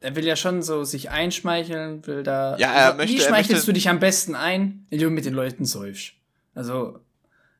er 0.00 0.14
will 0.16 0.24
ja 0.24 0.36
schon 0.36 0.62
so 0.62 0.84
sich 0.84 1.10
einschmeicheln, 1.10 2.06
will 2.06 2.22
da. 2.22 2.56
Ja, 2.58 2.72
er 2.72 2.84
Also, 2.86 2.96
möchte- 2.98 3.14
Wie 3.14 3.20
schmeichelst 3.20 3.50
möchte- 3.52 3.66
du 3.66 3.72
dich 3.74 3.88
am 3.88 3.98
besten 4.00 4.34
ein, 4.34 4.86
wenn 4.90 4.98
du 5.00 5.10
mit 5.10 5.24
den 5.26 5.34
Leuten 5.34 5.64
säufst? 5.64 6.12
Also, 6.54 7.00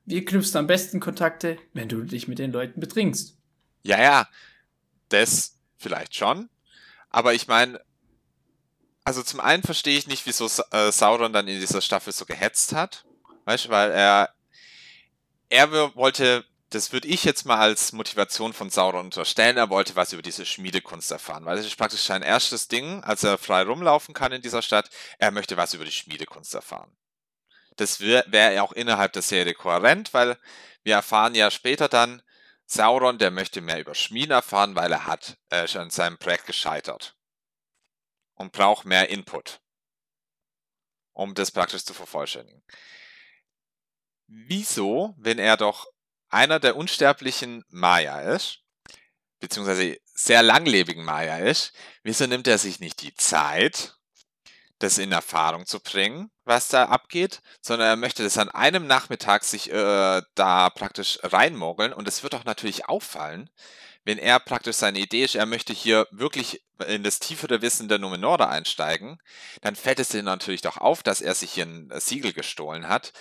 wie 0.05 0.25
knüpfst 0.25 0.53
du 0.55 0.59
am 0.61 0.67
besten 0.67 1.01
Kontakte, 1.01 1.59
wenn 1.73 1.89
du 1.89 2.03
dich 2.03 2.29
mit 2.29 2.39
den 2.39 2.53
Leuten 2.53 2.81
betrinkst? 2.81 3.37
Ja, 3.83 4.01
ja, 4.01 4.29
das 5.09 5.57
vielleicht 5.77 6.15
schon. 6.15 6.49
Aber 7.11 7.35
ich 7.35 7.49
meine, 7.49 7.81
also 9.05 9.23
zum 9.23 9.41
einen 9.41 9.63
verstehe 9.63 9.99
ich 9.99 10.07
nicht, 10.07 10.27
wieso 10.27 10.47
äh, 10.71 10.91
Sauron 10.93 11.33
dann 11.33 11.49
in 11.49 11.61
dieser 11.61 11.81
Staffel 11.81 12.13
so 12.13 12.25
gehetzt 12.27 12.73
hat. 12.75 13.05
Weißt 13.45 13.67
du, 13.67 13.69
weil 13.71 13.91
er, 13.93 14.31
er 15.49 15.95
wollte, 15.95 16.45
das 16.71 16.93
würde 16.93 17.09
ich 17.09 17.25
jetzt 17.25 17.45
mal 17.45 17.59
als 17.59 17.93
Motivation 17.93 18.53
von 18.53 18.71
Sauron 18.71 19.07
unterstellen, 19.07 19.57
er 19.57 19.71
wollte 19.71 19.97
was 19.97 20.13
über 20.13 20.23
diese 20.23 20.47
Schmiedekunst 20.47 21.11
erfahren, 21.11 21.45
weil 21.45 21.57
das 21.57 21.67
ist 21.67 21.77
praktisch 21.77 22.03
sein 22.03 22.23
erstes 22.23 22.69
Ding, 22.69 23.03
als 23.05 23.25
er 23.25 23.39
frei 23.39 23.63
rumlaufen 23.63 24.15
kann 24.15 24.33
in 24.33 24.43
dieser 24.43 24.63
Stadt, 24.63 24.91
er 25.19 25.31
möchte 25.31 25.57
was 25.57 25.75
über 25.75 25.85
die 25.85 25.93
Schmiedekunst 25.93 26.55
erfahren. 26.55 26.97
Das 27.77 28.01
wäre 28.01 28.25
wär 28.29 28.53
ja 28.53 28.63
auch 28.63 28.73
innerhalb 28.73 29.13
der 29.13 29.23
Serie 29.23 29.55
kohärent, 29.55 30.15
weil 30.15 30.39
wir 30.83 30.95
erfahren 30.95 31.35
ja 31.35 31.51
später 31.51 31.89
dann, 31.89 32.23
Sauron, 32.65 33.19
der 33.19 33.31
möchte 33.31 33.61
mehr 33.61 33.79
über 33.79 33.95
Schmieden 33.95 34.33
erfahren, 34.33 34.75
weil 34.75 34.91
er 34.91 35.07
hat 35.07 35.39
äh, 35.51 35.69
schon 35.69 35.83
an 35.83 35.91
seinem 35.91 36.19
Projekt 36.19 36.47
gescheitert 36.47 37.17
und 38.35 38.53
braucht 38.53 38.85
mehr 38.85 39.09
Input, 39.09 39.61
um 41.13 41.35
das 41.35 41.53
praktisch 41.53 41.85
zu 41.85 41.95
vervollständigen. 41.95 42.63
Wieso, 44.27 45.15
wenn 45.19 45.39
er 45.39 45.57
doch 45.57 45.87
einer 46.29 46.59
der 46.59 46.77
unsterblichen 46.77 47.65
Maya 47.69 48.21
ist, 48.35 48.61
beziehungsweise 49.39 49.99
sehr 50.15 50.43
langlebigen 50.43 51.05
Maya 51.05 51.39
ist, 51.39 51.73
wieso 52.03 52.27
nimmt 52.27 52.49
er 52.49 52.59
sich 52.59 52.81
nicht 52.81 53.03
die 53.03 53.15
Zeit, 53.15 53.95
das 54.79 54.99
in 54.99 55.13
Erfahrung 55.13 55.67
zu 55.67 55.81
bringen, 55.81 56.31
was 56.45 56.69
da 56.69 56.87
abgeht, 56.87 57.41
sondern 57.61 57.89
er 57.89 57.97
möchte 57.97 58.23
das 58.23 58.37
an 58.39 58.51
einem 58.51 58.87
Nachmittag 58.87 59.45
sich 59.45 59.71
äh, 59.71 60.23
da 60.35 60.71
praktisch 60.71 61.19
reinmogeln 61.23 61.93
und 61.93 62.07
es 62.09 62.23
wird 62.23 62.35
auch 62.35 62.45
natürlich 62.45 62.89
auffallen, 62.89 63.49
wenn 64.05 64.19
er 64.19 64.39
praktisch 64.39 64.77
seine 64.77 65.01
Idee 65.01 65.25
ist, 65.25 65.35
er 65.35 65.47
möchte 65.47 65.73
hier 65.73 66.07
wirklich 66.13 66.63
in 66.87 67.03
das 67.03 67.19
tiefere 67.19 67.61
Wissen 67.63 67.89
der 67.89 67.99
Numenora 67.99 68.49
einsteigen, 68.49 69.19
dann 69.63 69.75
fällt 69.75 69.99
es 69.99 70.15
ihm 70.15 70.25
natürlich 70.25 70.61
doch 70.61 70.77
auf, 70.77 71.03
dass 71.03 71.21
er 71.21 71.35
sich 71.35 71.53
hier 71.53 71.67
ein 71.67 71.91
Siegel 71.99 72.33
gestohlen 72.33 72.89
hat. 72.89 73.13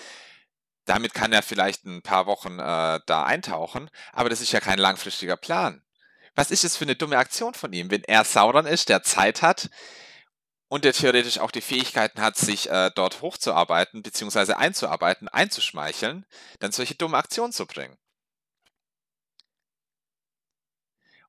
Damit 0.85 1.13
kann 1.13 1.33
er 1.33 1.41
vielleicht 1.41 1.85
ein 1.85 2.01
paar 2.01 2.25
Wochen 2.27 2.59
äh, 2.59 2.99
da 3.05 3.23
eintauchen, 3.25 3.89
aber 4.13 4.29
das 4.29 4.41
ist 4.41 4.51
ja 4.51 4.59
kein 4.59 4.79
langfristiger 4.79 5.35
Plan. 5.35 5.81
Was 6.35 6.51
ist 6.51 6.63
das 6.63 6.77
für 6.77 6.85
eine 6.85 6.95
dumme 6.95 7.17
Aktion 7.17 7.53
von 7.53 7.73
ihm, 7.73 7.89
wenn 7.91 8.03
er 8.03 8.23
Sauron 8.23 8.65
ist, 8.65 8.89
der 8.89 9.03
Zeit 9.03 9.41
hat, 9.41 9.69
und 10.67 10.83
der 10.83 10.93
theoretisch 10.93 11.39
auch 11.39 11.51
die 11.51 11.61
Fähigkeiten 11.61 12.21
hat, 12.21 12.37
sich 12.37 12.69
äh, 12.69 12.91
dort 12.95 13.21
hochzuarbeiten, 13.21 14.03
beziehungsweise 14.03 14.57
einzuarbeiten, 14.57 15.27
einzuschmeicheln, 15.27 16.25
dann 16.59 16.71
solche 16.71 16.95
dumme 16.95 17.17
Aktionen 17.17 17.53
zu 17.53 17.65
bringen. 17.65 17.97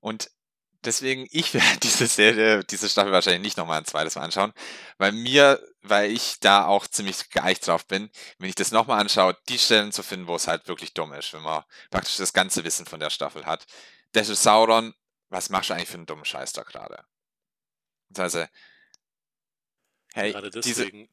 Und 0.00 0.30
deswegen, 0.86 1.26
ich 1.30 1.52
werde 1.54 1.78
diese 1.82 2.06
Serie, 2.06 2.64
diese 2.64 2.88
Staffel 2.88 3.12
wahrscheinlich 3.12 3.42
nicht 3.42 3.56
nochmal 3.56 3.78
ein 3.78 3.84
zweites 3.84 4.14
Mal 4.14 4.22
anschauen, 4.22 4.52
weil 4.98 5.12
mir, 5.12 5.60
weil 5.82 6.10
ich 6.10 6.40
da 6.40 6.66
auch 6.66 6.86
ziemlich 6.86 7.30
geeicht 7.30 7.66
drauf 7.66 7.86
bin, 7.86 8.10
wenn 8.38 8.48
ich 8.48 8.54
das 8.54 8.70
nochmal 8.70 9.00
anschaue, 9.00 9.36
die 9.48 9.58
Stellen 9.58 9.92
zu 9.92 10.02
finden, 10.02 10.26
wo 10.26 10.36
es 10.36 10.48
halt 10.48 10.68
wirklich 10.68 10.94
dumm 10.94 11.12
ist, 11.12 11.32
wenn 11.32 11.42
man 11.42 11.64
praktisch 11.90 12.16
das 12.16 12.32
ganze 12.32 12.64
Wissen 12.64 12.86
von 12.86 13.00
der 13.00 13.10
Staffel 13.10 13.44
hat. 13.44 13.66
Das 14.12 14.28
ist 14.28 14.42
Sauron, 14.42 14.94
was 15.28 15.50
machst 15.50 15.70
du 15.70 15.74
eigentlich 15.74 15.88
für 15.88 15.94
einen 15.94 16.06
dummen 16.06 16.24
Scheiß 16.24 16.52
da 16.52 16.62
gerade? 16.62 17.04
Also, 18.16 18.46
hey, 20.14 20.32
Gerade 20.32 20.50
deswegen 20.50 21.08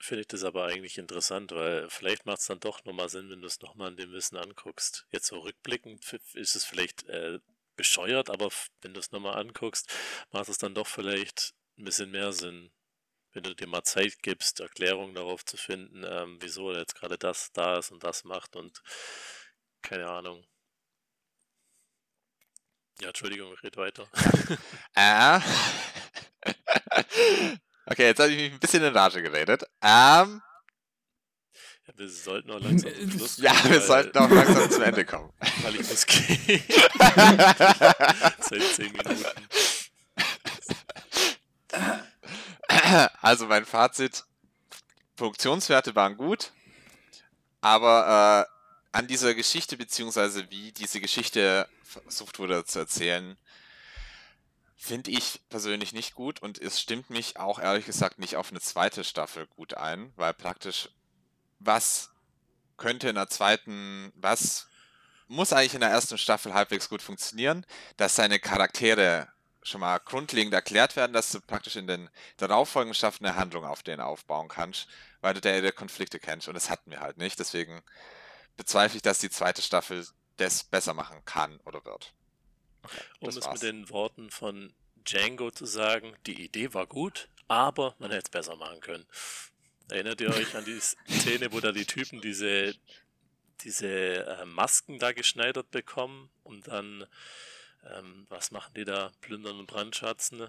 finde 0.00 0.22
ich 0.22 0.28
das 0.28 0.44
aber 0.44 0.66
eigentlich 0.66 0.98
interessant, 0.98 1.52
weil 1.52 1.88
vielleicht 1.90 2.24
macht 2.24 2.38
es 2.38 2.46
dann 2.46 2.60
doch 2.60 2.84
nochmal 2.84 3.08
Sinn, 3.08 3.30
wenn 3.30 3.40
du 3.40 3.46
es 3.46 3.60
nochmal 3.60 3.88
an 3.88 3.96
dem 3.96 4.12
Wissen 4.12 4.36
anguckst. 4.36 5.06
Jetzt 5.10 5.26
so 5.26 5.38
rückblickend 5.40 6.04
ist 6.34 6.54
es 6.54 6.64
vielleicht 6.64 7.04
äh, 7.08 7.40
bescheuert, 7.78 8.28
aber 8.28 8.50
wenn 8.82 8.92
du 8.92 9.00
es 9.00 9.12
nochmal 9.12 9.38
anguckst, 9.38 9.90
macht 10.32 10.50
es 10.50 10.58
dann 10.58 10.74
doch 10.74 10.86
vielleicht 10.86 11.54
ein 11.78 11.84
bisschen 11.84 12.10
mehr 12.10 12.32
Sinn, 12.32 12.70
wenn 13.32 13.44
du 13.44 13.54
dir 13.54 13.66
mal 13.66 13.84
Zeit 13.84 14.18
gibst, 14.22 14.60
Erklärungen 14.60 15.14
darauf 15.14 15.44
zu 15.46 15.56
finden, 15.56 16.04
ähm, 16.04 16.36
wieso 16.40 16.70
er 16.70 16.80
jetzt 16.80 16.96
gerade 16.96 17.16
das 17.16 17.52
da 17.52 17.78
ist 17.78 17.90
und 17.90 18.04
das 18.04 18.24
macht 18.24 18.56
und 18.56 18.82
keine 19.80 20.08
Ahnung. 20.08 20.44
Ja, 23.00 23.08
Entschuldigung, 23.08 23.54
ich 23.54 23.62
rede 23.62 23.76
weiter. 23.78 24.08
Äh. 24.94 25.40
okay, 27.86 28.06
jetzt 28.06 28.18
habe 28.18 28.32
ich 28.32 28.36
mich 28.38 28.52
ein 28.52 28.58
bisschen 28.58 28.82
in 28.82 28.92
Rage 28.92 29.22
geredet. 29.22 29.62
Ähm, 29.80 30.42
Ja, 31.88 31.92
wir 31.96 32.08
sollten 32.10 32.50
auch 32.50 32.60
langsam 32.60 32.92
zum 32.94 33.10
Schluss 33.10 33.38
ja, 33.38 33.50
kommen, 33.52 33.64
wir 33.72 33.80
weil- 33.80 33.86
sollten 33.86 34.18
auch 34.18 34.30
langsam 34.30 34.70
zum 34.70 34.82
Ende 34.82 35.04
kommen. 35.06 35.32
Weil 35.62 35.76
ich 35.76 35.88
muss 35.88 36.06
gehen. 36.06 36.38
Seit 38.40 38.62
10 38.74 38.92
Minuten. 38.92 39.24
Also 43.22 43.46
mein 43.46 43.64
Fazit, 43.64 44.24
Produktionswerte 45.16 45.94
waren 45.94 46.16
gut, 46.16 46.52
aber 47.60 48.46
äh, 48.46 48.96
an 48.96 49.06
dieser 49.06 49.34
Geschichte, 49.34 49.76
beziehungsweise 49.76 50.50
wie 50.50 50.72
diese 50.72 51.00
Geschichte 51.00 51.68
versucht 51.82 52.38
wurde 52.38 52.64
zu 52.64 52.78
erzählen, 52.78 53.36
finde 54.76 55.10
ich 55.10 55.40
persönlich 55.48 55.92
nicht 55.92 56.14
gut 56.14 56.40
und 56.40 56.58
es 56.60 56.80
stimmt 56.80 57.10
mich 57.10 57.36
auch 57.38 57.58
ehrlich 57.58 57.84
gesagt 57.86 58.18
nicht 58.18 58.36
auf 58.36 58.50
eine 58.50 58.60
zweite 58.60 59.02
Staffel 59.04 59.46
gut 59.48 59.74
ein, 59.74 60.12
weil 60.16 60.32
praktisch 60.34 60.88
was 61.58 62.10
könnte 62.76 63.08
in 63.08 63.16
der 63.16 63.28
zweiten, 63.28 64.12
was 64.14 64.68
muss 65.26 65.52
eigentlich 65.52 65.74
in 65.74 65.80
der 65.80 65.90
ersten 65.90 66.16
Staffel 66.16 66.54
halbwegs 66.54 66.88
gut 66.88 67.02
funktionieren, 67.02 67.66
dass 67.96 68.16
seine 68.16 68.38
Charaktere 68.38 69.28
schon 69.62 69.80
mal 69.80 69.98
grundlegend 69.98 70.54
erklärt 70.54 70.96
werden, 70.96 71.12
dass 71.12 71.30
du 71.30 71.40
praktisch 71.40 71.76
in 71.76 71.86
den 71.86 72.08
darauffolgenden 72.38 72.94
Staffeln 72.94 73.26
eine 73.26 73.36
Handlung 73.36 73.64
auf 73.64 73.82
denen 73.82 74.00
aufbauen 74.00 74.48
kannst, 74.48 74.88
weil 75.20 75.34
du 75.34 75.40
der, 75.40 75.60
der 75.60 75.72
Konflikte 75.72 76.18
kennst 76.18 76.48
und 76.48 76.54
das 76.54 76.70
hatten 76.70 76.90
wir 76.90 77.00
halt 77.00 77.18
nicht. 77.18 77.38
Deswegen 77.38 77.82
bezweifle 78.56 78.96
ich, 78.96 79.02
dass 79.02 79.18
die 79.18 79.30
zweite 79.30 79.60
Staffel 79.60 80.06
das 80.38 80.64
besser 80.64 80.94
machen 80.94 81.22
kann 81.24 81.60
oder 81.64 81.84
wird. 81.84 82.14
Um 83.20 83.26
das 83.26 83.36
es 83.36 83.44
war's. 83.44 83.60
mit 83.60 83.70
den 83.70 83.90
Worten 83.90 84.30
von 84.30 84.72
Django 84.96 85.50
zu 85.50 85.66
sagen, 85.66 86.16
die 86.26 86.44
Idee 86.44 86.72
war 86.74 86.86
gut, 86.86 87.28
aber 87.48 87.94
man 87.98 88.10
hätte 88.10 88.24
es 88.26 88.30
besser 88.30 88.56
machen 88.56 88.80
können. 88.80 89.06
Erinnert 89.90 90.20
ihr 90.20 90.30
euch 90.30 90.54
an 90.54 90.64
die 90.64 90.80
Szene, 90.80 91.52
wo 91.52 91.60
da 91.60 91.72
die 91.72 91.86
Typen 91.86 92.20
diese, 92.20 92.74
diese 93.60 93.88
äh, 93.88 94.44
Masken 94.44 94.98
da 94.98 95.12
geschneidert 95.12 95.70
bekommen 95.70 96.28
und 96.44 96.68
dann, 96.68 97.06
ähm, 97.84 98.26
was 98.28 98.50
machen 98.50 98.74
die 98.74 98.84
da? 98.84 99.10
Plündern 99.20 99.58
und 99.58 99.66
brandschatzen? 99.66 100.48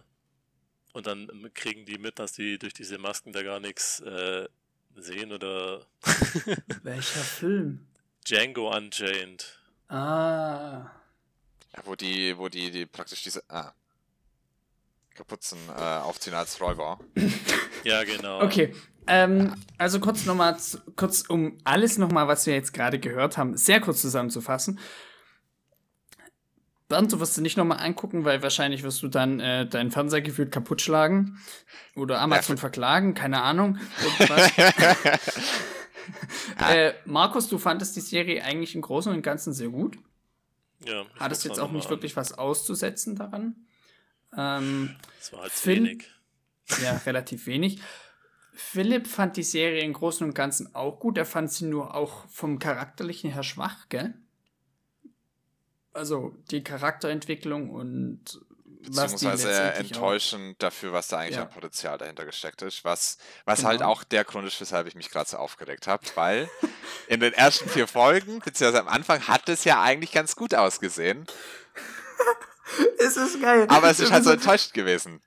und 0.93 1.07
dann 1.07 1.51
kriegen 1.53 1.85
die 1.85 1.97
mit, 1.97 2.19
dass 2.19 2.33
die 2.33 2.57
durch 2.57 2.73
diese 2.73 2.97
Masken 2.97 3.31
da 3.31 3.43
gar 3.43 3.59
nichts 3.59 3.99
äh, 4.01 4.47
sehen 4.95 5.31
oder. 5.31 5.85
Welcher 6.83 7.19
Film? 7.21 7.87
Django 8.25 8.75
Unchained. 8.75 9.59
Ah. 9.87 10.91
Ja, 11.75 11.85
wo 11.85 11.95
die, 11.95 12.37
wo 12.37 12.49
die, 12.49 12.71
die 12.71 12.85
praktisch 12.85 13.23
diese 13.23 13.43
ah, 13.49 13.73
Kapuzen 15.13 15.59
äh, 15.69 15.71
aufziehen 15.71 16.33
als 16.33 16.59
Räuber. 16.59 16.99
Ja, 17.83 18.03
genau. 18.03 18.41
Okay. 18.41 18.75
Ähm, 19.11 19.55
also 19.79 19.99
kurz 19.99 20.25
nochmal, 20.25 20.55
kurz 20.95 21.21
um 21.27 21.57
alles 21.63 21.97
nochmal, 21.97 22.27
was 22.27 22.45
wir 22.45 22.53
jetzt 22.53 22.73
gerade 22.73 22.99
gehört 22.99 23.37
haben, 23.37 23.57
sehr 23.57 23.81
kurz 23.81 24.01
zusammenzufassen. 24.01 24.79
Bernd, 26.89 27.11
du 27.11 27.19
wirst 27.19 27.35
du 27.37 27.41
nicht 27.41 27.57
nochmal 27.57 27.79
angucken, 27.81 28.23
weil 28.25 28.41
wahrscheinlich 28.43 28.83
wirst 28.83 29.01
du 29.03 29.07
dann 29.07 29.39
äh, 29.39 29.67
dein 29.67 29.91
Fernseher 29.91 30.21
gefühlt 30.21 30.51
kaputt 30.51 30.81
schlagen 30.81 31.37
oder 31.95 32.19
Amazon 32.21 32.55
Ja. 32.55 32.59
verklagen, 32.59 33.13
keine 33.13 33.41
Ahnung. 33.41 33.77
Irgendwas. 34.03 34.51
äh, 36.69 36.93
Markus, 37.05 37.47
du 37.47 37.57
fandest 37.57 37.95
die 37.95 38.01
Serie 38.01 38.43
eigentlich 38.43 38.75
im 38.75 38.81
Großen 38.81 39.11
und 39.13 39.21
Ganzen 39.21 39.53
sehr 39.53 39.69
gut. 39.69 39.97
Ja, 40.85 41.05
Hattest 41.19 41.43
jetzt 41.45 41.59
auch 41.59 41.71
nicht 41.71 41.85
an. 41.85 41.89
wirklich 41.91 42.15
was 42.15 42.31
auszusetzen 42.37 43.15
daran. 43.15 43.55
Ähm, 44.35 44.95
Es 45.19 45.31
war 45.33 45.41
halt 45.41 45.51
Finn- 45.51 45.85
wenig. 45.85 46.09
ja, 46.83 46.97
relativ 47.05 47.45
wenig. 47.47 47.81
Philipp 48.59 49.07
fand 49.07 49.37
die 49.37 49.43
Serie 49.43 49.81
im 49.83 49.93
Großen 49.93 50.27
und 50.27 50.33
Ganzen 50.33 50.75
auch 50.75 50.99
gut. 50.99 51.17
Er 51.17 51.25
fand 51.25 51.51
sie 51.51 51.65
nur 51.65 51.95
auch 51.95 52.27
vom 52.27 52.59
Charakterlichen 52.59 53.31
her 53.31 53.43
schwach, 53.43 53.87
gell? 53.89 54.13
Also 55.93 56.35
die 56.51 56.63
Charakterentwicklung 56.63 57.69
und 57.69 58.39
Beziehungsweise 58.81 59.73
auch- 59.73 59.79
enttäuschend 59.79 60.61
dafür, 60.63 60.93
was 60.93 61.07
da 61.09 61.17
eigentlich 61.19 61.35
Ja. 61.37 61.43
an 61.43 61.49
Potenzial 61.49 61.97
dahinter 61.97 62.25
gesteckt 62.25 62.61
ist. 62.61 62.85
Was, 62.85 63.17
was 63.45 63.59
Genau. 63.59 63.69
halt 63.69 63.83
auch 63.83 64.03
der 64.03 64.23
Grund 64.23 64.47
ist, 64.47 64.59
weshalb 64.61 64.87
ich 64.87 64.95
mich 64.95 65.09
gerade 65.09 65.29
so 65.29 65.37
aufgeregt 65.37 65.87
habe, 65.87 66.05
weil 66.15 66.49
in 67.07 67.19
den 67.19 67.33
ersten 67.33 67.67
vier 67.69 67.87
Folgen, 67.87 68.39
beziehungsweise 68.39 68.81
am 68.81 68.87
Anfang, 68.87 69.27
hat 69.27 69.49
es 69.49 69.63
ja 69.63 69.81
eigentlich 69.81 70.11
ganz 70.11 70.35
gut 70.35 70.53
ausgesehen. 70.53 71.25
Es 72.99 73.17
ist 73.17 73.41
geil. 73.41 73.65
Aber 73.69 73.89
es 73.89 73.99
ist 73.99 74.11
halt 74.11 74.23
so 74.23 74.29
enttäuscht 74.29 74.73
gewesen. 74.73 75.21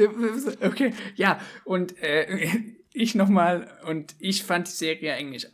Okay, 0.00 0.94
ja, 1.16 1.40
und 1.64 2.00
äh, 2.02 2.48
ich 2.92 3.14
nochmal, 3.14 3.68
und 3.86 4.14
ich 4.18 4.44
fand 4.44 4.66
die 4.66 4.72
Serie 4.72 5.14
eigentlich 5.14 5.48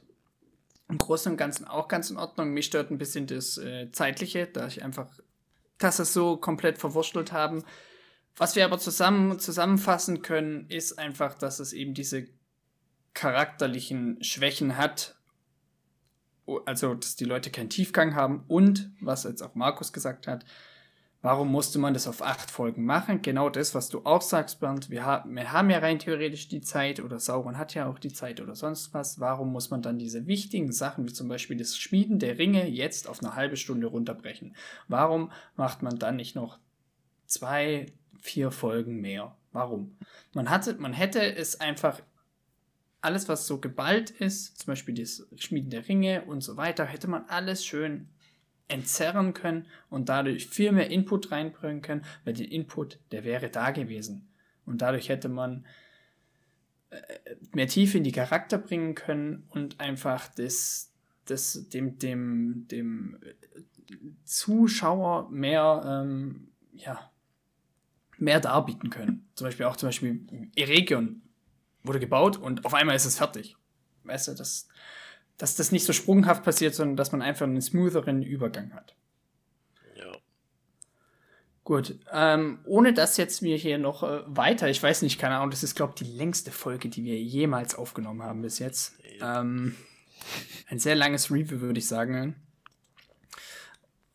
im 0.88 0.98
Großen 0.98 1.32
und 1.32 1.38
Ganzen 1.38 1.66
auch 1.66 1.88
ganz 1.88 2.10
in 2.10 2.16
Ordnung. 2.16 2.52
Mich 2.52 2.66
stört 2.66 2.90
ein 2.90 2.98
bisschen 2.98 3.26
das 3.26 3.58
äh, 3.58 3.90
Zeitliche, 3.90 4.46
da 4.46 4.66
ich 4.66 4.82
einfach, 4.82 5.08
dass 5.78 5.98
es 5.98 6.12
so 6.12 6.36
komplett 6.36 6.78
verwurstelt 6.78 7.32
haben. 7.32 7.64
Was 8.36 8.54
wir 8.54 8.64
aber 8.64 8.78
zusammen, 8.78 9.38
zusammenfassen 9.38 10.22
können, 10.22 10.68
ist 10.68 10.98
einfach, 10.98 11.34
dass 11.34 11.58
es 11.58 11.72
eben 11.72 11.94
diese 11.94 12.28
charakterlichen 13.14 14.22
Schwächen 14.22 14.76
hat. 14.76 15.16
Also, 16.66 16.94
dass 16.94 17.16
die 17.16 17.24
Leute 17.24 17.50
keinen 17.50 17.70
Tiefgang 17.70 18.14
haben 18.14 18.44
und, 18.46 18.90
was 19.00 19.24
jetzt 19.24 19.42
auch 19.42 19.54
Markus 19.56 19.92
gesagt 19.92 20.28
hat, 20.28 20.44
Warum 21.26 21.50
musste 21.50 21.80
man 21.80 21.92
das 21.92 22.06
auf 22.06 22.22
acht 22.22 22.52
Folgen 22.52 22.84
machen? 22.84 23.20
Genau 23.20 23.50
das, 23.50 23.74
was 23.74 23.88
du 23.88 24.02
auch 24.04 24.22
sagst, 24.22 24.60
Bernd. 24.60 24.90
Wir, 24.90 25.04
ha 25.04 25.24
wir 25.26 25.50
haben 25.50 25.70
ja 25.70 25.78
rein 25.78 25.98
theoretisch 25.98 26.46
die 26.46 26.60
Zeit 26.60 27.00
oder 27.00 27.18
Sauron 27.18 27.58
hat 27.58 27.74
ja 27.74 27.88
auch 27.88 27.98
die 27.98 28.12
Zeit 28.12 28.40
oder 28.40 28.54
sonst 28.54 28.94
was. 28.94 29.18
Warum 29.18 29.50
muss 29.50 29.68
man 29.70 29.82
dann 29.82 29.98
diese 29.98 30.28
wichtigen 30.28 30.70
Sachen, 30.70 31.08
wie 31.08 31.12
zum 31.12 31.26
Beispiel 31.26 31.56
das 31.56 31.76
Schmieden 31.76 32.20
der 32.20 32.38
Ringe, 32.38 32.68
jetzt 32.68 33.08
auf 33.08 33.24
eine 33.24 33.34
halbe 33.34 33.56
Stunde 33.56 33.88
runterbrechen? 33.88 34.54
Warum 34.86 35.32
macht 35.56 35.82
man 35.82 35.98
dann 35.98 36.14
nicht 36.14 36.36
noch 36.36 36.60
zwei, 37.26 37.86
vier 38.20 38.52
Folgen 38.52 39.00
mehr? 39.00 39.34
Warum? 39.50 39.96
Man, 40.32 40.48
hatte, 40.48 40.74
man 40.74 40.92
hätte 40.92 41.34
es 41.34 41.58
einfach 41.58 42.02
alles, 43.00 43.28
was 43.28 43.48
so 43.48 43.58
geballt 43.58 44.12
ist, 44.12 44.58
zum 44.58 44.66
Beispiel 44.66 44.94
das 44.94 45.26
Schmieden 45.34 45.70
der 45.70 45.88
Ringe 45.88 46.24
und 46.26 46.42
so 46.42 46.56
weiter, 46.56 46.84
hätte 46.84 47.08
man 47.08 47.24
alles 47.24 47.64
schön 47.64 48.10
entzerren 48.68 49.32
können 49.32 49.66
und 49.90 50.08
dadurch 50.08 50.46
viel 50.46 50.72
mehr 50.72 50.90
Input 50.90 51.30
reinbringen 51.30 51.82
können, 51.82 52.04
weil 52.24 52.34
der 52.34 52.50
Input, 52.50 52.98
der 53.12 53.24
wäre 53.24 53.48
da 53.48 53.70
gewesen. 53.70 54.28
Und 54.64 54.82
dadurch 54.82 55.08
hätte 55.08 55.28
man 55.28 55.64
äh, 56.90 56.96
mehr 57.52 57.68
Tiefe 57.68 57.98
in 57.98 58.04
die 58.04 58.12
Charakter 58.12 58.58
bringen 58.58 58.94
können 58.94 59.44
und 59.50 59.80
einfach 59.80 60.28
das, 60.28 60.92
das 61.26 61.68
dem, 61.68 61.98
dem, 61.98 62.66
dem 62.68 63.18
Zuschauer 64.24 65.30
mehr, 65.30 65.82
ähm, 66.04 66.48
ja, 66.72 67.10
mehr 68.18 68.40
darbieten 68.40 68.90
können. 68.90 69.28
Zum 69.34 69.46
Beispiel 69.46 69.66
auch 69.66 69.76
zum 69.76 69.88
Beispiel 69.88 70.50
Eregion 70.56 71.22
wurde 71.82 72.00
gebaut 72.00 72.36
und 72.36 72.64
auf 72.64 72.74
einmal 72.74 72.96
ist 72.96 73.04
es 73.04 73.18
fertig. 73.18 73.56
Weißt 74.04 74.28
du, 74.28 74.34
das, 74.34 74.68
dass 75.38 75.54
das 75.54 75.72
nicht 75.72 75.84
so 75.84 75.92
sprunghaft 75.92 76.44
passiert, 76.44 76.74
sondern 76.74 76.96
dass 76.96 77.12
man 77.12 77.22
einfach 77.22 77.46
einen 77.46 77.60
smootheren 77.60 78.22
Übergang 78.22 78.72
hat. 78.72 78.94
Ja. 79.94 80.12
Gut, 81.64 81.98
ähm, 82.12 82.60
ohne 82.64 82.92
dass 82.92 83.16
jetzt 83.16 83.42
wir 83.42 83.56
hier 83.56 83.78
noch 83.78 84.02
äh, 84.02 84.22
weiter, 84.26 84.68
ich 84.68 84.82
weiß 84.82 85.02
nicht, 85.02 85.18
keine 85.18 85.36
Ahnung, 85.36 85.50
das 85.50 85.62
ist, 85.62 85.74
glaube 85.74 85.94
ich, 85.96 86.06
die 86.06 86.16
längste 86.16 86.50
Folge, 86.50 86.88
die 86.88 87.04
wir 87.04 87.20
jemals 87.20 87.74
aufgenommen 87.74 88.22
haben 88.22 88.42
bis 88.42 88.58
jetzt. 88.58 88.94
Ja. 89.18 89.40
Ähm, 89.40 89.76
ein 90.68 90.78
sehr 90.78 90.94
langes 90.94 91.30
Review, 91.30 91.60
würde 91.60 91.78
ich 91.78 91.86
sagen. 91.86 92.36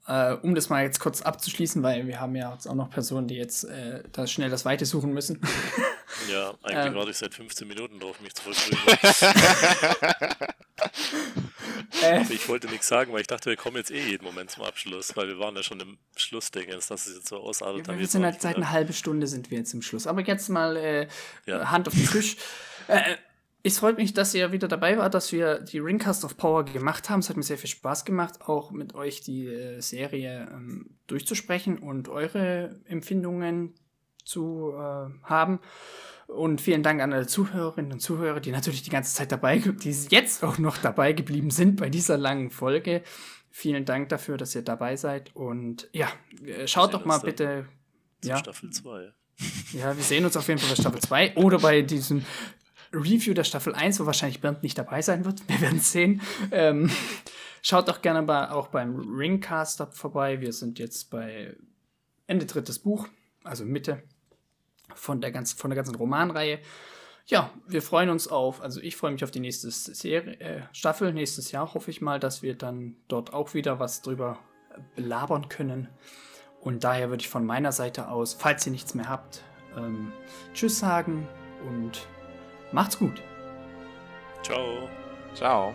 Äh, 0.07 0.33
um 0.33 0.55
das 0.55 0.69
mal 0.69 0.83
jetzt 0.83 0.99
kurz 0.99 1.21
abzuschließen, 1.21 1.83
weil 1.83 2.07
wir 2.07 2.19
haben 2.19 2.35
ja 2.35 2.51
jetzt 2.53 2.67
auch 2.67 2.75
noch 2.75 2.89
Personen, 2.89 3.27
die 3.27 3.35
jetzt 3.35 3.65
äh, 3.65 4.03
da 4.11 4.25
schnell 4.27 4.49
das 4.49 4.65
Weite 4.65 4.85
suchen 4.85 5.13
müssen. 5.13 5.39
Ja, 6.29 6.53
eigentlich 6.63 6.87
Ähm. 6.87 6.95
warte 6.95 7.11
ich 7.11 7.17
seit 7.17 7.33
15 7.33 7.67
Minuten 7.67 7.99
drauf, 7.99 8.19
mich 8.21 8.33
zurückzubringen. 8.33 8.97
äh, 12.01 12.19
Also 12.19 12.33
ich 12.33 12.47
wollte 12.49 12.67
nichts 12.67 12.87
sagen, 12.87 13.13
weil 13.13 13.21
ich 13.21 13.27
dachte, 13.27 13.49
wir 13.49 13.57
kommen 13.57 13.77
jetzt 13.77 13.91
eh 13.91 14.01
jeden 14.01 14.23
Moment 14.23 14.49
zum 14.49 14.63
Abschluss, 14.63 15.15
weil 15.15 15.27
wir 15.27 15.39
waren 15.39 15.55
ja 15.55 15.63
schon 15.63 15.79
im 15.79 15.97
Schlussdingens, 16.15 16.87
dass 16.87 17.05
es 17.07 17.15
jetzt 17.17 17.27
so 17.27 17.37
ausartet. 17.37 17.87
wir 17.87 17.93
haben 17.93 18.05
sind 18.05 18.23
halt 18.23 18.41
seit 18.41 18.55
einer 18.55 18.71
halben 18.71 18.93
Stunde 18.93 19.27
sind 19.27 19.51
wir 19.51 19.59
jetzt 19.59 19.73
im 19.73 19.81
Schluss. 19.81 20.07
Aber 20.07 20.21
jetzt 20.21 20.49
mal 20.49 20.75
äh, 20.77 21.07
Ja. 21.45 21.69
Hand 21.71 21.87
auf 21.87 21.93
den 21.93 22.07
Tisch. 22.07 22.37
Äh, 22.87 23.15
es 23.63 23.77
freut 23.77 23.97
mich, 23.97 24.13
dass 24.13 24.33
ihr 24.33 24.51
wieder 24.51 24.67
dabei 24.67 24.97
wart, 24.97 25.13
dass 25.13 25.31
wir 25.31 25.59
die 25.59 25.77
Ringcast 25.79 26.25
of 26.25 26.35
Power 26.37 26.65
gemacht 26.65 27.09
haben. 27.09 27.19
Es 27.19 27.29
hat 27.29 27.37
mir 27.37 27.43
sehr 27.43 27.59
viel 27.59 27.69
Spaß 27.69 28.05
gemacht, 28.05 28.41
auch 28.41 28.71
mit 28.71 28.95
euch 28.95 29.21
die 29.21 29.45
äh, 29.45 29.79
Serie 29.81 30.47
ähm, 30.51 30.97
durchzusprechen 31.07 31.77
und 31.77 32.09
eure 32.09 32.79
Empfindungen 32.85 33.75
zu 34.25 34.73
äh, 34.75 35.09
haben. 35.23 35.59
Und 36.27 36.61
vielen 36.61 36.81
Dank 36.81 37.01
an 37.01 37.11
alle 37.11 37.27
Zuhörerinnen 37.27 37.91
und 37.91 37.99
Zuhörer, 37.99 38.39
die 38.39 38.51
natürlich 38.51 38.83
die 38.83 38.89
ganze 38.89 39.13
Zeit 39.13 39.31
dabei, 39.31 39.57
die 39.59 39.91
jetzt 40.09 40.43
auch 40.43 40.57
noch 40.57 40.77
dabei 40.77 41.11
geblieben 41.13 41.51
sind 41.51 41.77
bei 41.77 41.89
dieser 41.89 42.17
langen 42.17 42.49
Folge. 42.51 43.03
Vielen 43.49 43.83
Dank 43.83 44.07
dafür, 44.09 44.37
dass 44.37 44.55
ihr 44.55 44.61
dabei 44.61 44.95
seid. 44.95 45.35
Und 45.35 45.89
ja, 45.91 46.07
äh, 46.45 46.67
schaut 46.67 46.93
doch 46.93 47.03
mal 47.03 47.19
bitte. 47.19 47.67
Ja. 48.23 48.37
Staffel 48.37 48.69
2. 48.69 49.11
Ja, 49.73 49.95
wir 49.97 50.03
sehen 50.03 50.23
uns 50.23 50.37
auf 50.37 50.47
jeden 50.47 50.59
Fall 50.59 50.69
bei 50.69 50.75
Staffel 50.75 51.01
2 51.01 51.35
oder 51.35 51.59
bei 51.59 51.81
diesem 51.81 52.23
Review 52.93 53.33
der 53.33 53.43
Staffel 53.43 53.73
1, 53.73 53.99
wo 53.99 54.05
wahrscheinlich 54.05 54.41
Bernd 54.41 54.63
nicht 54.63 54.77
dabei 54.77 55.01
sein 55.01 55.25
wird. 55.25 55.47
Wir 55.49 55.61
werden 55.61 55.79
es 55.79 55.91
sehen. 55.91 56.21
Ähm, 56.51 56.89
schaut 57.61 57.87
doch 57.87 58.01
gerne 58.01 58.23
bei, 58.23 58.49
auch 58.51 58.67
beim 58.67 58.95
Ringcaster 58.95 59.87
vorbei. 59.87 60.41
Wir 60.41 60.53
sind 60.53 60.79
jetzt 60.79 61.09
bei 61.09 61.55
Ende 62.27 62.45
drittes 62.45 62.79
Buch, 62.79 63.07
also 63.43 63.65
Mitte 63.65 64.03
von 64.95 65.21
der, 65.21 65.31
ganzen, 65.31 65.57
von 65.57 65.69
der 65.69 65.75
ganzen 65.75 65.95
Romanreihe. 65.95 66.59
Ja, 67.25 67.51
wir 67.67 67.81
freuen 67.81 68.09
uns 68.09 68.27
auf, 68.27 68.61
also 68.61 68.81
ich 68.81 68.97
freue 68.97 69.11
mich 69.11 69.23
auf 69.23 69.31
die 69.31 69.39
nächste 69.39 69.71
Serie, 69.71 70.39
äh, 70.39 70.61
Staffel, 70.73 71.13
nächstes 71.13 71.51
Jahr 71.51 71.73
hoffe 71.73 71.91
ich 71.91 72.01
mal, 72.01 72.19
dass 72.19 72.41
wir 72.41 72.55
dann 72.55 72.95
dort 73.07 73.33
auch 73.33 73.53
wieder 73.53 73.79
was 73.79 74.01
drüber 74.01 74.39
belabern 74.95 75.47
können. 75.49 75.87
Und 76.59 76.83
daher 76.83 77.09
würde 77.09 77.21
ich 77.21 77.29
von 77.29 77.45
meiner 77.45 77.71
Seite 77.71 78.09
aus, 78.09 78.33
falls 78.33 78.65
ihr 78.65 78.71
nichts 78.71 78.93
mehr 78.93 79.09
habt, 79.09 79.43
ähm, 79.77 80.11
Tschüss 80.53 80.79
sagen 80.79 81.27
und 81.67 82.07
macht's 82.71 82.97
gut. 82.97 83.21
Ciao. 84.43 84.89
Ciao. 85.33 85.73